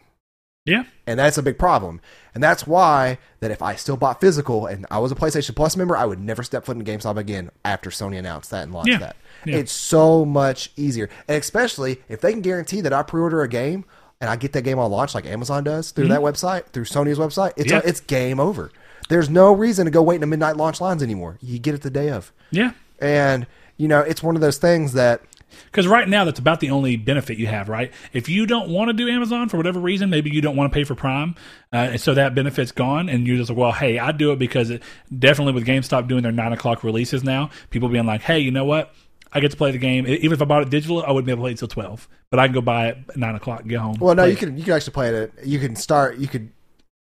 Yeah. 0.67 0.85
And 1.07 1.19
that's 1.19 1.39
a 1.39 1.43
big 1.43 1.59
problem. 1.59 2.01
And 2.35 2.43
that's 2.43 2.67
why 2.67 3.19
that 3.41 3.51
if 3.51 3.63
I 3.63 3.75
still 3.77 3.97
bought 3.97 4.21
physical 4.21 4.67
and 4.67 4.87
I 4.91 4.99
was 4.99 5.11
a 5.11 5.15
PlayStation 5.15 5.57
Plus 5.57 5.77
member, 5.77 5.97
I 5.97 6.05
would 6.05 6.21
never 6.21 6.43
step 6.43 6.65
foot 6.67 6.77
in 6.77 6.85
GameStop 6.85 7.17
again 7.17 7.51
after 7.65 7.89
Sony 7.91 8.19
announced 8.19 8.51
that 8.51 8.65
and 8.65 8.73
launched 8.73 8.91
Yeah. 8.91 8.99
that. 8.99 9.17
Yeah. 9.47 9.57
It's 9.57 9.73
so 9.73 10.25
much 10.25 10.71
easier. 10.77 11.09
And 11.29 11.39
especially 11.39 12.03
if 12.09 12.21
they 12.21 12.33
can 12.33 12.43
guarantee 12.43 12.83
that 12.83 12.93
I 12.93 13.03
pre-order 13.03 13.41
a 13.43 13.49
game 13.49 13.85
and 14.21 14.29
I 14.29 14.37
get 14.37 14.53
that 14.53 14.63
game 14.63 14.79
on 14.79 14.91
launch 14.91 15.15
like 15.15 15.25
Amazon 15.25 15.65
does 15.65 15.93
through 15.93 16.09
that 16.09 16.21
website, 16.21 16.67
through 16.67 16.85
Sony's 16.85 17.19
website, 17.19 17.53
it's 17.57 17.73
Mm-hmm. 17.73 17.87
Yeah. 17.87 17.89
it's 17.91 18.01
game 18.01 18.39
over. 18.39 18.71
There's 19.09 19.31
no 19.31 19.53
reason 19.55 19.87
to 19.87 19.91
go 19.91 20.03
wait 20.03 20.17
in 20.17 20.21
the 20.21 20.27
midnight 20.27 20.57
launch 20.59 20.81
lines 20.81 21.03
anymore. 21.03 21.39
You 21.41 21.59
get 21.59 21.75
it 21.75 21.81
the 21.83 21.91
day 21.91 22.11
of. 22.11 22.33
Yeah. 22.51 22.73
And 23.01 23.47
you 23.79 23.89
know, 23.89 24.01
it's 24.01 24.23
one 24.23 24.35
of 24.35 24.43
those 24.43 24.59
things 24.59 24.93
that 24.93 25.23
Because 25.67 25.87
right 25.87 26.09
now, 26.09 26.25
that's 26.25 26.39
about 26.39 26.61
the 26.61 26.71
only 26.71 26.97
benefit 26.97 27.39
you 27.39 27.47
have, 27.47 27.69
right? 27.69 27.93
If 28.13 28.29
you 28.29 28.47
don't 28.47 28.71
want 28.71 28.89
to 28.89 28.93
do 28.93 29.09
Amazon 29.09 29.49
for 29.49 29.57
whatever 29.57 29.81
reason, 29.81 30.11
maybe 30.11 30.31
you 30.31 30.41
don't 30.41 30.57
want 30.57 30.73
to 30.73 30.75
pay 30.75 30.85
for 30.85 30.95
Prime, 30.95 31.35
uh, 31.73 31.77
and 31.77 32.01
so 32.01 32.15
that 32.15 32.35
benefit's 32.35 32.73
gone, 32.73 33.09
and 33.09 33.27
you're 33.27 33.37
just 33.37 33.51
like, 33.51 33.59
well, 33.59 33.73
hey, 33.73 33.99
I 33.99 34.13
do 34.13 34.33
it 34.33 34.39
because 34.39 34.71
it, 34.71 34.83
definitely 35.17 35.53
with 35.53 35.67
GameStop 35.67 36.09
doing 36.09 36.23
their 36.23 36.33
nine 36.33 36.53
o'clock 36.53 36.85
releases 36.85 37.25
now, 37.25 37.51
people 37.71 37.89
being 37.89 38.07
like, 38.07 38.23
hey, 38.23 38.39
you 38.39 38.51
know 38.51 38.65
what? 38.65 38.95
I 39.33 39.41
get 39.41 39.53
to 39.53 39.57
play 39.57 39.71
the 39.71 39.79
game. 39.79 40.07
Even 40.07 40.33
if 40.33 40.43
I 40.43 40.45
bought 40.45 40.63
it 40.63 40.71
digital, 40.71 41.05
I 41.05 41.13
wouldn't 41.13 41.27
be 41.27 41.33
able 41.33 41.43
to 41.43 41.43
play 41.43 41.51
it 41.51 41.63
until 41.63 41.69
twelve, 41.69 42.09
but 42.31 42.41
I 42.41 42.47
can 42.47 42.55
go 42.55 42.61
buy 42.61 42.89
it 42.89 42.99
at 43.11 43.17
nine 43.17 43.37
o'clock, 43.37 43.67
get 43.67 43.79
home. 43.79 43.97
Well, 44.01 44.15
no, 44.15 44.25
you 44.25 44.33
it. 44.33 44.39
can 44.39 44.59
you 44.59 44.65
can 44.65 44.73
actually 44.73 44.93
play 44.93 45.15
it. 45.15 45.33
At, 45.39 45.47
you 45.47 45.61
can 45.61 45.77
start. 45.77 46.19
You 46.19 46.27
could 46.27 46.51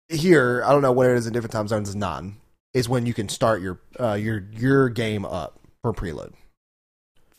here. 0.09 0.63
I 0.67 0.73
don't 0.73 0.83
know 0.83 0.93
what 0.93 1.07
it 1.07 1.17
is 1.17 1.27
in 1.27 1.33
different 1.33 1.53
time 1.53 1.69
zones. 1.69 1.89
Is 1.89 1.97
nine 1.97 2.37
is 2.75 2.87
when 2.87 3.07
you 3.07 3.15
can 3.15 3.31
start 3.31 3.63
your 3.63 3.81
uh, 3.99 4.13
your 4.13 4.45
your 4.53 4.91
game 4.91 5.25
up 5.25 5.59
for 5.81 5.95
preload. 5.95 6.35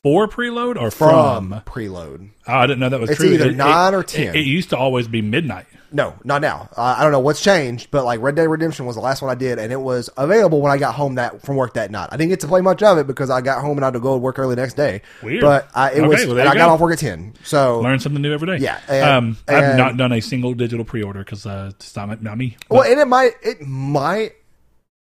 For 0.03 0.27
preload 0.27 0.79
or 0.79 0.91
from, 0.91 1.49
from? 1.49 1.61
preload. 1.61 2.29
Oh, 2.47 2.53
I 2.53 2.67
didn't 2.67 2.79
know 2.79 2.89
that 2.89 2.99
was 2.99 3.09
It's 3.09 3.19
true. 3.19 3.31
either 3.33 3.45
It- 3.45 3.51
it- 3.51 3.57
9 3.57 3.93
or 3.95 4.03
10. 4.03 4.35
It, 4.35 4.45
used 4.45 4.69
to 4.69 4.77
always 4.77 5.07
be 5.07 5.21
midnight. 5.21 5.65
No, 5.91 6.13
not 6.23 6.41
now. 6.43 6.69
Uh, 6.77 6.95
I 6.99 7.01
don't 7.01 7.11
know 7.11 7.19
what's 7.19 7.41
changed, 7.41 7.89
but 7.89 8.05
like 8.05 8.21
Red 8.21 8.35
Dead 8.35 8.47
Redemption 8.47 8.85
was 8.85 8.95
the 8.95 9.01
last 9.01 9.23
one 9.23 9.31
I 9.31 9.35
did, 9.35 9.57
and 9.57 9.73
it 9.73 9.81
was 9.81 10.07
available 10.17 10.61
when 10.61 10.71
I 10.71 10.77
got 10.77 10.93
home 10.93 11.15
that 11.15 11.41
from 11.41 11.55
work 11.55 11.73
that 11.73 11.89
night. 11.89 12.09
I 12.11 12.17
didn't 12.17 12.29
get 12.29 12.41
to 12.41 12.47
play 12.47 12.61
much 12.61 12.83
of 12.83 12.99
it 12.99 13.07
because 13.07 13.31
I 13.31 13.41
got 13.41 13.61
home 13.61 13.77
and 13.79 13.83
I 13.83 13.87
had 13.87 13.95
to 13.95 13.99
go 13.99 14.13
to 14.13 14.19
work 14.19 14.37
early 14.37 14.53
the 14.53 14.61
next 14.61 14.75
day. 14.75 15.01
Weird. 15.23 15.41
But 15.41 15.67
I, 15.73 15.89
it 15.93 15.99
Okay, 16.01 16.07
was, 16.07 16.27
well, 16.27 16.37
and 16.39 16.47
I 16.47 16.53
got 16.53 16.67
go. 16.67 16.73
off 16.75 16.79
work 16.79 16.93
at 16.93 16.99
ten. 16.99 17.33
So 17.43 17.79
Learn 17.81 17.99
something 17.99 18.21
new 18.21 18.31
every 18.31 18.45
day. 18.45 18.63
Yeah, 18.63 18.79
and- 18.87 19.03
um, 19.03 19.37
I've 19.47 19.63
and- 19.63 19.77
not 19.79 19.97
done 19.97 20.11
a 20.11 20.19
single 20.21 20.53
digital 20.53 20.85
pre-order 20.85 21.19
because 21.23 21.47
uh, 21.47 21.71
it's 21.73 21.95
not, 21.95 22.21
not 22.21 22.37
me. 22.37 22.55
Well, 22.69 22.83
and 22.83 22.99
it 22.99 23.07
might 23.07 23.31
it 23.41 23.59
might 23.65 24.33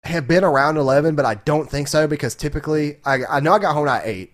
have 0.04 0.28
been 0.28 0.44
around 0.44 0.76
eleven, 0.76 1.16
but 1.16 1.24
I 1.24 1.34
don't 1.34 1.68
think 1.68 1.88
so 1.88 2.06
because 2.06 2.36
typically 2.36 2.98
I 3.04 3.18
I 3.28 3.40
know 3.40 3.52
I 3.52 3.58
got 3.58 3.74
home 3.74 3.88
at 3.88 4.06
eight, 4.06 4.32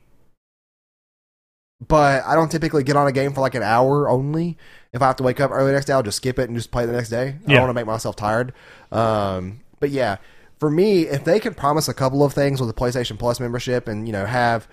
but 1.89 2.25
I 2.25 2.35
don't 2.35 2.51
typically 2.51 2.83
get 2.83 2.97
on 2.97 3.07
a 3.07 3.13
game 3.13 3.33
for 3.33 3.41
like 3.41 3.55
an 3.55 3.63
hour 3.63 4.09
only. 4.09 4.57
If 4.93 5.03
I 5.03 5.07
have 5.07 5.17
to 5.17 5.23
wake 5.23 5.41
up 5.41 5.51
early 5.51 5.67
the 5.67 5.73
next 5.73 5.87
day, 5.87 5.93
I'll 5.93 6.03
just 6.03 6.19
skip 6.19 6.39
it 6.39 6.49
and 6.49 6.57
just 6.57 6.71
play 6.71 6.87
the 6.87 6.93
next 6.93 7.09
day. 7.09 7.37
I 7.47 7.53
don't 7.53 7.61
want 7.63 7.71
to 7.71 7.75
make 7.75 7.87
myself 7.87 8.17
tired. 8.17 8.53
Um, 8.93 9.61
but 9.81 9.91
yeah, 9.91 10.19
for 10.61 10.71
me, 10.71 11.03
if 11.03 11.25
they 11.25 11.41
can 11.41 11.55
promise 11.55 11.89
a 11.89 11.95
couple 11.95 12.23
of 12.23 12.33
things 12.33 12.61
with 12.61 12.69
the 12.69 12.81
PlayStation 12.81 13.19
Plus 13.19 13.41
membership, 13.41 13.89
and 13.89 14.07
you 14.07 14.13
know 14.13 14.25
have 14.25 14.69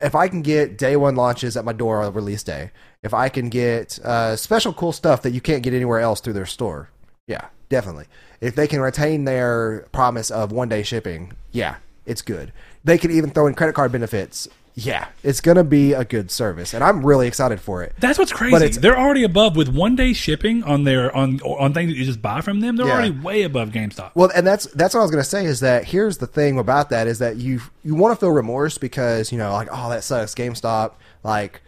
if 0.00 0.14
I 0.14 0.28
can 0.28 0.42
get 0.42 0.78
day 0.78 0.96
one 0.96 1.16
launches 1.16 1.56
at 1.56 1.64
my 1.64 1.72
door 1.72 2.02
on 2.02 2.12
release 2.12 2.42
day, 2.42 2.70
if 3.02 3.12
I 3.12 3.28
can 3.28 3.48
get 3.48 3.98
uh, 4.00 4.36
special 4.36 4.72
cool 4.72 4.92
stuff 4.92 5.22
that 5.22 5.32
you 5.32 5.40
can't 5.40 5.62
get 5.62 5.74
anywhere 5.74 6.00
else 6.00 6.20
through 6.20 6.34
their 6.34 6.46
store, 6.46 6.90
yeah, 7.26 7.46
definitely. 7.68 8.06
If 8.40 8.54
they 8.54 8.66
can 8.66 8.80
retain 8.80 9.24
their 9.24 9.86
promise 9.92 10.30
of 10.30 10.52
one 10.52 10.68
day 10.68 10.82
shipping, 10.82 11.32
yeah, 11.52 11.76
it's 12.06 12.22
good. 12.22 12.52
They 12.84 12.96
can 12.96 13.10
even 13.10 13.30
throw 13.30 13.46
in 13.46 13.54
credit 13.54 13.74
card 13.74 13.92
benefits. 13.92 14.48
Yeah, 14.80 15.08
it's 15.24 15.40
gonna 15.40 15.64
be 15.64 15.92
a 15.92 16.04
good 16.04 16.30
service, 16.30 16.72
and 16.72 16.84
I'm 16.84 17.04
really 17.04 17.26
excited 17.26 17.60
for 17.60 17.82
it. 17.82 17.94
That's 17.98 18.16
what's 18.16 18.30
crazy. 18.32 18.52
But 18.52 18.62
it's- 18.62 18.78
They're 18.78 18.96
already 18.96 19.24
above 19.24 19.56
with 19.56 19.66
one 19.68 19.96
day 19.96 20.12
shipping 20.12 20.62
on 20.62 20.84
their 20.84 21.14
on 21.16 21.40
on 21.40 21.74
things 21.74 21.90
that 21.90 21.98
you 21.98 22.04
just 22.04 22.22
buy 22.22 22.42
from 22.42 22.60
them. 22.60 22.76
They're 22.76 22.86
Yeah. 22.86 22.92
already 22.92 23.10
way 23.10 23.42
above 23.42 23.70
GameStop. 23.70 24.12
Well, 24.14 24.30
and 24.36 24.46
that's 24.46 24.66
that's 24.74 24.94
what 24.94 25.00
I 25.00 25.02
was 25.02 25.10
gonna 25.10 25.24
say 25.24 25.46
is 25.46 25.58
that 25.60 25.86
here's 25.86 26.18
the 26.18 26.28
thing 26.28 26.60
about 26.60 26.90
that 26.90 27.08
is 27.08 27.18
that 27.18 27.38
you 27.38 27.60
you 27.82 27.96
want 27.96 28.14
to 28.14 28.20
feel 28.24 28.30
remorse 28.30 28.78
because 28.78 29.32
you 29.32 29.38
know 29.38 29.50
like 29.52 29.68
oh 29.72 29.90
that 29.90 30.04
sucks 30.04 30.32
GameStop 30.36 30.92
like 31.24 31.60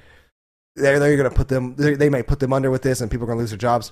they're 0.76 1.00
they're 1.00 1.16
gonna 1.16 1.30
put 1.30 1.48
them 1.48 1.74
they, 1.76 1.94
they 1.94 2.10
may 2.10 2.22
put 2.22 2.38
them 2.38 2.52
under 2.52 2.70
with 2.70 2.82
this 2.82 3.00
and 3.00 3.10
people 3.10 3.24
are 3.24 3.28
gonna 3.28 3.40
lose 3.40 3.50
their 3.50 3.58
jobs. 3.58 3.90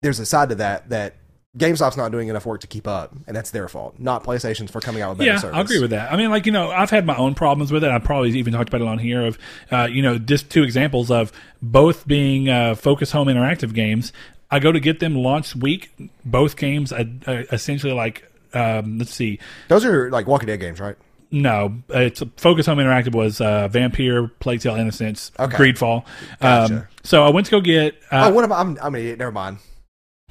There's 0.00 0.18
a 0.18 0.24
side 0.24 0.48
to 0.48 0.54
that 0.54 0.88
that 0.88 1.16
GameStop's 1.58 1.98
not 1.98 2.10
doing 2.10 2.28
enough 2.28 2.46
work 2.46 2.62
to 2.62 2.66
keep 2.66 2.88
up, 2.88 3.12
and 3.26 3.36
that's 3.36 3.50
their 3.50 3.68
fault, 3.68 3.96
not 3.98 4.24
PlayStation's 4.24 4.70
for 4.70 4.80
coming 4.80 5.02
out 5.02 5.10
with 5.10 5.18
better 5.18 5.30
Yeah, 5.32 5.38
service. 5.38 5.56
I 5.58 5.60
agree 5.60 5.80
with 5.80 5.90
that. 5.90 6.10
I 6.10 6.16
mean, 6.16 6.30
like 6.30 6.46
you 6.46 6.52
know, 6.52 6.70
I've 6.70 6.88
had 6.88 7.04
my 7.04 7.14
own 7.16 7.34
problems 7.34 7.70
with 7.70 7.84
it. 7.84 7.90
I've 7.90 8.04
probably 8.04 8.30
even 8.38 8.54
talked 8.54 8.70
about 8.70 8.80
it 8.80 8.86
on 8.88 8.98
here. 8.98 9.26
Of 9.26 9.38
uh, 9.70 9.86
you 9.90 10.00
know, 10.00 10.16
just 10.18 10.48
two 10.50 10.62
examples 10.62 11.10
of 11.10 11.30
both 11.60 12.06
being 12.06 12.48
uh, 12.48 12.74
Focus 12.74 13.10
Home 13.12 13.28
interactive 13.28 13.74
games. 13.74 14.14
I 14.50 14.60
go 14.60 14.72
to 14.72 14.80
get 14.80 15.00
them 15.00 15.14
launch 15.14 15.54
week. 15.54 15.90
Both 16.24 16.56
games, 16.56 16.90
uh, 16.90 17.04
uh, 17.26 17.42
essentially 17.52 17.92
like 17.92 18.30
um, 18.54 18.98
let's 18.98 19.14
see, 19.14 19.38
Those 19.68 19.84
are 19.84 20.10
like 20.10 20.26
Walking 20.26 20.46
Dead 20.46 20.58
games, 20.60 20.80
right? 20.80 20.96
no, 21.30 21.74
it's 21.90 22.22
Focus 22.36 22.64
Home 22.66 22.78
Interactive 22.78 23.14
was 23.14 23.40
uh, 23.42 23.68
Vampyr, 23.70 24.30
Plague 24.40 24.60
Tale 24.60 24.74
Innocence, 24.76 25.32
Okay. 25.38 25.56
Greedfall. 25.56 26.04
Gotcha. 26.40 26.74
Um, 26.76 26.84
so 27.02 27.24
I 27.26 27.30
went 27.30 27.46
to 27.46 27.50
go 27.50 27.60
get. 27.60 27.94
Uh, 28.10 28.28
oh, 28.30 28.34
what 28.34 28.44
am 28.44 28.52
I? 28.52 28.60
I'm, 28.60 28.78
I'm 28.82 28.94
an 28.94 29.00
idiot. 29.00 29.18
Never 29.18 29.32
mind. 29.32 29.58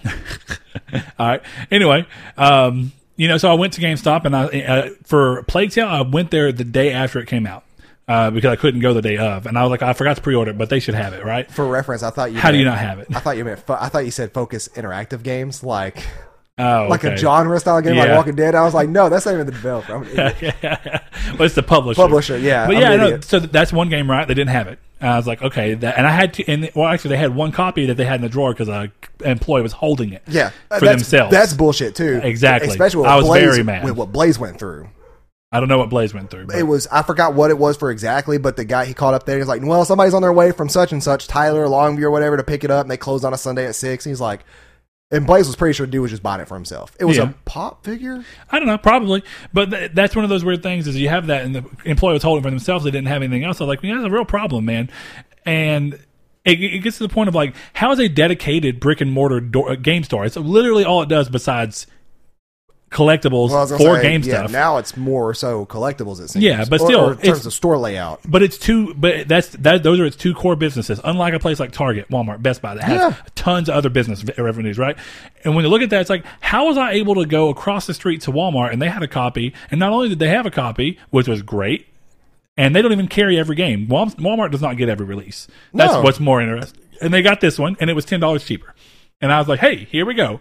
All 1.19 1.27
right. 1.27 1.41
Anyway, 1.69 2.05
um, 2.37 2.91
you 3.15 3.27
know, 3.27 3.37
so 3.37 3.51
I 3.51 3.53
went 3.53 3.73
to 3.73 3.81
GameStop 3.81 4.25
and 4.25 4.35
I 4.35 4.45
uh, 4.45 4.89
for 5.03 5.43
Plague 5.43 5.71
Tale, 5.71 5.87
I 5.87 6.01
went 6.01 6.31
there 6.31 6.51
the 6.51 6.63
day 6.63 6.91
after 6.91 7.19
it 7.19 7.27
came 7.27 7.45
out 7.45 7.63
uh, 8.07 8.31
because 8.31 8.51
I 8.51 8.55
couldn't 8.55 8.81
go 8.81 8.93
the 8.93 9.01
day 9.01 9.17
of, 9.17 9.45
and 9.45 9.57
I 9.57 9.63
was 9.63 9.71
like, 9.71 9.81
I 9.81 9.93
forgot 9.93 10.15
to 10.17 10.21
pre-order 10.21 10.51
it, 10.51 10.57
but 10.57 10.69
they 10.69 10.79
should 10.79 10.95
have 10.95 11.13
it, 11.13 11.23
right? 11.23 11.49
For 11.51 11.65
reference, 11.67 12.03
I 12.03 12.09
thought 12.09 12.31
you. 12.31 12.39
How 12.39 12.51
do 12.51 12.57
you 12.57 12.65
not 12.65 12.77
have 12.77 12.99
it? 12.99 13.07
I 13.13 13.19
thought 13.19 13.37
you 13.37 13.45
meant. 13.45 13.59
Fo- 13.59 13.77
I 13.79 13.89
thought 13.89 14.05
you 14.05 14.11
said 14.11 14.31
Focus 14.33 14.67
Interactive 14.69 15.23
games, 15.23 15.63
like 15.63 16.05
Oh, 16.57 16.87
like 16.89 17.03
okay. 17.03 17.13
a 17.15 17.17
genre 17.17 17.59
style 17.59 17.81
game, 17.81 17.95
like 17.95 18.09
Walking 18.11 18.35
Dead. 18.35 18.53
I 18.53 18.63
was 18.63 18.73
like, 18.73 18.87
no, 18.89 19.09
that's 19.09 19.25
not 19.25 19.33
even 19.33 19.45
the 19.47 19.51
developer. 19.51 19.95
I'm 19.95 20.03
an 20.03 20.09
idiot. 20.09 20.55
well, 20.63 21.41
it's 21.43 21.55
the 21.55 21.63
publisher. 21.63 21.99
Publisher, 22.01 22.37
yeah, 22.37 22.67
But 22.67 22.75
I'm 22.75 22.81
yeah, 22.81 22.95
no, 22.97 23.19
so 23.21 23.39
that's 23.39 23.73
one 23.73 23.89
game, 23.89 24.09
right? 24.11 24.27
They 24.27 24.33
didn't 24.35 24.51
have 24.51 24.67
it. 24.67 24.77
I 25.01 25.17
was 25.17 25.27
like, 25.27 25.41
okay, 25.41 25.73
that, 25.73 25.97
and 25.97 26.05
I 26.05 26.11
had 26.11 26.33
to, 26.35 26.47
and 26.47 26.69
well, 26.75 26.87
actually, 26.87 27.09
they 27.09 27.17
had 27.17 27.33
one 27.33 27.51
copy 27.51 27.87
that 27.87 27.95
they 27.95 28.05
had 28.05 28.15
in 28.15 28.21
the 28.21 28.29
drawer 28.29 28.53
because 28.53 28.69
a 28.69 28.91
employee 29.25 29.61
was 29.61 29.71
holding 29.71 30.13
it. 30.13 30.21
Yeah, 30.27 30.49
for 30.49 30.81
that's, 30.81 30.85
themselves. 30.85 31.31
That's 31.31 31.53
bullshit 31.53 31.95
too. 31.95 32.19
Exactly. 32.23 32.69
Especially 32.69 33.01
with 33.01 33.09
I 33.09 33.15
was 33.15 33.25
Blaze, 33.25 33.43
very 33.43 33.63
mad. 33.63 33.83
with 33.83 33.95
what 33.95 34.11
Blaze 34.11 34.37
went 34.37 34.59
through. 34.59 34.87
I 35.51 35.59
don't 35.59 35.67
know 35.67 35.79
what 35.79 35.89
Blaze 35.89 36.13
went 36.13 36.29
through. 36.29 36.45
But 36.45 36.55
It 36.55 36.63
was 36.63 36.87
I 36.87 37.01
forgot 37.01 37.33
what 37.33 37.49
it 37.49 37.57
was 37.57 37.75
for 37.75 37.91
exactly, 37.91 38.37
but 38.37 38.55
the 38.55 38.63
guy 38.63 38.85
he 38.85 38.93
called 38.93 39.15
up 39.15 39.25
there, 39.25 39.35
he 39.35 39.41
was 39.41 39.49
like, 39.49 39.63
"Well, 39.63 39.83
somebody's 39.85 40.13
on 40.13 40.21
their 40.21 40.31
way 40.31 40.51
from 40.51 40.69
such 40.69 40.91
and 40.91 41.03
such, 41.03 41.27
Tyler, 41.27 41.65
Longview, 41.65 42.03
or 42.03 42.11
whatever, 42.11 42.37
to 42.37 42.43
pick 42.43 42.63
it 42.63 42.71
up, 42.71 42.83
and 42.83 42.91
they 42.91 42.97
closed 42.97 43.25
on 43.25 43.33
a 43.33 43.37
Sunday 43.37 43.65
at 43.65 43.75
6. 43.75 44.05
He's 44.05 44.21
like, 44.21 44.41
and 45.11 45.27
Blaze 45.27 45.47
was 45.47 45.55
pretty 45.55 45.73
sure 45.73 45.85
dude 45.85 46.01
was 46.01 46.11
just 46.11 46.23
buying 46.23 46.41
it 46.41 46.47
for 46.47 46.55
himself. 46.55 46.95
It 46.99 47.05
was 47.05 47.17
Yeah. 47.17 47.29
a 47.29 47.33
pop 47.45 47.83
figure. 47.85 48.23
I 48.51 48.59
don't 48.59 48.67
know, 48.67 48.77
probably, 48.77 49.23
but 49.53 49.69
th- 49.71 49.91
that's 49.93 50.15
one 50.15 50.23
of 50.23 50.29
those 50.29 50.43
weird 50.45 50.63
things. 50.63 50.87
Is 50.87 50.97
you 50.97 51.09
have 51.09 51.27
that, 51.27 51.43
and 51.43 51.53
the 51.55 51.65
employee 51.85 52.13
was 52.13 52.23
holding 52.23 52.43
for 52.43 52.49
themselves. 52.49 52.83
They 52.85 52.91
didn't 52.91 53.07
have 53.07 53.21
anything 53.21 53.43
else. 53.43 53.59
I 53.59 53.65
was 53.65 53.69
like, 53.69 53.81
that's 53.81 54.05
a 54.05 54.09
real 54.09 54.25
problem, 54.25 54.65
man. 54.65 54.89
And 55.45 55.95
it, 56.45 56.59
it 56.61 56.79
gets 56.83 56.97
to 56.97 57.03
the 57.07 57.13
point 57.13 57.27
of 57.27 57.35
like, 57.35 57.55
how 57.73 57.91
is 57.91 57.99
a 57.99 58.07
dedicated 58.09 58.79
brick 58.79 59.01
and 59.01 59.11
mortar 59.11 59.39
door, 59.39 59.71
uh, 59.71 59.75
game 59.75 60.03
store? 60.03 60.25
It's 60.25 60.37
literally 60.37 60.85
all 60.85 61.01
it 61.01 61.09
does 61.09 61.29
besides 61.29 61.87
collectibles 62.91 63.49
Well, 63.49 63.57
I 63.57 63.61
was 63.61 63.71
gonna 63.71 63.83
for 63.85 63.95
say, 63.97 64.01
game 64.03 64.21
yeah, 64.23 64.39
stuff. 64.39 64.51
Now 64.51 64.77
it's 64.77 64.97
more 64.97 65.33
so 65.33 65.65
collectibles. 65.65 66.19
It 66.19 66.29
seems. 66.29 66.43
Yeah, 66.43 66.65
but 66.69 66.81
Or- 66.81 66.85
still, 66.85 66.99
or 66.99 67.11
in 67.11 67.17
terms 67.17 67.27
it's- 67.27 67.45
of 67.45 67.53
store 67.53 67.77
layout. 67.77 68.19
but 68.27 68.43
it's 68.43 68.57
two. 68.57 68.93
But 68.95 69.27
that's 69.29 69.47
that. 69.49 69.81
Those 69.83 69.99
are 69.99 70.05
its 70.05 70.17
two 70.17 70.33
core 70.33 70.55
businesses. 70.57 70.99
Unlike 71.03 71.33
a 71.35 71.39
place 71.39 71.59
like 71.59 71.71
Target, 71.71 72.09
Walmart, 72.11 72.41
Best 72.43 72.61
Buy 72.61 72.75
that 72.75 72.83
has 72.83 72.99
Yeah. 72.99 73.13
tons 73.35 73.69
of 73.69 73.75
other 73.75 73.89
business 73.89 74.23
revenues, 74.37 74.77
right? 74.77 74.97
And 75.45 75.55
when 75.55 75.63
you 75.63 75.71
look 75.71 75.81
at 75.81 75.89
that, 75.91 76.01
it's 76.01 76.09
like, 76.09 76.23
how 76.41 76.67
was 76.67 76.77
I 76.77 76.91
able 76.91 77.15
to 77.15 77.25
go 77.25 77.49
across 77.49 77.87
the 77.87 77.93
street 77.93 78.21
to 78.21 78.31
Walmart 78.31 78.73
and 78.73 78.81
they 78.81 78.89
had 78.89 79.01
a 79.03 79.07
copy, 79.07 79.53
and 79.71 79.79
not 79.79 79.93
only 79.93 80.09
did 80.09 80.19
they 80.19 80.27
have 80.29 80.45
a 80.45 80.51
copy, 80.51 80.99
which 81.11 81.27
was 81.27 81.41
great, 81.41 81.87
and 82.57 82.75
they 82.75 82.81
don't 82.81 82.91
even 82.91 83.07
carry 83.07 83.39
every 83.39 83.55
game. 83.55 83.87
Walmart 83.87 84.51
does 84.51 84.61
not 84.61 84.75
get 84.75 84.89
every 84.89 85.05
release. 85.05 85.47
That's 85.73 85.93
No. 85.93 86.01
what's 86.01 86.19
more 86.19 86.41
interesting. 86.41 86.79
And 87.01 87.13
they 87.13 87.21
got 87.21 87.39
this 87.41 87.57
one, 87.57 87.77
and 87.79 87.89
it 87.89 87.93
was 87.93 88.03
ten 88.05 88.19
dollars 88.19 88.43
cheaper. 88.43 88.75
And 89.21 89.31
I 89.31 89.39
was 89.39 89.47
like, 89.47 89.59
hey, 89.59 89.87
here 89.91 90.05
we 90.05 90.13
go. 90.15 90.39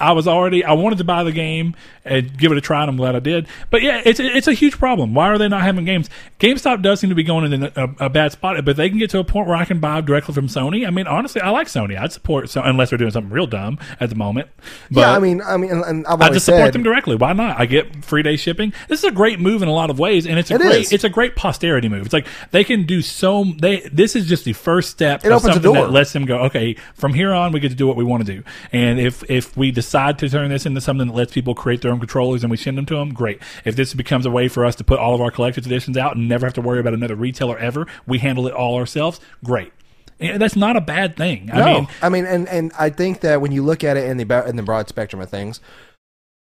I 0.00 0.12
was 0.12 0.26
already 0.26 0.64
I 0.64 0.72
wanted 0.72 0.98
to 0.98 1.04
buy 1.04 1.24
the 1.24 1.32
game 1.32 1.76
and 2.04 2.36
give 2.36 2.50
it 2.50 2.58
a 2.58 2.60
try, 2.60 2.80
and 2.80 2.90
I'm 2.90 2.96
glad 2.96 3.14
I 3.14 3.20
did. 3.20 3.46
But 3.68 3.82
yeah, 3.82 4.00
it's 4.04 4.18
it's 4.18 4.48
a 4.48 4.52
huge 4.52 4.78
problem. 4.78 5.14
Why 5.14 5.28
are 5.28 5.38
they 5.38 5.48
not 5.48 5.62
having 5.62 5.84
games? 5.84 6.08
GameStop 6.38 6.82
does 6.82 7.00
seem 7.00 7.10
to 7.10 7.16
be 7.16 7.22
going 7.22 7.52
in 7.52 7.64
a, 7.64 7.94
a, 8.00 8.08
bad 8.08 8.32
spot, 8.32 8.64
but 8.64 8.76
they 8.76 8.88
can 8.88 8.98
get 8.98 9.10
to 9.10 9.18
a 9.18 9.24
point 9.24 9.46
where 9.46 9.56
I 9.56 9.66
can 9.66 9.78
buy 9.78 10.00
directly 10.00 10.32
from 10.32 10.48
Sony. 10.48 10.86
I 10.86 10.90
mean, 10.90 11.06
honestly, 11.06 11.40
I 11.42 11.50
like 11.50 11.66
Sony. 11.66 12.00
I'd 12.00 12.12
support 12.12 12.48
so 12.48 12.62
unless 12.62 12.88
they're 12.88 12.98
doing 12.98 13.10
something 13.10 13.30
real 13.30 13.46
dumb 13.46 13.78
at 14.00 14.08
the 14.08 14.16
moment. 14.16 14.48
But 14.90 15.00
yeah, 15.00 15.12
I 15.12 15.18
mean, 15.18 15.42
I 15.42 15.58
mean, 15.58 15.70
and, 15.70 16.06
I've 16.06 16.20
I 16.20 16.30
just 16.30 16.46
support 16.46 16.68
said, 16.68 16.72
them 16.72 16.82
directly. 16.82 17.16
Why 17.16 17.34
not? 17.34 17.60
I 17.60 17.66
get 17.66 18.04
free 18.04 18.22
day 18.22 18.36
shipping. 18.36 18.72
This 18.88 19.00
is 19.00 19.04
a 19.04 19.12
great 19.12 19.38
move 19.38 19.60
in 19.60 19.68
a 19.68 19.72
lot 19.74 19.90
of 19.90 19.98
ways, 19.98 20.26
and 20.26 20.38
it's 20.38 20.50
a 20.50 20.54
It 20.54 20.62
great 20.62 20.80
is. 20.80 20.92
it's 20.92 21.04
a 21.04 21.10
great 21.10 21.36
posterity 21.36 21.88
move. 21.88 22.06
It's 22.06 22.14
like 22.14 22.26
they 22.50 22.64
can 22.64 22.86
do 22.86 23.02
so. 23.02 23.44
They 23.58 23.80
this 23.92 24.16
is 24.16 24.26
just 24.26 24.46
the 24.46 24.54
first 24.54 24.90
step. 24.90 25.24
It 25.24 25.32
of 25.32 25.44
opens 25.44 25.56
the 25.56 25.60
door. 25.60 25.74
that 25.74 25.90
lets 25.90 26.14
them 26.14 26.24
go. 26.24 26.38
Okay, 26.44 26.76
from 26.94 27.12
here 27.12 27.32
on, 27.32 27.52
we 27.52 27.60
get 27.60 27.68
to 27.68 27.74
do 27.74 27.86
what 27.86 27.96
we 27.96 28.04
want 28.04 28.24
to 28.24 28.32
do. 28.36 28.42
And 28.72 28.98
if 28.98 29.28
if 29.30 29.56
we 29.56 29.70
decide 29.70 29.89
to 29.90 30.28
turn 30.28 30.50
this 30.50 30.66
into 30.66 30.80
something 30.80 31.08
that 31.08 31.14
lets 31.14 31.32
people 31.32 31.54
create 31.54 31.82
their 31.82 31.92
own 31.92 31.98
controllers 31.98 32.42
and 32.42 32.50
we 32.50 32.56
send 32.56 32.78
them 32.78 32.86
to 32.86 32.94
them, 32.94 33.12
great. 33.12 33.40
If 33.64 33.76
this 33.76 33.94
becomes 33.94 34.26
a 34.26 34.30
way 34.30 34.48
for 34.48 34.64
us 34.64 34.74
to 34.76 34.84
put 34.84 34.98
all 34.98 35.14
of 35.14 35.20
our 35.20 35.30
collector's 35.30 35.66
editions 35.66 35.96
out 35.96 36.16
and 36.16 36.28
never 36.28 36.46
have 36.46 36.54
to 36.54 36.60
worry 36.60 36.80
about 36.80 36.94
another 36.94 37.14
retailer 37.14 37.58
ever, 37.58 37.86
we 38.06 38.18
handle 38.18 38.46
it 38.46 38.54
all 38.54 38.76
ourselves. 38.76 39.20
Great. 39.44 39.72
And 40.18 40.40
that's 40.40 40.56
not 40.56 40.76
a 40.76 40.80
bad 40.80 41.16
thing. 41.16 41.50
I 41.52 41.58
no, 41.58 41.74
mean, 41.74 41.88
I 42.02 42.08
mean, 42.10 42.26
and 42.26 42.46
and 42.48 42.72
I 42.78 42.90
think 42.90 43.20
that 43.20 43.40
when 43.40 43.52
you 43.52 43.62
look 43.62 43.82
at 43.82 43.96
it 43.96 44.08
in 44.08 44.18
the 44.18 44.46
in 44.46 44.56
the 44.56 44.62
broad 44.62 44.86
spectrum 44.86 45.22
of 45.22 45.30
things, 45.30 45.60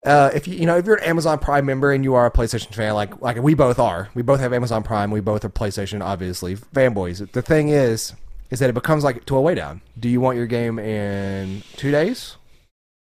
uh, 0.04 0.32
if 0.34 0.48
you 0.48 0.56
you 0.56 0.66
know 0.66 0.78
if 0.78 0.86
you're 0.88 0.96
an 0.96 1.04
Amazon 1.04 1.38
Prime 1.38 1.66
member 1.68 1.92
and 1.92 2.04
you 2.04 2.16
are 2.16 2.26
a 2.26 2.32
PlayStation 2.32 2.74
fan, 2.74 2.96
like 2.96 3.22
like 3.22 3.38
we 3.38 3.54
both 3.54 3.78
are, 3.78 4.10
we 4.16 4.24
both 4.24 4.40
have 4.40 4.52
Amazon 4.52 4.82
Prime, 4.82 5.12
we 5.12 5.20
both 5.20 5.46
are 5.46 5.50
PlayStation, 5.50 6.04
obviously 6.04 6.56
fanboys. 6.56 7.32
The 7.34 7.44
thing 7.44 7.70
is, 7.70 8.14
is 8.50 8.60
that 8.60 8.70
it 8.70 8.74
becomes 8.74 9.04
like 9.04 9.26
to 9.26 9.38
a 9.38 9.42
way 9.42 9.54
down. 9.54 9.82
Do 10.00 10.10
you 10.10 10.20
want 10.20 10.38
your 10.38 10.48
game 10.48 10.80
in 10.80 11.62
two 11.78 11.92
days, 11.92 12.38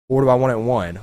or 0.10 0.22
do 0.22 0.30
I 0.30 0.36
want 0.36 0.52
it 0.53 0.57
in 0.57 0.65
one? 0.65 0.99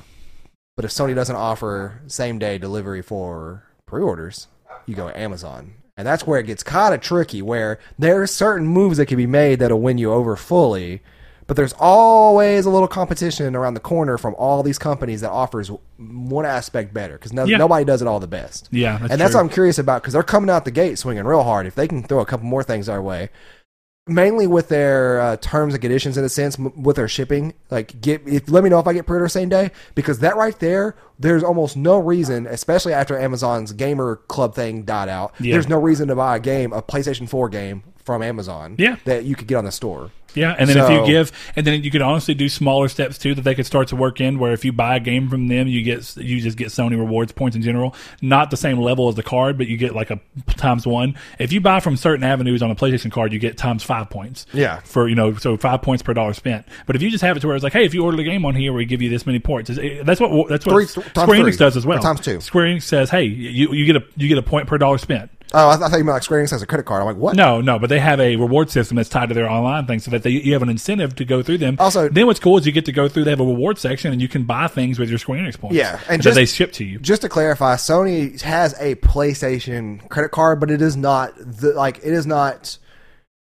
But 0.75 0.85
if 0.85 0.91
Sony 0.91 1.13
doesn't 1.13 1.35
offer 1.35 2.01
same 2.07 2.39
day 2.39 2.57
delivery 2.57 3.01
for 3.01 3.63
pre-orders, 3.85 4.47
you 4.85 4.95
go 4.95 5.09
Amazon. 5.09 5.75
And 5.95 6.07
that's 6.07 6.25
where 6.25 6.39
it 6.39 6.47
gets 6.47 6.63
kind 6.63 6.95
of 6.95 7.01
tricky, 7.01 7.41
where 7.43 7.79
there 7.99 8.21
are 8.23 8.27
certain 8.27 8.65
moves 8.65 8.97
that 8.97 9.05
can 9.05 9.17
be 9.17 9.27
made 9.27 9.59
that'll 9.59 9.79
win 9.81 9.99
you 9.99 10.11
over 10.11 10.35
fully, 10.35 11.01
but 11.45 11.55
there's 11.55 11.73
always 11.77 12.65
a 12.65 12.71
little 12.71 12.87
competition 12.87 13.55
around 13.55 13.75
the 13.75 13.79
corner 13.79 14.17
from 14.17 14.33
all 14.39 14.63
these 14.63 14.79
companies 14.79 15.21
that 15.21 15.29
offers 15.29 15.69
one 15.97 16.45
aspect 16.47 16.93
better 16.95 17.13
because 17.13 17.31
no, 17.33 17.43
Yeah. 17.43 17.57
nobody 17.57 17.85
does 17.85 18.01
it 18.01 18.07
all 18.07 18.19
the 18.19 18.27
best. 18.27 18.69
yeah, 18.71 18.97
that's 18.97 19.11
and 19.11 19.21
that's 19.21 19.31
true. 19.33 19.39
what 19.41 19.43
I'm 19.43 19.49
curious 19.53 19.77
about 19.77 20.01
because 20.01 20.13
they're 20.13 20.23
coming 20.23 20.49
out 20.49 20.65
the 20.65 20.71
gate 20.71 20.97
swinging 20.97 21.25
real 21.25 21.43
hard. 21.43 21.67
If 21.67 21.75
they 21.75 21.87
can 21.87 22.01
throw 22.01 22.21
a 22.21 22.25
couple 22.25 22.47
more 22.47 22.63
things 22.63 22.89
our 22.89 23.01
way, 23.01 23.29
mainly 24.07 24.47
with 24.47 24.67
their 24.67 25.21
uh, 25.21 25.37
terms 25.37 25.73
and 25.73 25.81
conditions 25.81 26.17
in 26.17 26.25
a 26.25 26.29
sense 26.29 26.59
m- 26.59 26.83
with 26.83 26.97
their 26.97 27.07
shipping 27.07 27.53
like 27.71 27.99
get 28.01 28.21
if 28.27 28.49
let 28.49 28.61
me 28.61 28.69
know 28.69 28.77
if 28.77 28.85
i 28.85 28.91
get 28.91 29.05
pre-order 29.05 29.29
same 29.29 29.47
day 29.47 29.71
because 29.95 30.19
that 30.19 30.35
right 30.35 30.59
there 30.59 30.93
there's 31.19 31.41
almost 31.41 31.77
no 31.77 31.97
reason 31.97 32.45
especially 32.47 32.91
after 32.91 33.17
amazon's 33.17 33.71
gamer 33.71 34.17
club 34.27 34.53
thing 34.53 34.83
died 34.83 35.07
out 35.07 35.33
Yeah. 35.39 35.53
there's 35.53 35.69
no 35.69 35.79
reason 35.79 36.09
to 36.09 36.15
buy 36.17 36.35
a 36.35 36.39
game 36.41 36.73
a 36.73 36.81
playstation 36.81 37.29
4 37.29 37.47
game 37.47 37.83
from 38.03 38.21
amazon 38.21 38.75
Yeah. 38.77 38.97
that 39.05 39.23
you 39.23 39.35
could 39.37 39.47
get 39.47 39.55
on 39.55 39.63
the 39.63 39.71
store 39.71 40.11
Yeah, 40.35 40.55
and 40.57 40.67
then 40.69 40.77
if 40.77 40.89
you 40.91 41.05
give, 41.05 41.31
and 41.55 41.65
then 41.67 41.83
you 41.83 41.91
could 41.91 42.01
honestly 42.01 42.33
do 42.33 42.49
smaller 42.49 42.87
steps 42.87 43.17
too 43.17 43.35
that 43.35 43.41
they 43.43 43.55
could 43.55 43.65
start 43.65 43.87
to 43.89 43.95
work 43.95 44.19
in. 44.21 44.39
Where 44.39 44.53
if 44.53 44.65
you 44.65 44.71
buy 44.71 44.95
a 44.95 44.99
game 44.99 45.29
from 45.29 45.47
them, 45.47 45.67
you 45.67 45.81
get 45.83 46.15
you 46.17 46.39
just 46.41 46.57
get 46.57 46.67
Sony 46.69 46.97
rewards 46.97 47.31
points 47.31 47.55
in 47.55 47.61
general, 47.61 47.95
not 48.21 48.51
the 48.51 48.57
same 48.57 48.79
level 48.79 49.09
as 49.09 49.15
the 49.15 49.23
card, 49.23 49.57
but 49.57 49.67
you 49.67 49.77
get 49.77 49.93
like 49.95 50.11
a 50.11 50.19
times 50.55 50.85
one. 50.87 51.15
If 51.39 51.51
you 51.53 51.61
buy 51.61 51.79
from 51.79 51.97
certain 51.97 52.23
avenues 52.23 52.61
on 52.61 52.71
a 52.71 52.75
PlayStation 52.75 53.11
card, 53.11 53.33
you 53.33 53.39
get 53.39 53.57
times 53.57 53.83
five 53.83 54.09
points. 54.09 54.45
Yeah. 54.53 54.79
for 54.81 55.07
you 55.07 55.15
know, 55.15 55.35
so 55.35 55.57
five 55.57 55.81
points 55.81 56.03
per 56.03 56.13
dollar 56.13 56.33
spent. 56.33 56.65
But 56.85 56.95
if 56.95 57.01
you 57.01 57.09
just 57.09 57.23
have 57.23 57.37
it 57.37 57.39
to 57.41 57.47
where 57.47 57.55
it's 57.55 57.63
like, 57.63 57.73
hey, 57.73 57.85
if 57.85 57.93
you 57.93 58.03
order 58.03 58.17
the 58.17 58.23
game 58.23 58.45
on 58.45 58.55
here, 58.55 58.73
we 58.73 58.85
give 58.85 59.01
you 59.01 59.09
this 59.09 59.25
many 59.25 59.39
points. 59.39 59.69
It's- 59.69 59.99
eh, 59.99 60.03
That's 60.03 60.19
what 60.19 60.49
that's 60.49 60.65
what 60.65 60.73
Three- 60.73 60.85
Square 60.87 61.39
Enix 61.39 61.57
does 61.57 61.77
as 61.77 61.85
well. 61.85 61.99
Times 62.01 62.19
two. 62.21 62.41
Square 62.41 62.65
Enix 62.67 62.83
says, 62.83 63.09
hey, 63.09 63.23
you 63.23 63.71
you 63.73 63.85
get 63.85 63.95
a 63.97 64.03
you 64.15 64.27
get 64.27 64.37
a 64.37 64.41
point 64.43 64.67
per 64.67 64.77
dollar 64.77 64.97
spent. 64.97 65.29
oh 65.53 65.69
i, 65.69 65.75
th- 65.75 65.85
I 65.85 65.89
thought 65.89 65.97
you 65.97 66.03
meant 66.03 66.15
like 66.15 66.23
square 66.23 66.41
enix 66.43 66.49
has 66.49 66.61
a 66.63 66.65
credit 66.65 66.85
card 66.85 67.01
i'm 67.01 67.05
like 67.05 67.17
what 67.17 67.35
No, 67.35 67.61
no, 67.61 67.77
but 67.77 67.87
they 67.89 67.99
have 67.99 68.19
a 68.19 68.35
reward 68.37 68.71
system 68.71 68.95
that's 68.97 69.09
tied 69.09 69.29
to 69.29 69.35
their 69.35 69.47
online 69.49 69.85
thing, 69.85 69.99
so 69.99 70.09
that 70.11 70.22
they, 70.23 70.31
you 70.31 70.53
have 70.53 70.61
an 70.63 70.69
incentive 70.69 71.15
to 71.17 71.25
go 71.25 71.43
through 71.43 71.59
them. 71.59 71.75
Also- 71.79 72.09
then 72.09 72.25
what's 72.25 72.39
cool 72.39 72.57
is 72.57 72.65
you 72.65 72.71
get 72.71 72.85
to 72.85 72.91
go 72.91 73.07
through. 73.07 73.23
They 73.25 73.29
have 73.29 73.39
a 73.39 73.45
reward 73.45 73.77
section, 73.77 74.11
and 74.11 74.21
you 74.21 74.27
can 74.27 74.43
buy 74.43 74.67
things 74.67 74.97
with 74.99 75.09
your 75.09 75.19
Square 75.19 75.39
Enix 75.39 75.59
points. 75.59 75.75
Yeah, 75.75 75.99
and 76.09 76.21
just- 76.21 76.35
they 76.35 76.45
ship 76.45 76.71
to 76.73 76.83
you. 76.83 76.99
just 76.99 77.21
to 77.21 77.29
clarify, 77.29 77.75
Sony 77.75 78.41
has 78.41 78.73
a 78.79 78.95
PlayStation 78.95 80.07
credit 80.09 80.31
card, 80.31 80.59
but 80.59 80.69
it 80.71 80.81
is 80.81 80.95
not 80.97 81.33
the 81.37 81.73
like 81.73 81.97
it 81.97 82.13
is 82.13 82.25
not. 82.25 82.77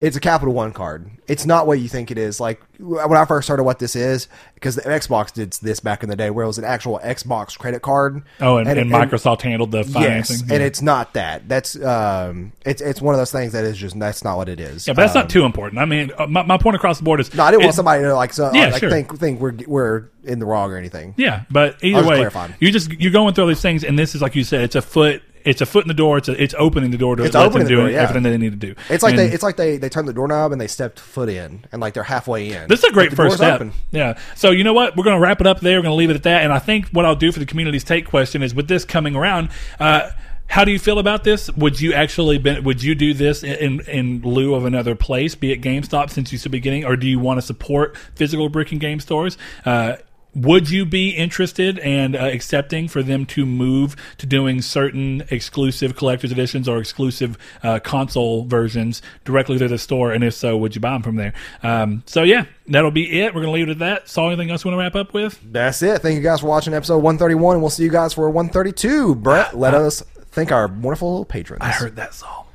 It's 0.01 0.17
a 0.17 0.21
Capital 0.21 0.55
One 0.55 0.73
card. 0.73 1.11
It's 1.29 1.45
not 1.45 1.67
what 1.67 1.79
you 1.79 1.87
think 1.87 2.11
it 2.11 2.17
is. 2.17 2.41
Like 2.41 2.63
when 2.79 3.19
I 3.19 3.27
first 3.27 3.47
started, 3.47 3.65
what 3.65 3.79
this 3.79 3.95
is 3.95 4.29
because 4.55 4.75
the 4.75 4.81
Xbox 4.81 5.31
did 5.31 5.53
this 5.53 5.79
back 5.81 6.03
in 6.03 6.09
the 6.09 6.17
day, 6.17 6.31
where 6.31 6.43
it 6.43 6.47
was 6.49 6.57
an 6.57 6.65
actual 6.65 6.99
Xbox 7.05 7.59
credit 7.59 7.83
card. 7.83 8.23
Oh, 8.41 8.57
and, 8.57 8.67
and, 8.67 8.79
and- 8.79 8.91
Microsoft 8.91 9.43
handled 9.43 9.73
the 9.73 9.85
financing. 9.85 10.39
Yes, 10.39 10.45
yeah. 10.49 10.55
and 10.55 10.65
it's 10.65 10.81
not 10.81 11.13
that. 11.13 11.47
That's 11.51 11.77
um, 11.85 12.53
it's 12.65 12.81
it's 12.81 13.03
one 13.03 13.15
of 13.15 13.19
those 13.21 13.31
things 13.31 13.53
that 13.53 13.65
is 13.65 13.77
just 13.77 13.99
that's 13.99 14.25
not 14.25 14.39
what 14.39 14.49
it 14.49 14.59
is. 14.59 14.87
yeah, 14.87 14.95
but 14.95 15.03
that's 15.03 15.15
Um, 15.15 15.21
not 15.25 15.29
too 15.31 15.45
important. 15.45 15.79
I 15.79 15.85
mean, 15.85 16.13
uh, 16.17 16.27
my, 16.27 16.45
my 16.45 16.57
point 16.57 16.77
across 16.77 16.97
the 16.97 17.05
board 17.05 17.21
is 17.21 17.35
No, 17.35 17.43
I 17.45 17.51
didn't 17.51 17.65
want 17.65 17.75
somebody 17.77 18.03
to 18.03 18.15
like 18.15 18.33
so 18.33 18.51
Yeah, 18.55 18.69
like 18.69 18.81
sure. 18.81 18.89
think 18.91 19.19
think 19.19 19.39
we're 19.39 19.55
we're 19.67 20.05
in 20.25 20.39
the 20.39 20.47
wrong 20.47 20.73
or 20.73 20.79
anything. 20.79 21.13
Yeah, 21.19 21.43
but 21.51 21.77
either 21.85 22.01
way, 22.09 22.17
clarifying. 22.17 22.55
you 22.59 22.73
just 22.73 22.91
you're 22.91 23.13
going 23.13 23.35
through 23.35 23.45
all 23.45 23.49
these 23.49 23.61
things, 23.61 23.85
and 23.85 23.99
this 23.99 24.15
is 24.15 24.23
like 24.23 24.35
you 24.35 24.45
said, 24.45 24.63
it's 24.63 24.77
a 24.77 24.83
foot. 24.83 25.23
It's 25.45 25.61
a 25.61 25.67
foot 25.67 25.85
in 25.85 25.89
the 25.89 25.95
door. 25.95 26.19
It's 26.19 26.29
a, 26.29 26.43
it's 26.43 26.55
opening 26.59 26.91
the 26.91 26.99
door 26.99 27.17
to 27.17 27.25
It's 27.25 27.35
let 27.35 27.53
them 27.53 27.62
the 27.62 27.69
do 27.69 27.77
door, 27.77 27.91
yeah. 27.91 28.03
everything 28.03 28.23
they 28.23 28.37
need 28.39 28.61
to 28.61 28.67
do. 28.69 28.75
It's 28.89 29.03
like 29.03 29.12
And- 29.12 29.19
they 29.19 29.33
it's 29.33 29.43
like 29.43 29.57
they 29.57 29.77
they 29.77 29.89
turned 29.89 30.09
the 30.09 30.12
doorknob 30.12 30.53
and 30.53 30.61
they 30.61 30.67
stepped 30.67 31.01
foot 31.01 31.29
in 31.29 31.65
and 31.73 31.81
like 31.81 31.95
they're 31.95 32.03
halfway 32.03 32.51
in. 32.53 32.69
This 32.69 32.81
is 32.81 32.85
a 32.91 32.93
great 32.93 33.12
first 33.15 33.37
step. 33.37 33.55
open. 33.57 33.73
Yeah. 33.91 34.19
So 34.37 34.51
you 34.51 34.65
know 34.65 34.73
what? 34.73 34.97
We're 34.97 35.05
going 35.05 35.17
to 35.17 35.23
wrap 35.23 35.41
it 35.41 35.47
up 35.47 35.61
there. 35.61 35.79
We're 35.79 35.83
going 35.85 35.93
to 35.93 35.97
leave 35.97 36.11
it 36.11 36.17
at 36.17 36.23
that. 36.25 36.43
And 36.43 36.53
I 36.53 36.59
think 36.59 36.89
what 36.89 37.05
I'll 37.05 37.17
do 37.17 37.33
for 37.33 37.39
the 37.39 37.47
community's 37.47 37.85
take 37.85 38.07
question 38.07 38.43
is 38.43 38.55
with 38.55 38.69
this 38.69 38.85
coming 38.85 39.17
around. 39.17 39.51
Uh, 39.79 40.11
how 40.47 40.65
do 40.65 40.73
you 40.73 40.81
feel 40.81 40.99
about 40.99 41.23
this? 41.23 41.49
Would 41.53 41.81
you 41.81 41.93
actually 41.93 42.39
been, 42.39 42.65
would 42.65 42.83
you 42.83 42.97
do 42.97 43.15
this 43.15 43.45
in 43.45 43.81
in 43.83 44.21
lieu 44.23 44.55
of 44.57 44.65
another 44.65 44.97
place, 44.97 45.37
be 45.37 45.53
it 45.53 45.61
GameStop 45.62 46.11
since 46.11 46.33
you 46.33 46.39
said 46.39 46.51
beginning, 46.51 46.85
or 46.85 46.97
do 46.97 47.07
you 47.07 47.21
want 47.21 47.39
to 47.39 47.43
support 47.43 47.97
physical 48.17 48.49
brick 48.49 48.73
and 48.73 48.81
game 48.81 48.99
stores? 48.99 49.39
Uh, 49.65 49.97
would 50.35 50.70
you 50.70 50.85
be 50.85 51.11
interested 51.11 51.78
and 51.81 52.15
uh, 52.15 52.20
accepting 52.20 52.89
for 52.89 53.02
them 53.02 53.27
to 53.27 53.44
move 53.44 53.97
to 54.19 54.27
doing 54.27 54.62
certain 54.62 55.24
exclusive 55.31 55.97
collector's 55.97 56.32
editions 56.32 56.69
or 56.69 56.78
exclusive 56.78 57.36
uh, 57.62 57.78
console 57.81 58.44
versions 58.44 59.02
directly 59.24 59.59
to 59.59 59.69
the 59.69 59.78
store? 59.78 60.12
And 60.12 60.23
if 60.23 60.35
so, 60.35 60.57
would 60.57 60.74
you 60.74 60.81
buy 60.81 60.93
them 60.93 61.02
from 61.02 61.16
there? 61.16 61.32
Um, 61.62 62.02
so 62.07 62.23
yeah, 62.23 62.44
that'll 62.69 62.90
be 62.90 63.20
it. 63.20 63.35
We're 63.35 63.43
gonna 63.43 63.52
leave 63.52 63.69
it 63.69 63.73
at 63.73 63.78
that. 63.81 64.09
Saul 64.09 64.28
anything 64.28 64.51
else 64.51 64.65
you 64.65 64.70
want 64.70 64.81
to 64.81 64.85
wrap 64.85 64.94
up 64.97 65.12
with? 65.15 65.40
That's 65.44 65.82
it. 65.82 66.02
Thank 66.02 66.16
you 66.16 66.23
guys 66.23 66.40
for 66.40 66.47
watching 66.47 66.74
episode 66.74 66.98
131, 66.98 67.57
and 67.57 67.62
we'll 67.62 67.70
see 67.70 67.85
you 67.85 67.90
guys 67.90 68.15
for 68.15 68.28
132. 68.31 69.16
Brett, 69.16 69.57
let 69.57 69.74
us 69.74 70.02
thank 70.31 70.52
our 70.52 70.69
wonderful 70.69 71.24
patrons. 71.24 71.62
I 71.62 71.70
heard 71.70 71.97
that 71.97 72.15
song. 72.15 72.47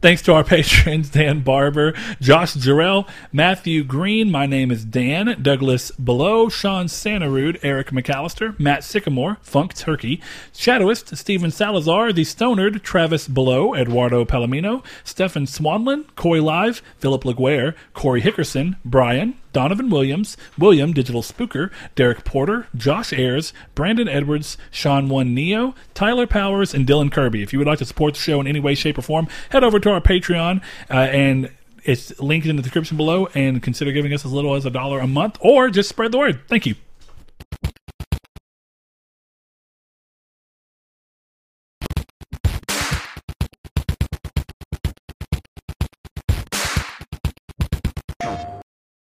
Thanks 0.00 0.22
to 0.22 0.32
our 0.32 0.44
patrons, 0.44 1.10
Dan 1.10 1.40
Barber, 1.40 1.92
Josh 2.20 2.54
Jarrell, 2.54 3.08
Matthew 3.32 3.82
Green, 3.82 4.30
my 4.30 4.46
name 4.46 4.70
is 4.70 4.84
Dan, 4.84 5.42
Douglas 5.42 5.90
Below, 5.90 6.48
Sean 6.48 6.86
Santarud, 6.86 7.58
Eric 7.64 7.90
McAllister, 7.90 8.58
Matt 8.60 8.84
Sycamore, 8.84 9.38
Funk 9.42 9.74
Turkey, 9.74 10.20
Shadowist, 10.54 11.16
Stephen 11.16 11.50
Salazar, 11.50 12.12
The 12.12 12.22
Stonard, 12.22 12.80
Travis 12.84 13.26
Below, 13.26 13.74
Eduardo 13.74 14.24
Palomino, 14.24 14.84
Stefan 15.02 15.46
Swanlin, 15.46 16.04
Coy 16.14 16.40
Live, 16.40 16.80
Philip 16.98 17.24
Laguerre, 17.24 17.74
Corey 17.92 18.22
Hickerson, 18.22 18.76
Brian, 18.84 19.34
Donovan 19.58 19.90
Williams, 19.90 20.36
William 20.56 20.92
Digital 20.92 21.20
Spooker, 21.20 21.72
Derek 21.96 22.22
Porter, 22.24 22.68
Josh 22.76 23.12
Ayers, 23.12 23.52
Brandon 23.74 24.06
Edwards, 24.08 24.56
Sean 24.70 25.08
One 25.08 25.34
Neo, 25.34 25.74
Tyler 25.94 26.28
Powers, 26.28 26.72
and 26.72 26.86
Dylan 26.86 27.10
Kirby. 27.10 27.42
If 27.42 27.52
you 27.52 27.58
would 27.58 27.66
like 27.66 27.80
to 27.80 27.84
support 27.84 28.14
the 28.14 28.20
show 28.20 28.40
in 28.40 28.46
any 28.46 28.60
way, 28.60 28.76
shape, 28.76 28.98
or 28.98 29.02
form, 29.02 29.26
head 29.50 29.64
over 29.64 29.80
to 29.80 29.90
our 29.90 30.00
Patreon 30.00 30.62
uh, 30.88 30.94
and 30.94 31.50
it's 31.82 32.16
linked 32.20 32.46
in 32.46 32.54
the 32.54 32.62
description 32.62 32.96
below 32.96 33.26
and 33.34 33.60
consider 33.60 33.90
giving 33.90 34.12
us 34.12 34.24
as 34.24 34.30
little 34.30 34.54
as 34.54 34.64
a 34.64 34.70
dollar 34.70 35.00
a 35.00 35.08
month 35.08 35.38
or 35.40 35.70
just 35.70 35.88
spread 35.88 36.12
the 36.12 36.18
word. 36.18 36.40
Thank 36.46 36.64
you. 36.64 36.76